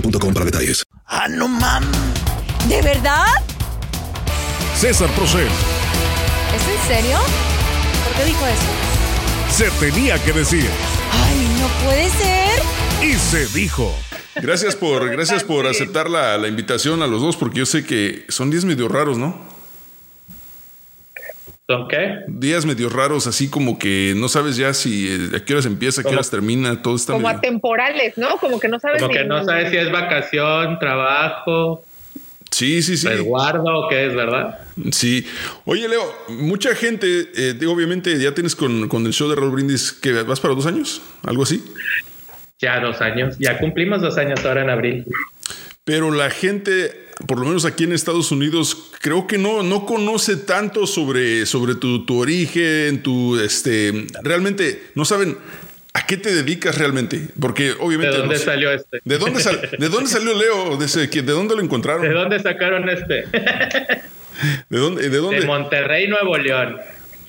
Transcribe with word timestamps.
boostmobile.com 0.00 0.34
para 0.34 0.44
detalles. 0.46 0.84
¡Ah, 1.06 1.28
no 1.28 1.48
mames! 1.48 1.90
¿De 2.68 2.82
verdad? 2.82 3.26
César 4.76 5.08
Procel. 5.10 5.46
¿Es 5.46 6.68
en 6.68 6.88
serio? 6.88 7.18
¿Por 8.04 8.16
qué 8.16 8.24
dijo 8.24 8.46
eso? 8.46 9.54
Se 9.56 9.70
tenía 9.78 10.22
que 10.22 10.32
decir. 10.32 10.68
¡Ay, 11.12 11.48
no 11.60 11.68
puede 11.84 12.10
ser! 12.10 12.62
Y 13.02 13.14
se 13.14 13.46
dijo. 13.58 13.94
Gracias 14.36 14.76
por, 14.76 15.08
gracias 15.10 15.44
por 15.44 15.66
aceptar 15.66 16.10
la, 16.10 16.36
la 16.36 16.48
invitación 16.48 17.02
a 17.02 17.06
los 17.06 17.22
dos, 17.22 17.36
porque 17.36 17.60
yo 17.60 17.66
sé 17.66 17.84
que 17.84 18.26
son 18.28 18.50
días 18.50 18.64
medio 18.64 18.88
raros, 18.88 19.16
¿no? 19.16 19.55
¿Son 21.68 21.88
qué? 21.88 22.20
Días 22.28 22.64
medio 22.64 22.88
raros, 22.88 23.26
así 23.26 23.48
como 23.50 23.76
que 23.78 24.14
no 24.16 24.28
sabes 24.28 24.56
ya 24.56 24.72
si 24.72 25.08
eh, 25.08 25.36
a 25.36 25.44
qué 25.44 25.52
horas 25.54 25.66
empieza, 25.66 26.00
a 26.00 26.04
qué 26.04 26.10
horas 26.10 26.30
termina, 26.30 26.80
todo 26.80 26.94
está 26.94 27.12
Como 27.12 27.26
medio- 27.26 27.38
atemporales, 27.38 28.16
¿no? 28.16 28.36
Como 28.38 28.60
que 28.60 28.68
no 28.68 28.78
sabes 28.78 29.02
Como 29.02 29.12
que 29.12 29.22
ni- 29.22 29.28
no 29.28 29.44
sabes 29.44 29.70
si 29.70 29.76
es 29.76 29.90
vacación, 29.90 30.78
trabajo, 30.78 31.84
Sí, 32.52 32.82
sí, 32.82 32.96
sí. 32.96 33.08
resguardo 33.08 33.64
o 33.64 33.88
qué 33.88 34.06
es, 34.06 34.14
¿verdad? 34.14 34.60
Sí. 34.92 35.26
Oye, 35.64 35.88
Leo, 35.88 36.04
mucha 36.28 36.72
gente, 36.76 37.30
eh, 37.34 37.54
digo, 37.58 37.72
obviamente 37.72 38.16
ya 38.20 38.32
tienes 38.32 38.54
con, 38.54 38.88
con 38.88 39.04
el 39.04 39.12
show 39.12 39.28
de 39.28 39.34
Raúl 39.34 39.50
Brindis, 39.50 39.90
que 39.92 40.12
vas 40.22 40.38
para 40.38 40.54
dos 40.54 40.66
años, 40.66 41.02
algo 41.24 41.42
así. 41.42 41.64
Ya 42.60 42.78
dos 42.80 43.00
años. 43.00 43.34
Ya 43.40 43.58
cumplimos 43.58 44.00
dos 44.00 44.16
años 44.18 44.42
ahora 44.44 44.62
en 44.62 44.70
abril. 44.70 45.04
Pero 45.84 46.10
la 46.12 46.30
gente, 46.30 47.08
por 47.26 47.38
lo 47.40 47.44
menos 47.46 47.64
aquí 47.64 47.84
en 47.84 47.92
Estados 47.92 48.30
Unidos, 48.32 48.92
creo 49.06 49.28
que 49.28 49.38
no, 49.38 49.62
no 49.62 49.86
conoce 49.86 50.34
tanto 50.36 50.84
sobre, 50.84 51.46
sobre 51.46 51.76
tu, 51.76 52.04
tu 52.04 52.18
origen, 52.18 53.04
tu 53.04 53.38
este. 53.38 54.08
Realmente 54.24 54.82
no 54.96 55.04
saben 55.04 55.38
a 55.92 56.04
qué 56.06 56.16
te 56.16 56.34
dedicas 56.34 56.76
realmente. 56.76 57.28
Porque 57.40 57.70
obviamente. 57.78 58.10
¿De 58.16 58.18
dónde 58.18 58.34
no 58.34 58.38
sé- 58.40 58.44
salió 58.46 58.72
este? 58.72 58.98
¿De 59.04 59.18
dónde, 59.18 59.40
sal- 59.40 59.70
¿De 59.78 59.88
dónde 59.88 60.10
salió 60.10 60.34
Leo? 60.36 60.76
¿De, 60.76 60.86
ese- 60.86 61.06
¿De 61.06 61.22
dónde 61.22 61.54
lo 61.54 61.62
encontraron? 61.62 62.02
¿De 62.02 62.08
dónde 62.12 62.40
sacaron 62.40 62.88
este? 62.88 63.26
¿De 64.70 64.78
dónde? 64.78 65.08
¿De 65.08 65.16
dónde? 65.18 65.38
De 65.38 65.46
Monterrey, 65.46 66.08
Nuevo 66.08 66.36
León, 66.36 66.78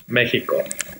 México. 0.07 0.55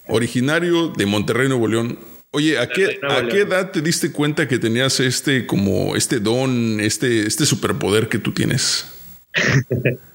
Originario 0.08 0.90
de 0.96 1.08
Monterrey, 1.08 1.48
Nuevo 1.48 1.68
León. 1.68 1.98
Oye, 2.30 2.60
¿a 2.60 2.68
qué, 2.70 3.00
¿a 3.02 3.16
León. 3.22 3.30
qué 3.30 3.40
edad 3.40 3.72
te 3.72 3.82
diste 3.82 4.12
cuenta 4.12 4.48
que 4.48 4.60
tenías 4.60 5.00
este 5.00 5.48
como 5.48 5.96
este 5.96 6.20
don, 6.20 6.80
este, 6.82 7.26
este 7.26 7.48
superpoder 7.48 8.10
que 8.10 8.20
tú 8.20 8.32
tienes? 8.32 8.94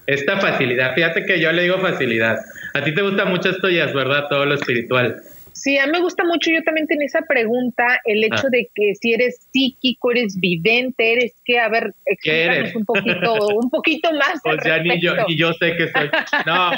Esta 0.06 0.38
facilidad, 0.38 0.94
fíjate 0.94 1.24
que 1.24 1.40
yo 1.40 1.52
le 1.52 1.62
digo 1.62 1.78
facilidad. 1.78 2.38
A 2.74 2.82
ti 2.82 2.94
te 2.94 3.02
gusta 3.02 3.24
mucho 3.24 3.50
esto, 3.50 3.68
ya 3.68 3.84
es 3.84 3.94
verdad, 3.94 4.26
todo 4.28 4.44
lo 4.46 4.54
espiritual. 4.54 5.22
Sí, 5.54 5.78
a 5.78 5.86
mí 5.86 5.92
me 5.92 6.00
gusta 6.00 6.24
mucho. 6.24 6.50
Yo 6.50 6.62
también 6.64 6.86
tenía 6.88 7.06
esa 7.06 7.20
pregunta, 7.28 8.00
el 8.04 8.24
hecho 8.24 8.46
Ah. 8.46 8.50
de 8.50 8.68
que 8.74 8.94
si 9.00 9.12
eres 9.12 9.46
psíquico, 9.52 10.10
eres 10.10 10.40
vidente, 10.40 11.12
eres 11.12 11.34
qué, 11.44 11.60
a 11.60 11.68
ver, 11.68 11.92
explícanos 12.06 12.56
eres? 12.56 12.74
un 12.76 12.84
poquito, 12.84 13.46
un 13.48 13.70
poquito 13.70 14.12
más. 14.14 14.40
Pues 14.42 14.58
ya 14.64 14.78
ni 14.78 15.00
yo, 15.00 15.14
ni 15.28 15.36
yo 15.36 15.52
sé 15.52 15.76
que 15.76 15.88
soy. 15.88 16.10
No. 16.46 16.70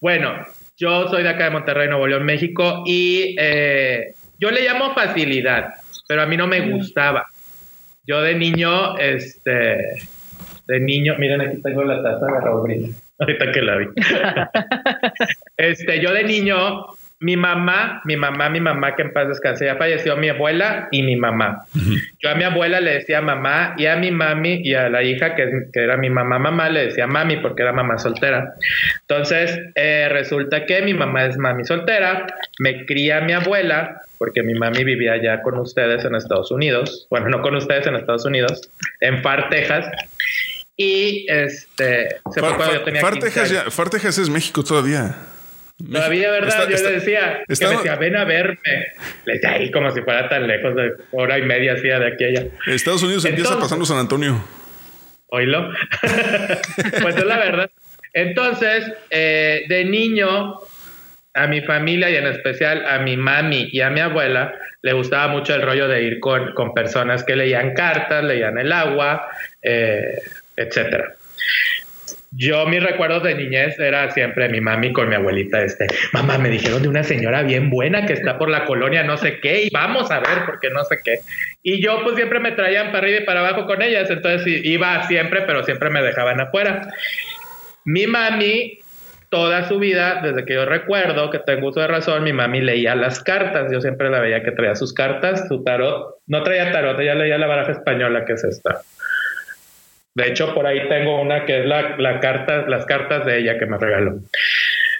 bueno, 0.00 0.46
yo 0.76 1.08
soy 1.08 1.22
de 1.22 1.28
acá 1.30 1.44
de 1.44 1.50
Monterrey, 1.50 1.88
Nuevo 1.88 2.06
León, 2.06 2.24
México, 2.24 2.82
y 2.86 3.36
eh, 3.38 4.14
yo 4.38 4.50
le 4.50 4.62
llamo 4.62 4.94
facilidad, 4.94 5.74
pero 6.06 6.22
a 6.22 6.26
mí 6.26 6.36
no 6.36 6.46
me 6.46 6.70
gustaba. 6.70 7.26
Yo 8.06 8.20
de 8.20 8.34
niño, 8.34 8.98
este, 8.98 9.78
de 10.66 10.80
niño, 10.80 11.14
miren 11.18 11.40
aquí 11.40 11.62
tengo 11.62 11.84
la 11.84 12.02
taza 12.02 12.26
de 12.26 12.40
Raúl 12.40 12.62
Brindis, 12.62 13.02
ahorita 13.18 13.52
que 13.52 13.62
la 13.62 13.76
vi. 13.76 13.86
este, 15.56 16.00
yo 16.00 16.12
de 16.12 16.24
niño, 16.24 16.86
mi 17.24 17.36
mamá, 17.38 18.02
mi 18.04 18.16
mamá, 18.16 18.50
mi 18.50 18.60
mamá 18.60 18.94
que 18.94 19.02
en 19.02 19.12
paz 19.14 19.28
descanse, 19.28 19.64
ya 19.64 19.76
falleció 19.76 20.14
mi 20.16 20.28
abuela 20.28 20.88
y 20.90 21.02
mi 21.02 21.16
mamá. 21.16 21.64
Yo 22.20 22.28
a 22.28 22.34
mi 22.34 22.44
abuela 22.44 22.80
le 22.80 22.92
decía 22.94 23.22
mamá 23.22 23.74
y 23.78 23.86
a 23.86 23.96
mi 23.96 24.10
mami 24.10 24.60
y 24.62 24.74
a 24.74 24.90
la 24.90 25.02
hija 25.02 25.34
que, 25.34 25.48
que 25.72 25.80
era 25.82 25.96
mi 25.96 26.10
mamá 26.10 26.38
mamá 26.38 26.68
le 26.68 26.86
decía 26.86 27.06
mami 27.06 27.38
porque 27.38 27.62
era 27.62 27.72
mamá 27.72 27.96
soltera. 27.98 28.54
Entonces 29.00 29.58
eh, 29.74 30.08
resulta 30.10 30.66
que 30.66 30.82
mi 30.82 30.92
mamá 30.92 31.24
es 31.24 31.38
mami 31.38 31.64
soltera, 31.64 32.26
me 32.58 32.84
cría 32.84 33.22
mi 33.22 33.32
abuela 33.32 34.02
porque 34.18 34.42
mi 34.42 34.52
mami 34.54 34.84
vivía 34.84 35.16
ya 35.22 35.40
con 35.40 35.58
ustedes 35.58 36.04
en 36.04 36.14
Estados 36.14 36.50
Unidos, 36.50 37.06
bueno 37.10 37.28
no 37.30 37.40
con 37.40 37.54
ustedes 37.56 37.86
en 37.86 37.94
Estados 37.96 38.24
Unidos, 38.26 38.70
en 39.00 39.22
Far, 39.22 39.48
Texas. 39.48 39.86
Y 40.76 41.26
este 41.30 42.08
se 42.32 42.40
fue 42.40 42.54
cuando 42.56 42.74
yo 42.74 42.82
tenía 42.82 43.00
Far 43.00 43.12
15 43.14 43.26
Texas, 43.26 43.50
ya- 43.50 43.70
Far 43.70 43.88
Texas 43.90 44.18
es 44.18 44.28
México 44.28 44.62
todavía. 44.62 45.14
Todavía, 45.78 46.30
¿verdad? 46.30 46.48
Está- 46.48 46.68
yo 46.68 46.76
está- 46.76 46.88
le 46.90 46.94
decía, 46.96 47.42
está- 47.48 47.64
que 47.66 47.70
me 47.72 47.76
decía, 47.78 47.96
ven 47.96 48.16
a 48.16 48.24
verme. 48.24 48.56
Le 49.24 49.32
decía, 49.34 49.50
ahí 49.52 49.70
como 49.70 49.90
si 49.90 50.02
fuera 50.02 50.28
tan 50.28 50.46
lejos, 50.46 50.74
de 50.76 50.92
hora 51.10 51.38
y 51.38 51.42
media 51.42 51.72
así 51.72 51.82
de 51.88 51.94
aquí 52.06 52.24
a 52.24 52.28
allá. 52.28 52.46
Estados 52.66 53.02
Unidos 53.02 53.24
empieza 53.24 53.58
pasando 53.58 53.84
San 53.84 53.98
Antonio. 53.98 54.42
Oílo. 55.28 55.70
pues 57.02 57.16
es 57.16 57.24
la 57.24 57.38
verdad. 57.38 57.70
Entonces, 58.12 58.92
eh, 59.10 59.64
de 59.68 59.84
niño, 59.84 60.60
a 61.34 61.46
mi 61.48 61.60
familia 61.62 62.08
y 62.10 62.16
en 62.16 62.28
especial 62.28 62.86
a 62.86 63.00
mi 63.00 63.16
mami 63.16 63.68
y 63.72 63.80
a 63.80 63.90
mi 63.90 63.98
abuela 63.98 64.54
le 64.82 64.92
gustaba 64.92 65.26
mucho 65.26 65.52
el 65.54 65.62
rollo 65.62 65.88
de 65.88 66.02
ir 66.02 66.20
con, 66.20 66.52
con 66.54 66.72
personas 66.72 67.24
que 67.24 67.34
leían 67.34 67.74
cartas, 67.74 68.22
leían 68.22 68.56
el 68.58 68.70
agua, 68.70 69.28
eh, 69.60 70.20
etcétera. 70.56 71.16
Yo 72.36 72.66
mis 72.66 72.82
recuerdos 72.82 73.22
de 73.22 73.34
niñez 73.34 73.78
era 73.78 74.10
siempre 74.10 74.48
mi 74.48 74.60
mami 74.60 74.92
con 74.92 75.08
mi 75.08 75.14
abuelita, 75.14 75.62
este, 75.62 75.86
mamá, 76.12 76.38
me 76.38 76.50
dijeron 76.50 76.82
de 76.82 76.88
una 76.88 77.04
señora 77.04 77.42
bien 77.42 77.70
buena 77.70 78.06
que 78.06 78.14
está 78.14 78.38
por 78.38 78.48
la 78.48 78.64
colonia 78.64 79.04
no 79.04 79.16
sé 79.16 79.40
qué 79.40 79.64
y 79.64 79.70
vamos 79.70 80.10
a 80.10 80.20
ver 80.20 80.44
porque 80.46 80.70
no 80.70 80.84
sé 80.84 80.98
qué. 81.04 81.18
Y 81.62 81.82
yo 81.82 82.02
pues 82.02 82.16
siempre 82.16 82.40
me 82.40 82.52
traían 82.52 82.86
para 82.86 82.98
arriba 82.98 83.20
y 83.20 83.24
para 83.24 83.40
abajo 83.40 83.66
con 83.66 83.82
ellas, 83.82 84.10
entonces 84.10 84.46
iba 84.64 85.06
siempre, 85.06 85.42
pero 85.42 85.62
siempre 85.64 85.90
me 85.90 86.02
dejaban 86.02 86.40
afuera. 86.40 86.88
Mi 87.84 88.06
mami 88.06 88.80
toda 89.34 89.68
su 89.68 89.80
vida, 89.80 90.20
desde 90.22 90.44
que 90.44 90.54
yo 90.54 90.64
recuerdo 90.64 91.28
que 91.28 91.40
tengo 91.40 91.68
uso 91.68 91.80
de 91.80 91.88
razón, 91.88 92.22
mi 92.22 92.32
mami 92.32 92.60
leía 92.60 92.94
las 92.94 93.20
cartas. 93.20 93.70
Yo 93.72 93.80
siempre 93.80 94.08
la 94.08 94.20
veía 94.20 94.44
que 94.44 94.52
traía 94.52 94.76
sus 94.76 94.94
cartas, 94.94 95.48
su 95.48 95.64
tarot. 95.64 96.18
No 96.28 96.44
traía 96.44 96.70
tarot, 96.70 97.00
ella 97.00 97.16
leía 97.16 97.36
la 97.36 97.48
baraja 97.48 97.72
española, 97.72 98.24
que 98.24 98.34
es 98.34 98.44
esta. 98.44 98.82
De 100.14 100.28
hecho, 100.28 100.54
por 100.54 100.66
ahí 100.66 100.88
tengo 100.88 101.20
una 101.20 101.44
que 101.44 101.60
es 101.60 101.66
la, 101.66 102.20
carta, 102.20 102.64
las 102.68 102.86
cartas 102.86 103.26
de 103.26 103.38
ella 103.38 103.58
que 103.58 103.66
me 103.66 103.78
regaló. 103.78 104.20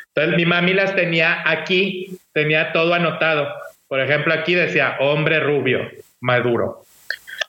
Entonces, 0.08 0.36
mi 0.36 0.44
mami 0.44 0.74
las 0.74 0.94
tenía 0.94 1.48
aquí, 1.48 2.18
tenía 2.32 2.72
todo 2.72 2.94
anotado. 2.94 3.48
Por 3.86 4.00
ejemplo, 4.00 4.34
aquí 4.34 4.54
decía 4.54 4.96
hombre 4.98 5.40
rubio, 5.40 5.88
maduro. 6.20 6.82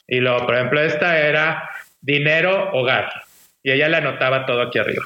Y 0.08 0.20
luego, 0.20 0.46
por 0.46 0.56
ejemplo, 0.56 0.82
esta 0.82 1.20
era 1.20 1.70
dinero, 2.02 2.72
hogar. 2.74 3.10
Y 3.64 3.72
ella 3.72 3.90
le 3.90 3.98
anotaba 3.98 4.46
todo 4.46 4.62
aquí 4.62 4.78
arriba. 4.78 5.04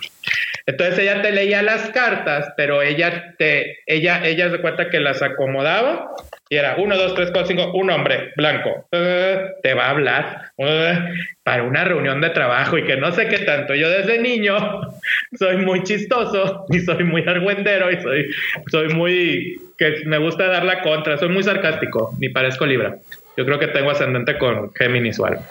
Entonces 0.70 1.00
ella 1.00 1.24
te 1.24 1.32
leía 1.32 1.64
las 1.64 1.90
cartas, 1.90 2.54
pero 2.56 2.84
ella 2.84 3.34
te, 3.40 3.80
ella, 3.88 4.22
ella 4.24 4.52
se 4.52 4.60
cuenta 4.60 4.88
que 4.92 5.00
las 5.00 5.24
acomodaba 5.24 6.12
y 6.48 6.58
era 6.58 6.76
uno, 6.78 6.96
dos, 6.96 7.16
tres, 7.16 7.32
cuatro, 7.32 7.48
cinco, 7.48 7.72
un 7.74 7.90
hombre 7.90 8.34
blanco 8.36 8.88
eh, 8.92 9.48
te 9.64 9.74
va 9.74 9.88
a 9.88 9.90
hablar 9.90 10.52
eh, 10.60 11.00
para 11.42 11.64
una 11.64 11.86
reunión 11.86 12.22
de 12.22 12.30
trabajo 12.30 12.78
y 12.78 12.84
que 12.84 12.98
no 12.98 13.12
sé 13.12 13.28
qué 13.30 13.40
tanto. 13.40 13.74
Yo 13.74 13.90
desde 13.90 14.22
niño 14.22 14.82
soy 15.40 15.58
muy 15.58 15.82
chistoso 15.82 16.68
y 16.70 16.80
soy 16.82 17.04
muy 17.04 17.24
argüendero 17.24 17.92
y 17.92 18.00
soy, 18.00 18.30
soy 18.70 18.90
muy 18.90 19.60
que 19.76 20.04
me 20.06 20.20
gusta 20.20 20.50
dar 20.50 20.66
la 20.66 20.84
contra, 20.84 21.18
soy 21.18 21.30
muy 21.30 21.42
sarcástico, 21.42 22.16
ni 22.20 22.30
parezco 22.30 22.68
Libra. 22.68 22.96
Yo 23.40 23.46
creo 23.46 23.58
que 23.58 23.68
tengo 23.68 23.90
ascendente 23.90 24.38
con 24.38 24.74
Géminis 24.74 25.18
o 25.18 25.26
algo. 25.26 25.42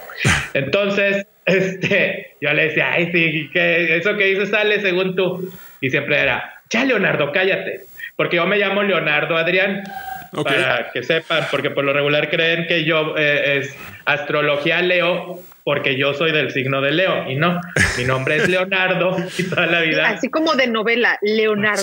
Entonces, 0.52 1.26
este, 1.46 2.36
yo 2.38 2.52
le 2.52 2.64
decía, 2.64 2.92
ay, 2.92 3.06
sí, 3.10 3.48
que 3.50 3.96
eso 3.96 4.14
que 4.14 4.26
dices 4.26 4.50
sale 4.50 4.78
según 4.82 5.16
tú. 5.16 5.50
Y 5.80 5.88
siempre 5.88 6.20
era, 6.20 6.52
ya, 6.68 6.84
Leonardo, 6.84 7.32
cállate. 7.32 7.86
Porque 8.14 8.36
yo 8.36 8.46
me 8.46 8.58
llamo 8.58 8.82
Leonardo 8.82 9.38
Adrián. 9.38 9.84
Para 10.30 10.90
que 10.92 11.02
sepan, 11.02 11.46
porque 11.50 11.70
por 11.70 11.82
lo 11.82 11.94
regular 11.94 12.28
creen 12.28 12.66
que 12.66 12.84
yo 12.84 13.14
eh, 13.16 13.60
es 13.60 13.74
astrología 14.04 14.82
Leo, 14.82 15.40
porque 15.64 15.96
yo 15.96 16.12
soy 16.12 16.32
del 16.32 16.50
signo 16.50 16.82
de 16.82 16.90
Leo. 16.90 17.30
Y 17.30 17.36
no, 17.36 17.58
mi 17.96 18.04
nombre 18.04 18.36
es 18.36 18.50
Leonardo 18.50 19.16
y 19.38 19.44
toda 19.44 19.64
la 19.64 19.80
vida. 19.80 20.10
Así 20.10 20.28
como 20.28 20.56
de 20.56 20.66
novela, 20.66 21.18
Leonardo 21.22 21.80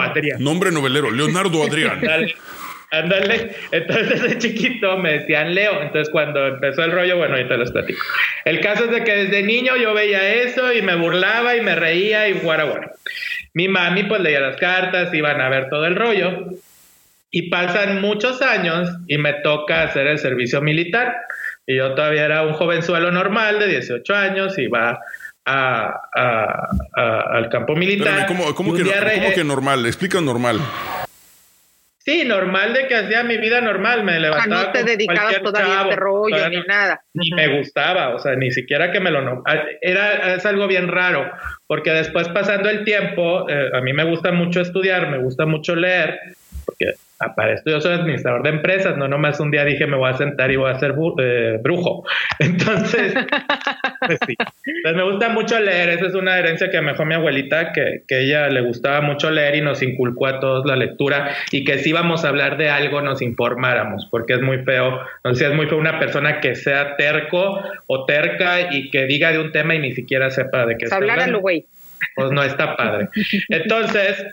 Adrián. 0.00 0.42
Nombre 0.42 0.70
novelero, 0.70 1.10
Leonardo 1.10 1.62
Adrián. 1.62 2.00
Ándale. 2.92 3.50
Entonces 3.72 4.22
desde 4.22 4.38
chiquito 4.38 4.98
me 4.98 5.20
decían 5.20 5.54
Leo. 5.54 5.80
Entonces 5.80 6.10
cuando 6.12 6.46
empezó 6.46 6.84
el 6.84 6.92
rollo, 6.92 7.16
bueno, 7.16 7.34
ahorita 7.34 7.56
les 7.56 7.72
platico. 7.72 8.00
El 8.44 8.60
caso 8.60 8.84
es 8.84 8.90
de 8.90 9.02
que 9.02 9.16
desde 9.16 9.42
niño 9.42 9.76
yo 9.78 9.94
veía 9.94 10.34
eso 10.34 10.72
y 10.72 10.82
me 10.82 10.94
burlaba 10.94 11.56
y 11.56 11.62
me 11.62 11.74
reía 11.74 12.28
y 12.28 12.34
guara 12.34 12.64
guara. 12.64 12.92
Mi 13.54 13.66
mami 13.66 14.04
pues 14.04 14.20
leía 14.20 14.40
las 14.40 14.56
cartas, 14.56 15.12
iban 15.14 15.40
a 15.40 15.48
ver 15.48 15.70
todo 15.70 15.86
el 15.86 15.96
rollo. 15.96 16.48
Y 17.30 17.48
pasan 17.48 18.02
muchos 18.02 18.42
años 18.42 18.90
y 19.06 19.16
me 19.16 19.32
toca 19.42 19.84
hacer 19.84 20.06
el 20.06 20.18
servicio 20.18 20.60
militar. 20.60 21.16
Y 21.66 21.78
yo 21.78 21.94
todavía 21.94 22.26
era 22.26 22.42
un 22.42 22.52
jovenzuelo 22.52 23.10
normal 23.10 23.58
de 23.58 23.68
18 23.68 24.14
años, 24.14 24.58
y 24.58 24.68
a, 24.74 24.98
a, 25.46 26.66
al 27.32 27.48
campo 27.48 27.74
militar. 27.74 28.26
¿cómo, 28.26 28.54
cómo 28.54 28.74
que, 28.74 28.82
¿cómo 28.82 29.34
que 29.34 29.44
normal? 29.44 29.86
Explica 29.86 30.20
normal. 30.20 30.60
Sí, 32.04 32.24
normal 32.24 32.74
de 32.74 32.88
que 32.88 32.96
hacía 32.96 33.22
mi 33.22 33.36
vida 33.36 33.60
normal, 33.60 34.02
me 34.02 34.18
levantaba. 34.18 34.62
O 34.62 34.64
no 34.66 34.72
te 34.72 34.82
dedicabas 34.82 35.40
todavía 35.40 35.80
a 35.80 35.82
este 35.84 35.96
rollo 35.96 36.48
ni 36.48 36.60
nada. 36.62 37.04
Ni 37.14 37.30
me 37.30 37.58
gustaba, 37.58 38.14
o 38.14 38.18
sea, 38.18 38.34
ni 38.34 38.50
siquiera 38.50 38.90
que 38.90 38.98
me 38.98 39.12
lo. 39.12 39.44
Era, 39.80 40.34
es 40.34 40.44
algo 40.44 40.66
bien 40.66 40.88
raro, 40.88 41.30
porque 41.68 41.92
después 41.92 42.28
pasando 42.30 42.68
el 42.70 42.84
tiempo, 42.84 43.48
eh, 43.48 43.70
a 43.72 43.80
mí 43.82 43.92
me 43.92 44.02
gusta 44.02 44.32
mucho 44.32 44.60
estudiar, 44.60 45.10
me 45.10 45.18
gusta 45.18 45.46
mucho 45.46 45.76
leer, 45.76 46.18
porque 46.66 46.86
para 47.36 47.54
esto 47.54 47.70
yo 47.70 47.80
soy 47.80 47.94
administrador 47.94 48.42
de 48.42 48.50
empresas, 48.50 48.96
no 48.96 49.08
nomás 49.08 49.40
un 49.40 49.50
día 49.50 49.64
dije 49.64 49.86
me 49.86 49.96
voy 49.96 50.10
a 50.10 50.14
sentar 50.14 50.50
y 50.50 50.56
voy 50.56 50.70
a 50.70 50.78
ser 50.78 50.94
eh, 51.18 51.58
brujo. 51.62 52.04
Entonces, 52.38 53.14
pues 54.06 54.18
sí. 54.26 54.36
Pues 54.82 54.94
me 54.94 55.02
gusta 55.02 55.28
mucho 55.28 55.58
leer, 55.60 55.90
esa 55.90 56.06
es 56.06 56.14
una 56.14 56.38
herencia 56.38 56.70
que 56.70 56.80
me 56.80 56.92
dejó 56.92 57.04
mi 57.04 57.14
abuelita, 57.14 57.72
que, 57.72 58.02
que 58.06 58.20
ella 58.20 58.48
le 58.48 58.60
gustaba 58.60 59.00
mucho 59.00 59.30
leer 59.30 59.56
y 59.56 59.60
nos 59.60 59.82
inculcó 59.82 60.26
a 60.26 60.40
todos 60.40 60.66
la 60.66 60.76
lectura 60.76 61.34
y 61.50 61.64
que 61.64 61.78
si 61.78 61.90
íbamos 61.90 62.24
a 62.24 62.28
hablar 62.28 62.56
de 62.56 62.70
algo 62.70 63.02
nos 63.02 63.22
informáramos, 63.22 64.06
porque 64.10 64.34
es 64.34 64.42
muy 64.42 64.58
feo, 64.64 65.00
no 65.24 65.34
sé, 65.34 65.46
es 65.46 65.54
muy 65.54 65.66
feo 65.66 65.78
una 65.78 65.98
persona 65.98 66.40
que 66.40 66.54
sea 66.54 66.96
terco 66.96 67.62
o 67.86 68.04
terca 68.06 68.72
y 68.72 68.90
que 68.90 69.06
diga 69.06 69.32
de 69.32 69.38
un 69.38 69.52
tema 69.52 69.74
y 69.74 69.78
ni 69.78 69.92
siquiera 69.92 70.30
sepa 70.30 70.66
de 70.66 70.76
qué 70.76 70.84
está 70.84 70.96
hablando. 70.96 71.40
güey. 71.40 71.66
Pues 72.16 72.32
no 72.32 72.42
está 72.42 72.76
padre. 72.76 73.08
Entonces, 73.48 74.26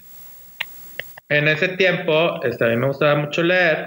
en 1.30 1.48
ese 1.48 1.70
tiempo, 1.70 2.42
este, 2.44 2.66
a 2.66 2.70
mí 2.70 2.76
me 2.76 2.88
gustaba 2.88 3.16
mucho 3.16 3.44
leer 3.44 3.86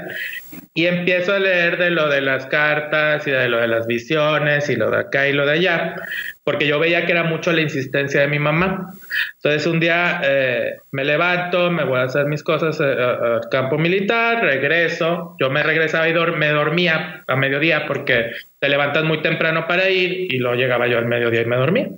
y 0.75 0.87
empiezo 0.87 1.35
a 1.35 1.41
leer 1.41 1.77
de 1.77 1.91
lo 1.91 2.09
de 2.09 2.21
las 2.21 2.47
cartas 2.47 3.27
y 3.27 3.33
de 3.33 3.49
lo 3.49 3.59
de 3.59 3.67
las 3.67 3.89
visiones 3.89 4.71
y 4.71 4.77
lo 4.77 4.91
de 4.91 4.99
acá 4.99 5.27
y 5.29 5.33
lo 5.33 5.44
de 5.44 5.55
allá, 5.55 5.97
porque 6.44 6.69
yo 6.69 6.79
veía 6.79 7.05
que 7.05 7.11
era 7.11 7.25
mucho 7.25 7.53
la 7.53 7.62
insistencia 7.62 8.21
de 8.21 8.29
mi 8.29 8.39
mamá. 8.39 8.94
Entonces 9.37 9.67
un 9.67 9.81
día 9.81 10.21
eh, 10.25 10.77
me 10.93 11.05
levanto, 11.05 11.69
me 11.73 11.83
voy 11.85 11.99
a 11.99 12.05
hacer 12.05 12.27
mis 12.27 12.44
cosas 12.44 12.79
eh, 12.81 12.85
al 12.85 13.49
campo 13.50 13.77
militar, 13.77 14.43
regreso, 14.44 15.35
yo 15.41 15.50
me 15.50 15.65
regresaba 15.65 16.09
y 16.09 16.15
me 16.15 16.49
dormía 16.50 17.25
a 17.27 17.37
mediodía 17.37 17.87
porque 17.87 18.31
te 18.62 18.69
levantas 18.69 19.03
muy 19.03 19.20
temprano 19.20 19.67
para 19.67 19.91
ir 19.91 20.32
y 20.32 20.38
luego 20.38 20.55
llegaba 20.55 20.87
yo 20.87 20.97
al 20.97 21.06
mediodía 21.06 21.43
y 21.43 21.47
me 21.47 21.56
dormía. 21.56 21.88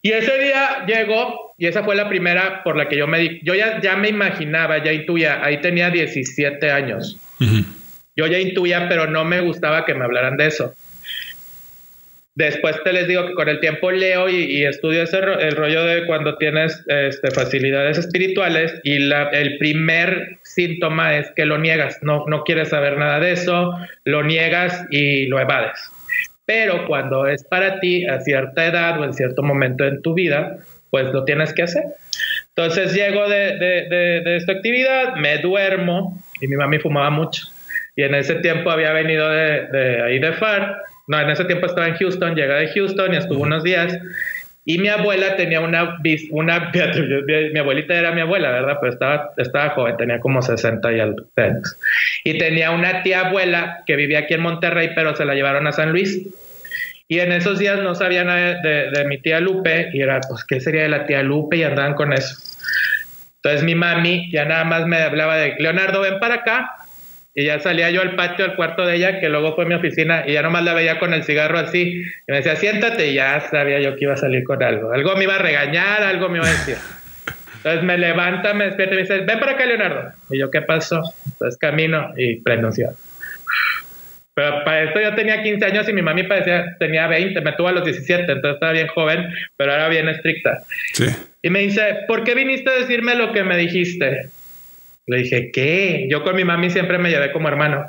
Y 0.00 0.10
ese 0.10 0.38
día 0.38 0.86
llegó, 0.86 1.54
y 1.58 1.66
esa 1.66 1.84
fue 1.84 1.94
la 1.94 2.08
primera 2.08 2.62
por 2.64 2.78
la 2.78 2.88
que 2.88 2.96
yo 2.96 3.06
me 3.06 3.18
di, 3.18 3.40
yo 3.42 3.54
ya, 3.54 3.78
ya 3.82 3.94
me 3.94 4.08
imaginaba, 4.08 4.82
ya 4.82 4.94
intuía, 4.94 5.44
ahí 5.44 5.60
tenía 5.60 5.90
17 5.90 6.70
años. 6.70 7.18
Yo 8.16 8.26
ya 8.26 8.38
intuía, 8.38 8.88
pero 8.88 9.06
no 9.06 9.26
me 9.26 9.42
gustaba 9.42 9.84
que 9.84 9.92
me 9.92 10.06
hablaran 10.06 10.38
de 10.38 10.46
eso. 10.46 10.72
Después 12.36 12.76
te 12.84 12.92
les 12.92 13.08
digo 13.08 13.26
que 13.26 13.34
con 13.34 13.48
el 13.48 13.60
tiempo 13.60 13.90
leo 13.90 14.28
y, 14.28 14.64
estudio 14.64 15.02
ese 15.02 15.18
el 15.18 15.56
rollo 15.56 15.84
de 15.84 16.06
cuando 16.06 16.36
tienes 16.36 16.84
este, 16.86 17.30
facilidades 17.30 17.96
espirituales 17.96 18.78
y 18.84 18.98
la, 18.98 19.30
el 19.30 19.56
primer 19.56 20.38
síntoma 20.42 21.16
es 21.16 21.30
que 21.34 21.46
lo 21.46 21.58
niegas, 21.58 21.98
no, 22.02 22.24
no 22.26 22.44
quieres 22.44 22.68
saber 22.68 22.98
nada 22.98 23.20
de 23.20 23.32
eso, 23.32 23.72
lo 24.04 24.22
niegas 24.22 24.84
y 24.90 25.26
lo 25.26 25.40
evades. 25.40 25.78
Pero 26.44 26.86
cuando 26.86 27.26
es 27.26 27.42
para 27.42 27.80
ti 27.80 28.06
a 28.06 28.20
cierta 28.20 28.66
edad 28.66 29.00
o 29.00 29.04
en 29.04 29.14
cierto 29.14 29.42
momento 29.42 29.84
en 29.84 30.02
tu 30.02 30.12
vida, 30.12 30.58
pues 30.90 31.06
lo 31.06 31.24
tienes 31.24 31.54
que 31.54 31.62
hacer. 31.62 31.84
Entonces 32.54 32.94
llego 32.94 33.28
de, 33.28 33.56
de, 33.58 34.20
de, 34.24 34.36
esta 34.36 34.52
actividad, 34.52 35.16
me 35.16 35.38
duermo 35.38 36.22
y 36.40 36.48
mi 36.48 36.56
mami 36.56 36.78
fumaba 36.78 37.10
mucho. 37.10 37.46
Y 37.96 38.02
en 38.02 38.14
ese 38.14 38.36
tiempo 38.36 38.70
había 38.70 38.92
venido 38.92 39.28
de, 39.28 40.02
ahí 40.02 40.18
de 40.18 40.32
FAR. 40.34 40.82
No, 41.06 41.20
en 41.20 41.30
ese 41.30 41.44
tiempo 41.44 41.66
estaba 41.66 41.88
en 41.88 41.96
Houston, 41.96 42.34
llega 42.34 42.56
de 42.56 42.68
Houston 42.68 43.14
y 43.14 43.16
estuvo 43.16 43.42
unos 43.42 43.62
días. 43.62 43.96
Y 44.68 44.78
mi 44.78 44.88
abuela 44.88 45.36
tenía 45.36 45.60
una, 45.60 45.98
una 46.30 46.72
mi 47.52 47.58
abuelita 47.58 47.94
era 47.94 48.10
mi 48.10 48.20
abuela, 48.20 48.50
¿verdad? 48.50 48.78
Pero 48.80 48.92
estaba, 48.92 49.30
estaba 49.36 49.70
joven, 49.70 49.96
tenía 49.96 50.18
como 50.18 50.42
60 50.42 50.92
y 50.92 51.00
algo 51.00 51.24
años. 51.36 51.78
Y 52.24 52.36
tenía 52.36 52.72
una 52.72 53.04
tía 53.04 53.28
abuela 53.28 53.84
que 53.86 53.94
vivía 53.94 54.20
aquí 54.20 54.34
en 54.34 54.42
Monterrey, 54.42 54.90
pero 54.94 55.14
se 55.14 55.24
la 55.24 55.34
llevaron 55.34 55.68
a 55.68 55.72
San 55.72 55.92
Luis. 55.92 56.26
Y 57.06 57.20
en 57.20 57.30
esos 57.30 57.60
días 57.60 57.80
no 57.80 57.94
sabían 57.94 58.26
de, 58.26 58.90
de, 58.90 59.04
mi 59.04 59.18
tía 59.18 59.38
Lupe 59.38 59.90
y 59.92 60.02
era, 60.02 60.20
pues, 60.28 60.44
¿qué 60.44 60.60
sería 60.60 60.82
de 60.82 60.88
la 60.88 61.06
tía 61.06 61.22
Lupe? 61.22 61.56
Y 61.56 61.62
andaban 61.62 61.94
con 61.94 62.12
eso. 62.12 62.34
Entonces 63.36 63.62
mi 63.62 63.76
mami 63.76 64.28
ya 64.32 64.44
nada 64.44 64.64
más 64.64 64.86
me 64.88 64.96
hablaba 64.96 65.36
de, 65.36 65.54
Leonardo, 65.60 66.00
ven 66.00 66.18
para 66.18 66.36
acá. 66.36 66.68
Y 67.38 67.44
ya 67.44 67.60
salía 67.60 67.90
yo 67.90 68.00
al 68.00 68.16
patio, 68.16 68.46
al 68.46 68.56
cuarto 68.56 68.86
de 68.86 68.96
ella, 68.96 69.20
que 69.20 69.28
luego 69.28 69.54
fue 69.54 69.66
mi 69.66 69.74
oficina, 69.74 70.24
y 70.26 70.32
ya 70.32 70.42
nomás 70.42 70.64
la 70.64 70.72
veía 70.72 70.98
con 70.98 71.12
el 71.12 71.22
cigarro 71.22 71.58
así. 71.58 72.02
Y 72.26 72.30
me 72.30 72.38
decía, 72.38 72.56
siéntate, 72.56 73.08
y 73.08 73.14
ya 73.14 73.38
sabía 73.50 73.78
yo 73.78 73.94
que 73.94 74.06
iba 74.06 74.14
a 74.14 74.16
salir 74.16 74.42
con 74.42 74.62
algo. 74.62 74.90
Algo 74.90 75.14
me 75.16 75.24
iba 75.24 75.34
a 75.34 75.38
regañar, 75.38 76.02
algo 76.02 76.30
me 76.30 76.38
iba 76.38 76.46
a 76.46 76.50
decir. 76.50 76.76
Entonces 77.58 77.82
me 77.82 77.98
levanta, 77.98 78.54
me 78.54 78.64
despierta 78.64 78.94
y 78.94 78.96
me 78.96 79.02
dice, 79.02 79.18
ven 79.18 79.38
para 79.38 79.52
acá, 79.52 79.66
Leonardo. 79.66 80.12
Y 80.30 80.38
yo, 80.38 80.50
¿qué 80.50 80.62
pasó? 80.62 81.02
Entonces 81.26 81.58
camino 81.58 82.10
y 82.16 82.36
cigarro. 82.36 82.92
Pero 84.32 84.64
para 84.64 84.84
esto 84.84 85.00
yo 85.00 85.14
tenía 85.14 85.42
15 85.42 85.64
años 85.64 85.88
y 85.90 85.92
mi 85.92 86.00
mami 86.00 86.22
parecía, 86.22 86.74
tenía 86.78 87.06
20, 87.06 87.38
me 87.42 87.52
tuvo 87.52 87.68
a 87.68 87.72
los 87.72 87.84
17, 87.84 88.32
entonces 88.32 88.54
estaba 88.54 88.72
bien 88.72 88.86
joven, 88.88 89.26
pero 89.58 89.74
era 89.74 89.88
bien 89.88 90.08
estricta. 90.08 90.62
Sí. 90.94 91.06
Y 91.42 91.50
me 91.50 91.60
dice, 91.60 91.98
¿por 92.06 92.24
qué 92.24 92.34
viniste 92.34 92.70
a 92.70 92.74
decirme 92.74 93.14
lo 93.14 93.32
que 93.32 93.44
me 93.44 93.58
dijiste? 93.58 94.30
Le 95.06 95.18
dije, 95.18 95.50
¿qué? 95.52 96.06
Yo 96.10 96.22
con 96.24 96.36
mi 96.36 96.44
mami 96.44 96.70
siempre 96.70 96.98
me 96.98 97.10
llevé 97.10 97.32
como 97.32 97.48
hermano. 97.48 97.84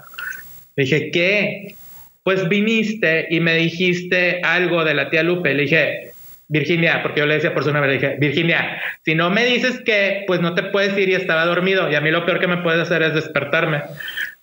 Le 0.75 0.83
dije, 0.83 1.09
¿qué? 1.12 1.75
Pues 2.24 2.47
viniste 2.47 3.27
y 3.29 3.39
me 3.39 3.55
dijiste 3.55 4.41
algo 4.43 4.83
de 4.83 4.93
la 4.93 5.09
tía 5.09 5.24
Lupe. 5.24 5.53
Le 5.53 5.63
dije, 5.63 6.12
Virginia, 6.50 7.01
porque 7.01 7.19
yo 7.19 7.25
le 7.25 7.36
decía 7.36 7.53
por 7.53 7.63
su 7.63 7.71
nombre, 7.71 7.91
le 7.91 8.00
dije, 8.00 8.15
Virginia, 8.19 8.81
si 9.03 9.15
no 9.15 9.29
me 9.29 9.45
dices 9.45 9.81
que, 9.81 10.24
pues 10.27 10.39
no 10.39 10.53
te 10.55 10.63
puedes 10.63 10.97
ir 10.97 11.09
y 11.09 11.15
estaba 11.15 11.45
dormido. 11.45 11.91
Y 11.91 11.95
a 11.95 12.01
mí 12.01 12.12
lo 12.12 12.25
peor 12.25 12.39
que 12.39 12.47
me 12.47 12.57
puedes 12.57 12.81
hacer 12.81 13.01
es 13.01 13.13
despertarme 13.13 13.81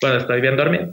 cuando 0.01 0.19
estoy 0.19 0.41
bien 0.41 0.57
dormido. 0.57 0.93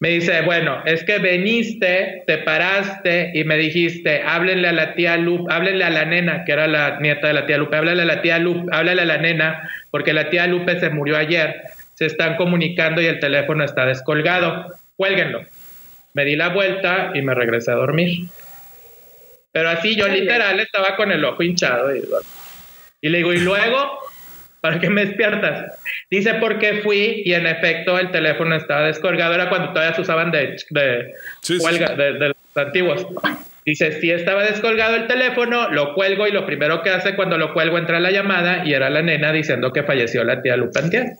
Me 0.00 0.08
dice, 0.08 0.40
bueno, 0.40 0.82
es 0.86 1.04
que 1.04 1.18
veniste, 1.18 2.22
te 2.26 2.38
paraste 2.38 3.32
y 3.34 3.44
me 3.44 3.58
dijiste, 3.58 4.22
háblenle 4.22 4.68
a 4.68 4.72
la 4.72 4.94
tía 4.94 5.18
Lupe, 5.18 5.52
háblenle 5.52 5.84
a 5.84 5.90
la 5.90 6.06
nena, 6.06 6.44
que 6.44 6.52
era 6.52 6.66
la 6.66 6.98
nieta 7.00 7.28
de 7.28 7.34
la 7.34 7.46
tía 7.46 7.58
Lupe, 7.58 7.76
háblenle 7.76 8.02
a 8.02 8.06
la 8.06 8.22
tía 8.22 8.38
Lupe, 8.38 8.64
háblenle 8.72 9.02
a 9.02 9.04
la 9.04 9.18
nena, 9.18 9.70
porque 9.90 10.12
la 10.12 10.30
tía 10.30 10.46
Lupe 10.46 10.78
se 10.78 10.90
murió 10.90 11.16
ayer. 11.16 11.62
Se 11.94 12.06
están 12.06 12.36
comunicando 12.36 13.00
y 13.00 13.06
el 13.06 13.20
teléfono 13.20 13.64
está 13.64 13.86
descolgado. 13.86 14.74
Cuélguenlo. 14.96 15.42
Me 16.14 16.24
di 16.24 16.36
la 16.36 16.48
vuelta 16.48 17.12
y 17.14 17.22
me 17.22 17.34
regresé 17.34 17.70
a 17.70 17.74
dormir. 17.74 18.28
Pero 19.52 19.68
así 19.68 19.96
yo 19.96 20.08
literal 20.08 20.60
estaba 20.60 20.96
con 20.96 21.10
el 21.12 21.24
ojo 21.24 21.42
hinchado. 21.42 21.94
Y, 21.94 22.02
y 23.00 23.08
le 23.08 23.18
digo, 23.18 23.32
¿y 23.32 23.40
luego? 23.40 23.98
¿Para 24.60 24.78
qué 24.78 24.90
me 24.90 25.06
despiertas? 25.06 25.72
Dice, 26.10 26.34
porque 26.34 26.80
fui 26.82 27.22
y 27.24 27.32
en 27.32 27.46
efecto 27.46 27.98
el 27.98 28.10
teléfono 28.10 28.54
estaba 28.54 28.86
descolgado. 28.86 29.34
Era 29.34 29.48
cuando 29.48 29.72
todavía 29.72 29.94
se 29.94 30.02
usaban 30.02 30.30
de, 30.30 30.56
de, 30.70 31.14
cuelga, 31.58 31.94
De, 31.94 32.12
de, 32.12 32.28
los 32.28 32.36
antiguos. 32.54 33.06
Dice, 33.64 34.00
si 34.00 34.10
estaba 34.10 34.44
descolgado 34.44 34.96
el 34.96 35.06
teléfono, 35.06 35.70
lo 35.70 35.94
cuelgo 35.94 36.26
y 36.26 36.32
lo 36.32 36.46
primero 36.46 36.82
que 36.82 36.90
hace 36.90 37.14
cuando 37.14 37.36
lo 37.36 37.52
cuelgo 37.52 37.78
entra 37.78 38.00
la 38.00 38.10
llamada 38.10 38.62
y 38.64 38.72
era 38.72 38.88
la 38.88 39.02
nena 39.02 39.32
diciendo 39.32 39.72
que 39.72 39.82
falleció 39.82 40.24
la 40.24 40.40
tía 40.40 40.56
Lupantier 40.56 41.12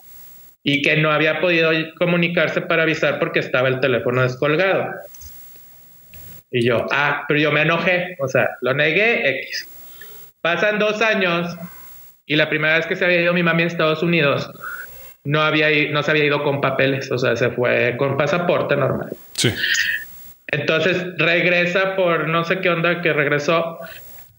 y 0.62 0.82
que 0.82 0.97
no 0.97 1.11
había 1.11 1.40
podido 1.40 1.70
comunicarse 1.99 2.62
para 2.62 2.82
avisar 2.85 3.18
porque 3.18 3.40
estaba 3.40 3.68
el 3.68 3.80
teléfono 3.80 4.23
descolgado. 4.23 4.87
Y 6.50 6.66
yo, 6.66 6.87
ah, 6.90 7.25
pero 7.28 7.40
yo 7.40 7.52
me 7.52 7.62
enojé, 7.62 8.16
o 8.18 8.28
sea, 8.28 8.49
lo 8.61 8.75
negué, 8.75 9.28
X. 9.42 9.68
Pasan 10.40 10.78
dos 10.78 11.00
años 11.02 11.56
y 12.26 12.37
la 12.37 12.49
primera 12.49 12.76
vez 12.76 12.87
que 12.87 12.97
se 12.97 13.04
había 13.04 13.20
ido 13.20 13.35
mi 13.35 13.42
mami 13.42 13.64
a 13.64 13.66
Estados 13.66 14.02
Unidos, 14.02 14.50
no, 15.25 15.42
había, 15.42 15.68
no 15.90 16.02
se 16.02 16.11
había 16.11 16.25
ido 16.25 16.42
con 16.42 16.61
papeles, 16.61 17.11
o 17.12 17.18
sea, 17.18 17.37
se 17.37 17.50
fue 17.50 17.94
con 17.97 18.16
pasaporte 18.16 18.76
normal. 18.76 19.11
Sí. 19.35 19.52
Entonces 20.50 21.07
regresa 21.16 21.97
por 21.97 22.28
no 22.28 22.45
sé 22.45 22.61
qué 22.61 22.71
onda 22.71 23.00
que 23.00 23.12
regresó 23.12 23.78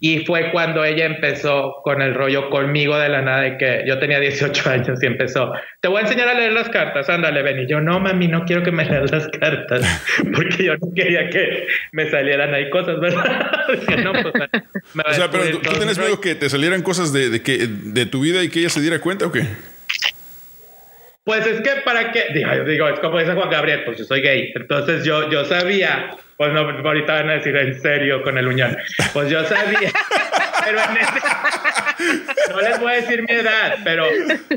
y 0.04 0.26
fue 0.26 0.52
cuando 0.52 0.84
ella 0.84 1.06
empezó 1.06 1.76
con 1.84 2.02
el 2.02 2.16
rollo 2.16 2.50
conmigo 2.50 2.98
de 2.98 3.08
la 3.08 3.22
nada 3.22 3.42
de 3.42 3.58
que 3.60 3.84
yo 3.86 4.00
tenía 4.00 4.20
18 4.20 4.68
años 4.68 5.02
y 5.02 5.06
empezó, 5.06 5.54
te 5.80 5.88
voy 5.90 6.00
a 6.00 6.02
enseñar 6.02 6.28
a 6.28 6.34
leer 6.34 6.54
las 6.54 6.70
cartas, 6.70 7.08
ándale, 7.08 7.44
ven. 7.44 7.60
Y 7.60 7.68
yo, 7.68 7.80
no, 7.82 8.00
mami, 8.00 8.28
no 8.28 8.44
quiero 8.46 8.64
que 8.64 8.72
me 8.72 8.84
leas 8.84 9.12
las 9.12 9.28
cartas, 9.28 9.86
porque 10.36 10.64
yo 10.64 10.74
no 10.74 10.92
quería 10.96 11.30
que 11.30 11.68
me 11.92 12.10
salieran 12.10 12.52
ahí 12.52 12.68
cosas, 12.72 13.00
¿verdad? 13.00 13.52
no, 14.04 14.12
pues, 14.14 14.34
o 15.06 15.14
sea, 15.14 15.30
pero 15.30 15.60
tú, 15.60 15.70
tienes 15.70 16.00
miedo 16.00 16.20
que 16.20 16.34
te 16.34 16.50
salieran 16.50 16.82
cosas 16.82 17.14
de, 17.14 17.30
de, 17.30 17.44
que, 17.44 17.68
de 17.68 18.08
tu 18.08 18.22
vida 18.22 18.44
y 18.44 18.50
que 18.50 18.60
ella 18.60 18.70
se 18.70 18.82
diera 18.82 19.00
cuenta 19.00 19.28
o 19.28 19.32
qué? 19.32 19.46
Pues 21.24 21.46
es 21.46 21.62
que 21.62 21.82
para 21.86 22.12
qué, 22.12 22.26
digo, 22.34 22.50
digo, 22.66 22.90
es 22.90 23.00
como 23.00 23.20
dice 23.20 23.34
Juan 23.34 23.50
Gabriel, 23.50 23.84
pues 23.86 24.00
yo 24.00 24.06
soy 24.06 24.22
gay. 24.22 24.52
Entonces 24.56 25.04
yo, 25.04 25.30
yo 25.30 25.46
sabía, 25.46 26.18
pues 26.36 26.52
no, 26.52 26.62
ahorita 26.62 27.14
van 27.14 27.30
a 27.30 27.34
decir 27.34 27.56
en 27.56 27.80
serio 27.80 28.24
con 28.24 28.40
el 28.40 28.48
uñón. 28.48 28.76
Pues 29.14 29.30
yo 29.30 29.44
sabía, 29.44 29.92
pero 30.66 30.80
en 30.80 30.98
ese, 30.98 32.50
no 32.50 32.62
les 32.62 32.80
voy 32.80 32.92
a 32.92 32.96
decir 32.96 33.22
mi 33.22 33.36
edad, 33.36 33.78
pero 33.84 34.08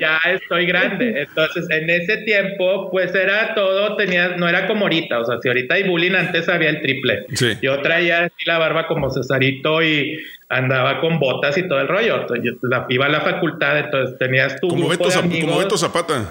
ya 0.00 0.18
estoy 0.25 0.64
grande. 0.64 1.26
Entonces 1.28 1.66
en 1.68 1.90
ese 1.90 2.16
tiempo, 2.18 2.90
pues 2.90 3.14
era 3.14 3.54
todo, 3.54 3.97
tenía, 3.97 4.28
no 4.37 4.49
era 4.49 4.66
como 4.66 4.87
ahorita. 4.87 5.21
O 5.21 5.25
sea, 5.26 5.37
si 5.42 5.49
ahorita 5.49 5.75
hay 5.75 5.83
bullying, 5.83 6.12
antes 6.12 6.49
había 6.49 6.71
el 6.71 6.80
triple. 6.80 7.26
Sí. 7.35 7.59
Yo 7.61 7.80
traía 7.83 8.25
así 8.25 8.44
la 8.47 8.56
barba 8.56 8.87
como 8.87 9.11
Cesarito 9.11 9.83
y 9.83 10.18
andaba 10.49 11.00
con 11.02 11.18
botas 11.18 11.59
y 11.59 11.68
todo 11.68 11.80
el 11.80 11.88
rollo. 11.88 12.26
Yo 12.42 12.52
iba 12.88 13.04
a 13.04 13.11
la 13.11 13.21
facultad, 13.21 13.78
entonces 13.78 14.18
tenías 14.18 14.59
tu 14.61 14.68
como 14.68 14.88
Beto, 14.88 15.09
de 15.09 15.14
amigos. 15.14 15.50
Como 15.50 15.59
Beto 15.59 15.76
Zapata. 15.76 16.25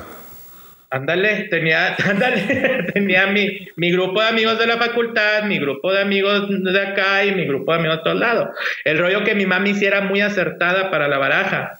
Ándale, 0.93 1.47
tenía, 1.49 1.95
ándale, 2.09 2.83
tenía 2.93 3.25
mi, 3.27 3.67
mi 3.77 3.91
grupo 3.91 4.21
de 4.21 4.27
amigos 4.27 4.59
de 4.59 4.67
la 4.67 4.77
facultad, 4.77 5.41
mi 5.43 5.57
grupo 5.57 5.91
de 5.91 6.01
amigos 6.01 6.45
de 6.49 6.81
acá 6.81 7.25
y 7.25 7.33
mi 7.33 7.45
grupo 7.47 7.71
de 7.73 7.79
amigos 7.79 7.97
de 7.97 8.03
todos 8.03 8.19
lados. 8.19 8.49
El 8.85 8.99
rollo 8.99 9.23
que 9.23 9.33
mi 9.33 9.47
mami 9.47 9.71
hiciera 9.71 10.01
muy 10.01 10.21
acertada 10.21 10.91
para 10.91 11.07
la 11.07 11.17
baraja, 11.17 11.79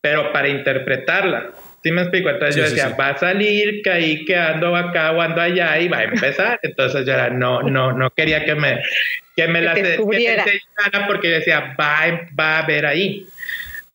pero 0.00 0.32
para 0.32 0.48
interpretarla. 0.48 1.50
¿Sí 1.82 1.90
me 1.90 2.02
explico? 2.02 2.30
Entonces 2.30 2.54
Sí, 2.54 2.60
yo 2.60 2.66
sí, 2.66 2.74
decía, 2.76 2.90
sí. 2.90 2.94
va 2.98 3.08
a 3.08 3.16
salir 3.18 3.82
que 3.82 3.90
ahí 3.90 4.24
que 4.24 4.36
ando 4.36 4.74
acá 4.76 5.10
o 5.10 5.20
ando 5.20 5.40
allá 5.40 5.76
y 5.80 5.88
va 5.88 5.98
a 5.98 6.04
empezar. 6.04 6.60
Entonces 6.62 7.04
yo 7.04 7.12
era, 7.12 7.30
no, 7.30 7.60
no, 7.62 7.92
no 7.92 8.08
quería 8.10 8.44
que 8.44 8.54
me, 8.54 8.80
que 9.34 9.48
me 9.48 9.58
Que 9.58 9.64
la 9.66 9.74
descubriera. 9.74 10.44
enseñara 10.44 11.06
porque 11.08 11.28
yo 11.28 11.34
decía, 11.34 11.74
va, 11.78 11.98
a- 12.04 12.20
va 12.38 12.58
a 12.60 12.66
ver 12.66 12.86
ahí. 12.86 13.26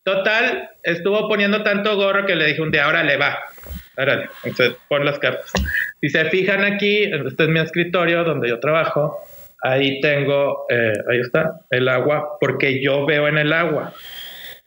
Total, 0.04 0.68
estuvo 0.82 1.28
poniendo 1.28 1.62
tanto 1.62 1.96
gorro 1.96 2.26
que 2.26 2.36
le 2.36 2.46
dije 2.46 2.62
un 2.62 2.70
día, 2.70 2.84
ahora 2.84 3.02
le 3.02 3.16
va. 3.16 3.38
Entonces 4.44 4.76
pon 4.88 5.04
las 5.04 5.18
cartas. 5.18 5.52
Si 6.00 6.08
se 6.08 6.24
fijan 6.26 6.64
aquí, 6.64 7.04
este 7.04 7.44
es 7.44 7.48
mi 7.48 7.60
escritorio 7.60 8.24
donde 8.24 8.48
yo 8.48 8.58
trabajo. 8.60 9.18
Ahí 9.62 10.00
tengo, 10.00 10.64
eh, 10.70 10.92
ahí 11.10 11.20
está, 11.20 11.60
el 11.70 11.88
agua, 11.88 12.38
porque 12.40 12.82
yo 12.82 13.04
veo 13.04 13.28
en 13.28 13.38
el 13.38 13.52
agua. 13.52 13.92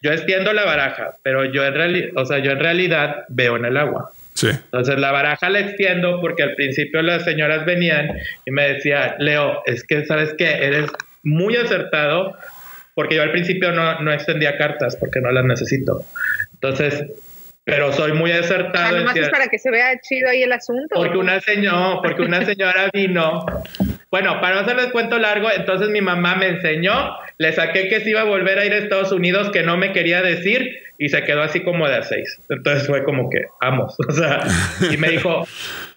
Yo 0.01 0.11
extiendo 0.11 0.53
la 0.53 0.65
baraja, 0.65 1.15
pero 1.23 1.45
yo 1.45 1.65
en 1.65 1.73
realidad, 1.73 2.09
o 2.15 2.25
sea, 2.25 2.39
yo 2.39 2.51
en 2.51 2.59
realidad 2.59 3.23
veo 3.29 3.55
en 3.55 3.65
el 3.65 3.77
agua. 3.77 4.11
Sí. 4.33 4.49
Entonces 4.49 4.99
la 4.99 5.11
baraja 5.11 5.49
la 5.49 5.59
extiendo 5.59 6.19
porque 6.19 6.43
al 6.43 6.55
principio 6.55 7.01
las 7.01 7.23
señoras 7.23 7.65
venían 7.65 8.09
y 8.45 8.51
me 8.51 8.73
decía, 8.73 9.15
Leo, 9.19 9.63
es 9.65 9.83
que 9.83 10.05
sabes 10.05 10.33
que 10.33 10.45
eres 10.45 10.91
muy 11.23 11.55
acertado 11.55 12.37
porque 12.95 13.15
yo 13.15 13.23
al 13.23 13.31
principio 13.31 13.71
no, 13.71 14.01
no 14.01 14.11
extendía 14.11 14.57
cartas 14.57 14.95
porque 14.95 15.21
no 15.21 15.31
las 15.31 15.45
necesito. 15.45 16.05
Entonces, 16.53 17.05
pero 17.65 17.91
soy 17.93 18.11
muy 18.13 18.31
Ah, 18.31 18.39
acertado. 18.39 18.97
en 18.97 19.03
nomás 19.05 19.15
es 19.15 19.29
para 19.29 19.47
que 19.47 19.57
se 19.57 19.71
vea 19.71 19.99
chido 20.01 20.29
ahí 20.29 20.43
el 20.43 20.51
asunto. 20.51 20.95
porque 20.95 21.17
una 21.17 21.39
señora, 21.39 21.99
porque 22.01 22.21
una 22.21 22.43
señora 22.45 22.89
vino. 22.93 23.45
Bueno, 24.11 24.39
para 24.41 24.55
no 24.55 24.61
hacerles 24.61 24.87
cuento 24.87 25.17
largo, 25.17 25.49
entonces 25.51 25.89
mi 25.89 26.01
mamá 26.01 26.35
me 26.35 26.47
enseñó, 26.47 27.15
le 27.39 27.51
saqué 27.53 27.87
que 27.87 27.99
se 28.01 28.11
iba 28.11 28.21
a 28.21 28.25
volver 28.25 28.59
a 28.59 28.65
ir 28.65 28.73
a 28.73 28.77
Estados 28.77 29.11
Unidos, 29.11 29.49
que 29.49 29.63
no 29.63 29.75
me 29.75 29.91
quería 29.91 30.21
decir, 30.21 30.69
y 30.99 31.09
se 31.09 31.23
quedó 31.23 31.41
así 31.41 31.61
como 31.61 31.87
de 31.87 31.95
a 31.95 32.03
seis. 32.03 32.39
Entonces 32.49 32.85
fue 32.85 33.03
como 33.03 33.29
que, 33.31 33.39
vamos, 33.59 33.95
o 34.07 34.11
sea, 34.11 34.41
y 34.91 34.97
me 34.97 35.09
dijo, 35.09 35.47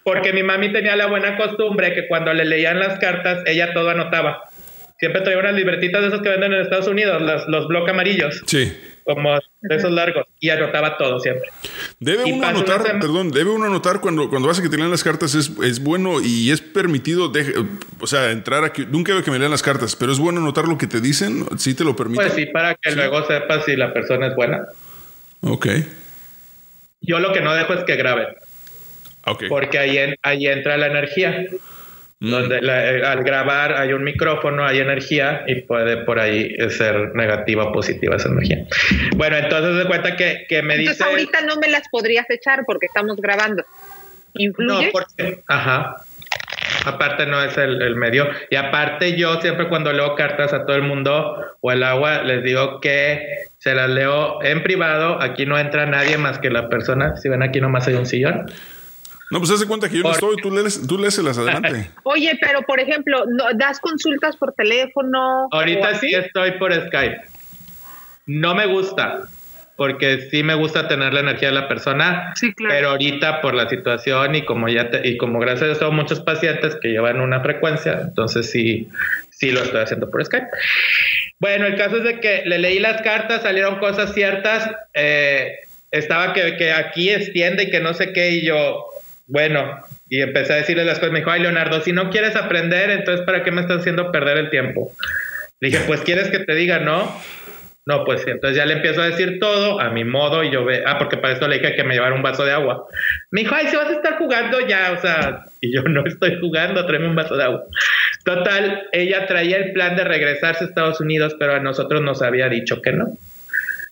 porque 0.03 0.33
mi 0.33 0.43
mami 0.43 0.73
tenía 0.73 0.97
la 0.97 1.07
buena 1.09 1.37
costumbre 1.37 1.93
que 1.93 2.09
cuando 2.09 2.33
le 2.33 2.45
leían 2.47 2.79
las 2.79 2.99
cartas, 2.99 3.43
ella 3.47 3.75
todo 3.75 3.91
anotaba. 3.91 4.45
Siempre 4.99 5.21
traía 5.21 5.39
unas 5.39 5.53
libretitas 5.55 6.01
de 6.01 6.09
esos 6.09 6.23
que 6.23 6.31
venden 6.31 6.55
en 6.55 6.61
Estados 6.63 6.89
Unidos, 6.89 7.21
los, 7.21 7.47
los 7.49 7.69
bloques 7.69 7.93
amarillos, 7.93 8.43
Sí. 8.47 8.75
como 9.05 9.39
de 9.63 9.75
esos 9.77 9.91
largos, 9.91 10.27
y 10.39 10.51
anotaba 10.51 10.97
todo 10.97 11.19
siempre. 11.19 11.49
Debe 11.99 12.23
Y 12.29 12.33
uno 12.33 12.39
una 12.39 12.49
anotar, 12.51 12.83
perdón, 13.01 13.31
debe 13.33 13.51
uno 13.51 13.65
anotar 13.67 14.01
cuando, 14.01 14.29
cuando 14.29 14.47
vas 14.49 14.59
a 14.59 14.63
que 14.63 14.69
te 14.69 14.77
lean 14.77 14.91
las 14.91 15.03
cartas, 15.03 15.35
es, 15.35 15.51
es 15.65 15.83
bueno 15.83 16.21
y 16.23 16.51
es 16.51 16.61
permitido, 16.61 17.33
o 17.99 18.07
sea, 18.07 18.31
entrar 18.31 18.63
aquí, 18.65 18.87
nunca 18.89 19.13
veo 19.13 19.25
que 19.25 19.31
me 19.31 19.39
lean 19.39 19.51
las 19.51 19.63
cartas, 19.63 19.97
pero 19.97 20.13
es 20.13 20.19
bueno 20.19 20.41
anotar 20.41 20.69
lo 20.69 20.79
que 20.79 20.87
te 20.87 21.01
dicen, 21.01 21.47
si 21.59 21.75
te 21.75 21.83
lo 21.85 21.97
permiten. 21.97 22.27
Pues 22.27 22.35
sí, 22.37 22.47
para 22.47 22.75
que 22.77 22.93
luego 22.93 23.25
sepas 23.27 23.65
si 23.65 23.75
la 23.77 23.93
persona 23.93 24.29
es 24.29 24.35
buena. 24.37 24.67
Ok, 25.41 25.67
Yo 27.01 27.19
lo 27.19 27.33
que 27.33 27.41
no 27.41 27.55
dejo 27.55 27.73
es 27.75 27.85
que 27.85 27.97
graben, 27.97 28.29
ok. 29.27 29.45
porque 29.49 29.79
ahí, 29.79 29.99
en- 29.99 30.17
ahí 30.23 30.47
entra 30.47 30.77
la 30.77 30.87
energía. 30.87 31.47
Mm. 32.19 32.31
Donde 32.31 32.63
la- 32.63 32.91
eh, 32.93 33.05
al 33.05 33.23
grabar 33.25 33.75
hay 33.75 33.93
un 33.93 34.03
micrófono, 34.03 34.65
hay 34.65 34.79
energía 34.79 35.45
y 35.47 35.63
puede 35.63 35.99
por 35.99 36.19
ahí 36.19 36.57
ser 36.71 37.15
negativa 37.15 37.65
o 37.65 37.73
positiva 37.73 38.17
esa 38.17 38.29
energía. 38.31 38.65
Bueno, 39.17 39.37
entonces 39.37 39.77
de 39.77 39.85
cuenta 39.85 40.17
que, 40.17 40.47
que 40.49 40.63
me 40.63 40.77
Entonces 40.77 40.99
dice... 40.99 41.11
ahorita 41.11 41.43
no 41.43 41.57
me 41.57 41.69
las 41.69 41.83
podrías 41.91 42.25
echar 42.31 42.65
porque 42.67 42.87
estamos 42.87 43.17
grabando. 43.21 43.65
No, 43.65 44.43
¿Influye? 44.43 44.91
porque... 44.93 45.43
Ajá. 45.47 45.97
Aparte 46.85 47.27
no 47.27 47.43
es 47.43 47.57
el, 47.59 47.83
el 47.83 47.97
medio. 47.97 48.29
Y 48.51 48.57
aparte 48.57 49.17
yo 49.17 49.41
siempre 49.41 49.69
cuando 49.69 49.93
leo 49.93 50.15
cartas 50.15 50.53
a 50.53 50.65
todo 50.67 50.77
el 50.77 50.83
mundo 50.83 51.37
o 51.61 51.73
el 51.73 51.83
agua, 51.83 52.23
les 52.23 52.43
digo 52.45 52.81
que 52.81 53.27
se 53.59 53.75
las 53.75 53.91
leo 53.91 54.43
en 54.43 54.63
privado. 54.63 55.21
Aquí 55.21 55.47
no 55.47 55.59
entra 55.59 55.85
nadie 55.87 56.17
más 56.17 56.39
que 56.39 56.49
la 56.49 56.69
persona. 56.69 57.17
Si 57.17 57.29
ven 57.29 57.43
aquí 57.43 57.61
nomás 57.61 57.89
hay 57.89 57.95
un 57.95 58.07
sillón. 58.07 58.47
No, 59.31 59.39
pues 59.39 59.51
haz 59.51 59.61
de 59.61 59.67
cuenta 59.67 59.89
que 59.89 59.97
yo 59.97 60.03
no 60.05 60.13
estoy, 60.13 60.37
tú, 60.37 60.51
lees, 60.55 60.87
tú 60.87 60.99
léeselas 60.99 61.37
adelante. 61.39 61.91
Oye, 62.05 62.39
pero 62.41 62.63
por 62.63 62.79
ejemplo, 62.81 63.25
¿no, 63.27 63.45
¿das 63.55 63.81
consultas 63.81 64.37
por 64.37 64.53
teléfono? 64.53 65.49
Ahorita 65.51 65.97
sí 65.97 66.15
estoy 66.15 66.53
por 66.53 66.73
Skype. 66.73 67.23
No 68.27 68.55
me 68.55 68.67
gusta, 68.67 69.23
porque 69.77 70.29
sí 70.31 70.43
me 70.43 70.55
gusta 70.55 70.89
tener 70.89 71.13
la 71.13 71.21
energía 71.21 71.49
de 71.49 71.55
la 71.55 71.69
persona, 71.69 72.33
Sí, 72.37 72.53
claro. 72.55 72.75
pero 72.75 72.89
ahorita 72.91 73.41
por 73.41 73.55
la 73.55 73.69
situación 73.69 74.35
y 74.37 74.45
como 74.45 74.69
ya 74.69 74.91
te- 74.91 75.07
y 75.09 75.17
como 75.17 75.39
gracias 75.39 75.63
a 75.63 75.67
Dios 75.67 75.79
tengo 75.81 75.93
muchos 75.93 76.21
pacientes 76.21 76.77
que 76.81 76.89
llevan 76.89 77.21
una 77.21 77.41
frecuencia, 77.41 78.01
entonces 78.03 78.51
sí, 78.51 78.89
sí 79.31 79.51
lo 79.51 79.61
estoy 79.63 79.81
haciendo 79.81 80.11
por 80.11 80.25
Skype. 80.25 80.47
Bueno, 81.39 81.67
el 81.67 81.77
caso 81.77 81.99
es 81.99 82.05
de 82.05 82.21
que 82.21 82.43
le 82.47 82.59
leí 82.59 82.79
las 82.81 83.03
cartas, 83.03 83.43
salieron 83.43 83.79
cosas 83.79 84.15
ciertas, 84.15 84.71
eh, 84.95 85.57
estaba 85.91 86.33
que, 86.33 86.57
que 86.57 86.73
aquí 86.73 87.11
extiende 87.11 87.65
y 87.65 87.71
que 87.71 87.81
no 87.81 87.93
sé 87.95 88.13
qué, 88.13 88.31
y 88.31 88.47
yo, 88.47 88.87
bueno, 89.27 89.81
y 90.09 90.21
empecé 90.21 90.53
a 90.53 90.57
decirle 90.57 90.85
las 90.85 90.99
cosas, 90.99 91.13
me 91.13 91.19
dijo, 91.19 91.31
ay 91.31 91.43
Leonardo, 91.43 91.81
si 91.81 91.93
no 91.93 92.11
quieres 92.11 92.37
aprender, 92.37 92.91
entonces 92.91 93.27
¿para 93.27 93.43
qué 93.43 93.51
me 93.51 93.61
estás 93.61 93.81
haciendo 93.81 94.13
perder 94.13 94.39
el 94.39 94.51
tiempo? 94.51 94.93
Le 95.61 95.71
dije, 95.71 95.83
pues 95.87 96.03
quieres 96.03 96.29
que 96.29 96.41
te 96.41 96.55
diga 96.55 96.79
no. 96.79 97.13
No, 97.87 98.05
pues. 98.05 98.27
Entonces 98.27 98.57
ya 98.57 98.67
le 98.67 98.75
empiezo 98.75 99.01
a 99.01 99.07
decir 99.07 99.39
todo 99.39 99.81
a 99.81 99.91
mi 99.91 100.05
modo 100.05 100.43
y 100.43 100.51
yo 100.51 100.65
ve, 100.65 100.83
ah, 100.85 100.99
porque 100.99 101.19
para 101.19 101.35
esto 101.35 101.47
le 101.47 101.59
dije 101.59 101.77
que 101.77 101.85
me 101.85 101.95
llevara 101.95 102.17
un 102.17 102.23
vaso 102.23 102.45
de 102.45 102.51
agua. 102.51 102.85
Me 103.31 103.43
dijo, 103.43 103.55
ay, 103.55 103.69
si 103.69 103.77
vas 103.77 103.87
a 103.87 103.93
estar 103.93 104.19
jugando 104.19 104.59
ya, 104.67 104.93
o 104.93 105.01
sea, 105.01 105.45
y 105.61 105.73
yo 105.73 105.83
no 105.89 106.05
estoy 106.05 106.39
jugando, 106.41 106.85
tráeme 106.85 107.09
un 107.09 107.15
vaso 107.15 107.37
de 107.37 107.45
agua. 107.45 107.63
Total, 108.25 108.89
ella 108.93 109.27
traía 109.27 109.59
el 109.59 109.73
plan 109.73 109.95
de 109.95 110.03
regresarse 110.03 110.65
a 110.65 110.67
Estados 110.67 111.01
Unidos, 111.01 111.37
pero 111.39 111.55
a 111.55 111.61
nosotros 111.61 112.03
nos 112.03 112.23
había 112.23 112.49
dicho 112.49 112.83
que 112.83 112.93
no. 112.93 113.17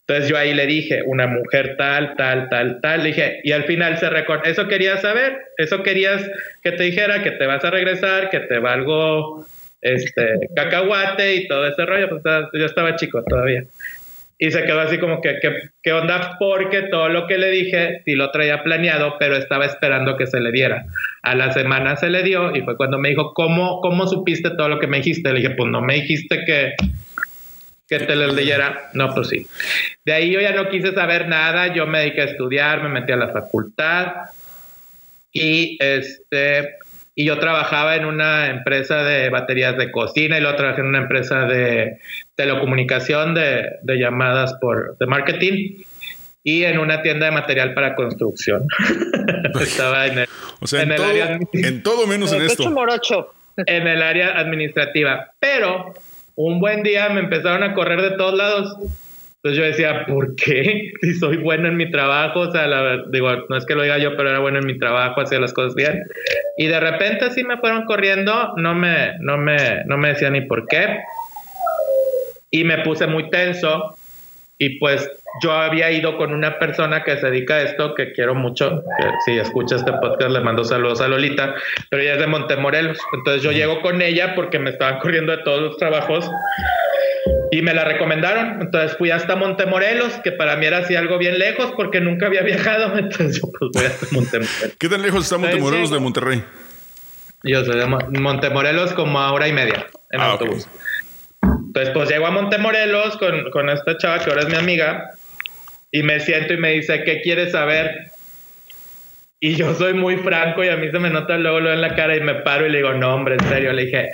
Entonces 0.06 0.28
yo 0.28 0.36
ahí 0.36 0.52
le 0.52 0.66
dije, 0.66 1.02
una 1.06 1.26
mujer 1.26 1.76
tal, 1.78 2.14
tal, 2.16 2.50
tal, 2.50 2.80
tal, 2.82 3.02
le 3.02 3.08
dije, 3.08 3.40
y 3.42 3.52
al 3.52 3.64
final 3.64 3.96
se 3.96 4.10
recortó, 4.10 4.50
eso 4.50 4.68
querías 4.68 5.00
saber, 5.00 5.38
eso 5.56 5.82
querías 5.82 6.22
que 6.62 6.72
te 6.72 6.82
dijera 6.82 7.22
que 7.22 7.30
te 7.30 7.46
vas 7.46 7.64
a 7.64 7.70
regresar, 7.70 8.28
que 8.28 8.40
te 8.40 8.58
valgo 8.58 9.46
este 9.80 10.48
cacahuate 10.54 11.36
y 11.36 11.48
todo 11.48 11.66
ese 11.66 11.86
rollo, 11.86 12.08
pues 12.10 12.22
yo 12.52 12.66
estaba 12.66 12.96
chico 12.96 13.22
todavía. 13.24 13.64
Y 14.36 14.50
se 14.50 14.64
quedó 14.64 14.80
así 14.80 14.98
como 14.98 15.22
que, 15.22 15.38
¿qué 15.82 15.92
onda? 15.92 16.36
Porque 16.38 16.82
todo 16.82 17.08
lo 17.08 17.26
que 17.26 17.38
le 17.38 17.50
dije 17.50 18.02
sí 18.04 18.14
lo 18.14 18.30
traía 18.30 18.62
planeado, 18.62 19.16
pero 19.18 19.36
estaba 19.36 19.64
esperando 19.64 20.16
que 20.16 20.26
se 20.26 20.40
le 20.40 20.50
diera. 20.50 20.84
A 21.22 21.34
la 21.34 21.52
semana 21.52 21.96
se 21.96 22.10
le 22.10 22.22
dio 22.22 22.54
y 22.54 22.60
fue 22.62 22.76
cuando 22.76 22.98
me 22.98 23.10
dijo, 23.10 23.32
¿cómo, 23.32 23.80
cómo 23.80 24.06
supiste 24.06 24.50
todo 24.50 24.68
lo 24.68 24.80
que 24.80 24.88
me 24.88 24.98
dijiste? 24.98 25.32
Le 25.32 25.40
dije, 25.40 25.54
pues 25.54 25.70
no 25.70 25.80
me 25.80 25.94
dijiste 25.94 26.44
que, 26.44 26.74
que 27.88 27.98
te 27.98 28.16
lo 28.16 28.32
leyera. 28.32 28.90
No, 28.94 29.14
pues 29.14 29.28
sí. 29.28 29.46
De 30.04 30.12
ahí 30.12 30.30
yo 30.30 30.40
ya 30.40 30.52
no 30.52 30.68
quise 30.68 30.92
saber 30.92 31.28
nada, 31.28 31.72
yo 31.74 31.86
me 31.86 32.00
dediqué 32.00 32.22
a 32.22 32.24
estudiar, 32.24 32.82
me 32.82 32.88
metí 32.88 33.12
a 33.12 33.16
la 33.16 33.28
facultad 33.28 34.12
y 35.32 35.76
este 35.80 36.76
y 37.16 37.26
yo 37.26 37.38
trabajaba 37.38 37.94
en 37.94 38.06
una 38.06 38.48
empresa 38.48 39.04
de 39.04 39.30
baterías 39.30 39.76
de 39.76 39.92
cocina 39.92 40.36
y 40.36 40.40
luego 40.40 40.56
trabajé 40.56 40.80
en 40.80 40.88
una 40.88 40.98
empresa 40.98 41.44
de 41.44 41.98
telecomunicación 42.34 43.34
de, 43.34 43.70
de 43.82 43.98
llamadas 43.98 44.54
por 44.54 44.98
de 44.98 45.06
marketing 45.06 45.84
y 46.42 46.64
en 46.64 46.78
una 46.78 47.02
tienda 47.02 47.26
de 47.26 47.32
material 47.32 47.72
para 47.72 47.94
construcción. 47.94 48.66
Estaba 49.60 50.06
en 50.06 50.18
el, 50.18 50.28
o 50.60 50.66
sea, 50.66 50.82
en, 50.82 50.94
todo, 50.94 51.06
área 51.06 51.38
en 51.52 51.82
todo 51.82 52.06
menos 52.06 52.32
en 52.32 52.42
esto. 52.42 52.70
Morocho. 52.70 53.32
En 53.56 53.86
el 53.86 54.02
área 54.02 54.38
administrativa. 54.38 55.32
Pero 55.38 55.94
un 56.36 56.60
buen 56.60 56.82
día 56.82 57.08
me 57.10 57.20
empezaron 57.20 57.62
a 57.62 57.74
correr 57.74 58.02
de 58.02 58.16
todos 58.16 58.34
lados 58.34 58.76
entonces 59.44 59.58
yo 59.58 59.66
decía, 59.66 60.06
¿por 60.06 60.34
qué? 60.36 60.92
Si 61.02 61.14
soy 61.14 61.36
bueno 61.36 61.68
en 61.68 61.76
mi 61.76 61.90
trabajo, 61.90 62.40
o 62.40 62.50
sea, 62.50 62.66
la, 62.66 63.04
digo, 63.10 63.30
no 63.50 63.56
es 63.58 63.66
que 63.66 63.74
lo 63.74 63.82
diga 63.82 63.98
yo, 63.98 64.16
pero 64.16 64.30
era 64.30 64.38
bueno 64.38 64.58
en 64.58 64.66
mi 64.66 64.78
trabajo, 64.78 65.20
hacía 65.20 65.38
las 65.38 65.52
cosas 65.52 65.74
bien. 65.74 66.02
Y 66.56 66.66
de 66.66 66.80
repente 66.80 67.30
sí 67.30 67.44
me 67.44 67.58
fueron 67.58 67.84
corriendo, 67.84 68.54
no 68.56 68.74
me, 68.74 69.18
no 69.20 69.36
me, 69.36 69.84
no 69.84 69.98
me 69.98 70.08
decía 70.08 70.30
ni 70.30 70.40
por 70.46 70.66
qué. 70.66 70.98
Y 72.50 72.64
me 72.64 72.78
puse 72.78 73.06
muy 73.06 73.28
tenso. 73.28 73.94
Y 74.64 74.78
pues 74.78 75.10
yo 75.42 75.52
había 75.52 75.90
ido 75.90 76.16
con 76.16 76.32
una 76.32 76.58
persona 76.58 77.04
que 77.04 77.18
se 77.18 77.26
dedica 77.26 77.56
a 77.56 77.62
esto, 77.62 77.94
que 77.94 78.12
quiero 78.12 78.34
mucho, 78.34 78.82
que 78.98 79.08
si 79.26 79.38
escucha 79.38 79.76
este 79.76 79.92
podcast 79.92 80.30
le 80.30 80.40
mando 80.40 80.64
saludos 80.64 81.02
a 81.02 81.08
Lolita, 81.08 81.54
pero 81.90 82.02
ella 82.02 82.14
es 82.14 82.18
de 82.20 82.26
Montemorelos. 82.26 82.96
Entonces 83.12 83.42
yo 83.42 83.52
llego 83.52 83.82
con 83.82 84.00
ella 84.00 84.34
porque 84.34 84.58
me 84.58 84.70
estaban 84.70 85.00
corriendo 85.00 85.36
de 85.36 85.42
todos 85.42 85.60
los 85.60 85.76
trabajos 85.76 86.30
y 87.50 87.60
me 87.60 87.74
la 87.74 87.84
recomendaron. 87.84 88.62
Entonces 88.62 88.96
fui 88.96 89.10
hasta 89.10 89.36
Montemorelos, 89.36 90.14
que 90.24 90.32
para 90.32 90.56
mí 90.56 90.64
era 90.64 90.78
así 90.78 90.96
algo 90.96 91.18
bien 91.18 91.38
lejos 91.38 91.74
porque 91.76 92.00
nunca 92.00 92.28
había 92.28 92.40
viajado. 92.40 92.94
Entonces 92.98 93.42
yo 93.42 93.52
pues 93.52 93.70
voy 93.74 93.84
hasta 93.84 94.06
Montemorelos. 94.12 94.76
¿Qué 94.78 94.88
tan 94.88 95.02
lejos 95.02 95.24
está 95.24 95.36
Montemorelos 95.36 95.90
de 95.90 95.98
Monterrey? 95.98 96.42
Yo 97.42 97.62
soy 97.66 97.76
de 97.76 97.86
Montemorelos 97.86 98.94
como 98.94 99.20
a 99.20 99.30
hora 99.30 99.46
y 99.46 99.52
media 99.52 99.86
en 100.10 100.22
ah, 100.22 100.30
autobús. 100.30 100.66
Entonces 101.66 101.90
pues 101.92 102.08
llego 102.08 102.26
a 102.26 102.30
Montemorelos 102.30 103.16
con, 103.16 103.50
con 103.50 103.68
esta 103.68 103.96
chava 103.96 104.18
que 104.18 104.30
ahora 104.30 104.42
es 104.42 104.48
mi 104.48 104.56
amiga 104.56 105.10
y 105.90 106.02
me 106.02 106.18
siento 106.20 106.54
y 106.54 106.56
me 106.56 106.72
dice, 106.72 107.04
¿qué 107.04 107.20
quieres 107.20 107.52
saber? 107.52 108.10
Y 109.38 109.56
yo 109.56 109.74
soy 109.74 109.92
muy 109.92 110.16
franco 110.16 110.64
y 110.64 110.68
a 110.68 110.76
mí 110.76 110.90
se 110.90 110.98
me 110.98 111.10
nota 111.10 111.36
luego, 111.36 111.60
luego 111.60 111.74
en 111.74 111.82
la 111.82 111.94
cara 111.94 112.16
y 112.16 112.20
me 112.20 112.34
paro 112.36 112.66
y 112.66 112.70
le 112.70 112.78
digo, 112.78 112.94
no, 112.94 113.14
hombre, 113.14 113.34
en 113.34 113.46
serio. 113.46 113.72
Le 113.72 113.84
dije, 113.84 114.10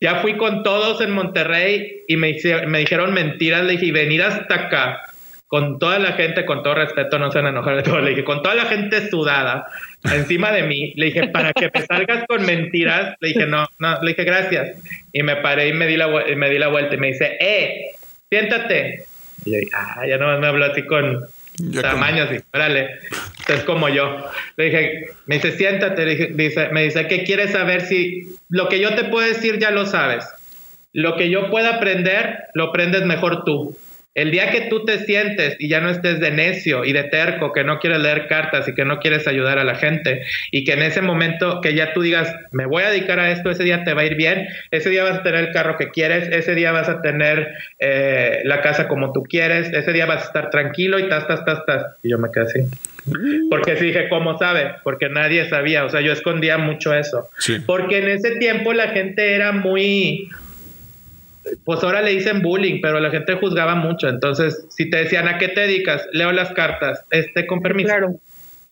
ya 0.00 0.16
fui 0.16 0.36
con 0.36 0.62
todos 0.62 1.00
en 1.02 1.10
Monterrey 1.10 2.04
y 2.08 2.16
me, 2.16 2.32
dijeron 2.32 3.12
mentiras. 3.12 3.64
Le 3.64 3.72
dije, 3.72 3.92
venir 3.92 4.22
hasta 4.22 4.54
acá 4.54 5.02
con 5.46 5.78
toda 5.78 5.98
la 5.98 6.12
gente, 6.12 6.46
con 6.46 6.62
todo 6.62 6.74
respeto, 6.74 7.18
no 7.18 7.30
se 7.30 7.38
van 7.38 7.48
a 7.48 7.50
enojar 7.50 7.76
de 7.76 7.82
todo. 7.82 8.00
Le 8.00 8.10
dije, 8.10 8.24
con 8.24 8.42
toda 8.42 8.54
la 8.54 8.64
gente 8.64 9.10
sudada 9.10 9.66
encima 10.04 10.52
de 10.52 10.62
mí. 10.62 10.92
Le 10.96 11.06
dije, 11.06 11.28
para 11.28 11.52
que 11.52 11.70
me 11.72 11.82
salgas 11.82 12.26
con 12.26 12.44
mentiras. 12.44 13.16
Le 13.20 13.28
dije, 13.28 13.46
no, 13.46 13.66
no. 13.78 14.02
Le 14.02 14.10
dije, 14.10 14.24
gracias. 14.24 14.78
Y 15.12 15.22
me 15.22 15.36
paré 15.36 15.68
y 15.68 15.72
me 15.72 15.86
di 15.86 15.96
la, 15.96 16.08
me 16.08 16.50
di 16.50 16.58
la 16.58 16.68
vuelta 16.68 16.94
y 16.94 16.98
me 16.98 17.08
dice, 17.08 17.36
eh, 17.40 17.92
siéntate. 18.30 19.04
Y 19.44 19.52
yo 19.52 19.58
dije, 19.58 19.72
ah, 19.74 20.06
ya 20.06 20.18
no 20.18 20.38
me 20.38 20.46
habló 20.46 20.66
así 20.66 20.82
con 20.82 21.26
tamaño, 21.80 22.24
así, 22.24 22.36
órale. 22.52 22.90
Es 23.48 23.64
como 23.64 23.88
yo. 23.88 24.24
Le 24.56 24.64
dije, 24.64 25.10
me 25.26 25.36
dice, 25.36 25.52
siéntate, 25.52 26.04
dice, 26.34 26.68
me 26.70 26.84
dice, 26.84 27.06
¿qué 27.06 27.24
quieres 27.24 27.50
saber 27.50 27.82
si 27.82 28.36
lo 28.48 28.68
que 28.68 28.80
yo 28.80 28.94
te 28.94 29.04
puedo 29.04 29.26
decir 29.26 29.58
ya 29.58 29.70
lo 29.70 29.86
sabes? 29.86 30.24
Lo 30.92 31.16
que 31.16 31.30
yo 31.30 31.50
pueda 31.50 31.76
aprender, 31.76 32.46
lo 32.54 32.64
aprendes 32.64 33.04
mejor 33.04 33.44
tú. 33.44 33.76
El 34.14 34.32
día 34.32 34.50
que 34.50 34.62
tú 34.62 34.84
te 34.84 34.98
sientes 34.98 35.54
y 35.60 35.68
ya 35.68 35.80
no 35.80 35.88
estés 35.88 36.18
de 36.18 36.32
necio 36.32 36.84
y 36.84 36.92
de 36.92 37.04
terco, 37.04 37.52
que 37.52 37.62
no 37.62 37.78
quieres 37.78 38.00
leer 38.00 38.26
cartas 38.26 38.66
y 38.66 38.74
que 38.74 38.84
no 38.84 38.98
quieres 38.98 39.28
ayudar 39.28 39.60
a 39.60 39.64
la 39.64 39.76
gente, 39.76 40.24
y 40.50 40.64
que 40.64 40.72
en 40.72 40.82
ese 40.82 41.00
momento 41.00 41.60
que 41.60 41.74
ya 41.74 41.92
tú 41.92 42.02
digas, 42.02 42.34
me 42.50 42.66
voy 42.66 42.82
a 42.82 42.90
dedicar 42.90 43.20
a 43.20 43.30
esto, 43.30 43.50
ese 43.50 43.62
día 43.62 43.84
te 43.84 43.94
va 43.94 44.02
a 44.02 44.06
ir 44.06 44.16
bien, 44.16 44.48
ese 44.72 44.90
día 44.90 45.04
vas 45.04 45.18
a 45.18 45.22
tener 45.22 45.44
el 45.44 45.52
carro 45.52 45.76
que 45.76 45.90
quieres, 45.90 46.28
ese 46.32 46.56
día 46.56 46.72
vas 46.72 46.88
a 46.88 47.02
tener 47.02 47.54
eh, 47.78 48.40
la 48.44 48.60
casa 48.62 48.88
como 48.88 49.12
tú 49.12 49.22
quieres, 49.22 49.72
ese 49.72 49.92
día 49.92 50.06
vas 50.06 50.24
a 50.24 50.26
estar 50.26 50.50
tranquilo 50.50 50.98
y 50.98 51.08
tas, 51.08 51.28
tas, 51.28 51.44
tas, 51.44 51.64
tas. 51.64 51.84
Y 52.02 52.10
yo 52.10 52.18
me 52.18 52.30
quedé 52.32 52.44
así. 52.44 52.60
Porque 53.48 53.76
sí 53.76 53.86
dije, 53.86 54.08
¿cómo 54.08 54.36
sabe? 54.38 54.74
Porque 54.82 55.08
nadie 55.08 55.48
sabía, 55.48 55.84
o 55.84 55.88
sea, 55.88 56.00
yo 56.00 56.12
escondía 56.12 56.58
mucho 56.58 56.92
eso. 56.94 57.28
Porque 57.64 57.98
en 57.98 58.08
ese 58.08 58.32
tiempo 58.36 58.72
la 58.72 58.88
gente 58.88 59.34
era 59.34 59.52
muy 59.52 60.28
pues 61.64 61.82
ahora 61.82 62.02
le 62.02 62.10
dicen 62.10 62.42
bullying, 62.42 62.80
pero 62.80 63.00
la 63.00 63.10
gente 63.10 63.34
juzgaba 63.34 63.74
mucho. 63.74 64.08
Entonces, 64.08 64.66
si 64.70 64.90
te 64.90 64.98
decían 64.98 65.28
a 65.28 65.38
qué 65.38 65.48
te 65.48 65.62
dedicas, 65.62 66.06
leo 66.12 66.32
las 66.32 66.52
cartas, 66.52 67.02
este 67.10 67.46
con 67.46 67.62
permiso. 67.62 67.88
Claro. 67.88 68.20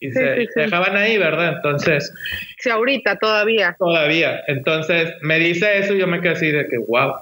Y 0.01 0.13
se, 0.13 0.47
dejaban 0.55 0.97
ahí, 0.97 1.19
¿verdad? 1.19 1.55
Entonces. 1.57 2.13
Sí, 2.59 2.71
ahorita 2.71 3.17
todavía. 3.17 3.75
Todavía. 3.79 4.41
Entonces, 4.47 5.13
me 5.23 5.39
dice 5.39 5.79
eso 5.79 5.95
y 5.95 5.99
yo 5.99 6.07
me 6.07 6.21
quedé 6.21 6.33
así 6.33 6.51
de 6.53 6.69
que, 6.69 6.79
wow. 6.79 7.15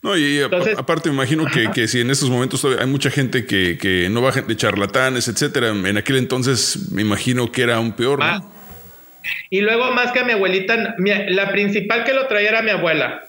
No, 0.00 0.16
y 0.16 0.40
aparte 0.40 1.10
me 1.10 1.16
imagino 1.16 1.44
que, 1.44 1.70
que, 1.70 1.86
si 1.86 2.00
en 2.00 2.10
estos 2.10 2.30
momentos 2.30 2.64
hay 2.64 2.86
mucha 2.86 3.10
gente 3.10 3.44
que, 3.44 3.76
que 3.78 4.08
no 4.10 4.22
baja 4.22 4.40
de 4.40 4.56
charlatanes, 4.56 5.28
etcétera, 5.28 5.68
en 5.68 5.96
aquel 5.96 6.16
entonces 6.16 6.90
me 6.90 7.02
imagino 7.02 7.52
que 7.52 7.62
era 7.62 7.78
un 7.78 7.92
peor, 7.92 8.18
¿no? 8.18 8.24
Ah. 8.24 8.42
Y 9.50 9.60
luego 9.60 9.92
más 9.92 10.12
que 10.12 10.20
a 10.20 10.24
mi 10.24 10.32
abuelita, 10.32 10.96
la 10.98 11.52
principal 11.52 12.04
que 12.04 12.12
lo 12.12 12.26
traía 12.26 12.48
era 12.48 12.62
mi 12.62 12.70
abuela. 12.70 13.22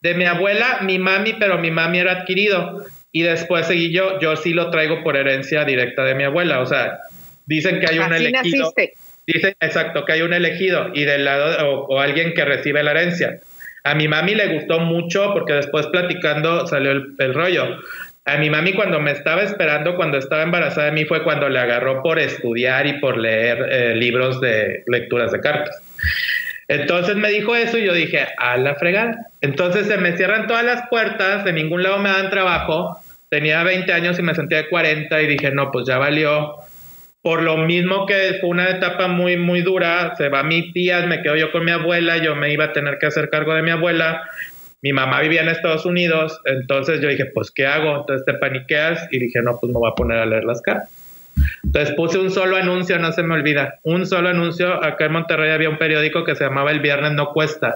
De 0.00 0.14
mi 0.14 0.24
abuela, 0.24 0.80
mi 0.82 0.98
mami, 0.98 1.34
pero 1.34 1.58
mi 1.58 1.70
mami 1.70 1.98
era 1.98 2.20
adquirido. 2.20 2.84
Y 3.10 3.22
después 3.22 3.66
seguí 3.66 3.92
yo, 3.92 4.20
yo 4.20 4.36
sí 4.36 4.52
lo 4.52 4.70
traigo 4.70 5.02
por 5.02 5.16
herencia 5.16 5.64
directa 5.64 6.04
de 6.04 6.14
mi 6.14 6.24
abuela. 6.24 6.60
O 6.60 6.66
sea, 6.66 6.98
dicen 7.46 7.80
que 7.80 7.86
hay 7.90 7.98
un 7.98 8.12
elegido. 8.12 8.72
Dicen, 9.26 9.54
exacto, 9.60 10.06
que 10.06 10.12
hay 10.12 10.22
un 10.22 10.32
elegido 10.32 10.90
y 10.94 11.04
del 11.04 11.26
lado, 11.26 11.86
o, 11.86 12.00
alguien 12.00 12.32
que 12.32 12.46
recibe 12.46 12.82
la 12.82 12.92
herencia. 12.92 13.40
A 13.84 13.94
mi 13.94 14.08
mami 14.08 14.34
le 14.34 14.54
gustó 14.54 14.80
mucho 14.80 15.32
porque 15.34 15.52
después 15.52 15.86
platicando 15.88 16.66
salió 16.66 16.92
el, 16.92 17.34
rollo. 17.34 17.78
A 18.24 18.38
mi 18.38 18.48
mami 18.48 18.72
cuando 18.72 19.00
me 19.00 19.10
estaba 19.10 19.42
esperando, 19.42 19.96
cuando 19.96 20.16
estaba 20.16 20.42
embarazada 20.42 20.86
de 20.86 20.92
mí, 20.92 21.04
fue 21.04 21.22
cuando 21.24 21.48
le 21.50 21.58
agarró 21.58 22.02
por 22.02 22.18
estudiar 22.18 22.86
y 22.86 23.00
por 23.00 23.18
leer 23.18 23.68
eh, 23.70 23.94
libros 23.94 24.40
de 24.40 24.82
lecturas 24.86 25.30
de 25.32 25.40
cartas. 25.40 25.76
Entonces 26.68 27.16
me 27.16 27.30
dijo 27.30 27.56
eso 27.56 27.78
y 27.78 27.86
yo 27.86 27.94
dije, 27.94 28.26
a 28.36 28.58
la 28.58 28.74
fregada. 28.74 29.30
Entonces 29.40 29.86
se 29.86 29.96
me 29.96 30.16
cierran 30.16 30.46
todas 30.46 30.64
las 30.64 30.86
puertas, 30.88 31.44
de 31.44 31.54
ningún 31.54 31.82
lado 31.82 31.98
me 31.98 32.10
dan 32.10 32.28
trabajo. 32.28 32.98
Tenía 33.30 33.62
20 33.62 33.90
años 33.92 34.18
y 34.18 34.22
me 34.22 34.34
sentía 34.34 34.58
de 34.58 34.68
40 34.68 35.22
y 35.22 35.26
dije, 35.26 35.50
no, 35.50 35.70
pues 35.70 35.86
ya 35.86 35.96
valió. 35.96 36.56
Por 37.22 37.42
lo 37.42 37.56
mismo 37.56 38.06
que 38.06 38.36
fue 38.40 38.50
una 38.50 38.68
etapa 38.68 39.08
muy, 39.08 39.36
muy 39.36 39.62
dura, 39.62 40.14
se 40.16 40.28
va 40.28 40.42
mi 40.42 40.72
tía, 40.72 41.04
me 41.06 41.22
quedo 41.22 41.36
yo 41.36 41.50
con 41.52 41.64
mi 41.64 41.70
abuela, 41.70 42.18
yo 42.18 42.36
me 42.36 42.52
iba 42.52 42.66
a 42.66 42.72
tener 42.72 42.98
que 42.98 43.06
hacer 43.06 43.30
cargo 43.30 43.54
de 43.54 43.62
mi 43.62 43.70
abuela. 43.70 44.22
Mi 44.82 44.92
mamá 44.92 45.20
vivía 45.20 45.40
en 45.42 45.48
Estados 45.48 45.86
Unidos, 45.86 46.38
entonces 46.44 47.00
yo 47.00 47.08
dije, 47.08 47.26
pues, 47.34 47.50
¿qué 47.50 47.66
hago? 47.66 48.00
Entonces 48.00 48.24
te 48.24 48.34
paniqueas 48.34 49.08
y 49.10 49.18
dije, 49.18 49.40
no, 49.42 49.58
pues 49.58 49.72
me 49.72 49.78
voy 49.78 49.90
a 49.90 49.94
poner 49.94 50.18
a 50.18 50.26
leer 50.26 50.44
las 50.44 50.60
cartas. 50.62 50.90
Entonces 51.64 51.94
puse 51.94 52.18
un 52.18 52.30
solo 52.30 52.56
anuncio, 52.56 52.98
no 52.98 53.12
se 53.12 53.22
me 53.22 53.34
olvida, 53.34 53.78
un 53.82 54.06
solo 54.06 54.28
anuncio. 54.28 54.82
Acá 54.82 55.06
en 55.06 55.12
Monterrey 55.12 55.50
había 55.50 55.68
un 55.68 55.78
periódico 55.78 56.24
que 56.24 56.34
se 56.34 56.44
llamaba 56.44 56.70
El 56.70 56.80
Viernes 56.80 57.12
No 57.12 57.32
Cuesta. 57.32 57.74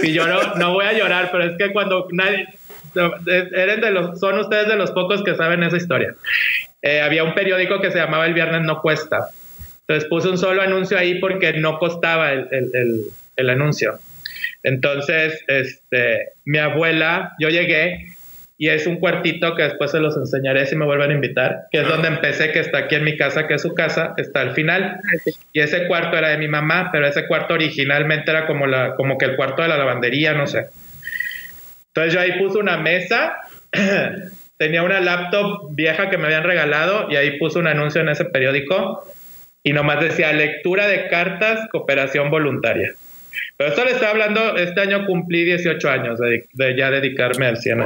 Y 0.00 0.12
yo 0.12 0.26
no, 0.26 0.54
no 0.54 0.72
voy 0.72 0.86
a 0.86 0.92
llorar, 0.92 1.30
pero 1.32 1.44
es 1.44 1.58
que 1.58 1.72
cuando 1.72 2.06
nadie, 2.12 2.46
eran 3.52 3.80
de 3.80 3.90
los, 3.90 4.20
son 4.20 4.38
ustedes 4.38 4.68
de 4.68 4.76
los 4.76 4.90
pocos 4.92 5.22
que 5.24 5.34
saben 5.34 5.62
esa 5.62 5.76
historia. 5.76 6.14
Eh, 6.82 7.00
había 7.00 7.24
un 7.24 7.34
periódico 7.34 7.80
que 7.80 7.90
se 7.90 7.98
llamaba 7.98 8.26
El 8.26 8.34
Viernes 8.34 8.62
No 8.62 8.80
Cuesta. 8.80 9.28
Entonces 9.80 10.08
puse 10.08 10.28
un 10.28 10.38
solo 10.38 10.62
anuncio 10.62 10.98
ahí 10.98 11.18
porque 11.18 11.54
no 11.54 11.78
costaba 11.78 12.32
el, 12.32 12.46
el, 12.52 12.70
el, 12.74 13.02
el 13.36 13.50
anuncio. 13.50 13.98
Entonces, 14.62 15.42
este, 15.46 16.30
mi 16.44 16.58
abuela, 16.58 17.32
yo 17.38 17.48
llegué 17.48 18.14
y 18.60 18.68
es 18.70 18.88
un 18.88 18.96
cuartito 18.96 19.54
que 19.54 19.62
después 19.62 19.92
se 19.92 20.00
los 20.00 20.16
enseñaré 20.16 20.66
si 20.66 20.74
me 20.74 20.84
vuelven 20.84 21.12
a 21.12 21.14
invitar, 21.14 21.68
que 21.70 21.78
es 21.78 21.88
donde 21.88 22.08
empecé, 22.08 22.50
que 22.50 22.58
está 22.58 22.78
aquí 22.78 22.96
en 22.96 23.04
mi 23.04 23.16
casa, 23.16 23.46
que 23.46 23.54
es 23.54 23.62
su 23.62 23.72
casa, 23.72 24.14
está 24.16 24.40
al 24.40 24.52
final. 24.52 25.00
Y 25.52 25.60
ese 25.60 25.86
cuarto 25.86 26.18
era 26.18 26.30
de 26.30 26.38
mi 26.38 26.48
mamá, 26.48 26.90
pero 26.90 27.06
ese 27.06 27.28
cuarto 27.28 27.54
originalmente 27.54 28.32
era 28.32 28.48
como, 28.48 28.66
la, 28.66 28.96
como 28.96 29.16
que 29.16 29.26
el 29.26 29.36
cuarto 29.36 29.62
de 29.62 29.68
la 29.68 29.78
lavandería, 29.78 30.34
no 30.34 30.48
sé. 30.48 30.66
Entonces 31.94 32.12
yo 32.12 32.20
ahí 32.20 32.32
puse 32.36 32.58
una 32.58 32.76
mesa, 32.78 33.36
tenía 34.56 34.82
una 34.82 35.00
laptop 35.00 35.68
vieja 35.76 36.10
que 36.10 36.18
me 36.18 36.24
habían 36.24 36.42
regalado 36.42 37.06
y 37.08 37.14
ahí 37.14 37.38
puse 37.38 37.60
un 37.60 37.68
anuncio 37.68 38.00
en 38.00 38.08
ese 38.08 38.24
periódico 38.24 39.08
y 39.62 39.72
nomás 39.72 40.00
decía 40.00 40.32
lectura 40.32 40.88
de 40.88 41.06
cartas, 41.06 41.68
cooperación 41.70 42.28
voluntaria. 42.28 42.90
Pero 43.56 43.70
esto 43.70 43.84
le 43.84 43.92
estaba 43.92 44.10
hablando, 44.10 44.56
este 44.56 44.80
año 44.80 45.06
cumplí 45.06 45.44
18 45.44 45.88
años 45.88 46.18
de, 46.18 46.48
de 46.52 46.76
ya 46.76 46.90
dedicarme 46.90 47.46
al 47.46 47.58
100 47.58 47.82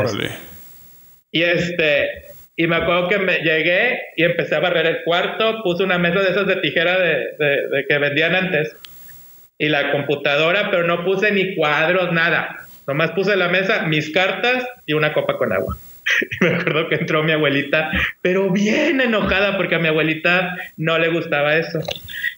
y 1.32 1.42
este, 1.42 2.08
y 2.54 2.66
me 2.66 2.76
acuerdo 2.76 3.08
que 3.08 3.18
me 3.18 3.38
llegué 3.38 3.98
y 4.16 4.24
empecé 4.24 4.54
a 4.54 4.60
barrer 4.60 4.86
el 4.86 5.02
cuarto, 5.04 5.62
puse 5.64 5.82
una 5.82 5.98
mesa 5.98 6.20
de 6.20 6.30
esas 6.30 6.46
de 6.46 6.56
tijera 6.56 6.98
de, 6.98 7.16
de, 7.38 7.86
que 7.88 7.98
vendían 7.98 8.34
antes 8.34 8.76
y 9.58 9.68
la 9.68 9.90
computadora, 9.90 10.70
pero 10.70 10.86
no 10.86 11.04
puse 11.04 11.32
ni 11.32 11.54
cuadros, 11.56 12.12
nada. 12.12 12.58
Nomás 12.86 13.12
puse 13.12 13.36
la 13.36 13.48
mesa, 13.48 13.84
mis 13.86 14.10
cartas 14.10 14.66
y 14.86 14.92
una 14.92 15.12
copa 15.12 15.38
con 15.38 15.52
agua. 15.52 15.76
Y 16.40 16.44
me 16.44 16.50
acuerdo 16.56 16.88
que 16.88 16.96
entró 16.96 17.22
mi 17.22 17.32
abuelita, 17.32 17.90
pero 18.20 18.50
bien 18.50 19.00
enojada 19.00 19.56
porque 19.56 19.76
a 19.76 19.78
mi 19.78 19.88
abuelita 19.88 20.56
no 20.76 20.98
le 20.98 21.08
gustaba 21.08 21.56
eso. 21.56 21.78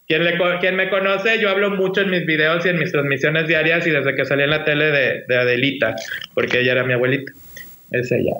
Quien, 0.07 0.23
le, 0.23 0.39
quien 0.61 0.77
me 0.77 0.91
conoce, 0.91 1.41
yo 1.41 1.49
hablo 1.49 1.71
mucho 1.71 2.03
en 2.03 2.11
mis 2.11 2.27
videos 2.27 2.65
y 2.67 2.69
en 2.69 2.79
mis 2.79 2.93
transmisiones 2.93 3.49
diarias 3.49 3.87
y 3.87 3.91
desde 3.91 4.15
que 4.15 4.27
salí 4.27 4.43
en 4.43 4.51
la 4.51 4.65
tele 4.65 4.91
de, 4.91 5.25
de 5.27 5.37
Adelita, 5.37 5.97
porque 6.35 6.61
ella 6.61 6.73
era 6.73 6.85
mi 6.85 6.93
abuelita. 6.93 7.33
Es 7.91 8.13
ella. 8.13 8.35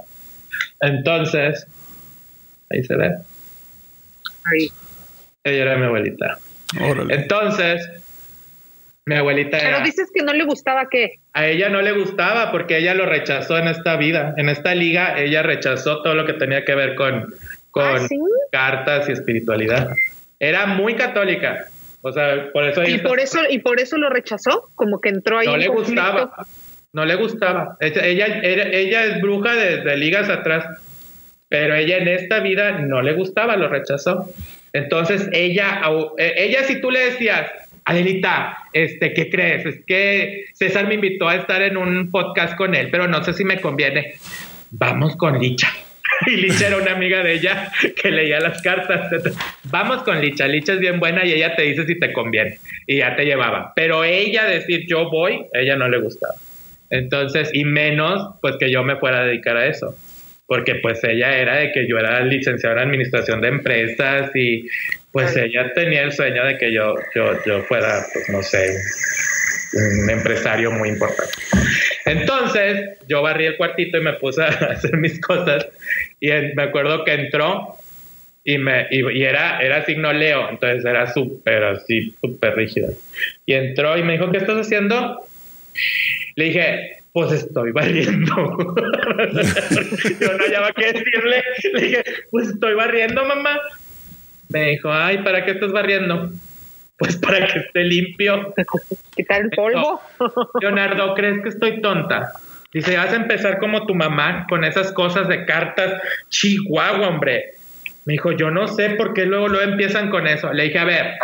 Entonces, 0.85 1.67
ahí 2.71 2.85
se 2.85 2.97
ve. 2.97 3.17
Ahí. 4.45 4.71
Ella 5.43 5.63
era 5.63 5.77
mi 5.77 5.87
abuelita. 5.87 6.39
Entonces, 7.09 7.89
mi 9.07 9.17
abuelita 9.17 9.59
Pero 9.59 9.81
dices 9.81 10.11
que 10.15 10.23
no 10.23 10.33
le 10.33 10.45
gustaba 10.45 10.89
qué. 10.91 11.21
A 11.33 11.47
ella 11.47 11.69
no 11.69 11.81
le 11.81 11.93
gustaba 11.93 12.51
porque 12.51 12.79
ella 12.79 12.95
lo 12.95 13.07
rechazó 13.07 13.59
en 13.59 13.69
esta 13.69 13.97
vida. 13.97 14.35
En 14.37 14.49
esta 14.49 14.75
liga, 14.75 15.19
ella 15.19 15.43
rechazó 15.43 16.03
todo 16.03 16.15
lo 16.15 16.27
que 16.27 16.35
tenía 16.35 16.65
que 16.65 16.75
ver 16.75 16.95
con, 16.95 17.35
con 17.71 17.85
¿Ah, 17.85 18.09
cartas 18.51 19.09
y 19.09 19.13
espiritualidad. 19.13 19.91
Era 20.39 20.67
muy 20.67 20.97
católica. 20.97 21.67
O 22.03 22.13
sea, 22.13 22.51
por 22.53 22.65
eso... 22.65 22.83
¿Y 22.83 22.99
por 22.99 23.21
eso, 23.21 23.41
¿Y 23.49 23.61
por 23.61 23.81
eso 23.81 23.97
lo 23.97 24.11
rechazó? 24.11 24.71
Como 24.75 25.01
que 25.01 25.09
entró 25.09 25.39
ahí. 25.39 25.47
No 25.47 25.57
le 25.57 25.69
gustaba. 25.69 26.47
No 26.95 27.05
le 27.05 27.17
gustaba. 27.17 27.77
Ella, 27.81 28.27
es 29.05 29.21
bruja 29.21 29.53
de, 29.53 29.97
ligas 29.97 30.31
atrás, 30.31 30.65
pero 31.49 31.75
ella 31.75 31.99
en 31.99 32.07
esta 32.07 32.39
vida 32.39 32.79
no 32.79 33.03
le 33.03 33.15
gustaba, 33.15 33.57
lo 33.57 33.69
rechazó. 33.69 34.33
Entonces 34.73 35.29
ella, 35.33 35.83
e, 36.17 36.35
ella 36.37 36.63
si 36.63 36.81
tú 36.81 36.93
le 36.93 37.01
decías, 37.01 37.51
Adelita, 37.85 38.59
este, 38.73 39.13
¿qué 39.13 39.29
crees? 39.29 39.67
Es 39.67 39.85
que 39.85 40.45
César 40.55 40.87
me 40.87 40.95
invitó 40.95 41.29
a 41.29 41.35
estar 41.35 41.63
en 41.63 41.77
un 41.77 42.13
podcast 42.13 42.57
con 42.57 42.77
él, 42.77 42.89
pero 42.93 43.09
no 43.09 43.23
sé 43.25 43.35
si 43.35 43.45
me 43.45 43.61
conviene. 43.61 44.15
Vamos 44.71 45.17
con 45.17 45.39
Licha. 45.39 45.69
Y 46.27 46.37
Licha 46.37 46.69
era 46.69 46.77
una 46.77 46.93
amiga 46.93 47.25
de 47.25 47.35
ella 47.35 47.73
que 48.01 48.11
leía 48.13 48.39
las 48.39 48.63
cartas. 48.63 49.11
Vamos 49.65 50.05
con 50.05 50.21
Licha. 50.21 50.47
Licha 50.47 50.75
es 50.75 50.79
bien 50.79 51.01
buena 51.01 51.25
y 51.25 51.33
ella 51.33 51.57
te 51.57 51.63
dice 51.63 51.85
si 51.87 51.99
te 51.99 52.13
conviene. 52.13 52.59
Y 52.87 52.99
ya 52.99 53.17
te 53.17 53.25
llevaba. 53.25 53.73
Pero 53.75 54.05
ella 54.05 54.45
decir 54.45 54.87
yo 54.87 55.11
voy, 55.11 55.45
ella 55.53 55.77
no 55.77 55.89
le 55.89 55.99
gustaba. 55.99 56.35
Entonces, 56.91 57.51
y 57.53 57.65
menos 57.65 58.37
pues 58.41 58.57
que 58.59 58.71
yo 58.71 58.83
me 58.83 58.97
fuera 58.97 59.21
a 59.21 59.25
dedicar 59.25 59.57
a 59.57 59.67
eso, 59.67 59.97
porque 60.47 60.77
pues 60.77 61.03
ella 61.05 61.37
era 61.37 61.57
de 61.57 61.73
que 61.73 61.89
yo 61.89 61.99
era 61.99 62.21
licenciada 62.21 62.83
en 62.83 62.89
administración 62.89 63.41
de 63.41 63.49
empresas 63.49 64.31
y 64.35 64.69
pues 65.13 65.37
ella 65.37 65.73
tenía 65.75 66.03
el 66.03 66.13
sueño 66.13 66.45
de 66.45 66.59
que 66.59 66.73
yo, 66.73 66.95
yo, 67.15 67.33
yo 67.47 67.63
fuera, 67.63 68.05
pues 68.13 68.29
no 68.29 68.43
sé, 68.43 68.69
un 69.75 70.11
empresario 70.11 70.71
muy 70.73 70.89
importante. 70.89 71.33
Entonces, 72.05 72.99
yo 73.09 73.23
barrí 73.23 73.47
el 73.47 73.57
cuartito 73.57 73.99
y 73.99 74.03
me 74.03 74.15
puse 74.15 74.43
a 74.43 74.47
hacer 74.71 74.97
mis 74.97 75.21
cosas 75.21 75.67
y 76.21 76.31
me 76.31 76.63
acuerdo 76.65 77.05
que 77.05 77.15
entró 77.15 77.79
y, 78.45 78.59
me, 78.59 78.87
y, 78.91 79.23
era, 79.23 79.61
era 79.61 79.85
signo 79.87 80.13
Leo, 80.13 80.51
entonces 80.51 80.85
era 80.85 81.13
súper 81.13 81.65
así, 81.65 82.15
súper 82.21 82.55
rígido. 82.57 82.93
Y 83.47 83.55
entró 83.55 83.97
y 83.97 84.03
me 84.03 84.15
dijo, 84.15 84.31
¿qué 84.31 84.39
estás 84.39 84.59
haciendo? 84.59 85.27
Le 86.37 86.45
dije, 86.45 86.97
pues 87.13 87.33
estoy 87.33 87.71
barriendo. 87.73 88.35
Yo 90.21 90.33
no 90.33 90.45
hallaba 90.45 90.73
qué 90.73 90.93
decirle. 90.93 91.43
Le 91.73 91.81
dije, 91.81 92.05
pues 92.31 92.49
estoy 92.49 92.75
barriendo, 92.75 93.25
mamá. 93.25 93.59
Me 94.49 94.71
dijo, 94.71 94.93
ay, 94.93 95.19
¿para 95.19 95.45
qué 95.45 95.53
estás 95.53 95.73
barriendo? 95.73 96.31
Pues 96.99 97.17
para 97.17 97.47
que 97.47 97.61
esté 97.61 97.85
limpio. 97.85 98.55
Quitar 99.17 99.43
el 99.43 99.51
polvo. 99.51 100.01
Leonardo, 100.61 101.15
¿crees 101.15 101.43
que 101.43 101.51
estoy 101.51 101.81
tonta? 101.81 102.33
Dice, 102.73 102.97
vas 102.97 103.13
a 103.13 103.17
empezar 103.17 103.59
como 103.59 103.87
tu 103.87 103.95
mamá 103.95 104.47
con 104.49 104.65
esas 104.65 104.93
cosas 104.93 105.29
de 105.29 105.45
cartas. 105.45 106.01
Chihuahua, 106.31 107.09
hombre. 107.09 107.53
Me 108.05 108.15
dijo, 108.15 108.33
yo 108.33 108.51
no 108.51 108.67
sé 108.67 108.91
por 108.91 109.15
qué 109.15 109.25
luego 109.25 109.49
lo 109.49 109.63
empiezan 109.63 110.11
con 110.11 110.27
eso. 110.27 110.53
Le 110.53 110.65
dije, 110.65 110.79
a 110.79 110.85
ver, 110.85 111.15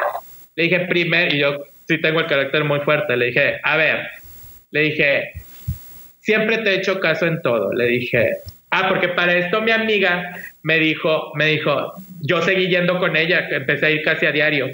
le 0.54 0.62
dije 0.64 0.86
primero, 0.88 1.34
y 1.34 1.40
yo 1.40 1.64
sí 1.88 1.98
tengo 2.00 2.20
el 2.20 2.26
carácter 2.26 2.64
muy 2.64 2.80
fuerte, 2.80 3.16
le 3.16 3.26
dije, 3.26 3.60
a 3.62 3.76
ver, 3.76 4.06
le 4.70 4.80
dije, 4.80 5.32
siempre 6.20 6.58
te 6.58 6.70
he 6.70 6.74
hecho 6.76 7.00
caso 7.00 7.26
en 7.26 7.40
todo. 7.42 7.72
Le 7.72 7.86
dije, 7.86 8.30
ah, 8.70 8.88
porque 8.88 9.08
para 9.08 9.36
esto 9.36 9.60
mi 9.60 9.72
amiga 9.72 10.32
me 10.62 10.78
dijo, 10.78 11.32
me 11.34 11.46
dijo, 11.46 11.94
yo 12.22 12.42
seguí 12.42 12.68
yendo 12.68 12.98
con 12.98 13.16
ella, 13.16 13.48
empecé 13.50 13.86
a 13.86 13.90
ir 13.90 14.02
casi 14.02 14.26
a 14.26 14.32
diario. 14.32 14.68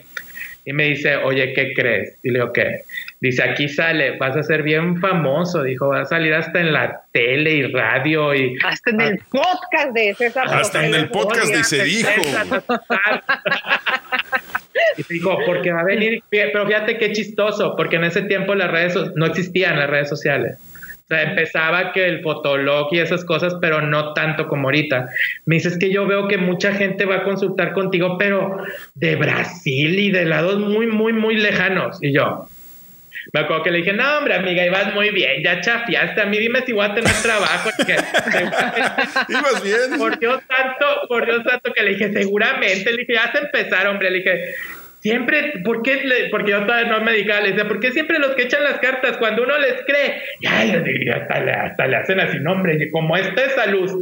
Y 0.69 0.73
me 0.73 0.87
dice, 0.87 1.17
oye, 1.17 1.53
¿qué 1.55 1.73
crees? 1.75 2.19
Y 2.25 2.31
le 2.31 2.41
digo, 2.41 2.53
¿qué? 2.53 2.81
Dice, 3.21 3.45
aquí 3.45 3.69
sale, 3.69 4.17
vas 4.19 4.37
a 4.37 4.43
ser 4.43 4.65
bien 4.65 5.01
famoso. 5.01 5.63
Dijo, 5.63 5.89
vas 5.89 6.09
a 6.09 6.17
salir 6.17 6.35
hasta 6.35 6.59
en 6.59 6.73
la 6.73 7.03
tele 7.13 7.53
y 7.53 7.63
radio 7.73 8.35
y... 8.35 8.59
Hasta 8.65 8.91
en 8.91 9.01
el 9.01 9.19
podcast 9.31 9.95
de 9.95 10.15
César. 10.15 10.45
Hasta 10.49 10.85
en 10.85 10.95
el 10.95 11.09
podcast 11.09 11.55
de 11.55 11.63
Se 11.63 11.85
Dijo. 11.85 12.11
Y 14.97 15.15
dijo, 15.15 15.39
porque 15.47 15.73
va 15.73 15.81
a 15.81 15.85
venir, 15.85 16.23
pero 16.31 16.67
fíjate 16.67 16.99
qué 16.99 17.13
chistoso, 17.13 17.75
porque 17.77 17.97
en 17.97 18.05
ese 18.05 18.23
tiempo 18.23 18.55
las 18.55 18.71
redes 18.71 18.97
no 19.15 19.27
existían 19.27 19.79
las 19.79 19.91
redes 19.91 20.09
sociales. 20.09 20.57
O 21.05 21.09
sea, 21.09 21.23
empezaba 21.23 21.93
que 21.93 22.05
el 22.05 22.21
fotolog 22.21 22.89
y 22.91 22.99
esas 22.99 23.25
cosas, 23.25 23.55
pero 23.61 23.81
no 23.81 24.13
tanto 24.13 24.49
como 24.49 24.67
ahorita. 24.67 25.09
Me 25.45 25.55
dices 25.55 25.79
que 25.79 25.93
yo 25.93 26.05
veo 26.05 26.27
que 26.27 26.37
mucha 26.37 26.73
gente 26.73 27.05
va 27.05 27.17
a 27.17 27.23
consultar 27.23 27.73
contigo, 27.75 28.19
pero 28.19 28.57
de 28.95 29.15
Brasil 29.15 29.99
y 29.99 30.11
de 30.11 30.25
lados 30.25 30.59
muy, 30.59 30.89
muy, 30.89 31.13
muy 31.13 31.37
lejanos. 31.37 31.99
Y 32.03 32.13
yo, 32.13 32.49
me 33.33 33.41
acuerdo 33.41 33.65
que 33.65 33.71
le 33.71 33.79
dije, 33.79 33.93
no, 33.93 34.19
hombre, 34.19 34.35
amiga, 34.35 34.65
ibas 34.65 34.95
muy 34.95 35.11
bien, 35.11 35.43
ya 35.43 35.61
chafiaste. 35.61 36.21
A 36.21 36.27
mí 36.27 36.39
dime 36.39 36.63
si 36.65 36.73
voy 36.73 36.87
a 36.87 36.95
tener 36.95 37.13
trabajo. 37.23 37.71
ibas 39.29 39.63
bien. 39.63 39.99
Por 39.99 40.19
Dios 40.19 40.43
santo, 40.49 40.87
por 41.09 41.27
Dios 41.27 41.43
santo, 41.45 41.73
que 41.73 41.83
le 41.83 41.91
dije, 41.91 42.13
seguramente. 42.13 42.91
Le 42.91 42.99
dije, 42.99 43.15
ya 43.15 43.33
se 43.33 43.39
empezar, 43.39 43.89
hombre. 43.89 44.11
Le 44.11 44.19
dije, 44.19 44.55
Siempre, 45.07 45.53
¿por 45.65 45.83
qué? 45.83 46.03
Le, 46.03 46.31
porque 46.31 46.51
yo 46.51 46.67
todavía 46.67 46.91
no 46.91 47.01
me 47.01 47.13
dedicaba, 47.13 47.43
le 47.43 47.51
decía, 47.51 47.69
¿por 47.69 47.79
qué 47.79 47.93
siempre 47.93 48.19
los 48.19 48.35
que 48.35 48.43
echan 48.43 48.65
las 48.65 48.81
cartas, 48.81 49.17
cuando 49.19 49.45
uno 49.45 49.57
les 49.57 49.75
cree, 49.87 50.21
ya, 50.41 50.63
hasta, 51.15 51.41
le, 51.45 51.53
hasta 51.53 51.87
le 51.87 51.97
hacen 51.97 52.19
así, 52.19 52.41
nombre, 52.41 52.77
y 52.81 52.91
como 52.91 53.17
esta 53.17 53.45
esa 53.45 53.67
luz. 53.67 53.93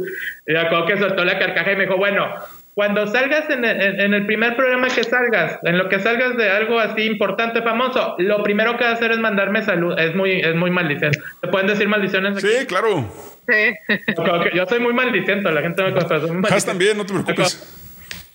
Y 0.47 0.53
me 0.53 0.57
acuerdo 0.57 0.87
que 0.87 0.97
soltó 0.97 1.23
la 1.23 1.37
carcaja 1.37 1.73
y 1.73 1.75
me 1.75 1.83
dijo, 1.83 1.97
bueno, 1.97 2.33
cuando 2.73 3.05
salgas 3.05 3.47
en 3.51 3.65
el, 3.65 3.99
en 4.01 4.15
el, 4.15 4.25
primer 4.25 4.55
programa 4.55 4.87
que 4.87 5.03
salgas, 5.03 5.59
en 5.61 5.77
lo 5.77 5.89
que 5.89 5.99
salgas 5.99 6.37
de 6.37 6.49
algo 6.49 6.79
así 6.79 7.03
importante, 7.03 7.61
famoso, 7.61 8.15
lo 8.17 8.41
primero 8.41 8.75
que 8.75 8.85
vas 8.85 8.93
a 8.93 8.95
hacer 8.95 9.11
es 9.11 9.19
mandarme 9.19 9.61
salud. 9.61 9.95
Es 9.99 10.15
muy, 10.15 10.39
es 10.39 10.55
muy 10.55 10.71
maldiciente. 10.71 11.19
¿Te 11.39 11.49
pueden 11.49 11.67
decir 11.67 11.87
maldiciones? 11.87 12.35
Aquí? 12.35 12.47
Sí, 12.47 12.65
claro. 12.65 13.07
Sí. 13.47 13.95
Yo 14.55 14.65
soy 14.65 14.79
muy 14.79 14.93
maldiciento, 14.93 15.51
la 15.51 15.61
gente 15.61 15.83
me 15.83 15.93
conoce. 15.93 16.65
también, 16.65 16.97
no 16.97 17.05
te 17.05 17.13
preocupes 17.13 17.83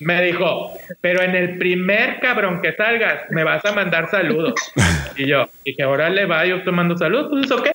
me 0.01 0.21
dijo, 0.23 0.73
pero 0.99 1.21
en 1.21 1.35
el 1.35 1.57
primer 1.57 2.19
cabrón 2.19 2.61
que 2.61 2.73
salgas, 2.73 3.29
me 3.29 3.43
vas 3.43 3.63
a 3.65 3.71
mandar 3.71 4.09
saludos. 4.09 4.55
y 5.15 5.27
yo 5.27 5.47
dije, 5.63 5.85
órale, 5.85 6.25
va, 6.25 6.45
yo 6.45 6.63
te 6.63 6.71
mando 6.71 6.97
saludos, 6.97 7.27
pues 7.29 7.45
eso 7.45 7.61
qué. 7.61 7.71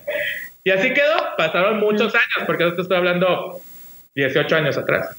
Y 0.64 0.70
así 0.70 0.92
quedó, 0.92 1.36
pasaron 1.38 1.78
muchos 1.78 2.12
años, 2.14 2.46
porque 2.46 2.66
esto 2.66 2.82
estoy 2.82 2.96
hablando 2.96 3.60
18 4.16 4.56
años 4.56 4.76
atrás. 4.76 5.16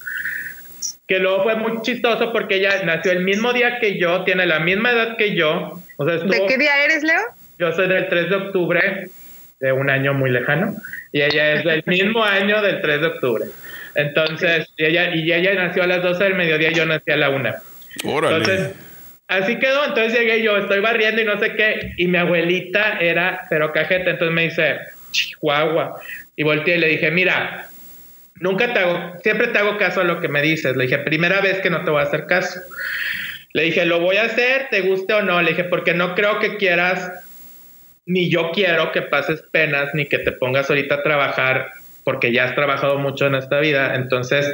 Que 1.07 1.19
luego 1.19 1.43
fue 1.43 1.55
muy 1.55 1.81
chistoso 1.81 2.33
porque 2.33 2.55
ella 2.55 2.83
nació 2.83 3.13
el 3.13 3.23
mismo 3.23 3.53
día 3.53 3.79
que 3.79 3.97
yo, 3.97 4.25
tiene 4.25 4.45
la 4.45 4.59
misma 4.59 4.91
edad 4.91 5.15
que 5.15 5.35
yo. 5.35 5.81
O 5.95 6.05
sea, 6.05 6.17
¿De 6.17 6.45
qué 6.45 6.57
día 6.57 6.83
eres, 6.83 7.03
Leo? 7.03 7.21
Yo 7.57 7.71
soy 7.71 7.87
del 7.87 8.09
3 8.09 8.29
de 8.29 8.35
octubre, 8.35 9.09
de 9.61 9.71
un 9.71 9.89
año 9.89 10.13
muy 10.13 10.29
lejano, 10.29 10.75
y 11.13 11.21
ella 11.21 11.53
es 11.53 11.63
del 11.63 11.83
mismo 11.87 12.21
año 12.21 12.61
del 12.61 12.81
3 12.81 12.99
de 12.99 13.07
octubre. 13.07 13.45
Entonces, 13.97 14.67
y 14.77 14.85
ella, 14.85 15.13
y 15.13 15.31
ella 15.31 15.53
nació 15.55 15.83
a 15.83 15.87
las 15.87 16.01
12 16.01 16.23
del 16.23 16.35
mediodía, 16.35 16.71
yo 16.71 16.85
nací 16.85 17.11
a 17.11 17.17
la 17.17 17.29
1. 17.29 17.53
Entonces, 18.03 18.75
Así 19.27 19.59
quedó, 19.59 19.83
entonces 19.83 20.17
llegué 20.17 20.41
yo, 20.41 20.55
estoy 20.55 20.79
barriendo 20.79 21.21
y 21.21 21.25
no 21.25 21.37
sé 21.37 21.53
qué, 21.55 21.91
y 21.97 22.07
mi 22.07 22.17
abuelita 22.17 22.97
era 22.99 23.45
pero 23.49 23.73
cajeta, 23.73 24.11
entonces 24.11 24.33
me 24.33 24.43
dice, 24.43 24.77
Chihuahua, 25.11 25.99
y 26.37 26.43
volteé 26.43 26.77
y 26.77 26.79
le 26.79 26.87
dije, 26.87 27.11
mira, 27.11 27.67
nunca 28.35 28.73
te 28.73 28.79
hago, 28.79 29.19
siempre 29.21 29.47
te 29.47 29.59
hago 29.59 29.77
caso 29.77 29.99
a 29.99 30.05
lo 30.05 30.21
que 30.21 30.29
me 30.29 30.41
dices, 30.41 30.77
le 30.77 30.85
dije, 30.85 30.99
primera 30.99 31.41
vez 31.41 31.59
que 31.59 31.69
no 31.69 31.83
te 31.83 31.91
voy 31.91 31.99
a 31.99 32.05
hacer 32.05 32.25
caso. 32.25 32.61
Le 33.51 33.63
dije, 33.63 33.85
lo 33.85 33.99
voy 33.99 34.15
a 34.15 34.23
hacer, 34.23 34.67
te 34.69 34.81
guste 34.81 35.13
o 35.13 35.21
no, 35.21 35.41
le 35.41 35.51
dije, 35.51 35.65
porque 35.65 35.93
no 35.93 36.15
creo 36.15 36.39
que 36.39 36.55
quieras, 36.55 37.11
ni 38.05 38.29
yo 38.29 38.51
quiero 38.51 38.93
que 38.93 39.01
pases 39.01 39.41
penas, 39.51 39.93
ni 39.93 40.05
que 40.05 40.19
te 40.19 40.31
pongas 40.31 40.69
ahorita 40.69 40.95
a 40.95 41.03
trabajar, 41.03 41.71
porque 42.07 42.31
ya 42.31 42.45
has 42.45 42.55
trabajado 42.55 42.97
mucho 42.99 43.27
en 43.27 43.35
esta 43.35 43.59
vida, 43.59 43.93
entonces 43.95 44.49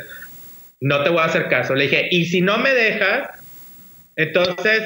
no 0.82 1.04
te 1.04 1.12
voy 1.12 1.20
a 1.20 1.26
hacer 1.26 1.50
caso. 1.50 1.76
Le 1.76 1.84
dije, 1.84 2.08
y 2.10 2.26
si 2.26 2.42
no 2.42 2.58
me 2.58 2.74
dejas, 2.74 3.30
entonces, 4.16 4.82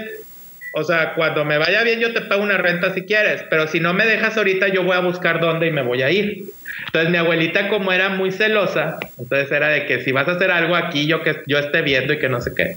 o 0.74 0.84
sea, 0.84 1.14
cuando 1.14 1.46
me 1.46 1.58
vaya 1.58 1.82
bien 1.84 2.02
yo 2.02 2.12
te 2.12 2.20
pago 2.20 2.44
una 2.44 2.58
renta 2.58 2.94
si 2.94 3.04
quieres, 3.04 3.46
pero 3.50 3.70
si 3.70 3.80
no 3.80 3.94
me 3.94 4.06
dejas 4.06 4.36
ahorita 4.36 4.68
yo 4.68 4.84
voy 4.84 4.98
a 4.98 5.00
buscar 5.00 5.40
dónde 5.40 5.68
y 5.68 5.72
me 5.72 5.82
voy 5.82 6.02
a 6.02 6.12
ir. 6.12 6.44
Entonces 6.88 7.10
mi 7.10 7.16
abuelita 7.16 7.70
como 7.70 7.94
era 7.94 8.10
muy 8.10 8.34
celosa, 8.34 9.00
entonces 9.18 9.50
era 9.50 9.70
de 9.70 9.86
que 9.86 10.04
si 10.04 10.12
vas 10.12 10.28
a 10.28 10.32
hacer 10.32 10.52
algo 10.52 10.76
aquí 10.76 11.08
yo 11.08 11.24
que 11.24 11.44
yo 11.48 11.60
esté 11.60 11.82
viendo 11.84 12.12
y 12.12 12.20
que 12.20 12.28
no 12.28 12.42
sé 12.42 12.52
qué. 12.54 12.76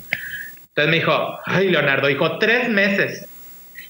Entonces 0.69 0.89
me 0.89 0.99
dijo, 0.99 1.41
ay 1.47 1.69
Leonardo, 1.69 2.07
dijo, 2.07 2.39
tres 2.39 2.69
meses, 2.69 3.27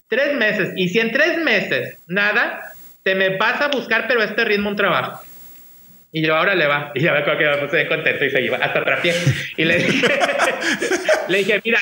tres 0.09 0.35
meses, 0.35 0.73
y 0.77 0.89
si 0.89 0.99
en 0.99 1.13
tres 1.13 1.37
meses 1.37 1.99
nada, 2.07 2.73
te 3.03 3.15
me 3.15 3.37
vas 3.37 3.61
a 3.61 3.69
buscar 3.69 4.07
pero 4.09 4.23
este 4.23 4.47
ritmo 4.47 4.71
un 4.71 4.77
trabajo. 4.77 5.21
Y 6.13 6.23
yo, 6.23 6.35
ahora 6.35 6.55
le 6.55 6.67
va. 6.67 6.91
Y 6.95 7.01
ya 7.01 7.13
me 7.13 7.19
acuerdo 7.19 7.39
que 7.39 7.47
me 7.47 7.57
puse 7.59 7.87
contento 7.87 8.25
y 8.25 8.31
se 8.31 8.43
iba 8.43 8.57
hasta 8.57 8.85
trapié. 8.85 9.15
Y 9.57 9.65
le 9.65 9.79
dije, 9.79 10.09
le 11.29 11.39
dije, 11.39 11.61
mira, 11.65 11.79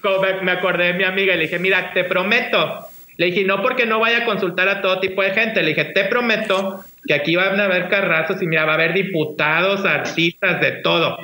como 0.00 0.20
me 0.42 0.52
acordé 0.52 0.86
de 0.86 0.92
mi 0.94 1.04
amiga, 1.04 1.34
y 1.34 1.38
le 1.38 1.42
dije, 1.44 1.58
mira, 1.58 1.92
te 1.92 2.04
prometo. 2.04 2.86
Le 3.16 3.26
dije, 3.26 3.44
no 3.44 3.60
porque 3.60 3.84
no 3.84 3.98
vaya 3.98 4.18
a 4.18 4.24
consultar 4.24 4.68
a 4.68 4.80
todo 4.80 5.00
tipo 5.00 5.22
de 5.22 5.32
gente. 5.32 5.62
Le 5.62 5.70
dije, 5.70 5.86
te 5.86 6.04
prometo 6.04 6.84
que 7.06 7.14
aquí 7.14 7.34
van 7.34 7.58
a 7.60 7.64
haber 7.64 7.88
carrazos 7.88 8.40
y 8.40 8.46
mira, 8.46 8.64
va 8.64 8.72
a 8.72 8.74
haber 8.74 8.94
diputados, 8.94 9.84
artistas, 9.84 10.60
de 10.60 10.72
todo. 10.82 11.18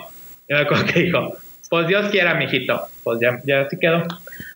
Y 0.48 0.54
me 0.54 0.60
acuerdo 0.60 0.86
que 0.86 1.00
dijo, 1.00 1.36
pues 1.70 1.86
Dios 1.86 2.10
quiera, 2.10 2.34
mijito. 2.34 2.82
Pues 3.04 3.20
ya, 3.20 3.40
ya 3.44 3.62
así 3.62 3.78
quedó. 3.78 4.02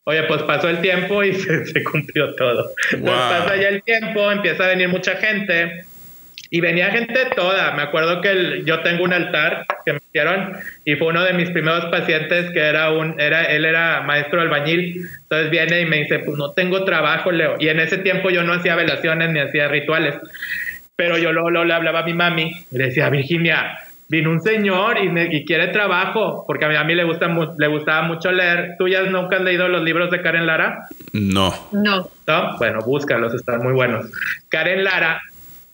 Oye, 0.05 0.25
pues 0.25 0.43
pasó 0.43 0.69
el 0.69 0.81
tiempo 0.81 1.23
y 1.23 1.33
se, 1.37 1.85
cumplió 1.85 2.35
todo. 2.35 2.73
Entonces 2.93 3.21
pasa 3.21 3.57
ya 3.57 3.69
el 3.69 3.83
tiempo, 3.85 4.31
empieza 4.31 4.65
a 4.65 4.69
venir 4.69 4.89
mucha 4.89 5.15
gente 5.17 5.87
y 6.53 6.61
venía 6.61 6.91
gente 6.91 7.19
toda. 7.35 7.73
Me 7.73 7.83
acuerdo 7.83 8.21
que 8.21 8.63
yo 8.67 8.83
tengo 8.83 9.05
un 9.05 9.15
altar 9.15 9.65
que 9.87 9.95
me 9.95 10.01
hicieron 10.07 10.53
y 10.85 10.97
fue 10.97 11.09
uno 11.09 11.25
de 11.25 11.33
mis 11.33 11.51
primeros 11.51 11.87
pacientes 11.87 12.51
que 12.51 12.61
era 12.61 12.91
un, 12.91 13.19
era, 13.19 13.45
él 13.45 13.65
era 13.65 14.03
maestro 14.03 14.39
albañil. 14.43 15.09
Entonces 15.23 15.51
viene 15.51 15.81
y 15.81 15.87
me 15.87 16.01
dice, 16.01 16.19
pues 16.19 16.37
no 16.37 16.53
tengo 16.53 16.85
trabajo, 16.85 17.33
Leo. 17.33 17.55
Y 17.59 17.69
en 17.69 17.81
ese 17.81 17.97
tiempo 17.97 18.29
yo 18.29 18.43
no 18.43 18.53
hacía 18.53 18.77
velaciones 18.77 19.31
ni 19.31 19.41
hacía 19.41 19.69
rituales. 19.69 20.15
Pero 20.95 21.17
yo 21.17 21.33
luego, 21.33 21.65
le 21.65 21.73
hablaba 21.73 22.01
a 22.01 22.05
mi 22.05 22.13
mami 22.13 22.67
y 22.71 22.77
le 22.77 22.85
decía, 22.85 23.09
Virginia, 23.09 23.79
vino 24.11 24.29
un 24.29 24.43
señor 24.43 24.99
y, 24.99 25.09
me, 25.09 25.35
y 25.35 25.47
quiere 25.47 25.69
trabajo, 25.69 26.45
porque 26.47 26.67
a 26.67 26.69
mí, 26.69 26.77
a 26.77 26.85
mí 26.85 26.95
le, 26.95 27.05
gusta, 27.05 27.35
le 27.57 27.67
gustaba 27.67 28.03
mucho 28.03 28.31
leer. 28.31 28.75
¿Tú 28.79 28.89
ya 28.89 29.01
nunca 29.05 29.37
has 29.37 29.43
leído 29.43 29.69
los 29.69 29.83
libros 29.83 30.11
de 30.11 30.21
Karen 30.21 30.47
Lara? 30.47 30.87
No. 31.15 31.55
No. 31.73 32.11
¿No? 32.27 32.59
Bueno, 32.59 32.81
búscalos, 32.81 33.33
están 33.33 33.63
muy 33.63 33.73
buenos. 33.73 34.05
Karen 34.51 34.85
Lara 34.85 35.23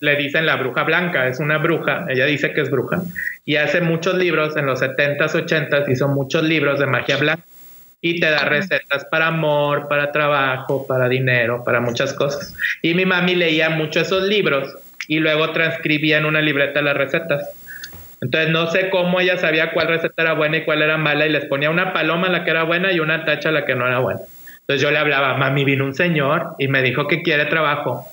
le 0.01 0.17
dicen 0.17 0.47
la 0.47 0.57
bruja 0.57 0.85
blanca, 0.85 1.27
es 1.27 1.41
una 1.41 1.59
bruja, 1.59 2.07
ella 2.09 2.27
dice 2.27 2.53
que 2.53 2.61
es 2.63 2.71
bruja, 2.71 3.03
y 3.45 3.57
hace 3.57 3.81
muchos 3.81 4.15
libros, 4.15 4.57
en 4.57 4.67
los 4.67 4.81
70s, 4.81 5.19
80s 5.19 5.89
hizo 5.91 6.09
muchos 6.09 6.43
libros 6.45 6.79
de 6.79 6.87
magia 6.87 7.17
blanca, 7.17 7.45
y 8.01 8.21
te 8.21 8.31
da 8.31 8.45
recetas 8.45 9.05
para 9.11 9.29
amor, 9.29 9.89
para 9.89 10.13
trabajo, 10.13 10.87
para 10.87 11.09
dinero, 11.09 11.65
para 11.65 11.81
muchas 11.81 12.13
cosas. 12.13 12.55
Y 12.83 12.95
mi 12.95 13.05
mami 13.05 13.35
leía 13.35 13.71
mucho 13.71 14.01
esos 14.01 14.23
libros 14.23 14.73
y 15.09 15.19
luego 15.19 15.51
transcribía 15.53 16.19
en 16.19 16.25
una 16.25 16.41
libreta 16.41 16.81
las 16.81 16.97
recetas. 16.97 17.49
Entonces 18.21 18.51
no 18.51 18.71
sé 18.71 18.91
cómo 18.91 19.21
ella 19.21 19.37
sabía 19.37 19.73
cuál 19.73 19.89
receta 19.89 20.23
era 20.23 20.35
buena 20.35 20.59
y 20.59 20.65
cuál 20.65 20.83
era 20.83 20.97
mala 20.97 21.27
y 21.27 21.31
les 21.31 21.47
ponía 21.47 21.71
una 21.71 21.93
paloma 21.93 22.29
a 22.29 22.31
la 22.31 22.45
que 22.45 22.51
era 22.51 22.65
buena 22.65 22.93
y 22.93 23.01
una 23.01 23.25
tacha 23.25 23.49
a 23.49 23.53
la 23.53 23.65
que 23.65 23.75
no 23.75 23.87
era 23.87 24.01
buena. 24.01 24.21
Entonces 24.61 24.83
yo 24.83 24.91
le 24.91 24.99
hablaba, 24.99 25.37
mami, 25.37 25.65
vino 25.65 25.85
un 25.85 25.95
señor 25.95 26.55
y 26.59 26.69
me 26.69 26.83
dijo 26.83 27.07
que 27.07 27.23
quiere 27.23 27.47
trabajo. 27.47 28.07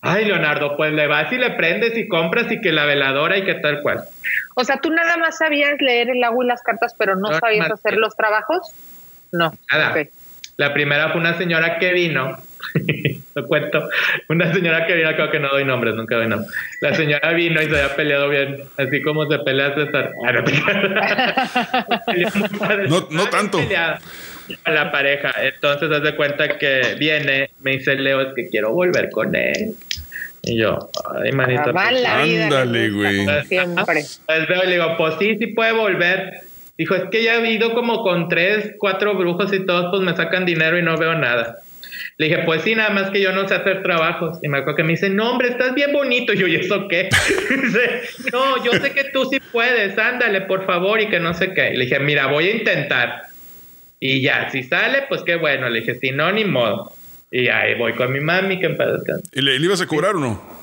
Ay, 0.00 0.26
Leonardo, 0.26 0.76
pues 0.76 0.92
le 0.92 1.08
vas 1.08 1.32
y 1.32 1.36
le 1.36 1.50
prendes 1.50 1.96
y 1.96 2.06
compras 2.06 2.50
y 2.52 2.60
que 2.60 2.72
la 2.72 2.84
veladora 2.84 3.36
y 3.36 3.44
que 3.44 3.54
tal 3.54 3.82
cual. 3.82 4.04
O 4.54 4.64
sea, 4.64 4.80
tú 4.80 4.90
nada 4.90 5.16
más 5.16 5.38
sabías 5.38 5.80
leer 5.80 6.10
el 6.10 6.22
agua 6.22 6.44
y 6.44 6.48
las 6.48 6.62
cartas, 6.62 6.94
pero 6.96 7.16
no, 7.16 7.36
sabías 7.38 7.70
hacer 7.70 7.96
los 7.96 8.16
trabajos. 8.16 8.72
No. 9.32 9.52
Nada. 9.70 9.94
La 10.56 10.72
primera 10.72 11.10
fue 11.10 11.20
una 11.20 11.36
señora 11.38 11.78
que 11.78 11.92
vino, 11.92 12.36
lo 13.34 13.46
cuento, 13.46 13.88
una 14.28 14.52
señora 14.52 14.86
que 14.86 14.94
vino, 14.94 15.14
creo 15.14 15.30
que 15.30 15.38
no 15.38 15.50
doy 15.50 15.64
nombres, 15.64 15.94
nunca 15.94 16.16
doy 16.16 16.26
nombres. 16.26 16.50
La 16.80 16.94
señora 16.94 17.32
vino 17.32 17.62
y 17.62 17.66
se 17.66 17.80
había 17.80 17.94
peleado 17.94 18.28
bien, 18.28 18.64
así 18.76 19.00
como 19.02 19.30
se 19.30 19.38
pelea 19.38 19.74
César. 19.74 20.12
no, 22.88 23.06
no 23.10 23.26
tanto 23.28 23.60
a 24.64 24.70
la 24.70 24.90
pareja. 24.90 25.32
Entonces, 25.42 25.90
haz 25.90 26.02
de 26.02 26.16
cuenta 26.16 26.58
que 26.58 26.96
viene, 26.98 27.50
me 27.60 27.72
dice 27.72 27.94
Leo, 27.94 28.20
es 28.20 28.34
que 28.34 28.48
quiero 28.48 28.72
volver 28.72 29.10
con 29.10 29.34
él. 29.36 29.74
Y 30.42 30.58
yo, 30.58 30.90
ay, 31.22 31.32
manito. 31.32 31.72
Ándale, 31.76 32.90
güey. 32.90 33.20
Entonces 33.20 34.48
veo 34.48 34.62
y 34.64 34.66
le 34.66 34.72
digo, 34.72 34.96
pues 34.96 35.14
sí, 35.18 35.36
sí 35.38 35.48
puede 35.48 35.72
volver. 35.72 36.40
Dijo, 36.76 36.94
es 36.94 37.04
que 37.10 37.24
ya 37.24 37.36
he 37.36 37.50
ido 37.50 37.74
como 37.74 38.02
con 38.02 38.28
tres, 38.28 38.74
cuatro 38.78 39.14
brujos 39.14 39.52
y 39.52 39.66
todos 39.66 39.86
pues 39.90 40.02
me 40.02 40.16
sacan 40.16 40.46
dinero 40.46 40.78
y 40.78 40.82
no 40.82 40.96
veo 40.96 41.14
nada. 41.14 41.58
Le 42.18 42.26
dije, 42.26 42.42
pues 42.44 42.62
sí, 42.62 42.74
nada 42.74 42.90
más 42.90 43.10
que 43.10 43.20
yo 43.20 43.32
no 43.32 43.46
sé 43.46 43.54
hacer 43.54 43.82
trabajos. 43.82 44.38
Y 44.42 44.48
me 44.48 44.58
acuerdo 44.58 44.76
que 44.76 44.82
me 44.84 44.90
dice, 44.90 45.08
no, 45.08 45.30
hombre, 45.30 45.48
estás 45.48 45.74
bien 45.74 45.92
bonito. 45.92 46.32
Y 46.32 46.38
yo, 46.38 46.46
¿y 46.48 46.56
eso 46.56 46.88
qué? 46.88 47.08
dice, 47.62 48.02
no, 48.32 48.64
yo 48.64 48.72
sé 48.72 48.92
que 48.92 49.04
tú 49.04 49.24
sí 49.30 49.38
puedes, 49.52 49.96
ándale, 49.98 50.42
por 50.42 50.66
favor, 50.66 51.00
y 51.00 51.08
que 51.08 51.20
no 51.20 51.32
sé 51.34 51.54
qué. 51.54 51.70
le 51.70 51.84
dije, 51.84 52.00
mira, 52.00 52.26
voy 52.26 52.48
a 52.48 52.56
intentar. 52.56 53.22
Y 54.00 54.20
ya, 54.20 54.50
si 54.50 54.64
sale, 54.64 55.04
pues 55.08 55.22
qué 55.22 55.36
bueno. 55.36 55.68
Le 55.68 55.80
dije, 55.80 55.94
si 55.96 56.10
no, 56.10 56.30
ni 56.32 56.44
modo. 56.44 56.92
Y 57.30 57.48
ahí 57.48 57.74
voy 57.74 57.92
con 57.92 58.12
mi 58.12 58.20
mami, 58.20 58.58
que 58.58 58.66
en 58.66 58.76
¿Y 59.32 59.42
le, 59.42 59.56
ibas 59.56 59.80
a 59.80 59.86
cobrar 59.86 60.16
o 60.16 60.20
no? 60.20 60.58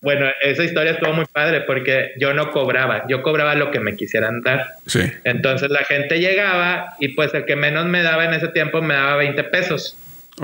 Bueno, 0.00 0.26
esa 0.42 0.64
historia 0.64 0.92
estuvo 0.92 1.14
muy 1.14 1.24
padre 1.24 1.62
porque 1.62 2.12
yo 2.18 2.34
no 2.34 2.50
cobraba, 2.50 3.04
yo 3.08 3.22
cobraba 3.22 3.54
lo 3.54 3.70
que 3.70 3.80
me 3.80 3.96
quisieran 3.96 4.42
dar. 4.42 4.74
Sí. 4.86 5.00
Entonces 5.24 5.70
la 5.70 5.82
gente 5.84 6.20
llegaba 6.20 6.94
y 7.00 7.08
pues 7.08 7.32
el 7.32 7.46
que 7.46 7.56
menos 7.56 7.86
me 7.86 8.02
daba 8.02 8.26
en 8.26 8.34
ese 8.34 8.48
tiempo 8.48 8.82
me 8.82 8.92
daba 8.92 9.16
20 9.16 9.42
pesos. 9.44 9.96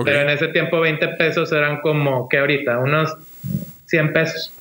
Pero 0.04 0.20
en 0.20 0.30
ese 0.30 0.48
tiempo 0.48 0.80
20 0.80 1.08
pesos 1.08 1.52
eran 1.52 1.80
como 1.80 2.28
que 2.28 2.38
ahorita, 2.38 2.78
unos 2.78 3.14
100 3.86 4.12
pesos. 4.12 4.52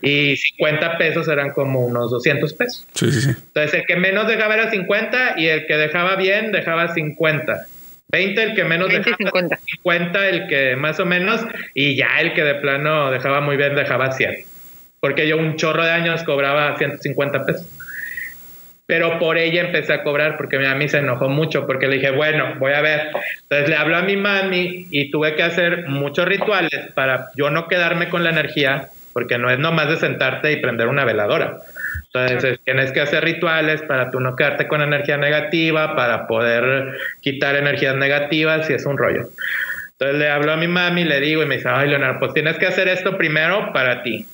Y 0.00 0.36
50 0.36 0.96
pesos 0.96 1.28
eran 1.28 1.50
como 1.52 1.80
unos 1.80 2.10
200 2.10 2.52
pesos. 2.54 2.86
Sí, 2.94 3.10
sí, 3.12 3.20
sí. 3.20 3.28
Entonces, 3.30 3.74
el 3.74 3.86
que 3.86 3.96
menos 3.96 4.26
dejaba 4.26 4.54
era 4.54 4.70
50 4.70 5.34
y 5.38 5.48
el 5.48 5.66
que 5.66 5.76
dejaba 5.76 6.16
bien 6.16 6.52
dejaba 6.52 6.94
50. 6.94 7.66
20 8.10 8.42
el 8.42 8.54
que 8.54 8.64
menos 8.64 8.88
dejaba 8.88 9.16
50. 9.16 9.56
50 9.56 10.28
el 10.28 10.46
que 10.48 10.76
más 10.76 11.00
o 11.00 11.06
menos 11.06 11.44
y 11.74 11.96
ya 11.96 12.20
el 12.20 12.34
que 12.34 12.42
de 12.42 12.56
plano 12.56 13.10
dejaba 13.10 13.40
muy 13.40 13.56
bien 13.56 13.74
dejaba 13.74 14.12
100. 14.12 14.44
Porque 15.00 15.26
yo 15.26 15.36
un 15.36 15.56
chorro 15.56 15.84
de 15.84 15.90
años 15.90 16.22
cobraba 16.24 16.76
150 16.76 17.46
pesos. 17.46 17.66
Pero 18.86 19.20
por 19.20 19.38
ella 19.38 19.60
empecé 19.60 19.92
a 19.92 20.02
cobrar 20.02 20.36
porque 20.36 20.58
mi 20.58 20.66
mami 20.66 20.88
se 20.88 20.98
enojó 20.98 21.28
mucho 21.28 21.66
porque 21.66 21.86
le 21.86 21.96
dije, 21.96 22.10
bueno, 22.10 22.56
voy 22.58 22.72
a 22.72 22.80
ver. 22.80 23.12
Entonces 23.42 23.68
le 23.68 23.76
hablo 23.76 23.96
a 23.96 24.02
mi 24.02 24.16
mami 24.16 24.88
y 24.90 25.10
tuve 25.10 25.36
que 25.36 25.44
hacer 25.44 25.86
muchos 25.86 26.26
rituales 26.26 26.88
para 26.94 27.30
yo 27.36 27.50
no 27.50 27.68
quedarme 27.68 28.08
con 28.08 28.24
la 28.24 28.30
energía 28.30 28.88
porque 29.12 29.38
no 29.38 29.50
es 29.50 29.58
nomás 29.58 29.88
de 29.88 29.96
sentarte 29.96 30.52
y 30.52 30.56
prender 30.56 30.88
una 30.88 31.04
veladora. 31.04 31.58
Entonces 32.12 32.58
tienes 32.64 32.90
que 32.92 33.00
hacer 33.00 33.22
rituales 33.22 33.82
para 33.82 34.10
tú 34.10 34.18
no 34.18 34.34
quedarte 34.34 34.66
con 34.66 34.82
energía 34.82 35.16
negativa, 35.16 35.94
para 35.94 36.26
poder 36.26 36.98
quitar 37.20 37.54
energías 37.54 37.94
negativas 37.94 38.68
y 38.68 38.72
es 38.72 38.84
un 38.84 38.98
rollo. 38.98 39.28
Entonces 39.92 40.18
le 40.18 40.28
hablo 40.28 40.52
a 40.52 40.56
mi 40.56 40.66
mami, 40.66 41.04
le 41.04 41.20
digo 41.20 41.42
y 41.42 41.46
me 41.46 41.56
dice, 41.56 41.68
ay 41.68 41.88
Leonardo, 41.88 42.18
pues 42.18 42.34
tienes 42.34 42.58
que 42.58 42.66
hacer 42.66 42.88
esto 42.88 43.16
primero 43.16 43.72
para 43.72 44.02
ti. 44.02 44.26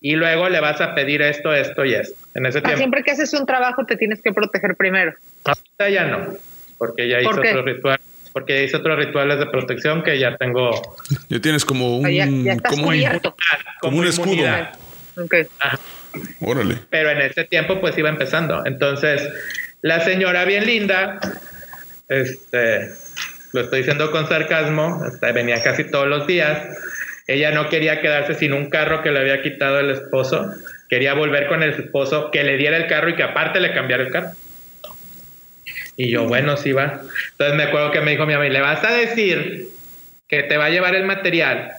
Y 0.00 0.16
luego 0.16 0.48
le 0.48 0.60
vas 0.60 0.80
a 0.80 0.94
pedir 0.94 1.22
esto, 1.22 1.52
esto 1.52 1.84
y 1.84 1.94
esto. 1.94 2.16
En 2.34 2.46
ese 2.46 2.60
tiempo. 2.60 2.76
Siempre 2.76 3.02
que 3.02 3.10
haces 3.10 3.32
un 3.32 3.46
trabajo 3.46 3.84
te 3.84 3.96
tienes 3.96 4.20
que 4.20 4.32
proteger 4.32 4.76
primero. 4.76 5.14
Ahorita 5.44 5.88
ya 5.88 6.04
no, 6.04 6.34
porque 6.78 7.08
ya 7.08 7.20
hizo 7.20 7.30
otro 7.30 7.62
ritual 7.62 7.98
porque 8.34 8.64
hice 8.64 8.76
otros 8.76 8.98
rituales 8.98 9.38
de 9.38 9.46
protección 9.46 10.02
que 10.02 10.18
ya 10.18 10.36
tengo. 10.36 10.72
Ya 11.28 11.40
tienes 11.40 11.64
como 11.64 11.98
un, 11.98 12.02
como, 13.80 13.98
un 13.98 14.06
escudo. 14.06 14.42
Órale. 16.40 16.78
Pero 16.90 17.10
en 17.10 17.20
ese 17.20 17.44
tiempo 17.44 17.80
pues 17.80 17.96
iba 17.98 18.08
empezando. 18.08 18.64
Entonces, 18.64 19.28
la 19.82 20.00
señora 20.00 20.44
bien 20.44 20.66
linda, 20.66 21.20
este, 22.08 22.90
lo 23.52 23.62
estoy 23.62 23.80
diciendo 23.80 24.10
con 24.10 24.28
sarcasmo, 24.28 25.04
este, 25.06 25.32
venía 25.32 25.62
casi 25.62 25.84
todos 25.84 26.06
los 26.06 26.26
días. 26.26 26.58
Ella 27.26 27.50
no 27.52 27.68
quería 27.68 28.00
quedarse 28.00 28.34
sin 28.34 28.52
un 28.52 28.68
carro 28.68 29.02
que 29.02 29.10
le 29.10 29.20
había 29.20 29.42
quitado 29.42 29.80
el 29.80 29.90
esposo. 29.90 30.50
Quería 30.88 31.14
volver 31.14 31.48
con 31.48 31.62
el 31.62 31.70
esposo, 31.70 32.30
que 32.30 32.44
le 32.44 32.56
diera 32.56 32.76
el 32.76 32.86
carro 32.86 33.08
y 33.08 33.16
que 33.16 33.22
aparte 33.22 33.60
le 33.60 33.72
cambiara 33.72 34.02
el 34.02 34.12
carro. 34.12 34.30
Y 35.96 36.10
yo, 36.10 36.26
bueno, 36.26 36.56
sí 36.56 36.72
va. 36.72 37.00
Entonces 37.32 37.56
me 37.56 37.62
acuerdo 37.64 37.92
que 37.92 38.00
me 38.00 38.10
dijo 38.10 38.26
mi 38.26 38.34
mamá, 38.34 38.44
le 38.46 38.60
vas 38.60 38.84
a 38.84 38.92
decir 38.92 39.68
que 40.28 40.42
te 40.42 40.56
va 40.56 40.66
a 40.66 40.70
llevar 40.70 40.94
el 40.94 41.04
material 41.04 41.72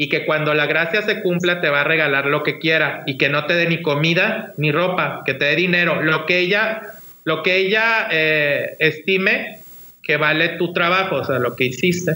y 0.00 0.08
que 0.08 0.24
cuando 0.24 0.54
la 0.54 0.66
gracia 0.66 1.02
se 1.02 1.20
cumpla 1.20 1.60
te 1.60 1.68
va 1.68 1.80
a 1.80 1.84
regalar 1.84 2.26
lo 2.26 2.44
que 2.44 2.60
quiera 2.60 3.02
y 3.04 3.18
que 3.18 3.28
no 3.28 3.46
te 3.46 3.54
dé 3.54 3.66
ni 3.66 3.82
comida 3.82 4.54
ni 4.56 4.70
ropa, 4.70 5.22
que 5.26 5.34
te 5.34 5.46
dé 5.46 5.56
dinero, 5.56 6.00
lo 6.02 6.24
que 6.24 6.38
ella, 6.38 6.82
lo 7.24 7.42
que 7.42 7.56
ella 7.56 8.06
eh, 8.08 8.76
estime 8.78 9.58
que 10.00 10.16
vale 10.16 10.50
tu 10.50 10.72
trabajo, 10.72 11.16
o 11.16 11.24
sea, 11.24 11.40
lo 11.40 11.56
que 11.56 11.64
hiciste. 11.64 12.12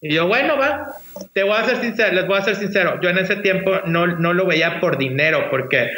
Y 0.00 0.12
yo, 0.12 0.26
bueno, 0.26 0.58
va, 0.58 0.88
te 1.32 1.44
voy 1.44 1.56
a 1.56 1.64
ser 1.64 1.76
sincero, 1.76 2.12
les 2.14 2.26
voy 2.26 2.38
a 2.38 2.42
ser 2.42 2.56
sincero, 2.56 3.00
yo 3.00 3.10
en 3.10 3.18
ese 3.18 3.36
tiempo 3.36 3.80
no, 3.86 4.08
no 4.08 4.32
lo 4.32 4.44
veía 4.44 4.80
por 4.80 4.98
dinero, 4.98 5.46
porque 5.50 5.92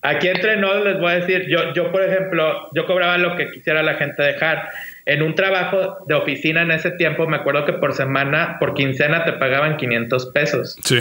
aquí 0.00 0.28
entre 0.28 0.56
nos 0.58 0.84
les 0.84 1.00
voy 1.00 1.10
a 1.10 1.18
decir, 1.18 1.46
yo, 1.48 1.74
yo 1.74 1.90
por 1.90 2.04
ejemplo, 2.04 2.68
yo 2.72 2.86
cobraba 2.86 3.18
lo 3.18 3.34
que 3.34 3.50
quisiera 3.50 3.82
la 3.82 3.94
gente 3.94 4.22
dejar. 4.22 4.68
En 5.06 5.22
un 5.22 5.34
trabajo 5.34 5.98
de 6.06 6.14
oficina 6.14 6.62
en 6.62 6.70
ese 6.70 6.90
tiempo, 6.92 7.26
me 7.26 7.36
acuerdo 7.36 7.66
que 7.66 7.74
por 7.74 7.92
semana, 7.92 8.56
por 8.58 8.74
quincena 8.74 9.24
te 9.24 9.34
pagaban 9.34 9.76
500 9.76 10.26
pesos. 10.26 10.76
Sí. 10.82 11.00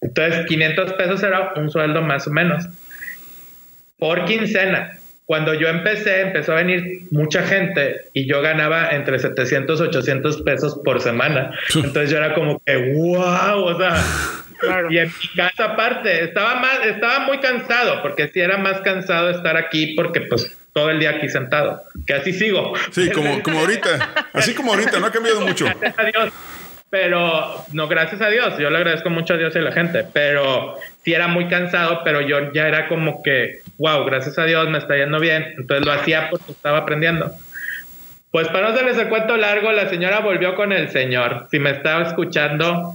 Entonces, 0.00 0.46
500 0.46 0.92
pesos 0.94 1.22
era 1.22 1.52
un 1.56 1.70
sueldo 1.70 2.02
más 2.02 2.26
o 2.26 2.30
menos. 2.30 2.66
Por 3.98 4.24
quincena. 4.24 4.98
Cuando 5.24 5.54
yo 5.54 5.66
empecé, 5.68 6.20
empezó 6.20 6.52
a 6.52 6.56
venir 6.56 7.02
mucha 7.10 7.42
gente 7.42 8.02
y 8.12 8.28
yo 8.28 8.42
ganaba 8.42 8.90
entre 8.90 9.18
700, 9.18 9.80
800 9.80 10.42
pesos 10.42 10.80
por 10.84 11.00
semana. 11.00 11.50
Entonces 11.74 12.10
yo 12.10 12.18
era 12.18 12.32
como 12.32 12.62
que, 12.64 12.92
wow, 12.94 13.64
o 13.64 13.76
sea, 13.76 13.96
y 14.90 14.98
en 14.98 15.08
mi 15.08 15.28
casa 15.36 15.64
aparte, 15.64 16.24
estaba 16.24 16.56
más, 16.56 16.84
estaba 16.84 17.20
muy 17.20 17.38
cansado, 17.38 18.02
porque 18.02 18.28
sí 18.28 18.40
era 18.40 18.56
más 18.58 18.80
cansado 18.80 19.30
estar 19.30 19.56
aquí 19.56 19.94
porque 19.94 20.22
pues 20.22 20.56
todo 20.72 20.90
el 20.90 20.98
día 20.98 21.10
aquí 21.10 21.28
sentado, 21.28 21.82
que 22.06 22.14
así 22.14 22.32
sigo. 22.32 22.74
Sí, 22.90 23.10
como, 23.10 23.42
como 23.42 23.60
ahorita, 23.60 24.28
así 24.32 24.54
como 24.54 24.72
ahorita, 24.72 25.00
no 25.00 25.06
ha 25.06 25.12
cambiado 25.12 25.40
mucho. 25.40 25.64
Gracias 25.64 25.98
a 25.98 26.04
Dios. 26.04 26.32
Pero 26.88 27.64
no, 27.72 27.88
gracias 27.88 28.20
a 28.20 28.28
Dios, 28.28 28.58
yo 28.58 28.70
le 28.70 28.76
agradezco 28.76 29.10
mucho 29.10 29.34
a 29.34 29.36
Dios 29.36 29.54
y 29.56 29.58
a 29.58 29.62
la 29.62 29.72
gente, 29.72 30.04
pero 30.12 30.76
sí 31.04 31.14
era 31.14 31.26
muy 31.26 31.48
cansado, 31.48 32.02
pero 32.04 32.20
yo 32.20 32.52
ya 32.52 32.68
era 32.68 32.88
como 32.88 33.22
que, 33.22 33.60
wow, 33.78 34.04
gracias 34.04 34.38
a 34.38 34.44
Dios 34.44 34.68
me 34.68 34.78
está 34.78 34.96
yendo 34.96 35.18
bien, 35.18 35.54
entonces 35.58 35.84
lo 35.84 35.92
hacía 35.92 36.30
porque 36.30 36.52
estaba 36.52 36.78
aprendiendo. 36.78 37.32
Pues 38.36 38.48
para 38.48 38.68
no 38.68 38.74
hacerles 38.74 38.98
el 38.98 39.08
cuento 39.08 39.34
largo, 39.38 39.72
la 39.72 39.88
señora 39.88 40.20
volvió 40.20 40.54
con 40.56 40.70
el 40.70 40.90
señor. 40.90 41.46
Si 41.50 41.58
me 41.58 41.70
estaba 41.70 42.06
escuchando, 42.06 42.92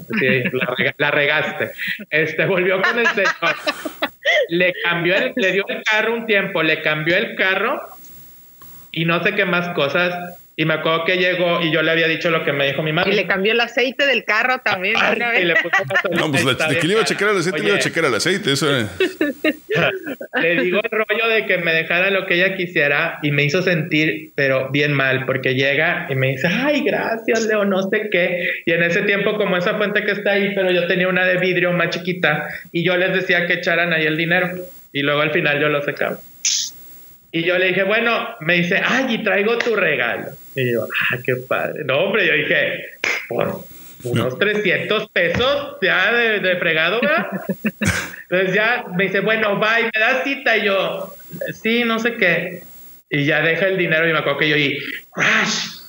la 1.00 1.10
regaste. 1.10 1.72
Este 2.12 2.46
volvió 2.46 2.80
con 2.80 3.00
el 3.00 3.08
señor. 3.08 3.56
Le 4.50 4.72
cambió 4.84 5.16
el, 5.16 5.34
le 5.36 5.52
dio 5.54 5.66
el 5.68 5.82
carro 5.82 6.14
un 6.14 6.28
tiempo, 6.28 6.62
le 6.62 6.84
cambió 6.84 7.18
el 7.18 7.34
carro 7.34 7.82
y 8.92 9.06
no 9.06 9.24
sé 9.24 9.34
qué 9.34 9.46
más 9.46 9.70
cosas. 9.70 10.40
Y 10.62 10.66
me 10.66 10.76
acuerdo 10.76 11.06
que 11.06 11.18
llegó 11.18 11.60
y 11.60 11.72
yo 11.72 11.82
le 11.82 11.90
había 11.90 12.08
dicho 12.08 12.30
lo 12.30 12.44
que 12.46 12.54
me 12.54 12.68
dijo 12.68 12.84
mi 12.84 12.94
mamá. 12.94 13.10
Y 13.10 13.16
le 13.16 13.26
cambió 13.26 13.52
el 13.54 13.60
aceite 13.62 14.06
del 14.06 14.24
carro 14.26 14.60
también. 14.64 14.96
una 14.96 15.40
Y 15.40 15.44
le 15.44 15.54
vez. 15.56 15.64
puso 15.64 15.84
No, 16.12 16.30
pues 16.30 16.46
la, 16.46 16.68
de 16.68 16.78
que 16.78 16.86
le 16.86 16.94
iba 16.94 17.02
a 17.02 17.06
checar 17.06 17.30
el 17.30 17.38
aceite, 17.40 17.58
le 17.60 17.66
iba 17.66 17.74
a 17.74 17.80
Oye, 17.80 17.84
checar 17.84 18.06
el 18.06 18.14
aceite. 18.14 18.52
Eso 18.54 18.70
era- 18.70 18.88
le 20.40 20.62
digo 20.62 20.80
el 20.84 20.92
rollo 20.92 21.28
de 21.30 21.48
que 21.48 21.58
me 21.58 21.74
dejara 21.74 22.12
lo 22.12 22.28
que 22.28 22.36
ella 22.36 22.56
quisiera 22.56 23.18
y 23.24 23.32
me 23.32 23.44
hizo 23.44 23.64
sentir, 23.64 24.34
pero 24.36 24.70
bien 24.70 24.94
mal, 24.94 25.26
porque 25.26 25.56
llega 25.56 26.06
y 26.12 26.14
me 26.16 26.28
dice, 26.28 26.48
ay, 26.48 26.84
gracias, 26.84 27.46
Leo, 27.48 27.66
no 27.66 27.82
sé 27.90 28.10
qué. 28.12 28.48
Y 28.68 28.72
en 28.74 28.84
ese 28.84 29.02
tiempo, 29.02 29.38
como 29.38 29.58
esa 29.58 29.76
fuente 29.78 30.04
que 30.04 30.12
está 30.12 30.34
ahí, 30.34 30.54
pero 30.54 30.70
yo 30.72 30.86
tenía 30.86 31.08
una 31.08 31.26
de 31.26 31.38
vidrio 31.38 31.72
más 31.72 31.90
chiquita 31.90 32.48
y 32.72 32.84
yo 32.84 32.96
les 32.98 33.14
decía 33.14 33.48
que 33.48 33.54
echaran 33.54 33.94
ahí 33.94 34.06
el 34.06 34.16
dinero 34.16 34.50
y 34.94 35.02
luego 35.02 35.22
al 35.22 35.32
final 35.32 35.60
yo 35.60 35.70
lo 35.70 35.82
secaba. 35.82 36.20
Y 37.32 37.44
yo 37.44 37.58
le 37.58 37.68
dije, 37.68 37.84
bueno, 37.84 38.36
me 38.42 38.56
dice, 38.56 38.82
ay, 38.84 39.16
y 39.16 39.24
traigo 39.24 39.58
tu 39.58 39.76
regalo. 39.76 40.32
Y 40.56 40.74
yo, 40.74 40.84
ah, 40.84 41.18
qué 41.26 41.36
padre. 41.36 41.84
No, 41.86 42.00
hombre, 42.00 42.28
yo 42.28 42.34
dije, 42.34 42.98
por 43.30 43.64
unos 44.04 44.38
300 44.38 45.10
pesos 45.10 45.78
ya 45.82 46.12
de, 46.12 46.40
de 46.40 46.58
fregado, 46.58 47.00
¿verdad? 47.02 47.28
Entonces 48.30 48.56
ya 48.56 48.86
me 48.98 49.06
dice, 49.06 49.22
bueno, 49.22 49.60
bye, 49.60 49.90
me 49.94 50.00
das 50.00 50.24
cita. 50.24 50.58
Y 50.58 50.66
yo, 50.66 51.14
sí, 51.54 51.84
no 51.86 52.00
sé 52.00 52.16
qué. 52.16 52.64
Y 53.10 53.26
ya 53.26 53.42
deja 53.42 53.68
el 53.68 53.78
dinero 53.78 54.08
y 54.08 54.14
me 54.14 54.20
acuerdo 54.20 54.40
que 54.40 54.50
yo 54.50 54.58
y 54.58 54.80
crash. 55.14 55.82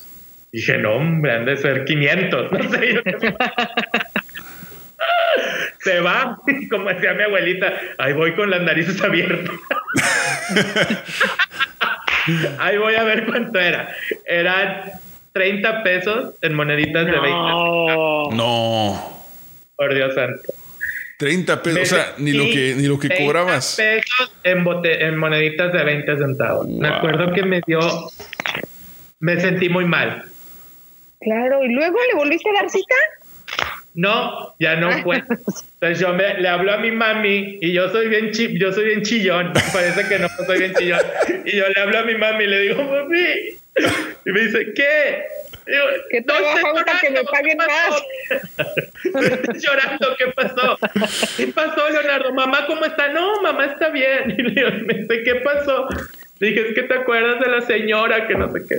Dije, 0.53 0.77
no, 0.79 0.97
hombre, 0.97 1.33
han 1.33 1.45
de 1.45 1.57
ser 1.57 1.85
500. 1.85 2.53
No 2.53 2.71
sé 2.71 2.95
yo 2.95 3.03
qué 3.03 3.35
Se 5.81 6.01
va, 6.01 6.39
como 6.71 6.89
decía 6.91 7.15
mi 7.15 7.23
abuelita, 7.25 7.73
ahí 7.99 8.13
voy 8.13 8.35
con 8.35 8.51
las 8.51 8.63
narices 8.63 9.01
abiertas. 9.03 9.55
ahí 12.59 12.79
voy 12.79 12.95
a 12.95 13.03
ver 13.05 13.27
cuánto 13.27 13.59
era. 13.59 13.95
Eran 14.27 14.91
30 15.33 15.83
pesos 15.83 16.35
en 16.43 16.55
moneditas 16.55 17.07
de 17.07 17.13
20. 17.13 17.29
No. 18.37 19.25
Por 19.77 19.95
Dios 19.95 20.15
santo. 20.15 20.53
30 21.19 21.63
pesos, 21.63 21.83
o 21.83 21.87
sea, 21.95 22.15
ni 22.19 22.33
lo 22.33 22.45
que, 22.45 22.75
ni 22.77 22.87
lo 22.89 22.99
que 22.99 23.09
30 23.09 23.25
cobrabas. 23.25 23.77
pesos 23.77 24.35
en, 24.43 24.65
bote- 24.65 25.05
en 25.05 25.17
moneditas 25.17 25.73
de 25.73 25.85
20 25.85 26.17
centavos. 26.19 26.67
Me 26.69 26.89
acuerdo 26.89 27.33
que 27.33 27.43
me 27.45 27.61
dio. 27.65 27.79
Me 29.21 29.41
sentí 29.41 29.69
muy 29.69 29.85
mal. 29.85 30.25
Claro, 31.21 31.65
y 31.65 31.73
luego 31.73 31.97
le 32.11 32.19
volviste 32.19 32.51
a 32.51 32.63
dar 32.63 32.71
cita. 32.71 32.95
No, 33.95 34.55
ya 34.59 34.77
no 34.77 34.91
fue. 35.03 35.17
Entonces 35.19 35.99
yo 35.99 36.15
me, 36.15 36.35
le 36.41 36.49
hablo 36.49 36.73
a 36.73 36.79
mi 36.79 36.91
mami 36.91 37.59
y 37.61 37.73
yo 37.73 37.91
soy 37.91 38.09
bien 38.09 38.31
chi, 38.31 38.59
yo 38.59 38.73
soy 38.73 38.87
bien 38.87 39.03
chillón. 39.03 39.53
Parece 39.73 40.09
que 40.09 40.19
no 40.19 40.29
soy 40.47 40.59
bien 40.59 40.75
chillón. 40.75 41.01
Y 41.45 41.57
yo 41.57 41.69
le 41.69 41.81
hablo 41.81 41.99
a 41.99 42.03
mi 42.05 42.15
mami 42.15 42.45
y 42.45 42.47
le 42.47 42.61
digo, 42.61 42.83
mami. 42.85 43.25
Y 44.25 44.31
me 44.33 44.41
dice, 44.41 44.73
¿qué? 44.75 45.25
Digo, 45.67 45.85
Que 46.11 46.21
"No 46.23 46.35
que 47.01 47.11
me 47.11 47.25
paguen 47.25 47.51
¿qué 47.51 47.57
pasó?". 47.57 48.05
No 49.15 49.21
estés 49.21 49.63
llorando, 49.63 50.17
¿qué 50.19 50.27
pasó? 50.29 50.79
¿Qué 51.37 51.47
pasó, 51.49 51.89
Leonardo? 51.91 52.33
Mamá, 52.35 52.67
¿cómo 52.67 52.85
está? 52.85 53.09
No, 53.09 53.41
mamá 53.43 53.67
está 53.67 53.91
bien. 53.91 54.35
Y 54.39 54.43
le 54.43 54.51
digo, 54.51 54.71
me 54.87 54.95
dice, 54.95 55.23
¿qué 55.23 55.37
pasó? 55.37 55.87
Le 56.41 56.49
dije, 56.49 56.69
es 56.69 56.75
que 56.75 56.83
te 56.83 56.95
acuerdas 56.95 57.41
de 57.41 57.49
la 57.49 57.61
señora 57.63 58.27
que 58.27 58.35
no 58.35 58.51
sé 58.51 58.61
qué. 58.69 58.77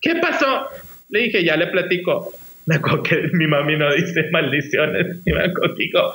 ¿Qué 0.00 0.16
pasó? 0.16 0.68
Le 1.10 1.20
dije, 1.20 1.44
ya 1.44 1.56
le 1.56 1.68
platico. 1.68 2.34
Me 2.66 2.76
acuerdo 2.76 3.02
que 3.02 3.28
mi 3.32 3.46
mami 3.46 3.76
no 3.76 3.92
dice 3.92 4.28
maldiciones. 4.30 5.18
Y 5.24 5.32
me 5.32 5.44
acuerdo 5.44 5.74
que 5.74 5.82
dijo, 5.84 6.14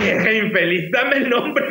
vieja 0.00 0.32
infeliz, 0.32 0.90
dame 0.90 1.16
el 1.18 1.30
nombre. 1.30 1.64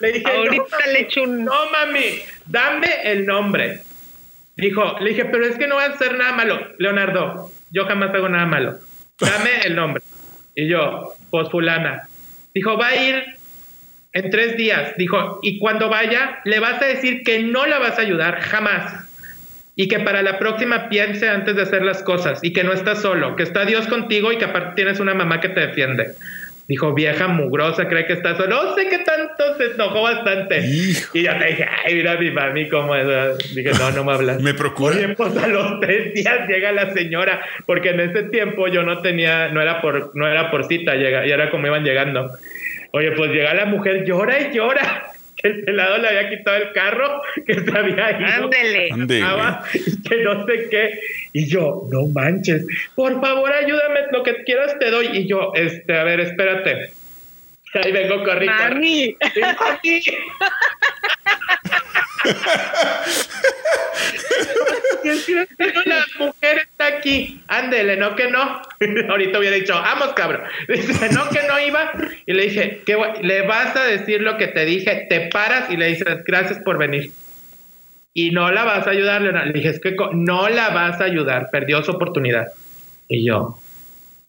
le 0.00 0.12
dije, 0.12 0.30
Ahorita 0.30 0.76
no, 0.86 0.92
le 0.92 1.00
echo 1.00 1.22
un. 1.22 1.44
no, 1.44 1.70
mami, 1.70 2.20
dame 2.46 2.88
el 3.04 3.26
nombre. 3.26 3.82
Dijo, 4.56 4.98
le 5.00 5.10
dije, 5.10 5.24
pero 5.26 5.46
es 5.46 5.56
que 5.56 5.66
no 5.66 5.76
va 5.76 5.84
a 5.84 5.88
hacer 5.88 6.18
nada 6.18 6.32
malo. 6.34 6.60
Leonardo, 6.78 7.50
yo 7.70 7.86
jamás 7.86 8.14
hago 8.14 8.28
nada 8.28 8.46
malo. 8.46 8.78
Dame 9.18 9.60
el 9.64 9.74
nombre. 9.74 10.02
Y 10.54 10.68
yo, 10.68 11.14
pues 11.30 11.48
fulana. 11.48 12.02
Dijo, 12.54 12.76
va 12.76 12.88
a 12.88 12.96
ir 12.96 13.24
en 14.12 14.30
tres 14.30 14.56
días. 14.56 14.94
Dijo, 14.96 15.38
y 15.42 15.58
cuando 15.58 15.88
vaya, 15.88 16.40
le 16.44 16.58
vas 16.60 16.82
a 16.82 16.86
decir 16.86 17.22
que 17.22 17.42
no 17.42 17.66
la 17.66 17.78
vas 17.78 17.98
a 17.98 18.02
ayudar 18.02 18.40
jamás. 18.40 19.09
Y 19.80 19.88
que 19.88 19.98
para 19.98 20.20
la 20.20 20.38
próxima 20.38 20.90
piense 20.90 21.26
antes 21.26 21.56
de 21.56 21.62
hacer 21.62 21.82
las 21.82 22.02
cosas. 22.02 22.40
Y 22.42 22.52
que 22.52 22.62
no 22.62 22.74
estás 22.74 23.00
solo, 23.00 23.34
que 23.34 23.42
está 23.42 23.64
Dios 23.64 23.86
contigo 23.86 24.30
y 24.30 24.36
que 24.36 24.44
aparte 24.44 24.72
tienes 24.76 25.00
una 25.00 25.14
mamá 25.14 25.40
que 25.40 25.48
te 25.48 25.68
defiende. 25.68 26.08
Dijo, 26.68 26.92
vieja 26.92 27.28
mugrosa, 27.28 27.88
cree 27.88 28.04
que 28.06 28.12
está 28.12 28.36
solo. 28.36 28.62
No 28.62 28.74
sé 28.74 28.90
qué 28.90 28.98
tanto 28.98 29.56
se 29.56 29.72
enojó 29.72 30.02
bastante. 30.02 30.60
Y 31.14 31.22
yo 31.22 31.32
le 31.32 31.46
dije, 31.46 31.66
ay, 31.86 31.94
mira 31.94 32.18
mi 32.18 32.30
mami 32.30 32.68
cómo 32.68 32.94
es. 32.94 33.54
Dije, 33.54 33.70
no, 33.78 33.90
no 33.92 34.04
me 34.04 34.12
hablas. 34.12 34.38
Me 34.42 34.52
procura. 34.52 34.96
Oye, 34.96 35.14
pues 35.14 35.34
a 35.38 35.46
los 35.46 35.80
tres 35.80 36.12
días 36.12 36.46
llega 36.46 36.72
la 36.72 36.92
señora, 36.92 37.40
porque 37.64 37.88
en 37.88 38.00
ese 38.00 38.24
tiempo 38.24 38.68
yo 38.68 38.82
no 38.82 39.00
tenía, 39.00 39.48
no 39.48 39.62
era 39.62 39.80
por, 39.80 40.14
no 40.14 40.28
era 40.28 40.50
por 40.50 40.66
cita, 40.66 40.94
llega, 40.94 41.26
y 41.26 41.30
era 41.30 41.50
como 41.50 41.68
iban 41.68 41.84
llegando. 41.84 42.30
Oye, 42.92 43.12
pues 43.12 43.30
llega 43.30 43.54
la 43.54 43.64
mujer, 43.64 44.04
llora 44.04 44.40
y 44.40 44.54
llora. 44.54 45.09
Que 45.40 45.48
el 45.48 45.64
pelado 45.64 45.98
le 45.98 46.08
había 46.08 46.28
quitado 46.28 46.56
el 46.56 46.72
carro, 46.72 47.22
que 47.46 47.54
se 47.54 47.78
había 47.78 48.10
ido. 48.10 48.44
Ándele. 48.44 48.88
Ándele. 48.92 49.20
Estaba, 49.20 49.64
y 49.74 50.02
que 50.02 50.16
no 50.22 50.46
sé 50.46 50.68
qué. 50.70 51.00
Y 51.32 51.46
yo, 51.48 51.88
no 51.90 52.06
manches, 52.08 52.66
por 52.94 53.20
favor 53.20 53.52
ayúdame, 53.52 54.00
lo 54.12 54.22
que 54.22 54.44
quieras 54.44 54.78
te 54.78 54.90
doy. 54.90 55.08
Y 55.12 55.28
yo, 55.28 55.52
este, 55.54 55.96
a 55.96 56.04
ver, 56.04 56.20
espérate. 56.20 56.92
Ahí 57.74 57.92
vengo 57.92 58.24
corriendo. 58.24 58.62
Mami. 58.62 59.16
Sí, 59.32 59.40
mami. 59.40 60.02
La 65.84 66.06
mujer 66.18 66.58
está 66.58 66.86
aquí. 66.86 67.42
Ándele, 67.48 67.96
no 67.96 68.14
que 68.16 68.30
no. 68.30 68.62
Ahorita 69.08 69.38
hubiera 69.38 69.56
dicho, 69.56 69.74
vamos, 69.74 70.12
cabrón. 70.14 70.42
Dice, 70.68 71.10
no 71.12 71.28
que 71.30 71.42
no 71.48 71.58
iba. 71.58 71.92
Y 72.26 72.32
le 72.32 72.44
dije, 72.44 72.82
¿qué 72.84 72.96
le 73.22 73.42
vas 73.42 73.76
a 73.76 73.84
decir 73.84 74.22
lo 74.22 74.36
que 74.36 74.48
te 74.48 74.64
dije, 74.64 75.06
te 75.08 75.28
paras 75.28 75.70
y 75.70 75.76
le 75.76 75.88
dices, 75.88 76.24
gracias 76.24 76.58
por 76.60 76.78
venir. 76.78 77.12
Y 78.12 78.30
no 78.30 78.50
la 78.50 78.64
vas 78.64 78.86
a 78.86 78.90
ayudar, 78.90 79.22
Leonardo. 79.22 79.46
Le 79.46 79.52
dije, 79.52 79.70
es 79.70 79.80
que 79.80 79.94
no 80.12 80.48
la 80.48 80.70
vas 80.70 81.00
a 81.00 81.04
ayudar, 81.04 81.48
perdió 81.50 81.82
su 81.82 81.92
oportunidad. 81.92 82.48
Y 83.08 83.26
yo, 83.26 83.58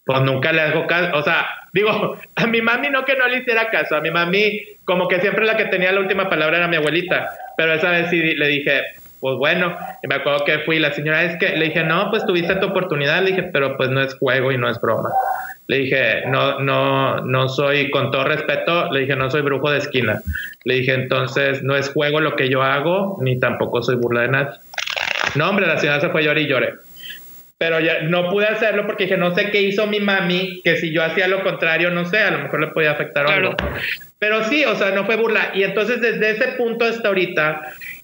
pues 0.05 0.21
nunca 0.21 0.51
le 0.51 0.61
hago 0.61 0.87
caso. 0.87 1.17
O 1.17 1.23
sea, 1.23 1.47
digo, 1.73 2.17
a 2.35 2.47
mi 2.47 2.61
mami 2.61 2.89
no 2.89 3.05
que 3.05 3.15
no 3.15 3.27
le 3.27 3.39
hiciera 3.39 3.69
caso. 3.69 3.95
A 3.95 4.01
mi 4.01 4.11
mami, 4.11 4.61
como 4.85 5.07
que 5.07 5.19
siempre 5.21 5.45
la 5.45 5.57
que 5.57 5.65
tenía 5.65 5.91
la 5.91 6.01
última 6.01 6.29
palabra 6.29 6.57
era 6.57 6.67
mi 6.67 6.77
abuelita. 6.77 7.29
Pero 7.57 7.73
esa 7.73 7.91
vez 7.91 8.09
sí 8.09 8.19
le 8.19 8.47
dije, 8.47 8.81
pues 9.19 9.37
bueno, 9.37 9.77
y 10.01 10.07
me 10.07 10.15
acuerdo 10.15 10.43
que 10.45 10.59
fui, 10.59 10.79
la 10.79 10.93
señora 10.93 11.23
es 11.23 11.37
que 11.37 11.55
le 11.55 11.65
dije, 11.65 11.83
no, 11.83 12.09
pues 12.09 12.25
tuviste 12.25 12.55
tu 12.55 12.67
oportunidad, 12.67 13.21
le 13.21 13.31
dije, 13.31 13.43
pero 13.43 13.77
pues 13.77 13.89
no 13.91 14.01
es 14.01 14.15
juego 14.15 14.51
y 14.51 14.57
no 14.57 14.67
es 14.67 14.81
broma. 14.81 15.09
Le 15.67 15.77
dije, 15.77 16.23
no, 16.27 16.59
no, 16.59 17.21
no 17.21 17.47
soy, 17.47 17.91
con 17.91 18.11
todo 18.11 18.23
respeto, 18.23 18.91
le 18.91 19.01
dije, 19.01 19.15
no 19.15 19.29
soy 19.29 19.41
brujo 19.41 19.69
de 19.69 19.77
esquina. 19.77 20.21
Le 20.65 20.75
dije, 20.75 20.93
entonces 20.93 21.61
no 21.61 21.75
es 21.75 21.89
juego 21.89 22.19
lo 22.19 22.35
que 22.35 22.49
yo 22.49 22.63
hago, 22.63 23.19
ni 23.21 23.39
tampoco 23.39 23.83
soy 23.83 23.95
burla 23.95 24.21
de 24.21 24.27
nadie. 24.29 24.59
No, 25.35 25.49
hombre, 25.49 25.67
la 25.67 25.77
señora 25.77 26.01
se 26.01 26.09
fue 26.09 26.23
llorar 26.23 26.39
y 26.39 26.47
lloré. 26.47 26.73
Pero 27.61 27.79
ya 27.79 28.01
no 28.01 28.27
pude 28.27 28.47
hacerlo 28.47 28.87
porque 28.87 29.03
dije, 29.03 29.17
no 29.17 29.35
sé 29.35 29.51
qué 29.51 29.61
hizo 29.61 29.85
mi 29.85 29.99
mami, 29.99 30.61
que 30.63 30.77
si 30.77 30.91
yo 30.91 31.03
hacía 31.03 31.27
lo 31.27 31.43
contrario, 31.43 31.91
no 31.91 32.05
sé, 32.05 32.17
a 32.17 32.31
lo 32.31 32.39
mejor 32.39 32.59
le 32.59 32.67
podía 32.69 32.89
afectar 32.89 33.29
algo. 33.29 33.55
Pero 34.17 34.43
sí, 34.45 34.65
o 34.65 34.73
sea, 34.73 34.89
no 34.89 35.05
fue 35.05 35.15
burla. 35.15 35.51
Y 35.53 35.61
entonces 35.61 36.01
desde 36.01 36.31
ese 36.31 36.47
punto 36.57 36.85
hasta 36.85 37.09
ahorita, 37.09 37.61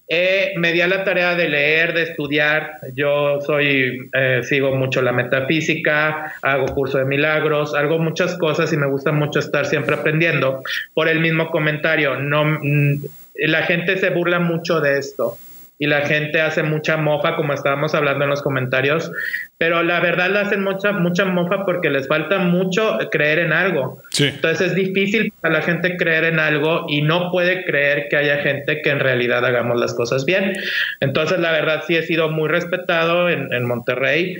eh, 0.07 0.53
me 0.57 0.73
di 0.73 0.81
a 0.81 0.87
la 0.87 1.03
tarea 1.03 1.33
de 1.33 1.49
leer, 1.49 1.95
de 1.95 2.03
estudiar. 2.03 2.73
Yo 2.93 3.41
soy, 3.41 4.11
eh, 4.13 4.41
sigo 4.43 4.75
mucho 4.75 5.01
la 5.01 5.11
metafísica, 5.11 6.35
hago 6.43 6.67
curso 6.75 6.99
de 6.99 7.05
milagros, 7.05 7.73
hago 7.73 7.97
muchas 7.97 8.37
cosas 8.37 8.71
y 8.73 8.77
me 8.77 8.85
gusta 8.85 9.11
mucho 9.11 9.39
estar 9.39 9.65
siempre 9.65 9.95
aprendiendo. 9.95 10.61
Por 10.93 11.07
el 11.07 11.19
mismo 11.19 11.49
comentario, 11.49 12.17
no, 12.17 12.45
mm, 12.45 13.05
la 13.47 13.63
gente 13.63 13.97
se 13.97 14.11
burla 14.11 14.37
mucho 14.37 14.81
de 14.81 14.99
esto 14.99 15.39
y 15.79 15.87
la 15.87 16.01
gente 16.01 16.41
hace 16.41 16.63
mucha 16.63 16.97
mofa, 16.97 17.35
como 17.35 17.53
estábamos 17.53 17.93
hablando 17.93 18.23
en 18.23 18.31
los 18.31 18.41
comentarios, 18.41 19.11
pero 19.57 19.83
la 19.83 19.99
verdad 19.99 20.29
la 20.31 20.41
hacen 20.41 20.63
mucha, 20.63 20.91
mucha 20.91 21.25
mofa 21.25 21.65
porque 21.65 21.89
les 21.89 22.07
falta 22.07 22.39
mucho 22.39 22.97
creer 23.11 23.39
en 23.39 23.53
algo. 23.53 24.01
Entonces 24.19 24.69
es 24.69 24.75
difícil 24.75 25.31
para 25.41 25.55
la 25.55 25.61
gente 25.61 25.97
creer 25.97 26.25
en 26.25 26.39
algo 26.39 26.85
y 26.89 27.01
no 27.01 27.31
puede 27.31 27.63
creer 27.65 28.07
que 28.09 28.17
haya 28.17 28.37
gente 28.37 28.81
que 28.81 28.89
en 28.89 28.99
realidad 28.99 29.45
hagamos 29.45 29.79
las 29.79 29.93
cosas 29.93 30.25
bien. 30.25 30.53
Entonces 30.99 31.39
la 31.39 31.51
verdad 31.51 31.83
sí 31.85 31.95
he 31.95 32.03
sido 32.03 32.29
muy 32.29 32.49
respetado 32.49 33.29
en, 33.29 33.53
en 33.53 33.65
Monterrey. 33.65 34.37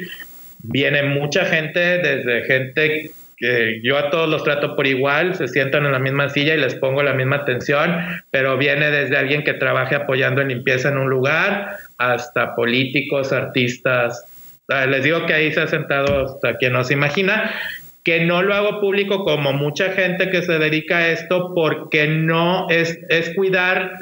Viene 0.64 1.04
mucha 1.04 1.46
gente, 1.46 1.80
desde 1.80 2.44
gente 2.44 3.12
que 3.38 3.80
yo 3.84 3.98
a 3.98 4.10
todos 4.10 4.28
los 4.28 4.44
trato 4.44 4.76
por 4.76 4.88
igual, 4.88 5.36
se 5.36 5.48
sientan 5.48 5.86
en 5.86 5.92
la 5.92 6.00
misma 6.00 6.30
silla 6.30 6.56
y 6.56 6.60
les 6.60 6.74
pongo 6.76 7.04
la 7.04 7.14
misma 7.14 7.38
atención, 7.38 7.96
pero 8.32 8.58
viene 8.58 8.90
desde 8.90 9.16
alguien 9.16 9.44
que 9.44 9.54
trabaje 9.54 9.96
apoyando 9.96 10.42
en 10.42 10.48
limpieza 10.48 10.90
en 10.90 10.98
un 10.98 11.10
lugar 11.10 11.78
hasta 12.00 12.56
políticos, 12.56 13.32
artistas. 13.32 14.26
Les 14.90 15.04
digo 15.04 15.26
que 15.28 15.36
ahí 15.36 15.54
se 15.54 15.62
ha 15.62 15.68
sentado 15.68 16.26
hasta 16.26 16.58
quien 16.58 16.74
no 16.74 16.84
se 16.84 16.94
imagina, 16.94 17.54
que 18.04 18.26
no 18.26 18.42
lo 18.42 18.56
hago 18.56 18.82
público 18.82 19.24
como 19.24 19.54
mucha 19.54 19.92
gente 19.92 20.32
que 20.32 20.42
se 20.42 20.58
dedica 20.58 20.98
a 20.98 21.08
esto 21.10 21.54
porque 21.54 22.08
no 22.08 22.68
es, 22.70 23.00
es 23.10 23.36
cuidar 23.36 23.98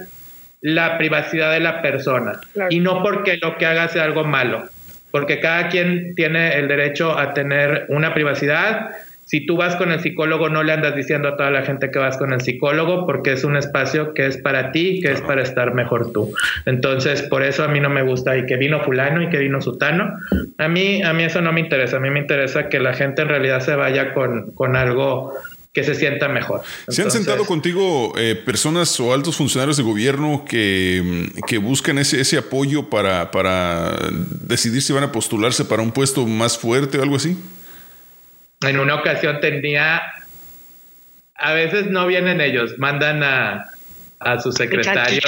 la 0.61 0.97
privacidad 0.97 1.51
de 1.51 1.59
la 1.59 1.81
persona 1.81 2.39
y 2.69 2.79
no 2.79 3.03
porque 3.03 3.37
lo 3.41 3.57
que 3.57 3.65
haga 3.65 3.89
sea 3.89 4.03
algo 4.03 4.23
malo, 4.23 4.63
porque 5.11 5.39
cada 5.39 5.67
quien 5.69 6.15
tiene 6.15 6.57
el 6.57 6.67
derecho 6.67 7.17
a 7.17 7.33
tener 7.33 7.85
una 7.89 8.13
privacidad 8.13 8.91
si 9.25 9.45
tú 9.45 9.57
vas 9.57 9.75
con 9.75 9.91
el 9.91 9.99
psicólogo, 9.99 10.49
no 10.49 10.63
le 10.63 10.71
andas 10.71 10.95
diciendo 10.95 11.29
a 11.29 11.35
toda 11.35 11.49
la 11.49 11.63
gente 11.63 11.89
que 11.89 11.97
vas 11.97 12.17
con 12.17 12.31
el 12.31 12.41
psicólogo 12.41 13.07
porque 13.07 13.33
es 13.33 13.43
un 13.43 13.57
espacio 13.57 14.13
que 14.13 14.27
es 14.27 14.37
para 14.37 14.71
ti, 14.71 14.99
que 15.01 15.11
es 15.11 15.21
para 15.21 15.41
estar 15.41 15.73
mejor 15.73 16.11
tú. 16.11 16.31
Entonces, 16.65 17.23
por 17.23 17.41
eso 17.41 17.63
a 17.63 17.67
mí 17.67 17.79
no 17.79 17.89
me 17.89 18.03
gusta 18.03 18.37
y 18.37 18.45
que 18.45 18.55
vino 18.55 18.83
fulano 18.83 19.23
y 19.23 19.29
que 19.29 19.39
vino 19.39 19.61
sutano. 19.61 20.13
A 20.59 20.67
mí, 20.67 21.01
a 21.01 21.11
mí 21.13 21.23
eso 21.23 21.41
no 21.41 21.51
me 21.51 21.59
interesa. 21.59 21.97
A 21.97 21.99
mí 21.99 22.11
me 22.11 22.19
interesa 22.19 22.69
que 22.69 22.79
la 22.79 22.93
gente 22.93 23.23
en 23.23 23.29
realidad 23.29 23.61
se 23.61 23.75
vaya 23.75 24.13
con, 24.13 24.51
con 24.51 24.75
algo 24.75 25.33
que 25.73 25.83
se 25.83 25.95
sienta 25.95 26.29
mejor. 26.29 26.61
¿Se 26.87 27.01
han 27.01 27.11
sentado 27.11 27.45
contigo 27.45 28.13
eh, 28.17 28.35
personas 28.35 28.97
o 28.99 29.13
altos 29.13 29.35
funcionarios 29.35 29.75
de 29.75 29.83
gobierno 29.83 30.45
que, 30.47 31.29
que 31.47 31.57
buscan 31.57 31.97
ese, 31.97 32.21
ese 32.21 32.37
apoyo 32.37 32.89
para, 32.89 33.29
para 33.31 33.97
decidir 34.47 34.81
si 34.81 34.93
van 34.93 35.03
a 35.03 35.11
postularse 35.11 35.65
para 35.65 35.81
un 35.81 35.91
puesto 35.91 36.25
más 36.27 36.57
fuerte 36.57 36.97
o 36.97 37.03
algo 37.03 37.17
así? 37.17 37.35
En 38.61 38.79
una 38.79 38.95
ocasión 38.95 39.39
tenía, 39.39 40.01
a 41.35 41.53
veces 41.53 41.87
no 41.87 42.07
vienen 42.07 42.41
ellos, 42.41 42.77
mandan 42.77 43.23
a, 43.23 43.65
a 44.19 44.39
sus 44.39 44.55
secretarios, 44.55 45.23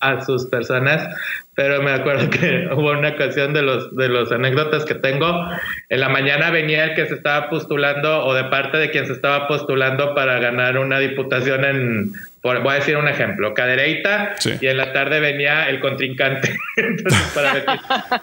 a 0.00 0.20
sus 0.24 0.46
personas, 0.46 1.08
pero 1.54 1.82
me 1.82 1.92
acuerdo 1.92 2.28
que 2.30 2.68
hubo 2.72 2.90
una 2.90 3.10
ocasión 3.10 3.52
de 3.52 3.62
los 3.62 3.94
de 3.96 4.08
los 4.08 4.32
anécdotas 4.32 4.84
que 4.84 4.94
tengo, 4.94 5.46
en 5.88 6.00
la 6.00 6.08
mañana 6.08 6.50
venía 6.50 6.84
el 6.84 6.94
que 6.94 7.06
se 7.06 7.14
estaba 7.14 7.48
postulando 7.48 8.24
o 8.24 8.34
de 8.34 8.44
parte 8.44 8.78
de 8.78 8.90
quien 8.90 9.06
se 9.06 9.12
estaba 9.12 9.46
postulando 9.48 10.14
para 10.14 10.38
ganar 10.38 10.78
una 10.78 10.98
diputación 10.98 11.64
en 11.64 12.12
voy 12.42 12.72
a 12.72 12.74
decir 12.74 12.96
un 12.96 13.08
ejemplo, 13.08 13.52
Cadereita, 13.54 14.34
y 14.60 14.66
en 14.66 14.76
la 14.76 14.92
tarde 14.92 15.20
venía 15.20 15.68
el 15.68 15.80
contrincante. 15.80 16.56
Entonces, 16.76 17.32
para 17.34 17.52
ver, 17.52 17.64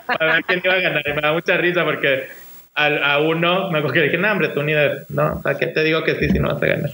para 0.08 0.34
ver 0.34 0.44
quién 0.46 0.62
iba 0.64 0.74
a 0.74 0.80
ganar. 0.80 1.04
Y 1.08 1.14
me 1.14 1.22
da 1.22 1.34
mucha 1.34 1.58
risa 1.58 1.84
porque 1.84 2.28
a, 2.78 3.20
uno, 3.20 3.72
me 3.72 3.80
acuerdo 3.80 3.96
que 3.96 4.02
dije, 4.04 4.18
no, 4.18 4.32
hombre, 4.32 4.50
tú 4.50 4.62
ni 4.62 4.74
de, 4.74 5.04
no, 5.10 5.42
¿a 5.44 5.58
qué 5.58 5.68
te 5.68 5.84
digo 5.84 6.04
que 6.04 6.16
sí 6.16 6.30
si 6.30 6.40
no 6.40 6.50
vas 6.50 6.62
a 6.62 6.66
ganar? 6.66 6.92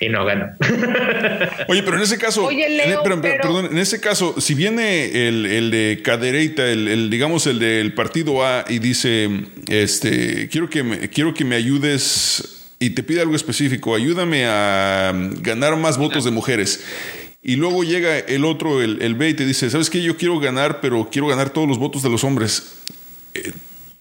Y 0.00 0.08
no 0.08 0.24
ganó. 0.24 0.46
Oye, 1.68 1.82
pero 1.82 1.98
en 1.98 2.02
ese 2.02 2.16
caso, 2.16 2.50
en, 2.50 3.20
perdón, 3.20 3.66
en 3.70 3.76
ese 3.76 4.00
caso, 4.00 4.40
si 4.40 4.54
viene 4.54 5.28
el, 5.28 5.44
el 5.44 5.70
de 5.70 6.00
Cadereita, 6.02 6.66
el, 6.66 6.88
el, 6.88 7.10
digamos 7.10 7.46
el 7.46 7.58
del 7.58 7.92
partido 7.92 8.42
A 8.42 8.64
y 8.66 8.78
dice, 8.78 9.28
este, 9.68 10.48
quiero 10.48 10.70
que 10.70 10.82
me, 10.82 11.10
quiero 11.10 11.34
que 11.34 11.44
me 11.44 11.54
ayudes 11.54 12.72
y 12.78 12.90
te 12.90 13.02
pide 13.02 13.20
algo 13.20 13.36
específico, 13.36 13.94
ayúdame 13.94 14.46
a 14.46 15.12
ganar 15.42 15.76
más 15.76 15.98
votos 15.98 16.24
de 16.24 16.30
mujeres. 16.30 16.82
Y 17.42 17.56
luego 17.56 17.84
llega 17.84 18.18
el 18.18 18.46
otro, 18.46 18.80
el, 18.82 19.02
el 19.02 19.14
B, 19.14 19.28
y 19.28 19.34
te 19.34 19.44
dice, 19.44 19.68
¿sabes 19.68 19.90
qué? 19.90 20.02
Yo 20.02 20.16
quiero 20.16 20.40
ganar, 20.40 20.80
pero 20.80 21.08
quiero 21.10 21.28
ganar 21.28 21.50
todos 21.50 21.68
los 21.68 21.78
votos 21.78 22.02
de 22.02 22.08
los 22.08 22.24
hombres. 22.24 22.80
Eh, 23.34 23.52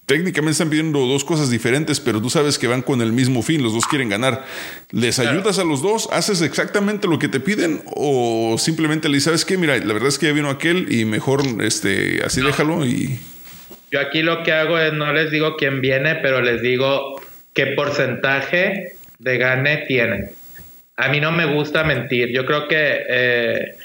técnicamente 0.10 0.53
están 0.53 0.72
pidiendo 0.72 1.05
dos 1.05 1.24
cosas 1.24 1.51
diferentes, 1.51 1.99
pero 1.99 2.20
tú 2.20 2.32
sabes 2.32 2.57
que 2.57 2.66
van 2.66 2.82
con 2.82 3.03
el 3.03 3.14
mismo 3.14 3.43
fin, 3.43 3.62
los 3.62 3.74
dos 3.74 3.86
quieren 3.86 4.10
ganar. 4.10 4.43
¿Les 4.89 5.20
ayudas 5.20 5.60
a 5.60 5.64
los 5.64 5.84
dos? 5.84 6.10
¿Haces 6.12 6.41
exactamente 6.41 7.07
lo 7.07 7.20
que 7.20 7.28
te 7.28 7.39
piden? 7.39 7.84
¿O 7.95 8.55
simplemente 8.57 9.07
le 9.07 9.14
dices, 9.14 9.26
sabes 9.26 9.45
qué? 9.45 9.55
Mira, 9.55 9.78
la 9.78 9.93
verdad 9.93 10.07
es 10.07 10.18
que 10.18 10.26
ya 10.26 10.34
vino 10.34 10.49
aquel 10.49 10.91
y 10.91 11.05
mejor 11.05 11.43
este, 11.62 12.22
así 12.26 12.41
déjalo 12.41 12.88
y... 12.88 13.20
Yo 13.91 13.99
aquí 13.99 14.24
lo 14.24 14.41
que 14.41 14.51
hago 14.51 14.80
es, 14.80 14.93
no 14.93 15.14
les 15.14 15.30
digo 15.30 15.55
quién 15.57 15.80
viene, 15.80 16.16
pero 16.16 16.41
les 16.41 16.64
digo 16.64 17.22
qué 17.53 17.68
porcentaje 17.68 18.95
de 19.20 19.38
gane 19.38 19.86
tienen. 19.88 20.32
A 20.97 21.10
mí 21.10 21.20
no 21.20 21.32
me 21.32 21.45
gusta 21.45 21.84
mentir. 21.84 22.30
Yo 22.34 22.47
creo 22.47 22.68
que 22.68 23.03
eh, 23.07 23.76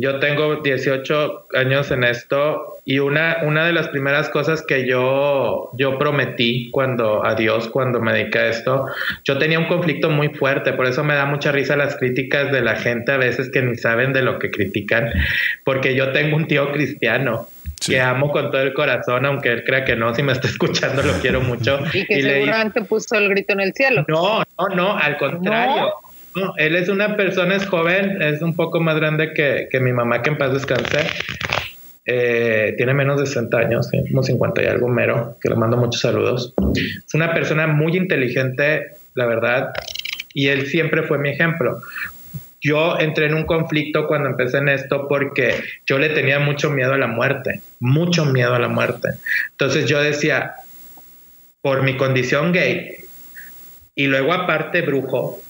yo 0.00 0.20
tengo 0.20 0.62
18 0.62 1.46
años 1.54 1.90
en 1.90 2.04
esto 2.04 2.80
y 2.84 3.00
una, 3.00 3.38
una 3.42 3.66
de 3.66 3.72
las 3.72 3.88
primeras 3.88 4.28
cosas 4.28 4.62
que 4.62 4.86
yo, 4.86 5.70
yo 5.76 5.98
prometí 5.98 6.70
cuando 6.70 7.26
a 7.26 7.34
Dios, 7.34 7.68
cuando 7.68 8.00
me 8.00 8.12
dediqué 8.12 8.38
a 8.38 8.46
esto, 8.46 8.86
yo 9.24 9.38
tenía 9.38 9.58
un 9.58 9.66
conflicto 9.66 10.08
muy 10.08 10.28
fuerte, 10.28 10.72
por 10.72 10.86
eso 10.86 11.02
me 11.02 11.14
da 11.14 11.26
mucha 11.26 11.50
risa 11.50 11.76
las 11.76 11.96
críticas 11.96 12.52
de 12.52 12.62
la 12.62 12.76
gente 12.76 13.10
a 13.10 13.16
veces 13.16 13.50
que 13.50 13.60
ni 13.60 13.76
saben 13.76 14.12
de 14.12 14.22
lo 14.22 14.38
que 14.38 14.52
critican, 14.52 15.10
porque 15.64 15.96
yo 15.96 16.12
tengo 16.12 16.36
un 16.36 16.46
tío 16.46 16.70
cristiano 16.70 17.48
que 17.84 18.00
amo 18.00 18.30
con 18.30 18.52
todo 18.52 18.62
el 18.62 18.74
corazón, 18.74 19.26
aunque 19.26 19.50
él 19.50 19.64
crea 19.64 19.84
que 19.84 19.96
no, 19.96 20.14
si 20.14 20.22
me 20.22 20.32
está 20.32 20.46
escuchando 20.48 21.02
lo 21.02 21.14
quiero 21.14 21.40
mucho. 21.40 21.80
Y 21.92 22.06
que 22.06 22.22
seguramente 22.22 22.82
puso 22.82 23.16
el 23.16 23.28
grito 23.30 23.52
en 23.52 23.60
el 23.60 23.72
cielo. 23.74 24.04
No, 24.06 24.44
no, 24.58 24.76
no, 24.76 24.96
al 24.96 25.16
contrario 25.16 25.92
él 26.56 26.76
es 26.76 26.88
una 26.88 27.16
persona, 27.16 27.56
es 27.56 27.66
joven, 27.66 28.22
es 28.22 28.42
un 28.42 28.54
poco 28.54 28.80
más 28.80 28.96
grande 28.96 29.32
que, 29.32 29.80
mi 29.80 29.92
mamá, 29.92 30.22
que 30.22 30.30
en 30.30 30.38
paz 30.38 30.52
descanse. 30.52 31.06
Eh, 32.04 32.74
tiene 32.76 32.94
menos 32.94 33.20
de 33.20 33.26
60 33.26 33.58
años, 33.58 33.90
como 34.08 34.22
50 34.22 34.62
y 34.62 34.66
algo 34.66 34.88
mero, 34.88 35.36
que 35.42 35.50
le 35.50 35.56
mando 35.56 35.76
muchos 35.76 36.00
saludos. 36.00 36.54
Es 37.06 37.14
una 37.14 37.34
persona 37.34 37.66
muy 37.66 37.96
inteligente, 37.96 38.86
la 39.14 39.26
verdad, 39.26 39.72
y 40.32 40.48
él 40.48 40.66
siempre 40.66 41.02
fue 41.02 41.18
mi 41.18 41.30
ejemplo. 41.30 41.80
Yo 42.60 42.98
entré 42.98 43.26
en 43.26 43.34
un 43.34 43.44
conflicto 43.44 44.08
cuando 44.08 44.30
empecé 44.30 44.58
en 44.58 44.68
esto 44.68 45.06
porque 45.06 45.54
yo 45.86 45.98
le 45.98 46.08
tenía 46.08 46.40
mucho 46.40 46.70
miedo 46.70 46.94
a 46.94 46.98
la 46.98 47.06
muerte, 47.06 47.60
mucho 47.78 48.24
miedo 48.24 48.54
a 48.54 48.58
la 48.58 48.68
muerte. 48.68 49.10
Entonces 49.50 49.86
yo 49.86 50.02
decía, 50.02 50.54
por 51.60 51.82
mi 51.82 51.96
condición 51.96 52.52
gay, 52.52 52.96
y 53.94 54.06
luego 54.06 54.32
aparte 54.32 54.82
brujo, 54.82 55.40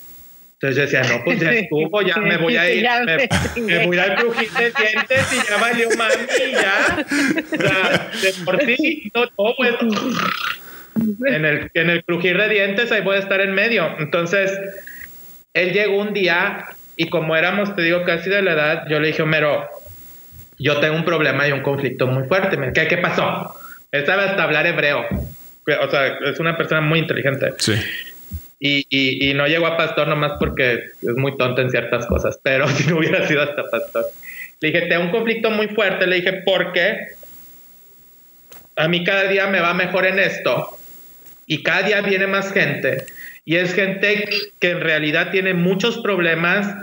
entonces 0.60 0.76
yo 0.76 0.82
decía, 0.82 1.16
no, 1.16 1.22
pues 1.24 1.38
ya 1.38 1.52
estuvo, 1.54 2.02
ya 2.02 2.16
me 2.16 2.36
voy 2.36 2.56
a 2.56 2.68
ir, 2.68 2.88
me, 3.62 3.86
voy 3.86 3.98
a 3.98 4.16
crujir 4.16 4.50
de 4.50 4.72
dientes 4.72 5.32
y 5.32 5.48
ya 5.48 5.56
valió 5.56 5.88
mami, 5.96 6.52
ya. 6.52 7.06
O 7.52 7.56
sea, 7.56 8.10
de 8.22 8.44
por 8.44 8.60
sí, 8.64 9.12
no, 9.14 9.24
no, 9.24 9.54
pues. 9.56 9.74
En 11.26 11.44
el, 11.44 11.70
en 11.74 11.90
el 11.90 12.02
crujir 12.02 12.36
de 12.36 12.48
dientes 12.48 12.90
ahí 12.90 13.02
voy 13.02 13.16
a 13.16 13.20
estar 13.20 13.40
en 13.40 13.54
medio. 13.54 13.94
Entonces, 14.00 14.50
él 15.54 15.72
llegó 15.72 16.00
un 16.00 16.12
día 16.12 16.64
y 16.96 17.08
como 17.08 17.36
éramos, 17.36 17.76
te 17.76 17.82
digo, 17.82 18.02
casi 18.02 18.28
de 18.28 18.42
la 18.42 18.54
edad, 18.54 18.84
yo 18.90 18.98
le 18.98 19.08
dije, 19.08 19.22
Homero, 19.22 19.64
yo 20.58 20.80
tengo 20.80 20.96
un 20.96 21.04
problema 21.04 21.46
y 21.46 21.52
un 21.52 21.62
conflicto 21.62 22.08
muy 22.08 22.26
fuerte. 22.26 22.58
¿Qué, 22.74 22.88
qué 22.88 22.98
pasó? 22.98 23.54
Él 23.92 24.04
sabe 24.04 24.24
hasta 24.24 24.42
hablar 24.42 24.66
hebreo 24.66 25.06
o 25.76 25.90
sea, 25.90 26.18
es 26.24 26.40
una 26.40 26.56
persona 26.56 26.80
muy 26.80 27.00
inteligente. 27.00 27.52
Sí. 27.58 27.74
Y, 28.60 28.86
y, 28.90 29.30
y, 29.30 29.34
no 29.34 29.46
llegó 29.46 29.68
a 29.68 29.76
pastor 29.76 30.08
nomás 30.08 30.32
porque 30.38 30.74
es 31.00 31.16
muy 31.16 31.36
tonto 31.36 31.62
en 31.62 31.70
ciertas 31.70 32.06
cosas, 32.06 32.40
pero 32.42 32.66
si 32.68 32.88
no 32.88 32.98
hubiera 32.98 33.26
sido 33.28 33.42
hasta 33.42 33.70
pastor. 33.70 34.06
Le 34.60 34.72
dije, 34.72 34.86
tengo 34.86 35.04
un 35.04 35.10
conflicto 35.10 35.50
muy 35.50 35.68
fuerte, 35.68 36.06
le 36.06 36.16
dije, 36.16 36.42
porque 36.44 37.10
a 38.78 38.88
mí 38.88 39.04
cada 39.04 39.24
día 39.24 39.46
me 39.46 39.60
va 39.60 39.74
mejor 39.74 40.06
en 40.06 40.18
esto 40.18 40.76
y 41.46 41.62
cada 41.62 41.82
día 41.82 42.00
viene 42.00 42.26
más 42.26 42.52
gente 42.52 43.04
y 43.44 43.56
es 43.56 43.74
gente 43.74 44.28
que 44.60 44.70
en 44.70 44.80
realidad 44.80 45.30
tiene 45.30 45.54
muchos 45.54 45.98
problemas 45.98 46.74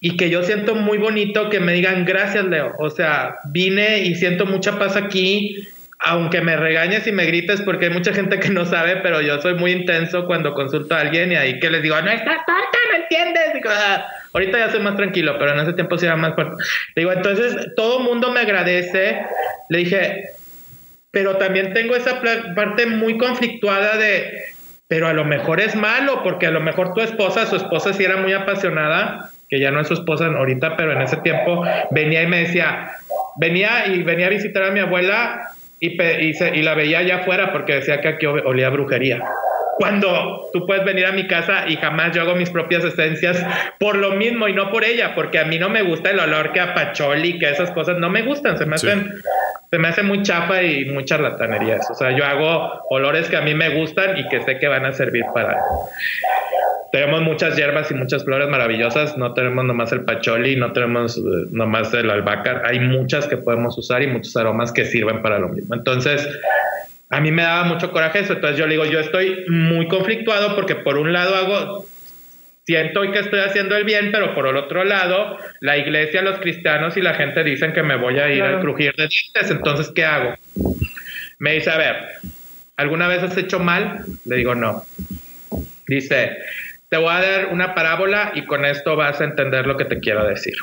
y 0.00 0.16
que 0.16 0.28
yo 0.28 0.42
siento 0.42 0.74
muy 0.74 0.98
bonito 0.98 1.50
que 1.50 1.60
me 1.60 1.72
digan 1.72 2.04
gracias 2.04 2.44
Leo, 2.44 2.74
o 2.78 2.90
sea, 2.90 3.36
vine 3.46 4.00
y 4.00 4.14
siento 4.16 4.46
mucha 4.46 4.78
paz 4.78 4.96
aquí 4.96 5.66
aunque 6.06 6.42
me 6.42 6.54
regañes 6.56 7.06
y 7.06 7.12
me 7.12 7.24
grites 7.24 7.62
porque 7.62 7.86
hay 7.86 7.92
mucha 7.92 8.12
gente 8.12 8.38
que 8.38 8.50
no 8.50 8.66
sabe, 8.66 8.96
pero 8.96 9.22
yo 9.22 9.40
soy 9.40 9.54
muy 9.54 9.72
intenso 9.72 10.26
cuando 10.26 10.52
consulto 10.52 10.94
a 10.94 11.00
alguien 11.00 11.32
y 11.32 11.36
ahí 11.36 11.58
que 11.58 11.70
les 11.70 11.82
digo, 11.82 12.00
no 12.00 12.10
estás 12.10 12.36
tonta, 12.44 12.78
no 12.90 13.02
entiendes. 13.02 13.64
Ah, 13.66 14.06
ahorita 14.34 14.58
ya 14.58 14.70
soy 14.70 14.80
más 14.80 14.96
tranquilo, 14.96 15.36
pero 15.38 15.52
en 15.52 15.60
ese 15.60 15.72
tiempo 15.72 15.96
sí 15.96 16.04
era 16.04 16.16
más 16.16 16.34
fuerte. 16.34 16.62
Digo, 16.94 17.10
entonces 17.10 17.56
todo 17.74 18.00
mundo 18.00 18.30
me 18.32 18.40
agradece. 18.40 19.24
Le 19.70 19.78
dije, 19.78 20.24
pero 21.10 21.38
también 21.38 21.72
tengo 21.72 21.96
esa 21.96 22.20
parte 22.54 22.84
muy 22.84 23.16
conflictuada 23.16 23.96
de, 23.96 24.30
pero 24.88 25.08
a 25.08 25.14
lo 25.14 25.24
mejor 25.24 25.60
es 25.60 25.74
malo, 25.74 26.22
porque 26.22 26.46
a 26.46 26.50
lo 26.50 26.60
mejor 26.60 26.92
tu 26.92 27.00
esposa, 27.00 27.46
su 27.46 27.56
esposa 27.56 27.94
sí 27.94 28.04
era 28.04 28.18
muy 28.18 28.34
apasionada, 28.34 29.30
que 29.48 29.58
ya 29.58 29.70
no 29.70 29.80
es 29.80 29.88
su 29.88 29.94
esposa 29.94 30.26
ahorita, 30.26 30.76
pero 30.76 30.92
en 30.92 31.00
ese 31.00 31.16
tiempo 31.18 31.64
venía 31.92 32.22
y 32.22 32.26
me 32.26 32.40
decía, 32.40 32.90
venía 33.36 33.86
y 33.86 34.02
venía 34.02 34.26
a 34.26 34.30
visitar 34.30 34.64
a 34.64 34.70
mi 34.70 34.80
abuela 34.80 35.48
y, 35.86 36.58
y, 36.58 36.62
la 36.62 36.74
veía 36.74 37.00
allá 37.00 37.16
afuera 37.16 37.52
porque 37.52 37.76
decía 37.76 38.00
que 38.00 38.08
aquí 38.08 38.26
olía 38.26 38.70
brujería. 38.70 39.22
Cuando 39.76 40.50
tú 40.52 40.66
puedes 40.66 40.84
venir 40.84 41.06
a 41.06 41.12
mi 41.12 41.26
casa 41.26 41.64
y 41.66 41.76
jamás 41.76 42.14
yo 42.14 42.22
hago 42.22 42.36
mis 42.36 42.50
propias 42.50 42.84
esencias 42.84 43.44
por 43.80 43.96
lo 43.96 44.12
mismo 44.12 44.46
y 44.46 44.52
no 44.52 44.70
por 44.70 44.84
ella, 44.84 45.14
porque 45.16 45.40
a 45.40 45.44
mí 45.44 45.58
no 45.58 45.68
me 45.68 45.82
gusta 45.82 46.10
el 46.10 46.20
olor 46.20 46.52
que 46.52 46.60
a 46.60 46.74
pacholi, 46.74 47.38
que 47.38 47.50
esas 47.50 47.72
cosas 47.72 47.98
no 47.98 48.08
me 48.08 48.22
gustan, 48.22 48.56
se 48.56 48.66
me 48.66 48.76
hacen, 48.76 49.14
se 49.70 49.78
me 49.78 49.88
hace 49.88 50.04
muy 50.04 50.22
chafa 50.22 50.62
y 50.62 50.84
muy 50.84 51.04
charlatanería. 51.04 51.80
O 51.90 51.94
sea, 51.94 52.16
yo 52.16 52.24
hago 52.24 52.84
olores 52.90 53.28
que 53.28 53.36
a 53.36 53.40
mí 53.40 53.54
me 53.54 53.70
gustan 53.70 54.16
y 54.16 54.28
que 54.28 54.42
sé 54.42 54.58
que 54.60 54.68
van 54.68 54.86
a 54.86 54.92
servir 54.92 55.24
para 55.34 55.58
tenemos 56.94 57.22
muchas 57.22 57.56
hierbas 57.56 57.90
y 57.90 57.94
muchas 57.94 58.24
flores 58.24 58.48
maravillosas. 58.48 59.18
No 59.18 59.34
tenemos 59.34 59.64
nomás 59.64 59.90
el 59.90 60.04
pacholi, 60.04 60.54
no 60.54 60.72
tenemos 60.72 61.18
eh, 61.18 61.48
nomás 61.50 61.92
el 61.92 62.08
albahaca. 62.08 62.62
Hay 62.64 62.78
muchas 62.78 63.26
que 63.26 63.36
podemos 63.36 63.76
usar 63.76 64.04
y 64.04 64.06
muchos 64.06 64.36
aromas 64.36 64.70
que 64.70 64.84
sirven 64.84 65.20
para 65.20 65.40
lo 65.40 65.48
mismo. 65.48 65.74
Entonces, 65.74 66.24
a 67.10 67.20
mí 67.20 67.32
me 67.32 67.42
daba 67.42 67.64
mucho 67.64 67.90
coraje 67.90 68.20
eso. 68.20 68.34
Entonces 68.34 68.60
yo 68.60 68.68
le 68.68 68.74
digo, 68.74 68.84
yo 68.84 69.00
estoy 69.00 69.44
muy 69.48 69.88
conflictuado 69.88 70.54
porque 70.54 70.76
por 70.76 70.96
un 70.96 71.12
lado 71.12 71.34
hago, 71.34 71.84
siento 72.64 73.00
que 73.10 73.18
estoy 73.18 73.40
haciendo 73.40 73.76
el 73.76 73.82
bien, 73.82 74.10
pero 74.12 74.32
por 74.32 74.46
el 74.46 74.56
otro 74.56 74.84
lado, 74.84 75.36
la 75.58 75.76
iglesia, 75.76 76.22
los 76.22 76.38
cristianos 76.38 76.96
y 76.96 77.02
la 77.02 77.14
gente 77.14 77.42
dicen 77.42 77.72
que 77.72 77.82
me 77.82 77.96
voy 77.96 78.20
a 78.20 78.32
ir 78.32 78.44
a 78.44 78.60
crujir 78.60 78.94
de 78.94 79.08
dientes. 79.08 79.50
Entonces, 79.50 79.90
¿qué 79.92 80.04
hago? 80.04 80.36
Me 81.40 81.54
dice, 81.54 81.72
a 81.72 81.76
ver, 81.76 81.96
¿alguna 82.76 83.08
vez 83.08 83.24
has 83.24 83.36
hecho 83.36 83.58
mal? 83.58 84.04
Le 84.26 84.36
digo, 84.36 84.54
no. 84.54 84.84
Dice, 85.88 86.38
te 86.94 86.98
voy 86.98 87.10
a 87.10 87.20
dar 87.20 87.48
una 87.50 87.74
parábola 87.74 88.30
y 88.36 88.44
con 88.44 88.64
esto 88.64 88.94
vas 88.94 89.20
a 89.20 89.24
entender 89.24 89.66
lo 89.66 89.76
que 89.76 89.84
te 89.84 89.98
quiero 89.98 90.24
decir. 90.28 90.54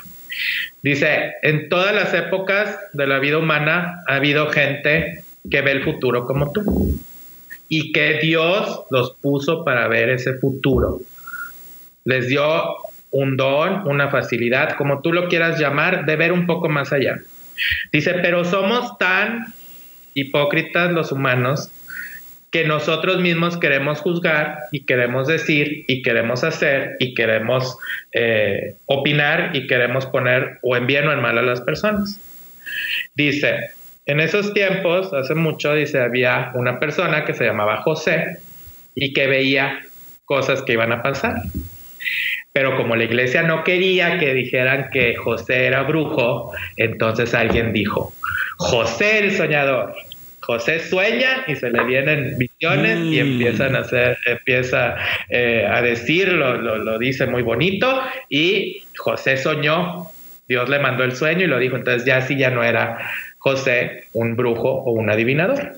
Dice, 0.82 1.34
en 1.42 1.68
todas 1.68 1.94
las 1.94 2.14
épocas 2.14 2.78
de 2.94 3.06
la 3.06 3.18
vida 3.18 3.36
humana 3.36 4.02
ha 4.08 4.14
habido 4.14 4.48
gente 4.48 5.24
que 5.50 5.60
ve 5.60 5.72
el 5.72 5.84
futuro 5.84 6.24
como 6.24 6.50
tú 6.50 6.98
y 7.68 7.92
que 7.92 8.18
Dios 8.22 8.84
los 8.90 9.12
puso 9.20 9.62
para 9.62 9.88
ver 9.88 10.08
ese 10.08 10.38
futuro. 10.38 11.00
Les 12.06 12.28
dio 12.28 12.76
un 13.10 13.36
don, 13.36 13.86
una 13.86 14.08
facilidad, 14.08 14.74
como 14.76 15.02
tú 15.02 15.12
lo 15.12 15.28
quieras 15.28 15.60
llamar, 15.60 16.06
de 16.06 16.16
ver 16.16 16.32
un 16.32 16.46
poco 16.46 16.70
más 16.70 16.94
allá. 16.94 17.18
Dice, 17.92 18.14
pero 18.22 18.46
somos 18.46 18.96
tan 18.96 19.52
hipócritas 20.14 20.92
los 20.92 21.12
humanos 21.12 21.70
que 22.52 22.64
nosotros 22.64 23.18
mismos 23.20 23.56
queremos 23.56 24.00
juzgar 24.00 24.58
y 24.70 24.84
queremos 24.84 25.26
decir 25.26 25.84
y 25.88 26.02
queremos 26.02 26.44
hacer 26.44 26.96
y 27.00 27.14
queremos 27.14 27.78
eh, 28.12 28.76
opinar 28.86 29.56
y 29.56 29.66
queremos 29.66 30.04
poner 30.04 30.58
o 30.62 30.76
en 30.76 30.86
bien 30.86 31.08
o 31.08 31.12
en 31.12 31.22
mal 31.22 31.38
a 31.38 31.42
las 31.42 31.62
personas. 31.62 32.20
Dice, 33.14 33.70
en 34.04 34.20
esos 34.20 34.52
tiempos, 34.52 35.14
hace 35.14 35.34
mucho, 35.34 35.74
dice, 35.74 36.00
había 36.00 36.50
una 36.54 36.78
persona 36.78 37.24
que 37.24 37.32
se 37.32 37.46
llamaba 37.46 37.78
José 37.78 38.36
y 38.94 39.14
que 39.14 39.26
veía 39.26 39.80
cosas 40.26 40.60
que 40.60 40.74
iban 40.74 40.92
a 40.92 41.02
pasar. 41.02 41.36
Pero 42.52 42.76
como 42.76 42.96
la 42.96 43.04
iglesia 43.04 43.42
no 43.42 43.64
quería 43.64 44.18
que 44.18 44.34
dijeran 44.34 44.90
que 44.92 45.16
José 45.16 45.64
era 45.66 45.84
brujo, 45.84 46.52
entonces 46.76 47.32
alguien 47.32 47.72
dijo, 47.72 48.12
José 48.58 49.20
el 49.20 49.32
soñador, 49.32 49.94
José 50.42 50.80
sueña 50.80 51.44
y 51.46 51.54
se 51.54 51.70
le 51.70 51.84
vienen 51.84 52.36
visiones 52.36 52.98
y 52.98 53.16
mm. 53.16 53.26
empiezan 53.26 53.76
a 53.76 53.80
hacer, 53.80 54.18
empieza 54.26 54.96
eh, 55.28 55.66
a 55.70 55.80
decirlo, 55.82 56.56
lo, 56.56 56.98
dice 56.98 57.26
muy 57.26 57.42
bonito 57.42 58.02
y 58.28 58.84
José 58.96 59.36
soñó, 59.36 60.08
Dios 60.48 60.68
le 60.68 60.80
mandó 60.80 61.04
el 61.04 61.14
sueño 61.14 61.44
y 61.44 61.46
lo 61.46 61.58
dijo, 61.58 61.76
entonces 61.76 62.04
ya 62.04 62.20
sí 62.22 62.36
ya 62.36 62.50
no 62.50 62.64
era 62.64 62.98
José 63.38 64.04
un 64.12 64.36
brujo 64.36 64.68
o 64.68 64.92
un 64.92 65.10
adivinador. 65.10 65.74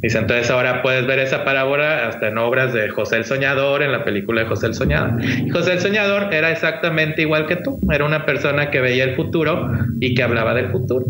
Dice, 0.00 0.18
entonces 0.18 0.50
ahora 0.50 0.82
puedes 0.82 1.06
ver 1.06 1.20
esa 1.20 1.44
parábola 1.44 2.08
hasta 2.08 2.28
en 2.28 2.38
obras 2.38 2.72
de 2.72 2.88
José 2.90 3.16
el 3.18 3.24
Soñador, 3.24 3.82
en 3.82 3.92
la 3.92 4.04
película 4.04 4.42
de 4.42 4.48
José 4.48 4.66
el 4.66 4.74
Soñador. 4.74 5.24
Y 5.24 5.48
José 5.48 5.74
el 5.74 5.80
Soñador 5.80 6.34
era 6.34 6.50
exactamente 6.50 7.22
igual 7.22 7.46
que 7.46 7.56
tú, 7.56 7.80
era 7.92 8.04
una 8.04 8.26
persona 8.26 8.70
que 8.70 8.80
veía 8.80 9.04
el 9.04 9.14
futuro 9.14 9.70
y 10.00 10.14
que 10.14 10.22
hablaba 10.24 10.54
del 10.54 10.70
futuro. 10.70 11.06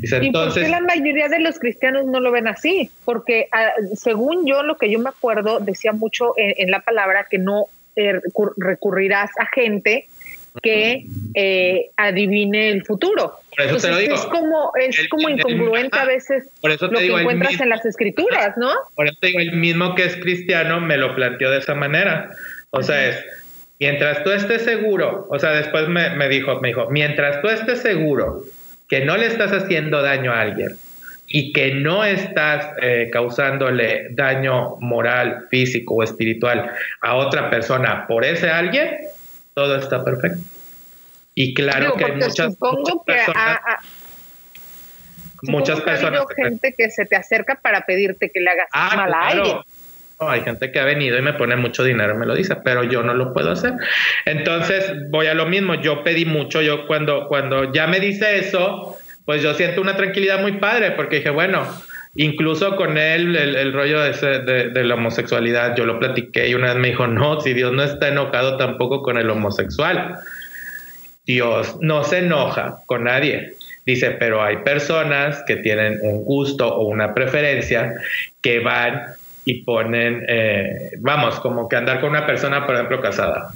Dice, 0.00 0.16
entonces, 0.16 0.62
¿Y 0.62 0.70
por 0.70 0.78
qué 0.78 0.80
la 0.80 0.80
mayoría 0.80 1.28
de 1.28 1.40
los 1.40 1.58
cristianos 1.58 2.06
no 2.06 2.20
lo 2.20 2.30
ven 2.30 2.48
así? 2.48 2.90
Porque 3.04 3.48
ah, 3.52 3.72
según 3.94 4.46
yo, 4.46 4.62
lo 4.62 4.76
que 4.76 4.90
yo 4.90 4.98
me 4.98 5.10
acuerdo, 5.10 5.60
decía 5.60 5.92
mucho 5.92 6.34
en, 6.36 6.70
la 6.70 6.80
palabra 6.80 7.26
que 7.30 7.38
no 7.38 7.66
eh, 7.96 8.20
recurrirás 8.56 9.30
a 9.38 9.46
gente 9.46 10.06
que 10.62 11.06
eh, 11.34 11.90
adivine 11.96 12.70
el 12.70 12.84
futuro. 12.84 13.38
Por 13.56 13.66
eso 13.66 13.76
te 13.78 13.88
lo 13.88 13.98
digo. 13.98 14.14
Es 14.14 14.24
como, 14.26 14.72
es 14.78 15.08
como 15.08 15.28
incongruente 15.28 15.98
a 15.98 16.04
veces 16.04 16.44
lo 16.62 16.98
que 16.98 17.06
encuentras 17.06 17.60
en 17.60 17.68
las 17.68 17.84
escrituras, 17.86 18.56
¿no? 18.56 18.70
Por 18.94 19.06
eso 19.06 19.16
te 19.20 19.28
digo, 19.28 19.40
el 19.40 19.56
mismo 19.56 19.94
que 19.94 20.04
es 20.04 20.16
cristiano 20.16 20.80
me 20.80 20.96
lo 20.96 21.14
planteó 21.14 21.50
de 21.50 21.58
esa 21.58 21.74
manera. 21.74 22.30
O 22.70 22.82
sea, 22.82 23.08
es, 23.08 23.24
mientras 23.78 24.22
tú 24.24 24.30
estés 24.30 24.62
seguro, 24.62 25.26
o 25.30 25.38
sea, 25.38 25.50
después 25.50 25.88
me, 25.88 26.28
dijo, 26.28 26.60
me 26.60 26.68
dijo, 26.68 26.88
mientras 26.90 27.40
tú 27.42 27.48
estés 27.48 27.80
seguro 27.80 28.42
que 28.92 29.06
no 29.06 29.16
le 29.16 29.24
estás 29.24 29.50
haciendo 29.52 30.02
daño 30.02 30.32
a 30.32 30.42
alguien 30.42 30.76
y 31.26 31.54
que 31.54 31.72
no 31.76 32.04
estás 32.04 32.74
eh, 32.82 33.08
causándole 33.10 34.08
daño 34.10 34.76
moral, 34.80 35.46
físico 35.48 35.94
o 35.94 36.02
espiritual 36.02 36.70
a 37.00 37.14
otra 37.14 37.48
persona 37.48 38.06
por 38.06 38.22
ese 38.22 38.50
alguien, 38.50 38.98
todo 39.54 39.76
está 39.76 40.04
perfecto. 40.04 40.40
Y 41.34 41.54
claro 41.54 41.94
que 41.94 42.04
hay 42.04 42.12
muchas, 42.12 42.54
personas, 43.06 43.60
muchas 45.40 45.80
personas 45.80 46.26
gente 46.36 46.74
que 46.74 46.90
se 46.90 47.06
te 47.06 47.16
acerca 47.16 47.54
para 47.54 47.86
pedirte 47.86 48.28
que 48.28 48.40
le 48.40 48.50
hagas 48.50 48.68
ah, 48.74 48.92
mal 48.94 49.14
a 49.14 49.20
alguien. 49.26 49.56
Hay 50.20 50.42
gente 50.42 50.70
que 50.70 50.80
ha 50.80 50.84
venido 50.84 51.18
y 51.18 51.22
me 51.22 51.32
pone 51.32 51.56
mucho 51.56 51.84
dinero, 51.84 52.16
me 52.16 52.26
lo 52.26 52.34
dice, 52.34 52.56
pero 52.64 52.84
yo 52.84 53.02
no 53.02 53.14
lo 53.14 53.32
puedo 53.32 53.50
hacer. 53.50 53.74
Entonces 54.24 54.92
voy 55.10 55.26
a 55.26 55.34
lo 55.34 55.46
mismo. 55.46 55.74
Yo 55.74 56.04
pedí 56.04 56.24
mucho. 56.24 56.62
Yo 56.62 56.86
cuando, 56.86 57.26
cuando 57.28 57.72
ya 57.72 57.86
me 57.86 58.00
dice 58.00 58.38
eso, 58.38 58.96
pues 59.24 59.42
yo 59.42 59.54
siento 59.54 59.80
una 59.80 59.96
tranquilidad 59.96 60.40
muy 60.40 60.52
padre 60.52 60.92
porque 60.92 61.16
dije, 61.16 61.30
bueno, 61.30 61.66
Incluso 62.14 62.76
con 62.76 62.98
él, 62.98 63.34
el, 63.36 63.72
rollo 63.72 64.00
de, 64.02 64.68
de, 64.68 64.84
la 64.84 64.96
homosexualidad, 64.96 65.74
yo 65.74 65.86
lo 65.86 65.98
platiqué 65.98 66.46
y 66.46 66.54
una 66.54 66.74
vez 66.74 66.76
me 66.76 66.88
dijo, 66.88 67.06
no, 67.06 67.40
si 67.40 67.54
Dios 67.54 67.72
no 67.72 67.82
está 67.82 68.08
enojado 68.08 68.58
tampoco 68.58 69.00
con 69.00 69.16
el 69.16 69.30
homosexual. 69.30 70.16
Dios 71.24 71.78
no 71.80 72.04
se 72.04 72.18
enoja 72.18 72.82
con 72.84 73.04
nadie. 73.04 73.54
Dice, 73.86 74.10
pero 74.10 74.42
hay 74.42 74.58
personas 74.58 75.42
que 75.46 75.56
tienen 75.56 75.98
un 76.02 76.22
gusto 76.24 76.68
o 76.68 76.86
una 76.86 77.14
preferencia 77.14 77.94
que 78.42 78.60
van 78.60 79.04
y 79.44 79.64
ponen, 79.64 80.24
eh, 80.28 80.92
vamos, 80.98 81.40
como 81.40 81.68
que 81.68 81.76
andar 81.76 82.00
con 82.00 82.10
una 82.10 82.26
persona, 82.26 82.66
por 82.66 82.74
ejemplo, 82.74 83.00
casada. 83.00 83.52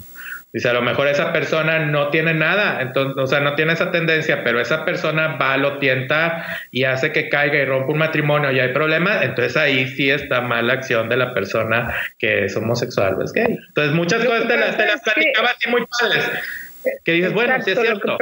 Dice, 0.53 0.69
a 0.69 0.73
lo 0.73 0.81
mejor 0.81 1.07
esa 1.07 1.33
persona 1.33 1.79
no 1.79 2.09
tiene 2.09 2.33
nada, 2.33 2.81
entonces, 2.81 3.21
o 3.21 3.27
sea, 3.27 3.41
no 3.41 3.55
tiene 3.55 3.73
esa 3.73 3.91
tendencia, 3.91 4.43
pero 4.45 4.61
esa 4.61 4.85
persona 4.85 5.35
va, 5.35 5.57
lo 5.57 5.77
tienta 5.77 6.45
y 6.71 6.85
hace 6.85 7.11
que 7.11 7.27
caiga 7.27 7.57
y 7.57 7.65
rompa 7.65 7.91
un 7.91 7.97
matrimonio 7.97 8.51
y 8.51 8.59
hay 8.59 8.69
problemas, 8.69 9.23
entonces 9.23 9.57
ahí 9.57 9.87
sí 9.89 10.09
está 10.09 10.39
mal 10.39 10.67
la 10.67 10.73
acción 10.73 11.09
de 11.09 11.17
la 11.17 11.33
persona 11.33 11.93
que 12.17 12.45
es 12.45 12.55
homosexual 12.55 13.17
es 13.21 13.33
gay. 13.33 13.57
Entonces, 13.67 13.93
muchas 13.93 14.23
cosas 14.23 14.47
te 14.47 14.57
las, 14.57 14.77
te 14.77 14.85
las 14.85 15.01
platicaba 15.01 15.49
así 15.49 15.69
muy 15.69 15.85
padres, 15.85 16.29
que 17.03 17.11
dices, 17.11 17.33
bueno, 17.33 17.61
sí 17.61 17.71
es 17.71 17.79
cierto. 17.79 18.17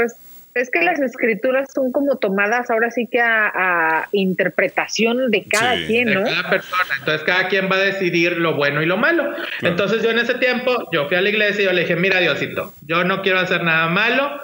Es 0.56 0.70
que 0.72 0.82
las 0.82 1.01
escrituras 1.01 1.68
son 1.76 1.91
como 1.91 2.16
tomadas 2.16 2.72
ahora 2.72 2.89
sí 2.89 3.10
que 3.12 3.20
a, 3.20 4.08
interpretación 4.14 5.30
de 5.30 5.43
cada 5.43 5.76
quien, 5.86 6.14
¿no? 6.14 6.22
De 6.22 6.30
cada 6.30 6.49
persona. 6.49 6.93
Entonces 6.97 7.24
cada 7.24 7.49
quien 7.49 7.70
va 7.70 7.76
a 7.76 7.80
decidir 7.80 8.38
lo 8.38 8.56
bueno 8.56 8.82
y 8.82 8.86
lo 8.86 8.95
malo. 8.95 9.36
Entonces 9.62 10.01
yo 10.01 10.12
en 10.12 10.20
ese 10.20 10.36
tiempo, 10.36 10.88
yo 10.93 11.10
fui 11.10 11.18
a 11.18 11.22
la 11.22 11.28
iglesia 11.28 11.62
y 11.62 11.66
yo 11.66 11.74
le 11.74 11.82
dije, 11.82 11.97
mira 11.97 12.22
Diosito, 12.22 12.74
yo 12.88 13.03
no 13.03 13.22
quiero 13.22 13.39
hacer 13.39 13.64
nada 13.64 13.89
malo. 13.89 14.39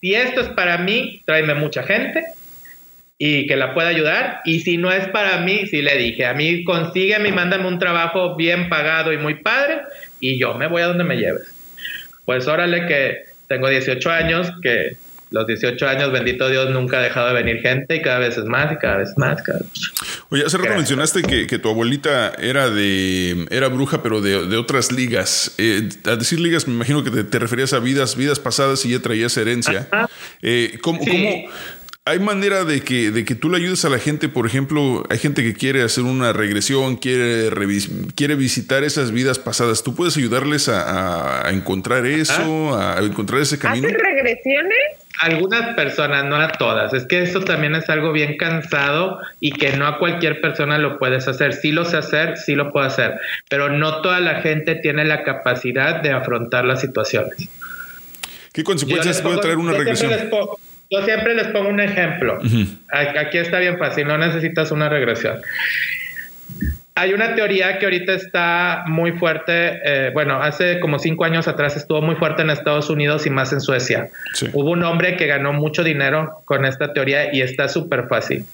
Si 0.00 0.14
esto 0.14 0.40
es 0.40 0.48
para 0.50 0.78
mí, 0.78 1.22
tráeme 1.26 1.54
mucha 1.54 1.82
gente 1.82 2.24
y 3.18 3.48
que 3.48 3.56
la 3.56 3.74
pueda 3.74 3.88
ayudar. 3.88 4.42
Y 4.44 4.60
si 4.60 4.76
no 4.76 4.92
es 4.92 5.08
para 5.08 5.38
mí, 5.38 5.66
sí 5.66 5.82
le 5.82 5.96
dije, 5.96 6.26
a 6.26 6.34
mí 6.34 6.62
consígueme 6.62 7.30
y 7.30 7.32
mándame 7.32 7.66
un 7.66 7.80
trabajo 7.80 8.36
bien 8.36 8.68
pagado 8.68 9.12
y 9.12 9.18
muy 9.18 9.42
padre 9.42 9.80
y 10.20 10.38
yo 10.38 10.54
me 10.54 10.68
voy 10.68 10.82
a 10.82 10.86
donde 10.86 11.02
me 11.02 11.16
lleves. 11.16 11.52
Pues 12.24 12.46
órale 12.46 12.86
que 12.86 13.24
tengo 13.48 13.68
18 13.68 14.10
años, 14.12 14.52
que 14.62 14.96
los 15.30 15.46
18 15.46 15.88
años, 15.88 16.12
bendito 16.12 16.48
Dios, 16.48 16.70
nunca 16.70 16.98
ha 16.98 17.02
dejado 17.02 17.28
de 17.28 17.34
venir 17.34 17.60
gente 17.60 17.96
y 17.96 18.02
cada 18.02 18.20
vez 18.20 18.38
es 18.38 18.44
más 18.44 18.72
y 18.72 18.76
cada 18.76 18.98
vez 18.98 19.12
más. 19.16 19.42
Oye, 20.30 20.44
hace 20.46 20.56
rato 20.58 20.74
mencionaste 20.74 21.22
que, 21.22 21.58
tu 21.58 21.68
abuelita 21.68 22.32
era 22.38 22.70
de 22.70 23.46
era 23.50 23.68
bruja, 23.68 24.02
pero 24.02 24.20
de, 24.20 24.56
otras 24.56 24.92
ligas. 24.92 25.54
Eh, 25.58 25.88
al 26.04 26.18
decir 26.18 26.40
ligas, 26.40 26.68
me 26.68 26.74
imagino 26.74 27.02
que 27.02 27.10
te, 27.10 27.38
referías 27.38 27.72
a 27.72 27.80
vidas, 27.80 28.16
vidas 28.16 28.38
pasadas 28.38 28.84
y 28.84 28.90
ya 28.90 29.00
traías 29.00 29.36
herencia. 29.36 29.88
Eh, 30.42 30.78
¿cómo, 30.80 31.00
hay 32.06 32.20
manera 32.20 32.64
de 32.64 32.82
que, 32.82 33.10
de 33.10 33.24
que 33.24 33.34
tú 33.34 33.50
le 33.50 33.56
ayudes 33.56 33.84
a 33.84 33.88
la 33.88 33.98
gente? 33.98 34.28
Por 34.28 34.46
ejemplo, 34.46 35.04
hay 35.10 35.18
gente 35.18 35.42
que 35.42 35.54
quiere 35.54 35.82
hacer 35.82 36.04
una 36.04 36.32
regresión, 36.32 36.96
quiere, 36.96 37.50
quiere 38.14 38.36
visitar 38.36 38.84
esas 38.84 39.10
vidas 39.10 39.40
pasadas. 39.40 39.82
¿Tú 39.82 39.96
puedes 39.96 40.16
ayudarles 40.16 40.68
a, 40.68 41.50
encontrar 41.50 42.06
eso, 42.06 42.78
a 42.78 43.00
encontrar 43.00 43.40
ese 43.40 43.58
camino? 43.58 43.88
¿Haces 43.88 44.00
regresiones? 44.00 45.05
Algunas 45.20 45.74
personas, 45.74 46.24
no 46.24 46.36
a 46.36 46.48
todas. 46.48 46.92
Es 46.92 47.06
que 47.06 47.22
eso 47.22 47.40
también 47.40 47.74
es 47.74 47.88
algo 47.88 48.12
bien 48.12 48.36
cansado 48.36 49.20
y 49.40 49.52
que 49.52 49.76
no 49.76 49.86
a 49.86 49.98
cualquier 49.98 50.40
persona 50.40 50.78
lo 50.78 50.98
puedes 50.98 51.26
hacer. 51.26 51.54
Sí 51.54 51.72
lo 51.72 51.84
sé 51.84 51.96
hacer, 51.96 52.36
sí 52.36 52.54
lo 52.54 52.70
puedo 52.70 52.86
hacer, 52.86 53.18
pero 53.48 53.68
no 53.68 54.02
toda 54.02 54.20
la 54.20 54.42
gente 54.42 54.74
tiene 54.76 55.04
la 55.04 55.22
capacidad 55.22 56.02
de 56.02 56.10
afrontar 56.10 56.64
las 56.64 56.80
situaciones. 56.80 57.48
¿Qué 58.52 58.64
consecuencias 58.64 59.20
puede 59.20 59.38
traer 59.38 59.58
una 59.58 59.72
regresión? 59.72 60.12
Yo 60.88 61.04
siempre 61.04 61.34
les 61.34 61.48
pongo 61.48 61.68
un 61.68 61.80
ejemplo. 61.80 62.38
Aquí 62.90 63.38
está 63.38 63.58
bien 63.58 63.78
fácil, 63.78 64.06
no 64.06 64.18
necesitas 64.18 64.70
una 64.70 64.88
regresión. 64.88 65.40
Hay 66.98 67.12
una 67.12 67.34
teoría 67.34 67.78
que 67.78 67.84
ahorita 67.84 68.14
está 68.14 68.84
muy 68.86 69.12
fuerte, 69.12 69.80
eh, 69.84 70.10
bueno, 70.14 70.42
hace 70.42 70.80
como 70.80 70.98
cinco 70.98 71.26
años 71.26 71.46
atrás 71.46 71.76
estuvo 71.76 72.00
muy 72.00 72.16
fuerte 72.16 72.40
en 72.40 72.48
Estados 72.48 72.88
Unidos 72.88 73.26
y 73.26 73.30
más 73.30 73.52
en 73.52 73.60
Suecia. 73.60 74.08
Hubo 74.54 74.70
un 74.70 74.82
hombre 74.82 75.18
que 75.18 75.26
ganó 75.26 75.52
mucho 75.52 75.84
dinero 75.84 76.40
con 76.46 76.64
esta 76.64 76.94
teoría 76.94 77.34
y 77.34 77.42
está 77.42 77.68
súper 77.68 78.08
fácil. 78.08 78.46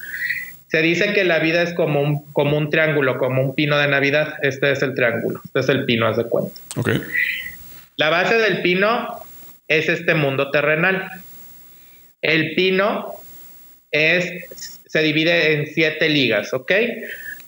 Se 0.67 0.81
dice 0.81 1.13
que 1.13 1.23
la 1.23 1.39
vida 1.39 1.61
es 1.61 1.73
como 1.73 2.01
un, 2.01 2.33
como 2.33 2.57
un 2.57 2.69
triángulo, 2.69 3.17
como 3.17 3.41
un 3.41 3.55
pino 3.55 3.77
de 3.77 3.87
Navidad. 3.87 4.33
Este 4.41 4.73
es 4.73 4.81
el 4.81 4.93
triángulo, 4.93 5.39
este 5.45 5.61
es 5.61 5.69
el 5.69 5.85
pino, 5.85 6.05
haz 6.05 6.17
de 6.17 6.25
cuenta. 6.25 6.53
Okay. 6.75 7.01
La 7.95 8.09
base 8.09 8.37
del 8.39 8.61
pino 8.61 9.23
es 9.69 9.87
este 9.87 10.15
mundo 10.15 10.51
terrenal. 10.51 11.11
El 12.21 12.55
pino 12.55 13.13
es, 13.89 14.79
se 14.85 15.01
divide 15.01 15.53
en 15.53 15.67
siete 15.67 16.09
ligas, 16.09 16.53
¿ok? 16.53 16.73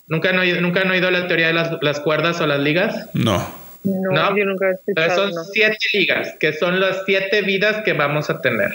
¿Nunca 0.08 0.30
han 0.30 0.40
oído, 0.40 0.62
¿nunca 0.62 0.82
han 0.82 0.92
oído 0.92 1.10
la 1.10 1.28
teoría 1.28 1.48
de 1.48 1.54
las, 1.54 2.00
cuerdas 2.00 2.40
o 2.42 2.48
las 2.48 2.60
ligas? 2.60 3.10
No. 3.14 3.66
No, 3.84 4.36
yo 4.36 4.46
nunca 4.46 4.70
he 4.70 4.74
escuchado. 4.74 5.32
son 5.32 5.46
siete 5.52 5.78
ligas, 5.94 6.36
que 6.40 6.54
son 6.54 6.80
las 6.80 7.04
siete 7.06 7.42
vidas 7.42 7.84
que 7.84 7.94
vamos 7.94 8.30
a 8.30 8.42
tener. 8.42 8.72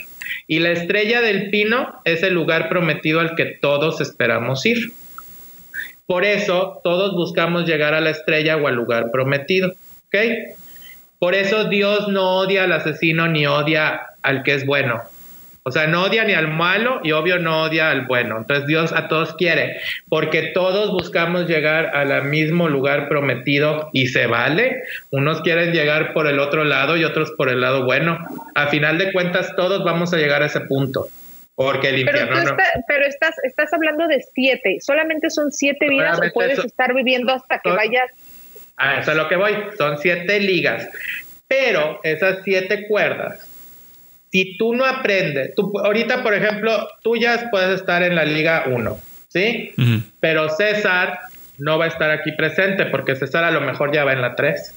Y 0.47 0.61
la 0.61 0.71
estrella 0.71 1.21
del 1.21 1.51
pino 1.51 2.01
es 2.05 2.23
el 2.23 2.35
lugar 2.35 2.69
prometido 2.69 3.21
al 3.21 3.35
que 3.35 3.47
todos 3.47 4.01
esperamos 4.01 4.65
ir. 4.67 4.93
Por 6.07 6.25
eso 6.25 6.81
todos 6.83 7.15
buscamos 7.15 7.67
llegar 7.67 7.95
a 7.95 8.01
la 8.01 8.11
estrella 8.11 8.57
o 8.57 8.67
al 8.67 8.75
lugar 8.75 9.11
prometido. 9.13 9.73
¿Ok? 10.07 10.17
Por 11.21 11.35
eso 11.35 11.65
Dios 11.65 12.09
no 12.09 12.39
odia 12.39 12.65
al 12.65 12.73
asesino 12.73 13.29
ni 13.29 13.47
odia 13.47 14.01
al 14.23 14.43
que 14.43 14.55
es 14.55 14.67
bueno. 14.67 15.03
O 15.63 15.71
sea, 15.71 15.87
no 15.87 16.05
odia 16.05 16.25
ni 16.25 16.33
al 16.33 16.49
malo 16.49 17.01
y 17.05 17.13
obvio 17.13 17.39
no 17.39 17.65
odia 17.65 17.91
al 17.91 18.07
bueno. 18.07 18.39
Entonces 18.39 18.67
Dios 18.67 18.93
a 18.93 19.09
todos 19.09 19.35
quiere, 19.35 19.81
porque 20.09 20.53
todos 20.55 20.91
buscamos 20.91 21.47
llegar 21.47 21.95
al 21.95 22.25
mismo 22.25 22.69
lugar 22.69 23.09
prometido 23.09 23.91
y 23.93 24.07
se 24.07 24.27
vale. 24.27 24.83
Unos 25.11 25.43
quieren 25.43 25.73
llegar 25.73 26.15
por 26.15 26.27
el 26.27 26.39
otro 26.39 26.65
lado 26.65 26.97
y 26.97 27.05
otros 27.05 27.33
por 27.33 27.51
el 27.51 27.61
lado 27.61 27.85
bueno. 27.85 28.19
A 28.55 28.69
final 28.69 28.97
de 28.97 29.13
cuentas 29.13 29.55
todos 29.55 29.85
vamos 29.85 30.15
a 30.15 30.17
llegar 30.17 30.43
a 30.43 30.47
ese 30.47 30.61
punto. 30.61 31.09
Porque 31.55 31.91
el 31.91 31.99
infierno 31.99 32.37
pero, 32.43 32.57
pero 32.89 33.05
estás, 33.05 33.35
estás 33.43 33.71
hablando 33.75 34.07
de 34.07 34.25
siete. 34.33 34.79
¿Solamente 34.81 35.29
son 35.29 35.53
siete 35.53 35.91
vidas 35.91 36.19
o 36.19 36.33
puedes 36.33 36.59
estar 36.59 36.95
viviendo 36.95 37.35
hasta 37.35 37.59
que 37.59 37.71
vayas? 37.71 38.11
A 38.79 39.01
eso 39.01 39.11
es 39.11 39.17
lo 39.19 39.29
que 39.29 39.37
voy. 39.37 39.53
Son 39.77 39.99
siete 39.99 40.41
ligas. 40.41 40.89
Pero 41.47 42.01
esas 42.03 42.39
siete 42.45 42.89
cuerdas 42.89 43.50
si 44.31 44.57
tú 44.57 44.75
no 44.75 44.85
aprendes, 44.85 45.55
tú, 45.55 45.73
ahorita, 45.79 46.23
por 46.23 46.35
ejemplo, 46.35 46.89
tú 47.03 47.17
ya 47.17 47.49
puedes 47.51 47.81
estar 47.81 48.03
en 48.03 48.15
la 48.15 48.25
Liga 48.25 48.65
1, 48.67 48.99
¿sí? 49.29 49.75
Pero 50.21 50.49
César 50.49 51.19
no 51.59 51.79
va 51.79 51.87
a 51.87 51.89
estar 51.89 52.11
aquí 52.11 52.33
presente 52.33 52.87
porque 52.87 53.17
César 53.17 53.45
a 53.45 53.51
lo 53.51 53.61
mejor 53.61 53.93
ya 53.93 54.05
va 54.05 54.13
en 54.13 54.23
la 54.23 54.37
3. 54.37 54.75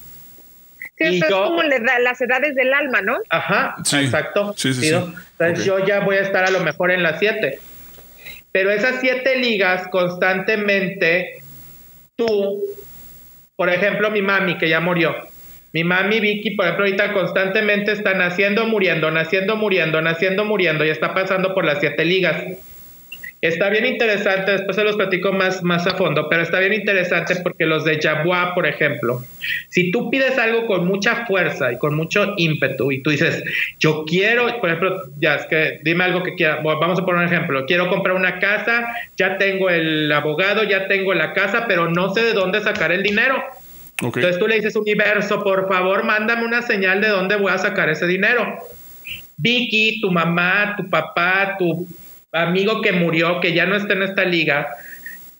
Sí, 0.95 1.17
eso 1.17 1.25
es 1.25 1.31
como 1.31 1.63
las 1.63 2.21
edades 2.21 2.55
del 2.55 2.73
alma, 2.73 3.01
¿no? 3.01 3.17
Ajá, 3.29 3.75
exacto. 3.79 4.53
Sí, 4.57 4.73
sí, 4.73 4.91
Entonces 4.91 5.65
yo 5.65 5.79
ya 5.85 6.01
voy 6.01 6.17
a 6.17 6.21
estar 6.21 6.43
a 6.45 6.51
lo 6.51 6.59
mejor 6.61 6.91
en 6.91 7.03
la 7.03 7.17
7. 7.17 7.59
Pero 8.51 8.69
esas 8.69 9.01
siete 9.01 9.35
ligas 9.37 9.87
constantemente, 9.87 11.41
tú, 12.15 12.61
por 13.55 13.69
ejemplo, 13.69 14.11
mi 14.11 14.21
mami 14.21 14.59
que 14.59 14.69
ya 14.69 14.79
murió, 14.79 15.15
mi 15.73 15.83
mami 15.83 16.19
Vicky, 16.19 16.51
por 16.51 16.65
ejemplo, 16.65 16.85
ahorita 16.85 17.13
constantemente 17.13 17.91
está 17.91 18.13
naciendo, 18.13 18.67
muriendo, 18.67 19.09
naciendo, 19.09 19.55
muriendo, 19.55 20.01
naciendo, 20.01 20.45
muriendo 20.45 20.85
y 20.85 20.89
está 20.89 21.15
pasando 21.15 21.53
por 21.55 21.65
las 21.65 21.79
siete 21.79 22.05
ligas. 22.05 22.43
Está 23.41 23.69
bien 23.69 23.85
interesante, 23.85 24.51
después 24.53 24.77
se 24.77 24.85
los 24.85 24.95
platico 24.95 25.33
más, 25.33 25.63
más 25.63 25.85
a 25.85 25.95
fondo, 25.97 26.29
pero 26.29 26.43
está 26.43 26.59
bien 26.59 26.71
interesante 26.71 27.35
porque 27.43 27.65
los 27.65 27.83
de 27.83 27.99
Jabuá, 27.99 28.53
por 28.55 28.65
ejemplo, 28.65 29.21
si 29.67 29.91
tú 29.91 30.09
pides 30.09 30.37
algo 30.37 30.65
con 30.65 30.87
mucha 30.87 31.25
fuerza 31.25 31.73
y 31.73 31.77
con 31.77 31.93
mucho 31.93 32.35
ímpetu 32.37 32.93
y 32.93 33.03
tú 33.03 33.09
dices, 33.09 33.43
yo 33.79 34.05
quiero, 34.05 34.45
por 34.61 34.69
ejemplo, 34.69 35.03
ya 35.19 35.35
es 35.35 35.45
que 35.47 35.79
dime 35.83 36.05
algo 36.05 36.23
que 36.23 36.35
quiera, 36.35 36.61
vamos 36.63 36.99
a 36.99 37.03
poner 37.03 37.27
un 37.27 37.33
ejemplo, 37.33 37.65
quiero 37.65 37.89
comprar 37.89 38.15
una 38.15 38.39
casa, 38.39 38.87
ya 39.17 39.37
tengo 39.37 39.69
el 39.69 40.09
abogado, 40.09 40.63
ya 40.63 40.87
tengo 40.87 41.13
la 41.13 41.33
casa, 41.33 41.65
pero 41.67 41.89
no 41.89 42.13
sé 42.13 42.23
de 42.23 42.31
dónde 42.31 42.61
sacar 42.61 42.93
el 42.93 43.03
dinero. 43.03 43.43
Entonces 44.01 44.39
tú 44.39 44.47
le 44.47 44.55
dices, 44.55 44.75
universo, 44.75 45.43
por 45.43 45.67
favor, 45.67 46.03
mándame 46.03 46.45
una 46.45 46.61
señal 46.61 47.01
de 47.01 47.09
dónde 47.09 47.35
voy 47.35 47.51
a 47.51 47.57
sacar 47.57 47.89
ese 47.89 48.07
dinero. 48.07 48.57
Vicky, 49.37 50.01
tu 50.01 50.11
mamá, 50.11 50.75
tu 50.77 50.89
papá, 50.89 51.55
tu 51.57 51.87
amigo 52.31 52.81
que 52.81 52.91
murió, 52.91 53.39
que 53.39 53.53
ya 53.53 53.65
no 53.65 53.75
está 53.75 53.93
en 53.93 54.03
esta 54.03 54.25
liga, 54.25 54.67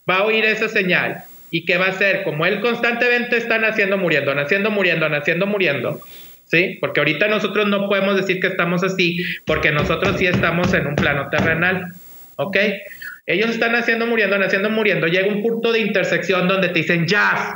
va 0.10 0.18
a 0.18 0.24
oír 0.24 0.46
esa 0.46 0.70
señal. 0.70 1.24
¿Y 1.52 1.66
qué 1.66 1.78
va 1.78 1.86
a 1.86 1.90
hacer? 1.90 2.24
Como 2.24 2.46
él 2.46 2.62
constantemente 2.62 3.38
está 3.38 3.60
naciendo, 3.60 3.98
muriendo, 3.98 4.34
naciendo, 4.34 4.72
muriendo, 4.72 5.08
naciendo, 5.10 5.46
muriendo. 5.46 6.02
¿Sí? 6.46 6.78
Porque 6.82 7.00
ahorita 7.00 7.28
nosotros 7.28 7.68
no 7.68 7.88
podemos 7.88 8.16
decir 8.16 8.40
que 8.40 8.48
estamos 8.48 8.84
así, 8.84 9.24
porque 9.46 9.72
nosotros 9.72 10.18
sí 10.18 10.26
estamos 10.26 10.74
en 10.74 10.88
un 10.88 10.96
plano 10.96 11.30
terrenal. 11.30 11.94
¿Ok? 12.38 12.58
Ellos 13.26 13.52
están 13.52 13.72
naciendo, 13.72 14.08
muriendo, 14.08 14.38
naciendo, 14.38 14.70
muriendo. 14.70 15.08
Llega 15.08 15.28
un 15.28 15.42
punto 15.42 15.72
de 15.72 15.80
intersección 15.80 16.48
donde 16.48 16.70
te 16.70 16.80
dicen, 16.80 17.08
ya, 17.08 17.56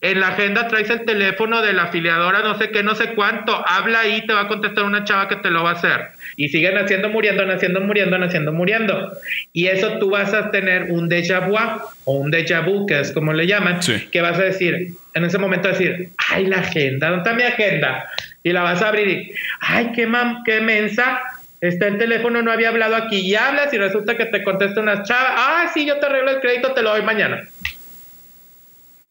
en 0.00 0.20
la 0.20 0.28
agenda 0.28 0.68
traes 0.68 0.90
el 0.90 1.04
teléfono 1.04 1.60
de 1.60 1.72
la 1.72 1.84
afiliadora, 1.84 2.40
no 2.40 2.56
sé 2.56 2.70
qué, 2.70 2.84
no 2.84 2.94
sé 2.94 3.14
cuánto. 3.14 3.64
Habla 3.66 4.00
ahí, 4.00 4.24
te 4.24 4.32
va 4.32 4.42
a 4.42 4.48
contestar 4.48 4.84
una 4.84 5.02
chava 5.02 5.26
que 5.26 5.36
te 5.36 5.50
lo 5.50 5.64
va 5.64 5.70
a 5.70 5.72
hacer. 5.72 6.10
Y 6.36 6.48
siguen 6.50 6.74
naciendo, 6.74 7.08
muriendo, 7.08 7.44
naciendo, 7.44 7.80
muriendo, 7.80 8.16
naciendo, 8.16 8.52
muriendo. 8.52 9.12
Y 9.52 9.66
eso 9.66 9.98
tú 9.98 10.10
vas 10.10 10.32
a 10.34 10.52
tener 10.52 10.92
un 10.92 11.08
déjà 11.08 11.40
vu 11.48 11.56
o 12.04 12.12
un 12.12 12.30
déjà 12.30 12.64
vu, 12.64 12.86
que 12.86 13.00
es 13.00 13.10
como 13.10 13.32
le 13.32 13.48
llaman, 13.48 13.80
que 14.12 14.20
vas 14.20 14.38
a 14.38 14.44
decir, 14.44 14.92
en 15.14 15.24
ese 15.24 15.38
momento 15.38 15.66
decir, 15.66 16.10
ay, 16.30 16.46
la 16.46 16.58
agenda, 16.58 17.10
¿dónde 17.10 17.28
está 17.28 17.36
mi 17.36 17.42
agenda? 17.42 18.08
Y 18.44 18.52
la 18.52 18.62
vas 18.62 18.80
a 18.82 18.88
abrir 18.88 19.08
y, 19.08 19.32
ay, 19.60 19.90
qué, 19.96 20.06
mam 20.06 20.44
qué 20.44 20.60
mensa, 20.60 21.22
está 21.60 21.88
el 21.88 21.98
teléfono, 21.98 22.40
no 22.40 22.52
había 22.52 22.68
hablado 22.68 22.94
aquí 22.94 23.18
y 23.18 23.34
hablas 23.34 23.74
y 23.74 23.78
resulta 23.78 24.16
que 24.16 24.26
te 24.26 24.44
contesta 24.44 24.80
una 24.80 25.02
chava, 25.02 25.34
ah, 25.36 25.70
sí, 25.74 25.84
yo 25.84 25.98
te 25.98 26.06
arreglo 26.06 26.30
el 26.30 26.40
crédito, 26.40 26.72
te 26.72 26.82
lo 26.82 26.90
doy 26.90 27.02
mañana. 27.02 27.48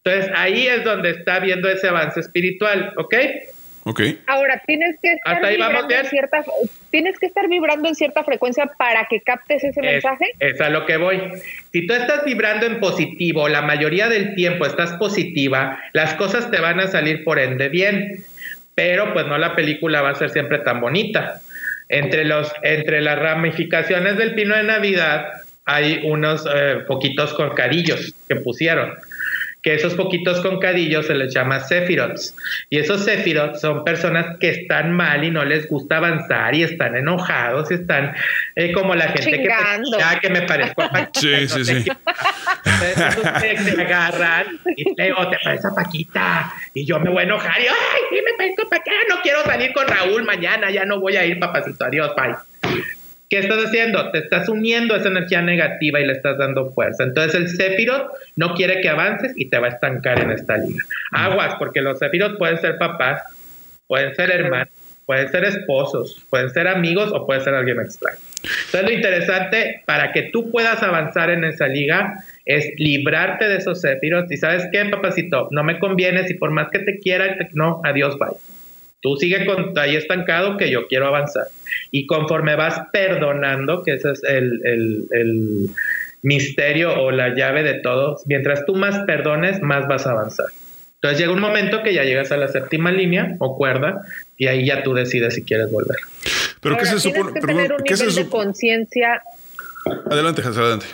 Entonces 0.08 0.32
ahí 0.38 0.68
es 0.68 0.84
donde 0.84 1.10
está 1.12 1.39
viendo 1.39 1.70
ese 1.70 1.88
avance 1.89 2.20
espiritual, 2.22 2.93
¿ok? 2.97 3.16
Ok. 3.84 4.01
Ahora 4.28 4.62
tienes 4.66 4.95
que 5.01 5.14
estar 5.14 5.41
vibrando 5.47 5.95
en 5.95 6.05
cierta, 6.05 6.43
tienes 6.91 7.20
que 7.20 7.26
estar 7.26 7.47
vibrando 7.47 7.88
en 7.88 7.95
cierta 7.95 8.24
frecuencia 8.24 8.70
para 8.78 9.05
que 9.10 9.22
captes 9.22 9.64
ese 9.64 9.82
mensaje. 9.82 10.26
Es 10.39 10.60
a 10.62 10.70
lo 10.70 10.86
que 10.86 10.97
voy. 10.97 11.22
Si 11.72 11.88
tú 11.88 11.93
estás 11.93 12.24
vibrando 12.26 12.66
en 12.66 12.80
positivo, 12.80 13.47
la 13.47 13.62
mayoría 13.62 14.10
del 14.10 14.36
tiempo 14.36 14.66
estás 14.66 14.93
positiva, 14.93 15.80
las 15.93 16.14
cosas 16.16 16.51
te 16.51 16.60
van 16.60 16.80
a 16.80 16.88
salir 16.88 17.24
por 17.24 17.39
ende 17.39 17.70
bien. 17.70 18.26
Pero 18.76 19.14
pues 19.14 19.26
no 19.26 19.38
la 19.38 19.55
película 19.55 20.01
va 20.01 20.12
a 20.12 20.16
ser 20.16 20.30
siempre 20.30 20.60
tan 20.60 20.80
bonita. 20.82 21.41
Entre, 21.89 22.26
los, 22.26 22.51
entre 22.64 23.01
las 23.01 23.18
ramificaciones 23.18 24.18
del 24.18 24.36
pino 24.36 24.55
de 24.55 24.64
Navidad 24.64 25.28
hay 25.66 26.01
unos 26.03 26.45
eh, 26.53 26.84
poquitos 26.88 27.34
corcadillos 27.34 28.14
que 28.28 28.36
pusieron 28.38 28.93
que 29.68 29.74
esos 29.74 29.95
poquitos 29.95 30.39
concadillos 30.39 31.07
se 31.07 31.13
les 31.13 31.34
llama 31.34 31.59
sephirots. 31.59 32.34
Y 32.70 32.80
esos 32.80 33.03
sephirots 33.03 33.59
son 33.59 33.84
personas 33.84 34.38
que 34.39 34.47
están 34.47 34.93
mal 34.93 35.26
y 35.26 35.30
no 35.30 35.43
les 35.43 35.68
gusta 35.68 35.97
avanzar 35.97 36.55
y 36.55 36.63
están 36.63 36.95
enojados 36.95 37.70
y 37.70 37.74
están 37.74 38.15
eh, 38.55 38.72
como 38.72 38.95
la 38.95 39.09
gente 39.09 39.30
que, 39.30 39.49
me, 39.49 39.99
ya 39.99 40.20
que 40.22 40.30
me 40.30 40.43
parezco 40.43 40.84
a 40.84 40.89
Paquita. 40.89 41.20
Sí, 41.20 41.49
sí, 41.49 41.65
sí. 41.65 41.91
Entonces 42.63 43.59
se 43.59 43.82
agarran 43.82 44.57
y 44.74 44.95
te 44.95 45.13
parece 45.43 45.68
a 45.68 45.76
Paquita. 45.76 46.53
Y 46.74 46.86
yo 46.86 46.97
me 47.01 47.09
voy 47.09 47.20
a 47.20 47.24
enojar 47.24 47.59
y, 47.59 47.68
ay, 47.68 48.01
sí, 48.09 48.15
me 48.24 48.38
parezco 48.38 48.68
a 48.68 48.70
Paquita. 48.70 48.95
No 49.09 49.22
quiero 49.22 49.43
salir 49.43 49.74
con 49.74 49.86
Raúl 49.86 50.24
mañana, 50.24 50.72
ya 50.72 50.86
no 50.86 51.01
voy 51.01 51.18
a 51.18 51.26
ir, 51.26 51.41
papacito. 51.41 51.84
Adiós, 51.84 52.15
bye. 52.15 52.36
¿Qué 53.30 53.39
estás 53.39 53.65
haciendo? 53.65 54.09
Te 54.11 54.19
estás 54.19 54.47
uniendo 54.47 54.93
a 54.93 54.97
esa 54.97 55.09
energía 55.09 55.41
negativa 55.41 55.99
y 55.99 56.05
le 56.05 56.13
estás 56.13 56.38
dando 56.38 56.71
fuerza. 56.71 57.03
Entonces 57.03 57.36
el 57.36 57.49
Sephiroth 57.49 58.11
no 58.38 58.53
quiere 58.53 58.80
que 58.80 58.88
avances 58.88 59.34
y 59.36 59.49
te 59.49 59.59
va 59.59 59.67
a 59.67 59.71
estancar 59.71 60.21
en 60.21 60.32
esta 60.32 60.57
liga. 60.57 60.84
Aguas, 61.11 61.55
porque 61.59 61.82
los 61.82 61.99
Sephiroth 61.99 62.38
pueden 62.38 62.57
ser 62.59 62.78
papás, 62.78 63.23
pueden 63.88 64.15
ser 64.15 64.32
hermanos, 64.32 64.69
pueden 65.05 65.30
ser 65.30 65.43
esposos, 65.43 66.25
pueden 66.30 66.49
ser 66.51 66.69
amigos 66.69 67.11
o 67.13 67.25
pueden 67.25 67.43
ser 67.43 67.53
alguien 67.53 67.82
extraño. 67.82 68.17
Entonces 68.43 68.84
lo 68.84 68.91
interesante 68.91 69.84
para 69.86 70.13
que 70.13 70.30
tú 70.32 70.49
puedas 70.49 70.82
avanzar 70.82 71.30
en 71.30 71.43
esa 71.43 71.67
liga 71.67 72.23
es 72.45 72.71
librarte 72.78 73.49
de 73.49 73.57
esos 73.57 73.82
Sephiroth 73.82 74.32
y 74.32 74.38
sabes 74.38 74.69
qué, 74.71 74.86
papacito, 74.86 75.49
no 75.51 75.65
me 75.65 75.80
conviene 75.80 76.25
si 76.28 76.36
por 76.36 76.51
más 76.51 76.69
que 76.69 76.80
te 76.80 76.99
quiera, 76.99 77.36
no, 77.51 77.82
adiós, 77.84 78.17
bye. 78.17 78.30
Tú 79.02 79.16
sigue 79.18 79.45
con, 79.45 79.78
ahí 79.78 79.95
estancado 79.95 80.58
que 80.58 80.72
yo 80.72 80.88
quiero 80.88 81.08
avanzar. 81.08 81.48
Y 81.91 82.08
conforme 82.08 82.56
vas 82.56 82.82
perdonando, 82.91 83.84
que 83.84 83.93
ese 83.93 84.12
es 84.12 84.24
el, 84.24 85.70
misterio 86.24 87.00
o 87.00 87.12
la 87.12 87.36
llave 87.36 87.64
de 87.64 87.76
todo, 87.76 88.18
mientras 88.26 88.66
tú 88.66 88.76
más 88.76 89.06
perdones, 89.06 89.62
más 89.62 89.88
vas 89.88 90.08
a 90.08 90.12
avanzar. 90.12 90.48
Entonces 90.95 91.20
llega 91.20 91.32
un 91.32 91.39
momento 91.39 91.84
que 91.84 91.93
ya 91.93 92.04
llegas 92.04 92.32
a 92.32 92.38
la 92.38 92.48
séptima 92.48 92.91
línea 92.91 93.36
o 93.39 93.56
cuerda 93.56 94.02
y 94.36 94.48
ahí 94.48 94.66
ya 94.66 94.84
tú 94.84 94.93
decides 94.93 95.36
si 95.36 95.43
quieres 95.43 95.72
volver. 95.72 95.98
Pero 96.60 96.76
¿qué 96.76 96.86
se 96.88 97.00
supone? 97.00 97.34
Que 97.34 97.39
tener 97.39 97.72
un 97.72 97.84
nivel 97.84 98.16
de 98.16 98.28
conciencia. 98.28 99.22
Adelante, 100.10 100.41
Hans, 100.43 100.58
adelante. 100.58 100.88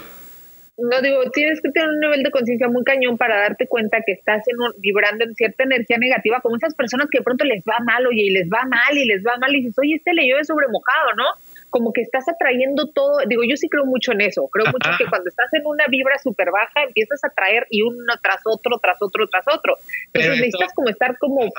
No 0.84 1.02
digo, 1.02 1.24
tienes 1.32 1.62
que 1.62 1.72
tener 1.72 1.88
un 1.88 2.00
nivel 2.02 2.24
de 2.24 2.32
conciencia 2.32 2.68
muy 2.68 2.84
cañón 2.84 3.18
para 3.18 3.40
darte 3.40 3.68
cuenta 3.68 4.00
que 4.06 4.12
estás 4.12 4.44
en 4.50 4.58
vibrando 4.80 5.24
en 5.24 5.34
cierta 5.34 5.64
energía 5.64 5.98
negativa, 5.98 6.42
como 6.42 6.58
esas 6.58 6.76
personas 6.76 7.08
que 7.10 7.20
de 7.20 7.24
pronto 7.24 7.46
les 7.46 7.64
va 7.64 7.80
mal, 7.86 8.06
oye, 8.06 8.24
y 8.24 8.32
les 8.32 8.50
va 8.50 8.66
mal, 8.66 8.98
y 8.98 9.06
les 9.06 9.24
va 9.24 9.38
mal, 9.38 9.56
y 9.56 9.62
dices, 9.62 9.80
oye, 9.80 9.96
este 9.96 10.12
le 10.14 10.28
llueve 10.28 10.44
sobre 10.44 10.68
mojado, 10.68 11.14
¿no? 11.16 11.24
Como 11.70 11.94
que 11.94 12.02
estás 12.02 12.28
atrayendo 12.28 12.90
todo. 12.90 13.20
Digo, 13.26 13.44
yo 13.46 13.56
sí 13.56 13.70
creo 13.70 13.86
mucho 13.86 14.12
en 14.12 14.22
eso. 14.22 14.46
Creo 14.52 14.66
mucho 14.72 14.92
que 14.98 15.06
cuando 15.06 15.30
estás 15.30 15.48
en 15.54 15.62
una 15.66 15.86
vibra 15.88 16.18
súper 16.22 16.52
baja, 16.52 16.84
empiezas 16.86 17.24
a 17.24 17.30
traer 17.30 17.66
y 17.70 17.82
uno 17.82 18.14
tras 18.22 18.42
otro, 18.44 18.78
tras 18.80 19.02
otro, 19.02 19.26
tras 19.30 19.46
otro. 19.48 19.78
Entonces 20.08 20.32
necesitas 20.32 20.74
como 20.74 20.90
estar 20.90 21.18
como 21.18 21.50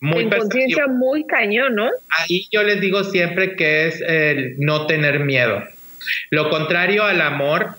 muy 0.00 0.24
en 0.24 0.30
conciencia 0.30 0.88
muy 0.88 1.24
cañón, 1.24 1.76
¿no? 1.76 1.88
Ahí 2.18 2.48
yo 2.50 2.64
les 2.64 2.80
digo 2.80 3.04
siempre 3.04 3.54
que 3.54 3.86
es 3.86 4.00
el 4.00 4.56
no 4.58 4.86
tener 4.86 5.20
miedo. 5.20 5.62
Lo 6.30 6.50
contrario 6.50 7.04
al 7.04 7.20
amor 7.20 7.76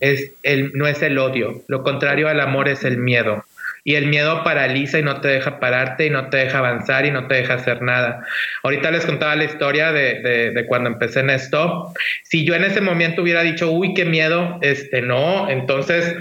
es 0.00 0.32
el, 0.42 0.72
no 0.74 0.86
es 0.86 1.02
el 1.02 1.18
odio, 1.18 1.62
lo 1.68 1.82
contrario 1.82 2.28
al 2.28 2.40
amor 2.40 2.68
es 2.68 2.84
el 2.84 2.98
miedo. 2.98 3.44
Y 3.86 3.96
el 3.96 4.06
miedo 4.06 4.42
paraliza 4.44 4.98
y 4.98 5.02
no 5.02 5.20
te 5.20 5.28
deja 5.28 5.60
pararte 5.60 6.06
y 6.06 6.10
no 6.10 6.30
te 6.30 6.38
deja 6.38 6.58
avanzar 6.58 7.04
y 7.04 7.10
no 7.10 7.26
te 7.28 7.34
deja 7.34 7.54
hacer 7.54 7.82
nada. 7.82 8.26
Ahorita 8.62 8.90
les 8.90 9.04
contaba 9.04 9.36
la 9.36 9.44
historia 9.44 9.92
de, 9.92 10.50
de, 10.54 10.66
cuando 10.66 10.88
empecé 10.88 11.20
en 11.20 11.28
esto. 11.28 11.92
Si 12.22 12.46
yo 12.46 12.54
en 12.54 12.64
ese 12.64 12.80
momento 12.80 13.20
hubiera 13.20 13.42
dicho, 13.42 13.70
uy, 13.70 13.92
qué 13.92 14.06
miedo, 14.06 14.58
este 14.62 15.02
no, 15.02 15.50
entonces 15.50 16.16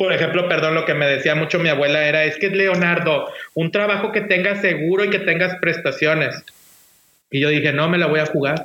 por 0.00 0.14
ejemplo, 0.14 0.48
perdón, 0.48 0.74
lo 0.74 0.86
que 0.86 0.94
me 0.94 1.04
decía 1.04 1.34
mucho 1.34 1.58
mi 1.58 1.68
abuela 1.68 2.06
era, 2.06 2.24
es 2.24 2.38
que 2.38 2.48
Leonardo, 2.48 3.30
un 3.52 3.70
trabajo 3.70 4.12
que 4.12 4.22
tengas 4.22 4.62
seguro 4.62 5.04
y 5.04 5.10
que 5.10 5.18
tengas 5.18 5.56
prestaciones. 5.56 6.42
Y 7.30 7.38
yo 7.38 7.50
dije, 7.50 7.74
no, 7.74 7.86
me 7.86 7.98
la 7.98 8.06
voy 8.06 8.20
a 8.20 8.24
jugar. 8.24 8.64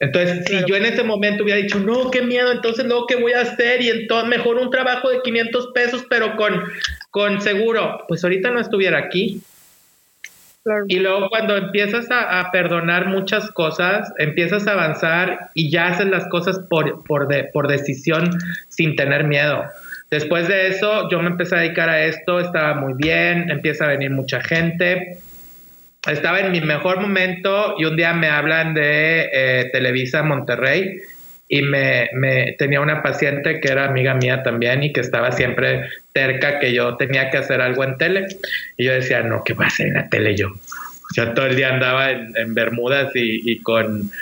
Entonces, 0.00 0.44
si 0.46 0.64
yo 0.66 0.76
en 0.76 0.86
ese 0.86 1.02
momento 1.02 1.44
hubiera 1.44 1.60
dicho, 1.60 1.78
no, 1.78 2.10
qué 2.10 2.22
miedo, 2.22 2.50
entonces 2.50 2.86
luego, 2.86 3.06
¿qué 3.06 3.16
voy 3.16 3.34
a 3.34 3.42
hacer? 3.42 3.82
Y 3.82 3.90
entonces, 3.90 4.28
mejor 4.30 4.56
un 4.56 4.70
trabajo 4.70 5.10
de 5.10 5.20
500 5.22 5.68
pesos, 5.74 6.06
pero 6.08 6.36
con, 6.36 6.64
con 7.10 7.40
seguro, 7.42 8.04
pues 8.08 8.24
ahorita 8.24 8.50
no 8.50 8.60
estuviera 8.60 8.98
aquí. 8.98 9.42
Y 10.88 10.98
luego 10.98 11.28
cuando 11.28 11.56
empiezas 11.56 12.06
a, 12.10 12.50
perdonar 12.50 13.08
muchas 13.08 13.50
cosas, 13.50 14.12
empiezas 14.18 14.66
a 14.66 14.72
avanzar 14.72 15.50
y 15.54 15.70
ya 15.70 15.88
haces 15.88 16.06
las 16.06 16.28
cosas 16.28 16.58
por, 16.70 17.02
por, 17.04 17.28
por 17.52 17.68
decisión 17.68 18.30
sin 18.68 18.96
tener 18.96 19.24
miedo. 19.24 19.64
Después 20.10 20.48
de 20.48 20.68
eso, 20.68 21.08
yo 21.10 21.20
me 21.20 21.28
empecé 21.28 21.56
a 21.56 21.60
dedicar 21.60 21.88
a 21.88 22.04
esto, 22.04 22.40
estaba 22.40 22.74
muy 22.74 22.94
bien, 22.94 23.50
empieza 23.50 23.84
a 23.84 23.88
venir 23.88 24.10
mucha 24.10 24.40
gente 24.40 25.18
estaba 26.08 26.40
en 26.40 26.52
mi 26.52 26.60
mejor 26.60 27.00
momento 27.00 27.74
y 27.78 27.84
un 27.84 27.96
día 27.96 28.12
me 28.14 28.28
hablan 28.28 28.74
de 28.74 29.28
eh, 29.32 29.70
Televisa 29.72 30.22
Monterrey 30.22 31.00
y 31.48 31.62
me, 31.62 32.08
me, 32.14 32.52
tenía 32.52 32.80
una 32.80 33.02
paciente 33.02 33.60
que 33.60 33.72
era 33.72 33.86
amiga 33.86 34.14
mía 34.14 34.42
también 34.42 34.84
y 34.84 34.92
que 34.92 35.00
estaba 35.00 35.32
siempre 35.32 35.90
cerca 36.14 36.60
que 36.60 36.72
yo 36.72 36.96
tenía 36.96 37.28
que 37.28 37.38
hacer 37.38 37.60
algo 37.60 37.82
en 37.82 37.98
tele. 37.98 38.26
Y 38.76 38.84
yo 38.84 38.92
decía, 38.92 39.22
no, 39.22 39.42
¿qué 39.44 39.54
voy 39.54 39.64
a 39.64 39.68
hacer 39.68 39.88
en 39.88 39.94
la 39.94 40.08
tele 40.08 40.36
yo? 40.36 40.48
O 40.48 41.12
sea, 41.12 41.34
todo 41.34 41.46
el 41.46 41.56
día 41.56 41.74
andaba 41.74 42.12
en, 42.12 42.54
bermudas 42.54 43.10
y, 43.16 43.50
y, 43.50 43.60
con 43.62 44.12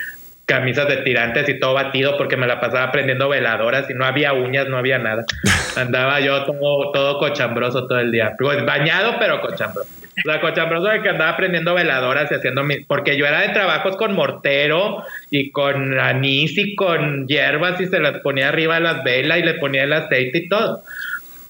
camisas 0.47 0.89
de 0.89 0.97
tirantes 0.99 1.47
y 1.51 1.61
todo 1.61 1.75
batido 1.75 2.17
porque 2.17 2.39
me 2.39 2.47
la 2.47 2.61
pasaba 2.61 2.85
aprendiendo 2.85 3.29
veladoras 3.29 3.91
y 3.91 3.95
no 3.95 4.07
había 4.07 4.33
uñas, 4.33 4.67
no 4.69 4.79
había 4.79 4.99
nada. 4.99 5.27
Andaba 5.77 6.21
yo 6.21 6.45
todo, 6.45 6.93
todo 6.93 7.19
cochambroso 7.19 7.87
todo 7.87 7.99
el 7.99 8.11
día. 8.11 8.35
Pues 8.39 8.65
bañado, 8.65 9.17
pero 9.19 9.43
cochambroso. 9.43 9.98
La 10.25 10.41
cochambrosa 10.41 10.93
de 10.93 11.03
que 11.03 11.09
andaba 11.11 11.33
aprendiendo 11.33 11.75
veladoras 11.75 12.31
y 12.31 12.35
haciendo 12.35 12.65
mi, 12.65 12.81
porque 12.81 13.17
yo 13.17 13.27
era 13.27 13.43
de 13.43 13.51
trabajos 13.51 13.97
con 13.97 14.15
mortero 14.15 15.05
y 15.31 15.51
con 15.51 15.99
anís 15.99 16.57
y 16.57 16.75
con 16.75 17.27
hierbas 17.27 17.81
y 17.81 17.87
se 17.87 18.01
las 18.01 18.21
ponía 18.21 18.49
arriba 18.49 18.77
de 18.77 18.81
las 18.81 19.05
velas 19.05 19.39
y 19.39 19.43
le 19.43 19.55
ponía 19.55 19.85
el 19.85 19.93
aceite 19.93 20.39
y 20.39 20.49
todo. 20.49 20.83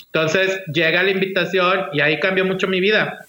Entonces 0.06 0.62
llega 0.72 1.02
la 1.02 1.10
invitación 1.10 1.86
y 1.92 2.00
ahí 2.00 2.18
cambió 2.18 2.44
mucho 2.44 2.66
mi 2.66 2.80
vida. 2.80 3.24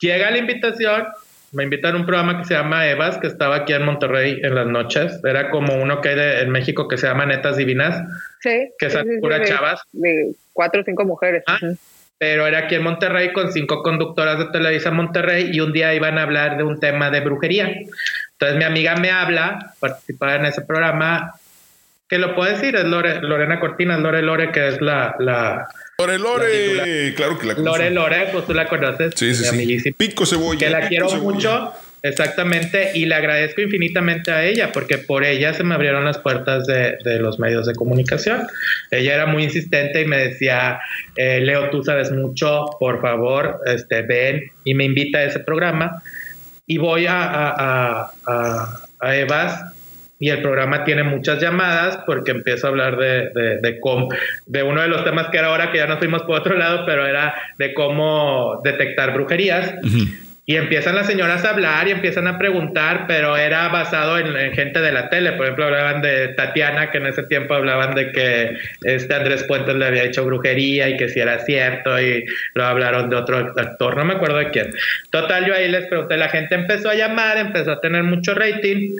Llega 0.00 0.30
la 0.30 0.38
invitación, 0.38 1.06
me 1.52 1.64
invitan 1.64 1.94
a 1.94 1.98
un 1.98 2.06
programa 2.06 2.38
que 2.38 2.44
se 2.44 2.54
llama 2.54 2.88
Evas, 2.88 3.16
que 3.18 3.28
estaba 3.28 3.56
aquí 3.56 3.72
en 3.72 3.84
Monterrey 3.84 4.40
en 4.42 4.54
las 4.54 4.66
noches. 4.66 5.20
Era 5.24 5.50
como 5.50 5.74
uno 5.74 6.00
que 6.00 6.10
hay 6.10 6.42
en 6.42 6.50
México 6.50 6.88
que 6.88 6.98
se 6.98 7.06
llama 7.06 7.26
Netas 7.26 7.56
Divinas. 7.56 8.02
Sí. 8.40 8.72
Que 8.78 8.86
es 8.86 8.96
pura 9.20 9.44
chavas. 9.44 9.80
De 9.92 10.32
cuatro 10.52 10.82
o 10.82 10.84
cinco 10.84 11.04
mujeres. 11.04 11.44
Ah, 11.46 11.58
pero 12.24 12.46
era 12.46 12.60
aquí 12.60 12.76
en 12.76 12.82
Monterrey 12.82 13.34
con 13.34 13.52
cinco 13.52 13.82
conductoras 13.82 14.38
de 14.38 14.46
Televisa 14.46 14.90
Monterrey 14.90 15.50
y 15.52 15.60
un 15.60 15.74
día 15.74 15.92
iban 15.92 16.16
a 16.16 16.22
hablar 16.22 16.56
de 16.56 16.62
un 16.62 16.80
tema 16.80 17.10
de 17.10 17.20
brujería. 17.20 17.70
Entonces 18.32 18.56
mi 18.56 18.64
amiga 18.64 18.96
me 18.96 19.10
habla, 19.10 19.74
participaba 19.78 20.36
en 20.36 20.46
ese 20.46 20.62
programa, 20.62 21.34
que 22.08 22.16
lo 22.16 22.34
puedo 22.34 22.50
decir, 22.50 22.76
es 22.76 22.84
Lorena 22.86 23.60
Cortina, 23.60 23.98
Lore 23.98 24.22
Lore, 24.22 24.52
que 24.52 24.68
es 24.68 24.80
la... 24.80 25.14
la 25.18 25.68
Lore 25.98 26.18
Lore, 26.18 27.12
claro 27.14 27.38
que 27.38 27.46
la 27.46 27.56
conozco. 27.56 27.76
Lore 27.76 27.90
Lore, 27.90 28.28
pues 28.32 28.46
tú 28.46 28.54
la 28.54 28.68
conoces. 28.68 29.12
Sí, 29.16 29.34
sí, 29.34 29.80
sí. 29.80 29.92
Pico 29.92 30.24
cebolla. 30.24 30.58
Que 30.58 30.70
la 30.70 30.88
quiero 30.88 31.10
mucho 31.16 31.74
Exactamente, 32.04 32.90
y 32.92 33.06
le 33.06 33.14
agradezco 33.14 33.62
infinitamente 33.62 34.30
a 34.30 34.44
ella, 34.44 34.72
porque 34.72 34.98
por 34.98 35.24
ella 35.24 35.54
se 35.54 35.64
me 35.64 35.74
abrieron 35.74 36.04
las 36.04 36.18
puertas 36.18 36.66
de, 36.66 36.98
los 37.18 37.38
medios 37.38 37.64
de 37.64 37.74
comunicación. 37.74 38.46
Ella 38.90 39.14
era 39.14 39.24
muy 39.24 39.44
insistente 39.44 40.02
y 40.02 40.04
me 40.04 40.18
decía, 40.18 40.80
eh, 41.16 41.40
Leo, 41.40 41.70
tú 41.70 41.82
sabes 41.82 42.12
mucho, 42.12 42.66
por 42.78 43.00
favor, 43.00 43.58
este, 43.64 44.02
ven, 44.02 44.42
y 44.64 44.74
me 44.74 44.84
invita 44.84 45.20
a 45.20 45.24
ese 45.24 45.40
programa. 45.40 46.02
Y 46.66 46.76
voy 46.76 47.06
a, 47.06 47.22
a, 47.22 48.12
a, 48.26 48.80
a 49.00 49.16
Evas 49.16 49.64
y 50.18 50.28
el 50.28 50.42
programa 50.42 50.84
tiene 50.84 51.04
muchas 51.04 51.40
llamadas 51.40 52.00
porque 52.04 52.32
empiezo 52.32 52.66
a 52.66 52.70
hablar 52.70 52.98
de, 52.98 53.30
de, 53.30 53.60
de, 53.62 53.80
cómo, 53.80 54.08
de 54.44 54.62
uno 54.62 54.82
de 54.82 54.88
los 54.88 55.04
temas 55.04 55.28
que 55.30 55.38
era 55.38 55.46
ahora 55.46 55.72
que 55.72 55.78
ya 55.78 55.86
nos 55.86 56.00
fuimos 56.00 56.22
por 56.24 56.40
otro 56.40 56.54
lado, 56.54 56.84
pero 56.84 57.06
era 57.06 57.34
de 57.56 57.72
cómo 57.72 58.60
detectar 58.62 59.14
brujerías. 59.14 59.74
Y 60.46 60.56
empiezan 60.56 60.94
las 60.94 61.06
señoras 61.06 61.42
a 61.46 61.50
hablar 61.50 61.88
y 61.88 61.92
empiezan 61.92 62.26
a 62.26 62.36
preguntar, 62.36 63.06
pero 63.08 63.34
era 63.34 63.68
basado 63.68 64.18
en, 64.18 64.52
gente 64.52 64.82
de 64.82 64.92
la 64.92 65.08
tele. 65.08 65.32
Por 65.32 65.46
ejemplo, 65.46 65.64
hablaban 65.64 66.02
de 66.02 66.28
Tatiana, 66.28 66.90
que 66.90 66.98
en 66.98 67.06
ese 67.06 67.22
tiempo 67.22 67.54
hablaban 67.54 67.94
de 67.94 68.12
que 68.12 68.58
este 68.82 69.14
Andrés 69.14 69.44
Puentes 69.44 69.74
le 69.74 69.86
había 69.86 70.04
hecho 70.04 70.26
brujería 70.26 70.90
y 70.90 70.98
que 70.98 71.08
si 71.08 71.20
era 71.20 71.38
cierto, 71.40 71.98
y 71.98 72.26
lo 72.52 72.64
hablaron 72.64 73.08
de 73.08 73.16
otro 73.16 73.54
actor, 73.56 73.96
no 73.96 74.04
me 74.04 74.14
acuerdo 74.14 74.36
de 74.36 74.50
quién. 74.50 74.74
Total, 75.10 75.46
yo 75.46 75.54
ahí 75.54 75.70
les 75.70 75.86
pregunté, 75.86 76.18
la 76.18 76.28
gente 76.28 76.54
empezó 76.54 76.90
a 76.90 76.94
llamar, 76.94 77.38
empezó 77.38 77.72
a 77.72 77.80
tener 77.80 78.02
mucho 78.02 78.34
rating. 78.34 78.96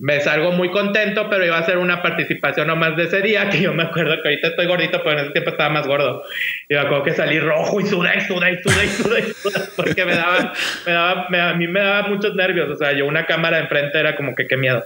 Me 0.00 0.20
salgo 0.20 0.52
muy 0.52 0.70
contento, 0.70 1.28
pero 1.28 1.44
iba 1.44 1.58
a 1.58 1.64
ser 1.64 1.78
una 1.78 2.02
participación 2.02 2.68
nomás 2.68 2.96
de 2.96 3.04
ese 3.04 3.20
día, 3.20 3.48
que 3.50 3.60
yo 3.60 3.74
me 3.74 3.82
acuerdo 3.82 4.22
que 4.22 4.28
ahorita 4.28 4.48
estoy 4.48 4.66
gordito, 4.66 5.02
pero 5.02 5.18
en 5.18 5.24
ese 5.24 5.32
tiempo 5.32 5.50
estaba 5.50 5.70
más 5.70 5.86
gordo. 5.86 6.22
Y 6.68 6.74
me 6.74 6.80
acuerdo 6.80 7.02
que 7.02 7.14
salí 7.14 7.40
rojo 7.40 7.80
y 7.80 7.86
sudé, 7.86 8.18
y 8.18 8.20
sudé, 8.20 8.52
y 8.52 8.56
sudé, 8.58 8.84
y 8.84 8.88
sudé, 8.88 9.60
porque 9.76 10.04
me 10.04 10.14
daba, 10.14 10.52
me 10.86 10.92
daba, 10.92 11.50
a 11.50 11.54
mí 11.54 11.66
me 11.66 11.80
daba 11.80 12.08
muchos 12.08 12.34
nervios. 12.36 12.70
O 12.70 12.76
sea, 12.76 12.92
yo 12.92 13.06
una 13.06 13.26
cámara 13.26 13.58
enfrente 13.58 13.98
era 13.98 14.14
como 14.14 14.36
que 14.36 14.46
qué 14.46 14.56
miedo. 14.56 14.84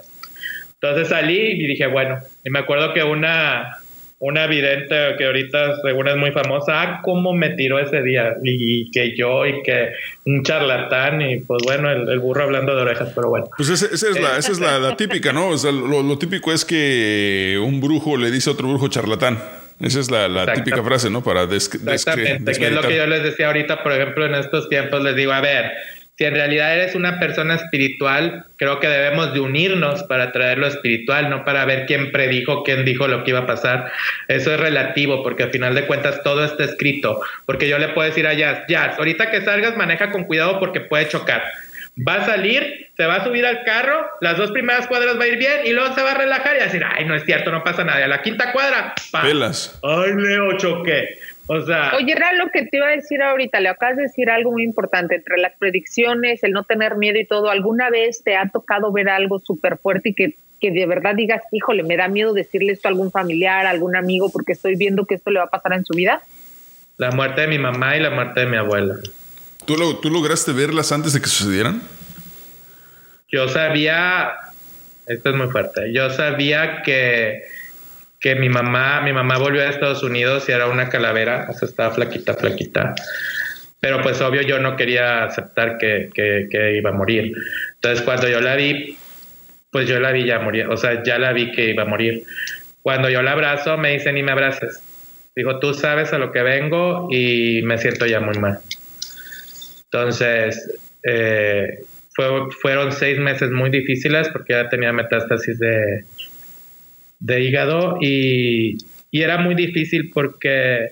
Entonces 0.81 1.09
salí 1.09 1.39
y 1.39 1.67
dije, 1.67 1.87
bueno, 1.87 2.19
y 2.43 2.51
me 2.51 2.61
acuerdo 2.61 2.95
que 2.95 3.05
una, 3.05 3.82
una 4.23 4.47
vidente 4.47 4.95
que 5.19 5.27
ahorita 5.27 5.81
según 5.83 6.07
es 6.07 6.17
muy 6.17 6.31
famosa, 6.31 6.81
ah, 6.81 7.01
cómo 7.03 7.33
me 7.35 7.51
tiró 7.51 7.81
ese 7.81 8.03
día, 8.03 8.37
y, 8.45 8.89
que 8.93 9.17
yo, 9.17 9.45
y 9.45 9.65
que 9.65 9.89
un 10.25 10.45
charlatán, 10.45 11.21
y 11.21 11.41
pues 11.41 11.61
bueno, 11.65 11.91
el, 11.91 12.21
burro 12.21 12.45
hablando 12.45 12.77
de 12.77 12.83
orejas, 12.83 13.11
pero 13.17 13.31
bueno. 13.31 13.47
Pues 13.57 13.71
esa, 13.71 13.87
es, 13.87 14.21
la, 14.21 14.39
esa 14.39 14.53
es 14.53 14.61
la, 14.61 14.97
típica, 14.97 15.33
¿no? 15.33 15.49
O 15.49 15.59
sea, 15.59 15.73
lo, 15.73 16.17
típico 16.19 16.53
es 16.53 16.65
que 16.65 17.61
un 17.61 17.81
brujo 17.81 18.17
le 18.17 18.31
dice 18.31 18.49
a 18.49 18.53
otro 18.53 18.69
brujo 18.69 18.87
charlatán. 18.87 19.43
Esa 19.81 19.99
es 19.99 20.09
la, 20.09 20.53
típica 20.53 20.85
frase, 20.85 21.11
¿no? 21.11 21.25
Para 21.25 21.47
describir. 21.47 21.93
Exactamente, 21.93 22.53
que 22.53 22.67
es 22.67 22.73
lo 22.73 22.83
que 22.83 22.97
yo 22.97 23.07
les 23.09 23.25
decía 23.25 23.49
ahorita, 23.49 23.83
por 23.83 23.91
ejemplo, 23.91 24.25
en 24.25 24.37
estos 24.37 24.69
tiempos, 24.69 25.03
les 25.03 25.17
digo, 25.17 25.33
a 25.33 25.41
ver, 25.41 25.73
si 26.23 26.27
en 26.27 26.35
realidad 26.35 26.73
eres 26.73 26.95
una 26.95 27.19
persona 27.19 27.57
espiritual, 27.57 28.45
creo 28.57 28.79
que 28.79 28.87
debemos 28.87 29.35
de 29.35 29.41
unirnos 29.41 30.05
para 30.05 30.31
traer 30.31 30.57
lo 30.57 30.69
espiritual, 30.69 31.29
no 31.29 31.45
para 31.45 31.65
ver 31.65 31.85
quién 31.87 32.13
predijo, 32.13 32.63
quién 32.63 32.85
dijo 32.85 33.09
lo 33.09 33.25
que 33.25 33.31
iba 33.31 33.41
a 33.41 33.47
pasar. 33.47 33.91
Eso 34.29 34.55
es 34.55 34.61
relativo, 34.61 35.25
porque 35.25 35.43
al 35.43 35.51
final 35.51 35.75
de 35.75 35.85
cuentas 35.85 36.23
todo 36.23 36.45
está 36.45 36.63
escrito. 36.63 37.21
Porque 37.45 37.69
yo 37.69 37.77
le 37.77 37.89
puedo 37.89 38.09
decir 38.09 38.25
a 38.29 38.35
Jazz, 38.35 38.61
Jazz, 38.69 38.99
ahorita 38.99 39.33
que 39.33 39.43
salgas 39.43 39.77
maneja 39.77 40.13
con 40.13 40.23
cuidado 40.23 40.61
porque 40.61 40.79
puede 40.79 41.09
chocar. 41.09 41.43
Va 42.07 42.15
a 42.15 42.25
salir, 42.25 42.87
se 42.97 43.05
va 43.05 43.17
a 43.17 43.25
subir 43.25 43.45
al 43.45 43.65
carro, 43.65 44.07
las 44.21 44.37
dos 44.37 44.53
primeras 44.53 44.87
cuadras 44.87 45.19
va 45.19 45.25
a 45.25 45.27
ir 45.27 45.39
bien 45.39 45.63
y 45.65 45.73
luego 45.73 45.93
se 45.93 46.05
va 46.05 46.13
a 46.13 46.19
relajar 46.19 46.55
y 46.55 46.61
a 46.61 46.65
decir, 46.67 46.85
ay, 46.89 47.05
no 47.05 47.17
es 47.17 47.25
cierto, 47.25 47.51
no 47.51 47.65
pasa 47.65 47.83
nada. 47.83 48.05
a 48.05 48.07
la 48.07 48.23
quinta 48.23 48.53
cuadra, 48.53 48.95
Pelas. 49.23 49.81
Ay, 49.83 50.13
Leo, 50.15 50.57
choqué. 50.57 51.19
O 51.47 51.61
sea. 51.61 51.93
Oye, 51.97 52.13
era 52.13 52.33
lo 52.35 52.51
que 52.51 52.65
te 52.65 52.77
iba 52.77 52.87
a 52.87 52.91
decir 52.91 53.23
ahorita. 53.23 53.61
Le 53.61 53.69
acabas 53.69 53.97
de 53.97 54.03
decir 54.05 54.31
algo 54.31 54.53
muy 54.53 54.63
importante. 54.63 55.17
Entre 55.17 55.39
las 55.39 55.53
predicciones, 55.59 56.43
el 56.45 56.53
no 56.53 56.65
tener 56.65 56.97
miedo 56.97 57.19
y 57.19 57.27
todo, 57.27 57.51
¿alguna 57.51 57.91
vez 57.91 58.23
te 58.23 58.37
ha 58.37 58.49
tocado 58.49 58.93
ver 58.93 59.09
algo 59.09 59.41
súper 59.41 59.79
fuerte 59.79 60.11
y 60.11 60.15
que, 60.15 60.37
que 60.61 60.71
de 60.71 60.87
verdad 60.87 61.15
digas, 61.15 61.43
híjole, 61.51 61.83
me 61.83 61.97
da 61.97 62.09
miedo 62.09 62.33
decirle 62.33 62.73
esto 62.73 62.89
a 62.89 62.91
algún 62.91 63.11
familiar, 63.11 63.67
a 63.67 63.71
algún 63.71 63.97
amigo, 63.97 64.31
porque 64.31 64.53
estoy 64.53 64.77
viendo 64.77 65.05
que 65.05 65.17
esto 65.17 65.31
le 65.31 65.41
va 65.41 65.47
a 65.47 65.51
pasar 65.51 65.73
en 65.73 65.85
su 65.85 65.95
vida? 65.95 66.23
La 66.99 67.11
muerte 67.11 67.43
de 67.43 67.49
mi 67.49 67.59
mamá 67.59 67.97
y 67.97 68.01
la 68.01 68.11
muerte 68.11 68.41
de 68.41 68.47
mi 68.47 68.57
abuela. 68.57 68.97
¿Tú, 69.67 69.77
lo, 69.77 69.99
¿Tú 69.99 70.11
lograste 70.11 70.53
verlas 70.53 70.93
antes 70.93 71.13
de 71.13 71.21
que 71.21 71.27
sucedieran? 71.27 71.83
Yo 73.31 73.49
sabía. 73.49 74.33
Esto 75.07 75.31
es 75.31 75.37
muy 75.37 75.49
fuerte. 75.49 75.93
Yo 75.93 76.11
sabía 76.11 76.83
que 76.83 77.43
que 78.23 78.37
mi 78.37 78.49
mamá, 78.49 79.01
mi 79.03 79.13
mamá 79.13 79.37
volvió 79.37 79.63
a 79.63 79.69
Estados 79.69 80.05
Unidos 80.05 80.49
y 80.49 80.53
era 80.53 80.69
una 80.69 80.89
calavera, 80.89 81.49
o 81.51 81.53
sea, 81.55 81.69
estaba 81.69 81.93
flaquita, 81.93 82.35
flaquita. 82.35 82.95
Pero 83.81 84.01
pues 84.01 84.21
obvio 84.21 84.43
yo 84.43 84.61
no 84.61 84.77
quería 84.77 85.25
aceptar 85.25 85.77
que, 85.77 86.09
que, 86.15 86.77
iba 86.77 86.91
a 86.91 86.93
morir. 86.93 87.33
Entonces 87.75 88.03
cuando 88.03 88.29
yo 88.29 88.41
la 88.41 88.55
vi, 88.55 88.97
pues 89.73 89.89
yo 89.89 89.99
la 89.99 90.13
vi 90.13 90.25
ya 90.25 90.39
morir, 90.39 90.69
o 90.69 90.77
sea, 90.77 91.03
ya 91.03 91.19
la 91.19 91.33
vi 91.33 91.51
que 91.51 91.71
iba 91.71 91.83
a 91.83 91.87
morir. 91.87 92.23
Cuando 92.81 93.11
yo 93.11 93.23
la 93.23 93.33
abrazo, 93.33 93.77
me 93.77 93.91
dice, 93.91 94.13
ni 94.13 94.23
me 94.23 94.31
abraces. 94.31 94.81
Dijo, 95.35 95.59
tú 95.59 95.75
sabes 95.75 96.13
a 96.13 96.19
lo 96.19 96.31
que 96.31 96.43
vengo 96.43 97.09
y 97.11 97.63
me 97.63 97.77
siento 97.79 98.07
ya 98.07 98.21
muy 98.21 98.39
mal. 98.39 98.61
Entonces, 99.87 100.79
eh, 101.03 101.85
fueron 102.61 102.93
seis 102.93 103.19
meses 103.19 103.51
muy 103.51 103.71
difíciles 103.71 104.29
porque 104.29 104.53
ya 104.53 104.69
tenía 104.69 104.93
metástasis 104.93 105.59
de, 105.59 106.05
de 107.23 107.41
hígado 107.41 107.99
y, 108.01 108.77
era 109.15 109.37
muy 109.37 109.55
difícil 109.55 110.11
porque 110.13 110.89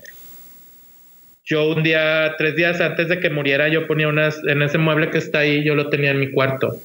yo 1.43 1.70
un 1.70 1.83
día, 1.83 2.35
tres 2.37 2.55
días 2.55 2.78
antes 2.78 3.09
de 3.09 3.18
que 3.18 3.31
muriera, 3.31 3.68
yo 3.68 3.87
ponía 3.87 4.09
unas, 4.09 4.39
en 4.47 4.61
ese 4.61 4.76
mueble 4.76 5.09
que 5.09 5.16
está 5.16 5.39
ahí, 5.39 5.64
yo 5.64 5.74
lo 5.74 5.89
tenía 5.89 6.11
en 6.11 6.20
mi 6.20 6.31
cuarto. 6.31 6.76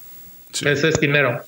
Ese 0.54 0.88
es 0.88 1.00
dinero. 1.00 1.42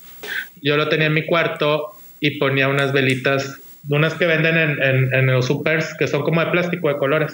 Yo 0.62 0.76
lo 0.76 0.90
tenía 0.90 1.08
en 1.08 1.14
mi 1.14 1.26
cuarto 1.26 1.94
y 2.20 2.32
ponía 2.32 2.68
unas 2.68 2.92
velitas, 2.92 3.62
unas 3.88 4.14
que 4.16 4.26
venden 4.26 4.58
en, 4.58 5.14
en, 5.14 5.26
los 5.28 5.48
supers, 5.48 5.96
que 5.98 6.08
son 6.08 6.24
como 6.24 6.44
de 6.44 6.52
plástico 6.52 6.90
de 6.90 6.98
colores. 6.98 7.34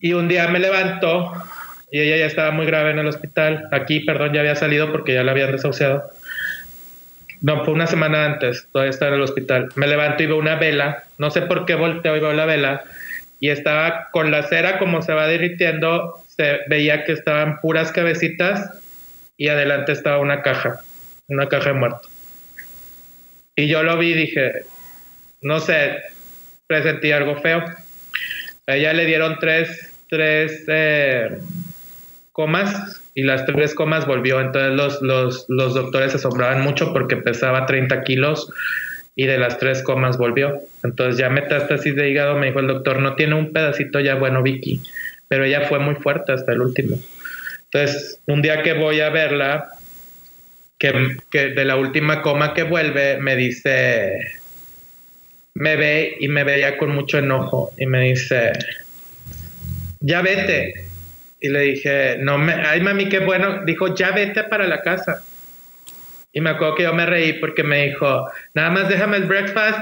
Y 0.00 0.14
un 0.14 0.26
día 0.26 0.48
me 0.48 0.58
levanto 0.58 1.32
y 1.92 2.00
ella 2.00 2.16
ya 2.16 2.26
estaba 2.26 2.50
muy 2.50 2.66
grave 2.66 2.90
en 2.90 2.98
el 2.98 3.06
hospital. 3.06 3.68
Aquí, 3.70 4.00
perdón, 4.00 4.32
ya 4.32 4.40
había 4.40 4.56
salido 4.56 4.90
porque 4.90 5.14
ya 5.14 5.22
la 5.22 5.30
habían 5.30 5.52
desahuciado. 5.52 6.10
No, 7.40 7.64
fue 7.64 7.74
una 7.74 7.86
semana 7.86 8.24
antes, 8.24 8.66
todavía 8.72 8.90
estaba 8.90 9.10
en 9.10 9.18
el 9.18 9.22
hospital. 9.22 9.68
Me 9.76 9.86
levanto 9.86 10.22
y 10.22 10.26
veo 10.26 10.38
una 10.38 10.56
vela, 10.56 11.04
no 11.18 11.30
sé 11.30 11.42
por 11.42 11.66
qué 11.66 11.74
volteo 11.74 12.16
y 12.16 12.20
veo 12.20 12.32
la 12.32 12.46
vela, 12.46 12.84
y 13.40 13.50
estaba 13.50 14.08
con 14.10 14.30
la 14.30 14.42
cera 14.42 14.78
como 14.78 15.02
se 15.02 15.12
va 15.12 15.26
derritiendo, 15.26 16.20
se 16.28 16.60
veía 16.68 17.04
que 17.04 17.12
estaban 17.12 17.60
puras 17.60 17.92
cabecitas 17.92 18.80
y 19.36 19.48
adelante 19.48 19.92
estaba 19.92 20.18
una 20.18 20.42
caja, 20.42 20.80
una 21.28 21.48
caja 21.48 21.72
de 21.72 21.78
muerto. 21.78 22.08
Y 23.54 23.68
yo 23.68 23.82
lo 23.82 23.96
vi 23.98 24.12
y 24.12 24.14
dije, 24.14 24.64
no 25.40 25.60
sé, 25.60 26.02
presentí 26.66 27.12
algo 27.12 27.40
feo. 27.40 27.64
A 28.66 28.76
ella 28.76 28.92
le 28.92 29.06
dieron 29.06 29.38
tres, 29.40 29.92
tres 30.08 30.64
eh, 30.66 31.38
comas 32.32 33.00
y 33.18 33.22
las 33.22 33.44
tres 33.46 33.74
comas 33.74 34.06
volvió. 34.06 34.40
Entonces 34.40 34.74
los, 34.74 35.02
los, 35.02 35.46
los 35.48 35.74
doctores 35.74 36.12
se 36.12 36.18
asombraban 36.18 36.62
mucho 36.62 36.92
porque 36.92 37.16
pesaba 37.16 37.66
30 37.66 38.04
kilos 38.04 38.48
y 39.16 39.26
de 39.26 39.38
las 39.38 39.58
tres 39.58 39.82
comas 39.82 40.18
volvió. 40.18 40.60
Entonces 40.84 41.18
ya 41.18 41.28
metástasis 41.28 41.96
de 41.96 42.08
hígado, 42.08 42.36
me 42.36 42.46
dijo 42.46 42.60
el 42.60 42.68
doctor, 42.68 43.00
no 43.00 43.16
tiene 43.16 43.34
un 43.34 43.52
pedacito 43.52 43.98
ya 43.98 44.14
bueno, 44.14 44.44
Vicky, 44.44 44.80
pero 45.26 45.44
ella 45.44 45.62
fue 45.62 45.80
muy 45.80 45.96
fuerte 45.96 46.30
hasta 46.30 46.52
el 46.52 46.60
último. 46.60 46.96
Entonces, 47.64 48.20
un 48.28 48.40
día 48.40 48.62
que 48.62 48.74
voy 48.74 49.00
a 49.00 49.10
verla, 49.10 49.68
que, 50.78 51.16
que 51.28 51.48
de 51.48 51.64
la 51.64 51.74
última 51.74 52.22
coma 52.22 52.54
que 52.54 52.62
vuelve, 52.62 53.18
me 53.18 53.34
dice, 53.34 54.12
me 55.54 55.74
ve 55.74 56.18
y 56.20 56.28
me 56.28 56.44
veía 56.44 56.78
con 56.78 56.90
mucho 56.90 57.18
enojo 57.18 57.72
y 57.76 57.86
me 57.86 58.02
dice, 58.02 58.52
ya 59.98 60.22
vete, 60.22 60.87
y 61.40 61.48
le 61.48 61.60
dije, 61.60 62.16
no 62.20 62.38
me, 62.38 62.52
ay 62.52 62.80
mami, 62.80 63.08
qué 63.08 63.20
bueno. 63.20 63.64
Dijo, 63.64 63.94
ya 63.94 64.10
vete 64.10 64.44
para 64.44 64.66
la 64.66 64.82
casa. 64.82 65.22
Y 66.32 66.40
me 66.40 66.50
acuerdo 66.50 66.74
que 66.74 66.82
yo 66.82 66.92
me 66.92 67.06
reí 67.06 67.34
porque 67.34 67.62
me 67.62 67.86
dijo, 67.86 68.28
nada 68.54 68.70
más 68.70 68.88
déjame 68.88 69.16
el 69.16 69.24
breakfast 69.24 69.80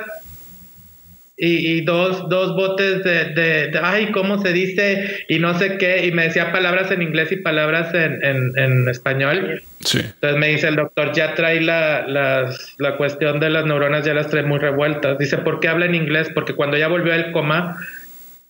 y, 1.39 1.83
dos, 1.83 2.31
dos 2.31 2.57
botes 2.57 3.05
de, 3.05 3.27
de, 3.35 3.81
ay, 3.83 4.11
¿cómo 4.11 4.41
se 4.41 4.55
dice? 4.55 5.27
Y 5.29 5.39
no 5.39 5.59
sé 5.59 5.77
qué. 5.77 6.07
Y 6.07 6.13
me 6.13 6.25
decía 6.25 6.51
palabras 6.51 6.91
en 6.91 7.03
inglés 7.03 7.31
y 7.31 7.37
palabras 7.37 7.93
en, 7.95 8.23
en, 8.57 8.89
español. 8.89 9.63
Sí. 9.81 9.99
Entonces 9.99 10.39
me 10.39 10.49
dice 10.49 10.69
el 10.69 10.77
doctor, 10.77 11.13
ya 11.13 11.35
trae 11.35 11.61
la, 11.61 12.07
las, 12.07 12.75
la 12.79 12.97
cuestión 12.97 13.39
de 13.39 13.51
las 13.51 13.67
neuronas, 13.67 14.07
ya 14.07 14.15
las 14.15 14.29
trae 14.29 14.45
muy 14.45 14.59
revueltas. 14.59 15.19
Dice, 15.19 15.37
¿por 15.39 15.61
qué 15.61 15.69
habla 15.69 15.85
en 15.85 15.95
inglés? 15.95 16.31
Porque 16.33 16.55
cuando 16.55 16.79
ya 16.79 16.89
volvió 16.89 17.13
el 17.13 17.31
coma, 17.33 17.77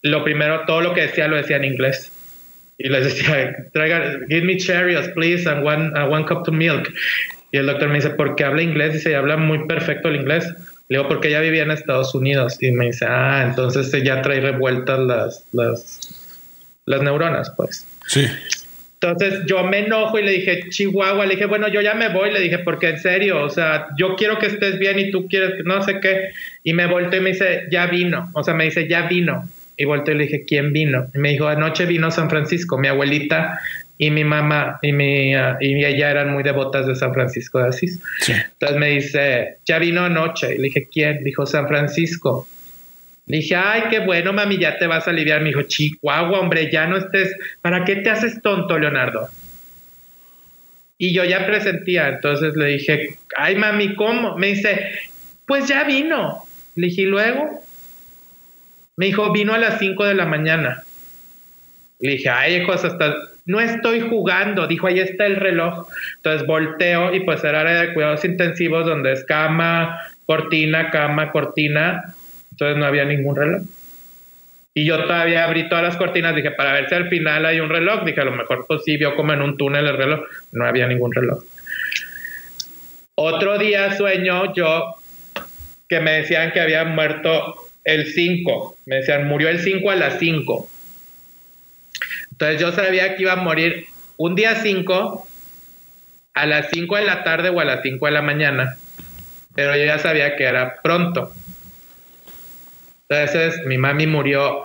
lo 0.03 0.23
primero, 0.23 0.63
todo 0.67 0.81
lo 0.81 0.95
que 0.95 1.03
decía 1.03 1.27
lo 1.27 1.37
decía 1.37 1.57
en 1.57 1.65
inglés 1.65 2.13
y 2.79 2.89
les 2.89 3.05
decía, 3.05 3.57
traigan, 3.73 4.27
give 4.29 4.45
me 4.45 4.57
Cheerios, 4.57 5.09
please, 5.09 5.49
and 5.49 5.65
one, 5.65 5.93
one 6.11 6.25
cup 6.25 6.47
of 6.47 6.55
milk. 6.55 6.93
Y 7.53 7.59
el 7.59 7.67
doctor 7.67 7.89
me 7.89 7.97
dice, 7.97 8.11
¿por 8.11 8.37
qué 8.37 8.45
habla 8.45 8.63
inglés? 8.63 8.95
Dice, 8.95 9.17
habla 9.17 9.37
muy 9.37 9.67
perfecto 9.67 10.09
el 10.09 10.17
inglés. 10.17 10.47
Le 10.89 10.99
digo, 10.99 11.09
porque 11.09 11.31
ya 11.31 11.41
vivía 11.41 11.63
en 11.63 11.71
Estados 11.71 12.15
Unidos. 12.15 12.59
Y 12.61 12.73
me 12.73 12.87
dice, 12.87 13.07
ah, 13.09 13.45
entonces 13.49 13.91
ya 14.03 14.21
trae 14.21 14.41
revueltas 14.41 14.99
las, 15.01 15.45
las, 15.53 16.45
las 16.85 17.03
neuronas, 17.03 17.51
pues. 17.57 17.87
Sí. 18.07 18.27
Entonces 19.01 19.43
yo 19.47 19.63
me 19.65 19.81
enojo 19.81 20.19
y 20.19 20.23
le 20.23 20.33
dije, 20.33 20.69
Chihuahua, 20.71 21.27
le 21.27 21.35
dije, 21.35 21.47
bueno, 21.47 21.69
yo 21.69 21.81
ya 21.81 21.95
me 21.95 22.09
voy, 22.09 22.33
le 22.33 22.41
dije, 22.41 22.59
porque 22.59 22.91
en 22.91 22.99
serio, 22.99 23.43
o 23.45 23.51
sea, 23.51 23.89
yo 23.99 24.17
quiero 24.17 24.39
que 24.39 24.47
estés 24.47 24.79
bien 24.79 24.99
y 24.99 25.11
tú 25.11 25.29
quieres, 25.29 25.65
no 25.65 25.83
sé 25.83 26.01
qué. 26.01 26.31
Y 26.65 26.73
me 26.73 26.87
volteé 26.87 27.21
y 27.21 27.23
me 27.23 27.31
dice, 27.31 27.67
ya 27.71 27.87
vino, 27.87 28.31
o 28.33 28.43
sea, 28.43 28.55
me 28.55 28.65
dice, 28.65 28.89
ya 28.89 29.07
vino. 29.07 29.49
Y 29.77 29.85
volteé 29.85 30.15
y 30.15 30.19
le 30.19 30.25
dije, 30.25 30.45
¿quién 30.47 30.73
vino? 30.73 31.07
Y 31.15 31.19
me 31.19 31.31
dijo, 31.31 31.47
anoche 31.49 31.87
vino 31.87 32.11
San 32.11 32.31
Francisco, 32.31 32.79
mi 32.79 32.89
abuelita 32.89 33.61
y 33.99 34.11
mi 34.11 34.25
mamá 34.25 34.79
y, 34.83 34.93
mi, 34.93 35.35
ah, 35.35 35.57
y 35.61 35.85
ella 35.85 36.11
eran 36.11 36.33
muy 36.33 36.43
devotas 36.43 36.87
de 36.87 36.95
San 36.95 37.15
Francisco 37.15 37.59
de 37.59 37.69
Asís. 37.69 38.01
Entonces 38.29 38.79
me 38.79 38.91
dice, 38.91 39.59
ya 39.65 39.79
vino 39.79 40.05
anoche. 40.05 40.55
Y 40.55 40.59
le 40.59 40.65
dije, 40.65 40.89
¿quién? 40.91 41.25
Dijo, 41.25 41.47
San 41.47 41.67
Francisco. 41.69 42.47
Le 43.27 43.39
dije, 43.39 43.57
ay, 43.57 43.85
qué 43.91 44.01
bueno, 44.01 44.33
mami, 44.33 44.59
ya 44.59 44.79
te 44.79 44.87
vas 44.87 45.07
a 45.09 45.11
aliviar. 45.11 45.41
Me 45.41 45.49
dijo, 45.49 45.63
Chihuahua, 45.63 46.41
hombre, 46.41 46.71
ya 46.71 46.87
no 46.87 46.97
estés. 46.97 47.35
¿Para 47.61 47.85
qué 47.85 47.97
te 47.97 48.11
haces 48.11 48.41
tonto, 48.41 48.79
Leonardo? 48.79 49.29
Y 50.99 51.13
yo 51.13 51.25
ya 51.25 51.47
presentía, 51.47 52.09
entonces 52.09 52.57
le 52.57 52.67
dije, 52.69 53.19
ay, 53.37 53.57
mami, 53.57 53.95
¿cómo? 53.97 54.37
Me 54.37 54.49
dice, 54.49 54.93
pues 55.47 55.69
ya 55.69 55.85
vino. 55.85 56.43
Le 56.75 56.87
dije, 56.87 57.03
¿y 57.03 57.07
luego? 57.07 57.66
Me 58.97 59.07
dijo, 59.07 59.31
vino 59.33 59.55
a 59.55 59.59
las 59.59 59.79
5 59.79 60.05
de 60.05 60.15
la 60.15 60.27
mañana. 60.27 60.83
Le 62.01 62.13
dije, 62.13 62.29
ay, 62.29 62.57
hijos, 62.57 62.85
hasta 62.85 63.15
no 63.47 63.61
estoy 63.61 64.01
jugando, 64.01 64.67
dijo, 64.67 64.89
ahí 64.89 64.99
está 64.99 65.25
el 65.27 65.37
reloj. 65.37 65.87
Entonces 66.17 66.47
volteo 66.47 67.15
y 67.15 67.21
pues 67.21 67.45
era 67.45 67.61
área 67.61 67.81
de 67.83 67.95
cuidados 67.95 68.25
intensivos 68.25 68.85
donde 68.85 69.13
es 69.13 69.25
cama, 69.25 70.01
cortina, 70.27 70.91
cama, 70.91 71.31
cortina. 71.31 72.15
Entonces 72.51 72.77
no 72.77 72.87
había 72.87 73.05
ningún 73.05 73.37
reloj. 73.37 73.63
Y 74.75 74.85
yo 74.85 75.03
todavía 75.05 75.45
abrí 75.45 75.69
todas 75.69 75.85
las 75.85 75.97
cortinas, 75.97 76.35
dije, 76.35 76.51
para 76.51 76.73
ver 76.73 76.89
si 76.89 76.95
al 76.95 77.09
final 77.09 77.47
hay 77.47 77.61
un 77.61 77.71
reloj. 77.71 78.05
Dije, 78.05 78.21
a 78.21 78.25
lo 78.25 78.33
mejor 78.33 78.67
pues 78.67 78.83
sí, 78.85 78.97
vio 78.97 79.15
como 79.15 79.33
en 79.33 79.41
un 79.41 79.57
túnel 79.57 79.87
el 79.87 79.97
reloj. 79.97 80.21
No 80.53 80.67
había 80.67 80.87
ningún 80.87 81.13
reloj. 81.13 81.43
Otro 83.15 83.59
día 83.59 83.97
sueño 83.97 84.53
yo 84.55 84.97
que 85.89 86.01
me 86.01 86.13
decían 86.13 86.53
que 86.53 86.61
había 86.61 86.85
muerto 86.85 87.66
el 87.87 88.13
5. 88.13 88.77
Me 88.85 88.97
decían, 88.97 89.27
murió 89.27 89.49
el 89.49 89.61
5 89.61 89.91
a 89.91 89.97
las 89.97 90.19
5. 90.19 90.69
Entonces 92.33 92.61
yo 92.61 92.73
sabía 92.73 93.17
que 93.17 93.23
iba 93.23 93.33
a 93.33 93.37
morir 93.37 93.87
un 94.19 94.35
día 94.35 94.57
5 94.57 95.27
a 96.35 96.47
las 96.47 96.69
5 96.71 96.97
de 96.97 97.05
la 97.05 97.25
tarde 97.25 97.49
o 97.49 97.61
a 97.61 97.65
las 97.65 97.81
5 97.83 98.05
de 98.05 98.13
la 98.13 98.23
mañana. 98.23 98.77
Pero 99.55 99.75
yo 99.77 99.85
ya 99.85 99.99
sabía 99.99 100.37
que 100.37 100.45
era 100.45 100.83
pronto. 100.83 101.33
Entonces 103.09 103.65
mi 103.67 103.79
mami 103.79 104.07
murió 104.07 104.65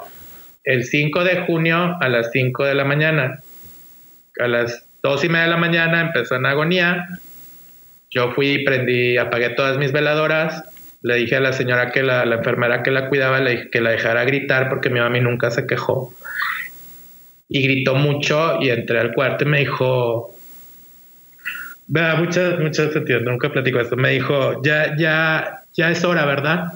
el 0.63 0.83
5 0.83 1.23
de 1.23 1.45
junio 1.45 1.97
a 2.01 2.09
las 2.09 2.31
5 2.31 2.65
de 2.65 2.75
la 2.75 2.85
mañana. 2.85 3.39
A 4.39 4.47
las 4.47 4.85
2 5.03 5.23
y 5.25 5.29
media 5.29 5.43
de 5.43 5.51
la 5.51 5.57
mañana 5.57 6.01
empezó 6.01 6.35
en 6.35 6.47
agonía. 6.47 7.07
Yo 8.09 8.31
fui 8.31 8.49
y 8.49 8.65
prendí, 8.65 9.17
apagué 9.17 9.51
todas 9.51 9.77
mis 9.77 9.91
veladoras. 9.91 10.63
Le 11.01 11.15
dije 11.15 11.35
a 11.35 11.39
la 11.39 11.53
señora 11.53 11.91
que 11.91 12.03
la, 12.03 12.25
la 12.25 12.35
enfermera 12.35 12.83
que 12.83 12.91
la 12.91 13.09
cuidaba, 13.09 13.39
le 13.39 13.51
dije 13.51 13.69
que 13.69 13.81
la 13.81 13.91
dejara 13.91 14.23
gritar 14.23 14.69
porque 14.69 14.89
mi 14.89 14.99
mami 14.99 15.19
nunca 15.19 15.49
se 15.51 15.65
quejó 15.65 16.13
y 17.53 17.61
gritó 17.63 17.95
mucho 17.95 18.61
y 18.61 18.69
entré 18.69 18.97
al 18.97 19.11
cuarto 19.11 19.43
y 19.43 19.47
me 19.47 19.59
dijo, 19.59 20.33
vea, 21.87 22.15
muchas, 22.15 22.57
muchas 22.59 22.93
sentido, 22.93 23.19
nunca 23.19 23.51
platico 23.51 23.81
esto, 23.81 23.97
me 23.97 24.11
dijo, 24.11 24.63
ya, 24.63 24.95
ya, 24.97 25.63
ya 25.73 25.91
es 25.91 26.05
hora, 26.05 26.25
¿verdad? 26.25 26.71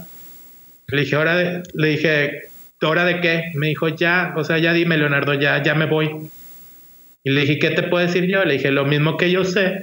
Le 0.87 1.01
dije, 1.01 1.15
hora 1.15 1.35
de, 1.37 1.63
le 1.75 1.87
dije, 1.87 2.41
¿hora 2.81 3.05
de 3.05 3.21
qué? 3.21 3.51
Me 3.53 3.67
dijo, 3.67 3.87
ya, 3.87 4.33
o 4.35 4.43
sea, 4.43 4.57
ya 4.57 4.73
dime, 4.73 4.97
Leonardo, 4.97 5.33
ya, 5.33 5.63
ya 5.63 5.75
me 5.75 5.85
voy. 5.85 6.29
Y 7.23 7.31
le 7.31 7.41
dije, 7.41 7.57
¿qué 7.57 7.69
te 7.69 7.83
puedo 7.83 8.05
decir 8.05 8.25
yo? 8.25 8.43
Le 8.43 8.55
dije, 8.55 8.69
lo 8.69 8.83
mismo 8.83 9.15
que 9.15 9.31
yo 9.31 9.45
sé, 9.45 9.81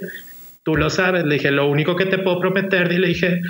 tú 0.62 0.76
lo 0.76 0.90
sabes. 0.90 1.24
Le 1.24 1.34
dije, 1.34 1.50
lo 1.50 1.68
único 1.68 1.96
que 1.96 2.06
te 2.06 2.18
puedo 2.18 2.40
prometer. 2.40 2.90
Y 2.92 2.98
le 2.98 3.08
dije, 3.08 3.40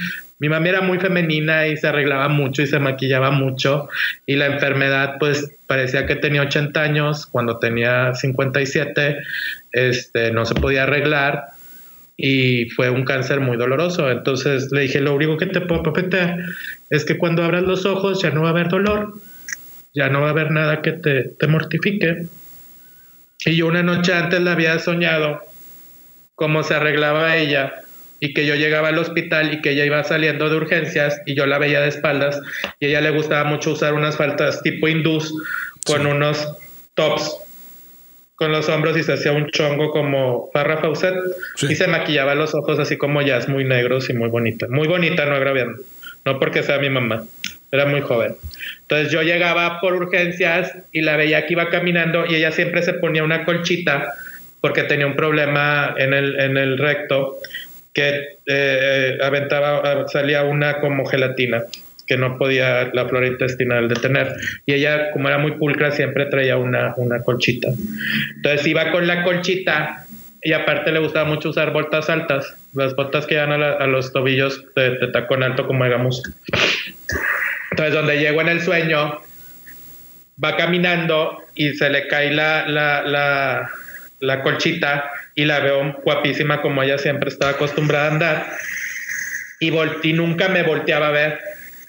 mi 0.42 0.48
mamá 0.48 0.68
era 0.68 0.80
muy 0.80 0.98
femenina 0.98 1.68
y 1.68 1.76
se 1.76 1.86
arreglaba 1.86 2.28
mucho 2.28 2.62
y 2.62 2.66
se 2.66 2.80
maquillaba 2.80 3.30
mucho 3.30 3.88
y 4.26 4.34
la 4.34 4.46
enfermedad 4.46 5.14
pues 5.20 5.48
parecía 5.68 6.04
que 6.04 6.16
tenía 6.16 6.42
80 6.42 6.82
años 6.82 7.26
cuando 7.26 7.60
tenía 7.60 8.12
57 8.12 9.18
este 9.70 10.32
no 10.32 10.44
se 10.44 10.56
podía 10.56 10.82
arreglar 10.82 11.44
y 12.16 12.68
fue 12.70 12.90
un 12.90 13.04
cáncer 13.04 13.38
muy 13.38 13.56
doloroso 13.56 14.10
entonces 14.10 14.72
le 14.72 14.80
dije 14.80 15.00
lo 15.00 15.14
único 15.14 15.36
que 15.36 15.46
te 15.46 15.60
puedo 15.60 15.84
prometer 15.84 16.44
es 16.90 17.04
que 17.04 17.18
cuando 17.18 17.44
abras 17.44 17.62
los 17.62 17.86
ojos 17.86 18.20
ya 18.20 18.30
no 18.30 18.42
va 18.42 18.48
a 18.48 18.50
haber 18.50 18.68
dolor 18.68 19.14
ya 19.94 20.08
no 20.08 20.22
va 20.22 20.26
a 20.26 20.30
haber 20.30 20.50
nada 20.50 20.82
que 20.82 20.90
te, 20.90 21.22
te 21.38 21.46
mortifique 21.46 22.26
y 23.46 23.54
yo 23.54 23.68
una 23.68 23.84
noche 23.84 24.12
antes 24.12 24.40
la 24.40 24.54
había 24.54 24.76
soñado 24.80 25.51
cómo 26.42 26.64
se 26.64 26.74
arreglaba 26.74 27.36
ella 27.36 27.72
y 28.18 28.34
que 28.34 28.46
yo 28.46 28.56
llegaba 28.56 28.88
al 28.88 28.98
hospital 28.98 29.54
y 29.54 29.62
que 29.62 29.70
ella 29.70 29.84
iba 29.84 30.02
saliendo 30.02 30.50
de 30.50 30.56
urgencias 30.56 31.20
y 31.24 31.36
yo 31.36 31.46
la 31.46 31.56
veía 31.58 31.80
de 31.80 31.86
espaldas 31.86 32.40
y 32.80 32.86
a 32.86 32.88
ella 32.88 33.00
le 33.00 33.10
gustaba 33.10 33.44
mucho 33.48 33.70
usar 33.70 33.94
unas 33.94 34.16
faltas 34.16 34.60
tipo 34.60 34.88
hindús 34.88 35.32
con 35.86 36.04
unos 36.04 36.52
tops 36.94 37.36
con 38.34 38.50
los 38.50 38.68
hombros 38.68 38.96
y 38.96 39.04
se 39.04 39.12
hacía 39.12 39.30
un 39.30 39.50
chongo 39.50 39.92
como 39.92 40.50
Farrah 40.52 40.78
Fawcett 40.78 41.14
y 41.60 41.76
se 41.76 41.86
maquillaba 41.86 42.34
los 42.34 42.56
ojos 42.56 42.80
así 42.80 42.96
como 42.96 43.22
jazz 43.22 43.48
muy 43.48 43.64
negros 43.64 44.10
y 44.10 44.14
muy 44.14 44.28
bonita, 44.28 44.66
muy 44.68 44.88
bonita, 44.88 45.24
no 45.24 45.36
agraviando, 45.36 45.80
no 46.24 46.40
porque 46.40 46.64
sea 46.64 46.80
mi 46.80 46.90
mamá, 46.90 47.22
era 47.70 47.86
muy 47.86 48.00
joven. 48.00 48.34
Entonces 48.80 49.12
yo 49.12 49.22
llegaba 49.22 49.80
por 49.80 49.94
urgencias 49.94 50.76
y 50.90 51.02
la 51.02 51.16
veía 51.16 51.46
que 51.46 51.52
iba 51.52 51.70
caminando 51.70 52.26
y 52.26 52.34
ella 52.34 52.50
siempre 52.50 52.82
se 52.82 52.94
ponía 52.94 53.22
una 53.22 53.44
colchita 53.44 54.12
porque 54.62 54.84
tenía 54.84 55.06
un 55.06 55.16
problema 55.16 55.94
en 55.98 56.14
el, 56.14 56.40
en 56.40 56.56
el 56.56 56.78
recto 56.78 57.36
que 57.92 58.38
eh, 58.46 59.18
aventaba, 59.22 60.08
salía 60.08 60.44
una 60.44 60.80
como 60.80 61.04
gelatina 61.04 61.64
que 62.06 62.16
no 62.16 62.38
podía 62.38 62.90
la 62.92 63.08
flora 63.08 63.26
intestinal 63.26 63.88
detener. 63.88 64.34
Y 64.66 64.74
ella, 64.74 65.10
como 65.12 65.28
era 65.28 65.38
muy 65.38 65.52
pulcra, 65.52 65.90
siempre 65.90 66.26
traía 66.26 66.56
una, 66.56 66.94
una 66.96 67.22
colchita. 67.22 67.68
Entonces 68.36 68.66
iba 68.66 68.90
con 68.90 69.06
la 69.06 69.22
colchita 69.24 70.06
y 70.42 70.52
aparte 70.52 70.90
le 70.90 70.98
gustaba 70.98 71.28
mucho 71.28 71.50
usar 71.50 71.72
botas 71.72 72.10
altas, 72.10 72.54
las 72.74 72.96
botas 72.96 73.26
que 73.26 73.34
llegan 73.34 73.62
a, 73.62 73.86
los 73.86 74.12
tobillos 74.12 74.64
de, 74.74 75.08
tacón 75.12 75.42
alto 75.42 75.66
como 75.66 75.84
digamos. 75.84 76.22
Entonces 77.70 77.94
donde 77.94 78.18
llego 78.18 78.40
en 78.40 78.48
el 78.48 78.60
sueño, 78.60 79.20
va 80.42 80.56
caminando 80.56 81.38
y 81.54 81.74
se 81.74 81.90
le 81.90 82.08
cae 82.08 82.32
la, 82.32 82.66
la, 82.66 83.02
la, 83.02 83.70
la 84.22 84.42
colchita 84.42 85.10
y 85.34 85.44
la 85.44 85.58
veo 85.58 86.00
guapísima 86.04 86.62
como 86.62 86.82
ella 86.82 86.96
siempre 86.96 87.28
estaba 87.28 87.52
acostumbrada 87.52 88.06
a 88.06 88.12
andar. 88.12 88.46
Y, 89.58 89.72
y 90.04 90.12
nunca 90.12 90.48
me 90.48 90.62
volteaba 90.62 91.08
a 91.08 91.10
ver. 91.10 91.40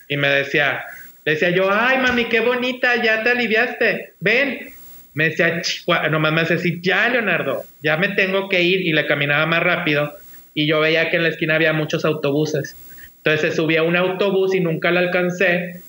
Y 0.10 0.18
me 0.18 0.30
decía, 0.30 0.84
decía 1.24 1.52
yo, 1.52 1.72
ay 1.72 2.00
mami, 2.00 2.26
qué 2.26 2.40
bonita, 2.40 3.02
ya 3.02 3.24
te 3.24 3.30
aliviaste, 3.30 4.14
ven. 4.20 4.72
Me 5.14 5.30
decía, 5.30 5.62
nomás 6.10 6.34
me 6.34 6.42
decía 6.42 6.56
así, 6.56 6.80
ya 6.82 7.08
Leonardo, 7.10 7.66
ya 7.84 7.98
me 7.98 8.10
tengo 8.10 8.50
que 8.50 8.64
ir. 8.64 8.82
Y 8.82 8.94
le 8.94 9.06
caminaba 9.06 9.46
más 9.46 9.62
rápido. 9.62 10.12
Y 10.56 10.68
yo 10.68 10.80
veía 10.80 11.12
que 11.12 11.18
en 11.18 11.24
la 11.24 11.30
esquina 11.30 11.56
había 11.56 11.72
muchos 11.72 12.04
autobuses. 12.04 12.76
Entonces 13.18 13.42
se 13.42 13.56
subía 13.56 13.84
un 13.84 13.96
autobús 13.96 14.56
y 14.56 14.60
nunca 14.60 14.90
la 14.90 15.02
alcancé. 15.02 15.82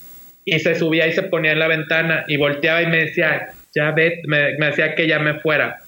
Y 0.45 0.59
se 0.59 0.75
subía 0.75 1.07
y 1.07 1.13
se 1.13 1.23
ponía 1.23 1.53
en 1.53 1.59
la 1.59 1.69
ventana 1.69 2.27
y 2.29 2.37
volteaba 2.37 2.83
y 2.83 2.87
me 2.87 2.99
decía, 2.99 3.49
ya 3.75 3.93
ve, 3.93 4.21
me 4.27 4.67
decía 4.67 4.95
que 4.95 5.09
ya 5.09 5.19
me 5.19 5.41
fuera. 5.41 5.79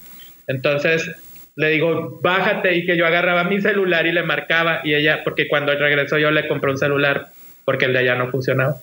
Entonces 0.47 1.11
le 1.57 1.71
digo, 1.71 2.21
bájate 2.23 2.75
y 2.75 2.85
que 2.85 2.97
yo 2.97 3.07
agarraba 3.07 3.45
mi 3.45 3.61
celular 3.61 4.07
y 4.07 4.13
le 4.13 4.23
marcaba 4.23 4.83
y 4.85 4.95
ella, 4.95 5.23
porque 5.25 5.49
cuando 5.49 5.75
regresó 5.75 6.19
yo 6.19 6.31
le 6.31 6.47
compré 6.47 6.71
un 6.71 6.79
celular 6.79 7.29
porque 7.65 7.87
el 7.87 7.95
de 7.95 8.01
allá 8.01 8.15
no 8.15 8.31
funcionaba. 8.31 8.77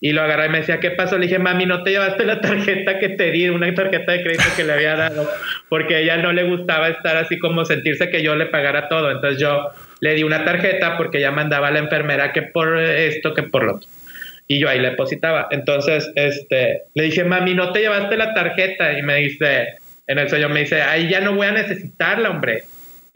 Y 0.00 0.12
lo 0.12 0.20
agarré 0.20 0.46
y 0.46 0.48
me 0.50 0.58
decía, 0.58 0.80
¿qué 0.80 0.90
pasó? 0.90 1.16
Le 1.16 1.26
dije, 1.26 1.38
mami, 1.38 1.64
¿no 1.64 1.82
te 1.82 1.90
llevaste 1.90 2.26
la 2.26 2.42
tarjeta 2.42 2.98
que 2.98 3.08
te 3.08 3.30
di, 3.30 3.48
una 3.48 3.72
tarjeta 3.74 4.12
de 4.12 4.22
crédito 4.22 4.44
que 4.54 4.64
le 4.64 4.74
había 4.74 4.96
dado? 4.96 5.26
Porque 5.70 6.02
ella 6.02 6.18
no 6.18 6.30
le 6.32 6.44
gustaba 6.44 6.88
estar 6.88 7.16
así 7.16 7.38
como 7.38 7.64
sentirse 7.64 8.10
que 8.10 8.22
yo 8.22 8.36
le 8.36 8.46
pagara 8.46 8.88
todo. 8.88 9.10
Entonces 9.10 9.40
yo 9.40 9.70
le 10.00 10.14
di 10.14 10.22
una 10.22 10.44
tarjeta 10.44 10.98
porque 10.98 11.18
ella 11.18 11.30
mandaba 11.30 11.68
a 11.68 11.70
la 11.70 11.78
enfermera 11.78 12.32
que 12.32 12.42
por 12.42 12.78
esto, 12.78 13.32
que 13.32 13.44
por 13.44 13.64
lo 13.64 13.76
otro. 13.76 13.88
Y 14.46 14.58
yo 14.58 14.68
ahí 14.68 14.78
le 14.78 14.90
depositaba. 14.90 15.48
Entonces, 15.50 16.12
este, 16.16 16.82
le 16.92 17.04
dije, 17.04 17.24
mami, 17.24 17.54
¿no 17.54 17.72
te 17.72 17.80
llevaste 17.80 18.18
la 18.18 18.34
tarjeta? 18.34 18.98
Y 18.98 19.02
me 19.02 19.16
dice, 19.16 19.78
en 20.06 20.18
el 20.18 20.28
sueño 20.28 20.48
me 20.48 20.60
dice, 20.60 20.82
ahí 20.82 21.08
ya 21.08 21.20
no 21.20 21.34
voy 21.34 21.46
a 21.46 21.52
necesitarla, 21.52 22.30
hombre. 22.30 22.64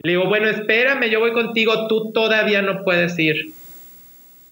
Le 0.01 0.11
digo, 0.11 0.27
bueno, 0.27 0.47
espérame, 0.47 1.09
yo 1.09 1.19
voy 1.19 1.33
contigo, 1.33 1.87
tú 1.87 2.11
todavía 2.13 2.61
no 2.61 2.83
puedes 2.83 3.17
ir. 3.19 3.49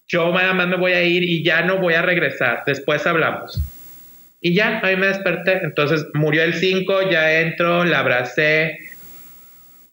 Yo 0.08 0.32
nada 0.32 0.54
más 0.54 0.68
me 0.68 0.78
voy 0.78 0.94
a 0.94 1.04
ir 1.04 1.24
y 1.24 1.44
ya 1.44 1.64
no 1.64 1.78
voy 1.78 1.94
a 1.94 2.02
regresar, 2.02 2.64
después 2.66 3.06
hablamos. 3.06 3.62
Y 4.40 4.54
ya, 4.54 4.80
ahí 4.84 4.96
me 4.96 5.08
desperté. 5.08 5.60
Entonces 5.64 6.06
murió 6.14 6.44
el 6.44 6.54
5, 6.54 7.10
ya 7.10 7.40
entro, 7.40 7.84
la 7.84 8.00
abracé 8.00 8.80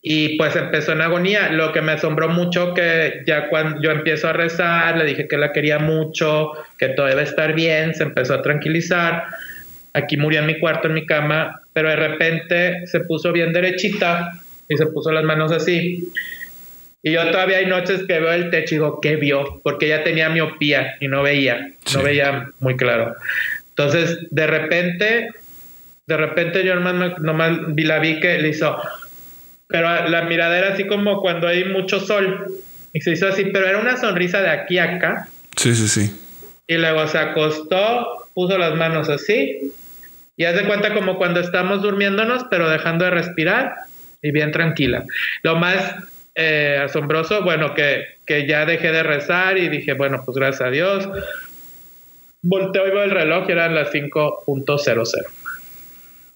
y 0.06 0.36
pues 0.36 0.54
empezó 0.54 0.92
en 0.92 1.00
agonía. 1.00 1.50
Lo 1.50 1.72
que 1.72 1.80
me 1.80 1.92
asombró 1.92 2.28
mucho 2.28 2.74
que 2.74 3.22
ya 3.26 3.48
cuando 3.48 3.80
yo 3.80 3.90
empiezo 3.90 4.28
a 4.28 4.34
rezar, 4.34 4.98
le 4.98 5.06
dije 5.06 5.26
que 5.26 5.38
la 5.38 5.52
quería 5.52 5.78
mucho, 5.78 6.52
que 6.78 6.88
todo 6.90 7.06
debe 7.06 7.22
estar 7.22 7.54
bien, 7.54 7.94
se 7.94 8.02
empezó 8.02 8.34
a 8.34 8.42
tranquilizar. 8.42 9.24
Aquí 9.94 10.16
murió 10.16 10.40
en 10.40 10.46
mi 10.46 10.58
cuarto, 10.58 10.88
en 10.88 10.94
mi 10.94 11.06
cama, 11.06 11.62
pero 11.72 11.88
de 11.88 11.96
repente 11.96 12.86
se 12.88 13.00
puso 13.00 13.30
bien 13.30 13.52
derechita 13.52 14.32
y 14.68 14.76
se 14.76 14.86
puso 14.86 15.12
las 15.12 15.22
manos 15.22 15.52
así. 15.52 16.08
Y 17.00 17.12
yo 17.12 17.30
todavía 17.30 17.58
hay 17.58 17.66
noches 17.66 18.02
que 18.08 18.18
veo 18.18 18.32
el 18.32 18.50
techo 18.50 18.74
y 18.74 18.78
digo, 18.78 19.00
¿qué 19.00 19.14
vio? 19.14 19.60
Porque 19.62 19.86
ya 19.86 20.02
tenía 20.02 20.30
miopía 20.30 20.96
y 21.00 21.06
no 21.06 21.22
veía, 21.22 21.70
no 21.94 22.02
veía 22.02 22.50
muy 22.58 22.76
claro. 22.76 23.14
Entonces, 23.68 24.18
de 24.30 24.46
repente, 24.48 25.28
de 26.06 26.16
repente 26.16 26.64
yo 26.64 26.74
nomás, 26.74 27.18
nomás 27.20 27.52
vi 27.68 27.84
la 27.84 28.00
vi 28.00 28.18
que 28.18 28.38
le 28.38 28.48
hizo, 28.48 28.76
pero 29.68 30.08
la 30.08 30.22
mirada 30.22 30.58
era 30.58 30.72
así 30.72 30.88
como 30.88 31.20
cuando 31.20 31.46
hay 31.46 31.66
mucho 31.66 32.00
sol. 32.00 32.46
Y 32.92 33.00
se 33.00 33.12
hizo 33.12 33.28
así, 33.28 33.44
pero 33.52 33.68
era 33.68 33.78
una 33.78 33.96
sonrisa 33.96 34.40
de 34.40 34.50
aquí 34.50 34.78
a 34.78 34.96
acá. 34.96 35.28
Sí, 35.56 35.74
sí, 35.74 35.86
sí. 35.86 36.20
Y 36.66 36.78
luego 36.78 37.06
se 37.06 37.18
acostó, 37.18 38.26
puso 38.34 38.58
las 38.58 38.74
manos 38.74 39.08
así 39.08 39.72
y 40.36 40.44
haz 40.44 40.56
de 40.56 40.66
cuenta 40.66 40.94
como 40.94 41.16
cuando 41.16 41.40
estamos 41.40 41.82
durmiéndonos, 41.82 42.44
pero 42.50 42.68
dejando 42.68 43.04
de 43.04 43.12
respirar 43.12 43.74
y 44.20 44.30
bien 44.32 44.50
tranquila. 44.50 45.04
Lo 45.42 45.56
más 45.56 45.94
eh, 46.34 46.80
asombroso, 46.84 47.42
bueno, 47.42 47.74
que, 47.74 48.16
que 48.26 48.46
ya 48.46 48.66
dejé 48.66 48.90
de 48.90 49.02
rezar 49.02 49.58
y 49.58 49.68
dije, 49.68 49.92
bueno, 49.92 50.22
pues 50.24 50.36
gracias 50.36 50.62
a 50.62 50.70
Dios. 50.70 51.08
Volteo 52.42 52.86
y 52.86 52.90
veo 52.90 53.04
el 53.04 53.10
reloj 53.10 53.44
y 53.48 53.52
eran 53.52 53.74
las 53.74 53.92
5.00. 53.92 55.26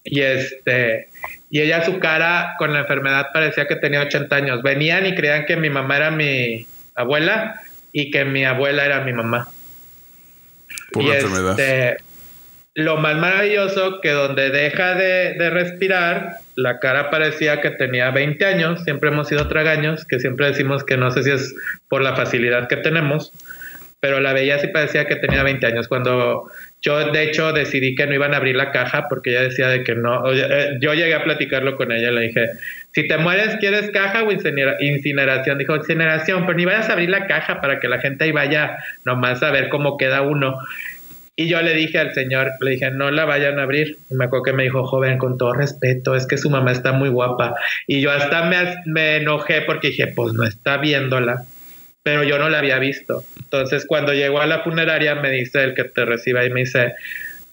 Y 0.05 0.21
este, 0.21 1.09
y 1.51 1.61
ella 1.61 1.85
su 1.85 1.99
cara 1.99 2.55
con 2.59 2.73
la 2.73 2.81
enfermedad 2.81 3.27
parecía 3.33 3.67
que 3.67 3.77
tenía 3.77 4.03
80 4.03 4.37
años. 4.37 4.63
Venían 4.63 5.07
y 5.07 5.15
creían 5.15 5.45
que 5.45 5.57
mi 5.57 5.71
mamá 5.71 5.97
era 5.97 6.11
mi 6.11 6.67
abuela 6.95 7.61
y 7.93 8.11
que 8.11 8.25
mi 8.25 8.45
abuela 8.45 8.85
era 8.85 9.01
mi 9.01 9.13
mamá. 9.13 9.49
Por 10.93 11.05
la 11.05 11.19
enfermedad. 11.19 11.99
Lo 12.79 12.97
más 12.97 13.17
maravilloso 13.17 14.01
que 14.01 14.13
donde 14.13 14.51
deja 14.51 14.95
de, 14.95 15.35
de, 15.35 15.51
respirar, 15.51 16.37
la 16.55 16.79
cara 16.79 17.11
parecía 17.11 17.61
que 17.61 17.71
tenía 17.71 18.13
20 18.13 18.45
años, 18.45 18.85
siempre 18.85 19.11
hemos 19.11 19.27
sido 19.27 19.49
tragaños, 19.49 20.05
que 20.05 20.21
siempre 20.21 20.47
decimos 20.47 20.85
que 20.85 20.97
no 20.97 21.11
sé 21.11 21.25
si 21.25 21.31
es 21.33 21.57
por 21.89 22.03
la 22.03 22.15
facilidad 22.15 22.69
que 22.69 22.77
tenemos, 22.77 23.33
pero 24.01 24.21
la 24.21 24.33
veía 24.33 24.61
sí 24.61 24.69
parecía 24.69 25.07
que 25.07 25.17
tenía 25.17 25.43
20 25.43 25.67
años. 25.67 25.89
Cuando 25.89 26.49
yo, 26.81 27.11
de 27.11 27.25
hecho, 27.25 27.53
decidí 27.53 27.97
que 27.97 28.07
no 28.07 28.15
iban 28.15 28.33
a 28.33 28.37
abrir 28.37 28.55
la 28.55 28.71
caja 28.71 29.09
porque 29.09 29.31
ella 29.31 29.43
decía 29.43 29.69
de 29.69 29.83
que 29.83 29.97
no. 29.97 30.33
Eh, 30.33 30.79
yo 30.81 30.95
llegué 30.95 31.15
a 31.15 31.25
platicarlo 31.25 31.77
con 31.77 31.91
ella, 31.91 32.13
le 32.13 32.29
dije, 32.29 32.47
si 32.93 33.09
te 33.09 33.19
mueres, 33.19 33.57
¿quieres 33.57 33.91
caja 33.91 34.23
o 34.23 34.31
incineración? 34.31 35.59
Dijo, 35.59 35.75
incineración, 35.75 36.47
pero 36.47 36.57
ni 36.57 36.65
vayas 36.65 36.89
a 36.89 36.93
abrir 36.93 37.11
la 37.11 37.27
caja 37.27 37.61
para 37.61 37.81
que 37.81 37.89
la 37.89 37.99
gente 37.99 38.25
ahí 38.25 38.33
vaya 38.33 38.79
nomás 39.05 39.43
a 39.43 39.51
ver 39.51 39.69
cómo 39.69 39.97
queda 39.97 40.23
uno. 40.23 40.61
Y 41.41 41.47
yo 41.47 41.63
le 41.63 41.73
dije 41.73 42.01
al 42.01 42.15
señor, 42.15 42.51
le 42.61 42.73
dije, 42.73 42.91
no 42.91 43.13
la 43.13 43.25
vayan 43.25 43.61
a 43.61 43.63
abrir. 43.63 43.97
Y 44.11 44.17
me 44.17 44.25
acuerdo 44.25 44.43
que 44.43 44.53
me 44.53 44.65
dijo, 44.65 44.85
joven, 44.85 45.19
con 45.19 45.39
todo 45.39 45.53
respeto, 45.53 46.17
es 46.17 46.27
que 46.27 46.37
su 46.37 46.51
mamá 46.51 46.73
está 46.73 46.91
muy 46.91 47.11
guapa. 47.11 47.55
Y 47.87 48.01
yo 48.01 48.11
hasta 48.11 48.51
me, 48.85 49.17
enojé 49.19 49.63
porque 49.63 49.91
dije, 49.91 50.09
pues 50.09 50.35
no 50.35 50.43
está 50.43 50.79
viéndola 50.79 51.45
pero 52.03 52.25
yo 52.25 52.39
no 52.39 52.49
la 52.49 52.61
había 52.61 52.79
visto. 52.79 53.23
Entonces, 53.39 53.85
cuando 53.87 54.15
llegó 54.15 54.41
a 54.41 54.47
la 54.47 54.61
funeraria, 54.61 55.15
me 55.17 55.31
dice 55.31 55.63
el 55.63 55.75
que 55.75 55.85
te 55.85 56.07
reciba 56.07 56.43
y 56.43 56.49
me 56.49 56.61
dice, 56.61 56.95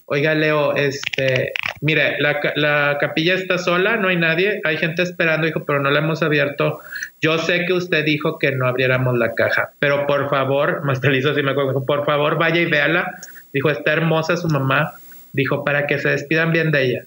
oiga, 0.06 0.34
Leo, 0.34 0.74
este, 0.74 1.52
mire, 1.82 2.16
la, 2.20 2.40
la 2.54 2.96
capilla 2.98 3.34
está 3.34 3.58
sola, 3.58 3.98
no 3.98 4.08
hay 4.08 4.16
nadie, 4.16 4.62
hay 4.64 4.78
gente 4.78 5.02
esperando, 5.02 5.46
dijo, 5.46 5.66
pero 5.66 5.80
no 5.80 5.90
la 5.90 5.98
hemos 5.98 6.22
abierto. 6.22 6.80
Yo 7.20 7.36
sé 7.36 7.66
que 7.66 7.74
usted 7.74 8.04
dijo 8.06 8.38
que 8.38 8.52
no 8.52 8.66
abriéramos 8.66 9.18
la 9.18 9.34
caja, 9.34 9.72
pero 9.78 10.06
por 10.06 10.30
favor, 10.30 10.82
más 10.84 11.00
hizo 11.04 11.32
así 11.32 11.42
me 11.42 11.50
acuerdo, 11.50 11.84
por 11.84 12.06
favor, 12.06 12.38
vaya 12.38 12.62
y 12.62 12.66
véala. 12.66 13.20
Dijo, 13.56 13.70
está 13.70 13.94
hermosa 13.94 14.36
su 14.36 14.48
mamá. 14.48 14.92
Dijo, 15.32 15.64
para 15.64 15.86
que 15.86 15.98
se 15.98 16.10
despidan 16.10 16.52
bien 16.52 16.70
de 16.70 16.84
ella. 16.84 17.04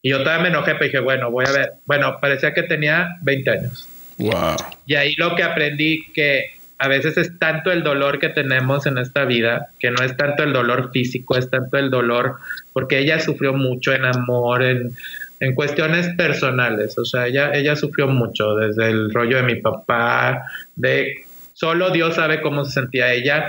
Y 0.00 0.10
yo 0.10 0.18
todavía 0.22 0.44
me 0.44 0.48
enojé, 0.50 0.74
pero 0.74 0.84
dije, 0.84 1.00
bueno, 1.00 1.28
voy 1.32 1.44
a 1.44 1.50
ver. 1.50 1.72
Bueno, 1.86 2.18
parecía 2.20 2.54
que 2.54 2.62
tenía 2.62 3.16
20 3.22 3.50
años. 3.50 3.88
Wow. 4.18 4.54
Y 4.86 4.94
ahí 4.94 5.12
lo 5.16 5.34
que 5.34 5.42
aprendí 5.42 6.04
que 6.12 6.52
a 6.78 6.86
veces 6.86 7.18
es 7.18 7.36
tanto 7.40 7.72
el 7.72 7.82
dolor 7.82 8.20
que 8.20 8.28
tenemos 8.28 8.86
en 8.86 8.96
esta 8.98 9.24
vida, 9.24 9.70
que 9.80 9.90
no 9.90 10.04
es 10.04 10.16
tanto 10.16 10.44
el 10.44 10.52
dolor 10.52 10.92
físico, 10.92 11.36
es 11.36 11.50
tanto 11.50 11.78
el 11.78 11.90
dolor, 11.90 12.36
porque 12.72 13.00
ella 13.00 13.18
sufrió 13.18 13.52
mucho 13.52 13.92
en 13.92 14.04
amor, 14.04 14.62
en, 14.62 14.92
en 15.40 15.54
cuestiones 15.56 16.10
personales, 16.10 16.96
o 16.96 17.04
sea, 17.04 17.26
ella, 17.26 17.50
ella 17.54 17.74
sufrió 17.74 18.06
mucho, 18.06 18.54
desde 18.54 18.88
el 18.88 19.12
rollo 19.12 19.38
de 19.38 19.42
mi 19.42 19.56
papá, 19.56 20.44
de 20.76 21.24
solo 21.52 21.90
Dios 21.90 22.14
sabe 22.14 22.40
cómo 22.40 22.64
se 22.64 22.72
sentía 22.72 23.12
ella. 23.12 23.46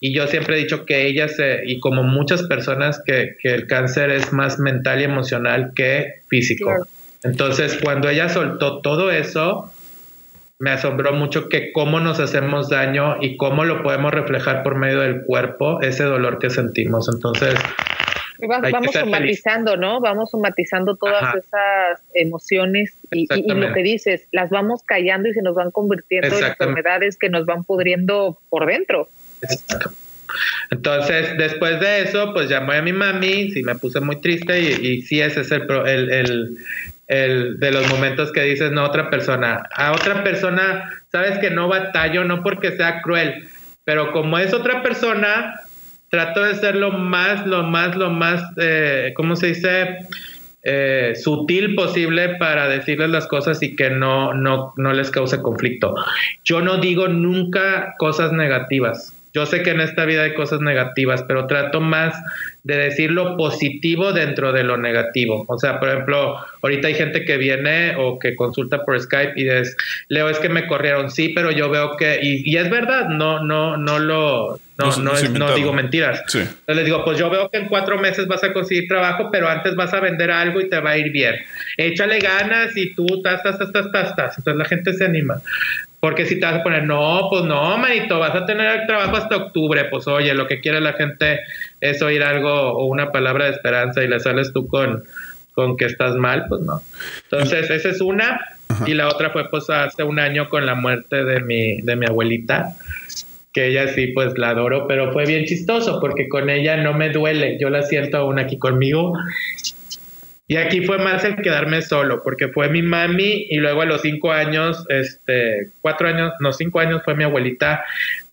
Y 0.00 0.14
yo 0.14 0.26
siempre 0.26 0.56
he 0.56 0.58
dicho 0.58 0.84
que 0.84 1.06
ella 1.06 1.28
se, 1.28 1.62
y 1.64 1.80
como 1.80 2.02
muchas 2.02 2.42
personas, 2.42 3.02
que, 3.04 3.36
que 3.40 3.54
el 3.54 3.66
cáncer 3.66 4.10
es 4.10 4.32
más 4.32 4.58
mental 4.58 5.00
y 5.00 5.04
emocional 5.04 5.72
que 5.74 6.22
físico. 6.28 6.86
Entonces, 7.22 7.78
cuando 7.82 8.08
ella 8.10 8.28
soltó 8.28 8.82
todo 8.82 9.10
eso, 9.10 9.72
me 10.58 10.70
asombró 10.70 11.12
mucho 11.12 11.48
que 11.48 11.72
cómo 11.72 12.00
nos 12.00 12.20
hacemos 12.20 12.68
daño 12.68 13.16
y 13.20 13.36
cómo 13.36 13.64
lo 13.64 13.82
podemos 13.82 14.12
reflejar 14.12 14.62
por 14.62 14.76
medio 14.76 15.00
del 15.00 15.24
cuerpo, 15.24 15.80
ese 15.80 16.04
dolor 16.04 16.38
que 16.38 16.50
sentimos. 16.50 17.08
Entonces, 17.12 17.54
vamos 18.48 18.92
somatizando, 18.92 19.76
¿no? 19.76 20.00
Vamos 20.00 20.30
somatizando 20.30 20.96
todas 20.96 21.34
esas 21.34 22.00
emociones 22.14 22.98
y, 23.10 23.26
lo 23.46 23.72
que 23.72 23.82
dices, 23.82 24.28
las 24.32 24.50
vamos 24.50 24.82
callando 24.82 25.28
y 25.28 25.32
se 25.32 25.42
nos 25.42 25.54
van 25.54 25.70
convirtiendo 25.70 26.38
en 26.38 26.44
enfermedades 26.44 27.18
que 27.18 27.28
nos 27.28 27.46
van 27.46 27.64
pudriendo 27.64 28.38
por 28.48 28.66
dentro. 28.66 29.08
Entonces, 30.70 31.36
después 31.38 31.80
de 31.80 32.02
eso, 32.02 32.32
pues 32.32 32.48
llamé 32.48 32.76
a 32.76 32.82
mi 32.82 32.92
mami, 32.92 33.50
sí 33.52 33.62
me 33.62 33.74
puse 33.76 34.00
muy 34.00 34.20
triste 34.20 34.60
y, 34.60 34.86
y 34.86 35.02
sí, 35.02 35.20
ese 35.20 35.42
es 35.42 35.52
el, 35.52 35.62
el, 35.86 36.58
el, 37.08 37.60
de 37.60 37.70
los 37.70 37.88
momentos 37.88 38.32
que 38.32 38.42
dices, 38.42 38.72
no, 38.72 38.84
otra 38.84 39.10
persona. 39.10 39.68
A 39.76 39.92
otra 39.92 40.24
persona, 40.24 40.90
sabes 41.12 41.38
que 41.38 41.50
no 41.50 41.68
batallo, 41.68 42.24
no 42.24 42.42
porque 42.42 42.72
sea 42.72 43.02
cruel, 43.02 43.46
pero 43.84 44.12
como 44.12 44.38
es 44.38 44.52
otra 44.52 44.82
persona, 44.82 45.60
trato 46.08 46.42
de 46.42 46.54
ser 46.54 46.76
lo 46.76 46.92
más, 46.92 47.46
lo 47.46 47.62
más, 47.62 47.96
lo 47.96 48.10
más, 48.10 48.42
eh, 48.56 49.12
¿cómo 49.14 49.36
se 49.36 49.48
dice? 49.48 49.98
Eh, 50.66 51.12
sutil 51.22 51.74
posible 51.74 52.36
para 52.36 52.68
decirles 52.68 53.10
las 53.10 53.26
cosas 53.26 53.62
y 53.62 53.76
que 53.76 53.90
no, 53.90 54.32
no, 54.32 54.72
no 54.78 54.92
les 54.94 55.10
cause 55.10 55.42
conflicto. 55.42 55.94
Yo 56.42 56.62
no 56.62 56.78
digo 56.78 57.06
nunca 57.06 57.94
cosas 57.98 58.32
negativas. 58.32 59.13
Yo 59.34 59.46
sé 59.46 59.62
que 59.62 59.70
en 59.70 59.80
esta 59.80 60.04
vida 60.04 60.22
hay 60.22 60.34
cosas 60.34 60.60
negativas, 60.60 61.24
pero 61.24 61.48
trato 61.48 61.80
más 61.80 62.14
de 62.64 62.78
decir 62.78 63.10
lo 63.10 63.36
positivo 63.36 64.12
dentro 64.14 64.50
de 64.52 64.64
lo 64.64 64.78
negativo. 64.78 65.44
O 65.48 65.58
sea, 65.58 65.78
por 65.78 65.90
ejemplo, 65.90 66.38
ahorita 66.62 66.88
hay 66.88 66.94
gente 66.94 67.26
que 67.26 67.36
viene 67.36 67.94
o 67.98 68.18
que 68.18 68.34
consulta 68.34 68.84
por 68.84 68.98
Skype 68.98 69.34
y 69.36 69.44
dice, 69.44 69.76
Leo, 70.08 70.30
es 70.30 70.38
que 70.38 70.48
me 70.48 70.66
corrieron, 70.66 71.10
sí, 71.10 71.28
pero 71.28 71.50
yo 71.50 71.68
veo 71.68 71.96
que, 71.98 72.18
y, 72.22 72.56
es 72.56 72.70
verdad, 72.70 73.08
no, 73.08 73.44
no, 73.44 73.76
no 73.76 73.98
lo, 73.98 74.58
no, 74.78 74.96
no, 74.96 75.12
no, 75.12 75.54
digo 75.54 75.74
mentiras. 75.74 76.20
Entonces 76.34 76.56
les 76.68 76.84
digo, 76.86 77.04
pues 77.04 77.18
yo 77.18 77.28
veo 77.28 77.50
que 77.50 77.58
en 77.58 77.68
cuatro 77.68 77.98
meses 77.98 78.26
vas 78.26 78.42
a 78.42 78.54
conseguir 78.54 78.88
trabajo, 78.88 79.28
pero 79.30 79.46
antes 79.46 79.76
vas 79.76 79.92
a 79.92 80.00
vender 80.00 80.30
algo 80.30 80.58
y 80.62 80.70
te 80.70 80.80
va 80.80 80.90
a 80.90 80.98
ir 80.98 81.12
bien. 81.12 81.34
Échale 81.76 82.18
ganas 82.18 82.74
y 82.78 82.94
tú, 82.94 83.06
tas, 83.22 83.42
tas, 83.42 83.58
tas, 83.58 83.72
tas, 83.72 83.92
tas, 83.92 84.16
tas. 84.16 84.38
Entonces 84.38 84.58
la 84.58 84.64
gente 84.64 84.94
se 84.94 85.04
anima. 85.04 85.34
Porque 86.04 86.26
si 86.26 86.38
te 86.38 86.44
vas 86.44 86.56
a 86.56 86.62
poner, 86.62 86.84
no, 86.84 87.28
pues 87.30 87.44
no, 87.44 87.78
manito, 87.78 88.18
vas 88.18 88.34
a 88.34 88.44
tener 88.44 88.80
el 88.80 88.86
trabajo 88.86 89.16
hasta 89.16 89.36
octubre, 89.36 89.86
pues 89.86 90.06
oye, 90.06 90.34
lo 90.34 90.46
que 90.46 90.60
quiere 90.60 90.78
la 90.78 90.92
gente 90.92 91.40
es 91.84 92.02
oír 92.02 92.22
algo 92.22 92.52
o 92.52 92.86
una 92.86 93.12
palabra 93.12 93.46
de 93.46 93.52
esperanza 93.52 94.02
y 94.02 94.08
le 94.08 94.20
sales 94.20 94.52
tú 94.52 94.66
con, 94.66 95.04
con 95.52 95.76
que 95.76 95.84
estás 95.84 96.16
mal, 96.16 96.46
pues 96.48 96.62
no. 96.62 96.82
Entonces, 97.24 97.70
esa 97.70 97.88
es 97.88 98.00
una. 98.00 98.40
Y 98.86 98.94
la 98.94 99.08
otra 99.08 99.30
fue 99.30 99.48
pues 99.50 99.70
hace 99.70 100.02
un 100.02 100.18
año 100.18 100.48
con 100.48 100.66
la 100.66 100.74
muerte 100.74 101.24
de 101.24 101.40
mi, 101.40 101.80
de 101.82 101.94
mi 101.94 102.06
abuelita, 102.06 102.74
que 103.52 103.68
ella 103.68 103.86
sí, 103.88 104.08
pues 104.08 104.36
la 104.36 104.50
adoro, 104.50 104.88
pero 104.88 105.12
fue 105.12 105.26
bien 105.26 105.44
chistoso 105.44 106.00
porque 106.00 106.28
con 106.28 106.50
ella 106.50 106.76
no 106.78 106.92
me 106.92 107.10
duele, 107.10 107.56
yo 107.60 107.70
la 107.70 107.82
siento 107.82 108.16
aún 108.16 108.40
aquí 108.40 108.58
conmigo 108.58 109.12
y 110.46 110.56
aquí 110.56 110.82
fue 110.82 110.98
más 110.98 111.24
el 111.24 111.36
quedarme 111.36 111.80
solo, 111.80 112.22
porque 112.22 112.48
fue 112.48 112.68
mi 112.68 112.82
mami 112.82 113.46
y 113.48 113.56
luego 113.56 113.80
a 113.80 113.86
los 113.86 114.02
cinco 114.02 114.30
años, 114.30 114.84
este, 114.90 115.70
cuatro 115.80 116.06
años, 116.06 116.32
no, 116.40 116.52
cinco 116.52 116.80
años 116.80 117.02
fue 117.02 117.14
mi 117.14 117.24
abuelita. 117.24 117.82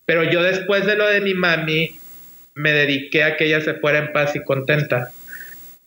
Pero 0.06 0.24
yo 0.26 0.44
después 0.44 0.86
de 0.86 0.98
lo 0.98 1.08
de 1.08 1.22
mi 1.22 1.34
mami, 1.34 1.98
me 2.56 2.72
dediqué 2.72 3.24
a 3.24 3.38
que 3.38 3.46
ella 3.46 3.62
se 3.62 3.76
fuera 3.76 4.00
en 4.00 4.12
paz 4.12 4.36
y 4.36 4.44
contenta. 4.44 5.10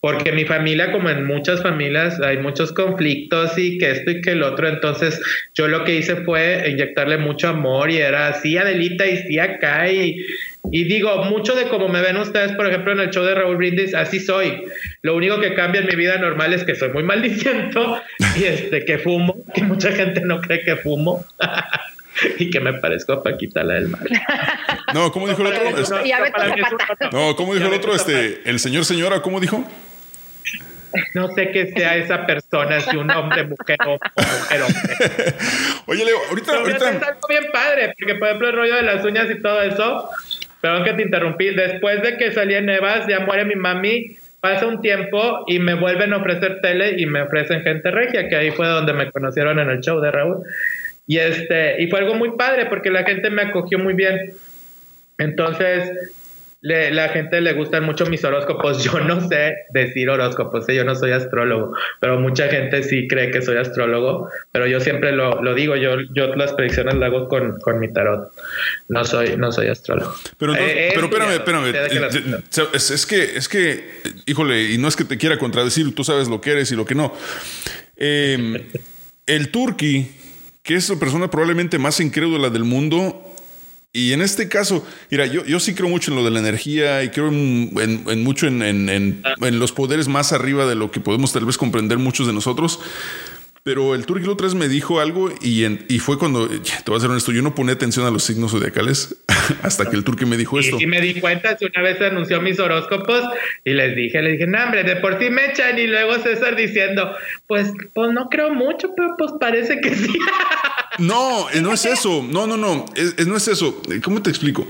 Porque 0.01 0.33
mi 0.33 0.45
familia, 0.45 0.93
como 0.93 1.09
en 1.09 1.25
muchas 1.25 1.63
familias, 1.63 2.21
hay 2.21 2.37
muchos 2.37 2.73
conflictos 2.75 3.57
y 3.57 3.79
que 3.79 3.91
esto 3.91 4.11
y 4.11 4.21
que 4.21 4.33
el 4.33 4.43
otro. 4.43 4.69
Entonces, 4.69 5.19
yo 5.55 5.67
lo 5.67 5.83
que 5.85 5.95
hice 5.95 6.17
fue 6.17 6.63
inyectarle 6.69 7.17
mucho 7.17 7.49
amor 7.49 7.91
y 7.91 7.97
era 7.97 8.29
así, 8.29 8.59
Adelita, 8.59 9.07
y 9.07 9.17
sí 9.17 9.39
acá. 9.39 9.91
Y, 9.91 10.23
y 10.71 10.85
digo, 10.85 11.25
mucho 11.25 11.55
de 11.55 11.69
como 11.69 11.89
me 11.89 12.03
ven 12.03 12.19
ustedes, 12.19 12.53
por 12.53 12.67
ejemplo, 12.67 12.93
en 12.93 13.01
el 13.01 13.11
show 13.11 13.25
de 13.25 13.35
Raúl 13.35 13.57
Brindis, 13.57 13.95
así 13.95 14.21
soy. 14.21 14.65
Lo 15.01 15.17
único 15.17 15.41
que 15.41 15.55
cambia 15.55 15.81
en 15.81 15.87
mi 15.87 15.97
vida 15.97 16.19
normal 16.19 16.53
es 16.53 16.65
que 16.65 16.75
soy 16.75 16.91
muy 16.91 17.03
maldiciento 17.05 18.03
y 18.39 18.45
este, 18.45 18.85
que 18.85 18.99
fumo, 18.99 19.43
que 19.55 19.63
mucha 19.63 19.91
gente 19.91 20.21
no 20.21 20.43
cree 20.43 20.61
que 20.61 20.77
fumo. 20.77 21.25
y 22.39 22.51
que 22.51 22.61
me 22.61 22.75
parezco 22.75 23.15
a 23.15 23.23
Paquita 23.23 23.63
la 23.63 23.75
del 23.75 23.89
mar. 23.89 24.03
No, 24.93 25.11
¿cómo 25.13 25.29
dijo 25.29 25.43
el 25.43 25.49
otro? 25.49 25.99
No, 27.13 27.37
¿cómo 27.37 27.55
dijo 27.55 27.67
el 27.67 27.75
otro? 27.75 27.95
Este, 27.95 28.43
el 28.49 28.59
señor, 28.59 28.85
señora, 28.85 29.21
¿cómo 29.23 29.41
dijo? 29.41 29.65
No 31.15 31.29
sé 31.33 31.51
qué 31.51 31.73
sea 31.73 31.97
esa 31.97 32.25
persona, 32.25 32.81
si 32.81 32.97
un 32.97 33.11
hombre, 33.11 33.45
mujer 33.45 33.79
o 33.85 33.99
mujer, 34.17 34.63
hombre. 34.63 34.95
Oye, 35.87 36.05
Leo, 36.05 36.19
ahorita. 36.31 36.57
ahorita... 36.57 36.91
Es 36.91 37.03
algo 37.03 37.21
bien 37.29 37.45
padre, 37.53 37.95
porque 37.99 38.15
por 38.15 38.29
ejemplo 38.29 38.49
el 38.49 38.55
rollo 38.55 38.77
de 38.77 38.83
las 38.83 39.05
uñas 39.05 39.29
y 39.29 39.43
todo 39.43 39.61
eso, 39.63 40.09
perdón 40.61 40.85
que 40.85 40.93
te 40.93 41.03
interrumpí, 41.03 41.51
después 41.51 42.01
de 42.03 42.17
que 42.17 42.31
salí 42.31 42.55
en 42.55 42.69
Evas, 42.69 43.09
ya 43.09 43.21
muere 43.21 43.45
mi 43.45 43.57
mami, 43.57 44.17
pasa 44.39 44.69
un 44.69 44.81
tiempo 44.81 45.45
y 45.49 45.59
me 45.59 45.75
vuelven 45.75 46.13
a 46.13 46.19
ofrecer 46.19 46.61
tele 46.61 46.95
y 46.97 47.07
me 47.07 47.23
ofrecen 47.23 47.63
gente 47.63 47.91
regia, 47.91 48.29
que 48.29 48.37
ahí 48.37 48.53
fue 48.53 48.69
donde 48.69 48.93
me 48.93 49.11
conocieron 49.11 49.59
en 49.59 49.71
el 49.71 49.81
show 49.81 50.01
de 50.01 50.13
Raúl. 50.13 50.45
Y 51.07 51.19
este, 51.19 51.83
y 51.83 51.89
fue 51.89 52.01
algo 52.01 52.15
muy 52.15 52.37
padre 52.37 52.67
porque 52.67 52.91
la 52.91 53.05
gente 53.05 53.31
me 53.31 53.43
acogió 53.43 53.79
muy 53.79 53.95
bien. 53.95 54.33
Entonces, 55.19 55.91
le, 56.65 56.91
la 56.93 57.11
gente 57.11 57.43
le 57.43 57.53
gustan 57.53 57.85
mucho 57.85 58.07
mis 58.07 58.25
horóscopos. 58.25 58.83
Yo 58.85 58.99
no 59.01 59.29
sé 59.29 59.55
decir 59.75 60.09
horóscopos, 60.09 60.67
¿eh? 60.71 60.77
yo 60.77 60.85
no 60.85 60.95
soy 60.95 61.13
astrólogo, 61.13 61.77
pero 62.01 62.19
mucha 62.19 62.49
gente 62.49 62.83
sí 62.83 63.07
cree 63.07 63.31
que 63.31 63.43
soy 63.43 63.59
astrólogo, 63.59 64.31
pero 64.51 64.67
yo 64.67 64.81
siempre 64.81 65.13
lo, 65.13 65.43
lo 65.43 65.55
digo, 65.55 65.77
yo, 65.77 65.97
yo 66.15 66.35
las 66.35 66.55
predicciones 66.55 66.95
las 66.95 67.11
hago 67.11 67.29
con, 67.29 67.59
con, 67.61 67.79
mi 67.79 67.93
tarot. 67.93 68.33
No 68.89 69.05
soy, 69.05 69.37
no 69.37 69.53
soy 69.53 69.69
astrólogo. 69.69 70.15
Pero, 70.39 70.55
eh, 70.55 70.93
pero 70.95 71.07
espérame, 71.07 71.33
espérame. 71.33 72.43
Es, 72.73 72.91
es, 72.91 73.07
que, 73.07 73.37
es 73.37 73.49
que, 73.49 73.85
híjole, 74.27 74.71
y 74.71 74.79
no 74.79 74.89
es 74.89 74.97
que 74.97 75.05
te 75.05 75.19
quiera 75.19 75.37
contradecir, 75.37 75.95
tú 75.95 76.03
sabes 76.03 76.29
lo 76.29 76.41
que 76.41 76.53
eres 76.53 76.73
y 76.73 76.77
lo 76.77 76.87
que 76.87 76.95
no. 76.95 77.13
Em, 77.97 78.57
el 79.27 79.51
turqui, 79.51 80.11
que 80.65 80.75
es 80.75 80.89
la 80.89 80.97
persona 80.97 81.31
probablemente 81.31 81.79
más 81.79 82.01
incrédula 82.01 82.51
del 82.51 82.65
mundo, 82.65 83.25
y 83.97 84.13
en 84.13 84.23
este 84.23 84.49
caso, 84.49 84.85
mira, 85.09 85.25
yo, 85.25 85.45
yo 85.45 85.61
sí 85.61 85.73
creo 85.73 85.89
mucho 85.89 86.11
en 86.11 86.17
lo 86.17 86.25
de 86.25 86.33
la 86.33 86.41
energía 86.41 87.05
y 87.05 87.11
creo 87.11 87.29
en, 87.29 88.25
mucho 88.25 88.49
en, 88.49 88.61
en, 88.61 89.23
los 89.61 89.71
poderes 89.71 90.09
más 90.09 90.33
arriba 90.33 90.67
de 90.67 90.75
lo 90.75 90.91
que 90.91 90.99
podemos 90.99 91.33
tal 91.33 91.45
vez 91.45 91.57
comprender 91.57 91.99
muchos 91.99 92.27
de 92.27 92.33
nosotros. 92.33 92.81
Pero 93.65 93.95
el 93.95 94.05
otra 94.29 94.47
vez 94.47 94.55
me 94.55 94.69
dijo 94.69 95.01
algo 95.01 95.33
y, 95.41 95.65
y 95.65 95.99
fue 95.99 96.19
cuando, 96.19 96.47
te 96.49 96.85
voy 96.87 96.99
a 96.99 97.01
ser 97.01 97.09
honesto, 97.09 97.33
yo 97.33 97.41
no 97.41 97.55
ponía 97.55 97.73
atención 97.73 98.05
a 98.05 98.11
los 98.11 98.23
signos 98.23 98.51
zodiacales 98.51 99.17
hasta 99.63 99.89
que 99.89 99.97
el 99.97 100.05
Turquía 100.05 100.27
me 100.27 100.37
dijo 100.37 100.59
esto. 100.59 100.77
Y 100.79 100.87
me 100.87 101.01
di 101.01 101.19
cuenta, 101.19 101.57
una 101.61 101.83
vez 101.83 101.99
anunció 102.03 102.43
mis 102.43 102.61
horóscopos 102.61 103.23
y 103.65 103.73
les 103.73 103.97
dije, 103.97 104.21
le 104.21 104.33
dije, 104.33 104.47
no, 104.47 104.63
hombre, 104.63 104.85
de 104.85 104.97
por 104.97 105.19
sí 105.19 105.31
me 105.31 105.47
echan 105.47 105.79
y 105.79 105.87
luego 105.87 106.15
César 106.23 106.57
diciendo, 106.57 107.11
pues, 107.47 107.73
pues 107.95 108.13
no 108.13 108.29
creo 108.29 108.53
mucho, 108.53 108.91
pero 108.95 109.15
pues 109.17 109.33
parece 109.41 109.81
que 109.81 109.95
sí. 109.95 110.13
No, 110.99 111.51
eh, 111.51 111.61
no 111.61 111.73
es 111.73 111.85
eso, 111.87 112.23
no, 112.23 112.47
no, 112.47 112.59
no, 112.59 112.85
es, 112.95 113.27
no 113.27 113.37
es 113.37 113.49
eso. 113.49 113.81
¿Cómo 114.03 114.23
te 114.23 114.29
explico? 114.29 114.69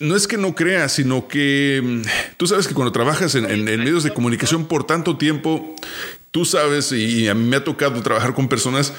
No 0.00 0.16
es 0.16 0.26
que 0.26 0.38
no 0.38 0.54
creas, 0.54 0.92
sino 0.92 1.28
que 1.28 1.80
mm, 1.82 2.02
tú 2.36 2.46
sabes 2.46 2.66
que 2.66 2.74
cuando 2.74 2.90
trabajas 2.90 3.34
en, 3.34 3.48
en, 3.48 3.64
medios 3.64 4.02
de 4.02 4.10
comunicación 4.10 4.66
por 4.66 4.84
tanto 4.84 5.16
tiempo 5.18 5.76
Tú 6.30 6.44
sabes, 6.44 6.92
y 6.92 7.28
a 7.28 7.34
mí 7.34 7.44
me 7.44 7.56
ha 7.56 7.64
tocado 7.64 8.00
trabajar 8.02 8.34
con 8.34 8.48
personas 8.48 8.92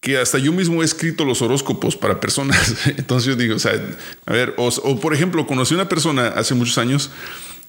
que 0.00 0.18
hasta 0.18 0.38
yo 0.38 0.52
mismo 0.52 0.82
he 0.82 0.84
escrito 0.84 1.24
los 1.24 1.42
horóscopos 1.42 1.96
para 1.96 2.20
personas. 2.20 2.76
Entonces 2.96 3.26
yo 3.26 3.36
digo, 3.36 3.56
o 3.56 3.58
sea, 3.58 3.72
a 4.24 4.32
ver, 4.32 4.54
o, 4.56 5.00
por 5.00 5.12
ejemplo, 5.12 5.46
conocí 5.46 5.74
una 5.74 5.88
persona 5.88 6.28
hace 6.28 6.54
muchos 6.54 6.78
años 6.78 7.10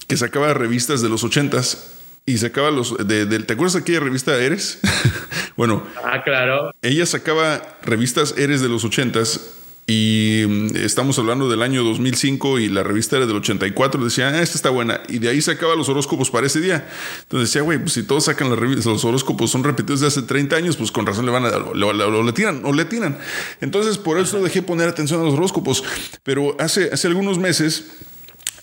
que 0.07 0.15
sacaba 0.15 0.53
revistas 0.53 1.01
de 1.01 1.09
los 1.09 1.23
ochentas 1.23 1.93
y 2.25 2.37
sacaba 2.37 2.71
los 2.71 2.95
de, 3.07 3.25
¿te 3.25 3.53
acuerdas 3.53 3.73
de 3.73 3.79
aquella 3.79 4.01
revista 4.01 4.37
Eres? 4.37 4.79
bueno, 5.57 5.83
ah, 6.03 6.23
claro. 6.23 6.71
Ella 6.81 7.05
sacaba 7.05 7.79
revistas 7.81 8.35
Eres 8.37 8.61
de 8.61 8.69
los 8.69 8.85
ochentas 8.85 9.56
y 9.89 10.43
mm, 10.45 10.75
estamos 10.75 11.17
hablando 11.17 11.49
del 11.49 11.61
año 11.61 11.81
2005 11.81 12.59
y 12.59 12.67
la 12.67 12.83
revista 12.83 13.15
era 13.15 13.25
del 13.25 13.37
84. 13.37 14.03
Decía, 14.03 14.27
ah, 14.27 14.41
esta 14.41 14.57
está 14.57 14.69
buena. 14.69 15.01
Y 15.07 15.19
de 15.19 15.29
ahí 15.29 15.41
sacaba 15.41 15.77
los 15.77 15.87
horóscopos 15.87 16.29
para 16.29 16.45
ese 16.45 16.59
día. 16.59 16.85
Entonces 17.21 17.49
decía, 17.49 17.61
güey, 17.61 17.79
pues 17.79 17.93
si 17.93 18.03
todos 18.03 18.25
sacan 18.25 18.49
las 18.49 18.59
revistas, 18.59 18.85
los 18.85 19.05
horóscopos 19.05 19.49
son 19.49 19.63
repetidos 19.63 20.01
de 20.01 20.07
hace 20.07 20.23
30 20.23 20.57
años, 20.57 20.75
pues 20.75 20.91
con 20.91 21.05
razón 21.05 21.25
le 21.25 21.31
van 21.31 21.45
a 21.45 21.51
dar, 21.51 21.61
lo, 21.73 22.23
le 22.23 22.33
tiran 22.33 22.65
o 22.65 22.73
le 22.73 22.83
tiran. 22.83 23.17
Entonces 23.61 23.97
por 23.97 24.19
eso 24.19 24.43
dejé 24.43 24.61
poner 24.61 24.89
atención 24.89 25.21
a 25.21 25.23
los 25.23 25.35
horóscopos. 25.35 25.85
Pero 26.23 26.57
hace, 26.59 26.89
hace 26.91 27.07
algunos 27.07 27.37
meses, 27.37 27.85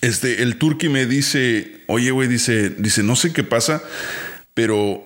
este, 0.01 0.43
el 0.43 0.57
turqui 0.57 0.89
me 0.89 1.07
dice, 1.07 1.81
oye, 1.87 2.11
güey, 2.11 2.27
dice, 2.27 2.69
dice, 2.69 3.01
no 3.01 3.15
sé 3.15 3.33
qué 3.33 3.43
pasa, 3.43 3.81
pero 4.53 5.03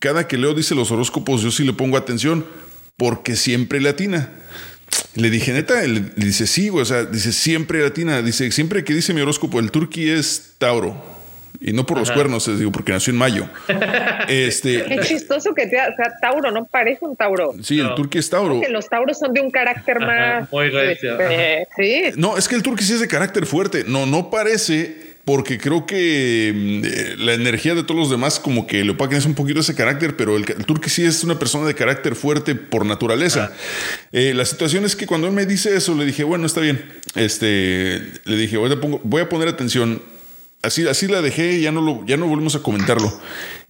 cada 0.00 0.26
que 0.26 0.36
leo, 0.36 0.52
dice 0.52 0.74
los 0.74 0.90
horóscopos, 0.90 1.42
yo 1.42 1.52
sí 1.52 1.62
le 1.62 1.74
pongo 1.74 1.96
atención 1.96 2.44
porque 2.96 3.36
siempre 3.36 3.80
le 3.80 3.90
atina. 3.90 4.40
Le 5.14 5.30
dije, 5.30 5.52
neta, 5.52 5.82
le 5.82 6.02
dice, 6.16 6.46
sí, 6.46 6.70
o 6.70 6.84
sea, 6.84 7.04
dice, 7.04 7.32
siempre 7.32 7.80
latina, 7.80 8.20
dice, 8.20 8.50
siempre 8.50 8.82
que 8.82 8.92
dice 8.92 9.14
mi 9.14 9.20
horóscopo, 9.20 9.60
el 9.60 9.70
turqui 9.70 10.10
es 10.10 10.54
Tauro. 10.58 11.14
Y 11.60 11.72
no 11.72 11.86
por 11.86 11.98
los 11.98 12.10
cuernos, 12.10 12.46
digo, 12.58 12.72
porque 12.72 12.92
nació 12.92 13.12
en 13.12 13.16
mayo. 13.16 13.48
este, 14.28 14.94
es 14.94 15.08
chistoso 15.08 15.54
que 15.54 15.68
sea, 15.68 15.94
Tauro, 16.20 16.50
no 16.50 16.66
parece 16.66 17.04
un 17.04 17.16
Tauro. 17.16 17.54
Sí, 17.62 17.78
el 17.78 17.94
turqui 17.94 18.18
es 18.18 18.28
Tauro. 18.28 18.56
Porque 18.56 18.68
los 18.68 18.88
Tauros 18.88 19.18
son 19.18 19.32
de 19.32 19.40
un 19.40 19.50
carácter 19.50 20.00
más. 20.00 20.52
Muy 20.52 20.68
recio. 20.68 21.18
Este, 21.18 21.68
sí. 21.76 22.02
No, 22.16 22.36
es 22.36 22.48
que 22.48 22.56
el 22.56 22.62
turqui 22.62 22.84
sí 22.84 22.92
es 22.92 23.00
de 23.00 23.08
carácter 23.08 23.46
fuerte. 23.46 23.84
No, 23.86 24.04
no 24.04 24.30
parece, 24.30 24.94
porque 25.24 25.58
creo 25.58 25.86
que 25.86 26.52
mm, 26.54 26.84
eh, 26.84 27.16
la 27.18 27.34
energía 27.34 27.74
de 27.74 27.82
todos 27.82 27.98
los 27.98 28.10
demás 28.10 28.38
como 28.38 28.66
que 28.66 28.84
le 28.84 28.90
opaquen 28.90 29.18
es 29.18 29.26
un 29.26 29.34
poquito 29.34 29.60
ese 29.60 29.74
carácter, 29.74 30.16
pero 30.16 30.36
el, 30.36 30.44
el 30.44 30.90
sí 30.90 31.04
es 31.04 31.24
una 31.24 31.38
persona 31.38 31.66
de 31.66 31.74
carácter 31.74 32.14
fuerte 32.14 32.54
por 32.54 32.84
naturaleza. 32.84 33.50
Ah. 33.52 33.56
Eh, 34.12 34.34
la 34.34 34.44
situación 34.44 34.84
es 34.84 34.96
que 34.96 35.06
cuando 35.06 35.26
él 35.26 35.32
me 35.32 35.46
dice 35.46 35.74
eso, 35.74 35.94
le 35.94 36.04
dije, 36.04 36.24
bueno, 36.24 36.46
está 36.46 36.60
bien. 36.60 36.84
Este, 37.14 38.02
le 38.24 38.36
dije, 38.36 38.56
voy 38.56 39.22
a 39.22 39.28
poner 39.28 39.48
atención. 39.48 40.02
Así, 40.62 40.86
así 40.86 41.08
la 41.08 41.22
dejé, 41.22 41.60
ya 41.60 41.72
no, 41.72 41.80
lo, 41.80 42.04
ya 42.06 42.16
no 42.16 42.26
volvimos 42.26 42.54
a 42.54 42.62
comentarlo. 42.62 43.20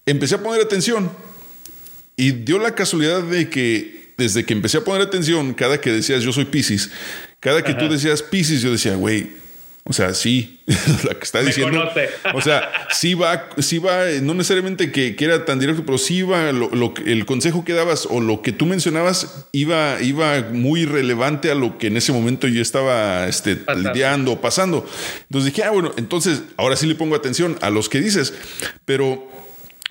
Empecé 0.06 0.36
a 0.36 0.42
poner 0.42 0.60
atención 0.60 1.10
y 2.16 2.32
dio 2.32 2.58
la 2.58 2.74
casualidad 2.74 3.22
de 3.22 3.48
que 3.48 4.12
desde 4.16 4.44
que 4.44 4.52
empecé 4.52 4.78
a 4.78 4.84
poner 4.84 5.02
atención, 5.02 5.54
cada 5.54 5.80
que 5.80 5.90
decías 5.90 6.22
yo 6.22 6.32
soy 6.32 6.44
Pisces, 6.44 6.90
cada 7.40 7.62
que 7.62 7.74
tú 7.74 7.88
decías 7.88 8.22
Pisces, 8.22 8.62
yo 8.62 8.70
decía, 8.70 8.94
güey, 8.94 9.43
o 9.86 9.92
sea, 9.92 10.14
sí, 10.14 10.60
la 11.04 11.14
que 11.14 11.24
está 11.24 11.42
diciendo. 11.42 11.84
o 12.32 12.40
sea, 12.40 12.70
sí 12.90 13.12
va, 13.12 13.50
sí 13.58 13.78
va, 13.78 14.04
no 14.22 14.32
necesariamente 14.32 14.90
que, 14.90 15.14
era 15.18 15.44
tan 15.44 15.58
directo, 15.58 15.84
pero 15.84 15.98
sí 15.98 16.22
va, 16.22 16.52
lo, 16.52 16.94
el 17.04 17.26
consejo 17.26 17.66
que 17.66 17.74
dabas 17.74 18.06
o 18.10 18.22
lo 18.22 18.40
que 18.40 18.52
tú 18.52 18.64
mencionabas 18.64 19.46
iba, 19.52 20.00
iba 20.00 20.40
muy 20.52 20.86
relevante 20.86 21.50
a 21.50 21.54
lo 21.54 21.76
que 21.76 21.88
en 21.88 21.98
ese 21.98 22.12
momento 22.12 22.48
yo 22.48 22.62
estaba 22.62 23.28
este, 23.28 23.58
lidiando 23.76 24.32
o 24.32 24.40
pasando. 24.40 24.86
Entonces 25.24 25.52
dije, 25.52 25.64
ah, 25.64 25.70
bueno, 25.70 25.92
entonces 25.98 26.42
ahora 26.56 26.76
sí 26.76 26.86
le 26.86 26.94
pongo 26.94 27.14
atención 27.14 27.58
a 27.60 27.68
los 27.68 27.90
que 27.90 28.00
dices, 28.00 28.32
pero 28.86 29.34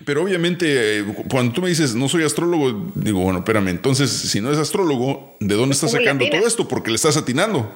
pero 0.05 0.23
obviamente, 0.23 0.99
eh, 0.99 1.05
cuando 1.29 1.53
tú 1.53 1.61
me 1.61 1.69
dices, 1.69 1.93
no 1.93 2.09
soy 2.09 2.23
astrólogo, 2.23 2.91
digo, 2.95 3.21
bueno, 3.21 3.39
espérame, 3.39 3.69
entonces, 3.69 4.09
si 4.09 4.41
no 4.41 4.51
es 4.51 4.57
astrólogo, 4.57 5.37
¿de 5.39 5.55
dónde 5.55 5.75
estás 5.75 5.91
sacando 5.91 6.27
todo 6.29 6.47
esto? 6.47 6.67
Porque 6.67 6.89
le 6.89 6.95
estás 6.95 7.15
atinando. 7.15 7.71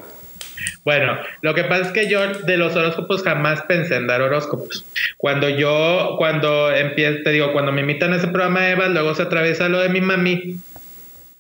Bueno, 0.84 1.18
lo 1.42 1.54
que 1.54 1.64
pasa 1.64 1.88
es 1.88 1.92
que 1.92 2.10
yo 2.10 2.26
de 2.44 2.58
los 2.58 2.76
horóscopos 2.76 3.24
jamás 3.24 3.62
pensé 3.64 3.96
en 3.96 4.08
dar 4.08 4.22
horóscopos. 4.22 4.86
Cuando 5.18 5.50
yo, 5.50 6.16
cuando 6.18 6.74
empiezo, 6.74 7.24
te 7.24 7.32
digo, 7.32 7.52
cuando 7.52 7.72
me 7.72 7.82
invitan 7.82 8.14
a 8.14 8.18
ese 8.18 8.28
programa 8.28 8.62
de 8.62 8.72
Eva, 8.72 8.88
luego 8.88 9.14
se 9.16 9.24
atraviesa 9.24 9.70
lo 9.70 9.80
de 9.80 9.90
mi 9.90 10.02
mami 10.02 10.58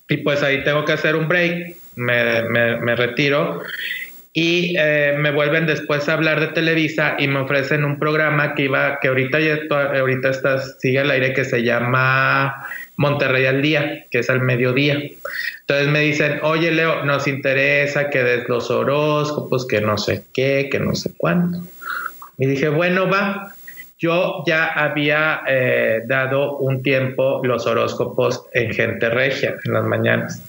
y 0.10 0.18
pues 0.18 0.44
ahí 0.44 0.64
tengo 0.64 0.86
que 0.86 0.94
hacer 0.94 1.15
un 1.15 1.28
break, 1.28 1.76
me, 1.95 2.44
me, 2.49 2.95
retiro 2.95 3.61
y 4.34 4.76
eh, 4.78 5.15
me 5.18 5.32
vuelven 5.32 5.65
después 5.65 6.07
a 6.07 6.14
hablar 6.14 6.40
de 6.40 6.48
Televisa 6.48 7.15
y 7.18 7.28
me 7.28 7.40
ofrecen 7.40 7.84
un 7.84 7.98
programa 7.99 8.53
que 8.53 8.64
iba, 8.64 8.99
que 9.02 9.07
ahorita 9.07 9.40
ya 9.40 9.60
ahorita 9.69 10.30
está, 10.30 10.60
sigue 10.60 10.99
al 10.99 11.11
aire 11.11 11.34
que 11.34 11.44
se 11.44 11.64
llama 11.64 12.68
Monterrey 12.98 13.45
al 13.45 13.61
día, 13.61 14.06
que 14.11 14.19
es 14.19 14.30
al 14.30 14.41
mediodía. 14.41 15.02
Entonces 15.61 15.88
me 15.88 16.02
dicen, 16.02 16.40
oye 16.44 16.72
Leo, 16.72 17.06
nos 17.06 17.28
interesa 17.28 18.10
que 18.10 18.24
des 18.24 18.49
los 18.49 18.69
horóscopos, 18.69 19.65
que 19.68 19.82
no 19.82 19.98
sé 19.98 20.26
qué, 20.34 20.68
que 20.72 20.80
no 20.80 20.95
sé 20.95 21.11
cuánto. 21.15 21.60
Y 22.38 22.48
dije, 22.48 22.69
bueno, 22.69 23.10
va. 23.10 23.53
Yo 23.99 24.44
ya 24.45 24.68
había 24.68 25.41
eh, 25.48 26.02
dado 26.06 26.57
un 26.57 26.84
tiempo 26.84 27.41
los 27.44 27.65
horóscopos 27.65 28.45
en 28.53 28.72
Gente 28.72 29.10
Regia, 29.10 29.56
en 29.64 29.74
las 29.74 29.86
mañanas, 29.86 30.44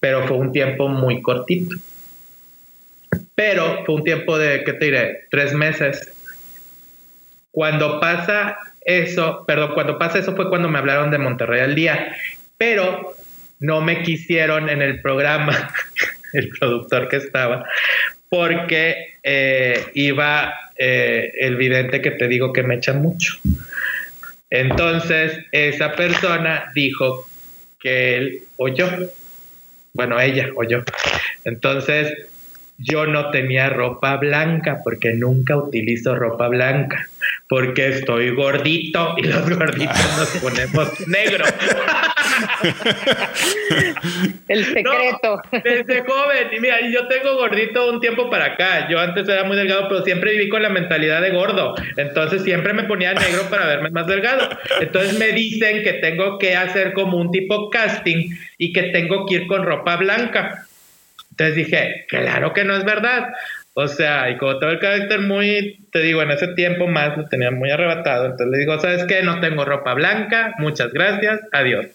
pero 0.00 0.26
fue 0.26 0.36
un 0.36 0.52
tiempo 0.52 0.88
muy 0.88 1.22
cortito. 1.22 1.76
Pero 3.34 3.84
fue 3.86 3.94
un 3.94 4.04
tiempo 4.04 4.36
de, 4.36 4.62
¿qué 4.64 4.74
te 4.74 4.84
diré? 4.84 5.24
Tres 5.30 5.54
meses. 5.54 6.12
Cuando 7.50 8.00
pasa 8.00 8.58
eso, 8.84 9.44
perdón, 9.46 9.72
cuando 9.74 9.98
pasa 9.98 10.18
eso 10.18 10.36
fue 10.36 10.48
cuando 10.48 10.68
me 10.68 10.78
hablaron 10.78 11.10
de 11.10 11.18
Monterrey 11.18 11.60
al 11.60 11.74
día, 11.74 12.14
pero 12.58 13.14
no 13.60 13.80
me 13.80 14.02
quisieron 14.02 14.68
en 14.68 14.82
el 14.82 15.00
programa, 15.00 15.72
el 16.32 16.50
productor 16.50 17.08
que 17.08 17.16
estaba, 17.16 17.66
porque 18.28 19.16
eh, 19.22 19.86
iba 19.94 20.54
eh, 20.76 21.32
el 21.40 21.56
vidente 21.56 22.02
que 22.02 22.10
te 22.12 22.28
digo 22.28 22.52
que 22.52 22.62
me 22.62 22.76
echa 22.76 22.92
mucho. 22.92 23.38
Entonces, 24.50 25.38
esa 25.50 25.92
persona 25.92 26.70
dijo 26.74 27.26
que 27.80 28.16
él 28.16 28.42
o 28.56 28.68
yo, 28.68 28.86
bueno, 29.94 30.20
ella 30.20 30.50
o 30.54 30.64
yo. 30.64 30.82
Entonces, 31.44 32.12
yo 32.78 33.06
no 33.06 33.30
tenía 33.30 33.70
ropa 33.70 34.16
blanca 34.16 34.80
porque 34.84 35.14
nunca 35.14 35.56
utilizo 35.56 36.14
ropa 36.14 36.48
blanca 36.48 37.08
porque 37.48 37.88
estoy 37.88 38.30
gordito 38.34 39.14
y 39.18 39.22
los 39.24 39.48
gorditos 39.48 40.18
nos 40.18 40.28
ponemos 40.42 41.08
negro. 41.08 41.44
El 44.48 44.64
secreto. 44.64 45.42
desde 45.62 46.02
joven, 46.02 46.48
y 46.52 46.60
mira, 46.60 46.80
yo 46.90 47.06
tengo 47.06 47.36
gordito 47.36 47.90
un 47.90 48.00
tiempo 48.00 48.30
para 48.30 48.46
acá. 48.46 48.88
Yo 48.88 48.98
antes 48.98 49.28
era 49.28 49.44
muy 49.44 49.56
delgado, 49.56 49.88
pero 49.88 50.02
siempre 50.04 50.32
viví 50.32 50.48
con 50.48 50.62
la 50.62 50.70
mentalidad 50.70 51.20
de 51.20 51.30
gordo. 51.30 51.74
Entonces 51.96 52.42
siempre 52.42 52.72
me 52.72 52.84
ponía 52.84 53.12
negro 53.12 53.42
para 53.50 53.66
verme 53.66 53.90
más 53.90 54.06
delgado. 54.06 54.48
Entonces 54.80 55.18
me 55.18 55.32
dicen 55.32 55.82
que 55.82 55.94
tengo 55.94 56.38
que 56.38 56.56
hacer 56.56 56.92
como 56.94 57.18
un 57.18 57.30
tipo 57.30 57.68
casting 57.70 58.30
y 58.58 58.72
que 58.72 58.84
tengo 58.84 59.26
que 59.26 59.34
ir 59.34 59.46
con 59.46 59.64
ropa 59.64 59.96
blanca. 59.96 60.66
Entonces 61.30 61.56
dije, 61.56 62.06
claro 62.08 62.52
que 62.52 62.64
no 62.64 62.76
es 62.76 62.84
verdad. 62.84 63.28
O 63.76 63.88
sea, 63.88 64.30
y 64.30 64.36
como 64.38 64.58
todo 64.58 64.70
el 64.70 64.78
carácter 64.78 65.20
muy, 65.20 65.84
te 65.90 66.00
digo, 66.00 66.22
en 66.22 66.30
ese 66.30 66.48
tiempo 66.48 66.86
más 66.86 67.16
lo 67.16 67.26
tenía 67.26 67.50
muy 67.50 67.70
arrebatado. 67.70 68.26
Entonces 68.26 68.48
le 68.48 68.58
digo, 68.58 68.78
¿sabes 68.78 69.04
qué? 69.04 69.22
No 69.22 69.40
tengo 69.40 69.64
ropa 69.64 69.94
blanca, 69.94 70.54
muchas 70.58 70.92
gracias, 70.92 71.40
adiós. 71.52 71.86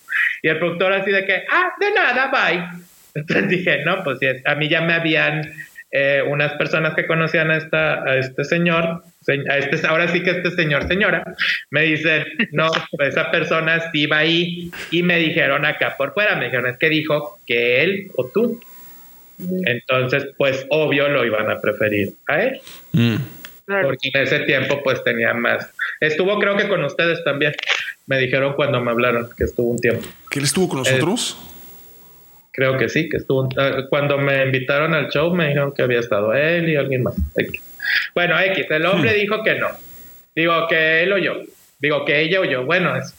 Y 0.43 0.49
el 0.49 0.59
productor 0.59 0.93
así 0.93 1.11
de 1.11 1.25
que, 1.25 1.43
ah, 1.49 1.71
de 1.79 1.91
nada, 1.91 2.31
bye. 2.31 2.63
Entonces 3.15 3.49
dije, 3.49 3.83
no, 3.85 4.03
pues 4.03 4.19
a 4.45 4.55
mí 4.55 4.67
ya 4.69 4.81
me 4.81 4.93
habían, 4.93 5.49
eh, 5.91 6.21
unas 6.27 6.53
personas 6.53 6.93
que 6.93 7.07
conocían 7.07 7.49
a, 7.49 7.57
esta, 7.57 8.03
a 8.03 8.17
este 8.17 8.43
señor, 8.43 9.01
este, 9.25 9.87
ahora 9.87 10.07
sí 10.07 10.21
que 10.21 10.31
este 10.31 10.51
señor, 10.51 10.87
señora, 10.87 11.23
me 11.71 11.83
dice, 11.83 12.25
no, 12.51 12.69
esa 12.99 13.31
persona 13.31 13.91
sí 13.91 14.05
va 14.05 14.19
ahí. 14.19 14.69
Y 14.91 15.01
me 15.01 15.17
dijeron 15.17 15.65
acá 15.65 15.95
por 15.97 16.13
fuera, 16.13 16.35
me 16.35 16.45
dijeron, 16.45 16.67
es 16.67 16.77
que 16.77 16.89
dijo 16.89 17.39
que 17.47 17.81
él 17.81 18.11
o 18.15 18.27
tú. 18.27 18.59
Entonces, 19.65 20.27
pues 20.37 20.65
obvio 20.69 21.07
lo 21.09 21.25
iban 21.25 21.49
a 21.49 21.59
preferir 21.59 22.13
a 22.27 22.41
él. 22.43 22.61
Mm. 22.91 23.15
Porque 23.65 24.09
en 24.13 24.23
ese 24.23 24.39
tiempo 24.41 24.81
pues 24.83 25.03
tenía 25.03 25.33
más. 25.33 25.69
Estuvo 25.99 26.39
creo 26.39 26.57
que 26.57 26.67
con 26.67 26.83
ustedes 26.83 27.23
también. 27.23 27.53
Me 28.07 28.17
dijeron 28.17 28.53
cuando 28.53 28.81
me 28.81 28.89
hablaron 28.89 29.29
que 29.37 29.43
estuvo 29.43 29.69
un 29.69 29.77
tiempo. 29.77 30.01
¿Que 30.31 30.39
él 30.39 30.45
estuvo 30.45 30.67
con 30.67 30.79
nosotros? 30.79 31.37
creo 32.59 32.77
que 32.77 32.89
sí, 32.89 33.07
que 33.07 33.17
estuvo. 33.17 33.47
Ah, 33.57 33.83
cuando 33.89 34.17
me 34.17 34.43
invitaron 34.43 34.93
al 34.93 35.07
show 35.09 35.33
me 35.33 35.47
dijeron 35.47 35.73
que 35.73 35.81
había 35.81 35.99
estado 35.99 36.33
él 36.33 36.67
y 36.67 36.75
alguien 36.75 37.03
más. 37.03 37.15
Bueno, 38.13 38.37
X, 38.37 38.65
el 38.69 38.85
hombre 38.85 39.11
hmm. 39.11 39.19
dijo 39.19 39.43
que 39.43 39.55
no. 39.55 39.67
Digo 40.35 40.67
que 40.67 41.03
él 41.03 41.13
o 41.13 41.17
yo. 41.17 41.35
Digo 41.79 42.03
que 42.03 42.19
ella 42.19 42.41
o 42.41 42.43
yo. 42.43 42.65
Bueno, 42.65 42.95
es 42.97 43.13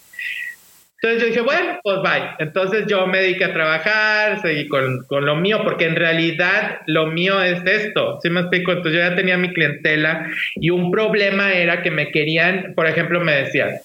entonces 1.02 1.22
yo 1.22 1.28
dije, 1.28 1.40
bueno, 1.40 1.78
pues 1.82 1.97
bye. 2.02 2.28
Entonces 2.40 2.85
yo 2.86 3.06
me 3.06 3.20
dediqué 3.20 3.47
a 3.47 3.55
trabajar, 3.55 4.43
seguí 4.43 4.68
con, 4.68 5.02
con, 5.06 5.24
lo 5.24 5.35
mío, 5.35 5.60
porque 5.64 5.86
en 5.86 5.97
realidad 5.97 6.81
lo 6.86 7.06
mío 7.06 7.43
es 7.43 7.64
esto. 7.64 8.18
¿Sí 8.22 8.28
me 8.28 8.40
explico? 8.40 8.72
Entonces 8.72 9.01
yo 9.01 9.09
ya 9.09 9.16
tenía 9.16 9.39
mi 9.39 9.51
clientela 9.55 10.28
y 10.56 10.68
un 10.68 10.90
problema 10.90 11.55
era 11.55 11.81
que 11.82 11.90
me 11.90 12.10
querían, 12.10 12.74
por 12.74 12.86
ejemplo, 12.86 13.18
me 13.20 13.32
decían, 13.32 13.78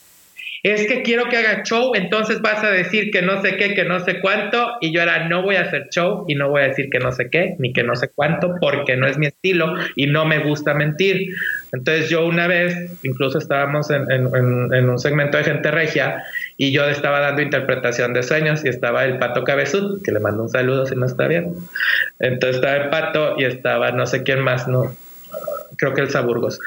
es 0.66 0.88
que 0.88 1.04
quiero 1.04 1.30
que 1.30 1.38
haga 1.38 1.62
show, 1.64 1.92
entonces 1.94 2.42
vas 2.42 2.64
a 2.64 2.72
decir 2.72 3.12
que 3.12 3.22
no 3.22 3.40
sé 3.42 3.56
qué, 3.56 3.76
que 3.76 3.86
no 3.86 4.00
sé 4.00 4.20
cuánto, 4.20 4.78
y 4.82 4.92
yo 4.92 5.02
era, 5.02 5.28
no 5.28 5.44
voy 5.44 5.58
a 5.58 5.62
hacer 5.62 5.90
show 5.92 6.26
y 6.28 6.34
no 6.34 6.50
voy 6.50 6.64
a 6.64 6.70
decir 6.70 6.90
que 6.90 6.98
no 6.98 7.12
sé 7.12 7.30
qué, 7.30 7.56
ni 7.60 7.72
que 7.72 7.84
no 7.84 7.96
sé 7.96 8.10
cuánto, 8.14 8.56
porque 8.60 8.98
no 8.98 9.06
es 9.08 9.18
mi 9.20 9.28
estilo 9.28 9.76
y 9.96 10.08
no 10.08 10.26
me 10.26 10.40
gusta 10.40 10.74
mentir. 10.74 11.30
Entonces 11.72 12.10
yo 12.10 12.26
una 12.26 12.48
vez, 12.48 12.98
incluso 13.04 13.38
estábamos 13.38 13.92
en, 13.92 14.10
en 14.10 14.90
un 14.90 14.98
segmento 14.98 15.38
de 15.38 15.44
gente 15.44 15.70
regia, 15.70 16.24
y 16.58 16.72
yo 16.72 16.86
estaba 16.86 17.20
dando 17.20 17.42
interpretación 17.42 18.14
de 18.14 18.24
sueños 18.24 18.64
y 18.64 18.70
estaba 18.70 19.04
el 19.04 19.18
pato 19.18 19.44
cabezud, 19.44 20.02
que 20.04 20.12
le 20.12 20.20
mando 20.20 20.44
un 20.44 20.50
saludo 20.50 20.86
si 20.86 20.96
no 20.96 21.06
está 21.06 21.28
bien. 21.28 21.54
Entonces 22.20 22.58
estaba 22.58 22.76
el 22.76 22.90
pato 22.90 23.36
y 23.38 23.46
estaba 23.46 23.92
no 23.92 24.06
sé 24.06 24.24
quién 24.24 24.40
más, 24.40 24.68
no, 24.68 24.96
creo 25.78 25.94
que 25.94 26.02
el 26.02 26.10
Saburgos. 26.10 26.60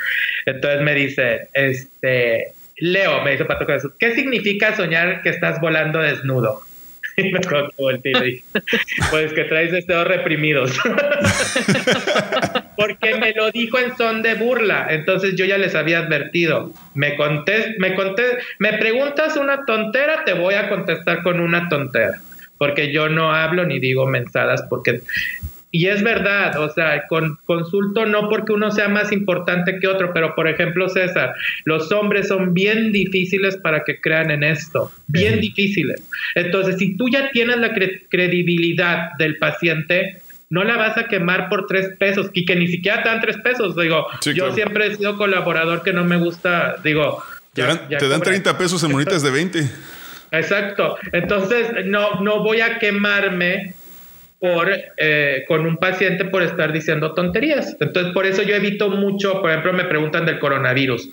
Entonces 0.47 0.83
me 0.83 0.95
dice, 0.95 1.49
este, 1.55 2.53
Leo, 2.77 3.23
me 3.23 3.33
dice 3.33 3.45
Pato 3.45 3.67
Cabezud, 3.67 3.93
¿qué 3.99 4.15
significa 4.15 4.77
soñar 4.77 5.23
que 5.23 5.31
estás 5.31 5.61
volando 5.61 6.01
desnudo? 6.01 6.63
Me 7.33 8.29
y 8.29 8.43
pues 9.11 9.33
que 9.33 9.45
traes 9.45 9.73
deseos 9.73 10.07
reprimidos. 10.07 10.79
Porque 12.77 13.17
me 13.17 13.33
lo 13.33 13.51
dijo 13.51 13.79
en 13.79 13.97
son 13.97 14.23
de 14.23 14.35
burla. 14.35 14.87
Entonces 14.91 15.35
yo 15.35 15.45
ya 15.45 15.59
les 15.59 15.75
había 15.75 15.99
advertido. 15.99 16.73
Me 16.95 17.17
conté, 17.17 17.75
me 17.79 17.95
conté, 17.95 18.23
me 18.61 18.75
preguntas 18.75 19.37
una 19.37 19.65
tontera, 19.65 20.25
te 20.25 20.33
voy 20.33 20.55
a 20.55 20.69
contestar 20.69 21.23
con 21.25 21.41
una 21.41 21.69
tontera. 21.69 22.21
Porque 22.57 22.93
yo 22.93 23.09
no 23.09 23.33
hablo 23.33 23.65
ni 23.65 23.81
digo 23.81 24.07
mensadas 24.07 24.63
porque 24.69 25.01
y 25.71 25.87
es 25.89 26.03
verdad, 26.03 26.59
o 26.59 26.71
sea, 26.71 27.07
con, 27.09 27.37
consulto 27.45 28.07
no 28.07 28.29
porque 28.31 28.53
uno 28.53 28.71
sea 28.71 28.89
más 28.89 29.13
importante 29.13 29.79
que 29.79 29.87
otro, 29.87 30.13
pero 30.15 30.35
por 30.35 30.49
ejemplo, 30.49 30.89
César, 30.89 31.35
los 31.65 31.93
hombres 31.93 32.29
son 32.29 32.55
bien 32.55 32.91
difíciles 32.91 33.57
para 33.59 33.85
que 33.85 34.01
crean 34.01 34.31
en 34.31 34.45
esto, 34.45 34.91
bien 35.09 35.41
difíciles. 35.41 36.03
Entonces, 36.35 36.79
si 36.79 36.97
tú 36.97 37.09
ya 37.11 37.31
tienes 37.33 37.59
la 37.59 37.75
credibilidad 38.09 39.11
del 39.19 39.37
paciente, 39.37 40.23
no 40.51 40.65
la 40.65 40.79
vas 40.79 40.97
a 40.97 41.05
quemar 41.05 41.51
por 41.51 41.67
tres 41.67 41.91
pesos 41.99 42.31
y 42.33 42.47
que 42.47 42.57
ni 42.57 42.69
siquiera 42.69 43.03
te 43.03 43.11
dan 43.11 43.21
tres 43.21 43.37
pesos. 43.39 43.77
Digo, 43.77 44.07
yo 44.35 44.55
siempre 44.55 44.87
he 44.87 44.97
sido 44.97 45.19
colaborador 45.19 45.83
que 45.83 45.93
no 45.93 46.05
me 46.05 46.17
gusta, 46.17 46.77
digo. 46.83 47.23
te 47.53 48.09
dan 48.09 48.23
30 48.23 48.57
pesos 48.57 48.83
en 48.83 48.93
monitas 48.93 49.23
de 49.23 49.31
20. 49.31 49.71
Exacto. 50.31 50.97
Entonces, 51.13 51.85
no, 51.85 52.21
no 52.23 52.43
voy 52.43 52.61
a 52.63 52.79
quemarme 52.79 53.75
por, 54.39 54.71
eh, 54.97 55.45
con 55.49 55.67
un 55.67 55.77
paciente 55.77 56.25
por 56.25 56.43
estar 56.43 56.73
diciendo 56.73 57.15
tonterías. 57.15 57.77
Entonces, 57.81 58.13
por 58.13 58.27
eso 58.27 58.43
yo 58.43 58.55
evito 58.55 58.91
mucho, 58.91 59.41
por 59.41 59.51
ejemplo, 59.51 59.73
me 59.73 59.85
preguntan 59.85 60.27
del 60.27 60.39
coronavirus. 60.39 61.11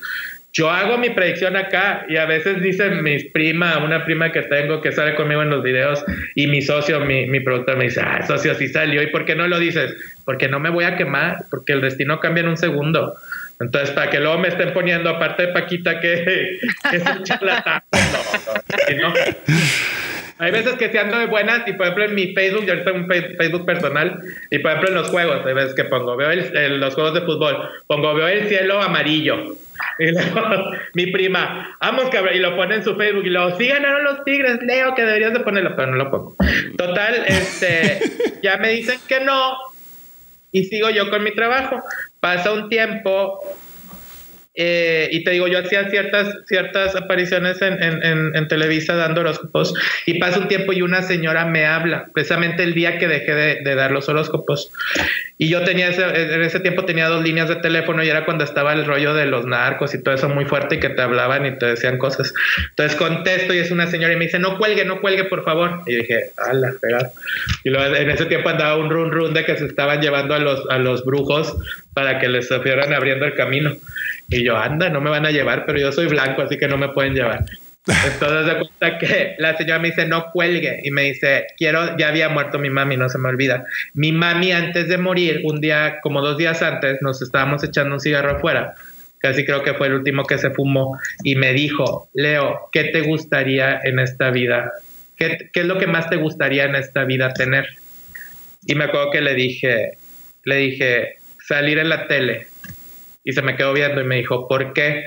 Yo 0.53 0.69
hago 0.69 0.97
mi 0.97 1.09
predicción 1.09 1.57
acá 1.57 2.05
y 2.07 2.15
a 2.15 2.25
veces 2.25 2.61
dicen 2.61 3.03
mis 3.03 3.25
prima, 3.25 3.77
una 3.79 4.05
prima 4.05 4.31
que 4.31 4.41
tengo 4.43 4.79
que 4.79 4.93
sale 4.93 5.13
conmigo 5.15 5.41
en 5.41 5.49
los 5.49 5.61
videos 5.61 6.01
y 6.33 6.47
mi 6.47 6.61
socio, 6.61 7.01
mi, 7.01 7.25
mi 7.25 7.41
productor 7.41 7.75
me 7.75 7.85
dice, 7.85 7.99
ah, 8.01 8.25
socio, 8.25 8.55
sí 8.55 8.69
salió. 8.69 9.01
¿Y 9.01 9.07
por 9.07 9.25
qué 9.25 9.35
no 9.35 9.49
lo 9.49 9.59
dices? 9.59 9.93
Porque 10.23 10.47
no 10.47 10.61
me 10.61 10.69
voy 10.69 10.85
a 10.85 10.95
quemar, 10.95 11.39
porque 11.51 11.73
el 11.73 11.81
destino 11.81 12.21
cambia 12.21 12.43
en 12.43 12.49
un 12.49 12.57
segundo. 12.57 13.15
Entonces, 13.59 13.91
para 13.91 14.09
que 14.09 14.19
luego 14.21 14.37
me 14.37 14.47
estén 14.47 14.73
poniendo, 14.73 15.09
aparte 15.09 15.47
de 15.47 15.53
Paquita, 15.53 15.99
que, 15.99 16.59
que 16.89 16.95
es 16.95 17.03
un 17.05 17.23
charlatán. 17.23 17.81
no, 19.01 19.09
no, 19.09 19.13
no. 19.13 20.14
Hay 20.37 20.51
veces 20.51 20.73
que 20.75 20.89
se 20.89 20.99
ando 20.99 21.17
de 21.17 21.27
buenas 21.27 21.67
y 21.67 21.73
por 21.73 21.83
ejemplo 21.85 22.05
en 22.05 22.15
mi 22.15 22.33
Facebook, 22.33 22.65
yo 22.65 22.73
ahorita 22.73 22.91
tengo 22.91 23.05
un 23.05 23.37
Facebook 23.37 23.65
personal 23.65 24.19
y 24.51 24.59
por 24.59 24.71
ejemplo 24.71 24.89
en 24.89 24.95
los 24.95 25.09
juegos, 25.09 25.45
hay 25.45 25.53
veces 25.53 25.75
que 25.75 25.85
pongo, 25.85 26.17
veo 26.17 26.29
el, 26.31 26.79
los 26.79 26.93
juegos 26.93 27.13
de 27.13 27.21
fútbol, 27.21 27.69
pongo, 27.87 28.13
veo 28.13 28.27
el 28.27 28.47
cielo 28.47 28.81
amarillo. 28.81 29.55
Y 29.97 30.11
luego 30.11 30.71
mi 30.93 31.07
prima, 31.07 31.77
vamos 31.79 32.09
cabrón, 32.09 32.35
y 32.35 32.39
lo 32.39 32.55
pone 32.57 32.75
en 32.75 32.83
su 32.83 32.95
Facebook 32.95 33.25
y 33.25 33.29
luego, 33.29 33.57
sí 33.57 33.67
ganaron 33.67 34.03
los 34.03 34.25
Tigres, 34.25 34.59
Leo, 34.61 34.93
que 34.93 35.03
deberías 35.03 35.31
de 35.31 35.39
ponerlo, 35.39 35.73
pero 35.75 35.91
no 35.91 35.97
lo 35.97 36.11
pongo. 36.11 36.35
Total, 36.77 37.23
este, 37.27 37.99
ya 38.43 38.57
me 38.57 38.69
dicen 38.69 38.99
que 39.07 39.21
no 39.21 39.55
y 40.55 40.63
sigo 40.65 40.89
yo 40.89 41.09
con 41.09 41.23
mi 41.23 41.31
trabajo. 41.31 41.83
Pasa 42.21 42.53
un 42.53 42.69
tiempo, 42.69 43.41
eh, 44.55 45.09
y 45.11 45.23
te 45.23 45.31
digo, 45.31 45.47
yo 45.47 45.59
hacía 45.59 45.89
ciertas, 45.89 46.33
ciertas 46.47 46.95
apariciones 46.95 47.61
en, 47.61 47.81
en, 47.81 48.35
en, 48.35 48.47
Televisa 48.47 48.95
dando 48.95 49.21
horóscopos 49.21 49.73
y 50.05 50.19
pasa 50.19 50.39
un 50.39 50.47
tiempo 50.47 50.71
y 50.71 50.81
una 50.81 51.01
señora 51.01 51.45
me 51.45 51.65
habla, 51.65 52.07
precisamente 52.13 52.63
el 52.63 52.73
día 52.73 52.97
que 52.97 53.07
dejé 53.07 53.33
de, 53.33 53.55
de 53.63 53.75
dar 53.75 53.91
los 53.91 54.07
horóscopos. 54.07 54.71
Y 55.37 55.49
yo 55.49 55.63
tenía, 55.63 55.89
ese, 55.89 56.03
en 56.05 56.41
ese 56.43 56.61
tiempo 56.61 56.85
tenía 56.85 57.09
dos 57.09 57.21
líneas 57.21 57.49
de 57.49 57.57
teléfono 57.57 58.01
y 58.01 58.07
era 58.07 58.23
cuando 58.23 58.45
estaba 58.45 58.71
el 58.71 58.85
rollo 58.85 59.13
de 59.13 59.25
los 59.25 59.45
narcos 59.45 59.93
y 59.93 60.01
todo 60.01 60.15
eso 60.15 60.29
muy 60.29 60.45
fuerte 60.45 60.75
y 60.75 60.79
que 60.79 60.89
te 60.89 61.01
hablaban 61.01 61.45
y 61.45 61.57
te 61.57 61.65
decían 61.65 61.97
cosas. 61.97 62.33
Entonces 62.69 62.97
contesto 62.97 63.53
y 63.53 63.57
es 63.57 63.69
una 63.69 63.87
señora 63.87 64.13
y 64.13 64.15
me 64.15 64.25
dice, 64.25 64.39
no 64.39 64.57
cuelgue, 64.57 64.85
no 64.85 65.01
cuelgue, 65.01 65.25
por 65.25 65.43
favor. 65.43 65.81
Y 65.87 65.95
dije, 65.95 66.31
ala, 66.37 66.73
pegado. 66.81 67.11
Y 67.65 67.69
luego 67.69 67.95
en 67.95 68.09
ese 68.09 68.25
tiempo 68.27 68.47
andaba 68.47 68.77
un 68.77 68.89
run 68.89 69.11
run 69.11 69.33
de 69.33 69.43
que 69.43 69.57
se 69.57 69.65
estaban 69.65 70.01
llevando 70.01 70.35
a 70.35 70.39
los, 70.39 70.63
a 70.69 70.77
los 70.77 71.03
brujos 71.03 71.53
para 71.95 72.19
que 72.19 72.27
les 72.27 72.49
fueran 72.49 72.93
abriendo 72.93 73.25
el 73.25 73.33
camino. 73.33 73.71
Y 74.27 74.43
yo, 74.43 74.57
anda, 74.57 74.89
no 74.89 75.01
me 75.01 75.09
van 75.09 75.25
a 75.25 75.31
llevar, 75.31 75.65
pero 75.65 75.79
yo 75.79 75.91
soy 75.91 76.07
blanco, 76.07 76.41
así 76.41 76.57
que 76.57 76.67
no 76.67 76.77
me 76.77 76.89
pueden 76.89 77.15
llevar. 77.15 77.45
Entonces 77.87 78.45
de 78.47 78.59
cuenta 78.59 78.97
que 78.97 79.35
la 79.37 79.55
señora 79.55 79.79
me 79.79 79.89
dice, 79.89 80.05
no 80.05 80.31
cuelgue. 80.31 80.81
Y 80.83 80.91
me 80.91 81.03
dice, 81.03 81.47
quiero, 81.57 81.97
ya 81.97 82.09
había 82.09 82.27
muerto 82.27 82.59
mi 82.59 82.69
mami, 82.69 82.97
no 82.97 83.07
se 83.07 83.17
me 83.17 83.29
olvida. 83.29 83.63
Mi 83.93 84.11
mami 84.11 84.51
antes 84.51 84.89
de 84.89 84.97
morir, 84.97 85.41
un 85.45 85.61
día, 85.61 85.99
como 86.01 86.21
dos 86.21 86.37
días 86.37 86.61
antes, 86.61 87.01
nos 87.01 87.21
estábamos 87.21 87.63
echando 87.63 87.95
un 87.95 88.01
cigarro 88.01 88.37
afuera. 88.37 88.75
Casi 89.19 89.45
creo 89.45 89.63
que 89.63 89.73
fue 89.73 89.87
el 89.87 89.93
último 89.93 90.25
que 90.25 90.37
se 90.37 90.49
fumó. 90.49 90.99
Y 91.23 91.35
me 91.35 91.53
dijo, 91.53 92.09
Leo, 92.13 92.69
¿qué 92.73 92.85
te 92.85 93.01
gustaría 93.01 93.79
en 93.83 93.99
esta 93.99 94.31
vida? 94.31 94.73
¿Qué, 95.15 95.49
qué 95.53 95.61
es 95.61 95.65
lo 95.65 95.77
que 95.77 95.87
más 95.87 96.09
te 96.09 96.17
gustaría 96.17 96.65
en 96.65 96.75
esta 96.75 97.05
vida 97.05 97.33
tener? 97.33 97.69
Y 98.65 98.75
me 98.75 98.85
acuerdo 98.85 99.11
que 99.11 99.21
le 99.21 99.33
dije, 99.33 99.91
le 100.43 100.55
dije, 100.57 101.17
salir 101.47 101.77
en 101.79 101.89
la 101.89 102.07
tele 102.07 102.47
y 103.23 103.33
se 103.33 103.41
me 103.41 103.55
quedó 103.55 103.73
viendo 103.73 104.01
y 104.01 104.03
me 104.03 104.17
dijo, 104.17 104.47
¿por 104.47 104.73
qué? 104.73 105.03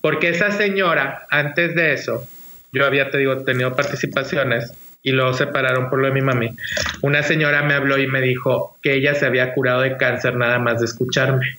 Porque 0.00 0.30
esa 0.30 0.50
señora, 0.50 1.26
antes 1.30 1.74
de 1.74 1.92
eso, 1.92 2.26
yo 2.72 2.86
había, 2.86 3.10
te 3.10 3.18
digo, 3.18 3.44
tenido 3.44 3.74
participaciones 3.74 4.72
y 5.02 5.12
luego 5.12 5.32
separaron 5.34 5.90
por 5.90 5.98
lo 5.98 6.06
de 6.06 6.14
mi 6.14 6.20
mami. 6.20 6.56
Una 7.02 7.22
señora 7.22 7.62
me 7.62 7.74
habló 7.74 7.98
y 7.98 8.06
me 8.06 8.20
dijo 8.20 8.78
que 8.82 8.94
ella 8.94 9.14
se 9.14 9.26
había 9.26 9.52
curado 9.52 9.80
de 9.82 9.96
cáncer 9.96 10.36
nada 10.36 10.58
más 10.58 10.78
de 10.78 10.86
escucharme. 10.86 11.58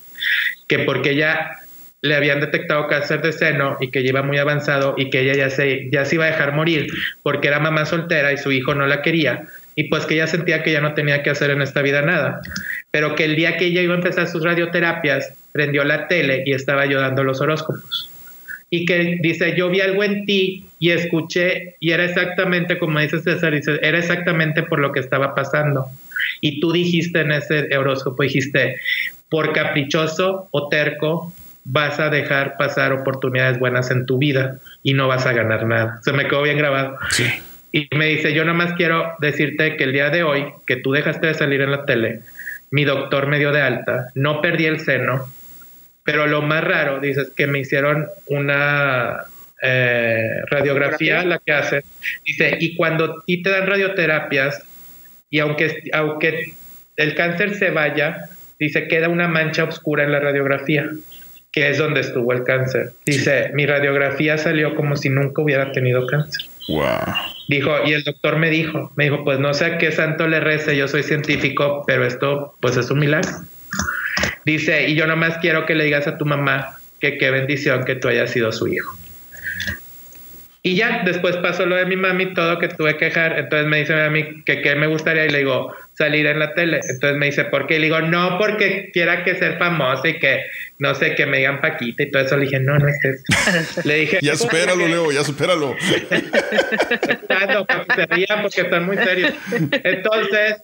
Que 0.68 0.80
porque 0.80 1.12
ella 1.12 1.58
le 2.02 2.16
habían 2.16 2.40
detectado 2.40 2.88
cáncer 2.88 3.22
de 3.22 3.32
seno 3.32 3.78
y 3.80 3.92
que 3.92 4.02
lleva 4.02 4.24
muy 4.24 4.38
avanzado 4.38 4.96
y 4.98 5.10
que 5.10 5.22
ella 5.22 5.34
ya 5.34 5.50
se, 5.50 5.90
ya 5.92 6.06
se 6.06 6.16
iba 6.16 6.26
a 6.26 6.32
dejar 6.32 6.54
morir 6.54 6.88
porque 7.22 7.48
era 7.48 7.60
mamá 7.60 7.86
soltera 7.86 8.34
y 8.34 8.38
su 8.38 8.52
hijo 8.52 8.74
no 8.74 8.88
la 8.88 9.04
quería 9.04 9.44
y 9.76 9.86
pues 9.90 10.06
que 10.06 10.16
ella 10.16 10.28
sentía 10.28 10.64
que 10.64 10.72
ya 10.72 10.82
no 10.82 10.94
tenía 10.94 11.22
que 11.22 11.30
hacer 11.30 11.52
en 11.52 11.62
esta 11.62 11.82
vida 11.82 12.02
nada, 12.02 12.42
pero 12.92 13.16
que 13.16 13.26
el 13.26 13.36
día 13.36 13.58
que 13.58 13.66
ella 13.66 13.82
iba 13.82 13.94
a 13.94 13.98
empezar 13.98 14.28
sus 14.28 14.44
radioterapias, 14.44 15.34
prendió 15.54 15.84
la 15.84 16.08
tele 16.08 16.44
y 16.46 16.54
estaba 16.54 16.82
ayudando 16.82 17.24
los 17.24 17.42
horóscopos. 17.42 18.10
Y 18.70 18.86
que 18.86 19.18
dice, 19.22 19.56
yo 19.58 19.70
vi 19.70 19.82
algo 19.82 20.04
en 20.04 20.26
ti 20.26 20.66
y 20.80 20.92
escuché, 20.92 21.76
y 21.80 21.92
era 21.92 22.06
exactamente 22.06 22.78
como 22.78 23.00
dice 23.00 23.20
César, 23.20 23.54
dice, 23.54 23.80
era 23.82 23.98
exactamente 23.98 24.64
por 24.64 24.80
lo 24.80 24.92
que 24.92 25.02
estaba 25.02 25.36
pasando. 25.36 25.88
Y 26.40 26.60
tú 26.60 26.72
dijiste 26.72 27.22
en 27.22 27.32
ese 27.32 27.76
horóscopo, 27.76 28.24
dijiste, 28.24 28.78
por 29.30 29.52
caprichoso 29.54 30.48
o 30.52 30.70
terco, 30.70 31.34
vas 31.64 32.00
a 32.00 32.10
dejar 32.10 32.58
pasar 32.58 32.94
oportunidades 32.94 33.60
buenas 33.60 33.92
en 33.92 34.06
tu 34.06 34.18
vida 34.18 34.58
y 34.84 34.94
no 34.94 35.08
vas 35.08 35.26
a 35.26 35.34
ganar 35.34 35.66
nada. 35.66 36.00
Se 36.04 36.14
me 36.14 36.28
quedó 36.28 36.44
bien 36.44 36.58
grabado. 36.58 36.98
Sí. 37.10 37.26
Y 37.74 37.88
me 37.96 38.08
dice, 38.08 38.34
yo 38.34 38.44
nomás 38.44 38.74
quiero 38.74 39.14
decirte 39.20 39.78
que 39.78 39.84
el 39.86 39.94
día 39.94 40.10
de 40.10 40.24
hoy, 40.24 40.46
que 40.66 40.78
tú 40.78 40.92
dejaste 40.92 41.28
de 41.28 41.34
salir 41.34 41.62
en 41.62 41.72
la 41.72 41.86
tele, 41.86 42.22
mi 42.72 42.86
doctor 42.86 43.28
me 43.28 43.38
dio 43.38 43.52
de 43.52 43.62
alta, 43.62 44.08
no 44.16 44.42
perdí 44.42 44.66
el 44.66 44.80
seno 44.80 45.28
Pero 46.04 46.26
lo 46.26 46.42
más 46.42 46.64
raro, 46.64 47.00
dices, 47.00 47.32
que 47.36 47.46
me 47.46 47.60
hicieron 47.60 48.08
una 48.26 49.26
eh, 49.62 50.42
radiografía, 50.50 51.24
la 51.24 51.38
que 51.38 51.52
hacen. 51.52 51.84
Dice, 52.26 52.58
y 52.60 52.76
cuando 52.76 53.22
ti 53.22 53.44
te 53.44 53.52
dan 53.52 53.68
radioterapias, 53.68 54.64
y 55.30 55.40
aunque, 55.40 55.84
aunque 55.94 56.54
el 56.96 57.14
cáncer 57.14 57.56
se 57.56 57.70
vaya, 57.70 58.30
dice, 58.60 58.88
queda 58.88 59.10
una 59.10 59.28
mancha 59.28 59.64
oscura 59.64 60.04
en 60.04 60.12
la 60.12 60.20
radiografía, 60.20 60.90
que 61.52 61.70
es 61.70 61.78
donde 61.78 62.00
estuvo 62.00 62.34
el 62.34 62.44
cáncer. 62.44 62.94
Dice, 63.06 63.52
mi 63.54 63.66
radiografía 63.66 64.38
salió 64.38 64.76
como 64.76 64.96
si 64.96 65.10
nunca 65.10 65.42
hubiera 65.42 65.72
tenido 65.72 66.08
cáncer. 66.08 66.51
Wow. 66.68 67.16
Dijo, 67.48 67.72
y 67.86 67.94
el 67.94 68.04
doctor 68.04 68.38
me 68.38 68.50
dijo, 68.50 68.92
me 68.96 69.06
dijo, 69.06 69.24
pues 69.24 69.40
no 69.40 69.54
sé 69.54 69.66
a 69.66 69.78
qué 69.78 69.92
santo 69.92 70.28
le 70.28 70.40
rece, 70.40 70.78
yo 70.78 70.88
soy 70.88 71.04
científico, 71.04 71.84
pero 71.86 72.06
esto 72.06 72.56
pues 72.62 72.78
es 72.78 72.90
un 72.90 73.00
milagro. 73.00 73.30
Dice, 74.46 74.88
y 74.88 74.96
yo 74.96 75.06
nomás 75.08 75.38
quiero 75.40 75.66
que 75.66 75.76
le 75.76 75.84
digas 75.84 76.08
a 76.08 76.18
tu 76.18 76.26
mamá 76.26 76.78
que 77.00 77.18
qué 77.18 77.32
bendición 77.32 77.84
que 77.84 77.96
tú 77.96 78.08
hayas 78.08 78.32
sido 78.32 78.52
su 78.52 78.68
hijo. 78.68 78.96
Y 80.64 80.76
ya 80.76 81.02
después 81.04 81.36
pasó 81.38 81.66
lo 81.66 81.76
de 81.76 81.86
mi 81.86 81.96
mami, 81.96 82.34
todo 82.34 82.60
que 82.60 82.68
tuve 82.68 82.96
que 82.98 83.06
dejar. 83.06 83.38
Entonces 83.38 83.68
me 83.68 83.80
dice 83.80 84.00
a 84.00 84.10
mí 84.10 84.44
que 84.44 84.62
qué 84.62 84.76
me 84.76 84.86
gustaría 84.88 85.26
y 85.26 85.30
le 85.30 85.40
digo, 85.40 85.74
salir 86.02 86.26
en 86.26 86.40
la 86.40 86.54
tele. 86.56 86.80
Entonces 86.90 87.18
me 87.18 87.28
dice, 87.28 87.46
¿por 87.46 87.68
qué? 87.68 87.76
Y 87.76 87.80
le 87.80 87.86
digo, 87.86 88.02
no, 88.02 88.40
porque 88.40 88.90
quiera 88.92 89.24
que 89.24 89.36
ser 89.36 89.60
famosa 89.60 90.08
y 90.08 90.18
que 90.18 90.42
no 90.80 90.96
sé, 90.96 91.14
que 91.14 91.28
me 91.28 91.38
digan 91.38 91.62
Paquita 91.62 92.02
y 92.02 92.10
todo 92.10 92.24
eso. 92.24 92.36
Le 92.38 92.46
dije, 92.46 92.60
no, 92.60 92.80
no 92.80 92.88
es 92.88 92.98
eso. 93.04 93.24
Le 93.88 93.96
dije, 93.98 94.18
ya 94.20 94.36
supéralo, 94.36 94.88
Leo, 94.88 95.12
ya 95.12 95.24
supéralo. 95.24 95.76
porque 98.42 98.62
están 98.62 98.88
muy 98.88 98.98
serios. 98.98 99.32
Entonces, 99.84 100.56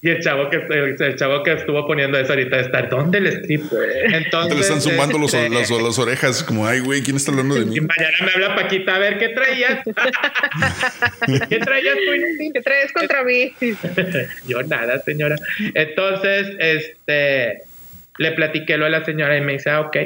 y 0.00 0.10
el 0.10 0.22
chavo 0.22 0.48
que 0.48 0.56
el, 0.56 1.16
chavo 1.16 1.42
que 1.42 1.54
estuvo 1.54 1.84
poniendo 1.84 2.18
eso 2.18 2.30
ahorita 2.30 2.60
está, 2.60 2.82
¿dónde 2.82 3.18
el 3.18 3.26
strip? 3.26 3.64
Entonces 4.12 4.54
le 4.54 4.60
están 4.60 4.80
sumando 4.80 5.18
los, 5.18 5.34
este, 5.34 5.50
las, 5.50 5.98
orejas, 5.98 6.44
como, 6.44 6.66
ay, 6.66 6.78
güey, 6.78 7.02
¿quién 7.02 7.16
está 7.16 7.32
hablando 7.32 7.56
de 7.56 7.64
mí? 7.64 7.76
Y 7.76 7.80
mañana 7.80 8.16
me 8.20 8.30
habla 8.32 8.54
Paquita, 8.54 8.94
a 8.94 8.98
ver, 9.00 9.18
¿qué 9.18 9.30
traías? 9.30 9.82
¿Qué 11.48 11.58
traías 11.58 11.96
tú? 11.96 12.52
¿Qué 12.54 12.60
traes 12.62 12.92
contra 12.92 13.24
mí? 13.24 13.52
Yo 14.46 14.62
nada, 14.62 15.00
señora. 15.00 15.34
Entonces, 15.74 16.46
este, 16.60 17.62
le 18.18 18.32
platiqué 18.32 18.76
lo 18.76 18.86
a 18.86 18.90
la 18.90 19.04
señora 19.04 19.36
y 19.36 19.40
me 19.40 19.54
dice, 19.54 19.70
ah, 19.70 19.80
ok. 19.80 19.96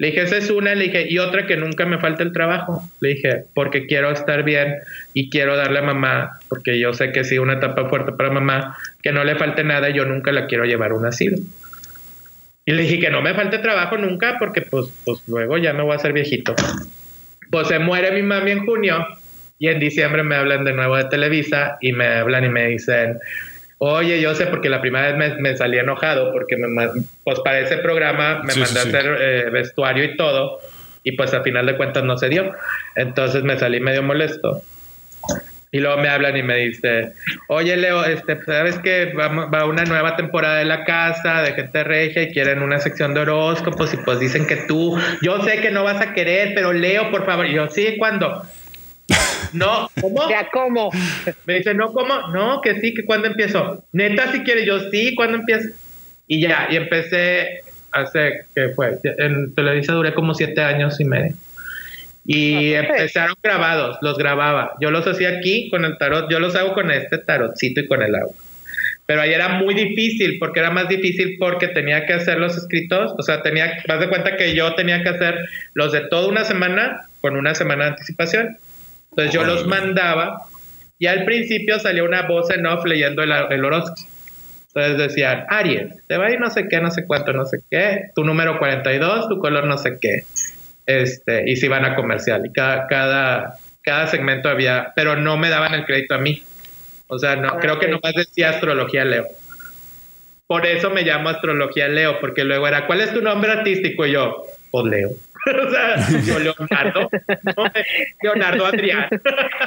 Le 0.00 0.06
dije, 0.06 0.22
esa 0.22 0.38
es 0.38 0.48
una, 0.48 0.74
le 0.74 0.84
dije, 0.84 1.06
y 1.10 1.18
otra 1.18 1.46
que 1.46 1.58
nunca 1.58 1.84
me 1.84 1.98
falta 1.98 2.22
el 2.22 2.32
trabajo. 2.32 2.82
Le 3.00 3.10
dije, 3.10 3.44
porque 3.52 3.86
quiero 3.86 4.10
estar 4.10 4.44
bien 4.44 4.76
y 5.12 5.28
quiero 5.28 5.58
darle 5.58 5.80
a 5.80 5.82
mamá, 5.82 6.38
porque 6.48 6.78
yo 6.78 6.94
sé 6.94 7.12
que 7.12 7.22
sí, 7.22 7.36
una 7.36 7.52
etapa 7.52 7.86
fuerte 7.86 8.12
para 8.12 8.30
mamá, 8.30 8.78
que 9.02 9.12
no 9.12 9.24
le 9.24 9.36
falte 9.36 9.62
nada 9.62 9.90
y 9.90 9.92
yo 9.92 10.06
nunca 10.06 10.32
la 10.32 10.46
quiero 10.46 10.64
llevar 10.64 10.92
a 10.92 10.94
un 10.94 11.04
asilo. 11.04 11.36
Y 12.64 12.72
le 12.72 12.84
dije 12.84 12.98
que 12.98 13.10
no 13.10 13.20
me 13.20 13.34
falte 13.34 13.58
trabajo 13.58 13.98
nunca, 13.98 14.36
porque 14.38 14.62
pues, 14.62 14.86
pues 15.04 15.20
luego 15.28 15.58
ya 15.58 15.74
me 15.74 15.82
voy 15.82 15.92
a 15.92 15.96
hacer 15.96 16.14
viejito. 16.14 16.54
Pues 17.50 17.68
se 17.68 17.78
muere 17.78 18.10
mi 18.10 18.22
mami 18.22 18.52
en 18.52 18.64
junio 18.64 19.06
y 19.58 19.68
en 19.68 19.80
diciembre 19.80 20.22
me 20.22 20.34
hablan 20.34 20.64
de 20.64 20.72
nuevo 20.72 20.96
de 20.96 21.04
Televisa 21.04 21.76
y 21.82 21.92
me 21.92 22.06
hablan 22.06 22.46
y 22.46 22.48
me 22.48 22.68
dicen, 22.68 23.18
Oye, 23.82 24.20
yo 24.20 24.34
sé 24.34 24.46
porque 24.46 24.68
la 24.68 24.82
primera 24.82 25.10
vez 25.10 25.38
me, 25.38 25.56
salí 25.56 25.78
enojado 25.78 26.32
porque 26.32 26.54
me, 26.58 26.90
pues 27.24 27.40
para 27.40 27.60
ese 27.60 27.78
programa 27.78 28.42
me 28.42 28.54
mandé 28.54 28.78
a 28.78 28.82
hacer 28.82 29.16
eh, 29.18 29.50
vestuario 29.50 30.04
y 30.04 30.18
todo 30.18 30.60
y 31.02 31.12
pues 31.12 31.32
a 31.32 31.42
final 31.42 31.64
de 31.64 31.78
cuentas 31.78 32.04
no 32.04 32.18
se 32.18 32.28
dio. 32.28 32.52
Entonces 32.94 33.42
me 33.42 33.58
salí 33.58 33.80
medio 33.80 34.02
molesto. 34.02 34.60
Y 35.72 35.78
luego 35.78 35.96
me 35.96 36.10
hablan 36.10 36.36
y 36.36 36.42
me 36.42 36.56
dicen, 36.56 37.14
oye 37.48 37.74
Leo, 37.78 38.04
este, 38.04 38.44
sabes 38.44 38.78
que 38.80 39.14
va, 39.14 39.28
va, 39.28 39.64
una 39.64 39.84
nueva 39.84 40.14
temporada 40.14 40.58
de 40.58 40.66
la 40.66 40.84
casa 40.84 41.40
de 41.40 41.52
gente 41.52 41.82
regia 41.82 42.24
y 42.24 42.32
quieren 42.32 42.60
una 42.60 42.80
sección 42.80 43.14
de 43.14 43.20
horóscopos 43.20 43.94
y 43.94 43.96
pues 43.96 44.20
dicen 44.20 44.46
que 44.46 44.56
tú, 44.56 44.98
yo 45.22 45.42
sé 45.42 45.62
que 45.62 45.70
no 45.70 45.84
vas 45.84 46.02
a 46.02 46.12
querer, 46.12 46.52
pero 46.54 46.74
Leo, 46.74 47.10
por 47.10 47.24
favor. 47.24 47.46
Y 47.46 47.54
yo, 47.54 47.68
sí, 47.68 47.96
¿cuándo? 47.96 48.44
No, 49.52 49.90
¿cómo? 50.00 50.28
Ya, 50.28 50.48
¿cómo? 50.50 50.90
Me 51.46 51.54
dice, 51.54 51.74
no, 51.74 51.92
¿cómo? 51.92 52.28
No, 52.28 52.60
que 52.60 52.80
sí, 52.80 52.94
que 52.94 53.04
cuando 53.04 53.28
empiezo. 53.28 53.84
Neta, 53.92 54.30
si 54.32 54.40
quiere, 54.40 54.64
yo 54.64 54.90
sí, 54.90 55.14
cuando 55.14 55.38
empiezo. 55.38 55.70
Y 56.26 56.40
ya, 56.40 56.68
y 56.70 56.76
empecé 56.76 57.62
hace, 57.92 58.46
que 58.54 58.68
fue? 58.70 58.98
En 59.18 59.54
Televisa 59.54 59.92
duré 59.92 60.14
como 60.14 60.34
siete 60.34 60.60
años 60.62 61.00
y 61.00 61.04
medio. 61.04 61.34
Y 62.26 62.74
empezaron 62.74 63.36
grabados, 63.42 63.98
los 64.02 64.18
grababa. 64.18 64.72
Yo 64.80 64.90
los 64.90 65.06
hacía 65.06 65.38
aquí 65.38 65.70
con 65.70 65.84
el 65.84 65.98
tarot, 65.98 66.30
yo 66.30 66.38
los 66.38 66.54
hago 66.54 66.74
con 66.74 66.90
este 66.90 67.18
tarotcito 67.18 67.80
y 67.80 67.88
con 67.88 68.02
el 68.02 68.14
agua. 68.14 68.34
Pero 69.06 69.22
ahí 69.22 69.32
era 69.32 69.48
muy 69.48 69.74
difícil, 69.74 70.38
porque 70.38 70.60
era 70.60 70.70
más 70.70 70.88
difícil 70.88 71.36
porque 71.38 71.66
tenía 71.68 72.06
que 72.06 72.12
hacer 72.12 72.38
los 72.38 72.56
escritos, 72.56 73.12
o 73.18 73.22
sea, 73.22 73.42
tenía, 73.42 73.82
vas 73.88 73.98
de 73.98 74.08
cuenta 74.08 74.36
que 74.36 74.54
yo 74.54 74.74
tenía 74.76 75.02
que 75.02 75.08
hacer 75.08 75.34
los 75.74 75.90
de 75.90 76.02
toda 76.02 76.28
una 76.28 76.44
semana 76.44 77.06
con 77.20 77.36
una 77.36 77.54
semana 77.54 77.84
de 77.84 77.90
anticipación. 77.90 78.58
Entonces 79.10 79.34
yo 79.34 79.44
los 79.44 79.66
mandaba 79.66 80.42
y 80.98 81.06
al 81.06 81.24
principio 81.24 81.78
salió 81.78 82.04
una 82.04 82.22
voz 82.22 82.50
en 82.50 82.66
off 82.66 82.84
leyendo 82.84 83.22
el, 83.22 83.64
horóscopo. 83.64 84.02
Entonces 84.68 84.98
decían, 84.98 85.46
Aries, 85.48 86.06
te 86.06 86.16
va 86.16 86.26
a 86.26 86.30
ir 86.30 86.38
no 86.38 86.50
sé 86.50 86.68
qué, 86.68 86.80
no 86.80 86.90
sé 86.90 87.04
cuánto, 87.06 87.32
no 87.32 87.44
sé 87.44 87.58
qué, 87.70 88.10
tu 88.14 88.22
número 88.22 88.58
42, 88.58 89.28
tu 89.28 89.38
color 89.38 89.64
no 89.64 89.78
sé 89.78 89.98
qué. 90.00 90.24
Este, 90.86 91.42
y 91.50 91.56
se 91.56 91.66
iban 91.66 91.84
a 91.84 91.96
comercial. 91.96 92.44
Y 92.44 92.52
cada, 92.52 92.86
cada, 92.86 93.56
cada 93.82 94.06
segmento 94.06 94.48
había, 94.48 94.92
pero 94.94 95.16
no 95.16 95.36
me 95.36 95.48
daban 95.48 95.74
el 95.74 95.84
crédito 95.86 96.14
a 96.14 96.18
mí. 96.18 96.44
O 97.08 97.18
sea, 97.18 97.34
no, 97.34 97.58
creo 97.58 97.80
que 97.80 97.88
nomás 97.88 98.14
decía 98.14 98.50
astrología 98.50 99.04
Leo. 99.04 99.26
Por 100.46 100.66
eso 100.66 100.90
me 100.90 101.02
llamo 101.02 101.28
astrología 101.28 101.88
Leo, 101.88 102.20
porque 102.20 102.44
luego 102.44 102.68
era, 102.68 102.86
¿cuál 102.86 103.00
es 103.00 103.12
tu 103.12 103.22
nombre 103.22 103.50
artístico? 103.50 104.06
Y 104.06 104.12
yo, 104.12 104.44
pues 104.70 104.84
Leo. 104.84 105.10
o 105.66 105.70
sea, 105.70 106.20
yo 106.20 106.38
Leonardo, 106.38 107.08
Leonardo 108.22 108.66
Adrián. 108.66 109.08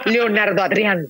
Leonardo 0.06 0.62
Adrián. 0.62 1.08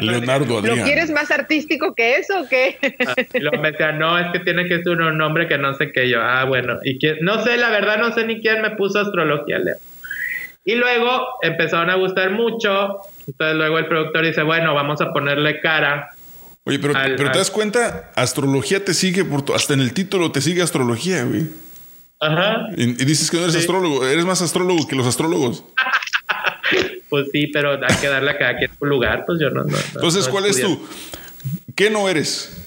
Leonardo 0.00 0.58
Adrián. 0.58 0.78
¿Lo 0.78 0.84
quieres 0.84 1.10
más 1.10 1.30
artístico 1.30 1.94
que 1.94 2.16
eso 2.16 2.40
o 2.40 2.48
qué? 2.48 2.76
Ah, 3.06 3.14
luego 3.34 3.62
me 3.62 3.72
decía, 3.72 3.92
no, 3.92 4.18
es 4.18 4.26
que 4.32 4.40
tiene 4.40 4.66
que 4.66 4.82
ser 4.82 5.00
un 5.00 5.16
nombre 5.16 5.48
que 5.48 5.58
no 5.58 5.74
sé 5.74 5.92
qué 5.92 6.08
yo. 6.08 6.20
Ah, 6.20 6.44
bueno. 6.44 6.78
Y 6.84 6.98
que, 6.98 7.16
no 7.20 7.42
sé, 7.42 7.56
la 7.56 7.70
verdad 7.70 7.98
no 7.98 8.12
sé 8.12 8.26
ni 8.26 8.40
quién 8.40 8.60
me 8.62 8.70
puso 8.70 9.00
astrología, 9.00 9.58
Leo. 9.58 9.76
Y 10.64 10.74
luego 10.74 11.26
empezaron 11.42 11.90
a 11.90 11.94
gustar 11.94 12.30
mucho. 12.32 12.98
Entonces 13.26 13.56
luego 13.56 13.78
el 13.78 13.86
productor 13.86 14.26
dice, 14.26 14.42
bueno, 14.42 14.74
vamos 14.74 15.00
a 15.00 15.12
ponerle 15.12 15.60
cara. 15.60 16.10
Oye, 16.64 16.78
pero, 16.78 16.92
pero 16.92 17.30
te 17.30 17.38
das 17.38 17.50
cuenta, 17.50 18.10
astrología 18.14 18.84
te 18.84 18.92
sigue 18.92 19.24
por 19.24 19.44
hasta 19.54 19.72
en 19.72 19.80
el 19.80 19.94
título 19.94 20.30
te 20.30 20.42
sigue 20.42 20.60
astrología, 20.60 21.24
güey. 21.24 21.46
Ajá. 22.20 22.68
Y, 22.76 22.92
dices 23.04 23.30
que 23.30 23.38
no 23.38 23.44
eres 23.44 23.56
astrólogo, 23.56 24.06
eres 24.06 24.24
más 24.26 24.42
astrólogo 24.42 24.86
que 24.86 24.94
los 24.94 25.06
astrólogos. 25.06 25.64
pues 27.08 27.28
sí, 27.32 27.46
pero 27.48 27.72
hay 27.72 27.96
que 28.00 28.08
darle 28.08 28.30
a 28.30 28.38
cada 28.38 28.56
quien 28.58 28.70
su 28.78 28.84
lugar, 28.84 29.24
pues 29.26 29.40
yo 29.40 29.48
no. 29.50 29.64
Entonces, 29.94 30.28
¿cuál 30.28 30.46
es 30.46 30.60
tu? 30.60 30.86
¿Qué 31.74 31.88
no 31.88 32.08
eres? 32.08 32.60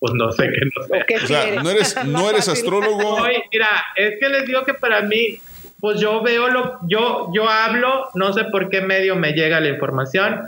Pues 0.00 0.12
no 0.14 0.30
sé 0.32 0.48
qué 0.48 0.60
no 0.76 0.86
sé. 0.86 1.24
O 1.24 1.26
sea, 1.26 1.62
no 1.62 1.70
eres, 1.70 1.96
no 2.04 2.28
eres 2.28 2.48
astrólogo. 2.48 3.24
mira, 3.52 3.68
es 3.96 4.18
que 4.20 4.28
les 4.28 4.44
digo 4.44 4.64
que 4.64 4.74
para 4.74 5.02
mí, 5.02 5.38
pues 5.80 6.00
yo 6.00 6.20
veo 6.20 6.48
lo, 6.48 6.80
yo, 6.88 7.30
yo 7.32 7.48
hablo, 7.48 8.08
no 8.14 8.32
sé 8.32 8.44
por 8.44 8.68
qué 8.70 8.80
medio 8.80 9.14
me 9.16 9.32
llega 9.32 9.60
la 9.60 9.68
información, 9.68 10.42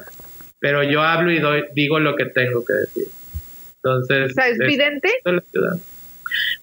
pero 0.59 0.82
yo 0.82 1.01
hablo 1.01 1.31
y 1.31 1.39
doy, 1.39 1.64
digo 1.74 2.01
lo 2.01 2.16
que 2.16 2.27
tengo 2.27 2.64
que 2.64 2.73
decir. 2.73 3.06
Entonces. 3.77 4.32
O 4.32 4.35
sea, 4.35 4.48
¿es 4.48 4.59
vidente? 4.59 5.10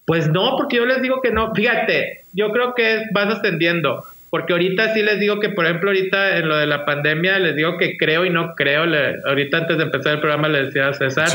Pues 0.05 0.30
no, 0.30 0.57
porque 0.57 0.77
yo 0.77 0.85
les 0.85 1.01
digo 1.01 1.21
que 1.21 1.31
no. 1.31 1.53
Fíjate, 1.53 2.25
yo 2.34 2.51
creo 2.51 2.73
que 2.75 3.03
vas 3.13 3.27
ascendiendo. 3.38 4.03
Porque 4.30 4.53
ahorita 4.53 4.93
sí 4.93 5.03
les 5.03 5.19
digo 5.19 5.39
que, 5.39 5.49
por 5.49 5.65
ejemplo, 5.65 5.91
ahorita 5.91 6.38
en 6.38 6.49
lo 6.49 6.57
de 6.57 6.65
la 6.65 6.85
pandemia, 6.85 7.38
les 7.39 7.55
digo 7.55 7.77
que 7.77 7.97
creo 7.97 8.25
y 8.25 8.30
no 8.31 8.55
creo. 8.55 8.84
ahorita 9.25 9.57
antes 9.57 9.77
de 9.77 9.84
empezar 9.84 10.13
el 10.13 10.19
programa 10.19 10.47
le 10.47 10.65
decía 10.65 10.88
a 10.88 10.93
César. 10.93 11.30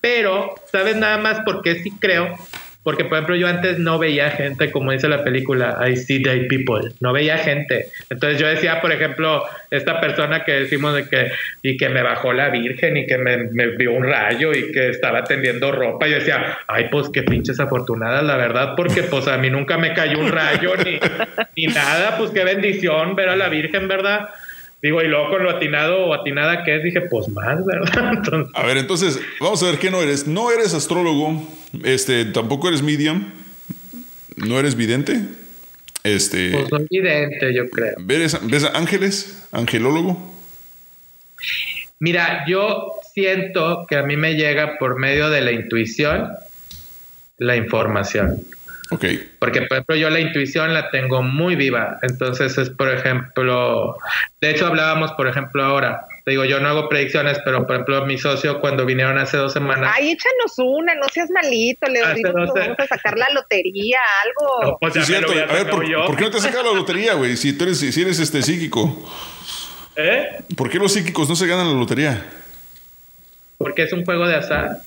Pero, 0.00 0.54
¿sabes 0.70 0.96
nada 0.96 1.18
más 1.18 1.40
por 1.40 1.60
qué 1.62 1.74
sí 1.76 1.90
creo? 1.98 2.34
Porque, 2.82 3.04
por 3.04 3.18
ejemplo, 3.18 3.36
yo 3.36 3.46
antes 3.46 3.78
no 3.78 3.98
veía 3.98 4.30
gente, 4.30 4.70
como 4.70 4.92
dice 4.92 5.06
la 5.06 5.22
película, 5.22 5.78
I 5.86 5.96
see 5.96 6.18
dead 6.18 6.48
people. 6.48 6.92
No 7.00 7.12
veía 7.12 7.36
gente. 7.36 7.88
Entonces 8.08 8.40
yo 8.40 8.46
decía, 8.46 8.80
por 8.80 8.90
ejemplo, 8.90 9.44
esta 9.70 10.00
persona 10.00 10.44
que 10.44 10.52
decimos 10.52 10.94
de 10.94 11.06
que, 11.06 11.30
y 11.62 11.76
que 11.76 11.90
me 11.90 12.02
bajó 12.02 12.32
la 12.32 12.48
virgen 12.48 12.96
y 12.96 13.06
que 13.06 13.18
me, 13.18 13.66
vio 13.76 13.92
un 13.92 14.04
rayo 14.04 14.52
y 14.54 14.72
que 14.72 14.88
estaba 14.88 15.24
tendiendo 15.24 15.72
ropa. 15.72 16.06
Yo 16.08 16.14
decía, 16.14 16.58
ay, 16.68 16.88
pues 16.90 17.10
qué 17.10 17.22
pinches 17.22 17.60
afortunadas, 17.60 18.24
la 18.24 18.36
verdad, 18.36 18.72
porque 18.76 19.02
pues 19.02 19.28
a 19.28 19.36
mí 19.36 19.50
nunca 19.50 19.76
me 19.76 19.92
cayó 19.92 20.18
un 20.18 20.32
rayo 20.32 20.72
ni, 20.76 20.98
ni 21.56 21.66
nada. 21.66 22.16
Pues 22.16 22.30
qué 22.30 22.44
bendición 22.44 23.14
ver 23.14 23.28
a 23.28 23.36
la 23.36 23.50
virgen, 23.50 23.88
¿verdad? 23.88 24.30
Digo, 24.82 25.02
y 25.02 25.08
luego 25.08 25.28
con 25.28 25.42
lo 25.42 25.50
atinado 25.50 26.06
o 26.06 26.14
atinada 26.14 26.64
que 26.64 26.76
es, 26.76 26.82
dije, 26.82 27.02
pues 27.02 27.28
más, 27.28 27.58
¿verdad? 27.66 28.46
A 28.54 28.64
ver, 28.64 28.78
entonces, 28.78 29.20
vamos 29.38 29.62
a 29.62 29.66
ver 29.66 29.78
qué 29.78 29.90
no 29.90 30.00
eres. 30.00 30.26
No 30.26 30.50
eres 30.50 30.72
astrólogo, 30.72 31.46
este, 31.84 32.24
tampoco 32.26 32.68
eres 32.68 32.82
medium, 32.82 33.24
no 34.36 34.58
eres 34.58 34.74
vidente. 34.74 35.20
Este. 36.02 36.50
Pues 36.52 36.68
soy 36.68 36.86
vidente, 36.90 37.54
yo 37.54 37.68
creo. 37.68 37.94
¿Ves, 37.98 38.38
¿Ves 38.48 38.64
ángeles? 38.72 39.46
¿Angelólogo? 39.52 40.34
Mira, 41.98 42.44
yo 42.48 42.94
siento 43.12 43.86
que 43.88 43.96
a 43.96 44.02
mí 44.02 44.16
me 44.16 44.34
llega 44.34 44.78
por 44.78 44.98
medio 44.98 45.28
de 45.28 45.42
la 45.42 45.52
intuición 45.52 46.30
la 47.36 47.56
información. 47.56 48.42
Ok. 48.90 49.04
Porque, 49.38 49.62
por 49.62 49.76
ejemplo, 49.76 49.96
yo 49.96 50.10
la 50.10 50.20
intuición 50.20 50.74
la 50.74 50.90
tengo 50.90 51.22
muy 51.22 51.56
viva. 51.56 51.98
Entonces, 52.02 52.56
es, 52.58 52.70
por 52.70 52.88
ejemplo, 52.88 53.96
de 54.40 54.50
hecho, 54.50 54.66
hablábamos, 54.66 55.12
por 55.12 55.28
ejemplo, 55.28 55.62
ahora. 55.62 56.06
Te 56.30 56.34
digo, 56.34 56.44
yo 56.44 56.60
no 56.60 56.68
hago 56.68 56.88
predicciones, 56.88 57.40
pero, 57.44 57.66
por 57.66 57.74
ejemplo, 57.74 58.06
mi 58.06 58.16
socio, 58.16 58.60
cuando 58.60 58.86
vinieron 58.86 59.18
hace 59.18 59.36
dos 59.36 59.52
semanas. 59.52 59.92
Ay, 59.96 60.12
échanos 60.12 60.52
una, 60.58 60.94
no 60.94 61.08
seas 61.12 61.28
malito, 61.28 61.88
le 61.88 62.02
vamos 62.02 62.78
a 62.78 62.86
sacar 62.86 63.18
la 63.18 63.26
lotería, 63.30 63.98
algo. 64.24 64.78
pues 64.78 64.94
sí, 64.94 65.02
cierto. 65.02 65.32
A 65.32 65.52
ver, 65.52 65.68
¿por, 65.68 65.84
¿por, 66.06 66.16
qué 66.16 66.22
no 66.22 66.30
te 66.30 66.38
sacas 66.38 66.64
la 66.64 66.72
lotería, 66.72 67.14
güey? 67.14 67.36
Si 67.36 67.52
tú 67.52 67.64
eres, 67.64 67.80
si 67.80 68.00
eres 68.00 68.20
este 68.20 68.42
psíquico. 68.42 69.10
¿Eh? 69.96 70.38
¿Por 70.56 70.70
qué 70.70 70.78
los 70.78 70.92
psíquicos 70.92 71.28
no 71.28 71.34
se 71.34 71.48
ganan 71.48 71.66
la 71.66 71.74
lotería? 71.74 72.24
Porque 73.58 73.82
es 73.82 73.92
un 73.92 74.04
juego 74.04 74.28
de 74.28 74.36
azar. 74.36 74.82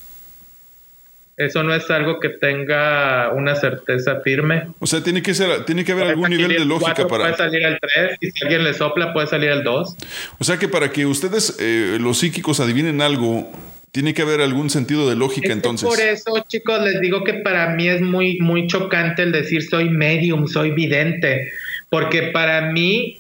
Eso 1.36 1.64
no 1.64 1.74
es 1.74 1.90
algo 1.90 2.20
que 2.20 2.30
tenga 2.30 3.32
una 3.34 3.56
certeza 3.56 4.22
firme. 4.22 4.68
O 4.80 4.86
sea, 4.86 5.02
tiene 5.02 5.24
que 5.24 5.34
ser, 5.34 5.66
tiene 5.66 5.84
que 5.84 5.92
haber 5.92 6.08
algún 6.08 6.30
nivel 6.30 6.50
de 6.50 6.66
lógica 6.66 7.08
para. 7.08 7.24
Puede 7.24 7.38
salir 7.38 7.64
el 7.64 7.80
3 7.80 8.18
y 8.22 8.32
si 8.32 8.44
alguien 8.44 8.64
le 8.64 8.74
sopla 8.74 9.14
puede 9.14 9.28
salir 9.28 9.50
el 9.50 9.64
2. 9.64 9.96
O 10.38 10.44
sea 10.44 10.58
que 10.60 10.68
para 10.68 10.92
que 10.92 11.08
ustedes, 11.08 11.58
eh, 11.60 11.98
los 12.00 12.20
psíquicos, 12.20 12.60
adivinen 12.60 13.02
algo, 13.02 13.52
tiene 13.92 14.14
que 14.14 14.22
haber 14.22 14.42
algún 14.42 14.70
sentido 14.70 15.10
de 15.10 15.16
lógica 15.16 15.52
entonces. 15.52 15.90
Por 15.90 16.00
eso, 16.00 16.46
chicos, 16.48 16.82
les 16.82 17.02
digo 17.02 17.24
que 17.24 17.34
para 17.36 17.72
mí 17.72 17.88
es 17.88 18.02
muy, 18.02 18.40
muy 18.40 18.68
chocante 18.68 19.24
el 19.24 19.32
decir 19.32 19.64
soy 19.64 19.90
medium, 19.90 20.48
soy 20.48 20.70
vidente, 20.70 21.52
porque 21.90 22.32
para 22.32 22.72
mí 22.72 23.20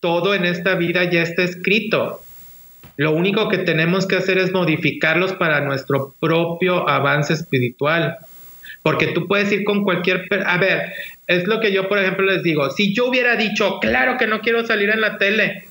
todo 0.00 0.34
en 0.34 0.46
esta 0.46 0.76
vida 0.76 1.04
ya 1.10 1.22
está 1.22 1.42
escrito. 1.42 2.22
Lo 2.96 3.12
único 3.12 3.48
que 3.48 3.58
tenemos 3.58 4.06
que 4.06 4.16
hacer 4.16 4.38
es 4.38 4.52
modificarlos 4.52 5.34
para 5.34 5.60
nuestro 5.60 6.14
propio 6.18 6.88
avance 6.88 7.34
espiritual. 7.34 8.16
Porque 8.82 9.08
tú 9.08 9.26
puedes 9.26 9.52
ir 9.52 9.64
con 9.64 9.84
cualquier... 9.84 10.26
A 10.46 10.56
ver, 10.58 10.92
es 11.26 11.46
lo 11.46 11.60
que 11.60 11.72
yo, 11.72 11.88
por 11.88 11.98
ejemplo, 11.98 12.24
les 12.24 12.42
digo. 12.42 12.70
Si 12.70 12.94
yo 12.94 13.06
hubiera 13.06 13.36
dicho, 13.36 13.78
claro 13.80 14.16
que 14.16 14.26
no 14.26 14.40
quiero 14.40 14.64
salir 14.66 14.90
en 14.90 15.00
la 15.00 15.18
tele, 15.18 15.68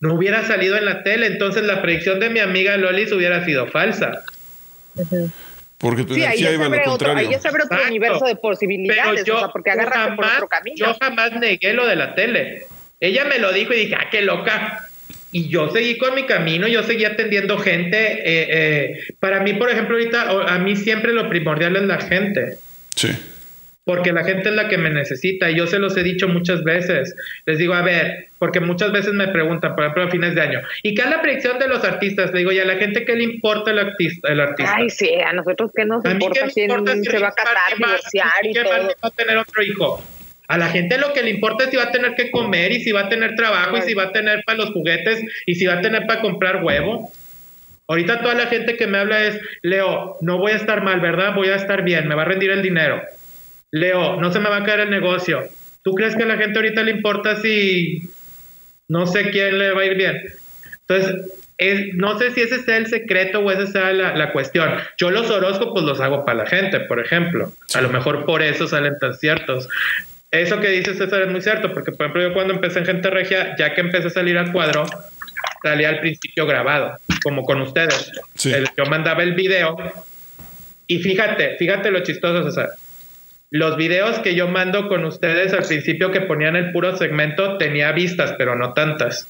no 0.00 0.14
hubiera 0.14 0.44
salido 0.44 0.76
en 0.76 0.84
la 0.84 1.02
tele, 1.02 1.26
entonces 1.26 1.64
la 1.64 1.82
predicción 1.82 2.20
de 2.20 2.30
mi 2.30 2.40
amiga 2.40 2.76
Lolis 2.76 3.12
hubiera 3.12 3.44
sido 3.44 3.66
falsa. 3.66 4.22
Porque 5.78 6.04
tu 6.04 6.14
sí, 6.14 6.22
energía 6.22 6.52
iba 6.52 6.66
a 6.66 6.68
lo 6.68 6.82
contrario. 6.82 7.28
Ahí 7.28 7.38
se 7.38 7.48
abre 7.48 7.64
otro 7.64 7.78
universo 7.86 8.24
de 8.24 8.36
posibilidades, 8.36 9.24
yo, 9.24 9.36
o 9.36 9.38
sea, 9.40 9.48
porque 9.48 9.70
agarraste 9.70 10.16
por 10.16 10.24
otro 10.24 10.48
camino. 10.48 10.76
Yo 10.76 10.96
jamás 10.98 11.32
negué 11.32 11.74
lo 11.74 11.86
de 11.86 11.96
la 11.96 12.14
tele. 12.14 12.66
Ella 13.00 13.26
me 13.26 13.38
lo 13.38 13.52
dijo 13.52 13.74
y 13.74 13.80
dije, 13.80 13.94
ah, 13.94 14.08
qué 14.10 14.22
loca 14.22 14.85
y 15.36 15.50
yo 15.50 15.68
seguí 15.68 15.98
con 15.98 16.14
mi 16.14 16.24
camino, 16.24 16.66
yo 16.66 16.82
seguí 16.82 17.04
atendiendo 17.04 17.58
gente. 17.58 17.98
Eh, 17.98 18.46
eh, 18.48 19.14
para 19.20 19.40
mí, 19.40 19.52
por 19.52 19.68
ejemplo, 19.68 19.96
ahorita, 19.96 20.30
a 20.54 20.58
mí 20.58 20.76
siempre 20.76 21.12
lo 21.12 21.28
primordial 21.28 21.76
es 21.76 21.82
la 21.82 22.00
gente. 22.00 22.56
Sí. 22.94 23.08
Porque 23.84 24.14
la 24.14 24.24
gente 24.24 24.48
es 24.48 24.54
la 24.54 24.66
que 24.70 24.78
me 24.78 24.88
necesita. 24.88 25.50
Y 25.50 25.56
yo 25.56 25.66
se 25.66 25.78
los 25.78 25.94
he 25.98 26.02
dicho 26.02 26.26
muchas 26.26 26.64
veces. 26.64 27.14
Les 27.44 27.58
digo, 27.58 27.74
a 27.74 27.82
ver, 27.82 28.28
porque 28.38 28.60
muchas 28.60 28.92
veces 28.92 29.12
me 29.12 29.28
preguntan, 29.28 29.74
por 29.74 29.84
ejemplo, 29.84 30.04
a 30.04 30.10
fines 30.10 30.34
de 30.34 30.40
año, 30.40 30.62
¿y 30.82 30.94
qué 30.94 31.02
es 31.02 31.10
la 31.10 31.20
predicción 31.20 31.58
de 31.58 31.68
los 31.68 31.84
artistas? 31.84 32.32
Le 32.32 32.38
digo, 32.38 32.52
¿y 32.52 32.58
a 32.60 32.64
la 32.64 32.76
gente 32.76 33.04
qué 33.04 33.14
le 33.14 33.24
importa 33.24 33.72
el 33.72 33.78
artista? 33.78 34.32
El 34.32 34.40
artista? 34.40 34.74
Ay, 34.74 34.88
sí, 34.88 35.16
a 35.20 35.34
nosotros 35.34 35.70
qué 35.76 35.84
nos 35.84 36.02
importa, 36.02 36.48
quién 36.48 37.04
se 37.04 37.18
va 37.18 37.28
a 37.28 37.32
casar, 37.32 37.76
divorciar 37.76 38.32
y 38.42 38.54
todo. 38.54 38.70
va 38.70 39.08
a 39.08 39.10
tener 39.10 39.36
otro 39.36 39.62
hijo? 39.62 40.02
A 40.48 40.58
la 40.58 40.68
gente 40.68 40.98
lo 40.98 41.12
que 41.12 41.22
le 41.22 41.30
importa 41.30 41.64
es 41.64 41.70
si 41.70 41.76
va 41.76 41.84
a 41.84 41.92
tener 41.92 42.14
que 42.14 42.30
comer 42.30 42.72
y 42.72 42.80
si 42.80 42.92
va 42.92 43.02
a 43.02 43.08
tener 43.08 43.34
trabajo 43.34 43.76
y 43.76 43.82
si 43.82 43.94
va 43.94 44.04
a 44.04 44.12
tener 44.12 44.42
para 44.44 44.58
los 44.58 44.70
juguetes 44.70 45.22
y 45.46 45.54
si 45.54 45.66
va 45.66 45.74
a 45.74 45.80
tener 45.80 46.06
para 46.06 46.20
comprar 46.20 46.62
huevo. 46.62 47.12
Ahorita 47.88 48.20
toda 48.20 48.34
la 48.34 48.46
gente 48.46 48.76
que 48.76 48.86
me 48.86 48.98
habla 48.98 49.24
es, 49.24 49.40
Leo, 49.62 50.16
no 50.20 50.38
voy 50.38 50.52
a 50.52 50.56
estar 50.56 50.82
mal, 50.82 51.00
¿verdad? 51.00 51.34
Voy 51.34 51.48
a 51.48 51.56
estar 51.56 51.82
bien, 51.82 52.08
me 52.08 52.14
va 52.14 52.22
a 52.22 52.26
rendir 52.26 52.50
el 52.50 52.62
dinero. 52.62 53.02
Leo, 53.70 54.20
no 54.20 54.32
se 54.32 54.40
me 54.40 54.48
va 54.48 54.58
a 54.58 54.64
caer 54.64 54.80
el 54.80 54.90
negocio. 54.90 55.44
¿Tú 55.82 55.92
crees 55.92 56.16
que 56.16 56.24
a 56.24 56.26
la 56.26 56.36
gente 56.36 56.58
ahorita 56.58 56.82
le 56.82 56.90
importa 56.90 57.36
si 57.36 58.10
no 58.88 59.06
sé 59.06 59.30
quién 59.30 59.58
le 59.58 59.72
va 59.72 59.82
a 59.82 59.84
ir 59.84 59.96
bien? 59.96 60.20
Entonces, 60.88 61.26
no 61.94 62.18
sé 62.18 62.32
si 62.32 62.42
ese 62.42 62.62
sea 62.62 62.76
el 62.76 62.86
secreto 62.86 63.40
o 63.40 63.50
esa 63.50 63.66
sea 63.66 63.92
la, 63.92 64.32
cuestión. 64.32 64.74
Yo 64.98 65.10
los 65.10 65.30
horóscopos 65.30 65.82
los 65.84 66.00
hago 66.00 66.24
para 66.24 66.38
la 66.38 66.46
gente, 66.46 66.80
por 66.80 67.00
ejemplo. 67.00 67.52
A 67.74 67.80
lo 67.80 67.88
mejor 67.88 68.26
por 68.26 68.42
eso 68.42 68.66
salen 68.66 68.98
tan 68.98 69.14
ciertos. 69.14 69.68
Eso 70.30 70.60
que 70.60 70.68
dices, 70.68 70.98
César, 70.98 71.22
es 71.22 71.28
muy 71.28 71.40
cierto, 71.40 71.72
porque 71.72 71.92
por 71.92 72.06
ejemplo 72.06 72.22
yo 72.22 72.34
cuando 72.34 72.54
empecé 72.54 72.80
en 72.80 72.86
Gente 72.86 73.10
Regia, 73.10 73.54
ya 73.56 73.74
que 73.74 73.80
empecé 73.80 74.08
a 74.08 74.10
salir 74.10 74.36
al 74.36 74.52
cuadro, 74.52 74.84
salía 75.62 75.88
al 75.88 76.00
principio 76.00 76.46
grabado, 76.46 76.96
como 77.22 77.44
con 77.44 77.60
ustedes. 77.62 78.12
yo 78.44 78.84
mandaba 78.86 79.22
el 79.22 79.34
video 79.34 79.76
y 80.86 80.98
fíjate, 80.98 81.56
fíjate 81.58 81.90
lo 81.90 82.00
chistoso, 82.00 82.44
César. 82.44 82.70
Los 83.50 83.76
videos 83.76 84.18
que 84.18 84.34
yo 84.34 84.48
mando 84.48 84.88
con 84.88 85.04
ustedes 85.04 85.52
al 85.52 85.64
principio 85.64 86.10
que 86.10 86.20
ponían 86.20 86.56
el 86.56 86.72
puro 86.72 86.96
segmento 86.96 87.58
tenía 87.58 87.92
vistas, 87.92 88.34
pero 88.36 88.56
no 88.56 88.74
tantas. 88.74 89.28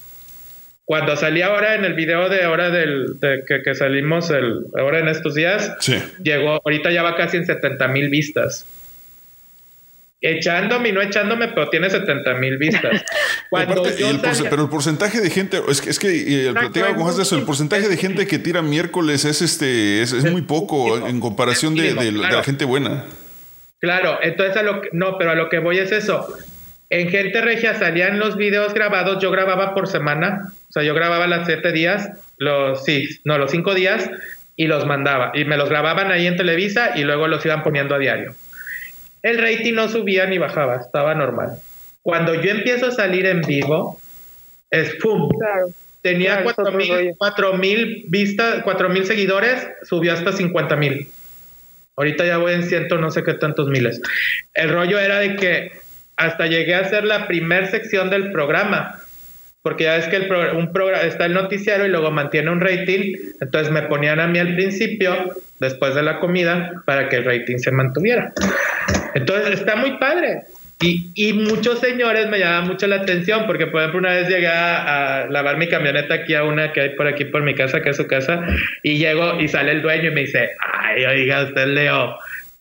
Cuando 0.87 1.17
salí 1.17 1.43
ahora 1.43 1.75
en 1.75 1.85
el 1.85 1.95
video 1.95 2.29
de 2.29 2.45
ahora 2.45 2.71
del 2.71 3.17
que, 3.21 3.75
salimos 3.75 4.31
el, 4.31 4.67
ahora 4.79 5.01
en 5.01 5.09
estos 5.09 5.35
días, 5.35 5.77
llegó, 6.23 6.61
ahorita 6.65 6.91
ya 6.91 7.03
va 7.03 7.17
casi 7.17 7.37
en 7.37 7.45
70 7.45 7.89
mil 7.89 8.09
vistas 8.09 8.65
echándome 10.31 10.89
y 10.91 10.93
no 10.93 11.01
echándome, 11.03 11.49
pero 11.49 11.69
tiene 11.69 11.91
70 11.91 12.35
mil 12.35 12.59
vistas. 12.59 13.05
pero 13.51 14.63
el 14.63 14.69
porcentaje 14.69 15.21
de 15.21 15.31
gente, 15.31 15.61
es 15.69 15.81
que, 15.81 15.91
es 15.91 15.99
que 15.99 16.09
el, 16.49 16.55
de 16.55 17.23
eso, 17.23 17.37
el 17.37 17.45
porcentaje 17.45 17.89
de 17.89 17.97
gente 17.97 18.27
que 18.27 18.39
tira 18.39 18.63
miércoles 18.63 19.25
es 19.25 19.43
este 19.43 20.03
es, 20.03 20.13
muy 20.31 20.43
poco 20.43 21.07
en 21.07 21.21
comparación 21.21 21.75
de, 21.75 21.93
la 22.13 22.43
gente 22.43 22.65
buena. 22.65 23.05
Claro, 23.81 24.19
entonces 24.23 24.57
a 24.57 24.63
lo 24.63 24.81
que, 24.81 24.89
no, 24.93 25.19
pero 25.19 25.33
a 25.33 25.35
lo 25.35 25.49
que 25.49 25.59
voy 25.59 25.79
es 25.79 25.93
eso. 25.93 26.27
En 26.89 27.09
Gente 27.09 27.41
Regia 27.41 27.75
salían 27.75 28.19
los 28.19 28.37
videos 28.37 28.73
grabados, 28.73 29.21
yo 29.21 29.31
grababa 29.31 29.75
por 29.75 29.89
semana, 29.89 30.53
o 30.69 30.73
sea, 30.73 30.85
yo 30.85 30.95
grababa 30.95 31.27
las 31.27 31.47
siete 31.47 31.73
días, 31.73 32.11
los 32.39 32.85
sí, 32.85 33.09
no, 33.25 33.39
los 33.39 33.51
cinco 33.51 33.75
días, 33.75 34.09
y 34.55 34.69
los 34.69 34.87
mandaba. 34.87 35.33
Y 35.35 35.45
me 35.45 35.57
los 35.57 35.69
grababan 35.69 36.13
ahí 36.13 36.27
en 36.27 36.37
Televisa 36.37 36.93
y 36.97 37.03
luego 37.03 37.27
los 37.29 37.45
iban 37.45 37.63
poniendo 37.63 37.95
a 37.95 37.99
diario 37.99 38.35
el 39.23 39.39
rating 39.39 39.75
no 39.75 39.89
subía 39.89 40.27
ni 40.27 40.39
bajaba, 40.39 40.77
estaba 40.77 41.15
normal. 41.15 41.59
Cuando 42.03 42.35
yo 42.35 42.51
empiezo 42.51 42.87
a 42.87 42.91
salir 42.93 43.27
en 43.27 43.43
vivo, 43.43 44.01
es 44.71 44.95
¡pum! 45.03 45.29
Tenía 46.03 46.45
cuatro 47.19 47.55
mil 47.55 48.05
vistas, 48.07 48.63
cuatro 48.63 48.89
mil 48.89 49.05
seguidores, 49.05 49.69
subió 49.83 50.13
hasta 50.13 50.31
50 50.31 50.77
mil. 50.77 51.09
Ahorita 51.97 52.25
ya 52.25 52.39
voy 52.39 52.53
en 52.53 52.63
ciento, 52.63 52.99
no 52.99 53.11
sé 53.11 53.25
qué 53.25 53.35
tantos 53.35 53.69
miles. 53.69 54.01
El 54.55 54.71
rollo 54.71 55.01
era 55.01 55.19
de 55.19 55.35
que 55.35 55.73
hasta 56.17 56.47
llegué 56.47 56.75
a 56.75 56.81
hacer 56.81 57.05
la 57.05 57.27
primer 57.27 57.69
sección 57.69 58.11
del 58.11 58.31
programa, 58.31 59.03
porque 59.67 59.83
ya 59.83 59.97
ves 59.97 60.07
que 60.07 60.15
el 60.15 60.31
un 60.55 60.73
programa 60.73 61.03
está 61.03 61.27
el 61.27 61.35
noticiero 61.35 61.85
y 61.85 61.89
luego 61.89 62.13
mantiene 62.13 62.53
un 62.53 62.61
rating, 62.61 63.17
entonces 63.41 63.73
me 63.73 63.83
ponían 63.83 64.21
a 64.21 64.29
mí 64.29 64.39
al 64.39 64.55
principio, 64.55 65.35
después 65.59 65.93
de 65.97 66.05
la 66.05 66.21
comida, 66.21 66.85
para 66.85 67.09
que 67.09 67.17
el 67.17 67.25
rating 67.25 67.59
se 67.59 67.73
mantuviera. 67.73 68.33
Entonces 69.17 69.59
está 69.59 69.75
muy 69.75 69.99
padre. 69.99 70.43
Y, 70.81 71.11
y, 71.17 71.33
muchos 71.33 71.81
señores 71.81 72.29
me 72.29 72.39
llaman 72.39 72.69
mucho 72.69 72.87
la 72.87 72.95
atención 72.95 73.45
porque, 73.49 73.67
por 73.67 73.81
ejemplo, 73.81 73.99
una 73.99 74.13
vez 74.13 74.29
llegué 74.29 74.47
a, 74.47 75.27
lavar 75.31 75.57
mi 75.57 75.69
camioneta 75.69 76.15
aquí 76.15 76.37
a 76.37 76.45
una 76.45 76.73
que 76.73 76.83
hay 76.83 76.89
por 76.91 77.09
aquí 77.09 77.25
por 77.25 77.43
mi 77.43 77.57
casa, 77.57 77.83
que 77.83 77.91
es 77.91 77.97
su 77.97 78.07
casa, 78.07 78.47
y 78.85 78.99
llego 78.99 79.41
y 79.41 79.49
sale 79.49 79.73
el 79.73 79.83
dueño 79.83 80.11
y 80.11 80.15
me 80.15 80.21
dice, 80.21 80.51
ay, 80.61 81.05
oiga, 81.07 81.43
usted 81.43 81.67
Leo. 81.67 82.17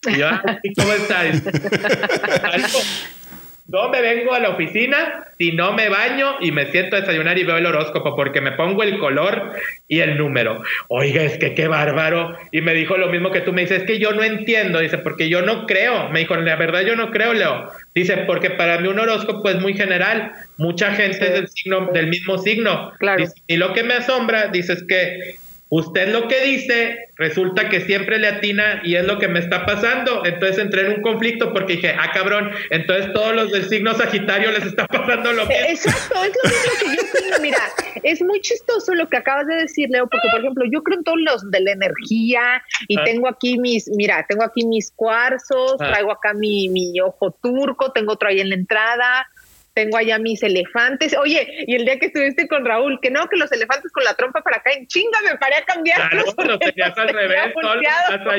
Y 0.08 0.18
yo, 0.18 0.28
¿cómo 0.76 0.92
estás? 0.94 1.44
No 3.68 3.90
me 3.90 4.00
vengo 4.02 4.34
a 4.34 4.40
la 4.40 4.50
oficina 4.50 5.26
si 5.40 5.52
no 5.52 5.74
me 5.74 5.90
baño 5.90 6.36
y 6.40 6.52
me 6.52 6.72
siento 6.72 6.96
a 6.96 7.00
desayunar 7.00 7.38
y 7.40 7.44
veo 7.44 7.58
el 7.58 7.66
horóscopo 7.66 8.16
porque 8.16 8.40
me 8.40 8.52
pongo 8.52 8.84
el 8.84 9.00
color 9.00 9.54
y 9.88 10.02
el 10.02 10.18
número. 10.18 10.62
Oiga, 10.88 11.24
es 11.24 11.38
que 11.40 11.56
qué 11.56 11.68
bárbaro. 11.68 12.38
Y 12.52 12.62
me 12.62 12.76
dijo 12.76 12.96
lo 12.98 13.10
mismo 13.10 13.32
que 13.32 13.42
tú 13.42 13.54
me 13.54 13.62
dices, 13.62 13.80
es 13.80 13.84
que 13.86 13.98
yo 13.98 14.14
no 14.14 14.24
entiendo. 14.24 14.80
Dice, 14.80 15.00
porque 15.00 15.30
yo 15.30 15.42
no 15.42 15.66
creo. 15.66 16.10
Me 16.10 16.20
dijo, 16.20 16.36
la 16.36 16.56
verdad 16.56 16.82
yo 16.82 16.96
no 16.96 17.10
creo, 17.10 17.34
Leo. 17.34 17.72
Dice, 17.96 18.18
porque 18.28 18.52
para 18.52 18.78
mí 18.78 18.88
un 18.88 19.00
horóscopo 19.00 19.50
es 19.50 19.60
muy 19.60 19.74
general. 19.74 20.32
Mucha 20.58 20.92
gente 20.94 21.26
es 21.26 21.34
del 21.34 21.48
signo, 21.48 21.88
del 21.92 22.08
mismo 22.08 22.38
signo. 22.38 22.92
Claro. 23.00 23.26
y 23.48 23.58
lo 23.58 23.74
que 23.74 23.84
me 23.84 23.96
asombra, 23.96 24.48
dice, 24.48 24.74
es 24.74 24.84
que 24.84 25.38
usted 25.70 26.10
lo 26.10 26.28
que 26.28 26.42
dice 26.42 26.98
resulta 27.18 27.70
que 27.70 27.82
siempre 27.82 28.20
le 28.20 28.28
atina 28.28 28.82
y 28.84 28.96
es 28.96 29.06
lo 29.06 29.18
que 29.20 29.28
me 29.28 29.40
está 29.40 29.66
pasando. 29.66 30.26
Entonces 30.26 30.58
entré 30.58 30.82
en 30.82 30.98
un 30.98 31.02
conflicto 31.02 31.54
porque 31.54 31.74
dije, 31.74 31.96
ah, 31.98 32.12
cabrón, 32.14 32.52
entonces 32.70 33.12
todos 33.14 33.34
los 33.36 33.52
del 33.52 33.68
signo 33.70 33.94
Sagitario 33.94 34.52
les 34.52 34.66
está 34.66 34.86
pasando 34.88 35.32
lo 35.32 35.46
mismo. 35.46 35.66
Exacto, 35.68 36.24
es 36.24 36.32
lo 36.36 36.50
mismo 36.50 36.72
que 36.80 36.96
yo 36.96 37.04
creo. 37.12 37.40
Mira, 37.42 37.60
es 38.04 38.22
muy 38.22 38.42
chistoso 38.42 38.94
lo 38.94 39.08
que 39.08 39.18
acabas 39.18 39.48
de 39.48 39.56
decir, 39.56 39.90
Leo, 39.90 40.08
porque 40.08 40.28
por 40.32 40.42
ejemplo, 40.42 40.66
yo 40.72 40.84
creo 40.84 40.98
en 40.98 41.04
todos 41.04 41.20
los 41.22 41.52
de 41.52 41.60
la 41.62 41.72
energía 41.72 42.62
y 42.88 43.00
ah. 43.00 43.04
tengo 43.06 43.28
aquí 43.28 43.58
mis, 43.58 43.90
mira, 43.90 44.26
tengo 44.28 44.44
aquí 44.44 44.66
mis 44.66 44.92
cuarzos, 44.92 45.76
ah. 45.80 45.88
traigo 45.88 46.12
acá 46.12 46.34
mi, 46.34 46.70
mi 46.70 47.00
ojo 47.00 47.32
turco, 47.42 47.92
tengo 47.92 48.14
otro 48.14 48.30
ahí 48.30 48.40
en 48.40 48.50
la 48.50 48.56
entrada 48.56 49.28
tengo 49.76 49.98
allá 49.98 50.18
mis 50.18 50.42
elefantes. 50.42 51.16
Oye, 51.18 51.48
y 51.68 51.76
el 51.76 51.86
día 51.86 52.00
que 52.00 52.08
estuviste 52.08 52.48
con 52.48 52.66
Raúl, 52.66 53.00
que 53.02 53.12
no, 53.12 53.28
que 53.28 53.38
los 53.38 53.52
elefantes 53.52 53.92
con 53.92 54.04
la 54.04 54.16
trompa 54.16 54.42
para 54.42 54.58
acá, 54.58 54.72
en 54.72 54.88
chinga 54.88 55.20
me 55.24 55.38
paré 55.38 55.58
a 55.58 55.66
cambiar. 55.66 56.10
Claro, 56.10 56.26
los 56.38 56.60
tenías 56.60 56.98
al 56.98 57.10
revés, 57.10 57.54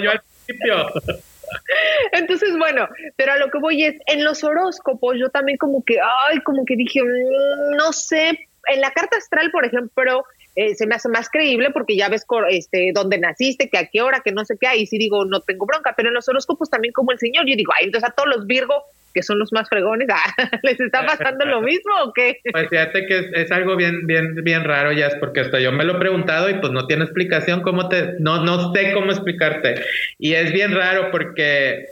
yo 0.03 0.11
al 0.11 0.21
principio. 0.45 0.93
Entonces, 2.13 2.57
bueno, 2.59 2.89
pero 3.15 3.33
a 3.33 3.37
lo 3.37 3.51
que 3.51 3.59
voy 3.59 3.85
es, 3.85 3.95
en 4.07 4.25
los 4.25 4.43
horóscopos 4.43 5.17
yo 5.19 5.29
también 5.29 5.59
como 5.59 5.85
que, 5.85 5.99
ay, 6.01 6.41
como 6.41 6.65
que 6.65 6.75
dije, 6.75 7.01
mm, 7.03 7.77
no 7.77 7.93
sé, 7.93 8.49
en 8.69 8.81
la 8.81 8.91
carta 8.91 9.17
astral, 9.17 9.51
por 9.53 9.65
ejemplo, 9.65 10.25
eh, 10.57 10.75
se 10.75 10.87
me 10.87 10.95
hace 10.95 11.09
más 11.09 11.29
creíble 11.29 11.71
porque 11.71 11.97
ya 11.97 12.09
ves 12.09 12.27
este, 12.49 12.91
dónde 12.95 13.19
naciste, 13.19 13.69
que 13.69 13.79
a 13.79 13.87
qué 13.87 14.01
hora, 14.03 14.23
que 14.25 14.33
no 14.33 14.45
sé 14.45 14.57
qué, 14.59 14.75
y 14.77 14.87
sí 14.87 14.99
digo, 14.99 15.25
no 15.25 15.41
tengo 15.41 15.67
bronca, 15.67 15.95
pero 15.97 16.09
en 16.09 16.15
los 16.15 16.29
horóscopos 16.29 16.71
también 16.71 16.93
como 16.93 17.13
el 17.13 17.19
señor, 17.19 17.47
yo 17.47 17.55
digo, 17.55 17.73
ay, 17.79 17.85
entonces 17.85 18.09
a 18.09 18.13
todos 18.13 18.29
los 18.35 18.47
Virgo, 18.47 18.83
que 19.16 19.22
son 19.22 19.38
los 19.38 19.51
más 19.51 19.66
fregones, 19.70 20.09
ah, 20.12 20.51
¿les 20.62 20.78
está 20.78 21.06
pasando 21.06 21.47
lo 21.47 21.62
mismo 21.62 21.90
o 22.05 22.12
qué? 22.12 22.38
Pues 22.52 22.68
fíjate 22.68 23.06
que 23.06 23.30
es, 23.32 23.51
algo 23.51 23.74
bien, 23.74 24.06
bien, 24.06 24.34
bien 24.44 24.62
raro, 24.62 24.93
ya 24.93 25.06
es 25.06 25.14
porque 25.14 25.40
hasta 25.40 25.59
yo 25.59 25.72
me 25.72 25.84
lo 25.84 25.97
he 25.97 25.98
preguntado 25.98 26.51
y 26.51 26.55
pues 26.55 26.70
no 26.70 26.86
tiene 26.86 27.05
explicación, 27.05 27.62
cómo 27.62 27.88
te, 27.88 28.16
no, 28.18 28.44
no 28.44 28.74
sé 28.74 28.93
cómo 28.93 29.10
explicarte. 29.10 29.82
Y 30.18 30.34
es 30.34 30.52
bien 30.52 30.74
raro 30.74 31.10
porque 31.10 31.86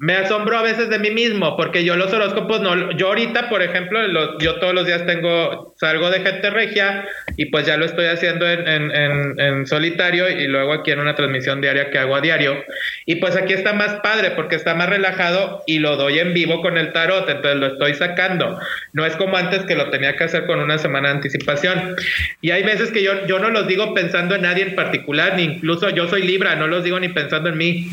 me 0.00 0.14
asombro 0.14 0.56
a 0.56 0.62
veces 0.62 0.88
de 0.90 0.98
mí 1.00 1.10
mismo, 1.10 1.56
porque 1.56 1.82
yo 1.82 1.96
los 1.96 2.12
horóscopos 2.12 2.60
no, 2.60 2.92
yo 2.92 3.08
ahorita, 3.08 3.48
por 3.48 3.62
ejemplo, 3.62 3.98
yo 4.38 4.54
todos 4.60 4.72
los 4.72 4.86
días 4.86 5.04
tengo, 5.06 5.74
salgo 5.76 6.08
de 6.10 6.20
gente 6.20 6.50
regia 6.50 7.04
y 7.36 7.46
pues 7.46 7.66
ya 7.66 7.76
lo 7.76 7.84
estoy 7.84 8.06
haciendo 8.06 8.48
en, 8.48 8.66
en, 8.68 9.40
en, 9.40 9.66
solitario 9.66 10.28
y 10.30 10.46
luego 10.46 10.72
aquí 10.72 10.92
en 10.92 11.00
una 11.00 11.16
transmisión 11.16 11.60
diaria 11.60 11.90
que 11.90 11.98
hago 11.98 12.14
a 12.14 12.20
diario. 12.20 12.64
Y 13.06 13.16
pues 13.16 13.34
aquí 13.34 13.52
está 13.52 13.72
más 13.72 13.94
padre 14.00 14.30
porque 14.32 14.54
está 14.54 14.76
más 14.76 14.88
relajado 14.88 15.64
y 15.66 15.80
lo 15.80 15.96
doy 15.96 16.20
en 16.20 16.32
vivo 16.32 16.62
con 16.62 16.78
el 16.78 16.92
tarot, 16.92 17.28
entonces 17.28 17.56
lo 17.56 17.66
estoy 17.66 17.94
sacando. 17.94 18.56
No 18.92 19.04
es 19.04 19.16
como 19.16 19.36
antes 19.36 19.64
que 19.64 19.74
lo 19.74 19.90
tenía 19.90 20.14
que 20.14 20.24
hacer 20.24 20.46
con 20.46 20.60
una 20.60 20.78
semana 20.78 21.08
de 21.08 21.14
anticipación. 21.16 21.96
Y 22.40 22.52
hay 22.52 22.62
veces 22.62 22.92
que 22.92 23.02
yo, 23.02 23.26
yo 23.26 23.40
no 23.40 23.50
los 23.50 23.66
digo 23.66 23.94
pensando 23.94 24.36
en 24.36 24.42
nadie 24.42 24.62
en 24.62 24.74
particular, 24.76 25.34
ni 25.34 25.42
incluso 25.42 25.90
yo 25.90 26.06
soy 26.06 26.22
Libra, 26.22 26.54
no 26.54 26.68
los 26.68 26.84
digo 26.84 27.00
ni 27.00 27.08
pensando 27.08 27.48
en 27.48 27.58
mí. 27.58 27.88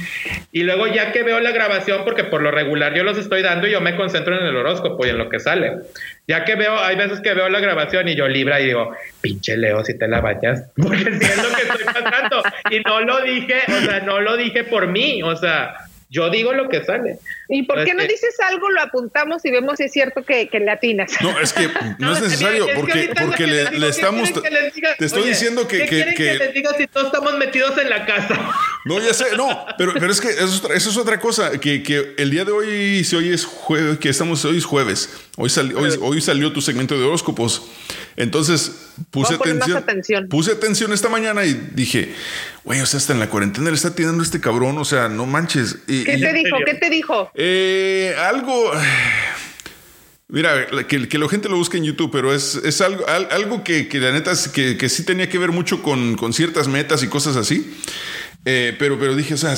Y 0.51 0.63
luego 0.63 0.85
ya 0.87 1.11
que 1.11 1.23
veo 1.23 1.39
la 1.39 1.51
grabación, 1.51 1.94
porque 2.03 2.23
por 2.25 2.41
lo 2.41 2.51
regular 2.51 2.93
yo 2.93 3.03
los 3.03 3.17
estoy 3.17 3.41
dando 3.41 3.67
y 3.67 3.71
yo 3.71 3.81
me 3.81 3.95
concentro 3.95 4.37
en 4.37 4.45
el 4.45 4.55
horóscopo 4.55 5.05
y 5.05 5.09
en 5.09 5.17
lo 5.17 5.29
que 5.29 5.39
sale. 5.39 5.77
Ya 6.27 6.43
que 6.43 6.55
veo, 6.55 6.77
hay 6.79 6.95
veces 6.95 7.21
que 7.21 7.33
veo 7.33 7.47
la 7.49 7.59
grabación 7.59 8.07
y 8.07 8.15
yo 8.15 8.27
libra 8.27 8.59
y 8.59 8.65
digo, 8.65 8.95
pinche 9.21 9.55
Leo, 9.55 9.83
si 9.85 9.97
te 9.97 10.07
la 10.07 10.21
bañas, 10.21 10.69
porque 10.75 11.13
si 11.13 11.23
es 11.23 11.37
lo 11.37 11.55
que 11.55 11.61
estoy 11.61 11.85
pasando. 11.85 12.43
y 12.71 12.79
no 12.79 13.01
lo 13.01 13.21
dije, 13.21 13.61
o 13.67 13.85
sea, 13.85 13.99
no 14.01 14.19
lo 14.19 14.35
dije 14.35 14.63
por 14.63 14.87
mí, 14.87 15.21
o 15.23 15.35
sea, 15.35 15.75
yo 16.09 16.29
digo 16.29 16.53
lo 16.53 16.69
que 16.69 16.83
sale. 16.83 17.19
¿Y 17.49 17.63
por 17.63 17.83
qué 17.83 17.93
no 17.93 18.03
dices 18.03 18.39
algo, 18.39 18.69
lo 18.69 18.81
apuntamos 18.81 19.43
y 19.45 19.51
vemos 19.51 19.77
si 19.77 19.85
es 19.85 19.91
cierto 19.91 20.23
que, 20.23 20.49
que 20.49 20.59
le 20.59 20.71
atinas? 20.71 21.11
No, 21.21 21.39
es 21.39 21.51
que 21.53 21.67
no, 21.99 22.13
es 22.13 22.21
necesario, 22.21 22.67
porque, 22.75 23.11
porque 23.19 23.47
le, 23.47 23.89
estamos. 23.89 24.31
te 24.33 25.05
estoy 25.05 25.29
diciendo 25.29 25.67
que. 25.67 25.85
¿qué 25.85 26.13
que, 26.15 26.35
les 26.35 26.53
diga 26.53 26.71
si 26.77 26.87
todos 26.87 27.07
estamos 27.07 27.37
metidos 27.37 27.77
en 27.77 27.89
la 27.89 28.05
casa? 28.05 28.51
No, 28.85 28.99
ya 28.99 29.15
sé, 29.15 29.35
no, 29.35 29.65
pero, 29.79 29.93
pero 29.95 30.11
es 30.11 30.21
que 30.21 30.29
eso, 30.29 30.71
es 30.71 30.95
otra 30.95 31.19
cosa. 31.19 31.59
Que, 31.59 31.81
que 31.81 32.13
el 32.19 32.29
día 32.29 32.45
de 32.45 32.51
hoy, 32.51 33.03
si 33.03 33.15
hoy 33.15 33.33
es 33.33 33.43
jueves, 33.43 33.97
que 33.97 34.09
estamos, 34.09 34.45
hoy 34.45 34.59
es 34.59 34.65
jueves, 34.65 35.24
hoy, 35.35 35.51
hoy, 35.75 35.89
hoy 36.01 36.21
salió 36.21 36.51
tu 36.51 36.61
segmento 36.61 36.97
de 36.97 37.03
horóscopos. 37.03 37.63
Entonces 38.17 38.89
puse 39.11 39.35
atención, 39.35 40.29
Puse 40.29 40.51
atención 40.51 40.93
esta 40.93 41.09
mañana 41.09 41.45
y 41.45 41.53
dije, 41.73 42.13
güey, 42.63 42.81
o 42.81 42.85
sea, 42.85 42.97
hasta 42.97 43.13
en 43.13 43.19
la 43.19 43.29
cuarentena 43.29 43.69
le 43.69 43.75
está 43.75 43.93
tirando 43.93 44.23
este 44.23 44.39
cabrón, 44.39 44.77
o 44.77 44.85
sea, 44.85 45.09
no 45.09 45.25
manches. 45.25 45.79
¿Qué 45.87 46.17
te 46.17 46.33
dijo? 46.33 46.57
¿Qué 46.65 46.73
te 46.75 46.89
dijo? 46.89 47.31
Eh, 47.35 48.15
algo. 48.17 48.71
Mira, 50.27 50.67
que, 50.87 51.07
que, 51.07 51.17
la 51.19 51.29
gente 51.29 51.49
lo 51.49 51.57
busque 51.57 51.77
en 51.77 51.83
YouTube, 51.83 52.09
pero 52.11 52.33
es, 52.33 52.55
es 52.55 52.81
algo, 52.81 53.05
algo 53.07 53.63
que, 53.63 53.87
que 53.87 53.99
la 53.99 54.11
neta 54.11 54.33
que, 54.53 54.75
que, 54.75 54.89
sí 54.89 55.03
tenía 55.03 55.29
que 55.29 55.37
ver 55.37 55.51
mucho 55.51 55.83
con, 55.83 56.15
con 56.15 56.33
ciertas 56.33 56.67
metas 56.67 57.03
y 57.03 57.07
cosas 57.07 57.35
así. 57.35 57.77
Eh, 58.43 58.75
pero, 58.79 58.97
pero 58.97 59.15
dije, 59.15 59.35
o 59.35 59.37
sea, 59.37 59.55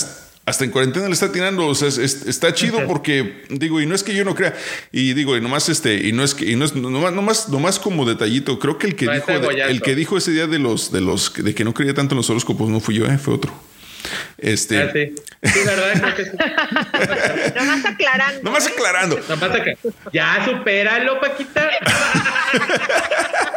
hasta 0.48 0.64
en 0.64 0.72
cuarentena 0.72 1.08
le 1.08 1.14
está 1.14 1.30
tirando, 1.30 1.68
o 1.68 1.76
sea, 1.76 1.90
está 1.90 2.54
chido 2.54 2.88
porque, 2.88 3.44
digo, 3.50 3.82
y 3.82 3.86
no 3.86 3.94
es 3.94 4.02
que 4.02 4.16
yo 4.16 4.24
no 4.24 4.34
crea, 4.34 4.56
y 4.94 5.14
digo, 5.14 5.36
y 5.36 5.42
nomás 5.42 5.68
este, 5.68 5.96
y 5.96 6.14
no 6.14 6.24
es 6.24 6.34
que, 6.34 6.50
y 6.50 6.56
no 6.56 6.64
es, 6.64 6.74
nomás, 6.74 7.50
nomás, 7.50 7.80
como 7.80 8.06
detallito, 8.06 8.58
creo 8.58 8.78
que 8.78 8.88
el 8.88 8.96
que 8.96 9.10
dijo, 9.12 9.30
el 9.30 9.82
que 9.82 9.94
dijo 9.94 10.18
ese 10.18 10.32
día 10.32 10.48
de 10.48 10.58
los, 10.58 10.94
de 10.94 11.02
los, 11.02 11.34
de 11.34 11.54
que 11.54 11.66
no 11.66 11.74
creía 11.74 11.94
tanto 11.94 12.16
en 12.16 12.18
los 12.20 12.30
horóscopos 12.30 12.70
no 12.70 12.80
fui 12.80 12.96
yo, 12.96 13.06
eh, 13.08 13.18
fue 13.18 13.34
otro. 13.34 13.54
Este. 14.38 14.82
Ah, 14.82 14.90
sí. 14.94 15.16
sí, 15.44 15.60
verdad, 15.66 16.16
que 16.16 16.24
Nomás 17.60 17.86
aclarando. 17.86 18.44
Nomás 18.44 18.68
aclarando. 18.68 19.20
Ya, 20.14 20.46
supéralo, 20.46 21.20
Paquita. 21.20 21.70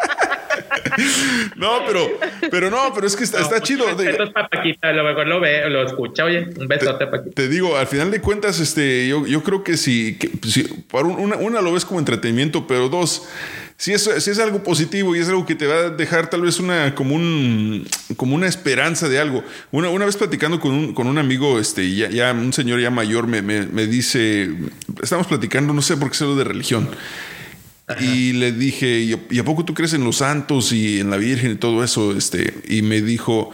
no, 1.57 1.81
pero, 1.87 2.09
pero 2.51 2.71
no, 2.71 2.93
pero 2.95 3.07
es 3.07 3.17
que 3.17 3.25
está, 3.25 3.41
está 3.41 3.61
chido. 3.61 3.85
Paquita, 4.33 4.93
lo 4.93 5.05
mejor 5.05 5.27
lo 5.27 5.41
ve, 5.41 5.69
lo 5.69 5.87
escucha, 5.87 6.25
oye, 6.25 6.49
un 6.59 6.69
besote, 6.69 7.07
Paquita. 7.07 7.35
Te 7.35 7.49
digo, 7.49 7.77
al 7.77 7.87
final 7.87 8.11
de 8.11 8.21
cuentas, 8.21 8.61
este, 8.61 9.09
yo, 9.09 9.27
yo 9.27 9.43
creo 9.43 9.65
que 9.65 9.77
si, 9.77 10.17
que, 10.19 10.31
si 10.49 10.65
para 10.91 11.07
una, 11.07 11.37
una 11.37 11.61
lo 11.61 11.73
ves 11.73 11.85
como 11.85 11.99
entretenimiento, 11.99 12.67
pero 12.67 12.89
dos, 12.89 13.29
si 13.81 13.95
es, 13.95 14.03
si 14.19 14.31
es 14.31 14.39
algo 14.39 14.63
positivo 14.63 15.17
y 15.17 15.21
es 15.21 15.29
algo 15.31 15.47
que 15.47 15.55
te 15.55 15.67
va 15.67 15.75
a 15.75 15.89
dejar 15.89 16.29
tal 16.29 16.43
vez 16.43 16.61
una, 16.61 16.95
como, 16.95 17.15
un, 17.15 17.89
como 18.17 18.35
una 18.35 18.47
esperanza 18.47 19.09
de 19.09 19.19
algo. 19.19 19.43
Una, 19.71 19.89
una 19.89 20.05
vez 20.05 20.19
platicando 20.19 20.61
con 20.61 20.73
un, 20.73 20.93
con 20.93 21.07
un 21.07 21.17
amigo, 21.17 21.59
este, 21.59 21.95
ya, 21.95 22.11
ya 22.11 22.33
un 22.33 22.53
señor 22.53 22.81
ya 22.81 22.91
mayor, 22.91 23.27
me, 23.27 23.41
me, 23.41 23.67
me 23.67 23.87
dice, 23.87 24.51
estamos 25.03 25.27
platicando, 25.27 25.73
no 25.73 25.81
sé 25.81 25.97
por 25.97 26.09
qué 26.09 26.15
es 26.15 26.23
algo 26.23 26.37
de 26.37 26.45
religión. 26.45 26.91
Y 27.99 28.33
le 28.35 28.53
dije, 28.53 29.01
¿y 29.31 29.39
a 29.39 29.45
poco 29.45 29.65
tú 29.65 29.75
crees 29.75 29.93
en 29.95 30.05
los 30.05 30.17
santos 30.17 30.73
y 30.73 31.01
en 31.01 31.11
la 31.11 31.17
Virgen 31.17 31.53
y 31.53 31.55
todo 31.57 31.83
eso? 31.83 32.17
Este, 32.17 32.55
y 32.69 32.83
me 32.83 33.01
dijo, 33.01 33.51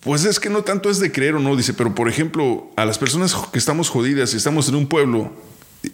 pues 0.00 0.24
es 0.24 0.38
que 0.38 0.50
no 0.50 0.62
tanto 0.62 0.90
es 0.90 1.00
de 1.00 1.10
creer 1.10 1.34
o 1.34 1.40
no, 1.40 1.56
dice, 1.56 1.74
pero 1.74 1.94
por 1.94 2.08
ejemplo, 2.08 2.70
a 2.76 2.84
las 2.84 2.98
personas 2.98 3.34
que 3.52 3.58
estamos 3.58 3.88
jodidas 3.88 4.32
y 4.34 4.36
estamos 4.36 4.68
en 4.68 4.76
un 4.76 4.86
pueblo 4.86 5.32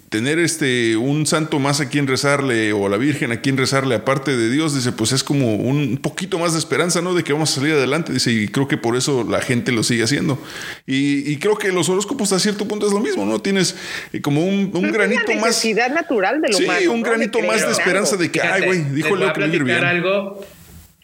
tener 0.09 0.39
este 0.39 0.97
un 0.97 1.27
santo 1.27 1.59
más 1.59 1.81
a 1.81 1.89
quien 1.89 2.06
rezarle 2.06 2.73
o 2.73 2.86
a 2.86 2.89
la 2.89 2.97
Virgen 2.97 3.32
a 3.32 3.40
quien 3.40 3.56
rezarle 3.56 3.94
aparte 3.94 4.36
de 4.36 4.51
Dios, 4.51 4.74
dice, 4.74 4.93
pues 4.93 5.12
es 5.12 5.23
como 5.23 5.56
un 5.56 5.98
poquito 5.98 6.39
más 6.39 6.52
de 6.52 6.59
esperanza, 6.59 7.02
¿no? 7.02 7.15
De 7.15 7.23
que 7.23 7.32
vamos 7.32 7.51
a 7.51 7.55
salir 7.56 7.74
adelante, 7.74 8.12
dice, 8.12 8.32
y 8.32 8.48
creo 8.48 8.66
que 8.66 8.77
por 8.77 8.97
eso 8.97 9.24
la 9.28 9.40
gente 9.40 9.73
lo 9.73 9.82
sigue 9.82 10.05
haciendo. 10.05 10.39
Y, 10.86 11.36
creo 11.39 11.59
que 11.59 11.73
los 11.73 11.89
horóscopos 11.89 12.32
a 12.32 12.39
cierto 12.39 12.66
punto 12.66 12.86
es 12.86 12.93
lo 12.93 13.01
mismo, 13.01 13.27
¿no? 13.27 13.40
Tienes 13.40 13.77
eh, 14.12 14.20
como 14.20 14.47
un, 14.47 14.70
un 14.73 14.93
granito 14.93 15.35
más... 15.35 15.65
natural 15.93 16.40
de 16.40 16.48
lo 16.48 16.56
Sí, 16.56 16.86
un 16.86 17.02
granito 17.02 17.40
más 17.40 17.66
de 17.66 17.73
esperanza 17.73 18.16
de 18.16 18.31
que, 18.31 18.40
ay, 18.40 18.65
güey, 18.65 18.85
dijo 18.85 19.16
Leo 19.16 19.32
que 19.32 19.47
me 19.47 19.74
algo 19.74 20.40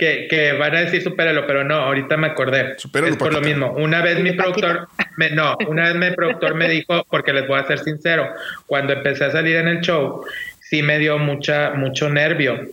que, 0.01 0.57
van 0.59 0.75
a 0.75 0.81
decir 0.81 1.03
supéralo, 1.03 1.47
pero 1.47 1.63
no, 1.63 1.75
ahorita 1.75 2.17
me 2.17 2.29
acordé. 2.29 2.73
es 2.77 3.17
por 3.17 3.33
lo 3.35 3.43
mismo. 3.43 3.73
Una 3.73 4.01
vez 4.01 4.19
mi 4.21 4.33
productor, 4.33 4.89
me, 5.19 5.31
no, 5.31 5.57
una 5.69 5.93
vez 5.93 5.97
mi 5.97 6.17
productor 6.17 6.55
me 6.55 6.69
dijo, 6.69 7.05
porque 7.11 7.35
les 7.35 7.47
voy 7.47 7.61
a 7.61 7.67
ser 7.67 7.81
sincero, 7.81 8.33
cuando 8.67 8.95
empecé 8.95 9.27
a 9.27 9.31
salir 9.31 9.57
en 9.57 9.69
el 9.69 9.81
show, 9.81 10.25
sí 10.61 10.83
me 10.83 10.99
dio 10.99 11.19
mucha, 11.19 11.73
mucho 11.73 12.09
nervio. 12.09 12.67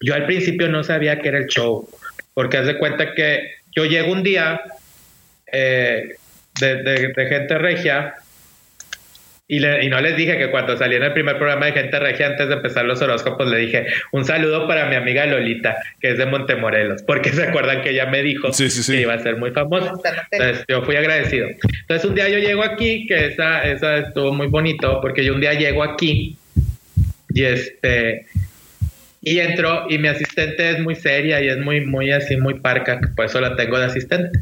Yo 0.00 0.14
al 0.14 0.24
principio 0.24 0.68
no 0.68 0.82
sabía 0.82 1.20
que 1.20 1.28
era 1.28 1.38
el 1.38 1.46
show, 1.46 1.86
porque 2.32 2.56
haz 2.56 2.66
de 2.66 2.78
cuenta 2.78 3.14
que 3.14 3.56
yo 3.76 3.84
llego 3.84 4.10
un 4.10 4.22
día 4.22 4.62
eh, 5.52 6.16
de 6.58 7.26
gente 7.28 7.58
regia 7.58 8.14
y, 9.46 9.60
no 9.60 10.00
les 10.00 10.16
dije 10.16 10.38
que 10.38 10.50
cuando 10.50 10.74
salí 10.76 10.96
en 10.96 11.02
el 11.02 11.12
primer 11.12 11.36
programa 11.36 11.66
de 11.66 11.72
Gente 11.72 11.98
Regia, 11.98 12.28
antes 12.28 12.48
de 12.48 12.54
empezar 12.54 12.86
los 12.86 13.02
horóscopos, 13.02 13.46
le 13.50 13.58
dije 13.58 13.86
un 14.12 14.24
saludo 14.24 14.66
para 14.66 14.86
mi 14.86 14.96
amiga 14.96 15.26
Lolita, 15.26 15.76
que 16.00 16.12
es 16.12 16.18
de 16.18 16.24
Montemorelos, 16.24 17.02
porque 17.02 17.28
se 17.32 17.42
acuerdan 17.44 17.82
que 17.82 17.90
ella 17.90 18.06
me 18.06 18.22
dijo 18.22 18.48
que 18.52 19.00
iba 19.00 19.12
a 19.12 19.18
ser 19.18 19.36
muy 19.36 19.50
famosa. 19.50 19.92
Entonces 20.30 20.64
yo 20.66 20.82
fui 20.82 20.96
agradecido. 20.96 21.48
Entonces 21.48 22.08
un 22.08 22.14
día 22.14 22.28
yo 22.30 22.38
llego 22.38 22.64
aquí, 22.64 23.06
que 23.06 23.26
esa, 23.26 23.62
esa 23.64 23.98
estuvo 23.98 24.32
muy 24.32 24.46
bonito, 24.46 25.00
porque 25.02 25.22
yo 25.22 25.34
un 25.34 25.40
día 25.40 25.52
llego 25.52 25.82
aquí 25.82 26.38
y 27.34 27.44
este 27.44 28.26
y 29.24 29.38
entro 29.38 29.86
y 29.88 29.98
mi 29.98 30.08
asistente 30.08 30.70
es 30.70 30.80
muy 30.80 30.94
seria 30.94 31.40
y 31.40 31.48
es 31.48 31.58
muy, 31.58 31.80
muy 31.80 32.12
así, 32.12 32.36
muy 32.36 32.54
parca, 32.60 33.00
por 33.16 33.24
eso 33.24 33.40
la 33.40 33.56
tengo 33.56 33.78
de 33.78 33.86
asistente. 33.86 34.38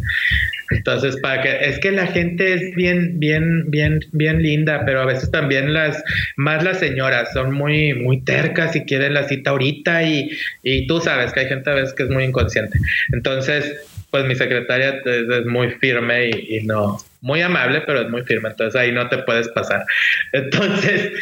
Entonces, 0.70 1.16
para 1.18 1.42
que, 1.42 1.68
es 1.68 1.78
que 1.78 1.92
la 1.92 2.06
gente 2.06 2.54
es 2.54 2.74
bien, 2.74 3.20
bien, 3.20 3.70
bien, 3.70 4.00
bien 4.12 4.42
linda, 4.42 4.82
pero 4.84 5.02
a 5.02 5.06
veces 5.06 5.30
también 5.30 5.72
las, 5.72 6.02
más 6.36 6.64
las 6.64 6.78
señoras 6.78 7.32
son 7.32 7.52
muy, 7.52 7.94
muy 7.94 8.22
tercas 8.22 8.74
y 8.74 8.84
quieren 8.84 9.14
la 9.14 9.28
cita 9.28 9.50
ahorita 9.50 10.02
y, 10.02 10.30
y 10.62 10.86
tú 10.86 11.00
sabes 11.00 11.32
que 11.32 11.40
hay 11.40 11.46
gente 11.46 11.70
a 11.70 11.74
veces 11.74 11.94
que 11.94 12.04
es 12.04 12.08
muy 12.08 12.24
inconsciente. 12.24 12.78
Entonces, 13.12 13.72
pues 14.10 14.24
mi 14.24 14.34
secretaria 14.34 15.00
es, 15.04 15.46
muy 15.46 15.70
firme 15.72 16.30
y, 16.30 16.56
y 16.56 16.64
no, 16.64 16.98
muy 17.20 17.40
amable, 17.40 17.82
pero 17.86 18.02
es 18.02 18.10
muy 18.10 18.22
firme, 18.24 18.50
entonces 18.50 18.78
ahí 18.80 18.92
no 18.92 19.08
te 19.08 19.18
puedes 19.18 19.48
pasar. 19.48 19.84
Entonces, 20.32 21.12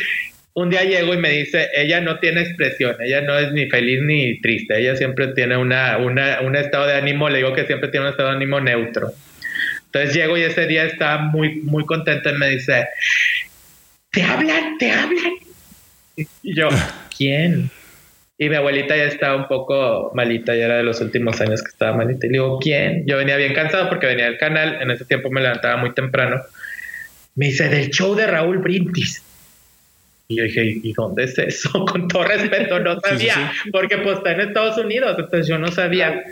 un 0.55 0.71
día 0.71 0.85
llego 0.85 1.15
y 1.15 1.19
me 1.19 1.31
dice, 1.31 1.69
ella 1.75 2.01
no 2.01 2.19
tiene 2.19 2.43
expresión, 2.43 2.97
ella 3.01 3.21
no 3.21 3.39
es 3.39 3.53
ni 3.53 3.69
feliz 3.69 4.01
ni 4.03 4.41
triste, 4.41 4.79
ella 4.79 4.97
siempre 4.97 5.29
tiene 5.29 5.57
una, 5.57 5.99
una, 5.99 6.41
un 6.41 6.57
estado 6.57 6.87
de 6.87 6.95
ánimo, 6.95 7.29
le 7.29 7.39
digo 7.39 7.53
que 7.53 7.67
siempre 7.67 7.89
tiene 7.89 8.07
un 8.07 8.13
estado 8.13 8.31
de 8.31 8.37
ánimo 8.37 8.61
neutro. 8.61 9.13
Entonces 9.87 10.15
llego 10.15 10.37
y 10.37 10.43
ese 10.43 10.67
día 10.67 10.85
está 10.85 11.19
muy, 11.19 11.57
muy 11.63 11.85
contenta 11.85 12.31
y 12.31 12.35
me 12.35 12.49
dice, 12.51 12.87
te 14.13 14.23
hablan, 14.23 14.79
te 14.79 14.91
hablan. 14.91 15.35
Y 16.17 16.55
yo, 16.55 16.69
¿quién? 17.17 17.71
Y 18.39 18.49
mi 18.49 18.57
abuelita 18.57 18.97
ya 18.97 19.05
estaba 19.05 19.37
un 19.37 19.49
poco 19.49 20.13
malita, 20.15 20.55
ya 20.55 20.65
era 20.65 20.77
de 20.79 20.83
los 20.83 21.01
últimos 21.01 21.41
años 21.41 21.63
que 21.63 21.69
estaba 21.69 21.97
malita. 21.97 22.27
Y 22.27 22.31
le 22.31 22.35
digo, 22.35 22.59
¿quién? 22.59 23.05
Yo 23.07 23.19
venía 23.19 23.37
bien 23.37 23.53
cansado 23.53 23.89
porque 23.89 24.07
venía 24.07 24.25
del 24.25 24.39
canal, 24.39 24.81
en 24.81 24.91
ese 24.91 25.05
tiempo 25.05 25.31
me 25.31 25.43
levantaba 25.43 25.77
muy 25.77 25.93
temprano 25.93 26.41
Me 27.35 27.47
dice, 27.47 27.69
del 27.69 27.91
show 27.91 28.15
de 28.15 28.27
Raúl 28.27 28.59
Brindis. 28.59 29.23
Y 30.31 30.37
yo 30.37 30.45
dije, 30.45 30.79
¿y 30.81 30.93
dónde 30.93 31.25
es 31.25 31.37
eso? 31.39 31.85
Con 31.87 32.07
todo 32.07 32.23
respeto, 32.23 32.79
no 32.79 33.01
sabía, 33.01 33.53
porque 33.73 33.99
pues 33.99 34.19
está 34.19 34.31
en 34.31 34.43
Estados 34.43 34.79
Unidos, 34.79 35.17
entonces 35.19 35.49
yo 35.49 35.59
no 35.59 35.73
sabía. 35.73 36.23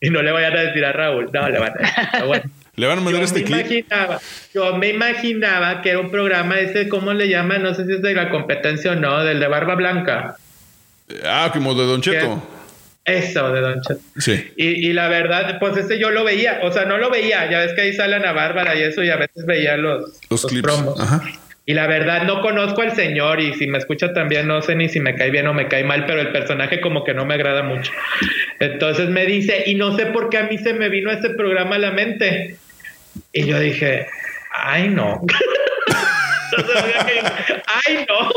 Y 0.00 0.10
no 0.10 0.20
le 0.20 0.32
voy 0.32 0.42
a 0.42 0.50
decir 0.50 0.84
a 0.84 0.92
Raúl, 0.92 1.30
no, 1.32 1.48
le 1.48 1.58
van 1.60 1.72
a 1.72 2.24
decir, 2.24 2.50
Le 2.76 2.86
van 2.86 2.98
a 2.98 3.00
mandar 3.00 3.22
este 3.22 3.44
clip. 3.44 3.60
Imaginaba, 3.60 4.20
yo 4.52 4.76
me 4.76 4.90
imaginaba 4.90 5.80
que 5.80 5.90
era 5.90 6.00
un 6.00 6.10
programa 6.10 6.58
ese, 6.58 6.88
¿cómo 6.88 7.14
le 7.14 7.28
llaman? 7.28 7.62
No 7.62 7.72
sé 7.72 7.86
si 7.86 7.92
es 7.92 8.02
de 8.02 8.14
la 8.14 8.30
competencia 8.30 8.92
o 8.92 8.96
no, 8.96 9.24
del 9.24 9.38
de 9.38 9.46
Barba 9.46 9.76
Blanca. 9.76 10.36
Ah, 11.24 11.48
como 11.52 11.72
de 11.74 11.86
Don 11.86 12.02
Cheto. 12.02 12.42
Eso, 13.04 13.50
de 13.52 13.60
Don 13.60 13.80
Cheto. 13.80 14.00
Sí. 14.18 14.52
Y, 14.56 14.88
y, 14.88 14.92
la 14.92 15.08
verdad, 15.08 15.58
pues 15.60 15.76
ese 15.76 15.98
yo 16.00 16.10
lo 16.10 16.24
veía, 16.24 16.60
o 16.64 16.72
sea, 16.72 16.84
no 16.84 16.98
lo 16.98 17.10
veía, 17.10 17.48
ya 17.48 17.60
ves 17.60 17.72
que 17.74 17.82
ahí 17.82 17.92
sale 17.94 18.16
Ana 18.16 18.32
Bárbara 18.32 18.74
y 18.74 18.82
eso, 18.82 19.02
y 19.04 19.08
a 19.08 19.16
veces 19.16 19.46
veía 19.46 19.76
los, 19.76 20.20
los, 20.28 20.42
los 20.42 20.46
clips. 20.46 20.64
Promos. 20.64 21.00
Ajá. 21.00 21.22
Y 21.68 21.74
la 21.74 21.88
verdad 21.88 22.22
no 22.22 22.40
conozco 22.42 22.82
al 22.82 22.92
señor 22.92 23.40
y 23.40 23.52
si 23.54 23.66
me 23.66 23.78
escucha 23.78 24.12
también 24.12 24.46
no 24.46 24.62
sé 24.62 24.76
ni 24.76 24.88
si 24.88 25.00
me 25.00 25.16
cae 25.16 25.30
bien 25.30 25.48
o 25.48 25.52
me 25.52 25.66
cae 25.66 25.82
mal, 25.82 26.06
pero 26.06 26.20
el 26.20 26.30
personaje 26.30 26.80
como 26.80 27.02
que 27.02 27.12
no 27.12 27.26
me 27.26 27.34
agrada 27.34 27.64
mucho. 27.64 27.90
Entonces 28.60 29.08
me 29.08 29.26
dice, 29.26 29.64
y 29.66 29.74
no 29.74 29.96
sé 29.96 30.06
por 30.06 30.30
qué 30.30 30.38
a 30.38 30.44
mí 30.44 30.58
se 30.58 30.74
me 30.74 30.88
vino 30.88 31.10
ese 31.10 31.30
programa 31.30 31.74
a 31.74 31.80
la 31.80 31.90
mente. 31.90 32.56
Y 33.32 33.46
yo 33.46 33.58
dije, 33.58 34.06
ay 34.52 34.88
no. 34.88 35.20
ay 37.84 38.06
no. 38.08 38.30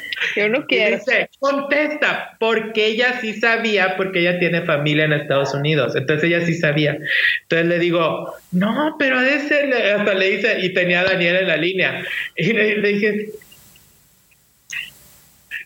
Yo 0.36 0.48
no 0.48 0.66
quiero. 0.66 0.96
dice, 0.96 1.28
contesta, 1.38 2.36
porque 2.38 2.86
ella 2.86 3.20
sí 3.20 3.34
sabía, 3.34 3.96
porque 3.96 4.20
ella 4.20 4.38
tiene 4.38 4.62
familia 4.62 5.04
en 5.04 5.12
Estados 5.12 5.54
Unidos. 5.54 5.94
Entonces 5.96 6.24
ella 6.24 6.44
sí 6.44 6.54
sabía. 6.54 6.98
Entonces 7.42 7.66
le 7.68 7.78
digo, 7.78 8.34
no, 8.52 8.96
pero 8.98 9.20
de 9.20 9.36
ese, 9.36 9.72
hasta 9.92 10.14
le 10.14 10.30
dice, 10.30 10.58
y 10.60 10.74
tenía 10.74 11.00
a 11.00 11.04
Daniel 11.04 11.36
en 11.36 11.48
la 11.48 11.56
línea. 11.56 12.04
Y 12.36 12.52
le, 12.52 12.78
le 12.78 12.88
dije, 12.88 13.26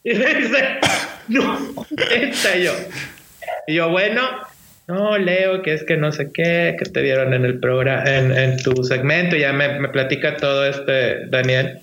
y 0.05 0.15
le 0.15 0.35
dice, 0.35 0.79
no, 1.29 1.75
contesta 1.75 2.57
yo. 2.57 2.73
Y 3.67 3.75
yo, 3.75 3.89
bueno, 3.91 4.23
no, 4.87 5.19
Leo, 5.19 5.61
que 5.61 5.75
es 5.75 5.85
que 5.85 5.97
no 5.97 6.13
sé 6.13 6.31
qué, 6.33 6.77
que 6.79 6.91
te 6.91 7.03
dieron 7.03 7.35
en 7.35 7.45
el 7.45 7.61
programa, 7.61 8.05
en, 8.05 8.33
en 8.37 8.63
tu 8.63 8.83
segmento, 8.85 9.37
ya 9.37 9.53
me, 9.53 9.79
me 9.81 9.89
platica 9.89 10.37
todo 10.37 10.65
este 10.67 11.27
Daniel. 11.27 11.81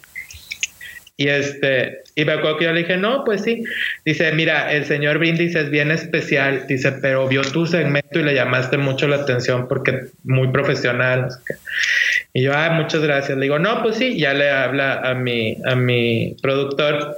Y 1.17 1.27
este, 1.27 2.01
y 2.15 2.23
me 2.23 2.31
acuerdo 2.31 2.57
que 2.57 2.65
yo 2.65 2.71
le 2.71 2.79
dije, 2.79 2.95
no, 2.95 3.25
pues 3.25 3.43
sí. 3.43 3.63
Dice, 4.05 4.31
mira, 4.31 4.71
el 4.71 4.85
señor 4.85 5.17
Brindis 5.17 5.53
es 5.53 5.69
bien 5.69 5.91
especial. 5.91 6.65
Dice, 6.65 6.93
pero 6.93 7.27
vio 7.27 7.41
tu 7.41 7.65
segmento 7.65 8.19
y 8.19 8.23
le 8.23 8.33
llamaste 8.33 8.77
mucho 8.77 9.05
la 9.09 9.17
atención 9.17 9.67
porque 9.67 10.05
muy 10.23 10.47
profesional. 10.47 11.27
Y 12.33 12.43
yo, 12.43 12.53
ah, 12.55 12.69
muchas 12.69 13.01
gracias. 13.01 13.37
Le 13.37 13.43
digo, 13.43 13.59
no, 13.59 13.83
pues 13.83 13.97
sí, 13.97 14.17
ya 14.17 14.33
le 14.33 14.49
habla 14.49 15.01
a 15.01 15.13
mi, 15.13 15.57
a 15.65 15.75
mi 15.75 16.37
productor. 16.41 17.17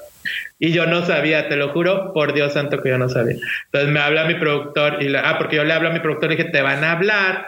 Y 0.58 0.72
yo 0.72 0.88
no 0.88 1.06
sabía, 1.06 1.48
te 1.48 1.56
lo 1.58 1.70
juro, 1.70 2.12
por 2.14 2.34
Dios 2.34 2.54
santo 2.54 2.82
que 2.82 2.90
yo 2.90 2.98
no 2.98 3.08
sabía. 3.08 3.36
Entonces 3.66 3.92
me 3.92 4.00
habla 4.00 4.26
mi 4.26 4.34
productor 4.34 4.98
y 5.02 5.10
le, 5.10 5.20
ah, 5.20 5.36
porque 5.38 5.58
yo 5.58 5.64
le 5.64 5.74
hablo 5.74 5.90
a 5.90 5.94
mi 5.94 6.00
productor 6.00 6.32
y 6.32 6.38
dije, 6.38 6.50
te 6.50 6.64
van 6.64 6.84
a 6.84 6.94
hablar, 6.94 7.46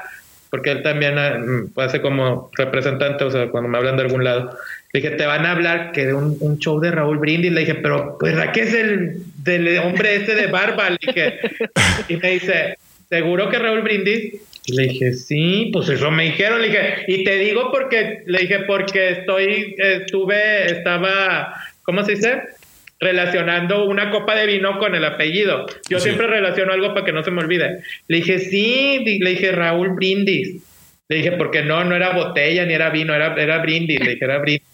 porque 0.51 0.69
él 0.69 0.83
también 0.83 1.17
hace 1.77 1.99
como 2.01 2.51
representante, 2.55 3.23
o 3.23 3.31
sea, 3.31 3.49
cuando 3.49 3.69
me 3.69 3.77
hablan 3.79 3.97
de 3.97 4.03
algún 4.03 4.23
lado. 4.23 4.55
Le 4.91 5.01
dije, 5.01 5.15
te 5.15 5.25
van 5.25 5.45
a 5.45 5.51
hablar 5.51 5.91
que 5.91 6.05
de 6.07 6.13
un, 6.13 6.37
un 6.39 6.57
show 6.57 6.79
de 6.79 6.91
Raúl 6.91 7.19
Brindis. 7.19 7.51
Le 7.51 7.61
dije, 7.61 7.75
pero 7.75 8.17
¿verdad 8.19 8.51
que 8.51 8.61
es 8.61 8.73
el 8.73 9.23
del 9.43 9.77
hombre 9.79 10.15
ese 10.15 10.35
de 10.35 10.47
barba? 10.47 10.89
Le 10.89 10.97
dije, 10.99 11.39
y 12.09 12.17
me 12.17 12.31
dice, 12.31 12.77
¿seguro 13.07 13.49
que 13.49 13.59
Raúl 13.59 13.81
Brindis? 13.81 14.35
Y 14.65 14.75
le 14.75 14.83
dije, 14.83 15.13
sí, 15.13 15.69
pues 15.71 15.89
eso 15.89 16.09
me 16.09 16.25
dijeron. 16.25 16.61
Le 16.61 16.67
dije, 16.67 17.03
y 17.07 17.23
te 17.23 17.37
digo 17.37 17.71
porque, 17.71 18.23
le 18.25 18.39
dije, 18.39 18.59
porque 18.59 19.11
estoy, 19.11 19.75
estuve, 19.77 20.71
estaba, 20.71 21.53
¿cómo 21.83 22.03
se 22.03 22.15
dice? 22.15 22.41
relacionando 22.99 23.85
una 23.85 24.11
copa 24.11 24.35
de 24.35 24.45
vino 24.45 24.77
con 24.77 24.93
el 24.93 25.05
apellido. 25.05 25.65
Yo 25.89 25.99
sí. 25.99 26.05
siempre 26.05 26.27
relaciono 26.27 26.73
algo 26.73 26.93
para 26.93 27.05
que 27.05 27.13
no 27.13 27.23
se 27.23 27.31
me 27.31 27.41
olvide. 27.41 27.79
Le 28.07 28.17
dije, 28.17 28.39
sí, 28.39 29.03
le 29.05 29.29
dije 29.29 29.51
Raúl 29.51 29.95
Brindis. 29.95 30.61
Le 31.09 31.17
dije, 31.17 31.31
porque 31.33 31.63
no, 31.63 31.83
no 31.83 31.95
era 31.95 32.11
botella 32.11 32.65
ni 32.65 32.73
era 32.73 32.91
vino, 32.91 33.13
era, 33.13 33.33
era 33.35 33.57
brindis. 33.57 33.99
Le 33.99 34.11
dije, 34.11 34.25
era 34.25 34.37
brindis. 34.37 34.67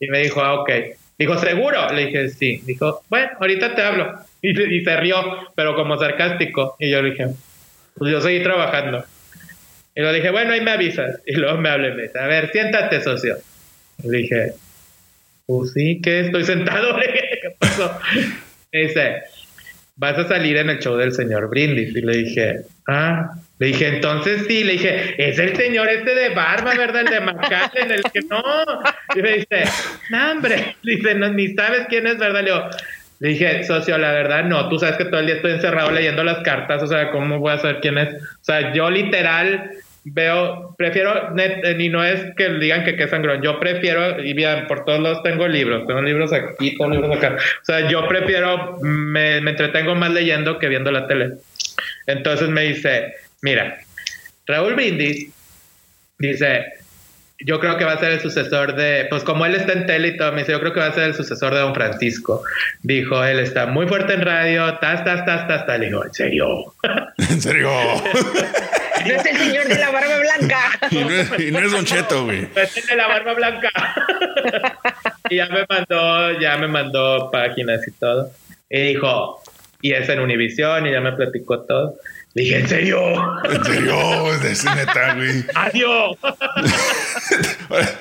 Y 0.00 0.08
me 0.08 0.20
dijo, 0.20 0.40
ah, 0.40 0.60
ok. 0.60 0.70
Dijo, 1.18 1.38
¿seguro? 1.38 1.92
Le 1.92 2.06
dije, 2.06 2.28
sí. 2.30 2.62
Dijo, 2.64 3.02
bueno, 3.08 3.30
ahorita 3.38 3.74
te 3.74 3.82
hablo. 3.82 4.14
Y, 4.44 4.50
y 4.50 4.84
se 4.84 4.94
rió, 4.98 5.16
pero 5.54 5.74
como 5.74 5.96
sarcástico. 5.98 6.76
Y 6.78 6.90
yo 6.90 7.00
le 7.00 7.12
dije, 7.12 7.28
pues 7.96 8.12
yo 8.12 8.20
seguí 8.20 8.42
trabajando. 8.42 9.02
Y 9.94 10.02
le 10.02 10.12
dije, 10.12 10.30
bueno, 10.30 10.52
ahí 10.52 10.60
me 10.60 10.72
avisas. 10.72 11.20
Y 11.26 11.34
luego 11.34 11.58
me 11.58 11.70
hablé, 11.70 11.94
me 11.94 12.02
dice, 12.02 12.18
a 12.18 12.26
ver, 12.26 12.50
siéntate, 12.50 13.00
socio. 13.00 13.36
Le 14.02 14.18
dije, 14.18 14.52
pues 15.46 15.72
sí, 15.72 16.00
que 16.02 16.20
estoy 16.20 16.44
sentado. 16.44 16.96
¿Qué 17.00 17.54
pasó? 17.58 17.98
Me 18.72 18.80
dice, 18.80 19.22
vas 19.96 20.18
a 20.18 20.28
salir 20.28 20.56
en 20.56 20.70
el 20.70 20.78
show 20.78 20.96
del 20.96 21.12
señor 21.12 21.48
Brindis. 21.48 21.94
Y 21.94 22.00
le 22.00 22.16
dije, 22.16 22.60
ah, 22.88 23.34
le 23.58 23.68
dije, 23.68 23.88
entonces 23.88 24.44
sí, 24.48 24.64
le 24.64 24.72
dije, 24.72 25.14
es 25.18 25.38
el 25.38 25.56
señor 25.56 25.88
este 25.88 26.14
de 26.14 26.30
barba, 26.30 26.74
¿verdad? 26.74 27.02
El 27.02 27.10
de 27.10 27.80
en 27.80 27.90
el 27.92 28.02
que 28.02 28.20
no. 28.22 28.42
Y 29.14 29.22
me 29.22 29.32
dice, 29.38 29.64
no, 30.10 30.32
hombre, 30.32 30.76
dice, 30.82 31.14
no, 31.14 31.28
ni 31.30 31.54
sabes 31.54 31.86
quién 31.88 32.06
es, 32.06 32.18
¿verdad? 32.18 32.42
Le 32.42 32.52
le 33.20 33.28
dije, 33.28 33.62
socio, 33.64 33.96
la 33.96 34.12
verdad, 34.12 34.44
no, 34.44 34.68
tú 34.68 34.78
sabes 34.78 34.96
que 34.96 35.04
todo 35.04 35.20
el 35.20 35.26
día 35.26 35.36
estoy 35.36 35.52
encerrado 35.52 35.90
leyendo 35.92 36.24
las 36.24 36.40
cartas, 36.40 36.82
o 36.82 36.86
sea, 36.86 37.10
¿cómo 37.12 37.38
voy 37.38 37.52
a 37.52 37.58
saber 37.58 37.78
quién 37.80 37.96
es? 37.96 38.12
O 38.14 38.42
sea, 38.44 38.72
yo 38.74 38.90
literal 38.90 39.70
veo, 40.04 40.74
prefiero, 40.76 41.30
net, 41.30 41.64
y 41.78 41.88
no 41.88 42.04
es 42.04 42.34
que 42.36 42.50
digan 42.50 42.84
que 42.84 42.96
qué 42.96 43.08
sangrón, 43.08 43.42
yo 43.42 43.58
prefiero, 43.58 44.20
y 44.22 44.34
bien, 44.34 44.66
por 44.66 44.84
todos 44.84 45.00
lados 45.00 45.22
tengo 45.22 45.48
libros, 45.48 45.86
tengo 45.86 46.02
libros 46.02 46.32
aquí, 46.32 46.76
tengo 46.76 46.90
libros 46.90 47.16
acá, 47.16 47.36
o 47.36 47.64
sea, 47.64 47.88
yo 47.88 48.06
prefiero, 48.06 48.78
me, 48.82 49.40
me 49.40 49.52
entretengo 49.52 49.94
más 49.94 50.10
leyendo 50.12 50.58
que 50.58 50.68
viendo 50.68 50.92
la 50.92 51.06
tele. 51.06 51.34
Entonces 52.06 52.48
me 52.48 52.62
dice, 52.62 53.14
mira, 53.40 53.78
Raúl 54.46 54.74
Brindis 54.74 55.30
dice, 56.18 56.66
yo 57.40 57.58
creo 57.58 57.76
que 57.78 57.84
va 57.84 57.92
a 57.92 57.98
ser 57.98 58.12
el 58.12 58.20
sucesor 58.20 58.76
de, 58.76 59.06
pues 59.08 59.24
como 59.24 59.46
él 59.46 59.54
está 59.54 59.72
en 59.72 59.86
tele 59.86 60.08
y 60.08 60.16
todo, 60.16 60.32
me 60.32 60.40
dice, 60.40 60.52
yo 60.52 60.60
creo 60.60 60.72
que 60.72 60.80
va 60.80 60.86
a 60.86 60.92
ser 60.92 61.04
el 61.04 61.14
sucesor 61.14 61.54
de 61.54 61.60
Don 61.60 61.74
Francisco. 61.74 62.42
Dijo, 62.82 63.24
él 63.24 63.38
está 63.38 63.66
muy 63.66 63.86
fuerte 63.86 64.14
en 64.14 64.22
radio, 64.22 64.78
tas, 64.78 65.04
tas, 65.04 65.24
tas, 65.24 65.48
tas, 65.48 65.66
tas. 65.66 65.78
Le 65.78 65.86
digo, 65.86 66.04
¿en 66.04 66.12
serio? 66.12 66.74
¿En 67.18 67.40
serio? 67.40 67.70
es 69.10 69.26
el 69.26 69.36
señor 69.36 69.68
de 69.68 69.78
la 69.78 69.90
barba 69.90 70.18
blanca. 70.18 70.58
Y 70.90 70.96
no 70.96 71.10
es, 71.10 71.40
y 71.40 71.50
no 71.50 71.58
es 71.60 71.72
Don 71.72 71.84
Cheto, 71.84 72.24
güey. 72.24 72.48
Es 72.56 72.76
el 72.76 72.86
de 72.86 72.96
la 72.96 73.08
barba 73.08 73.34
blanca. 73.34 73.70
y 75.30 75.36
ya 75.36 75.48
me 75.48 75.64
mandó, 75.68 76.40
ya 76.40 76.56
me 76.56 76.68
mandó 76.68 77.30
páginas 77.30 77.86
y 77.86 77.92
todo. 77.92 78.30
Y 78.70 78.94
dijo, 78.94 79.42
y 79.82 79.92
es 79.92 80.08
en 80.08 80.20
Univisión 80.20 80.86
y 80.86 80.92
ya 80.92 81.00
me 81.00 81.12
platicó 81.12 81.60
todo. 81.60 81.96
Le 82.34 82.42
dije, 82.42 82.58
¿en 82.58 82.68
serio? 82.68 83.42
¿En 83.44 83.64
serio? 83.64 84.34
Es 84.34 84.64
neta, 84.64 85.14
güey. 85.14 85.44
¡Adiós! 85.54 86.16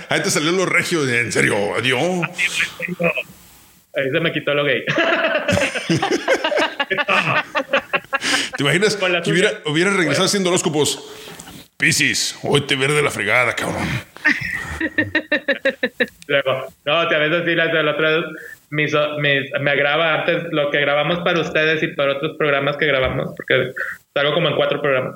Ahí 0.10 0.24
te 0.24 0.32
salió 0.32 0.52
lo 0.54 0.66
regio 0.66 1.06
de, 1.06 1.22
¿en 1.22 1.32
serio? 1.32 1.76
¿Adiós? 1.78 2.28
Ahí 3.96 4.10
se 4.12 4.20
me 4.20 4.32
quitó 4.32 4.56
lo 4.56 4.64
gay. 4.64 4.84
¿Te 8.58 8.64
imaginas 8.64 8.96
que 8.96 9.32
hubiera, 9.32 9.52
hubiera 9.66 9.92
regresado 9.92 10.26
haciendo 10.26 10.50
horóscopos? 10.50 11.00
Piscis, 11.78 12.38
hoy 12.44 12.62
te 12.62 12.76
verde 12.76 13.02
la 13.02 13.12
fregada, 13.12 13.54
cabrón. 13.54 13.88
Luego, 16.28 16.68
no, 16.86 17.08
te 17.08 17.16
a 17.16 17.20
veces 17.20 17.44
sí, 17.46 17.56
las 17.56 17.72
de 17.72 17.84
la 17.84 17.92
otra 17.92 18.24
mis, 18.70 18.94
mis, 19.20 19.52
me 19.62 19.76
graba 19.76 20.22
antes 20.22 20.46
lo 20.52 20.72
que 20.72 20.82
grabamos 20.82 21.20
para 21.20 21.42
ustedes 21.42 21.84
y 21.84 21.88
para 21.90 22.14
otros 22.14 22.38
programas 22.38 22.78
que 22.78 22.88
grabamos, 22.88 23.34
porque 23.36 23.72
salgo 24.14 24.34
como 24.34 24.50
en 24.50 24.56
cuatro 24.56 24.82
programas. 24.82 25.14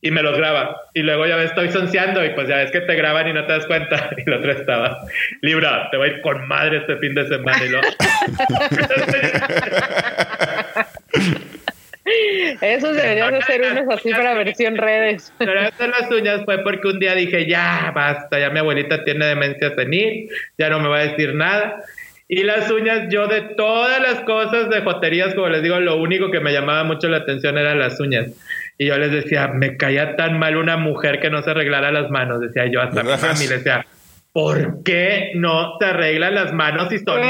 Y 0.00 0.10
me 0.10 0.22
los 0.22 0.36
graba. 0.36 0.76
Y 0.94 1.02
luego 1.02 1.26
ya 1.26 1.36
ves, 1.36 1.46
estoy 1.46 1.70
sonciando 1.70 2.24
y 2.24 2.30
pues 2.30 2.46
ya 2.46 2.56
ves 2.56 2.70
que 2.70 2.82
te 2.82 2.94
graban 2.94 3.28
y 3.28 3.32
no 3.32 3.46
te 3.46 3.54
das 3.54 3.66
cuenta. 3.66 4.10
Y 4.16 4.30
la 4.30 4.38
otra 4.38 4.52
estaba, 4.52 5.00
Libra, 5.42 5.88
te 5.90 5.96
voy 5.96 6.08
a 6.08 6.12
ir 6.12 6.20
con 6.20 6.46
madre 6.46 6.78
este 6.78 6.96
fin 6.98 7.14
de 7.14 7.26
semana. 7.26 7.64
Y 7.64 7.68
lo... 7.68 7.80
Esos 12.60 12.96
deberían 12.96 13.34
de 13.34 13.42
ser 13.42 13.62
unos 13.62 13.94
así 13.94 14.10
para 14.10 14.34
versión 14.34 14.76
redes. 14.76 15.32
Pero 15.38 15.60
esto 15.60 15.82
de 15.82 15.88
las 15.88 16.10
uñas 16.10 16.44
fue 16.44 16.58
porque 16.62 16.88
un 16.88 16.98
día 16.98 17.14
dije, 17.14 17.46
ya, 17.48 17.92
basta, 17.94 18.38
ya 18.38 18.50
mi 18.50 18.58
abuelita 18.58 19.04
tiene 19.04 19.26
demencia 19.26 19.74
senil, 19.74 20.28
ya 20.56 20.68
no 20.68 20.80
me 20.80 20.88
va 20.88 20.98
a 20.98 21.06
decir 21.06 21.34
nada. 21.34 21.82
Y 22.30 22.42
las 22.42 22.70
uñas, 22.70 23.08
yo 23.10 23.26
de 23.26 23.40
todas 23.56 24.02
las 24.02 24.20
cosas 24.20 24.68
de 24.68 24.82
joterías, 24.82 25.34
como 25.34 25.48
les 25.48 25.62
digo, 25.62 25.80
lo 25.80 25.96
único 25.96 26.30
que 26.30 26.40
me 26.40 26.52
llamaba 26.52 26.84
mucho 26.84 27.08
la 27.08 27.18
atención 27.18 27.56
eran 27.56 27.78
las 27.78 27.98
uñas. 28.00 28.28
Y 28.76 28.86
yo 28.86 28.98
les 28.98 29.10
decía, 29.10 29.48
me 29.48 29.78
caía 29.78 30.14
tan 30.14 30.38
mal 30.38 30.56
una 30.56 30.76
mujer 30.76 31.20
que 31.20 31.30
no 31.30 31.42
se 31.42 31.50
arreglara 31.50 31.90
las 31.90 32.10
manos, 32.10 32.40
decía 32.40 32.66
yo 32.66 32.82
hasta 32.82 33.02
mi 33.02 33.10
mami, 33.10 33.46
le 33.48 33.56
decía, 33.56 33.86
¿por 34.38 34.84
qué 34.84 35.32
no 35.34 35.78
te 35.78 35.86
arreglan 35.86 36.36
las 36.36 36.52
manos 36.52 36.90
si 36.90 37.00
son 37.00 37.20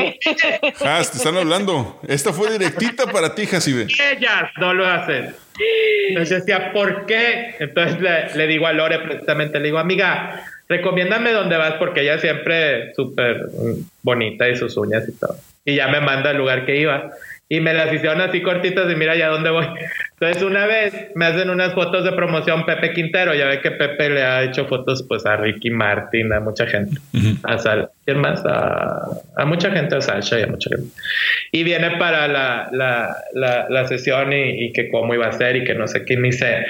Has, 0.85 1.11
te 1.11 1.17
están 1.17 1.39
hablando. 1.39 1.99
Esta 2.07 2.35
fue 2.35 2.51
directita 2.51 3.07
para 3.07 3.35
ti, 3.35 3.47
Jacibe. 3.47 3.85
Ellas 3.85 4.51
no 4.59 4.75
lo 4.75 4.87
hacen. 4.87 5.35
Entonces 6.11 6.45
decía, 6.45 6.71
¿por 6.71 7.07
qué? 7.07 7.55
Entonces 7.61 7.99
le, 8.03 8.37
le 8.37 8.47
digo 8.47 8.67
a 8.67 8.75
Lore 8.75 8.99
precisamente, 8.99 9.59
le 9.59 9.65
digo, 9.65 9.79
amiga, 9.79 10.45
recomiéndame 10.69 11.33
dónde 11.33 11.57
vas 11.57 11.77
porque 11.79 12.03
ella 12.03 12.19
siempre 12.19 12.93
súper 12.93 13.41
bonita 14.03 14.47
y 14.47 14.57
sus 14.57 14.77
uñas 14.77 15.09
y 15.09 15.19
todo. 15.19 15.35
Y 15.65 15.77
ya 15.77 15.89
me 15.89 16.03
manda 16.03 16.29
al 16.29 16.37
lugar 16.37 16.67
que 16.67 16.77
iba 16.77 17.11
y 17.51 17.61
me 17.61 17.73
las 17.73 17.93
hicieron 17.93 18.21
así 18.21 18.43
cortitas 18.43 18.93
y 18.93 18.97
mira 18.97 19.17
ya 19.17 19.29
dónde 19.29 19.51
voy. 19.51 19.67
Entonces 20.13 20.43
una 20.43 20.67
vez 20.67 20.95
me 21.15 21.27
hacen 21.27 21.49
unas 21.49 21.73
fotos 21.73 22.05
de 22.05 22.13
promoción 22.13 22.67
Pepe 22.67 22.93
Quintero, 22.93 23.35
ya 23.35 23.47
ve 23.47 23.61
que 23.61 23.71
Pepe 23.71 24.11
le 24.11 24.23
ha 24.23 24.43
hecho 24.43 24.67
fotos 24.67 25.03
pues 25.09 25.25
a 25.25 25.37
Ricky 25.37 25.71
Martin, 25.71 26.33
a 26.33 26.41
mucha 26.41 26.67
gente, 26.67 27.01
a 27.45 27.57
Sal, 27.59 27.89
¿quién 28.05 28.19
más? 28.19 28.43
A, 28.45 29.45
mucha 29.47 29.71
gente, 29.71 29.97
a 29.97 30.01
Sasha 30.01 30.41
y 30.41 30.43
a 30.43 30.47
mucha 30.49 30.71
gente. 30.71 30.91
Y 31.53 31.63
viene 31.63 31.93
para 31.99 32.29
la, 32.29 32.69
la, 32.73 33.67
la, 33.69 33.89
sesión 33.89 34.33
y, 34.33 34.67
y, 34.67 34.73
que 34.73 34.91
cómo 34.91 35.15
iba 35.15 35.27
a 35.27 35.33
ser 35.33 35.57
y 35.57 35.65
que 35.65 35.75
no 35.75 35.87
sé 35.87 36.05
qué, 36.05 36.17
me 36.19 36.29
dice, 36.29 36.67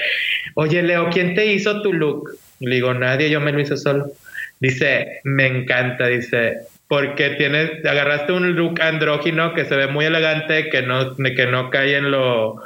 oye 0.54 0.82
Leo, 0.82 1.08
¿quién 1.10 1.34
te 1.34 1.46
hizo 1.46 1.82
tu 1.82 1.92
look? 1.92 2.30
Le 2.60 2.76
digo, 2.76 2.94
nadie, 2.94 3.30
yo 3.30 3.40
me 3.40 3.52
lo 3.52 3.60
hice 3.60 3.76
solo. 3.76 4.12
Dice, 4.60 5.20
me 5.24 5.46
encanta, 5.46 6.06
dice, 6.08 6.58
porque 6.88 7.30
tienes, 7.30 7.84
agarraste 7.84 8.32
un 8.32 8.56
look 8.56 8.80
andrógino 8.80 9.54
que 9.54 9.66
se 9.66 9.76
ve 9.76 9.86
muy 9.86 10.06
elegante, 10.06 10.70
que 10.70 10.82
no, 10.82 11.14
que 11.16 11.46
no 11.46 11.70
cae 11.70 11.96
en 11.96 12.10
lo, 12.10 12.56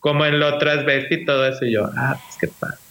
como 0.00 0.26
en 0.26 0.40
lo 0.40 0.58
transvesti 0.58 1.14
y 1.14 1.24
todo 1.24 1.46
eso. 1.46 1.64
Y 1.64 1.72
yo, 1.72 1.88
ah, 1.96 2.18
pues 2.20 2.36
qué 2.40 2.48
pasa. 2.58 2.87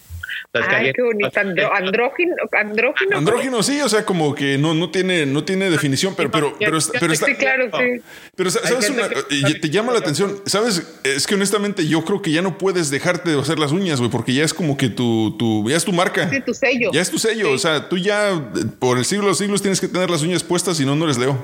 Ay, 0.54 0.92
qué 0.94 1.02
bonito. 1.02 1.30
andrógino, 1.74 2.34
andrógino. 2.52 3.18
Andrógino, 3.18 3.62
sí, 3.62 3.80
o 3.82 3.88
sea, 3.88 4.06
como 4.06 4.34
que 4.34 4.56
no, 4.56 4.72
no 4.72 4.90
tiene, 4.90 5.26
no 5.26 5.44
tiene 5.44 5.68
definición, 5.68 6.14
pero, 6.16 6.30
pero, 6.30 6.56
pero, 6.58 6.78
pero 6.98 7.12
está. 7.12 7.26
Sí, 7.26 7.34
claro, 7.34 7.68
sí. 7.78 8.02
Pero 8.34 8.50
sabes 8.50 8.88
una, 8.88 9.08
te 9.08 9.70
llama 9.70 9.92
la 9.92 9.98
atención. 9.98 10.40
Sabes, 10.46 11.00
es 11.04 11.26
que 11.26 11.34
honestamente 11.34 11.86
yo 11.86 12.02
creo 12.02 12.22
que 12.22 12.30
ya 12.30 12.40
no 12.40 12.56
puedes 12.56 12.90
dejarte 12.90 13.30
de 13.30 13.38
hacer 13.38 13.58
las 13.58 13.72
uñas, 13.72 14.00
güey, 14.00 14.10
porque 14.10 14.32
ya 14.32 14.42
es 14.42 14.54
como 14.54 14.78
que 14.78 14.88
tu, 14.88 15.36
tu, 15.38 15.68
ya 15.68 15.76
es 15.76 15.84
tu 15.84 15.92
marca. 15.92 16.28
Sí, 16.30 16.40
tu 16.40 16.54
sello. 16.54 16.90
Ya 16.92 17.02
es 17.02 17.10
tu 17.10 17.18
sello. 17.18 17.52
O 17.52 17.58
sea, 17.58 17.90
tú 17.90 17.98
ya 17.98 18.50
por 18.78 18.96
el 18.96 19.04
siglo 19.04 19.24
de 19.24 19.30
los 19.30 19.38
siglos 19.38 19.60
tienes 19.60 19.80
que 19.80 19.88
tener 19.88 20.08
las 20.08 20.22
uñas 20.22 20.42
puestas, 20.42 20.78
si 20.78 20.86
no, 20.86 20.96
no 20.96 21.04
eres 21.04 21.18
Leo. 21.18 21.36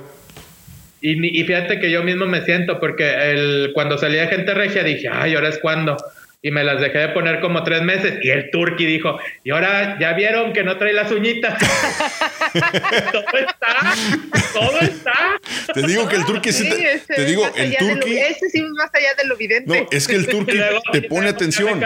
Y, 1.02 1.40
y 1.40 1.44
fíjate 1.44 1.78
que 1.78 1.90
yo 1.90 2.02
mismo 2.02 2.24
me 2.24 2.42
siento, 2.46 2.80
porque 2.80 3.12
el, 3.12 3.72
cuando 3.74 3.98
salía 3.98 4.26
gente 4.28 4.54
regia 4.54 4.82
dije, 4.82 5.10
ay, 5.12 5.34
ahora 5.34 5.50
es 5.50 5.58
cuando 5.58 5.98
y 6.44 6.50
me 6.50 6.62
las 6.62 6.78
dejé 6.78 6.98
de 6.98 7.08
poner 7.08 7.40
como 7.40 7.64
tres 7.64 7.80
meses. 7.80 8.18
Y 8.22 8.28
el 8.28 8.50
turqui 8.50 8.84
dijo, 8.84 9.18
y 9.44 9.50
ahora 9.50 9.98
ya 9.98 10.12
vieron 10.12 10.52
que 10.52 10.62
no 10.62 10.76
trae 10.76 10.92
las 10.92 11.10
uñitas. 11.10 11.58
todo 12.52 13.38
está, 13.38 13.94
todo 14.52 14.80
está. 14.80 15.40
Te 15.72 15.86
digo 15.86 16.06
que 16.06 16.16
el 16.16 16.26
turqui 16.26 16.52
sí, 16.52 16.68
te, 17.06 17.24
digo, 17.24 17.50
el 17.56 17.74
turqui. 17.78 18.18
Ese 18.18 18.50
sí 18.50 18.62
más 18.76 18.90
allá 18.92 19.14
de 19.16 19.26
lo 19.26 19.36
evidente. 19.36 19.80
No, 19.80 19.88
es 19.90 20.06
que 20.06 20.16
el 20.16 20.26
turqui 20.28 20.60
te 20.92 21.02
pone 21.02 21.28
atención. 21.30 21.80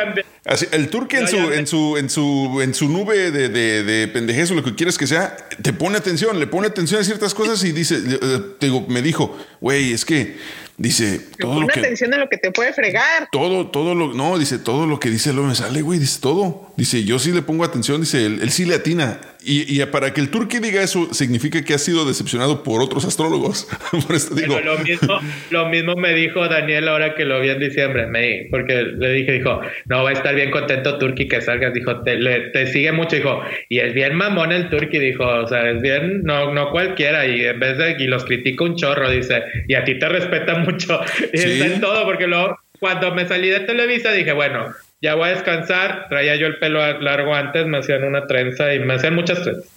Así, 0.45 0.67
el 0.73 0.91
turqui 0.91 1.19
en 1.19 1.29
su, 1.29 1.53
en 1.53 1.67
su, 1.69 1.97
en 1.97 2.11
su, 2.11 2.61
en 2.61 2.75
su 2.75 2.89
nube 2.89 3.31
de, 3.31 3.49
de, 3.49 3.85
de 3.85 4.09
pendejez 4.09 4.51
o 4.51 4.55
lo 4.55 4.65
que 4.65 4.75
quieras 4.75 4.99
que 4.99 5.07
sea, 5.07 5.37
te 5.63 5.73
pone 5.73 5.99
atención, 5.99 6.41
le 6.41 6.49
pone 6.49 6.67
atención 6.67 7.01
a 7.01 7.05
ciertas 7.05 7.33
cosas 7.33 7.63
y 7.63 7.71
dice, 7.71 7.95
eh, 7.95 8.41
te 8.59 8.67
digo, 8.67 8.85
me 8.89 9.03
dijo, 9.03 9.39
güey, 9.61 9.93
es 9.93 10.05
que 10.05 10.37
Dice, 10.79 11.21
todo 11.41 11.61
lo 11.61 11.67
que. 11.67 11.81
atención 11.81 12.15
a 12.15 12.19
lo 12.19 12.29
que 12.29 12.39
te 12.39 12.53
puede 12.53 12.73
fregar. 12.73 13.29
Todo, 13.33 13.67
todo 13.67 13.97
lo. 13.97 14.15
No, 14.15 14.39
dice, 14.39 14.59
todo 14.59 14.87
lo 14.87 15.01
que 15.01 15.11
dice 15.11 15.33
lo 15.33 15.43
me 15.43 15.57
sale, 15.57 15.83
güey. 15.83 15.99
Dice 15.99 16.21
todo. 16.21 16.73
Dice, 16.77 17.03
yo 17.03 17.19
sí 17.19 17.33
le 17.33 17.43
pongo 17.43 17.65
atención. 17.65 18.01
Dice, 18.01 18.25
él, 18.25 18.51
sí 18.53 18.65
le 18.65 18.77
atina. 18.77 19.21
Y, 19.51 19.83
para 19.87 20.13
que 20.13 20.21
el 20.21 20.31
turqui 20.31 20.59
diga 20.59 20.83
eso, 20.83 21.13
significa 21.15 21.65
que 21.65 21.73
ha 21.73 21.79
sido 21.79 22.05
decepcionado 22.05 22.63
por 22.63 22.83
otros 22.83 23.07
astrólogos. 23.07 23.67
por 24.07 24.15
eso 24.15 24.35
digo. 24.35 24.61
lo 24.61 24.79
mismo, 24.79 25.21
lo 25.51 25.69
mismo 25.71 25.97
me 25.97 26.13
dijo 26.13 26.47
Daniel 26.49 26.87
ahora 26.89 27.15
que 27.15 27.25
lo 27.25 27.41
vi 27.41 27.49
en 27.49 27.59
diciembre. 27.59 28.07
Me, 28.07 28.47
porque 28.51 28.83
le 28.83 29.13
dije, 29.13 29.33
dijo, 29.33 29.61
no, 29.87 30.03
va 30.03 30.11
a 30.11 30.13
estar 30.13 30.35
bien 30.35 30.51
contento 30.51 30.99
turqui 30.99 31.27
que 31.29 31.41
salgas. 31.41 31.73
Dijo, 31.73 32.03
te, 32.03 32.19
te 32.53 32.67
sigue 32.67 32.93
mucho. 32.93 33.17
Dijo, 33.17 33.41
y 33.71 33.79
es 33.79 33.95
bien 33.95 34.15
mamón 34.15 34.53
el 34.53 34.69
turqui. 34.69 34.99
Dijo, 34.99 35.25
o 35.25 35.47
sea, 35.47 35.71
es 35.71 35.81
bien, 35.81 36.23
no, 36.25 36.53
no 36.53 36.71
cualquiera. 36.71 37.27
Y 37.27 37.43
en 37.47 37.59
vez 37.59 37.79
de, 37.79 37.97
y 37.99 38.07
los 38.07 38.27
critica 38.27 38.65
un 38.65 38.77
chorro, 38.77 39.11
dice, 39.11 39.43
y 39.67 39.75
a 39.75 39.85
ti 39.85 39.99
te 39.99 40.09
respeta 40.09 40.59
mucho. 40.59 41.01
Y 41.33 41.39
está 41.39 41.67
en 41.67 41.81
todo, 41.81 42.05
porque 42.05 42.27
luego, 42.27 42.59
cuando 42.79 43.15
me 43.15 43.27
salí 43.27 43.49
de 43.49 43.61
Televisa, 43.61 44.13
dije, 44.13 44.33
bueno, 44.33 44.75
ya 45.01 45.15
voy 45.15 45.29
a 45.29 45.33
descansar. 45.33 46.07
Traía 46.09 46.37
yo 46.37 46.47
el 46.47 46.59
pelo 46.59 47.01
largo 47.01 47.35
antes, 47.35 47.67
me 47.67 47.79
hacían 47.79 48.05
una 48.05 48.27
trenza 48.27 48.75
y 48.75 48.81
me 48.81 48.95
hacían 48.95 49.15
muchas 49.15 49.43
trenzas. 49.43 49.71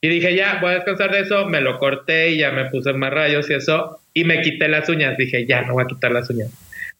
Y 0.00 0.08
dije, 0.08 0.34
ya, 0.34 0.58
voy 0.60 0.70
a 0.70 0.74
descansar 0.76 1.10
de 1.10 1.20
eso. 1.20 1.46
Me 1.46 1.60
lo 1.60 1.78
corté 1.78 2.30
y 2.30 2.38
ya 2.38 2.50
me 2.52 2.66
puse 2.66 2.92
más 2.92 3.12
rayos 3.12 3.50
y 3.50 3.54
eso. 3.54 4.00
Y 4.14 4.24
me 4.24 4.40
quité 4.40 4.68
las 4.68 4.88
uñas. 4.88 5.16
Dije, 5.16 5.46
ya, 5.46 5.62
no 5.62 5.74
voy 5.74 5.84
a 5.84 5.86
quitar 5.86 6.12
las 6.12 6.30
uñas. 6.30 6.50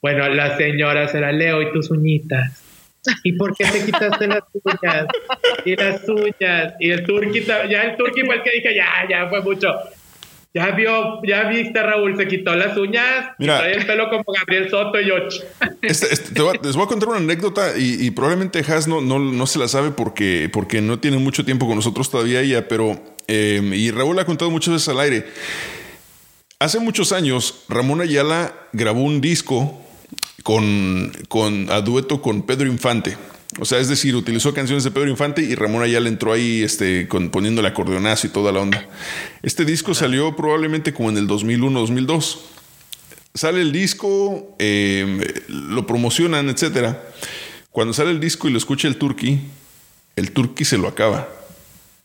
Bueno, 0.03 0.29
la 0.29 0.57
señora 0.57 1.09
se 1.09 1.21
la 1.21 1.33
leo 1.33 1.63
y 1.63 1.73
tus 1.73 1.91
uñitas. 1.91 2.63
¿Y 3.25 3.33
por 3.33 3.57
qué 3.57 3.65
te 3.65 3.87
quitaste 3.87 4.27
las 4.27 4.43
uñas? 4.53 5.07
Y 5.65 5.77
las 5.77 6.07
uñas. 6.09 6.75
Y 6.79 6.91
el 6.91 7.05
turqui, 7.05 7.43
ya 7.43 7.85
el 7.85 7.97
turqui 7.97 8.23
fue 8.23 8.35
el 8.37 8.43
que 8.43 8.51
dije, 8.51 8.75
ya, 8.75 9.07
ya 9.09 9.29
fue 9.29 9.41
mucho. 9.41 9.75
Ya 10.53 10.73
vio, 10.73 11.21
ya 11.23 11.45
viste, 11.45 11.81
Raúl, 11.81 12.17
se 12.17 12.27
quitó 12.27 12.57
las 12.57 12.77
uñas, 12.77 13.31
Mira, 13.39 13.59
trae 13.59 13.75
el 13.75 13.87
pelo 13.87 14.11
como 14.11 14.25
Gabriel 14.37 14.69
Soto 14.69 15.01
y 15.01 15.07
yo. 15.07 15.15
Este, 15.81 16.13
este, 16.13 16.35
les 16.63 16.75
voy 16.75 16.85
a 16.85 16.89
contar 16.89 17.09
una 17.09 17.19
anécdota 17.19 17.79
y, 17.79 18.11
probablemente 18.11 18.59
Has 18.59 18.89
no, 18.89 19.01
no, 19.01 19.47
se 19.47 19.61
la 19.61 19.69
sabe 19.69 19.93
porque, 19.93 20.51
porque 20.53 20.81
no 20.81 20.99
tiene 20.99 21.19
mucho 21.19 21.45
tiempo 21.45 21.69
con 21.69 21.77
nosotros 21.77 22.11
todavía 22.11 22.41
ella, 22.41 22.67
pero 22.67 23.01
em, 23.29 23.73
y 23.75 23.93
Raúl 23.93 24.19
ha 24.19 24.27
contado 24.27 24.51
muchas 24.51 24.75
veces 24.75 24.89
al 24.89 24.99
aire. 24.99 25.27
Hace 26.59 26.81
muchos 26.81 27.13
años, 27.13 27.65
Ramón 27.69 28.01
Ayala 28.01 28.53
grabó 28.73 29.03
un 29.03 29.21
disco 29.21 29.81
con, 30.43 31.13
con, 31.29 31.71
a 31.71 31.81
dueto 31.81 32.21
con 32.21 32.43
Pedro 32.43 32.67
Infante. 32.67 33.17
O 33.59 33.65
sea, 33.65 33.79
es 33.79 33.89
decir, 33.89 34.15
utilizó 34.15 34.55
canciones 34.55 34.85
de 34.85 34.93
Pedro 34.93 35.09
Infante 35.09 35.43
y 35.43 35.55
Ramón 35.55 35.83
Ayala 35.83 36.09
entró 36.09 36.33
ahí 36.33 36.63
este, 36.63 37.09
con, 37.09 37.31
poniendo 37.31 37.61
el 37.61 37.67
acordeonazo 37.67 38.29
y 38.29 38.31
toda 38.31 38.53
la 38.53 38.61
onda. 38.61 38.87
Este 39.43 39.65
disco 39.65 39.93
salió 39.93 40.37
probablemente 40.37 40.95
como 40.95 41.11
en 41.11 41.17
el 41.17 41.27
2001-2002. 41.27 42.39
Sale 43.35 43.61
el 43.61 43.73
disco, 43.73 44.55
em, 44.59 45.21
lo 45.49 45.87
promocionan, 45.87 46.49
etc. 46.49 46.97
Cuando 47.71 47.93
sale 47.93 48.11
el 48.11 48.21
disco 48.21 48.49
y 48.49 48.53
lo 48.53 48.59
escucha 48.59 48.87
el 48.87 48.97
turqui, 48.97 49.41
el 50.15 50.31
turqui 50.31 50.65
se 50.65 50.79
lo 50.79 50.87
acaba. 50.87 51.29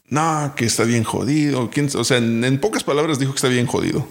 No, 0.09 0.53
que 0.55 0.65
está 0.65 0.83
bien 0.83 1.03
jodido. 1.03 1.69
O 1.95 2.03
sea, 2.03 2.17
en 2.17 2.59
pocas 2.59 2.83
palabras 2.83 3.19
dijo 3.19 3.33
que 3.33 3.37
está 3.37 3.49
bien 3.49 3.65
jodido. 3.65 4.07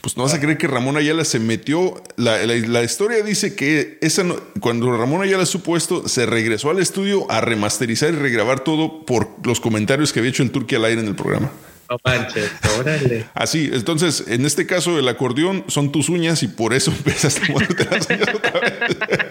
Pues 0.00 0.16
no 0.16 0.22
vas 0.22 0.32
a 0.32 0.40
creer 0.40 0.56
que 0.56 0.66
Ramón 0.66 0.96
Ayala 0.96 1.24
se 1.24 1.38
metió. 1.38 2.02
La, 2.16 2.44
la, 2.46 2.82
historia 2.82 3.22
dice 3.22 3.54
que 3.54 3.98
esa 4.00 4.24
cuando 4.60 4.96
Ramón 4.96 5.22
Ayala 5.22 5.44
supo 5.44 5.76
esto, 5.76 6.08
se 6.08 6.24
regresó 6.24 6.70
al 6.70 6.78
estudio 6.78 7.30
a 7.30 7.40
remasterizar 7.40 8.14
y 8.14 8.16
regrabar 8.16 8.60
todo 8.60 9.04
por 9.04 9.28
los 9.44 9.60
comentarios 9.60 10.12
que 10.12 10.20
había 10.20 10.30
hecho 10.30 10.42
el 10.42 10.50
Turquía 10.50 10.78
al 10.78 10.86
aire 10.86 11.02
en 11.02 11.08
el 11.08 11.14
programa. 11.14 11.50
No 11.90 11.98
manches, 12.04 12.50
órale. 12.78 13.26
Así, 13.34 13.68
entonces, 13.72 14.24
en 14.28 14.46
este 14.46 14.64
caso, 14.64 14.96
el 14.96 15.08
acordeón 15.08 15.64
son 15.66 15.90
tus 15.90 16.08
uñas 16.08 16.42
y 16.44 16.48
por 16.48 16.72
eso 16.72 16.92
empezaste 16.96 17.46
a 17.46 17.52
moverte 17.52 17.84
las 17.90 18.08
uñas 18.08 18.28
otra 18.34 18.60
vez. 18.60 19.29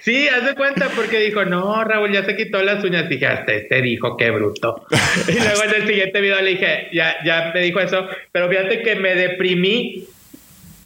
Sí, 0.00 0.28
haz 0.28 0.46
de 0.46 0.54
cuenta 0.54 0.88
porque 0.96 1.18
dijo, 1.18 1.44
no, 1.44 1.84
Raúl 1.84 2.12
ya 2.12 2.24
se 2.24 2.36
quitó 2.36 2.62
las 2.62 2.82
uñas. 2.82 3.08
Dije, 3.08 3.26
hasta 3.26 3.52
este 3.52 3.82
dijo, 3.82 4.16
qué 4.16 4.30
bruto. 4.30 4.86
y 5.28 5.32
luego 5.32 5.64
en 5.64 5.82
el 5.82 5.86
siguiente 5.86 6.20
video 6.20 6.40
le 6.40 6.50
dije, 6.50 6.88
ya, 6.92 7.16
ya 7.24 7.50
me 7.54 7.60
dijo 7.60 7.80
eso, 7.80 8.08
pero 8.32 8.48
fíjate 8.48 8.82
que 8.82 8.96
me 8.96 9.14
deprimí 9.14 10.06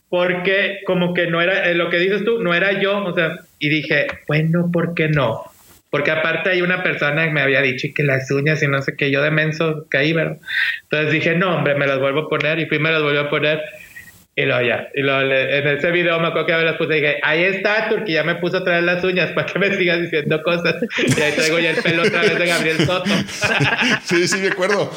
porque 0.09 0.81
como 0.87 1.15
que 1.15 1.27
no 1.27 1.41
era, 1.41 1.69
eh, 1.69 1.75
lo 1.75 1.91
que 1.91 1.99
dices 1.99 2.25
tú, 2.25 2.41
no 2.41 2.55
era 2.55 2.81
yo, 2.81 3.05
o 3.05 3.15
sea, 3.15 3.39
y 3.59 3.69
dije, 3.69 4.07
bueno, 4.29 4.71
¿por 4.73 4.95
qué 4.95 5.09
no? 5.09 5.43
Porque 5.91 6.11
aparte 6.11 6.51
hay 6.51 6.63
una 6.63 6.83
persona 6.83 7.25
que 7.25 7.31
me 7.31 7.41
había 7.41 7.63
dicho 7.63 7.89
que 7.95 8.03
las 8.03 8.31
uñas 8.31 8.63
y 8.63 8.69
no 8.69 8.83
sé 8.83 8.97
qué, 8.97 9.11
yo 9.11 9.23
de 9.23 9.31
menso 9.31 9.87
caí, 9.89 10.13
¿verdad? 10.13 10.39
Entonces 10.85 11.13
dije, 11.13 11.35
no, 11.37 11.57
hombre, 11.57 11.75
me 11.77 11.87
las 11.87 12.01
vuelvo 12.01 12.21
a 12.21 12.29
poner 12.29 12.59
y 12.59 12.67
fui 12.67 12.79
me 12.79 12.91
las 12.91 13.03
volví 13.03 13.19
a 13.19 13.31
poner 13.31 13.61
y 14.37 14.43
luego 14.47 14.63
ya, 14.63 14.89
y 14.95 15.03
luego 15.03 15.21
en 15.21 15.69
ese 15.69 15.93
video 15.93 16.19
me 16.19 16.27
acuerdo 16.27 16.47
que 16.49 16.55
me 16.55 16.65
las 16.65 16.77
puse 16.77 16.99
y 16.99 17.01
dije, 17.01 17.21
ahí 17.23 17.45
está, 17.45 17.89
Turki, 17.89 18.15
ya 18.15 18.25
me 18.25 18.35
puso 18.35 18.57
a 18.57 18.65
traer 18.65 18.83
las 18.83 19.05
uñas 19.05 19.31
para 19.31 19.47
que 19.47 19.59
me 19.61 19.77
sigas 19.77 20.01
diciendo 20.01 20.43
cosas. 20.43 20.75
Y 20.99 21.21
ahí 21.21 21.33
traigo 21.33 21.61
ya 21.61 21.71
el 21.71 21.77
pelo 21.77 22.03
otra 22.03 22.23
vez 22.23 22.39
de 22.39 22.47
Gabriel 22.47 22.79
Soto. 22.79 23.11
sí, 24.03 24.27
sí, 24.27 24.39
me 24.39 24.49
acuerdo. 24.49 24.91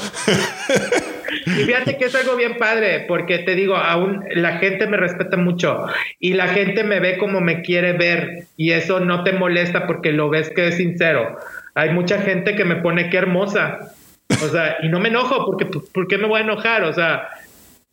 y 1.45 1.49
fíjate 1.49 1.97
que 1.97 2.05
es 2.05 2.15
algo 2.15 2.35
bien 2.35 2.57
padre, 2.57 3.05
porque 3.07 3.37
te 3.39 3.53
digo, 3.53 3.75
aún 3.75 4.25
la 4.31 4.57
gente 4.57 4.87
me 4.87 4.97
respeta 4.97 5.37
mucho 5.37 5.85
y 6.19 6.33
la 6.33 6.47
gente 6.47 6.83
me 6.83 6.99
ve 6.99 7.19
como 7.19 7.39
me 7.39 7.61
quiere 7.61 7.93
ver 7.93 8.45
y 8.57 8.71
eso 8.71 8.99
no 8.99 9.23
te 9.23 9.33
molesta 9.33 9.85
porque 9.85 10.13
lo 10.13 10.29
ves 10.29 10.49
que 10.49 10.69
es 10.69 10.77
sincero. 10.77 11.37
Hay 11.75 11.91
mucha 11.91 12.19
gente 12.21 12.55
que 12.55 12.65
me 12.65 12.77
pone 12.77 13.11
que 13.11 13.17
hermosa. 13.17 13.91
O 14.29 14.49
sea, 14.49 14.77
y 14.81 14.89
no 14.89 14.99
me 14.99 15.09
enojo 15.09 15.45
porque, 15.45 15.65
¿por 15.65 16.07
qué 16.07 16.17
me 16.17 16.27
voy 16.27 16.41
a 16.41 16.43
enojar? 16.43 16.83
O 16.83 16.93
sea, 16.93 17.29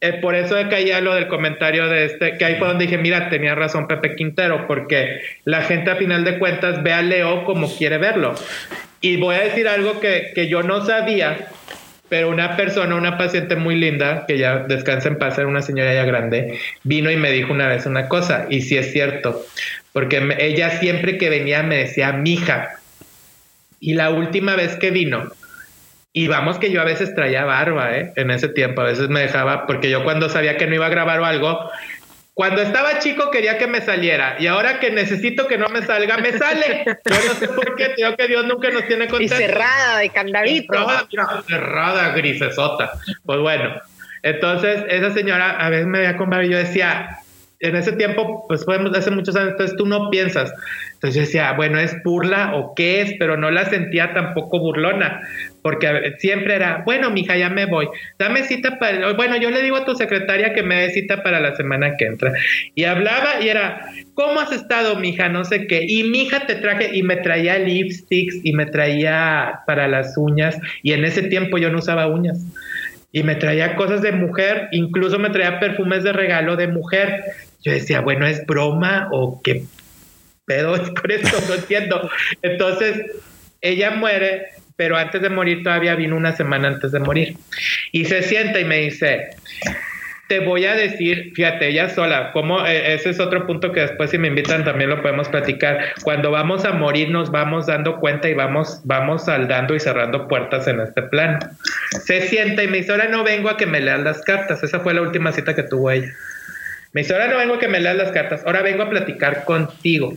eh, 0.04 0.18
por 0.20 0.34
eso 0.34 0.56
caía 0.68 1.00
lo 1.00 1.14
del 1.14 1.28
comentario 1.28 1.88
de 1.88 2.04
este, 2.04 2.36
que 2.36 2.44
ahí 2.44 2.56
fue 2.56 2.68
donde 2.68 2.84
dije, 2.84 2.98
mira, 2.98 3.30
tenía 3.30 3.54
razón 3.54 3.88
Pepe 3.88 4.14
Quintero, 4.16 4.66
porque 4.66 5.22
la 5.44 5.62
gente 5.62 5.90
a 5.90 5.96
final 5.96 6.24
de 6.24 6.38
cuentas 6.38 6.82
ve 6.82 6.92
a 6.92 7.00
Leo 7.00 7.44
como 7.44 7.74
quiere 7.74 7.96
verlo. 7.96 8.34
Y 9.00 9.16
voy 9.16 9.36
a 9.36 9.40
decir 9.40 9.66
algo 9.66 10.00
que, 10.00 10.32
que 10.34 10.48
yo 10.48 10.62
no 10.62 10.84
sabía, 10.84 11.48
pero 12.10 12.28
una 12.28 12.54
persona, 12.54 12.94
una 12.96 13.16
paciente 13.16 13.56
muy 13.56 13.76
linda, 13.76 14.26
que 14.28 14.36
ya 14.36 14.58
descansa 14.58 15.08
en 15.08 15.16
paz, 15.16 15.38
era 15.38 15.46
una 15.46 15.62
señora 15.62 15.94
ya 15.94 16.04
grande, 16.04 16.58
vino 16.82 17.10
y 17.10 17.16
me 17.16 17.30
dijo 17.30 17.52
una 17.52 17.68
vez 17.68 17.86
una 17.86 18.08
cosa, 18.08 18.46
y 18.50 18.60
sí 18.60 18.76
es 18.76 18.92
cierto, 18.92 19.42
porque 19.92 20.36
ella 20.38 20.78
siempre 20.80 21.16
que 21.16 21.30
venía 21.30 21.62
me 21.62 21.78
decía, 21.78 22.12
mija, 22.12 22.74
y 23.80 23.94
la 23.94 24.10
última 24.10 24.54
vez 24.54 24.76
que 24.76 24.90
vino, 24.90 25.32
Y 26.16 26.28
vamos 26.28 26.58
que 26.58 26.70
yo 26.70 26.80
a 26.80 26.84
veces 26.84 27.12
traía 27.16 27.44
barba, 27.44 27.96
¿eh? 27.98 28.12
En 28.14 28.30
ese 28.30 28.48
tiempo, 28.48 28.82
a 28.82 28.84
veces 28.84 29.08
me 29.08 29.20
dejaba, 29.20 29.66
porque 29.66 29.90
yo 29.90 30.04
cuando 30.04 30.28
sabía 30.28 30.56
que 30.56 30.68
no 30.68 30.76
iba 30.76 30.86
a 30.86 30.88
grabar 30.88 31.18
o 31.18 31.24
algo, 31.24 31.68
cuando 32.34 32.62
estaba 32.62 33.00
chico 33.00 33.32
quería 33.32 33.58
que 33.58 33.66
me 33.66 33.80
saliera 33.80 34.36
y 34.38 34.46
ahora 34.46 34.78
que 34.78 34.92
necesito 34.92 35.48
que 35.48 35.58
no 35.58 35.68
me 35.70 35.82
salga, 35.82 36.18
me 36.18 36.30
sale. 36.30 36.84
Yo 36.86 37.16
no 37.26 37.34
sé 37.34 37.48
por 37.48 37.74
qué, 37.74 37.94
creo 37.96 38.16
que 38.16 38.28
Dios 38.28 38.46
nunca 38.46 38.70
nos 38.70 38.86
tiene 38.86 39.08
contentos. 39.08 39.40
Y 39.40 39.42
cerrada 39.42 39.98
de 39.98 40.10
candadito. 40.10 40.72
Cerrada, 40.72 41.42
cerrada, 41.48 42.08
grisesota. 42.10 42.92
Pues 43.24 43.40
bueno, 43.40 43.74
entonces 44.22 44.84
esa 44.88 45.12
señora 45.12 45.50
a 45.50 45.68
veces 45.68 45.86
me 45.86 45.98
veía 45.98 46.16
con 46.16 46.30
barba 46.30 46.44
y 46.44 46.50
yo 46.50 46.58
decía, 46.58 47.08
en 47.58 47.76
ese 47.76 47.92
tiempo, 47.92 48.44
pues 48.46 48.64
podemos 48.64 48.96
hace 48.96 49.10
muchos 49.10 49.34
años, 49.36 49.52
entonces 49.52 49.76
tú 49.76 49.86
no 49.86 50.10
piensas. 50.10 50.52
Entonces 50.92 51.14
yo 51.14 51.20
decía, 51.22 51.52
bueno, 51.52 51.78
¿es 51.78 51.96
burla 52.04 52.54
o 52.54 52.74
qué 52.74 53.00
es? 53.00 53.14
Pero 53.18 53.36
no 53.36 53.50
la 53.50 53.64
sentía 53.64 54.12
tampoco 54.12 54.58
burlona, 54.58 55.20
porque 55.64 56.12
siempre 56.18 56.56
era, 56.56 56.82
bueno, 56.84 57.10
mija, 57.10 57.38
ya 57.38 57.48
me 57.48 57.64
voy, 57.64 57.88
dame 58.18 58.42
cita 58.42 58.78
para, 58.78 59.14
bueno, 59.14 59.38
yo 59.38 59.50
le 59.50 59.62
digo 59.62 59.76
a 59.76 59.86
tu 59.86 59.94
secretaria 59.94 60.52
que 60.52 60.62
me 60.62 60.76
dé 60.76 60.90
cita 60.90 61.22
para 61.22 61.40
la 61.40 61.56
semana 61.56 61.96
que 61.96 62.04
entra. 62.04 62.34
Y 62.74 62.84
hablaba 62.84 63.40
y 63.40 63.48
era, 63.48 63.80
¿cómo 64.12 64.40
has 64.40 64.52
estado, 64.52 64.96
mija? 64.96 65.30
No 65.30 65.42
sé 65.46 65.66
qué. 65.66 65.86
Y 65.88 66.04
mija 66.04 66.46
te 66.46 66.56
traje 66.56 66.90
y 66.94 67.02
me 67.02 67.16
traía 67.16 67.58
lipsticks 67.58 68.40
y 68.44 68.52
me 68.52 68.66
traía 68.66 69.60
para 69.66 69.88
las 69.88 70.18
uñas. 70.18 70.58
Y 70.82 70.92
en 70.92 71.06
ese 71.06 71.22
tiempo 71.22 71.56
yo 71.56 71.70
no 71.70 71.78
usaba 71.78 72.08
uñas 72.08 72.44
y 73.10 73.22
me 73.22 73.36
traía 73.36 73.74
cosas 73.74 74.02
de 74.02 74.12
mujer, 74.12 74.68
incluso 74.70 75.18
me 75.18 75.30
traía 75.30 75.60
perfumes 75.60 76.04
de 76.04 76.12
regalo 76.12 76.56
de 76.56 76.68
mujer. 76.68 77.24
Yo 77.62 77.72
decía, 77.72 78.02
bueno, 78.02 78.26
¿es 78.26 78.44
broma 78.44 79.08
o 79.12 79.40
qué 79.42 79.64
pedo 80.44 80.74
es 80.74 80.90
con 80.90 81.10
esto? 81.10 81.38
No 81.48 81.54
entiendo. 81.54 82.10
Entonces, 82.42 83.02
ella 83.62 83.92
muere, 83.92 84.48
pero 84.76 84.96
antes 84.96 85.22
de 85.22 85.30
morir 85.30 85.62
todavía 85.62 85.94
vino 85.94 86.16
una 86.16 86.34
semana 86.34 86.68
antes 86.68 86.92
de 86.92 87.00
morir. 87.00 87.36
Y 87.92 88.04
se 88.04 88.22
sienta 88.22 88.60
y 88.60 88.64
me 88.64 88.78
dice, 88.78 89.30
te 90.28 90.40
voy 90.40 90.64
a 90.64 90.74
decir, 90.74 91.32
fíjate, 91.34 91.68
ella 91.68 91.88
sola, 91.90 92.32
como 92.32 92.64
eh, 92.66 92.94
ese 92.94 93.10
es 93.10 93.20
otro 93.20 93.46
punto 93.46 93.72
que 93.72 93.80
después 93.80 94.10
si 94.10 94.18
me 94.18 94.28
invitan 94.28 94.64
también 94.64 94.90
lo 94.90 95.02
podemos 95.02 95.28
platicar. 95.28 95.92
Cuando 96.02 96.30
vamos 96.30 96.64
a 96.64 96.72
morir 96.72 97.10
nos 97.10 97.30
vamos 97.30 97.66
dando 97.66 98.00
cuenta 98.00 98.28
y 98.28 98.34
vamos, 98.34 98.80
vamos 98.84 99.26
saldando 99.26 99.74
y 99.74 99.80
cerrando 99.80 100.26
puertas 100.26 100.66
en 100.66 100.80
este 100.80 101.02
plan. 101.02 101.38
Se 102.04 102.22
sienta 102.22 102.62
y 102.62 102.68
me 102.68 102.78
dice, 102.78 102.92
ahora 102.92 103.08
no 103.08 103.22
vengo 103.22 103.50
a 103.50 103.56
que 103.56 103.66
me 103.66 103.80
leas 103.80 104.00
las 104.00 104.22
cartas. 104.22 104.62
Esa 104.62 104.80
fue 104.80 104.94
la 104.94 105.02
última 105.02 105.32
cita 105.32 105.54
que 105.54 105.62
tuvo 105.62 105.90
ella. 105.90 106.12
Me 106.92 107.02
dice, 107.02 107.12
ahora 107.12 107.28
no 107.28 107.36
vengo 107.36 107.54
a 107.54 107.58
que 107.58 107.68
me 107.68 107.80
leas 107.80 107.96
las 107.96 108.12
cartas, 108.12 108.42
ahora 108.46 108.62
vengo 108.62 108.82
a 108.82 108.88
platicar 108.88 109.44
contigo. 109.44 110.14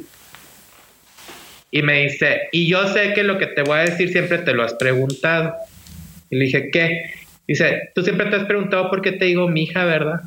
Y 1.72 1.81
me 1.81 2.03
dice, 2.03 2.49
y 2.52 2.68
yo 2.69 2.88
sé 2.88 3.14
que 3.14 3.23
lo 3.23 3.38
que 3.38 3.48
te 3.48 3.64
voy 3.64 3.80
a 3.80 3.81
decir 3.84 4.11
siempre 4.11 4.38
te 4.39 4.53
lo 4.53 4.64
has 4.64 4.73
preguntado. 4.76 5.53
Y 6.30 6.38
le 6.38 6.45
dije, 6.45 6.69
¿qué? 6.72 7.11
Dice, 7.48 7.91
tú 7.95 8.03
siempre 8.03 8.27
te 8.27 8.38
has 8.38 8.45
preguntado 8.45 8.89
por 8.89 9.02
qué 9.02 9.14
te 9.14 9.26
digo 9.26 9.48
mi 9.48 9.64
hija, 9.64 9.85
¿verdad? 9.85 10.22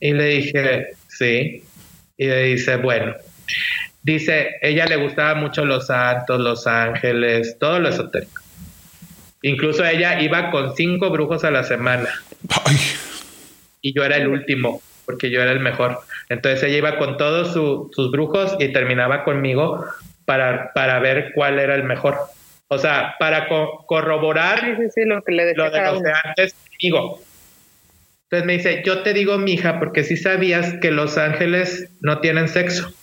Y 0.00 0.12
le 0.12 0.24
dije, 0.26 0.88
sí. 1.08 1.64
Y 2.16 2.26
le 2.26 2.42
dice, 2.44 2.76
bueno, 2.76 3.14
dice, 4.02 4.56
ella 4.62 4.86
le 4.86 4.96
gustaba 4.96 5.34
mucho 5.34 5.64
los 5.64 5.86
santos, 5.86 6.40
los 6.40 6.66
ángeles, 6.66 7.56
todo 7.58 7.78
lo 7.78 7.88
esotérico. 7.88 8.40
Incluso 9.42 9.84
ella 9.84 10.20
iba 10.20 10.50
con 10.50 10.76
cinco 10.76 11.10
brujos 11.10 11.44
a 11.44 11.50
la 11.50 11.64
semana. 11.64 12.08
Y 13.80 13.94
yo 13.94 14.04
era 14.04 14.16
el 14.16 14.28
último, 14.28 14.82
porque 15.06 15.30
yo 15.30 15.40
era 15.40 15.52
el 15.52 15.60
mejor. 15.60 15.98
Entonces 16.30 16.62
ella 16.62 16.78
iba 16.78 16.98
con 16.98 17.16
todos 17.16 17.52
sus 17.52 18.10
brujos 18.10 18.56
y 18.60 18.72
terminaba 18.72 19.24
conmigo 19.24 19.84
para, 20.24 20.72
para 20.72 21.00
ver 21.00 21.32
cuál 21.34 21.58
era 21.58 21.74
el 21.74 21.82
mejor. 21.84 22.16
O 22.68 22.78
sea, 22.78 23.16
para 23.18 23.48
corroborar 23.48 24.78
lo 25.06 25.22
que 25.22 25.32
le 25.32 25.44
de 25.44 25.54
los 25.54 25.74
antes 26.24 26.54
digo. 26.80 27.20
Entonces 28.24 28.46
me 28.46 28.52
dice, 28.52 28.82
yo 28.86 29.02
te 29.02 29.12
digo, 29.12 29.38
mija, 29.38 29.80
porque 29.80 30.04
si 30.04 30.16
sabías 30.16 30.74
que 30.80 30.92
los 30.92 31.18
ángeles 31.18 31.90
no 32.00 32.20
tienen 32.20 32.46
sexo. 32.46 32.94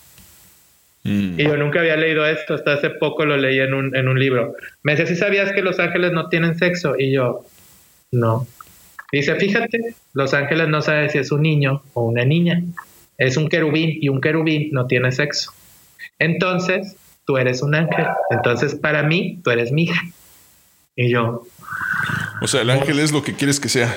Mm. 1.04 1.38
Y 1.38 1.44
yo 1.44 1.58
nunca 1.58 1.82
había 1.82 1.98
leído 1.98 2.26
esto, 2.26 2.54
hasta 2.54 2.76
hace 2.76 2.92
poco 2.92 3.26
lo 3.26 3.36
leí 3.36 3.60
en 3.60 3.74
un, 3.74 3.94
en 3.94 4.08
un 4.08 4.18
libro. 4.18 4.56
Me 4.84 4.94
dice, 4.94 5.06
si 5.06 5.18
sabías 5.18 5.52
que 5.52 5.62
los 5.62 5.80
ángeles 5.80 6.14
no 6.14 6.30
tienen 6.30 6.58
sexo. 6.58 6.96
Y 6.98 7.12
yo, 7.12 7.46
no. 8.12 8.48
Dice, 9.12 9.36
fíjate, 9.36 9.96
los 10.14 10.34
ángeles 10.34 10.70
no 10.70 10.82
saben 10.82 11.10
si 11.10 11.18
es 11.18 11.30
un 11.34 11.42
niño 11.42 11.82
o 11.94 12.06
una 12.06 12.24
niña. 12.24 12.62
Es 13.18 13.38
un 13.38 13.50
querubín 13.50 13.98
y 14.02 14.10
un 14.10 14.22
querubín 14.22 14.70
no 14.72 14.88
tiene 14.88 15.12
sexo. 15.12 15.52
Entonces, 16.20 16.96
tú 17.26 17.38
eres 17.38 17.62
un 17.62 17.76
ángel. 17.76 18.06
Entonces, 18.30 18.76
para 18.76 19.04
mí, 19.04 19.40
tú 19.44 19.52
eres 19.52 19.72
mi 19.72 19.84
hija. 19.84 20.02
Y 20.96 21.12
yo. 21.12 21.44
O 22.42 22.48
sea, 22.48 22.62
el 22.62 22.70
ángel 22.70 23.00
es 23.00 23.12
lo 23.12 23.24
que 23.24 23.34
quieres 23.34 23.60
que 23.60 23.70
sea. 23.70 23.96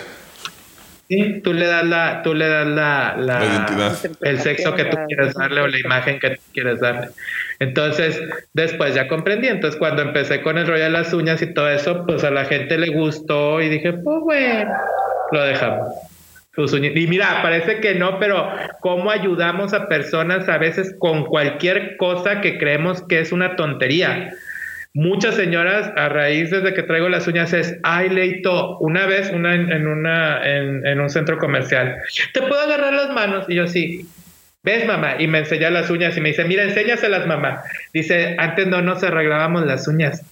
Sí, 1.09 1.41
tú 1.43 1.53
le 1.53 1.67
das 1.67 1.85
la, 1.85 2.23
tú 2.23 2.35
le 2.35 2.47
das 2.47 2.67
la, 2.69 3.17
la, 3.19 3.45
identidad. 3.45 3.99
El 4.21 4.39
sexo 4.39 4.77
que 4.77 4.85
tú 4.85 4.97
quieres 5.09 5.35
darle 5.35 5.61
o 5.61 5.67
la 5.67 5.79
imagen 5.81 6.21
que 6.21 6.37
tú 6.37 6.43
quieres 6.53 6.79
darle. 6.79 7.09
Entonces, 7.59 8.21
después 8.53 8.95
ya 8.95 9.09
comprendí. 9.09 9.49
Entonces, 9.49 9.77
cuando 9.77 10.03
empecé 10.03 10.41
con 10.41 10.57
el 10.57 10.69
rollo 10.69 10.85
de 10.85 10.91
las 10.91 11.13
uñas 11.13 11.43
y 11.43 11.53
todo 11.53 11.69
eso, 11.69 12.05
pues 12.07 12.23
a 12.23 12.31
la 12.31 12.45
gente 12.45 12.79
le 12.79 12.95
gustó 12.95 13.61
y 13.61 13.69
dije, 13.69 13.93
pues 13.93 14.21
bueno, 14.21 14.73
lo 15.33 15.43
dejamos. 15.43 15.89
Y 16.57 17.07
mira, 17.07 17.43
parece 17.43 17.81
que 17.81 17.95
no, 17.95 18.19
pero 18.19 18.51
¿cómo 18.81 19.11
ayudamos 19.11 19.73
a 19.73 19.89
personas 19.89 20.49
a 20.49 20.59
veces 20.59 20.95
con 20.99 21.25
cualquier 21.25 21.97
cosa 21.97 22.41
que 22.41 22.59
creemos 22.59 23.03
que 23.07 23.21
es 23.21 23.31
una 23.31 23.55
tontería? 23.55 24.31
Muchas 24.93 25.37
señoras, 25.37 25.93
a 25.97 26.09
raíz 26.09 26.51
desde 26.51 26.75
que 26.75 26.83
traigo 26.83 27.09
las 27.09 27.29
uñas, 27.29 27.53
es, 27.53 27.79
ay, 27.85 28.09
Leito, 28.09 28.79
una 28.79 29.07
vez 29.07 29.31
una 29.31 29.55
en, 29.55 29.87
una, 29.87 30.41
en, 30.45 31.01
un 31.01 31.09
centro 31.09 31.39
comercial, 31.39 31.97
¿te 32.35 32.41
puedo 32.41 32.61
agarrar 32.61 32.95
las 32.95 33.11
manos? 33.11 33.47
Y 33.49 33.55
yo 33.55 33.69
sí, 33.69 34.09
¿ves, 34.65 34.85
mamá? 34.87 35.15
Y 35.21 35.29
me 35.29 35.39
enseña 35.39 35.71
las 35.71 35.89
uñas 35.89 36.17
y 36.17 36.21
me 36.21 36.31
dice, 36.31 36.45
mira, 36.45 36.65
enséñaselas, 36.65 37.29
mamá. 37.29 37.63
Dice, 37.95 38.35
antes 38.41 38.67
no 38.67 38.83
nos 38.83 39.05
arreglábamos 39.05 39.65
las 39.65 39.87
uñas. 39.87 40.25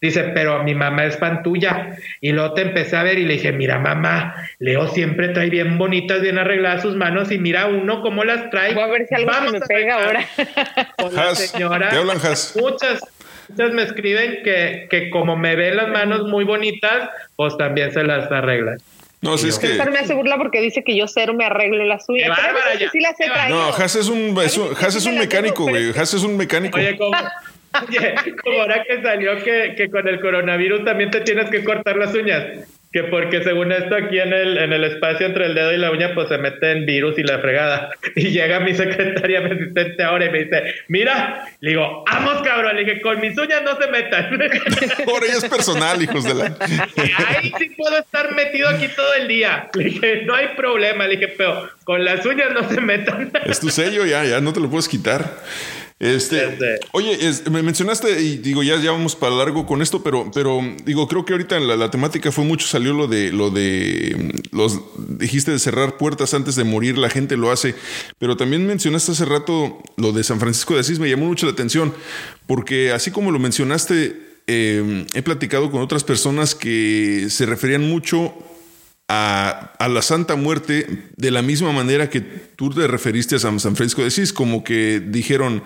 Dice, 0.00 0.24
pero 0.34 0.62
mi 0.62 0.74
mamá 0.74 1.06
es 1.06 1.18
fan 1.18 1.42
tuya. 1.42 1.96
Y 2.20 2.32
luego 2.32 2.54
te 2.54 2.62
empecé 2.62 2.96
a 2.96 3.02
ver 3.02 3.18
y 3.18 3.24
le 3.24 3.34
dije, 3.34 3.52
mira 3.52 3.78
mamá, 3.78 4.34
Leo 4.58 4.88
siempre 4.88 5.28
trae 5.28 5.48
bien 5.48 5.78
bonitas, 5.78 6.20
bien 6.20 6.38
arregladas 6.38 6.82
sus 6.82 6.96
manos 6.96 7.30
y 7.30 7.38
mira 7.38 7.66
uno 7.66 8.02
cómo 8.02 8.22
las 8.24 8.50
trae. 8.50 8.74
Voy 8.74 8.82
a 8.82 8.86
ver 8.88 9.06
si 9.06 9.14
algo 9.14 9.32
me 9.50 9.60
pega 9.60 9.94
ahora. 9.94 11.34
señora. 11.34 11.88
¿Te 11.88 11.96
hablan, 11.96 12.18
Has? 12.18 12.54
Muchas, 12.56 13.00
muchas 13.48 13.72
me 13.72 13.82
escriben 13.82 14.42
que, 14.44 14.86
que 14.90 15.08
como 15.10 15.36
me 15.36 15.56
ven 15.56 15.76
las 15.76 15.88
manos 15.88 16.24
muy 16.28 16.44
bonitas, 16.44 17.08
pues 17.36 17.56
también 17.56 17.90
se 17.92 18.02
las 18.04 18.30
arreglan. 18.30 18.78
No, 19.22 19.38
si 19.38 19.48
es 19.48 19.58
que. 19.58 19.68
me 19.90 19.98
hace 19.98 20.14
burla 20.14 20.36
porque 20.36 20.60
dice 20.60 20.84
que 20.84 20.94
yo 20.94 21.08
cero 21.08 21.32
me 21.34 21.46
arreglo 21.46 21.84
las 21.84 22.08
uñas. 22.08 22.38
Sí 22.92 23.00
las 23.00 23.18
he 23.18 23.28
no, 23.48 23.68
Has 23.70 23.96
es 23.96 24.08
un, 24.08 24.38
es 24.42 24.56
un, 24.58 24.68
es 24.78 25.06
un 25.06 25.18
mecánico, 25.18 25.64
güey. 25.64 25.90
Has 25.90 26.12
es 26.14 26.22
un 26.22 26.36
mecánico. 26.36 26.78
Oye, 26.78 26.96
¿cómo? 26.96 27.16
Oye, 27.88 28.14
como 28.42 28.60
ahora 28.60 28.84
que 28.84 29.02
salió 29.02 29.36
que, 29.42 29.74
que, 29.76 29.90
con 29.90 30.06
el 30.08 30.20
coronavirus 30.20 30.84
también 30.84 31.10
te 31.10 31.20
tienes 31.20 31.50
que 31.50 31.64
cortar 31.64 31.96
las 31.96 32.14
uñas. 32.14 32.44
Que 32.92 33.02
porque 33.04 33.42
según 33.42 33.72
esto 33.72 33.94
aquí 33.94 34.18
en 34.18 34.32
el, 34.32 34.56
en 34.56 34.72
el 34.72 34.84
espacio 34.84 35.26
entre 35.26 35.46
el 35.46 35.54
dedo 35.54 35.72
y 35.72 35.76
la 35.76 35.90
uña 35.90 36.14
pues 36.14 36.28
se 36.28 36.38
meten 36.38 36.86
virus 36.86 37.18
y 37.18 37.24
la 37.24 37.40
fregada. 37.40 37.90
Y 38.16 38.30
llega 38.30 38.60
mi 38.60 38.74
secretaria, 38.74 39.42
mi 39.42 39.50
asistente 39.50 40.02
ahora 40.02 40.26
y 40.26 40.30
me 40.30 40.44
dice, 40.44 40.74
mira, 40.88 41.46
le 41.60 41.70
digo, 41.70 42.04
vamos 42.10 42.40
cabrón, 42.42 42.76
le 42.76 42.84
dije, 42.84 43.02
con 43.02 43.20
mis 43.20 43.36
uñas 43.36 43.62
no 43.62 43.76
se 43.76 43.88
metan. 43.88 44.40
Ahora 45.06 45.26
ya 45.26 45.34
es 45.34 45.44
personal, 45.44 46.02
hijos 46.02 46.24
de 46.24 46.34
la... 46.34 46.56
Ahí 47.26 47.52
sí 47.58 47.70
puedo 47.76 47.98
estar 47.98 48.34
metido 48.34 48.68
aquí 48.68 48.88
todo 48.88 49.12
el 49.14 49.28
día. 49.28 49.68
Le 49.74 49.84
dije, 49.84 50.22
no 50.24 50.34
hay 50.34 50.48
problema, 50.56 51.06
le 51.06 51.16
dije, 51.16 51.34
pero 51.36 51.68
con 51.84 52.02
las 52.04 52.24
uñas 52.24 52.52
no 52.54 52.66
se 52.68 52.80
metan. 52.80 53.30
Es 53.44 53.60
tu 53.60 53.68
sello 53.68 54.06
ya, 54.06 54.24
ya 54.24 54.40
no 54.40 54.54
te 54.54 54.60
lo 54.60 54.70
puedes 54.70 54.88
quitar. 54.88 55.22
Este, 55.98 56.78
oye, 56.92 57.18
me 57.50 57.62
mencionaste 57.62 58.20
y 58.20 58.36
digo 58.36 58.62
ya, 58.62 58.76
ya 58.76 58.90
vamos 58.90 59.16
para 59.16 59.34
largo 59.34 59.64
con 59.64 59.80
esto, 59.80 60.02
pero, 60.02 60.30
pero 60.34 60.60
digo 60.84 61.08
creo 61.08 61.24
que 61.24 61.32
ahorita 61.32 61.58
la, 61.58 61.74
la 61.74 61.90
temática 61.90 62.30
fue 62.30 62.44
mucho 62.44 62.66
salió 62.66 62.92
lo 62.92 63.06
de 63.06 63.32
lo 63.32 63.48
de 63.48 64.34
los 64.52 64.78
dijiste 65.18 65.52
de 65.52 65.58
cerrar 65.58 65.96
puertas 65.96 66.34
antes 66.34 66.54
de 66.54 66.64
morir, 66.64 66.98
la 66.98 67.08
gente 67.08 67.38
lo 67.38 67.50
hace, 67.50 67.74
pero 68.18 68.36
también 68.36 68.66
mencionaste 68.66 69.12
hace 69.12 69.24
rato 69.24 69.82
lo 69.96 70.12
de 70.12 70.22
San 70.22 70.38
Francisco 70.38 70.74
de 70.74 70.80
Asís 70.80 70.98
me 70.98 71.08
llamó 71.08 71.24
mucho 71.24 71.46
la 71.46 71.52
atención 71.52 71.94
porque 72.46 72.92
así 72.92 73.10
como 73.10 73.30
lo 73.30 73.38
mencionaste 73.38 74.20
eh, 74.48 75.06
he 75.14 75.22
platicado 75.22 75.70
con 75.70 75.80
otras 75.80 76.04
personas 76.04 76.54
que 76.54 77.28
se 77.30 77.46
referían 77.46 77.88
mucho 77.88 78.34
a, 79.08 79.88
la 79.88 80.02
Santa 80.02 80.34
Muerte 80.34 80.86
de 81.16 81.30
la 81.30 81.42
misma 81.42 81.72
manera 81.72 82.10
que 82.10 82.20
tú 82.20 82.70
te 82.70 82.86
referiste 82.86 83.36
a 83.36 83.38
San, 83.38 83.60
Francisco 83.60 84.02
de 84.02 84.08
Asís, 84.08 84.32
como 84.32 84.64
que 84.64 85.00
dijeron, 85.00 85.62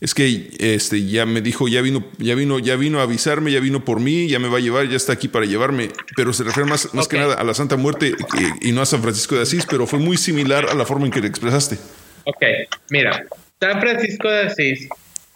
es 0.00 0.14
que 0.14 0.50
este, 0.58 1.06
ya 1.06 1.24
me 1.24 1.40
dijo, 1.40 1.68
ya 1.68 1.82
vino, 1.82 2.04
ya 2.18 2.34
vino, 2.34 2.58
ya 2.58 2.76
vino 2.76 3.00
a 3.00 3.04
avisarme, 3.04 3.52
ya 3.52 3.60
vino 3.60 3.84
por 3.84 4.00
mí, 4.00 4.28
ya 4.28 4.38
me 4.38 4.48
va 4.48 4.58
a 4.58 4.60
llevar, 4.60 4.88
ya 4.88 4.96
está 4.96 5.12
aquí 5.12 5.28
para 5.28 5.46
llevarme, 5.46 5.90
pero 6.16 6.32
se 6.32 6.42
refiere 6.42 6.68
más, 6.68 6.92
más 6.94 7.06
que 7.06 7.18
nada 7.18 7.34
a 7.34 7.44
la 7.44 7.54
Santa 7.54 7.76
Muerte 7.76 8.14
y 8.60 8.72
no 8.72 8.82
a 8.82 8.86
San 8.86 9.02
Francisco 9.02 9.36
de 9.36 9.42
Asís, 9.42 9.66
pero 9.70 9.86
fue 9.86 9.98
muy 9.98 10.16
similar 10.16 10.66
a 10.68 10.74
la 10.74 10.84
forma 10.84 11.06
en 11.06 11.12
que 11.12 11.20
le 11.20 11.28
expresaste. 11.28 11.78
Ok, 12.24 12.42
mira, 12.90 13.24
San 13.60 13.80
Francisco 13.80 14.28
de 14.28 14.46
Asís, 14.46 14.88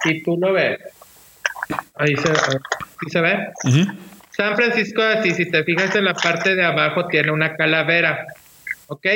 si 0.03 0.23
tú 0.23 0.37
lo 0.39 0.53
ves, 0.53 0.81
ahí 1.95 2.17
se, 2.17 2.35
¿sí 2.35 3.11
se 3.11 3.21
ve? 3.21 3.49
San 4.37 4.57
Francisco 4.57 5.03
de 5.03 5.15
Asís, 5.15 5.37
si 5.37 5.51
te 5.51 5.63
fijas 5.63 5.95
en 5.95 6.07
la 6.07 6.15
parte 6.15 6.57
de 6.57 6.65
abajo, 6.65 7.07
tiene 7.07 7.31
una 7.31 7.55
calavera. 7.57 8.27
¿Ok? 8.89 9.07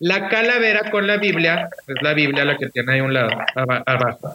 La 0.00 0.28
calavera 0.28 0.90
con 0.90 1.06
la 1.06 1.16
Biblia, 1.18 1.68
es 1.86 2.02
la 2.02 2.12
Biblia 2.12 2.44
la 2.44 2.56
que 2.56 2.68
tiene 2.70 2.94
ahí 2.94 3.00
un 3.00 3.14
lado, 3.14 3.30
abajo. 3.86 4.34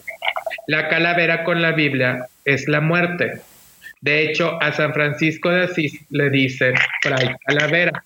La 0.68 0.88
calavera 0.88 1.44
con 1.44 1.62
la 1.62 1.74
Biblia 1.74 2.28
es 2.46 2.70
la 2.70 2.80
muerte. 2.80 3.42
De 4.00 4.24
hecho, 4.24 4.58
a 4.62 4.72
San 4.72 4.94
Francisco 4.94 5.50
de 5.50 5.64
Asís 5.64 6.00
le 6.10 6.30
dicen 6.30 6.74
Fray 7.02 7.36
Calavera. 7.46 8.04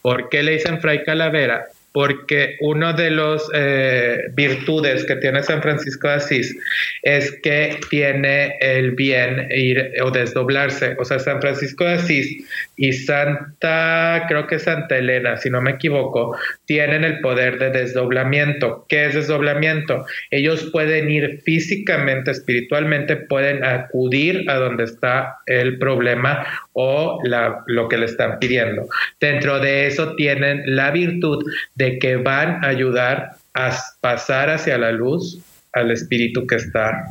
¿Por 0.00 0.30
qué 0.30 0.42
le 0.42 0.52
dicen 0.52 0.80
Fray 0.80 1.04
Calavera? 1.04 1.66
Porque 1.92 2.56
uno 2.60 2.92
de 2.92 3.10
los 3.10 3.50
eh, 3.54 4.18
virtudes 4.34 5.04
que 5.04 5.16
tiene 5.16 5.42
San 5.42 5.62
Francisco 5.62 6.08
de 6.08 6.14
Asís 6.14 6.56
es 7.02 7.38
que 7.42 7.78
tiene 7.90 8.56
el 8.60 8.92
bien 8.92 9.48
ir 9.50 9.92
o 10.02 10.10
desdoblarse. 10.10 10.96
O 10.98 11.04
sea, 11.04 11.18
San 11.18 11.40
Francisco 11.40 11.84
de 11.84 11.94
Asís 11.94 12.44
y 12.76 12.92
Santa, 12.92 14.24
creo 14.28 14.46
que 14.46 14.58
Santa 14.58 14.96
Elena, 14.96 15.36
si 15.36 15.50
no 15.50 15.60
me 15.60 15.72
equivoco, 15.72 16.36
tienen 16.64 17.04
el 17.04 17.20
poder 17.20 17.58
de 17.58 17.70
desdoblamiento. 17.70 18.86
¿Qué 18.88 19.06
es 19.06 19.14
desdoblamiento? 19.14 20.04
Ellos 20.30 20.70
pueden 20.72 21.10
ir 21.10 21.40
físicamente, 21.44 22.30
espiritualmente, 22.30 23.16
pueden 23.16 23.64
acudir 23.64 24.48
a 24.48 24.56
donde 24.56 24.84
está 24.84 25.38
el 25.46 25.78
problema 25.78 26.46
o 26.72 27.20
lo 27.66 27.88
que 27.88 27.98
le 27.98 28.06
están 28.06 28.38
pidiendo. 28.38 28.86
Dentro 29.20 29.60
de 29.60 29.86
eso 29.86 30.14
tienen 30.14 30.62
la 30.66 30.90
virtud 30.90 31.44
de 31.74 31.81
que 31.98 32.16
van 32.16 32.64
a 32.64 32.68
ayudar 32.68 33.36
a 33.54 33.76
pasar 34.00 34.50
hacia 34.50 34.78
la 34.78 34.92
luz 34.92 35.38
al 35.72 35.90
espíritu 35.90 36.46
que 36.46 36.56
está 36.56 37.04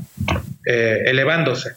eh, 0.65 1.03
elevándose. 1.05 1.71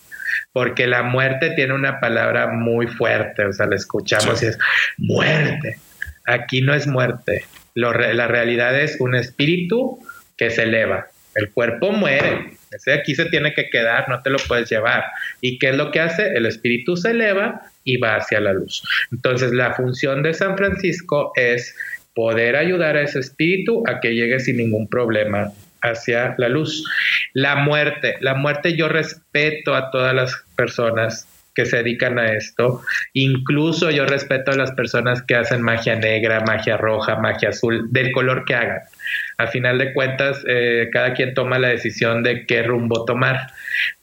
Porque 0.53 0.87
la 0.87 1.03
muerte 1.03 1.51
tiene 1.51 1.75
una 1.75 2.01
palabra 2.01 2.49
muy 2.49 2.87
fuerte, 2.87 3.45
o 3.45 3.53
sea, 3.53 3.67
la 3.67 3.77
escuchamos 3.77 4.43
y 4.43 4.47
es 4.47 4.59
muerte. 4.99 5.79
Aquí 6.27 6.63
no 6.63 6.75
es 6.75 6.87
muerte. 6.87 7.45
la 7.75 7.93
realidad 8.29 8.79
es 8.79 9.01
un 9.01 9.15
espíritu 9.15 9.99
que 10.37 10.51
se 10.51 10.63
eleva. 10.63 11.07
El 11.35 11.51
cuerpo 11.51 11.91
muere, 11.91 12.53
ese 12.71 12.93
aquí 12.93 13.15
se 13.15 13.25
tiene 13.27 13.55
que 13.55 13.69
quedar, 13.69 14.09
no 14.09 14.23
te 14.23 14.31
lo 14.31 14.39
puedes 14.49 14.71
llevar. 14.71 15.05
¿Y 15.41 15.59
qué 15.59 15.71
es 15.71 15.77
lo 15.77 15.91
que 15.91 16.01
hace? 16.01 16.29
El 16.29 16.47
espíritu 16.47 16.97
se 16.97 17.11
eleva 17.11 17.63
y 17.83 17.97
va 17.97 18.17
hacia 18.17 18.41
la 18.41 18.53
luz. 18.53 18.83
Entonces, 19.11 19.53
la 19.53 19.75
función 19.75 20.23
de 20.23 20.35
San 20.35 20.57
Francisco 20.57 21.33
es 21.35 21.75
poder 22.15 22.57
ayudar 22.57 22.97
a 22.97 23.03
ese 23.03 23.19
espíritu 23.19 23.83
a 23.87 24.01
que 24.01 24.15
llegue 24.15 24.41
sin 24.41 24.57
ningún 24.57 24.89
problema 24.89 25.53
hacia 25.83 26.35
la 26.39 26.49
luz. 26.49 26.85
La 27.33 27.57
muerte, 27.57 28.17
la 28.21 28.35
muerte 28.35 28.77
yo 28.77 28.89
respeto 28.89 29.75
a 29.75 29.91
todas 29.91 30.15
las 30.15 30.35
personas 30.57 31.29
que 31.55 31.67
se 31.67 31.79
dedican 31.79 32.19
a 32.19 32.33
esto. 32.33 32.83
Incluso 33.13 33.91
yo 33.91 34.07
respeto 34.07 34.51
a 34.51 34.57
las 34.57 34.73
personas 34.73 35.23
que 35.23 35.37
hacen 35.37 35.63
magia 35.63 35.97
negra, 35.97 36.41
magia 36.41 36.77
roja, 36.77 37.17
magia 37.17 37.51
azul, 37.51 37.93
del 37.93 38.11
color 38.13 38.45
que 38.45 38.55
hagan. 38.55 38.81
A 39.39 39.47
final 39.47 39.79
de 39.79 39.93
cuentas, 39.93 40.43
eh, 40.49 40.89
cada 40.93 41.15
quien 41.15 41.35
toma 41.35 41.59
la 41.59 41.69
decisión 41.69 42.23
de 42.23 42.47
qué 42.47 42.63
rumbo 42.63 43.05
tomar. 43.05 43.49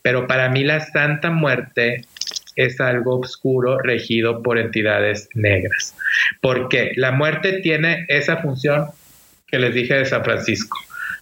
Pero 0.01 0.27
para 0.27 0.49
mí 0.49 0.63
la 0.63 0.79
Santa 0.79 1.29
Muerte 1.29 2.05
es 2.55 2.79
algo 2.79 3.19
oscuro 3.19 3.79
regido 3.79 4.41
por 4.41 4.57
entidades 4.57 5.29
negras. 5.33 5.95
Porque 6.41 6.91
la 6.95 7.11
muerte 7.11 7.59
tiene 7.61 8.05
esa 8.07 8.37
función 8.37 8.87
que 9.47 9.59
les 9.59 9.73
dije 9.73 9.93
de 9.95 10.05
San 10.05 10.23
Francisco, 10.23 10.77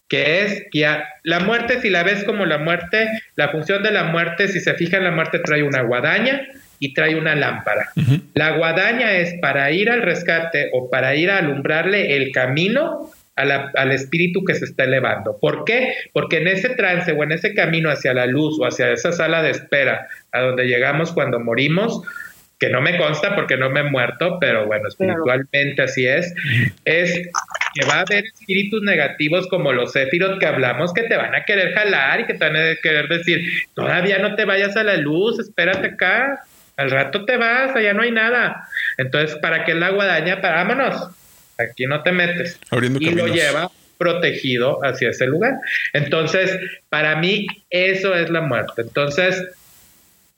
que 0.07 0.43
es 0.43 0.63
que 0.71 0.87
la 1.23 1.39
muerte, 1.39 1.81
si 1.81 1.89
la 1.89 2.03
ves 2.03 2.23
como 2.23 2.45
la 2.45 2.57
muerte, 2.57 3.07
la 3.35 3.49
función 3.49 3.83
de 3.83 3.91
la 3.91 4.03
muerte, 4.03 4.47
si 4.47 4.59
se 4.59 4.73
fija 4.75 4.97
en 4.97 5.03
la 5.03 5.11
muerte, 5.11 5.39
trae 5.39 5.63
una 5.63 5.81
guadaña 5.81 6.47
y 6.79 6.93
trae 6.93 7.15
una 7.15 7.35
lámpara. 7.35 7.91
La 8.33 8.51
guadaña 8.51 9.11
es 9.13 9.35
para 9.41 9.69
ir 9.71 9.89
al 9.89 10.01
rescate 10.01 10.69
o 10.73 10.89
para 10.89 11.15
ir 11.15 11.29
a 11.29 11.37
alumbrarle 11.37 12.15
el 12.15 12.31
camino 12.31 13.11
al 13.39 13.91
espíritu 13.91 14.43
que 14.43 14.55
se 14.55 14.65
está 14.65 14.83
elevando. 14.83 15.37
¿Por 15.39 15.63
qué? 15.63 15.93
Porque 16.13 16.37
en 16.37 16.47
ese 16.47 16.69
trance 16.69 17.11
o 17.11 17.23
en 17.23 17.31
ese 17.31 17.53
camino 17.53 17.89
hacia 17.89 18.13
la 18.13 18.25
luz 18.25 18.59
o 18.59 18.65
hacia 18.65 18.91
esa 18.91 19.11
sala 19.11 19.41
de 19.41 19.51
espera 19.51 20.07
a 20.31 20.41
donde 20.41 20.67
llegamos 20.67 21.11
cuando 21.11 21.39
morimos, 21.39 22.01
que 22.59 22.69
no 22.69 22.81
me 22.81 22.97
consta 22.97 23.35
porque 23.35 23.55
no 23.55 23.69
me 23.69 23.79
he 23.79 23.83
muerto, 23.83 24.37
pero 24.39 24.65
bueno, 24.65 24.89
espiritualmente 24.89 25.81
así 25.81 26.05
es, 26.05 26.33
es 26.83 27.29
que 27.73 27.85
va 27.85 27.95
a 27.95 28.01
haber 28.01 28.25
espíritus 28.25 28.81
negativos 28.81 29.47
como 29.47 29.71
los 29.71 29.93
céfiros 29.93 30.37
que 30.39 30.45
hablamos 30.45 30.93
que 30.93 31.03
te 31.03 31.15
van 31.15 31.33
a 31.33 31.45
querer 31.45 31.73
jalar 31.73 32.19
y 32.19 32.25
que 32.25 32.33
te 32.33 32.45
van 32.45 32.57
a 32.57 32.75
querer 32.83 33.07
decir, 33.07 33.39
todavía 33.73 34.19
no 34.19 34.35
te 34.35 34.43
vayas 34.43 34.75
a 34.75 34.83
la 34.83 34.97
luz, 34.97 35.39
espérate 35.39 35.87
acá, 35.87 36.43
al 36.75 36.91
rato 36.91 37.23
te 37.23 37.37
vas, 37.37 37.75
allá 37.75 37.93
no 37.93 38.01
hay 38.01 38.11
nada. 38.11 38.67
Entonces, 38.97 39.37
¿para 39.37 39.63
qué 39.63 39.73
la 39.73 39.91
guadaña? 39.91 40.35
Vámonos 40.41 41.09
aquí 41.59 41.85
no 41.85 42.01
te 42.03 42.11
metes. 42.11 42.59
y 42.71 43.09
lo 43.11 43.27
lleva 43.27 43.69
protegido 43.97 44.79
hacia 44.83 45.09
ese 45.09 45.27
lugar. 45.27 45.55
Entonces, 45.93 46.57
para 46.89 47.17
mí, 47.17 47.45
eso 47.69 48.15
es 48.15 48.29
la 48.29 48.41
muerte. 48.41 48.81
Entonces, 48.81 49.43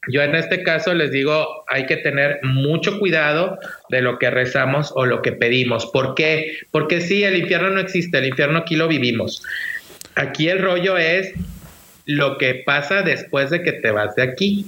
yo 0.08 0.24
en 0.24 0.34
este 0.34 0.64
caso 0.64 0.96
les 0.96 1.12
digo, 1.12 1.64
hay 1.68 1.86
que 1.86 1.98
tener 1.98 2.40
mucho 2.42 2.98
cuidado 2.98 3.60
de 3.90 4.02
lo 4.02 4.18
que 4.18 4.32
rezamos 4.32 4.92
o 4.96 5.06
lo 5.06 5.22
que 5.22 5.32
pedimos. 5.32 5.86
¿Por 5.86 6.16
qué? 6.16 6.58
Porque 6.72 7.02
sí, 7.02 7.24
el 7.24 7.38
infierno 7.38 7.70
no 7.70 7.80
existe, 7.80 8.18
el 8.18 8.26
infierno 8.26 8.60
aquí 8.60 8.76
lo 8.76 8.88
vivimos. 8.88 9.44
Aquí 10.16 10.50
el 10.50 10.60
rollo 10.60 10.98
es 10.98 11.32
lo 12.06 12.40
que 12.40 12.64
pasa 12.66 13.04
después 13.04 13.52
de 13.52 13.62
que 13.62 13.74
te 13.74 13.92
vas 13.92 14.16
de 14.16 14.24
aquí 14.24 14.66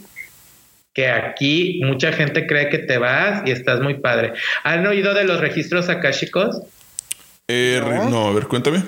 que 0.93 1.07
aquí 1.07 1.81
mucha 1.83 2.11
gente 2.11 2.45
cree 2.45 2.69
que 2.69 2.79
te 2.79 2.97
vas 2.97 3.41
y 3.45 3.51
estás 3.51 3.81
muy 3.81 3.95
padre. 3.95 4.33
¿Han 4.63 4.85
oído 4.85 5.13
de 5.13 5.23
los 5.23 5.41
registros 5.41 5.89
akáshicos? 5.89 6.61
Eh, 7.47 7.81
no. 8.09 8.27
a 8.27 8.33
ver, 8.33 8.45
cuéntame. 8.45 8.83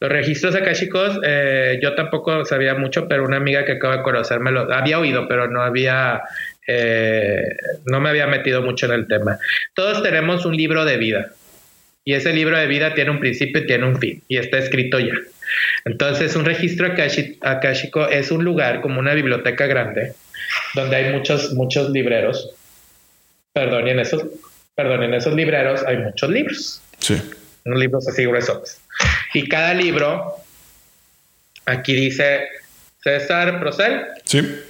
Los 0.00 0.10
registros 0.10 0.54
akáshicos, 0.54 1.18
eh, 1.24 1.78
yo 1.82 1.94
tampoco 1.94 2.44
sabía 2.44 2.74
mucho, 2.74 3.08
pero 3.08 3.24
una 3.24 3.36
amiga 3.36 3.64
que 3.64 3.72
acaba 3.72 3.98
de 3.98 4.02
conocérmelo, 4.02 4.72
había 4.72 4.98
oído, 4.98 5.26
pero 5.28 5.48
no 5.48 5.62
había, 5.62 6.22
eh, 6.66 7.42
no 7.86 8.00
me 8.00 8.10
había 8.10 8.26
metido 8.26 8.62
mucho 8.62 8.86
en 8.86 8.92
el 8.92 9.06
tema. 9.06 9.38
Todos 9.74 10.02
tenemos 10.02 10.44
un 10.44 10.56
libro 10.56 10.84
de 10.84 10.96
vida 10.96 11.30
y 12.04 12.14
ese 12.14 12.32
libro 12.32 12.58
de 12.58 12.66
vida 12.66 12.94
tiene 12.94 13.10
un 13.10 13.20
principio 13.20 13.62
y 13.62 13.66
tiene 13.66 13.86
un 13.86 13.98
fin 13.98 14.22
y 14.28 14.38
está 14.38 14.58
escrito 14.58 14.98
ya. 14.98 15.14
Entonces, 15.84 16.34
un 16.36 16.44
registro 16.44 16.88
akáshico 17.40 18.08
es 18.08 18.30
un 18.30 18.44
lugar 18.44 18.80
como 18.80 18.98
una 19.00 19.14
biblioteca 19.14 19.66
grande 19.66 20.14
donde 20.74 20.96
hay 20.96 21.12
muchos, 21.12 21.52
muchos 21.52 21.90
libreros. 21.90 22.50
Perdón, 23.52 23.86
y 23.86 23.90
en 23.90 23.98
esos, 24.00 24.24
perdón, 24.74 25.02
en 25.02 25.14
esos 25.14 25.34
libreros 25.34 25.82
hay 25.86 25.98
muchos 25.98 26.30
libros. 26.30 26.82
Sí. 26.98 27.20
Unos 27.64 27.78
libros 27.78 28.08
así 28.08 28.24
gruesos. 28.24 28.78
Y 29.34 29.48
cada 29.48 29.74
libro, 29.74 30.36
aquí 31.66 31.94
dice 31.94 32.48
César 33.02 33.60
Procel. 33.60 34.06
Sí. 34.24 34.62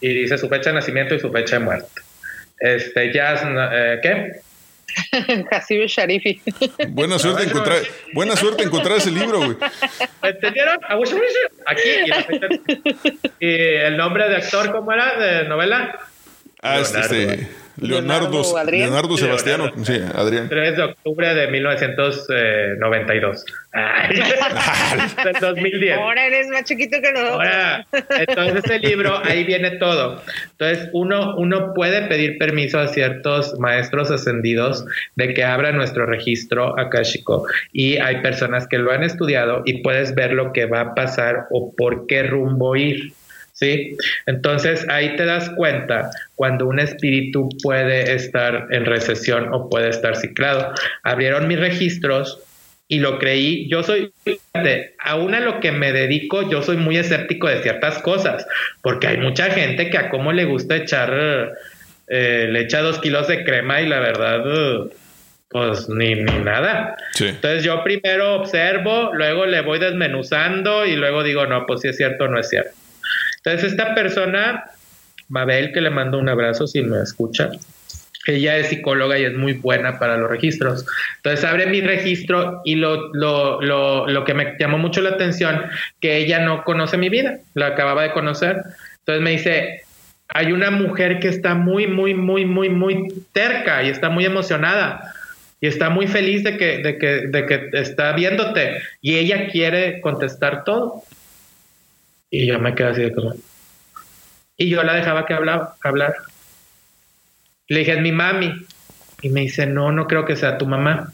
Y 0.00 0.08
dice 0.08 0.38
su 0.38 0.48
fecha 0.48 0.70
de 0.70 0.76
nacimiento 0.76 1.14
y 1.14 1.20
su 1.20 1.32
fecha 1.32 1.58
de 1.58 1.64
muerte. 1.64 2.02
Este, 2.60 3.12
ya, 3.12 3.34
eh, 3.72 3.98
¿qué? 4.02 4.40
Hasib 5.50 5.86
Sharifi. 5.86 6.40
Buena 6.88 7.18
suerte 7.18 7.44
encontrar, 7.44 7.82
buena 8.12 8.36
suerte 8.36 8.62
encontrar 8.64 8.98
ese 8.98 9.10
libro, 9.10 9.38
güey. 9.38 9.56
¿Entendieron? 10.22 10.78
Aquí. 11.66 11.82
Y, 13.38 13.46
el 13.48 13.96
nombre 13.96 14.28
de 14.28 14.36
actor, 14.36 14.72
¿cómo 14.72 14.92
era? 14.92 15.18
De 15.18 15.48
novela. 15.48 15.98
Ah, 16.62 16.80
este, 16.80 17.00
este 17.00 17.48
Leonardo, 17.80 18.42
Leonardo, 18.70 19.16
Sebastiano. 19.16 19.72
Sí, 19.84 20.00
Adrián. 20.14 20.48
3 20.48 20.76
de 20.76 20.82
octubre 20.82 21.34
de 21.34 21.48
1992. 21.48 23.44
del 25.24 25.34
2010. 25.40 25.98
Ahora 25.98 26.26
eres 26.26 26.48
más 26.48 26.64
chiquito 26.64 26.98
que 27.02 27.12
nosotros. 27.12 27.34
Ahora, 27.34 27.86
entonces 28.18 28.64
ese 28.64 28.78
libro, 28.78 29.20
ahí 29.24 29.44
viene 29.44 29.72
todo. 29.72 30.22
Entonces 30.52 30.88
uno, 30.92 31.36
uno 31.36 31.74
puede 31.74 32.02
pedir 32.08 32.38
permiso 32.38 32.78
a 32.78 32.88
ciertos 32.88 33.58
maestros 33.58 34.10
ascendidos 34.10 34.84
de 35.16 35.34
que 35.34 35.44
abra 35.44 35.72
nuestro 35.72 36.06
registro 36.06 36.78
akashico 36.78 37.46
y 37.72 37.98
hay 37.98 38.22
personas 38.22 38.66
que 38.66 38.78
lo 38.78 38.90
han 38.92 39.02
estudiado 39.02 39.62
y 39.66 39.82
puedes 39.82 40.14
ver 40.14 40.32
lo 40.32 40.52
que 40.52 40.66
va 40.66 40.80
a 40.80 40.94
pasar 40.94 41.46
o 41.50 41.74
por 41.76 42.06
qué 42.06 42.22
rumbo 42.22 42.76
ir. 42.76 43.12
¿Sí? 43.56 43.96
Entonces 44.26 44.86
ahí 44.88 45.16
te 45.16 45.24
das 45.24 45.50
cuenta 45.50 46.10
cuando 46.34 46.66
un 46.66 46.78
espíritu 46.78 47.48
puede 47.62 48.14
estar 48.14 48.68
en 48.70 48.84
recesión 48.84 49.52
o 49.52 49.68
puede 49.68 49.88
estar 49.88 50.14
ciclado. 50.14 50.72
Abrieron 51.02 51.48
mis 51.48 51.58
registros 51.58 52.38
y 52.86 53.00
lo 53.00 53.18
creí. 53.18 53.66
Yo 53.68 53.82
soy, 53.82 54.12
aún 54.98 55.34
a 55.34 55.40
lo 55.40 55.60
que 55.60 55.72
me 55.72 55.92
dedico, 55.92 56.48
yo 56.48 56.62
soy 56.62 56.76
muy 56.76 56.98
escéptico 56.98 57.48
de 57.48 57.62
ciertas 57.62 57.98
cosas, 58.00 58.46
porque 58.82 59.08
hay 59.08 59.16
mucha 59.16 59.50
gente 59.50 59.90
que 59.90 59.98
a 59.98 60.10
cómo 60.10 60.32
le 60.32 60.44
gusta 60.44 60.76
echar, 60.76 61.52
eh, 62.08 62.48
le 62.50 62.60
echa 62.60 62.82
dos 62.82 63.00
kilos 63.00 63.26
de 63.26 63.42
crema 63.42 63.80
y 63.80 63.88
la 63.88 64.00
verdad... 64.00 64.44
pues 65.48 65.88
ni, 65.88 66.14
ni 66.14 66.38
nada. 66.40 66.96
Entonces 67.18 67.62
yo 67.64 67.82
primero 67.82 68.34
observo, 68.34 69.12
luego 69.14 69.46
le 69.46 69.62
voy 69.62 69.78
desmenuzando 69.78 70.84
y 70.84 70.96
luego 70.96 71.22
digo, 71.22 71.46
no, 71.46 71.64
pues 71.64 71.80
si 71.80 71.88
es 71.88 71.96
cierto 71.96 72.24
o 72.24 72.28
no 72.28 72.38
es 72.38 72.48
cierto. 72.50 72.72
Entonces 73.46 73.70
esta 73.70 73.94
persona 73.94 74.64
Mabel, 75.28 75.72
que 75.72 75.80
le 75.80 75.90
mando 75.90 76.18
un 76.18 76.28
abrazo 76.28 76.66
si 76.66 76.82
me 76.82 77.00
escucha. 77.00 77.50
Ella 78.26 78.56
es 78.56 78.68
psicóloga 78.68 79.18
y 79.18 79.24
es 79.24 79.34
muy 79.36 79.52
buena 79.52 79.98
para 79.98 80.16
los 80.16 80.28
registros. 80.28 80.84
Entonces 81.16 81.44
abre 81.44 81.66
mi 81.66 81.80
registro 81.80 82.60
y 82.64 82.74
lo, 82.74 83.14
lo, 83.14 83.60
lo, 83.60 84.08
lo 84.08 84.24
que 84.24 84.34
me 84.34 84.56
llamó 84.58 84.78
mucho 84.78 85.00
la 85.00 85.10
atención, 85.10 85.62
que 86.00 86.16
ella 86.16 86.40
no 86.40 86.64
conoce 86.64 86.96
mi 86.96 87.08
vida, 87.08 87.38
la 87.54 87.68
acababa 87.68 88.02
de 88.02 88.12
conocer. 88.12 88.62
Entonces 88.98 89.22
me 89.22 89.30
dice, 89.30 89.82
hay 90.28 90.50
una 90.50 90.72
mujer 90.72 91.20
que 91.20 91.28
está 91.28 91.54
muy, 91.54 91.86
muy, 91.86 92.14
muy, 92.14 92.44
muy, 92.44 92.68
muy 92.68 93.08
terca 93.32 93.84
y 93.84 93.90
está 93.90 94.10
muy 94.10 94.24
emocionada 94.24 95.14
y 95.60 95.68
está 95.68 95.88
muy 95.88 96.08
feliz 96.08 96.42
de 96.42 96.56
que, 96.56 96.78
de 96.78 96.98
que, 96.98 97.28
de 97.28 97.46
que 97.46 97.68
está 97.74 98.12
viéndote 98.12 98.82
y 99.00 99.16
ella 99.16 99.46
quiere 99.48 100.00
contestar 100.00 100.64
todo. 100.64 101.04
Y 102.30 102.46
yo 102.46 102.58
me 102.58 102.74
quedé 102.74 102.88
así 102.88 103.02
de 103.02 103.14
como... 103.14 103.34
Y 104.56 104.70
yo 104.70 104.82
la 104.82 104.94
dejaba 104.94 105.26
que 105.26 105.34
hablaba, 105.34 105.76
hablar. 105.82 106.14
Le 107.68 107.80
dije, 107.80 107.92
es 107.92 108.00
mi 108.00 108.12
mami. 108.12 108.52
Y 109.22 109.28
me 109.28 109.42
dice, 109.42 109.66
no, 109.66 109.92
no 109.92 110.06
creo 110.06 110.24
que 110.24 110.36
sea 110.36 110.58
tu 110.58 110.66
mamá. 110.66 111.12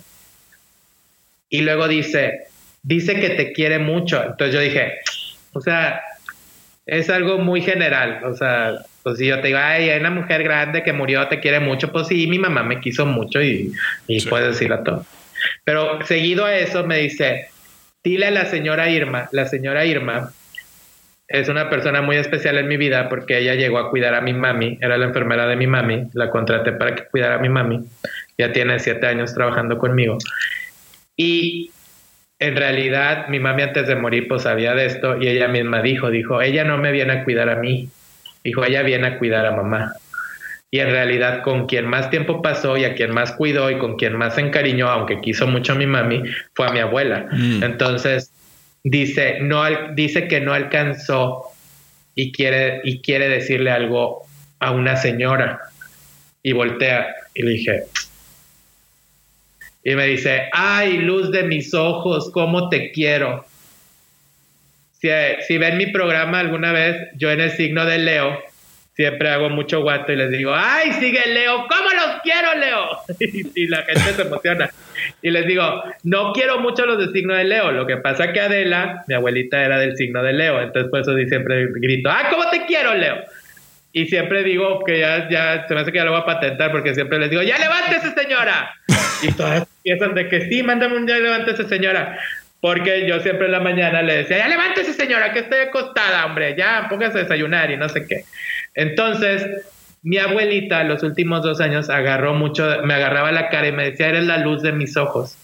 Y 1.48 1.62
luego 1.62 1.88
dice, 1.88 2.46
dice 2.82 3.18
que 3.18 3.30
te 3.30 3.52
quiere 3.52 3.78
mucho. 3.78 4.22
Entonces 4.22 4.54
yo 4.54 4.60
dije, 4.60 4.98
o 5.52 5.60
sea, 5.60 6.00
es 6.86 7.10
algo 7.10 7.38
muy 7.38 7.62
general. 7.62 8.24
O 8.24 8.34
sea, 8.34 8.74
pues 9.02 9.18
si 9.18 9.26
yo 9.26 9.40
te 9.40 9.48
digo, 9.48 9.58
ay, 9.60 9.90
hay 9.90 10.00
una 10.00 10.10
mujer 10.10 10.42
grande 10.44 10.82
que 10.82 10.92
murió, 10.92 11.26
te 11.28 11.40
quiere 11.40 11.60
mucho, 11.60 11.90
pues 11.90 12.08
sí, 12.08 12.26
mi 12.26 12.38
mamá 12.38 12.62
me 12.62 12.80
quiso 12.80 13.06
mucho 13.06 13.42
y, 13.42 13.72
y 14.06 14.24
puedes 14.26 14.48
decirlo 14.48 14.82
todo. 14.82 15.06
Pero 15.64 16.04
seguido 16.06 16.44
a 16.44 16.56
eso 16.56 16.84
me 16.84 16.98
dice, 16.98 17.48
dile 18.04 18.26
a 18.26 18.30
la 18.30 18.46
señora 18.46 18.88
Irma, 18.88 19.28
la 19.32 19.46
señora 19.46 19.84
Irma 19.84 20.32
es 21.32 21.48
una 21.48 21.70
persona 21.70 22.02
muy 22.02 22.16
especial 22.16 22.58
en 22.58 22.68
mi 22.68 22.76
vida 22.76 23.08
porque 23.08 23.38
ella 23.38 23.54
llegó 23.54 23.78
a 23.78 23.90
cuidar 23.90 24.14
a 24.14 24.20
mi 24.20 24.34
mami, 24.34 24.78
era 24.80 24.98
la 24.98 25.06
enfermera 25.06 25.46
de 25.46 25.56
mi 25.56 25.66
mami, 25.66 26.08
la 26.12 26.28
contraté 26.28 26.72
para 26.72 26.94
que 26.94 27.04
cuidara 27.06 27.36
a 27.36 27.38
mi 27.38 27.48
mami, 27.48 27.80
ya 28.36 28.52
tiene 28.52 28.78
siete 28.78 29.06
años 29.06 29.34
trabajando 29.34 29.78
conmigo. 29.78 30.18
Y 31.16 31.70
en 32.38 32.56
realidad 32.56 33.28
mi 33.28 33.40
mami 33.40 33.62
antes 33.62 33.86
de 33.86 33.96
morir 33.96 34.28
pues 34.28 34.42
sabía 34.42 34.74
de 34.74 34.84
esto 34.84 35.16
y 35.20 35.28
ella 35.28 35.48
misma 35.48 35.80
dijo, 35.80 36.10
dijo, 36.10 36.42
ella 36.42 36.64
no 36.64 36.76
me 36.76 36.92
viene 36.92 37.12
a 37.14 37.24
cuidar 37.24 37.48
a 37.48 37.56
mí, 37.56 37.88
dijo, 38.44 38.62
ella 38.64 38.82
viene 38.82 39.06
a 39.06 39.18
cuidar 39.18 39.46
a 39.46 39.52
mamá. 39.52 39.94
Y 40.70 40.80
en 40.80 40.90
realidad 40.90 41.42
con 41.42 41.66
quien 41.66 41.86
más 41.86 42.10
tiempo 42.10 42.42
pasó 42.42 42.76
y 42.76 42.84
a 42.84 42.94
quien 42.94 43.12
más 43.12 43.32
cuidó 43.32 43.70
y 43.70 43.78
con 43.78 43.96
quien 43.96 44.16
más 44.16 44.34
se 44.34 44.42
encariñó, 44.42 44.88
aunque 44.88 45.20
quiso 45.20 45.46
mucho 45.46 45.72
a 45.72 45.76
mi 45.76 45.86
mami, 45.86 46.24
fue 46.54 46.66
a 46.66 46.72
mi 46.72 46.78
abuela. 46.78 47.26
Mm. 47.30 47.62
Entonces, 47.62 48.32
dice, 48.82 49.38
no, 49.40 49.64
dice 49.94 50.28
que 50.28 50.40
no 50.40 50.52
alcanzó 50.52 51.44
y 52.14 52.32
quiere, 52.32 52.80
y 52.84 53.00
quiere 53.00 53.28
decirle 53.28 53.70
algo 53.70 54.26
a 54.58 54.70
una 54.72 54.96
señora. 54.96 55.60
Y 56.42 56.52
voltea 56.52 57.14
y 57.34 57.42
le 57.42 57.50
dije, 57.52 57.84
y 59.84 59.94
me 59.94 60.06
dice, 60.06 60.48
ay, 60.52 60.98
luz 60.98 61.30
de 61.30 61.42
mis 61.44 61.74
ojos, 61.74 62.30
cómo 62.32 62.68
te 62.68 62.92
quiero. 62.92 63.44
Si, 65.00 65.08
si 65.46 65.58
ven 65.58 65.76
mi 65.76 65.86
programa 65.88 66.40
alguna 66.40 66.72
vez, 66.72 66.96
yo 67.16 67.30
en 67.30 67.40
el 67.40 67.50
signo 67.50 67.84
de 67.84 67.98
Leo, 67.98 68.38
siempre 68.94 69.30
hago 69.30 69.48
mucho 69.50 69.82
guato 69.82 70.12
y 70.12 70.16
les 70.16 70.30
digo, 70.30 70.52
ay, 70.54 70.92
sigue 70.92 71.26
Leo, 71.26 71.66
¿cómo 71.68 71.90
los 71.90 72.20
quiero, 72.22 72.54
Leo? 72.54 72.98
y, 73.54 73.66
la 73.66 73.82
gente 73.82 74.14
se 74.14 74.22
emociona. 74.22 74.70
Y 75.22 75.30
les 75.30 75.46
digo, 75.46 75.82
no 76.02 76.32
quiero 76.32 76.58
mucho 76.58 76.84
los 76.84 76.98
de 76.98 77.12
signo 77.12 77.34
de 77.34 77.44
Leo. 77.44 77.70
Lo 77.70 77.86
que 77.86 77.96
pasa 77.96 78.32
que 78.32 78.40
Adela, 78.40 79.04
mi 79.06 79.14
abuelita 79.14 79.64
era 79.64 79.78
del 79.78 79.96
signo 79.96 80.22
de 80.22 80.32
Leo, 80.32 80.60
entonces 80.60 80.90
por 80.90 81.00
eso 81.00 81.14
siempre 81.28 81.68
grito, 81.76 82.10
ah, 82.10 82.28
¿cómo 82.30 82.50
te 82.50 82.66
quiero, 82.66 82.94
Leo? 82.94 83.24
Y 83.92 84.06
siempre 84.06 84.42
digo 84.42 84.82
que 84.84 85.00
ya, 85.00 85.28
ya, 85.28 85.66
se 85.68 85.74
me 85.74 85.80
hace 85.80 85.92
que 85.92 85.98
ya 85.98 86.04
lo 86.04 86.12
voy 86.12 86.22
a 86.22 86.26
patentar 86.26 86.72
porque 86.72 86.94
siempre 86.94 87.18
les 87.18 87.30
digo, 87.30 87.42
ya 87.42 87.58
levántese 87.58 88.12
señora. 88.18 88.74
Y 89.22 89.32
todas 89.32 89.66
piensan 89.82 90.14
de 90.14 90.28
que 90.28 90.48
sí, 90.48 90.62
mándame 90.62 90.96
un 90.96 91.06
ya 91.06 91.18
levántese 91.18 91.64
señora. 91.68 92.18
Porque 92.60 93.06
yo 93.06 93.20
siempre 93.20 93.46
en 93.46 93.52
la 93.52 93.60
mañana 93.60 94.02
le 94.02 94.18
decía, 94.18 94.38
ya 94.38 94.48
levántese 94.48 94.94
señora, 94.94 95.32
que 95.32 95.40
estoy 95.40 95.60
acostada, 95.60 96.24
hombre, 96.24 96.54
ya 96.56 96.86
póngase 96.88 97.18
a 97.18 97.22
desayunar 97.22 97.70
y 97.70 97.76
no 97.76 97.88
sé 97.88 98.06
qué. 98.06 98.24
Entonces, 98.74 99.66
mi 100.02 100.18
abuelita 100.18 100.84
los 100.84 101.02
últimos 101.02 101.42
dos 101.42 101.60
años 101.60 101.88
agarró 101.88 102.34
mucho, 102.34 102.66
me 102.84 102.94
agarraba 102.94 103.32
la 103.32 103.48
cara 103.48 103.68
y 103.68 103.72
me 103.72 103.90
decía, 103.90 104.08
eres 104.08 104.26
la 104.26 104.38
luz 104.38 104.62
de 104.62 104.72
mis 104.72 104.96
ojos. 104.96 105.36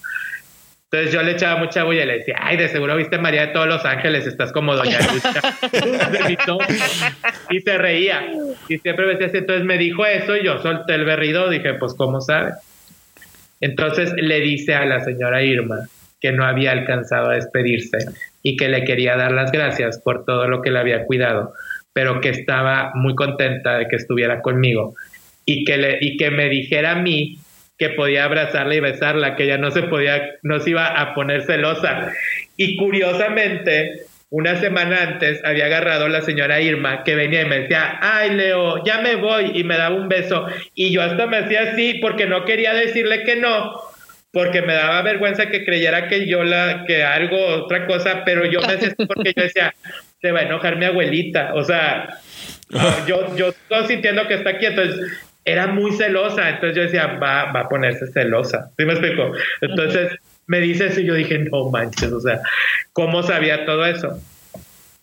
Entonces 0.91 1.13
yo 1.13 1.23
le 1.23 1.33
echaba 1.33 1.61
mucha 1.61 1.85
bulla 1.85 2.05
y 2.05 2.07
le 2.07 2.19
decía, 2.19 2.37
ay, 2.41 2.57
de 2.57 2.69
seguro 2.69 2.97
viste 2.97 3.19
María 3.19 3.49
de 3.49 3.53
todos 3.53 3.67
los 3.67 3.85
ángeles, 3.85 4.27
estás 4.27 4.53
como 4.53 4.75
Doña 4.75 4.99
Lucha. 5.13 5.43
y 7.51 7.61
se 7.61 7.79
reía. 7.79 8.27
Y 8.69 8.79
siempre 8.79 9.05
me 9.05 9.13
decía 9.13 9.27
así, 9.27 9.37
entonces 9.37 9.67
me 9.67 9.77
dijo 9.77 10.07
eso 10.07 10.35
y 10.35 10.45
yo 10.45 10.63
solté 10.63 10.95
el 10.95 11.05
berrido, 11.05 11.51
dije, 11.51 11.75
pues, 11.75 11.93
¿cómo 11.93 12.23
sabe? 12.23 12.53
Entonces 13.61 14.15
le 14.17 14.41
dice 14.41 14.75
a 14.75 14.87
la 14.87 15.05
señora 15.05 15.43
Irma 15.43 15.89
que 16.21 16.33
no 16.33 16.45
había 16.45 16.73
alcanzado 16.73 17.31
a 17.31 17.35
despedirse 17.35 17.99
y 18.43 18.57
que 18.57 18.69
le 18.69 18.85
quería 18.85 19.17
dar 19.17 19.33
las 19.33 19.53
gracias 19.53 19.99
por 19.99 20.25
todo 20.25 20.49
lo 20.49 20.63
que 20.63 20.71
le 20.71 20.79
había 20.79 21.05
cuidado, 21.05 21.53
pero 21.99 22.21
que 22.21 22.29
estaba 22.29 22.93
muy 22.95 23.17
contenta 23.17 23.77
de 23.77 23.89
que 23.89 23.97
estuviera 23.97 24.41
conmigo 24.41 24.95
y 25.45 25.65
que, 25.65 25.77
le, 25.79 25.99
y 26.01 26.17
que 26.17 26.31
me 26.31 26.49
dijera 26.49 26.93
a 26.93 26.95
mí 26.95 27.41
que 27.77 27.89
podía 27.89 28.23
abrazarla 28.23 28.77
y 28.77 28.79
besarla, 28.79 29.35
que 29.35 29.43
ella 29.43 29.59
no 29.59 29.73
se 29.73 29.83
podía, 29.83 30.37
no 30.45 30.61
se 30.61 30.71
iba 30.71 30.87
a 30.87 31.13
poner 31.13 31.43
celosa. 31.43 32.13
Y 32.57 32.77
curiosamente, 32.77 34.03
una 34.31 34.61
semana 34.61 35.03
antes 35.03 35.45
había 35.45 35.65
agarrado 35.65 36.05
a 36.05 36.09
la 36.09 36.23
señora 36.23 36.61
Irma 36.61 37.03
que 37.03 37.17
venía 37.17 37.43
y 37.43 37.47
me 37.47 37.63
decía, 37.63 37.99
ay 38.01 38.31
Leo, 38.31 38.85
ya 38.85 39.01
me 39.01 39.17
voy 39.17 39.51
y 39.55 39.65
me 39.65 39.77
daba 39.77 39.97
un 39.97 40.09
beso. 40.09 40.47
Y 40.77 40.93
yo 40.93 41.03
hasta 41.03 41.27
me 41.27 41.39
hacía 41.39 41.73
así 41.73 41.95
porque 42.01 42.27
no 42.27 42.45
quería 42.45 42.75
decirle 42.75 43.25
que 43.25 43.35
no, 43.35 43.75
porque 44.31 44.63
me 44.63 44.75
daba 44.75 45.03
vergüenza 45.03 45.47
que 45.51 45.65
creyera 45.65 46.07
que 46.07 46.29
yo 46.29 46.45
la, 46.45 46.85
que 46.87 47.03
algo, 47.03 47.65
otra 47.65 47.89
cosa, 47.89 48.23
pero 48.25 48.45
yo 48.45 48.61
me 48.61 48.75
hacía 48.75 48.95
porque 49.09 49.33
yo 49.37 49.43
decía, 49.43 49.75
se 50.21 50.33
va 50.33 50.41
a 50.41 50.43
enojar 50.43 50.77
mi 50.77 50.85
abuelita. 50.85 51.55
O 51.55 51.65
sea, 51.65 52.19
yo, 53.07 53.35
yo 53.37 53.49
estoy 53.49 53.87
sintiendo 53.87 54.27
que 54.27 54.35
está 54.35 54.51
aquí, 54.51 54.67
entonces 54.67 55.01
era 55.45 55.67
muy 55.67 55.93
celosa, 55.93 56.51
entonces 56.51 56.77
yo 56.77 56.83
decía, 56.83 57.19
va, 57.19 57.53
va 57.53 57.61
a 57.61 57.69
ponerse 57.69 58.07
celosa. 58.09 58.71
¿Sí 58.77 58.85
me 58.85 58.93
explico? 58.93 59.33
Entonces 59.63 60.13
me 60.47 60.61
dice 60.61 60.87
eso 60.87 61.01
y 61.01 61.07
yo 61.07 61.15
dije, 61.15 61.39
no 61.39 61.71
manches, 61.71 62.13
o 62.13 62.21
sea, 62.21 62.41
¿cómo 62.93 63.23
sabía 63.23 63.65
todo 63.65 63.87
eso? 63.87 64.19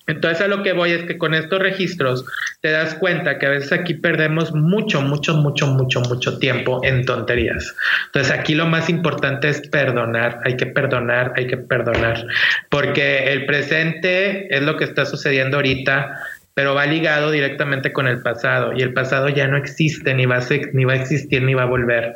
Entonces 0.07 0.41
a 0.41 0.47
lo 0.47 0.61
que 0.63 0.73
voy 0.73 0.91
es 0.91 1.03
que 1.03 1.17
con 1.17 1.33
estos 1.33 1.59
registros 1.59 2.25
te 2.61 2.71
das 2.71 2.95
cuenta 2.95 3.39
que 3.39 3.47
a 3.47 3.49
veces 3.49 3.71
aquí 3.71 3.95
perdemos 3.95 4.53
mucho, 4.53 5.01
mucho, 5.01 5.35
mucho, 5.35 5.67
mucho, 5.67 6.01
mucho 6.01 6.37
tiempo 6.37 6.81
en 6.83 7.05
tonterías. 7.05 7.75
Entonces 8.07 8.31
aquí 8.31 8.55
lo 8.55 8.67
más 8.67 8.89
importante 8.89 9.49
es 9.49 9.67
perdonar, 9.67 10.41
hay 10.45 10.57
que 10.57 10.67
perdonar, 10.67 11.33
hay 11.35 11.47
que 11.47 11.57
perdonar, 11.57 12.25
porque 12.69 13.31
el 13.33 13.45
presente 13.45 14.55
es 14.55 14.61
lo 14.61 14.77
que 14.77 14.83
está 14.83 15.05
sucediendo 15.05 15.57
ahorita, 15.57 16.19
pero 16.53 16.73
va 16.73 16.85
ligado 16.85 17.31
directamente 17.31 17.91
con 17.91 18.07
el 18.07 18.21
pasado 18.21 18.73
y 18.73 18.81
el 18.81 18.93
pasado 18.93 19.29
ya 19.29 19.47
no 19.47 19.57
existe, 19.57 20.13
ni 20.13 20.25
va 20.25 20.37
a, 20.37 20.43
ni 20.71 20.85
va 20.85 20.93
a 20.93 20.95
existir, 20.95 21.41
ni 21.41 21.53
va 21.53 21.63
a 21.63 21.67
volver. 21.67 22.15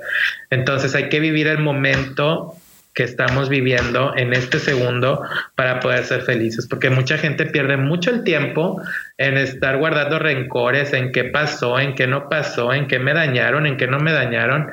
Entonces 0.50 0.96
hay 0.96 1.10
que 1.10 1.20
vivir 1.20 1.48
el 1.48 1.58
momento 1.58 2.56
que 3.00 3.06
estamos 3.06 3.48
viviendo 3.48 4.12
en 4.18 4.34
este 4.34 4.60
segundo 4.60 5.22
para 5.56 5.80
poder 5.80 6.04
ser 6.04 6.24
felices, 6.24 6.68
porque 6.68 6.90
mucha 6.90 7.18
gente 7.18 7.46
pierde 7.46 7.78
mucho 7.78 8.10
el 8.10 8.26
tiempo 8.26 8.82
en 9.18 9.38
estar 9.38 9.78
guardando 9.78 10.20
rencores, 10.20 10.92
en 10.92 11.14
qué 11.14 11.24
pasó, 11.24 11.80
en 11.80 11.96
qué 11.96 12.08
no 12.08 12.28
pasó, 12.28 12.74
en 12.74 12.88
qué 12.88 13.00
me 13.00 13.14
dañaron, 13.14 13.66
en 13.66 13.78
qué 13.78 13.88
no 13.88 14.00
me 14.00 14.12
dañaron. 14.12 14.70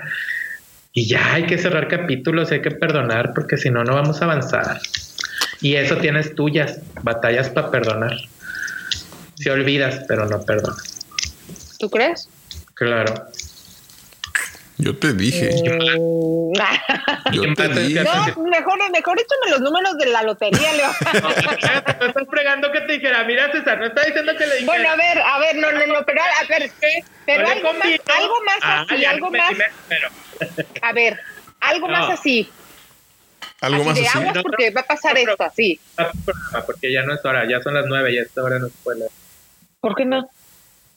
Y 0.93 1.07
ya 1.07 1.35
hay 1.35 1.45
que 1.45 1.57
cerrar 1.57 1.87
capítulos, 1.87 2.51
hay 2.51 2.63
que 2.63 2.73
perdonar, 2.73 3.33
porque 3.33 3.59
si 3.59 3.71
no, 3.71 3.85
no 3.85 3.95
vamos 3.95 4.21
a 4.21 4.25
avanzar. 4.25 4.81
Y 5.61 5.77
eso 5.77 5.99
tienes 5.99 6.35
tuyas, 6.35 6.81
batallas 7.05 7.49
para 7.49 7.71
perdonar. 7.71 8.17
Si 9.37 9.49
olvidas, 9.51 10.01
pero 10.09 10.27
no 10.27 10.43
perdonas. 10.43 11.07
¿Tú 11.79 11.89
crees? 11.91 12.29
Claro. 12.75 13.29
Yo 14.79 14.97
te 14.97 15.15
dije. 15.15 15.51
Mm, 15.65 16.53
yo 17.33 17.55
te 17.55 17.69
dije. 17.69 18.05
No, 18.05 18.27
mejor, 18.45 18.91
mejor 18.91 19.19
échame 19.19 19.51
los 19.51 19.61
números 19.61 19.97
de 19.97 20.07
la 20.07 20.23
lotería, 20.23 20.73
Leo. 20.75 20.91
me 22.01 22.07
estás 22.07 22.29
fregando 22.29 22.71
que 22.73 22.81
te 22.83 22.93
dijera, 22.95 23.25
mira 23.25 23.51
César, 23.53 23.79
no 23.79 23.87
está 23.87 24.05
diciendo 24.05 24.33
que 24.37 24.47
le 24.47 24.57
dijera. 24.57 24.67
Bueno, 24.67 24.91
a 24.91 24.97
ver, 24.97 25.19
a 25.19 25.39
ver, 25.39 25.57
no, 25.57 25.73
no, 25.73 25.87
no, 25.87 26.05
pero 26.05 26.21
a 26.21 26.45
ver, 26.47 26.71
pero 27.25 27.49
algo 27.49 27.73
más, 27.73 27.87
algo 27.87 28.35
más 28.45 28.59
ah, 28.63 28.87
así, 28.89 29.05
algo 29.05 29.31
más. 29.31 29.53
A 30.83 30.93
ver, 30.93 31.21
algo 31.61 31.89
más 31.89 32.11
así. 32.11 32.51
Algo 33.63 33.85
más 33.85 33.99
así. 33.99 34.07
Aguas 34.19 34.43
porque 34.43 34.71
va 34.71 34.83
a 34.83 34.87
pasar 34.87 35.17
esto, 35.17 35.43
así. 35.43 35.81
Porque 36.67 36.93
ya 36.93 37.03
no 37.03 37.15
es 37.15 37.25
hora, 37.25 37.49
ya 37.49 37.63
son 37.63 37.73
las 37.73 37.87
nueve, 37.87 38.15
ya 38.15 38.21
esta 38.21 38.43
hora 38.43 38.59
no 38.59 38.69
se 38.69 38.75
puede 38.85 38.99
leer. 38.99 39.11
¿Por 39.81 39.95
qué 39.95 40.05
no? 40.05 40.29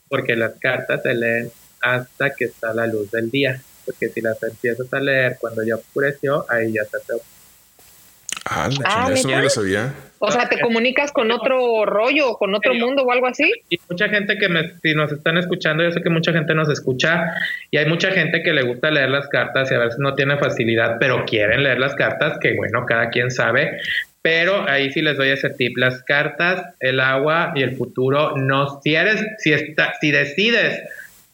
Porque 0.09 0.35
las 0.35 0.55
cartas 0.59 1.01
se 1.01 1.13
leen 1.13 1.51
hasta 1.81 2.35
que 2.35 2.45
está 2.45 2.73
la 2.73 2.85
luz 2.85 3.09
del 3.11 3.31
día 3.31 3.61
porque 3.89 4.09
si 4.09 4.21
las 4.21 4.41
empiezas 4.43 4.93
a 4.93 4.99
leer 4.99 5.37
cuando 5.39 5.63
ya 5.63 5.75
oscureció, 5.75 6.45
ahí 6.47 6.73
ya 6.73 6.85
se 6.85 6.97
hace 6.97 7.13
Ah, 8.45 8.69
la 8.69 8.85
Ah, 8.85 9.05
chingada, 9.05 9.13
eso 9.13 9.29
no 9.29 9.41
lo 9.41 9.49
sabía. 9.49 9.93
O 10.19 10.31
sea, 10.31 10.47
te 10.47 10.59
comunicas 10.59 11.11
con 11.11 11.31
otro 11.31 11.85
rollo, 11.85 12.33
con 12.35 12.53
otro 12.53 12.73
mundo 12.75 13.03
o 13.03 13.11
algo 13.11 13.27
así. 13.27 13.51
Y 13.69 13.79
mucha 13.89 14.09
gente 14.09 14.37
que 14.37 14.47
me, 14.47 14.77
si 14.81 14.93
nos 14.93 15.11
están 15.11 15.37
escuchando, 15.37 15.83
yo 15.83 15.91
sé 15.91 16.01
que 16.01 16.09
mucha 16.09 16.31
gente 16.31 16.53
nos 16.53 16.69
escucha 16.69 17.33
y 17.71 17.77
hay 17.77 17.87
mucha 17.87 18.11
gente 18.11 18.43
que 18.43 18.53
le 18.53 18.63
gusta 18.63 18.91
leer 18.91 19.09
las 19.09 19.27
cartas 19.27 19.71
y 19.71 19.75
a 19.75 19.79
veces 19.79 19.97
no 19.99 20.13
tiene 20.13 20.37
facilidad, 20.37 20.97
pero 20.99 21.25
quieren 21.25 21.63
leer 21.63 21.79
las 21.79 21.95
cartas, 21.95 22.37
que 22.39 22.55
bueno, 22.55 22.85
cada 22.85 23.09
quien 23.09 23.31
sabe. 23.31 23.79
Pero 24.21 24.69
ahí 24.69 24.91
sí 24.91 25.01
les 25.01 25.17
doy 25.17 25.29
ese 25.29 25.49
tip. 25.49 25.77
Las 25.77 26.03
cartas, 26.03 26.75
el 26.79 26.99
agua 26.99 27.53
y 27.55 27.63
el 27.63 27.75
futuro, 27.75 28.35
no, 28.35 28.79
si 28.81 28.95
eres, 28.95 29.25
si 29.39 29.53
está, 29.53 29.93
si 29.99 30.11
decides 30.11 30.79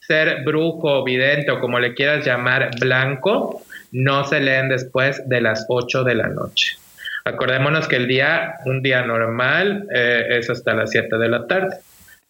ser 0.06 0.44
brujo, 0.44 1.04
vidente 1.04 1.50
o 1.50 1.60
como 1.60 1.78
le 1.78 1.94
quieras 1.94 2.24
llamar, 2.24 2.70
blanco, 2.78 3.62
no 3.92 4.24
se 4.24 4.40
leen 4.40 4.68
después 4.68 5.28
de 5.28 5.40
las 5.40 5.66
8 5.68 6.04
de 6.04 6.14
la 6.14 6.28
noche. 6.28 6.76
Acordémonos 7.24 7.88
que 7.88 7.96
el 7.96 8.06
día, 8.06 8.54
un 8.66 8.82
día 8.82 9.02
normal, 9.02 9.88
eh, 9.92 10.38
es 10.38 10.48
hasta 10.48 10.74
las 10.74 10.90
7 10.90 11.16
de 11.18 11.28
la 11.28 11.46
tarde. 11.46 11.76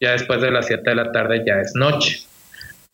Ya 0.01 0.13
después 0.13 0.41
de 0.41 0.51
las 0.51 0.67
7 0.67 0.89
de 0.89 0.97
la 0.97 1.13
tarde 1.13 1.43
ya 1.47 1.61
es 1.61 1.75
noche. 1.75 2.21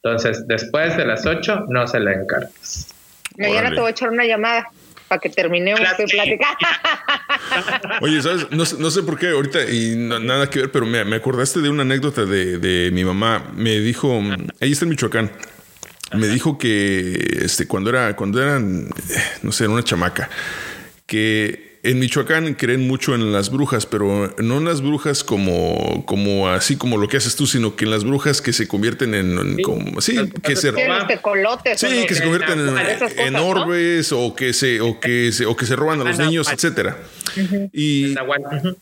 Entonces, 0.02 0.46
después 0.48 0.96
de 0.96 1.04
las 1.04 1.26
8 1.26 1.66
no 1.68 1.86
se 1.86 2.00
leen 2.00 2.26
cartas. 2.26 2.92
Mañana 3.38 3.70
te 3.70 3.76
voy 3.76 3.88
a 3.88 3.90
echar 3.90 4.10
una 4.10 4.24
llamada 4.24 4.68
para 5.12 5.20
que 5.20 5.28
terminemos 5.28 5.78
de 5.98 6.06
platicar. 6.06 6.56
Oye, 8.00 8.22
¿sabes? 8.22 8.46
No, 8.50 8.64
sé- 8.64 8.76
no 8.78 8.90
sé 8.90 9.02
por 9.02 9.18
qué 9.18 9.28
ahorita 9.28 9.70
y 9.70 9.94
no- 9.94 10.18
nada 10.18 10.48
que 10.48 10.60
ver, 10.60 10.72
pero 10.72 10.86
me, 10.86 11.04
me 11.04 11.16
acordaste 11.16 11.60
de 11.60 11.68
una 11.68 11.82
anécdota 11.82 12.24
de, 12.24 12.56
de 12.56 12.90
mi 12.92 13.04
mamá. 13.04 13.52
Me 13.54 13.78
dijo, 13.80 14.18
ella 14.22 14.72
está 14.72 14.86
en 14.86 14.88
Michoacán. 14.88 15.30
Me 16.14 16.28
dijo 16.28 16.56
que 16.56 17.40
este, 17.42 17.66
cuando 17.66 17.90
era, 17.90 18.16
cuando 18.16 18.42
eran, 18.42 18.88
eh, 19.10 19.22
no 19.42 19.52
sé, 19.52 19.64
era 19.64 19.72
una 19.74 19.82
chamaca, 19.84 20.30
que 21.06 21.71
en 21.84 21.98
Michoacán 21.98 22.54
creen 22.54 22.86
mucho 22.86 23.14
en 23.14 23.32
las 23.32 23.50
brujas, 23.50 23.86
pero 23.86 24.32
no 24.38 24.58
en 24.58 24.64
las 24.64 24.82
brujas 24.82 25.24
como, 25.24 26.04
como 26.06 26.48
así 26.48 26.76
como 26.76 26.96
lo 26.96 27.08
que 27.08 27.16
haces 27.16 27.34
tú, 27.34 27.46
sino 27.46 27.74
que 27.74 27.84
en 27.86 27.90
las 27.90 28.04
brujas 28.04 28.40
que 28.40 28.52
se 28.52 28.68
convierten 28.68 29.14
en, 29.14 29.36
en 29.36 29.62
como, 29.62 30.00
sí, 30.00 30.16
que 30.44 30.54
se 30.54 30.70
Sí, 30.70 30.82
los 30.86 31.06
tecolotes. 31.08 31.80
Sí, 31.80 32.06
que 32.06 32.14
se 32.14 32.22
convierten 32.22 32.60
en, 32.60 32.78
esas 32.78 33.12
cosas, 33.12 33.26
en 33.26 33.32
¿no? 33.32 33.46
orbes 33.48 34.12
o 34.12 34.34
que 34.34 34.52
se 34.52 34.80
o 34.80 35.00
que 35.00 35.32
se 35.32 35.44
o 35.44 35.56
que 35.56 35.66
se 35.66 35.74
roban 35.74 36.00
a 36.00 36.04
los 36.04 36.18
niños, 36.18 36.48
etcétera. 36.52 36.98
Y 37.72 38.14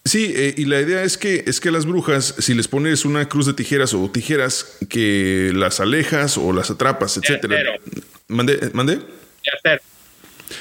sí, 0.04 0.32
eh, 0.36 0.54
y 0.58 0.66
la 0.66 0.80
idea 0.80 1.02
es 1.02 1.16
que 1.16 1.44
es 1.46 1.60
que 1.60 1.70
las 1.70 1.86
brujas, 1.86 2.34
si 2.38 2.52
les 2.52 2.68
pones 2.68 3.06
una 3.06 3.28
cruz 3.28 3.46
de 3.46 3.54
tijeras 3.54 3.94
o 3.94 4.10
tijeras 4.10 4.76
que 4.90 5.52
las 5.54 5.80
alejas 5.80 6.36
o 6.36 6.52
las 6.52 6.70
atrapas, 6.70 7.16
etcétera. 7.16 7.76
Mande, 8.28 8.70
mande. 8.74 8.96
De 8.96 9.02
acero. 9.58 9.89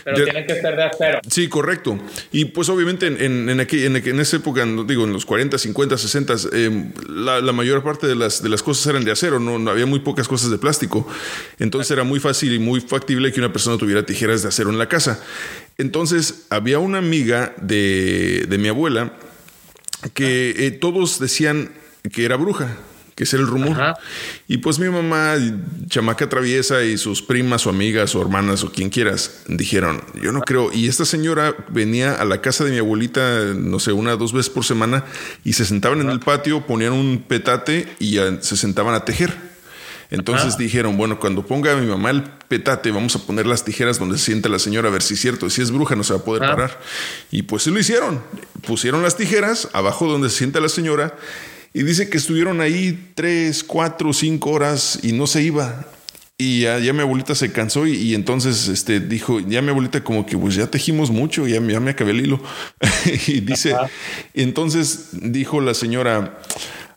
Pero 0.03 0.24
tienen 0.24 0.45
que 0.48 0.56
ser 0.61 0.76
de 0.76 0.84
acero. 0.84 1.20
Sí, 1.30 1.48
correcto. 1.48 1.99
Y 2.32 2.45
pues 2.45 2.70
obviamente 2.70 3.07
en, 3.07 3.22
en, 3.22 3.49
en, 3.49 3.60
aquel- 3.60 3.86
en, 3.86 3.95
en 3.95 4.20
esa 4.20 4.38
época, 4.38 4.66
digo, 4.88 5.03
en 5.06 5.14
los 5.14 5.26
40, 5.26 5.57
50, 5.57 5.98
60, 5.98 6.36
eh, 6.53 6.91
la, 7.10 7.41
la 7.41 7.52
mayor 7.53 7.84
parte 7.84 8.07
de 8.07 8.16
las, 8.16 8.41
de 8.44 8.49
las 8.49 8.64
cosas 8.64 8.86
eran 8.88 9.03
de 9.03 9.11
acero, 9.11 9.40
no, 9.40 9.60
no 9.60 9.72
había 9.72 9.86
muy 9.86 9.99
pocas 9.99 10.28
cosas 10.28 10.52
de 10.52 10.57
plástico. 10.57 11.07
Entonces 11.60 11.90
era 11.91 12.03
muy 12.03 12.20
fácil 12.20 12.53
y 12.53 12.60
muy 12.60 12.82
factible 12.82 13.32
que 13.32 13.40
una 13.40 13.52
persona 13.52 13.78
tuviera 13.78 14.06
tijeras 14.06 14.41
de 14.44 14.49
acero 14.49 14.70
en 14.70 14.78
la 14.78 14.88
casa. 14.90 15.24
Entonces 15.78 16.45
había 16.49 16.80
una 16.80 16.98
amiga 16.98 17.53
de, 17.61 18.45
de 18.48 18.57
mi 18.57 18.68
abuela 18.68 19.14
que 20.14 20.56
eh, 20.57 20.72
todos 20.72 21.20
decían 21.20 21.72
que 22.14 22.26
era 22.26 22.36
bruja, 22.38 22.78
que 23.20 23.36
era 23.36 23.41
el 23.44 23.50
rumor. 23.50 23.98
Y 24.48 24.60
pues 24.60 24.80
mi 24.80 24.88
mamá, 24.88 25.36
chamaca 25.90 26.30
traviesa 26.30 26.84
y 26.86 26.98
sus 26.98 27.22
primas 27.22 27.68
o 27.68 27.70
amigas 27.70 28.16
o 28.16 28.22
hermanas 28.22 28.64
o 28.64 28.72
quien 28.72 28.90
quieras, 28.90 29.41
dijeron, 29.48 30.02
yo 30.22 30.32
no 30.32 30.40
creo. 30.40 30.72
Y 30.72 30.88
esta 30.88 31.04
señora 31.04 31.54
venía 31.68 32.14
a 32.16 32.24
la 32.24 32.40
casa 32.40 32.64
de 32.64 32.72
mi 32.72 32.78
abuelita, 32.78 33.54
no 33.56 33.80
sé, 33.80 33.91
una 33.91 34.14
o 34.14 34.18
dos 34.18 34.32
veces 34.32 34.50
por 34.50 34.64
semana 34.64 35.04
y 35.44 35.52
se 35.52 35.66
sentaban 35.66 36.00
en 36.00 36.10
el 36.10 36.22
patio, 36.22 36.66
ponían 36.66 36.94
un 36.94 37.26
petate 37.28 37.94
y 38.00 38.16
se 38.40 38.56
sentaban 38.56 38.96
a 38.96 39.04
tejer. 39.04 39.36
Entonces 40.12 40.58
dijeron, 40.58 40.96
bueno, 40.96 41.20
cuando 41.20 41.46
ponga 41.46 41.74
a 41.74 41.76
mi 41.76 41.86
mamá 41.86 42.12
el 42.12 42.24
petate, 42.24 42.90
vamos 42.90 43.16
a 43.18 43.20
poner 43.20 43.46
las 43.46 43.66
tijeras 43.66 44.00
donde 44.00 44.18
se 44.18 44.26
sienta 44.26 44.48
la 44.48 44.60
señora 44.60 44.88
a 44.88 44.91
ver 44.91 45.02
si 45.02 45.16
es 45.16 45.20
cierto, 45.20 45.50
si 45.50 45.62
es 45.62 45.72
bruja 45.72 45.96
no 45.96 46.06
se 46.06 46.14
va 46.14 46.20
a 46.20 46.24
poder 46.24 46.50
parar. 46.50 46.80
Y 47.32 47.41
pues 47.44 47.64
sí 47.64 47.70
lo 47.70 47.80
hicieron. 47.80 48.24
Pusieron 48.66 49.04
las 49.04 49.18
tijeras 49.18 49.68
abajo 49.74 50.08
donde 50.08 50.30
se 50.30 50.38
sienta 50.38 50.62
la 50.62 50.70
señora 50.70 51.16
y 51.74 51.84
dice 51.84 52.10
que 52.10 52.18
estuvieron 52.18 52.62
ahí 52.62 53.12
tres, 53.16 53.64
cuatro, 53.64 54.14
cinco 54.14 54.52
horas 54.52 55.00
y 55.04 55.12
no 55.12 55.28
se 55.28 55.44
iba. 55.44 55.86
Y 56.41 56.62
ya, 56.62 56.80
ya 56.80 56.94
mi 56.94 57.02
abuelita 57.02 57.36
se 57.36 57.52
cansó 57.52 57.86
y, 57.86 57.96
y 57.96 58.16
entonces 58.16 58.70
este, 58.70 59.02
dijo, 59.02 59.41
ya 59.41 59.62
mi 59.62 59.70
abuelita 59.70 60.04
como 60.04 60.26
que 60.26 60.38
pues 60.38 60.56
ya 60.56 60.68
tejimos 60.68 61.12
mucho, 61.12 61.46
ya, 61.48 61.60
ya 61.62 61.80
me 61.82 61.91
acabé 61.91 62.12
el 62.12 62.22
hilo. 62.22 62.41
y 63.28 63.41
dice, 63.41 63.76
entonces 64.34 65.10
dijo 65.12 65.60
la 65.60 65.74
señora, 65.74 66.40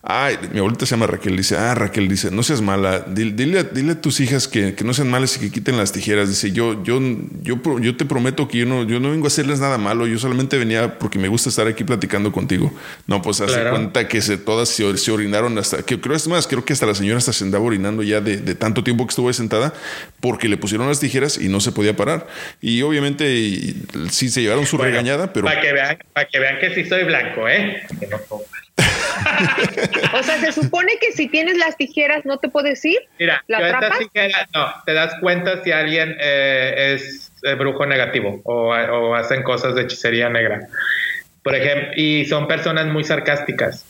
Ay, 0.04 0.36
mi 0.52 0.58
abuelita 0.58 0.84
se 0.84 0.90
llama 0.96 1.06
Raquel. 1.06 1.36
Dice, 1.36 1.56
ah, 1.56 1.76
Raquel, 1.76 2.08
dice, 2.08 2.32
no 2.32 2.42
seas 2.42 2.60
mala. 2.60 3.00
Dile, 3.06 3.30
dile, 3.36 3.58
a- 3.60 3.62
dile 3.62 3.92
a 3.92 4.00
tus 4.00 4.18
hijas 4.18 4.48
que, 4.48 4.74
que 4.74 4.82
no 4.82 4.92
sean 4.94 5.08
malas 5.08 5.36
y 5.36 5.40
que 5.40 5.50
quiten 5.52 5.76
las 5.76 5.92
tijeras. 5.92 6.28
Dice, 6.28 6.50
yo, 6.50 6.82
yo, 6.82 7.00
yo, 7.42 7.60
yo 7.78 7.96
te 7.96 8.04
prometo 8.04 8.48
que 8.48 8.58
yo 8.58 8.66
no, 8.66 8.82
yo 8.82 8.98
no 8.98 9.12
vengo 9.12 9.26
a 9.26 9.28
hacerles 9.28 9.60
nada 9.60 9.78
malo. 9.78 10.08
Yo 10.08 10.18
solamente 10.18 10.58
venía 10.58 10.98
porque 10.98 11.20
me 11.20 11.28
gusta 11.28 11.50
estar 11.50 11.68
aquí 11.68 11.84
platicando 11.84 12.32
contigo. 12.32 12.74
No, 13.06 13.22
pues 13.22 13.40
hace 13.40 13.52
Claro. 13.54 13.70
cuenta 13.70 14.08
que 14.08 14.20
se, 14.22 14.38
todas 14.38 14.70
se, 14.70 14.96
se 14.98 15.12
orinaron 15.12 15.56
hasta, 15.56 15.84
que 15.84 16.00
creo 16.00 16.16
es 16.16 16.26
más, 16.26 16.48
creo 16.48 16.64
que 16.64 16.72
hasta 16.72 16.86
la 16.86 16.96
señora 16.96 17.18
hasta 17.18 17.32
se 17.32 17.44
andaba 17.44 17.64
orinando 17.64 18.02
ya 18.02 18.20
de, 18.20 18.38
de 18.38 18.54
tanto 18.56 18.82
tiempo 18.82 19.06
que 19.06 19.10
estuvo 19.10 19.28
ahí 19.28 19.34
sentada 19.34 19.72
porque 20.18 20.48
le 20.48 20.56
pusieron 20.56 20.88
las 20.88 20.98
tijeras 20.98 21.38
y 21.38 21.48
no 21.48 21.60
se 21.60 21.70
podía 21.70 21.94
parar. 21.94 22.26
Y 22.60 22.82
obviamente 22.82 23.32
y- 23.36 23.80
sí 24.10 24.30
se 24.30 24.42
llevaron 24.42 24.66
su 24.66 24.78
regañada, 24.78 25.32
pero 25.32 25.46
Para 25.46 25.60
que 25.60 25.72
vean, 25.72 25.98
para 26.12 26.26
que 26.26 26.40
vean 26.40 26.58
que 26.58 26.74
sí 26.74 26.88
soy 26.88 27.04
blanco, 27.04 27.48
¿eh? 27.48 27.82
Que 28.00 28.08
no. 28.08 28.18
O 30.14 30.22
sea, 30.22 30.38
se 30.38 30.52
supone 30.52 30.92
que 31.00 31.12
si 31.12 31.28
tienes 31.28 31.56
las 31.56 31.76
tijeras 31.76 32.24
no 32.24 32.38
te 32.38 32.48
puedes 32.48 32.84
ir. 32.84 32.98
Mira, 33.18 33.42
¿La 33.48 33.58
atrapas? 33.58 33.98
tijeras, 33.98 34.46
no, 34.54 34.66
te 34.84 34.92
das 34.92 35.14
cuenta 35.20 35.62
si 35.64 35.72
alguien 35.72 36.16
eh, 36.20 36.94
es 36.94 37.32
eh, 37.44 37.54
brujo 37.54 37.86
negativo 37.86 38.40
o, 38.44 38.68
o 38.74 39.14
hacen 39.14 39.42
cosas 39.42 39.74
de 39.74 39.82
hechicería 39.82 40.28
negra. 40.28 40.60
Por 41.42 41.54
ejemplo, 41.54 41.88
y 41.96 42.24
son 42.26 42.46
personas 42.46 42.86
muy 42.86 43.04
sarcásticas 43.04 43.84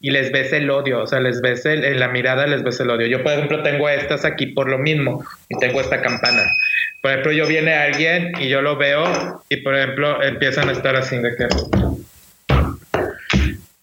y 0.00 0.10
les 0.10 0.30
ves 0.30 0.52
el 0.52 0.70
odio, 0.70 1.02
o 1.02 1.06
sea, 1.06 1.20
les 1.20 1.40
ves 1.40 1.64
el- 1.66 1.84
en 1.84 1.98
la 2.00 2.08
mirada, 2.08 2.46
les 2.46 2.62
ves 2.62 2.78
el 2.80 2.90
odio. 2.90 3.06
Yo, 3.06 3.22
por 3.22 3.32
ejemplo, 3.32 3.62
tengo 3.62 3.88
estas 3.88 4.24
aquí 4.24 4.46
por 4.46 4.68
lo 4.68 4.78
mismo 4.78 5.24
y 5.48 5.58
tengo 5.58 5.80
esta 5.80 6.00
campana. 6.00 6.44
Por 7.02 7.10
ejemplo, 7.10 7.32
yo 7.32 7.46
viene 7.46 7.74
alguien 7.74 8.32
y 8.38 8.48
yo 8.48 8.62
lo 8.62 8.76
veo 8.76 9.42
y, 9.48 9.56
por 9.58 9.74
ejemplo, 9.74 10.22
empiezan 10.22 10.68
a 10.68 10.72
estar 10.72 10.96
así 10.96 11.16
de 11.18 11.34
que... 11.36 11.46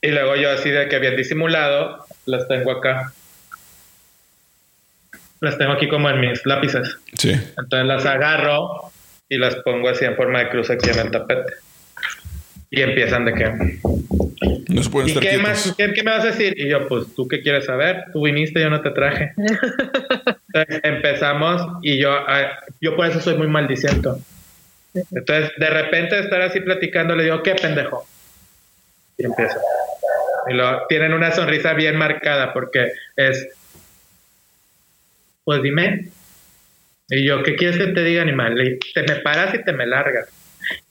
Y 0.03 0.11
luego 0.11 0.35
yo 0.35 0.51
así 0.51 0.69
de 0.69 0.89
que 0.89 0.99
bien 0.99 1.15
disimulado, 1.15 2.05
las 2.25 2.45
tengo 2.49 2.71
acá. 2.71 3.13
Las 5.39 5.57
tengo 5.57 5.71
aquí 5.71 5.87
como 5.87 6.09
en 6.09 6.19
mis 6.19 6.45
lápices. 6.45 6.97
sí. 7.13 7.31
Entonces 7.57 7.87
las 7.87 8.05
agarro 8.05 8.91
y 9.29 9.37
las 9.37 9.55
pongo 9.55 9.87
así 9.87 10.03
en 10.03 10.17
forma 10.17 10.39
de 10.39 10.49
cruz 10.49 10.69
aquí 10.69 10.89
en 10.89 10.99
el 10.99 11.09
tapete. 11.09 11.53
Y 12.69 12.81
empiezan 12.81 13.23
de 13.23 13.33
que... 13.33 13.79
No 14.67 14.83
se 14.83 14.89
pueden 14.89 15.07
¿Y 15.07 15.11
estar 15.11 15.23
qué, 15.23 15.29
quietos. 15.29 15.41
más, 15.41 15.73
qué, 15.77 15.93
qué 15.93 16.03
me 16.03 16.11
vas 16.11 16.23
a 16.25 16.27
decir? 16.27 16.53
Y 16.57 16.67
yo, 16.67 16.85
pues, 16.89 17.15
¿tú 17.15 17.25
qué 17.29 17.41
quieres 17.41 17.65
saber? 17.65 18.03
Tú 18.11 18.25
viniste, 18.25 18.59
yo 18.59 18.69
no 18.69 18.81
te 18.81 18.91
traje. 18.91 19.31
Entonces, 19.37 20.81
empezamos 20.83 21.61
y 21.81 21.97
yo, 21.97 22.11
ah, 22.11 22.59
yo 22.81 22.97
por 22.97 23.07
eso 23.07 23.21
soy 23.21 23.37
muy 23.37 23.47
maldiciento. 23.47 24.19
Entonces, 24.93 25.51
de 25.57 25.69
repente 25.69 26.19
estar 26.19 26.41
así 26.41 26.59
platicando, 26.59 27.15
le 27.15 27.23
digo, 27.23 27.41
¿qué 27.41 27.55
pendejo? 27.55 28.05
Y 29.23 29.25
empieza. 29.25 29.57
Y 30.49 30.53
lo, 30.53 30.85
tienen 30.87 31.13
una 31.13 31.31
sonrisa 31.31 31.73
bien 31.73 31.95
marcada 31.95 32.51
porque 32.51 32.91
es, 33.15 33.47
pues 35.45 35.61
dime. 35.61 36.07
Y 37.07 37.25
yo, 37.25 37.41
¿qué 37.43 37.55
quieres 37.55 37.77
que 37.77 37.87
te 37.87 38.03
diga, 38.03 38.21
animal? 38.21 38.55
Le- 38.55 38.79
te 38.93 39.03
me 39.03 39.21
paras 39.21 39.53
y 39.53 39.63
te 39.63 39.71
me 39.71 39.85
largas. 39.85 40.27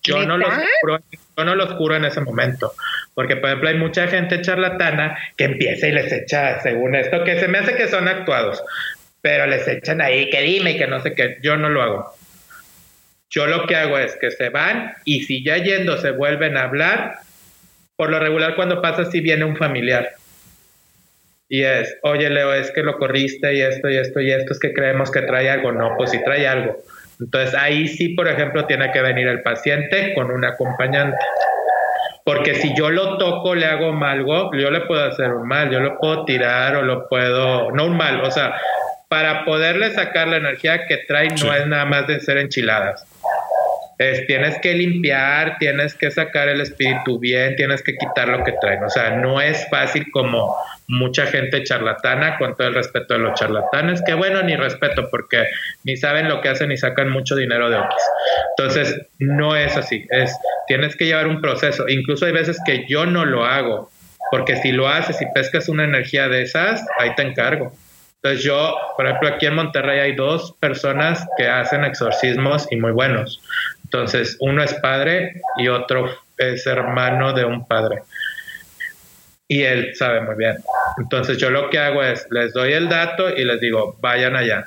Yo 0.02 0.24
no, 0.26 0.36
los 0.36 0.48
juro, 0.80 1.00
yo 1.36 1.44
no 1.44 1.54
los 1.54 1.72
juro 1.74 1.96
en 1.96 2.04
ese 2.04 2.20
momento. 2.20 2.72
Porque, 3.14 3.36
por 3.36 3.48
ejemplo, 3.50 3.68
hay 3.68 3.76
mucha 3.76 4.06
gente 4.08 4.40
charlatana 4.40 5.18
que 5.36 5.44
empieza 5.44 5.88
y 5.88 5.92
les 5.92 6.12
echa, 6.12 6.60
según 6.60 6.94
esto, 6.94 7.24
que 7.24 7.38
se 7.38 7.48
me 7.48 7.58
hace 7.58 7.74
que 7.74 7.88
son 7.88 8.08
actuados. 8.08 8.62
Pero 9.20 9.46
les 9.46 9.66
echan 9.68 10.00
ahí, 10.00 10.28
que 10.30 10.40
dime 10.42 10.72
y 10.72 10.78
que 10.78 10.86
no 10.86 11.00
sé 11.00 11.14
qué. 11.14 11.38
Yo 11.42 11.56
no 11.56 11.68
lo 11.68 11.82
hago. 11.82 12.14
Yo 13.30 13.46
lo 13.46 13.66
que 13.66 13.76
hago 13.76 13.98
es 13.98 14.16
que 14.16 14.30
se 14.30 14.50
van 14.50 14.94
y 15.04 15.22
si 15.24 15.42
ya 15.44 15.56
yendo 15.56 15.96
se 15.98 16.10
vuelven 16.10 16.56
a 16.58 16.64
hablar, 16.64 17.16
por 17.96 18.10
lo 18.10 18.18
regular 18.18 18.54
cuando 18.56 18.80
pasa 18.80 19.02
así 19.02 19.20
viene 19.20 19.44
un 19.44 19.56
familiar. 19.56 20.10
Y 21.48 21.62
es, 21.64 21.96
oye 22.02 22.30
Leo, 22.30 22.54
es 22.54 22.70
que 22.70 22.82
lo 22.82 22.96
corriste 22.96 23.54
y 23.54 23.60
esto 23.60 23.90
y 23.90 23.96
esto 23.96 24.20
y 24.20 24.30
esto, 24.32 24.52
es 24.52 24.58
que 24.58 24.72
creemos 24.72 25.10
que 25.10 25.22
trae 25.22 25.50
algo. 25.50 25.72
No, 25.72 25.94
pues 25.96 26.10
sí 26.10 26.18
trae 26.24 26.46
algo. 26.46 26.78
Entonces 27.20 27.54
ahí 27.54 27.88
sí, 27.88 28.10
por 28.10 28.26
ejemplo, 28.28 28.66
tiene 28.66 28.90
que 28.90 29.02
venir 29.02 29.28
el 29.28 29.42
paciente 29.42 30.14
con 30.14 30.30
un 30.30 30.44
acompañante. 30.44 31.18
Porque 32.24 32.54
si 32.54 32.74
yo 32.76 32.90
lo 32.90 33.18
toco, 33.18 33.54
le 33.54 33.66
hago 33.66 33.92
mal, 33.92 34.18
algo, 34.18 34.50
yo 34.54 34.70
le 34.70 34.82
puedo 34.82 35.04
hacer 35.04 35.32
un 35.32 35.46
mal, 35.46 35.70
yo 35.70 35.80
lo 35.80 35.98
puedo 35.98 36.24
tirar 36.24 36.76
o 36.76 36.82
lo 36.82 37.08
puedo, 37.08 37.72
no 37.72 37.86
un 37.86 37.96
mal, 37.96 38.20
o 38.22 38.30
sea, 38.30 38.54
para 39.08 39.44
poderle 39.44 39.90
sacar 39.90 40.28
la 40.28 40.36
energía 40.36 40.86
que 40.86 40.98
trae 40.98 41.28
no 41.28 41.52
es 41.52 41.66
nada 41.66 41.84
más 41.84 42.06
de 42.06 42.20
ser 42.20 42.38
enchiladas. 42.38 43.04
Es, 44.02 44.26
tienes 44.26 44.58
que 44.58 44.74
limpiar, 44.74 45.58
tienes 45.58 45.94
que 45.94 46.10
sacar 46.10 46.48
el 46.48 46.60
espíritu 46.60 47.20
bien, 47.20 47.54
tienes 47.54 47.82
que 47.82 47.96
quitar 47.96 48.28
lo 48.28 48.42
que 48.42 48.52
traen. 48.60 48.82
O 48.82 48.90
sea, 48.90 49.10
no 49.10 49.40
es 49.40 49.68
fácil 49.70 50.10
como 50.10 50.56
mucha 50.88 51.26
gente 51.26 51.62
charlatana, 51.62 52.36
con 52.38 52.56
todo 52.56 52.68
el 52.68 52.74
respeto 52.74 53.14
de 53.14 53.20
los 53.20 53.38
charlatanes, 53.38 54.02
que 54.04 54.14
bueno, 54.14 54.42
ni 54.42 54.56
respeto, 54.56 55.08
porque 55.08 55.44
ni 55.84 55.96
saben 55.96 56.28
lo 56.28 56.40
que 56.40 56.48
hacen 56.48 56.72
y 56.72 56.76
sacan 56.76 57.10
mucho 57.10 57.36
dinero 57.36 57.70
de 57.70 57.76
Oquis. 57.76 58.02
Entonces, 58.56 59.06
no 59.18 59.54
es 59.54 59.76
así, 59.76 60.04
es, 60.10 60.36
tienes 60.66 60.96
que 60.96 61.06
llevar 61.06 61.28
un 61.28 61.40
proceso. 61.40 61.88
Incluso 61.88 62.26
hay 62.26 62.32
veces 62.32 62.58
que 62.66 62.84
yo 62.88 63.06
no 63.06 63.24
lo 63.24 63.44
hago, 63.44 63.90
porque 64.32 64.56
si 64.56 64.72
lo 64.72 64.88
haces 64.88 65.22
y 65.22 65.26
pescas 65.32 65.68
una 65.68 65.84
energía 65.84 66.28
de 66.28 66.42
esas, 66.42 66.84
ahí 66.98 67.14
te 67.14 67.22
encargo. 67.22 67.72
Entonces 68.22 68.44
yo, 68.44 68.76
por 68.96 69.06
ejemplo, 69.06 69.28
aquí 69.30 69.46
en 69.46 69.54
Monterrey 69.56 69.98
hay 69.98 70.14
dos 70.14 70.54
personas 70.60 71.26
que 71.36 71.48
hacen 71.48 71.84
exorcismos 71.84 72.68
y 72.70 72.76
muy 72.76 72.92
buenos. 72.92 73.42
Entonces, 73.92 74.36
uno 74.40 74.62
es 74.62 74.72
padre 74.74 75.42
y 75.58 75.68
otro 75.68 76.10
es 76.38 76.66
hermano 76.66 77.34
de 77.34 77.44
un 77.44 77.66
padre 77.66 78.02
y 79.52 79.64
él 79.64 79.94
sabe 79.94 80.22
muy 80.22 80.34
bien. 80.34 80.56
Entonces 80.96 81.36
yo 81.36 81.50
lo 81.50 81.68
que 81.68 81.78
hago 81.78 82.02
es, 82.02 82.26
les 82.30 82.54
doy 82.54 82.72
el 82.72 82.88
dato 82.88 83.28
y 83.28 83.44
les 83.44 83.60
digo, 83.60 83.98
vayan 84.00 84.34
allá. 84.34 84.64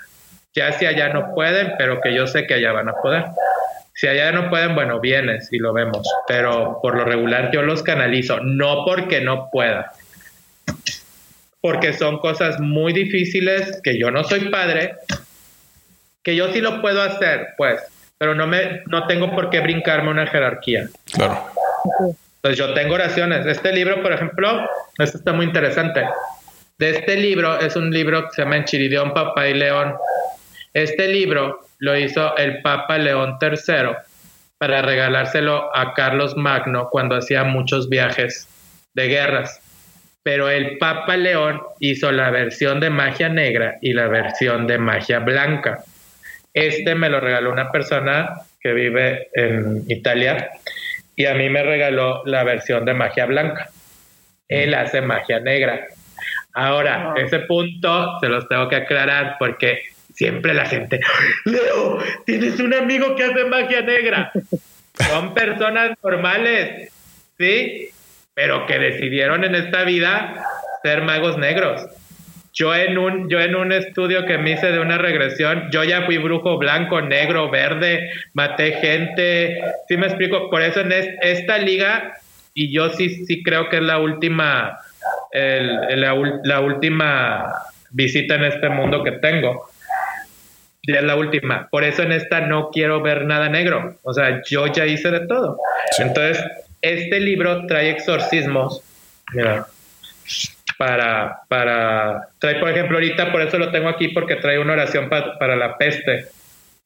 Ya 0.53 0.71
si 0.73 0.85
allá 0.85 1.09
no 1.09 1.33
pueden, 1.33 1.73
pero 1.79 1.99
que 2.01 2.13
yo 2.13 2.27
sé 2.27 2.45
que 2.45 2.53
allá 2.53 2.71
van 2.71 2.89
a 2.89 2.93
poder. 2.93 3.25
Si 3.95 4.07
allá 4.07 4.31
no 4.31 4.47
pueden, 4.51 4.75
bueno, 4.75 4.99
vienes 4.99 5.51
y 5.51 5.57
lo 5.57 5.73
vemos, 5.73 6.07
pero 6.27 6.77
por 6.83 6.95
lo 6.95 7.03
regular 7.03 7.49
yo 7.51 7.63
los 7.63 7.81
canalizo, 7.81 8.39
no 8.41 8.85
porque 8.85 9.21
no 9.21 9.49
pueda, 9.51 9.91
porque 11.61 11.93
son 11.93 12.19
cosas 12.19 12.59
muy 12.59 12.93
difíciles 12.93 13.81
que 13.83 13.97
yo 13.97 14.11
no 14.11 14.23
soy 14.23 14.49
padre, 14.51 14.97
que 16.21 16.35
yo 16.35 16.53
sí 16.53 16.61
lo 16.61 16.79
puedo 16.81 17.01
hacer, 17.01 17.55
pues, 17.57 17.81
pero 18.17 18.35
no 18.35 18.47
me 18.47 18.83
no 18.87 19.07
tengo 19.07 19.33
por 19.33 19.49
qué 19.49 19.59
brincarme 19.59 20.11
una 20.11 20.27
jerarquía. 20.27 20.87
Claro. 21.13 21.45
Pues 22.41 22.57
yo 22.57 22.73
tengo 22.73 22.93
oraciones. 22.93 23.45
Este 23.45 23.73
libro, 23.73 24.01
por 24.01 24.13
ejemplo, 24.13 24.69
este 24.99 25.17
está 25.17 25.33
muy 25.33 25.45
interesante. 25.45 26.05
De 26.77 26.91
este 26.91 27.15
libro 27.15 27.59
es 27.59 27.75
un 27.75 27.91
libro 27.91 28.23
que 28.23 28.35
se 28.35 28.41
llama 28.43 28.57
Enchiridión, 28.57 29.13
Papá 29.13 29.47
y 29.47 29.53
León. 29.53 29.95
Este 30.73 31.07
libro 31.07 31.61
lo 31.79 31.97
hizo 31.97 32.35
el 32.37 32.61
Papa 32.61 32.97
León 32.97 33.37
III 33.41 33.95
para 34.57 34.81
regalárselo 34.81 35.75
a 35.75 35.93
Carlos 35.93 36.35
Magno 36.35 36.89
cuando 36.89 37.15
hacía 37.15 37.43
muchos 37.43 37.89
viajes 37.89 38.47
de 38.93 39.07
guerras. 39.07 39.59
Pero 40.23 40.49
el 40.49 40.77
Papa 40.77 41.17
León 41.17 41.61
hizo 41.79 42.11
la 42.11 42.29
versión 42.29 42.79
de 42.79 42.89
magia 42.89 43.29
negra 43.29 43.77
y 43.81 43.93
la 43.93 44.07
versión 44.07 44.67
de 44.67 44.77
magia 44.77 45.19
blanca. 45.19 45.83
Este 46.55 46.95
me 46.95 47.09
lo 47.09 47.19
regaló 47.19 47.51
una 47.51 47.69
persona 47.69 48.29
que 48.61 48.71
vive 48.71 49.27
en 49.33 49.83
Italia 49.89 50.51
y 51.13 51.25
a 51.25 51.33
mí 51.33 51.49
me 51.49 51.61
regaló 51.61 52.23
la 52.25 52.45
versión 52.45 52.85
de 52.85 52.93
magia 52.93 53.25
blanca. 53.25 53.69
Él 54.47 54.73
hace 54.73 55.01
magia 55.01 55.41
negra. 55.41 55.85
Ahora, 56.53 57.13
ese 57.17 57.39
punto 57.39 58.17
se 58.21 58.29
los 58.29 58.47
tengo 58.47 58.69
que 58.69 58.77
aclarar 58.77 59.35
porque 59.37 59.81
siempre 60.13 60.53
la 60.53 60.65
gente, 60.65 61.01
Leo, 61.43 61.99
tienes 62.25 62.57
un 62.61 62.73
amigo 62.73 63.17
que 63.17 63.25
hace 63.25 63.43
magia 63.43 63.81
negra. 63.81 64.31
Son 65.09 65.33
personas 65.33 65.91
normales, 66.01 66.89
¿sí? 67.37 67.89
Pero 68.33 68.65
que 68.65 68.79
decidieron 68.79 69.43
en 69.43 69.55
esta 69.55 69.83
vida 69.83 70.41
ser 70.83 71.01
magos 71.01 71.37
negros. 71.37 71.85
Yo 72.55 72.73
en 72.73 72.97
un, 72.97 73.29
yo 73.29 73.41
en 73.41 73.53
un 73.53 73.73
estudio 73.73 74.25
que 74.25 74.37
me 74.37 74.51
hice 74.51 74.71
de 74.71 74.79
una 74.79 74.97
regresión, 74.97 75.69
yo 75.71 75.83
ya 75.83 76.03
fui 76.03 76.17
brujo 76.17 76.57
blanco, 76.57 77.01
negro, 77.01 77.51
verde, 77.51 78.09
maté 78.33 78.71
gente, 78.73 79.59
sí 79.89 79.97
me 79.97 80.07
explico, 80.07 80.49
por 80.49 80.61
eso 80.61 80.79
en 80.79 80.93
esta 81.21 81.57
liga, 81.57 82.13
y 82.53 82.73
yo 82.73 82.89
sí, 82.91 83.25
sí 83.25 83.43
creo 83.43 83.67
que 83.69 83.77
es 83.77 83.83
la 83.83 83.99
última, 83.99 84.79
la, 85.33 86.61
última 86.61 87.53
visita 87.91 88.35
en 88.35 88.45
este 88.45 88.69
mundo 88.69 89.03
que 89.03 89.11
tengo. 89.11 89.67
Es 90.83 91.03
la 91.03 91.17
última. 91.17 91.67
Por 91.69 91.83
eso 91.83 92.03
en 92.03 92.13
esta 92.13 92.39
no 92.41 92.69
quiero 92.69 93.01
ver 93.01 93.25
nada 93.25 93.49
negro. 93.49 93.97
O 94.03 94.13
sea, 94.13 94.41
yo 94.47 94.67
ya 94.67 94.85
hice 94.85 95.11
de 95.11 95.27
todo. 95.27 95.57
Entonces, 95.97 96.41
este 96.81 97.19
libro 97.19 97.65
trae 97.65 97.89
exorcismos. 97.89 98.81
Mira, 99.33 99.65
para, 100.77 101.41
para, 101.47 102.29
trae 102.39 102.55
por 102.55 102.69
ejemplo 102.69 102.97
ahorita, 102.97 103.31
por 103.31 103.41
eso 103.41 103.57
lo 103.57 103.71
tengo 103.71 103.89
aquí, 103.89 104.09
porque 104.09 104.35
trae 104.35 104.59
una 104.59 104.73
oración 104.73 105.09
para 105.09 105.55
la 105.55 105.77
peste, 105.77 106.27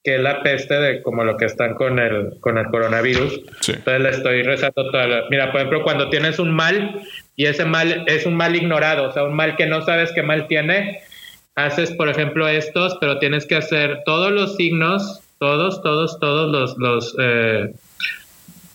que 0.03 0.15
es 0.15 0.21
la 0.21 0.41
peste 0.43 0.75
de 0.75 1.01
como 1.01 1.23
lo 1.23 1.37
que 1.37 1.45
están 1.45 1.73
con 1.73 1.99
el, 1.99 2.39
con 2.39 2.57
el 2.57 2.67
coronavirus. 2.67 3.41
Entonces 3.67 4.01
le 4.01 4.09
estoy 4.09 4.43
rezando 4.43 4.91
toda 4.91 5.23
Mira, 5.29 5.51
por 5.51 5.61
ejemplo, 5.61 5.83
cuando 5.83 6.09
tienes 6.09 6.39
un 6.39 6.51
mal 6.51 7.01
y 7.35 7.45
ese 7.45 7.65
mal 7.65 8.03
es 8.07 8.25
un 8.25 8.35
mal 8.35 8.55
ignorado, 8.55 9.09
o 9.09 9.11
sea, 9.11 9.23
un 9.23 9.35
mal 9.35 9.55
que 9.55 9.65
no 9.65 9.81
sabes 9.81 10.11
qué 10.13 10.23
mal 10.23 10.47
tiene, 10.47 11.01
haces, 11.55 11.91
por 11.91 12.09
ejemplo, 12.09 12.47
estos, 12.47 12.97
pero 13.01 13.19
tienes 13.19 13.45
que 13.45 13.55
hacer 13.55 14.01
todos 14.05 14.31
los 14.31 14.55
signos, 14.55 15.21
todos, 15.39 15.81
todos, 15.81 16.19
todos 16.19 16.51
los, 16.51 16.77
los, 16.77 17.15
eh, 17.19 17.73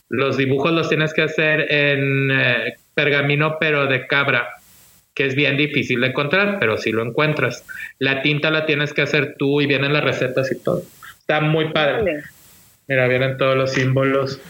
los 0.09 0.36
dibujos 0.36 0.73
los 0.73 0.89
tienes 0.89 1.15
que 1.15 1.23
hacer 1.23 1.73
en 1.73 2.31
eh, 2.32 2.74
pergamino, 2.95 3.59
pero 3.61 3.86
de 3.86 4.07
cabra 4.07 4.51
que 5.15 5.27
es 5.27 5.35
bien 5.35 5.57
difícil 5.57 6.01
de 6.01 6.09
encontrar, 6.09 6.59
pero 6.59 6.77
si 6.77 6.91
lo 6.91 7.03
encuentras. 7.03 7.65
La 7.99 8.23
tinta 8.23 8.51
la 8.51 8.66
tienes 8.66 8.93
que 8.93 9.03
hacer 9.03 9.36
tú 9.39 9.61
y 9.61 9.66
vienen 9.66 9.93
las 9.93 10.05
recetas 10.05 10.51
y 10.51 10.59
todo. 10.59 10.82
Está 11.19 11.41
muy 11.41 11.73
padre. 11.73 12.23
Mira, 12.89 13.09
vienen 13.09 13.39
todos 13.39 13.57
los 13.57 13.73
símbolos 13.73 14.41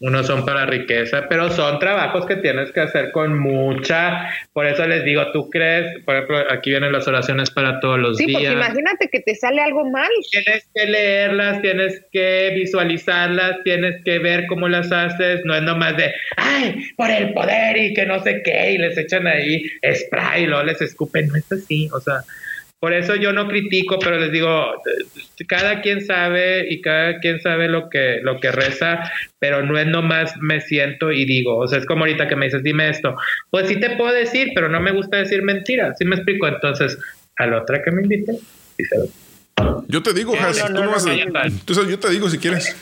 unos 0.00 0.26
son 0.26 0.44
para 0.44 0.66
riqueza, 0.66 1.26
pero 1.28 1.50
son 1.50 1.78
trabajos 1.78 2.26
que 2.26 2.36
tienes 2.36 2.70
que 2.72 2.80
hacer 2.80 3.12
con 3.12 3.38
mucha, 3.38 4.30
por 4.52 4.66
eso 4.66 4.86
les 4.86 5.04
digo, 5.04 5.32
tú 5.32 5.48
crees, 5.48 6.02
por 6.04 6.16
ejemplo, 6.16 6.38
aquí 6.50 6.70
vienen 6.70 6.92
las 6.92 7.08
oraciones 7.08 7.50
para 7.50 7.80
todos 7.80 7.98
los 7.98 8.18
días. 8.18 8.28
Sí, 8.28 8.34
porque 8.34 8.52
imagínate 8.52 9.08
que 9.08 9.20
te 9.20 9.34
sale 9.34 9.62
algo 9.62 9.88
mal. 9.90 10.10
Tienes 10.30 10.66
que 10.74 10.86
leerlas, 10.86 11.62
tienes 11.62 12.02
que 12.12 12.52
visualizarlas, 12.54 13.62
tienes 13.64 14.02
que 14.04 14.18
ver 14.18 14.46
cómo 14.48 14.68
las 14.68 14.92
haces, 14.92 15.44
no 15.44 15.54
es 15.54 15.62
nomás 15.62 15.96
de, 15.96 16.12
ay, 16.36 16.90
por 16.96 17.10
el 17.10 17.32
poder 17.32 17.76
y 17.78 17.94
que 17.94 18.04
no 18.04 18.22
sé 18.22 18.42
qué, 18.44 18.72
y 18.72 18.78
les 18.78 18.98
echan 18.98 19.26
ahí 19.26 19.64
spray 19.94 20.42
y 20.42 20.46
luego 20.46 20.64
les 20.64 20.82
escupen, 20.82 21.28
no 21.28 21.36
es 21.36 21.50
así, 21.50 21.88
o 21.92 22.00
sea, 22.00 22.20
por 22.78 22.92
eso 22.92 23.16
yo 23.16 23.32
no 23.32 23.48
critico, 23.48 23.98
pero 23.98 24.18
les 24.18 24.30
digo, 24.30 24.74
cada 25.48 25.80
quien 25.80 26.04
sabe 26.04 26.66
y 26.70 26.80
cada 26.82 27.18
quien 27.20 27.40
sabe 27.40 27.68
lo 27.68 27.88
que, 27.88 28.20
lo 28.22 28.38
que 28.38 28.52
reza, 28.52 29.10
pero 29.38 29.62
no 29.64 29.78
es 29.78 29.86
nomás 29.86 30.36
me 30.38 30.60
siento 30.60 31.10
y 31.10 31.24
digo, 31.24 31.56
o 31.56 31.66
sea, 31.66 31.78
es 31.78 31.86
como 31.86 32.02
ahorita 32.02 32.28
que 32.28 32.36
me 32.36 32.46
dices, 32.46 32.62
dime 32.62 32.90
esto, 32.90 33.16
pues 33.50 33.68
sí 33.68 33.80
te 33.80 33.96
puedo 33.96 34.12
decir, 34.12 34.50
pero 34.54 34.68
no 34.68 34.80
me 34.80 34.92
gusta 34.92 35.16
decir 35.16 35.42
mentiras, 35.42 35.96
¿sí 35.98 36.04
me 36.04 36.16
explico? 36.16 36.46
Entonces, 36.46 36.98
a 37.36 37.46
la 37.46 37.62
otra 37.62 37.82
que 37.82 37.90
me 37.90 38.02
invite, 38.02 38.32
Yo 39.88 40.02
te 40.02 40.12
digo, 40.12 40.34
yo 40.34 41.98
te 41.98 42.10
digo 42.10 42.28
si 42.28 42.38
quieres. 42.38 42.76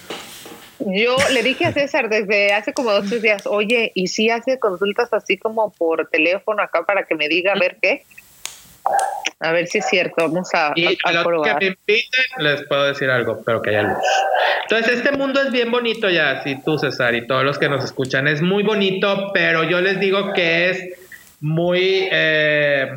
Yo 0.80 1.16
le 1.32 1.42
dije 1.42 1.66
a 1.66 1.72
César 1.72 2.08
desde 2.08 2.52
hace 2.52 2.72
como 2.72 2.92
dos 2.92 3.08
tres 3.08 3.22
días, 3.22 3.46
oye, 3.46 3.92
¿y 3.94 4.08
si 4.08 4.28
hace 4.28 4.58
consultas 4.58 5.12
así 5.12 5.38
como 5.38 5.72
por 5.72 6.08
teléfono 6.08 6.62
acá 6.62 6.84
para 6.84 7.06
que 7.06 7.14
me 7.14 7.28
diga 7.28 7.52
a 7.52 7.58
ver 7.58 7.78
qué? 7.80 8.02
A 9.40 9.52
ver 9.52 9.66
si 9.66 9.78
es 9.78 9.86
cierto, 9.86 10.14
vamos 10.18 10.48
a, 10.54 10.72
y 10.74 10.86
a, 11.04 11.12
los 11.12 11.42
que 11.42 11.54
me 11.54 11.66
inviten 11.66 12.24
les 12.38 12.62
puedo 12.66 12.84
decir 12.84 13.10
algo, 13.10 13.42
pero 13.44 13.60
que 13.60 13.70
haya 13.70 13.82
luz. 13.82 13.98
Entonces, 14.62 14.98
este 14.98 15.12
mundo 15.12 15.40
es 15.42 15.50
bien 15.50 15.70
bonito 15.70 16.08
ya, 16.08 16.42
si 16.42 16.62
tú, 16.62 16.78
César, 16.78 17.14
y 17.14 17.26
todos 17.26 17.44
los 17.44 17.58
que 17.58 17.68
nos 17.68 17.84
escuchan, 17.84 18.26
es 18.26 18.40
muy 18.40 18.62
bonito, 18.62 19.30
pero 19.34 19.64
yo 19.64 19.80
les 19.80 20.00
digo 20.00 20.32
que 20.32 20.70
es 20.70 20.98
muy... 21.40 22.08
Eh, 22.10 22.88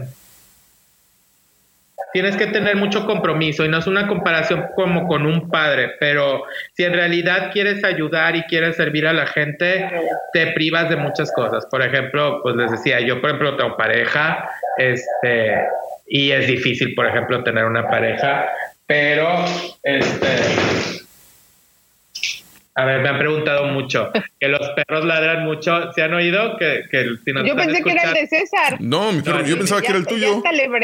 tienes 2.18 2.36
que 2.36 2.48
tener 2.48 2.76
mucho 2.76 3.06
compromiso 3.06 3.64
y 3.64 3.70
no 3.70 3.78
es 3.78 3.86
una 3.86 4.08
comparación 4.08 4.70
como 4.76 5.08
con 5.08 5.28
un 5.28 5.52
padre, 5.52 5.92
pero 6.00 6.46
si 6.74 6.84
en 6.84 6.94
realidad 6.94 7.52
quieres 7.54 7.84
ayudar 7.84 8.36
y 8.36 8.42
quieres 8.46 8.76
servir 8.76 9.06
a 9.06 9.14
la 9.14 9.28
gente, 9.28 9.88
te 10.34 10.48
privas 10.54 10.90
de 10.90 10.96
muchas 10.96 11.32
cosas. 11.32 11.68
Por 11.68 11.84
ejemplo, 11.84 12.40
pues 12.42 12.56
les 12.56 12.72
decía, 12.72 13.02
yo 13.02 13.22
por 13.22 13.30
ejemplo 13.30 13.56
tengo 13.56 13.78
pareja, 13.78 14.50
este, 14.78 15.58
y 16.08 16.32
es 16.32 16.48
difícil, 16.48 16.96
por 16.96 17.06
ejemplo, 17.06 17.44
tener 17.44 17.66
una 17.66 17.88
pareja, 17.88 18.50
pero 18.88 19.46
este 19.84 21.06
a 22.78 22.86
ver, 22.86 23.02
me 23.02 23.10
han 23.10 23.18
preguntado 23.18 23.66
mucho 23.66 24.12
que 24.40 24.48
los 24.48 24.70
perros 24.70 25.04
ladran 25.04 25.44
mucho. 25.44 25.92
¿Se 25.94 26.04
han 26.04 26.14
oído? 26.14 26.58
Que, 26.58 26.84
que 26.92 27.06
Yo 27.44 27.56
pensé 27.56 27.84
que 27.84 27.92
era 27.92 28.04
el 28.04 28.14
de 28.14 28.28
César. 28.28 28.78
No, 28.80 29.12
mi 29.12 29.24
perro, 29.24 29.44
yo 29.44 29.58
pensaba 29.58 29.82
que 29.82 29.88
era 29.88 29.98
el 29.98 30.06
tuyo. 30.06 30.44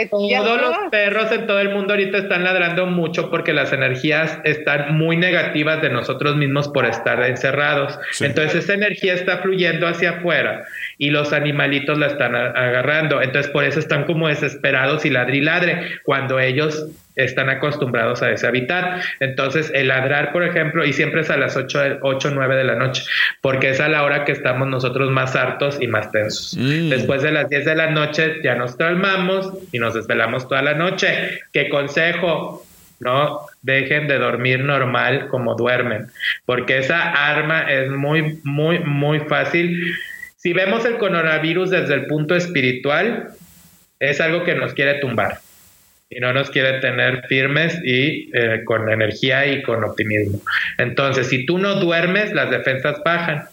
Todos 0.10 0.62
los 0.62 0.78
perros 0.90 1.32
en 1.32 1.46
todo 1.46 1.60
el 1.60 1.70
mundo 1.70 1.94
ahorita 1.94 2.18
están 2.18 2.44
ladrando 2.44 2.88
mucho 2.88 3.30
porque 3.30 3.54
las 3.54 3.72
energías 3.74 4.40
están 4.44 4.98
muy 4.98 5.18
negativas 5.18 5.84
de 5.84 5.92
nosotros 5.92 6.36
mismos 6.36 6.68
por 6.70 6.88
estar 6.88 7.22
encerrados. 7.24 8.00
Entonces 8.20 8.64
esa 8.64 8.74
energía 8.74 9.14
está 9.14 9.38
fluyendo 9.38 9.88
hacia 9.88 10.18
afuera 10.18 10.66
y 10.98 11.12
los 11.12 11.32
animalitos 11.32 12.00
la 12.00 12.08
están 12.08 12.36
agarrando. 12.36 13.22
Entonces 13.22 13.52
por 13.52 13.66
eso 13.66 13.78
están 13.78 14.06
como 14.06 14.30
desesperados 14.30 15.06
y 15.06 15.12
ladri 15.12 15.42
ladre 15.42 16.00
cuando 16.04 16.40
ellos 16.40 16.88
están 17.16 17.50
acostumbrados 17.50 18.22
a 18.22 18.32
ese 18.32 18.48
hábitat. 18.48 19.04
Entonces, 19.20 19.72
el 19.74 19.90
ladrar, 19.90 20.32
por 20.32 20.44
ejemplo, 20.44 20.86
y 20.86 20.94
siempre 20.94 21.22
es 21.22 21.30
a 21.30 21.38
las 21.38 21.56
8, 21.56 22.00
8 22.02 22.32
9 22.34 22.56
de 22.56 22.64
la 22.64 22.76
noche, 22.76 23.04
porque 23.42 23.70
es 23.70 23.80
a 23.80 23.88
la 23.88 24.04
hora 24.04 24.26
que 24.26 24.32
estamos 24.32 24.68
nosotros 24.68 25.12
más 25.12 25.36
hartos 25.36 25.78
y 25.80 25.88
más 25.88 26.12
tensos. 26.12 26.58
Mm. 26.58 26.90
Después 26.90 27.22
de 27.22 27.32
las 27.32 27.50
10 27.50 27.66
de 27.66 27.76
la 27.76 27.92
noche 27.92 28.38
ya 28.44 28.56
nos 28.56 28.76
calmamos 28.76 29.54
y 29.72 29.80
nos 29.80 29.94
desvelamos 29.94 30.48
toda 30.48 30.62
la 30.62 30.74
noche. 30.74 31.40
¿Qué 31.52 31.70
consejo? 31.70 32.66
No 33.00 33.42
dejen 33.62 34.08
de 34.08 34.18
dormir 34.18 34.64
normal 34.64 35.28
como 35.28 35.56
duermen, 35.56 36.08
porque 36.46 36.78
esa 36.78 37.12
arma 37.12 37.62
es 37.62 37.90
muy, 37.90 38.40
muy, 38.44 38.80
muy 38.80 39.20
fácil. 39.20 39.94
Si 40.38 40.54
vemos 40.54 40.86
el 40.86 40.98
coronavirus 40.98 41.70
desde 41.70 41.96
el 41.96 42.06
punto 42.06 42.36
espiritual, 42.36 43.30
es 44.00 44.22
algo 44.22 44.44
que 44.44 44.56
nos 44.56 44.74
quiere 44.74 45.00
tumbar 45.00 45.40
y 46.16 46.20
no 46.20 46.34
nos 46.34 46.50
quiere 46.50 46.80
tener 46.80 47.26
firmes 47.28 47.80
y 47.84 48.30
eh, 48.34 48.64
con 48.66 48.90
energía 48.90 49.46
y 49.48 49.62
con 49.64 49.84
optimismo. 49.84 50.40
Entonces, 50.78 51.28
si 51.28 51.46
tú 51.46 51.58
no 51.58 51.76
duermes, 51.76 52.34
las 52.34 52.50
defensas 52.50 53.02
bajan. 53.04 53.46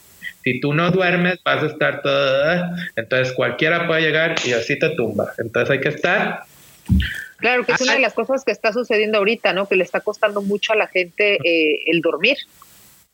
Si 0.43 0.61
tú 0.61 0.73
no 0.73 0.91
duermes, 0.91 1.39
vas 1.45 1.63
a 1.63 1.67
estar 1.67 2.03
todo... 2.03 2.71
Entonces, 2.97 3.33
cualquiera 3.35 3.87
puede 3.87 4.03
llegar 4.03 4.37
y 4.45 4.53
así 4.53 4.79
te 4.79 4.91
tumba. 4.91 5.33
Entonces, 5.39 5.71
hay 5.71 5.81
que 5.81 5.91
estar... 5.91 6.41
Claro, 7.39 7.65
que 7.65 7.73
es 7.73 7.81
una 7.81 7.95
de 7.95 8.01
las 8.01 8.15
cosas 8.15 8.45
que 8.45 8.53
está 8.53 8.73
sucediendo 8.73 9.19
ahorita, 9.19 9.53
¿no? 9.53 9.67
Que 9.67 9.77
le 9.77 9.85
está 9.85 10.01
costando 10.01 10.43
mucho 10.43 10.73
a 10.73 10.77
la 10.77 10.87
gente 10.87 11.39
eh, 11.45 11.83
el 11.87 12.01
dormir. 12.01 12.37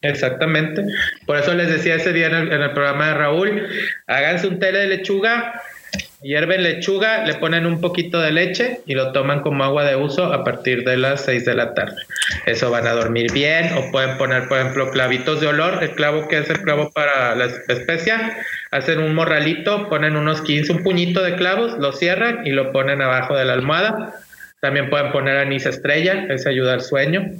Exactamente. 0.02 0.85
Por 1.27 1.36
eso 1.36 1.55
les 1.55 1.68
decía 1.68 1.94
ese 1.94 2.12
día 2.12 2.27
en 2.27 2.35
el, 2.35 2.52
en 2.52 2.62
el 2.62 2.73
programa 2.73 3.09
de 3.09 3.14
Raúl, 3.14 3.68
háganse 4.06 4.48
un 4.48 4.59
té 4.59 4.73
de 4.73 4.86
lechuga, 4.86 5.60
hierven 6.22 6.62
lechuga, 6.62 7.24
le 7.24 7.34
ponen 7.34 7.66
un 7.66 7.80
poquito 7.80 8.20
de 8.20 8.32
leche 8.32 8.80
y 8.86 8.94
lo 8.94 9.12
toman 9.12 9.40
como 9.40 9.64
agua 9.64 9.84
de 9.84 9.96
uso 9.96 10.32
a 10.32 10.44
partir 10.44 10.84
de 10.84 10.96
las 10.96 11.24
6 11.24 11.44
de 11.44 11.54
la 11.54 11.74
tarde. 11.74 11.96
Eso 12.46 12.70
van 12.70 12.86
a 12.86 12.92
dormir 12.92 13.32
bien 13.32 13.72
o 13.76 13.90
pueden 13.92 14.16
poner, 14.18 14.48
por 14.48 14.58
ejemplo, 14.58 14.90
clavitos 14.90 15.40
de 15.40 15.46
olor, 15.46 15.82
el 15.82 15.90
clavo 15.90 16.26
que 16.28 16.38
es 16.38 16.50
el 16.50 16.60
clavo 16.62 16.90
para 16.90 17.34
la 17.34 17.44
especia, 17.44 18.36
hacen 18.70 18.98
un 18.98 19.14
morralito, 19.14 19.88
ponen 19.88 20.16
unos 20.16 20.42
15, 20.42 20.72
un 20.72 20.82
puñito 20.82 21.22
de 21.22 21.36
clavos, 21.36 21.78
lo 21.78 21.92
cierran 21.92 22.46
y 22.46 22.50
lo 22.50 22.72
ponen 22.72 23.02
abajo 23.02 23.36
de 23.36 23.44
la 23.44 23.52
almohada. 23.52 24.14
También 24.60 24.90
pueden 24.90 25.12
poner 25.12 25.36
anís 25.36 25.66
estrella, 25.66 26.26
eso 26.28 26.48
ayuda 26.48 26.74
al 26.74 26.80
sueño. 26.80 27.30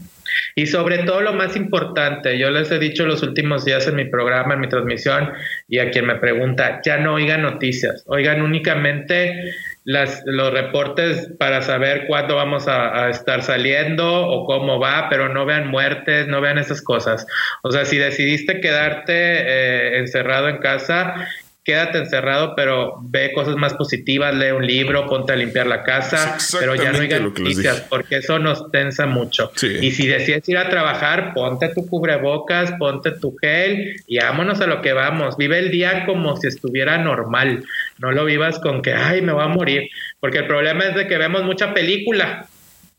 Y 0.55 0.67
sobre 0.67 0.99
todo 0.99 1.21
lo 1.21 1.33
más 1.33 1.57
importante, 1.57 2.39
yo 2.39 2.51
les 2.51 2.71
he 2.71 2.79
dicho 2.79 3.07
los 3.07 3.23
últimos 3.23 3.65
días 3.65 3.87
en 3.87 3.97
mi 3.97 4.05
programa, 4.07 4.55
en 4.55 4.61
mi 4.61 4.69
transmisión, 4.69 5.33
y 5.69 5.79
a 5.79 5.91
quien 5.91 6.07
me 6.07 6.17
pregunta, 6.17 6.81
ya 6.85 6.99
no 6.99 7.15
oigan 7.15 7.43
noticias, 7.43 8.05
oigan 8.07 8.43
únicamente 8.43 9.55
las, 9.85 10.23
los 10.27 10.53
reportes 10.53 11.31
para 11.39 11.63
saber 11.63 12.07
cuándo 12.09 12.35
vamos 12.35 12.67
a, 12.67 13.09
estar 13.09 13.43
saliendo 13.43 14.27
o 14.29 14.45
cómo 14.45 14.81
va, 14.81 15.09
pero 15.09 15.29
no 15.29 15.47
vean 15.47 15.69
muertes, 15.69 16.27
no 16.27 16.41
vean 16.41 16.59
esas 16.59 16.83
cosas. 16.83 17.25
O 17.63 17.71
sea, 17.71 17.85
si 17.85 17.97
decidiste 17.97 18.61
quedarte 18.61 19.13
eh, 19.15 19.99
encerrado 19.99 20.49
en 20.49 20.59
casa, 20.59 21.29
quédate 21.67 21.99
encerrado, 21.99 22.55
pero 22.55 22.95
ve 23.03 23.33
cosas 23.33 23.57
más 23.57 23.75
positivas, 23.75 24.33
lee 24.33 24.53
un 24.53 24.65
libro, 24.65 25.09
ponte 25.09 25.33
a 25.33 25.37
limpiar 25.37 25.67
la 25.67 25.83
casa, 25.83 26.39
pero 26.61 26.77
ya 26.77 26.93
no 26.93 27.01
oigan 27.01 27.25
noticias, 27.25 27.85
porque 27.91 28.19
eso 28.19 28.39
nos 28.39 28.71
tensa 28.71 29.07
mucho. 29.07 29.51
Sí. 29.57 29.77
Y 29.83 29.91
si 29.91 30.07
decides 30.07 30.49
ir 30.49 30.59
a 30.59 30.71
trabajar, 30.71 31.35
ponte 31.35 31.69
tu 31.75 31.85
cubrebocas, 31.89 32.71
ponte 32.79 33.11
tu 33.11 33.37
gel 33.37 34.01
y 34.07 34.19
vámonos 34.19 34.61
a 34.61 34.69
lo 34.69 34.81
que 34.81 34.93
vamos. 34.93 35.37
Vive 35.37 35.59
el 35.59 35.73
día 35.73 36.07
como 36.07 36.37
si 36.37 36.47
estuviera 36.47 36.99
normal. 36.99 37.65
No 37.99 38.13
lo 38.13 38.25
vivas 38.25 38.61
con 38.61 38.81
que, 38.81 38.95
ay, 38.95 39.21
me 39.21 39.33
voy 39.33 39.43
a 39.43 39.49
morir. 39.49 39.89
Porque 40.21 40.39
el 40.39 40.47
problema 40.47 40.85
es 40.85 40.95
de 40.95 41.09
que 41.09 41.19
vemos 41.19 41.43
mucha 41.43 41.75
película. 41.75 42.47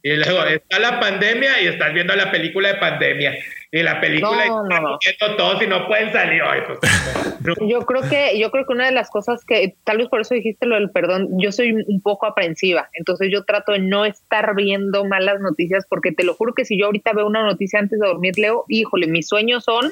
Y 0.04 0.16
luego 0.16 0.44
está 0.46 0.80
la 0.80 1.00
pandemia 1.00 1.62
y 1.62 1.68
estás 1.68 1.94
viendo 1.94 2.16
la 2.16 2.32
película 2.32 2.70
de 2.70 2.76
pandemia. 2.76 3.34
Y 3.72 3.84
la 3.84 4.00
película 4.00 4.46
No, 4.46 4.66
y 4.66 4.70
no, 4.70 4.80
no. 4.80 5.36
todos 5.38 5.62
y 5.62 5.68
no 5.68 5.88
pueden 5.88 6.12
salir. 6.14 6.42
Ay, 6.44 6.62
pues, 6.66 6.80
Yo 7.68 7.80
creo 7.82 8.02
que, 8.10 8.40
yo 8.40 8.50
creo 8.52 8.66
que 8.66 8.74
una 8.74 8.86
de 8.86 8.92
las 8.92 9.10
cosas 9.10 9.44
que, 9.46 9.76
tal 9.84 9.98
vez 9.98 10.08
por 10.08 10.22
eso 10.22 10.34
dijiste 10.34 10.66
lo 10.66 10.76
del 10.76 10.90
perdón, 10.92 11.28
yo 11.40 11.52
soy 11.52 11.72
un 11.74 12.02
poco 12.02 12.26
aprensiva, 12.26 12.90
entonces 12.94 13.30
yo 13.32 13.44
trato 13.46 13.72
de 13.74 13.80
no 13.80 14.06
estar 14.06 14.54
viendo 14.56 15.06
malas 15.06 15.40
noticias, 15.40 15.86
porque 15.90 16.12
te 16.12 16.24
lo 16.24 16.34
juro 16.34 16.54
que 16.54 16.66
si 16.66 16.78
yo 16.80 16.88
ahorita 16.88 17.14
veo 17.14 17.26
una 17.28 17.44
noticia 17.44 17.80
antes 17.80 18.00
de 18.00 18.08
dormir, 18.08 18.38
Leo, 18.38 18.66
híjole, 18.70 19.08
mis 19.08 19.28
sueños 19.28 19.64
son, 19.64 19.92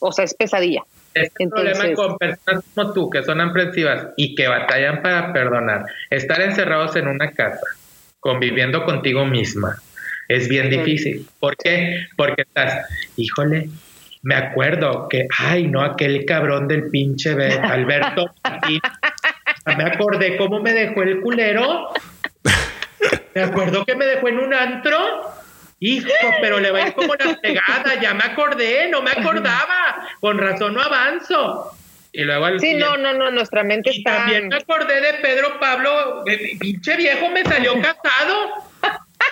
o 0.00 0.12
sea, 0.12 0.24
es 0.24 0.34
pesadilla. 0.34 0.82
Este 1.14 1.44
Entonces- 1.44 1.76
problema 1.78 1.94
con 1.96 2.18
personas 2.18 2.64
como 2.74 2.92
tú, 2.92 3.10
que 3.10 3.22
son 3.22 3.40
aprensivas 3.40 4.08
y 4.16 4.34
que 4.34 4.48
batallan 4.48 5.02
para 5.02 5.32
perdonar, 5.32 5.84
estar 6.10 6.40
encerrados 6.40 6.94
en 6.96 7.08
una 7.08 7.30
casa, 7.32 7.60
conviviendo 8.22 8.84
contigo 8.84 9.26
misma, 9.26 9.82
es 10.28 10.48
bien 10.48 10.70
difícil. 10.70 11.26
¿Por 11.40 11.56
qué? 11.56 12.06
Porque 12.16 12.42
estás, 12.42 12.86
híjole, 13.16 13.68
me 14.22 14.36
acuerdo 14.36 15.08
que, 15.10 15.26
ay, 15.36 15.66
no, 15.66 15.82
aquel 15.82 16.24
cabrón 16.24 16.68
del 16.68 16.88
pinche 16.88 17.34
Be- 17.34 17.58
Alberto 17.58 18.26
me 19.76 19.84
acordé 19.84 20.36
cómo 20.36 20.60
me 20.60 20.72
dejó 20.72 21.02
el 21.02 21.20
culero. 21.20 21.88
Me 23.34 23.42
acuerdo 23.42 23.84
que 23.84 23.96
me 23.96 24.06
dejó 24.06 24.28
en 24.28 24.38
un 24.38 24.54
antro. 24.54 24.98
Hijo, 25.80 26.06
pero 26.40 26.60
le 26.60 26.70
va 26.70 26.78
a 26.78 26.86
ir 26.88 26.94
como 26.94 27.14
la 27.16 27.34
pegada, 27.42 28.00
ya 28.00 28.14
me 28.14 28.22
acordé, 28.22 28.88
no 28.88 29.02
me 29.02 29.10
acordaba, 29.10 30.08
con 30.20 30.38
razón 30.38 30.74
no 30.74 30.80
avanzo. 30.80 31.72
Y 32.12 32.24
luego 32.24 32.44
al 32.44 32.60
Sí, 32.60 32.74
no, 32.74 32.96
no, 32.98 33.14
no, 33.14 33.30
nuestra 33.30 33.64
mente 33.64 33.90
y 33.92 33.98
está... 33.98 34.18
también 34.18 34.48
me 34.48 34.56
acordé 34.56 35.00
de 35.00 35.14
Pedro 35.14 35.58
Pablo, 35.58 36.24
eh, 36.26 36.56
pinche 36.60 36.96
viejo 36.96 37.30
me 37.30 37.42
salió 37.44 37.74
casado 37.80 38.68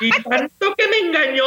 y 0.01 0.11
tanto 0.28 0.74
que 0.74 0.89
me 0.89 0.98
engañó. 0.98 1.44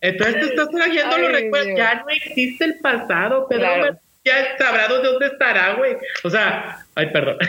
Entonces 0.00 0.36
te 0.36 0.46
estás 0.46 0.70
trayendo 0.70 1.18
los 1.18 1.32
recuerdos, 1.32 1.66
Dios. 1.66 1.78
ya 1.78 1.94
no 1.94 2.08
existe 2.10 2.64
el 2.64 2.78
pasado, 2.78 3.48
Pedro 3.48 3.64
Claro. 3.64 3.98
Ya 4.24 4.56
sabrá 4.58 4.88
de 4.88 5.02
dónde 5.02 5.26
estará, 5.26 5.74
güey. 5.74 5.96
O 6.22 6.30
sea, 6.30 6.84
ay, 6.96 7.06
perdón. 7.06 7.38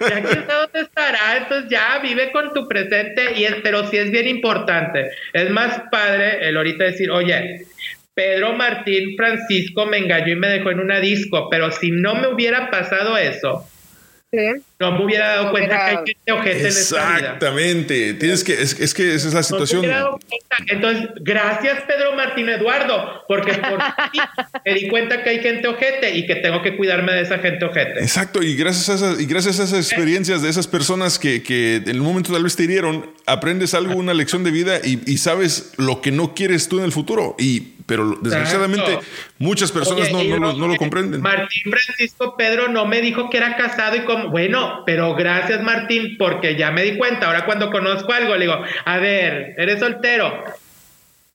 ya 0.00 0.22
quién 0.22 0.46
sabe 0.46 0.60
dónde 0.62 0.80
estará, 0.80 1.36
entonces 1.36 1.70
ya 1.70 1.98
vive 2.02 2.32
con 2.32 2.52
tu 2.52 2.66
presente, 2.66 3.32
y 3.36 3.44
es, 3.44 3.56
pero 3.62 3.86
sí 3.88 3.96
es 3.98 4.10
bien 4.10 4.26
importante. 4.26 5.10
Es 5.32 5.50
más 5.50 5.82
padre 5.90 6.48
el 6.48 6.56
ahorita 6.56 6.84
decir, 6.84 7.10
oye, 7.10 7.64
Pedro 8.16 8.54
Martín 8.54 9.14
Francisco 9.14 9.84
me 9.84 9.98
engañó 9.98 10.32
y 10.32 10.36
me 10.36 10.48
dejó 10.48 10.70
en 10.70 10.80
una 10.80 10.98
disco, 11.00 11.48
pero 11.50 11.70
si 11.70 11.90
no 11.90 12.14
me 12.14 12.28
hubiera 12.28 12.70
pasado 12.70 13.16
eso, 13.18 13.68
Sí. 14.32 14.38
no 14.80 14.92
me 14.92 15.04
hubiera 15.04 15.28
dado 15.28 15.44
No 15.44 15.50
cuenta 15.52 15.68
hubiera- 15.76 15.84
que 16.04 16.10
hay 16.10 16.16
gente 16.16 16.32
ojete 16.32 16.60
en 16.60 16.66
esta 16.66 16.96
vida. 16.96 17.16
Exactamente. 17.18 18.14
Tienes 18.14 18.42
que, 18.42 18.54
es, 18.54 18.78
es 18.80 18.92
que 18.94 19.14
esa 19.14 19.28
es 19.28 19.34
la 19.34 19.42
situación. 19.42 19.84
Entonces, 20.68 21.08
gracias 21.20 21.82
Pedro 21.86 22.14
Martín 22.16 22.48
Eduardo, 22.48 23.22
porque 23.28 23.52
por 23.52 23.78
ti 24.12 24.18
me 24.64 24.74
di 24.74 24.88
cuenta 24.88 25.22
que 25.22 25.30
hay 25.30 25.40
gente 25.40 25.68
ojete 25.68 26.16
y 26.16 26.26
que 26.26 26.36
tengo 26.36 26.60
que 26.62 26.76
cuidarme 26.76 27.12
de 27.12 27.20
esa 27.22 27.38
gente 27.38 27.64
ojete. 27.66 28.00
Exacto, 28.00 28.42
y 28.42 28.56
gracias 28.56 28.88
a 28.88 28.94
esas, 28.94 29.20
y 29.20 29.26
gracias 29.26 29.60
a 29.60 29.64
esas 29.64 29.90
experiencias 29.92 30.42
de 30.42 30.48
esas 30.50 30.66
personas 30.66 31.18
que, 31.18 31.42
que 31.42 31.76
en 31.76 31.88
el 31.88 32.00
momento 32.00 32.32
tal 32.32 32.42
vez 32.42 32.56
te 32.56 32.64
hirieron, 32.64 33.10
aprendes 33.26 33.74
algo, 33.74 33.94
una 33.94 34.12
lección 34.12 34.42
de 34.42 34.50
vida 34.50 34.80
y, 34.82 35.00
y 35.10 35.18
sabes 35.18 35.72
lo 35.76 36.00
que 36.00 36.10
no 36.10 36.34
quieres 36.34 36.68
tú 36.68 36.78
en 36.78 36.84
el 36.84 36.92
futuro. 36.92 37.36
Y, 37.38 37.75
pero 37.86 38.16
desgraciadamente 38.20 38.94
Exacto. 38.94 39.06
muchas 39.38 39.70
personas 39.72 40.12
Oye, 40.12 40.12
no, 40.12 40.18
no, 40.18 40.28
lo- 40.28 40.38
luego, 40.38 40.58
no 40.58 40.68
lo 40.68 40.76
comprenden. 40.76 41.22
Martín 41.22 41.70
Francisco 41.70 42.36
Pedro 42.36 42.68
no 42.68 42.84
me 42.86 43.00
dijo 43.00 43.30
que 43.30 43.36
era 43.38 43.56
casado 43.56 43.96
y 43.96 44.00
como, 44.00 44.28
bueno, 44.30 44.82
pero 44.84 45.14
gracias 45.14 45.62
Martín, 45.62 46.16
porque 46.18 46.56
ya 46.56 46.70
me 46.70 46.82
di 46.82 46.98
cuenta. 46.98 47.26
Ahora 47.28 47.44
cuando 47.44 47.70
conozco 47.70 48.12
algo, 48.12 48.34
le 48.34 48.46
digo, 48.46 48.60
a 48.84 48.98
ver, 48.98 49.54
¿eres 49.56 49.80
soltero? 49.80 50.42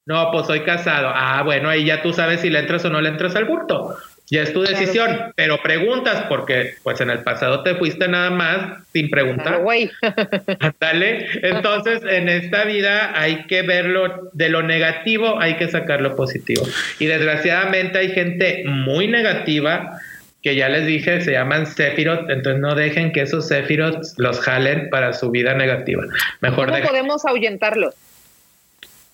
No, 0.04 0.30
pues 0.32 0.46
soy 0.46 0.60
casado. 0.62 1.10
Ah, 1.14 1.42
bueno, 1.44 1.68
ahí 1.68 1.84
ya 1.84 2.02
tú 2.02 2.12
sabes 2.12 2.40
si 2.40 2.50
le 2.50 2.58
entras 2.58 2.84
o 2.84 2.90
no 2.90 3.00
le 3.00 3.08
entras 3.08 3.36
al 3.36 3.44
bulto. 3.44 3.96
Ya 4.32 4.42
es 4.42 4.52
tu 4.54 4.62
decisión, 4.62 5.32
pero 5.36 5.62
preguntas 5.62 6.24
porque 6.26 6.74
pues 6.82 6.98
en 7.02 7.10
el 7.10 7.18
pasado 7.22 7.62
te 7.62 7.74
fuiste 7.74 8.08
nada 8.08 8.30
más 8.30 8.78
sin 8.90 9.10
preguntar. 9.10 9.60
Dale. 10.80 11.26
Entonces, 11.42 12.00
en 12.08 12.30
esta 12.30 12.64
vida 12.64 13.12
hay 13.14 13.44
que 13.46 13.60
verlo 13.60 14.30
de 14.32 14.48
lo 14.48 14.62
negativo, 14.62 15.38
hay 15.38 15.56
que 15.56 15.68
sacar 15.68 16.00
lo 16.00 16.16
positivo. 16.16 16.66
Y 16.98 17.06
desgraciadamente 17.06 17.98
hay 17.98 18.08
gente 18.12 18.62
muy 18.66 19.06
negativa 19.06 19.98
que 20.42 20.56
ya 20.56 20.70
les 20.70 20.86
dije, 20.86 21.20
se 21.20 21.32
llaman 21.32 21.66
Sephiroth, 21.66 22.30
entonces 22.30 22.60
no 22.60 22.74
dejen 22.74 23.12
que 23.12 23.20
esos 23.20 23.46
Sephiroth 23.48 24.02
los 24.16 24.40
jalen 24.40 24.88
para 24.88 25.12
su 25.12 25.30
vida 25.30 25.52
negativa. 25.52 26.04
Mejor 26.40 26.66
¿Cómo 26.68 26.78
dejen- 26.78 26.88
podemos 26.88 27.24
ahuyentarlo? 27.26 27.92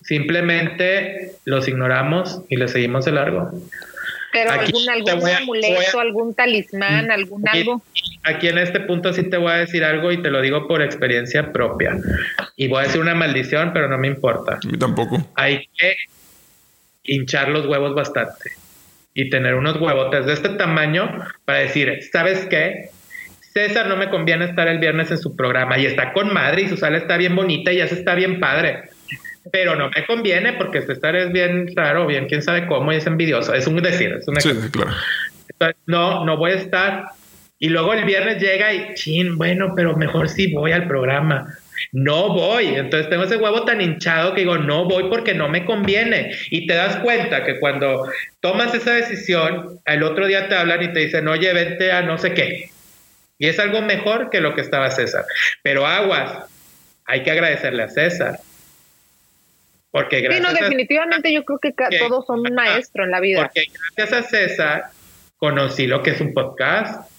simplemente 0.01 1.33
los 1.45 1.67
ignoramos 1.67 2.41
y 2.49 2.55
les 2.55 2.71
seguimos 2.71 3.05
de 3.05 3.11
largo. 3.11 3.51
Pero 4.31 4.51
Aquí 4.51 4.65
algún, 4.65 4.89
algún 4.89 5.19
voy 5.21 5.31
a- 5.31 5.37
amuleto, 5.37 5.75
voy 5.75 5.85
a- 5.85 5.95
Mm. 5.95 5.99
algún 5.99 6.33
talismán, 6.35 7.11
algún 7.11 7.43
Y- 7.53 7.57
algo. 7.57 7.81
Aquí 8.23 8.47
en 8.47 8.57
este 8.59 8.79
punto 8.81 9.11
sí 9.13 9.23
te 9.29 9.37
voy 9.37 9.51
a 9.51 9.55
decir 9.55 9.83
algo 9.83 10.11
y 10.11 10.21
te 10.21 10.29
lo 10.29 10.41
digo 10.41 10.67
por 10.67 10.81
experiencia 10.81 11.51
propia. 11.51 11.97
Y 12.55 12.67
voy 12.67 12.79
a 12.83 12.87
decir 12.87 13.01
una 13.01 13.15
maldición, 13.15 13.71
pero 13.73 13.87
no 13.87 13.97
me 13.97 14.07
importa. 14.07 14.59
A 14.63 14.67
mí 14.67 14.77
tampoco. 14.77 15.17
hay 15.35 15.67
que 15.77 15.95
hinchar 17.03 17.49
los 17.49 17.65
huevos 17.65 17.95
bastante 17.95 18.51
y 19.13 19.29
tener 19.29 19.55
unos 19.55 19.77
huevotes 19.81 20.25
de 20.25 20.33
este 20.33 20.49
tamaño 20.49 21.23
para 21.45 21.59
decir, 21.59 21.99
¿sabes 22.11 22.45
qué? 22.45 22.89
César 23.53 23.87
no 23.87 23.97
me 23.97 24.09
conviene 24.09 24.45
estar 24.45 24.67
el 24.67 24.77
viernes 24.77 25.09
en 25.09 25.17
su 25.17 25.35
programa 25.35 25.79
y 25.79 25.85
está 25.87 26.13
con 26.13 26.31
madre 26.31 26.61
y 26.63 26.69
su 26.69 26.77
sala 26.77 26.97
está 26.97 27.17
bien 27.17 27.35
bonita 27.35 27.71
y 27.73 27.77
ya 27.77 27.87
se 27.87 27.95
está 27.95 28.13
bien 28.13 28.39
padre. 28.39 28.89
Pero 29.51 29.75
no 29.75 29.89
me 29.89 30.05
conviene 30.05 30.53
porque 30.53 30.81
César 30.81 31.15
es 31.15 31.31
bien 31.31 31.73
raro, 31.75 32.05
bien 32.05 32.27
quién 32.27 32.41
sabe 32.41 32.67
cómo 32.67 32.91
y 32.91 32.97
es 32.97 33.07
envidioso. 33.07 33.53
Es 33.53 33.67
un 33.67 33.81
decir, 33.81 34.13
es 34.19 34.27
un 34.27 34.39
Sí, 34.39 34.51
claro. 34.71 34.91
no, 35.85 36.25
no 36.25 36.37
voy 36.37 36.51
a 36.51 36.55
estar. 36.55 37.05
Y 37.57 37.69
luego 37.69 37.93
el 37.93 38.05
viernes 38.05 38.41
llega 38.41 38.73
y, 38.73 38.93
chin, 38.95 39.37
bueno, 39.37 39.73
pero 39.75 39.95
mejor 39.97 40.29
sí 40.29 40.53
voy 40.53 40.71
al 40.71 40.87
programa. 40.87 41.57
No 41.91 42.33
voy. 42.33 42.67
Entonces 42.67 43.09
tengo 43.09 43.23
ese 43.23 43.37
huevo 43.37 43.65
tan 43.65 43.81
hinchado 43.81 44.33
que 44.33 44.41
digo, 44.41 44.57
no 44.57 44.85
voy 44.85 45.09
porque 45.09 45.33
no 45.33 45.49
me 45.49 45.65
conviene. 45.65 46.31
Y 46.51 46.67
te 46.67 46.75
das 46.75 46.97
cuenta 46.97 47.43
que 47.43 47.59
cuando 47.59 48.09
tomas 48.39 48.73
esa 48.73 48.93
decisión, 48.93 49.79
al 49.85 50.03
otro 50.03 50.27
día 50.27 50.47
te 50.47 50.55
hablan 50.55 50.83
y 50.83 50.93
te 50.93 50.99
dicen, 50.99 51.27
oye, 51.27 51.51
vente 51.53 51.91
a 51.91 52.01
no 52.01 52.17
sé 52.17 52.33
qué. 52.33 52.69
Y 53.37 53.47
es 53.47 53.59
algo 53.59 53.81
mejor 53.81 54.29
que 54.29 54.41
lo 54.41 54.53
que 54.53 54.61
estaba 54.61 54.91
César. 54.91 55.25
Pero 55.63 55.85
aguas, 55.85 56.45
hay 57.05 57.23
que 57.23 57.31
agradecerle 57.31 57.83
a 57.83 57.89
César. 57.89 58.39
Porque 59.91 60.17
Sí, 60.17 60.23
gracias 60.23 60.43
no, 60.43 60.49
a- 60.49 60.53
definitivamente 60.61 61.33
yo 61.33 61.43
creo 61.45 61.59
que 61.59 61.73
todos 61.97 62.25
son 62.25 62.41
un 62.41 62.53
maestro 62.53 63.03
en 63.05 63.11
la 63.11 63.19
vida. 63.19 63.41
porque 63.43 63.65
gracias 63.97 64.25
a 64.25 64.29
César 64.29 64.83
conocí 65.37 65.87
lo 65.87 66.03
que 66.03 66.11
es 66.11 66.21
un 66.21 66.33
podcast. 66.33 67.09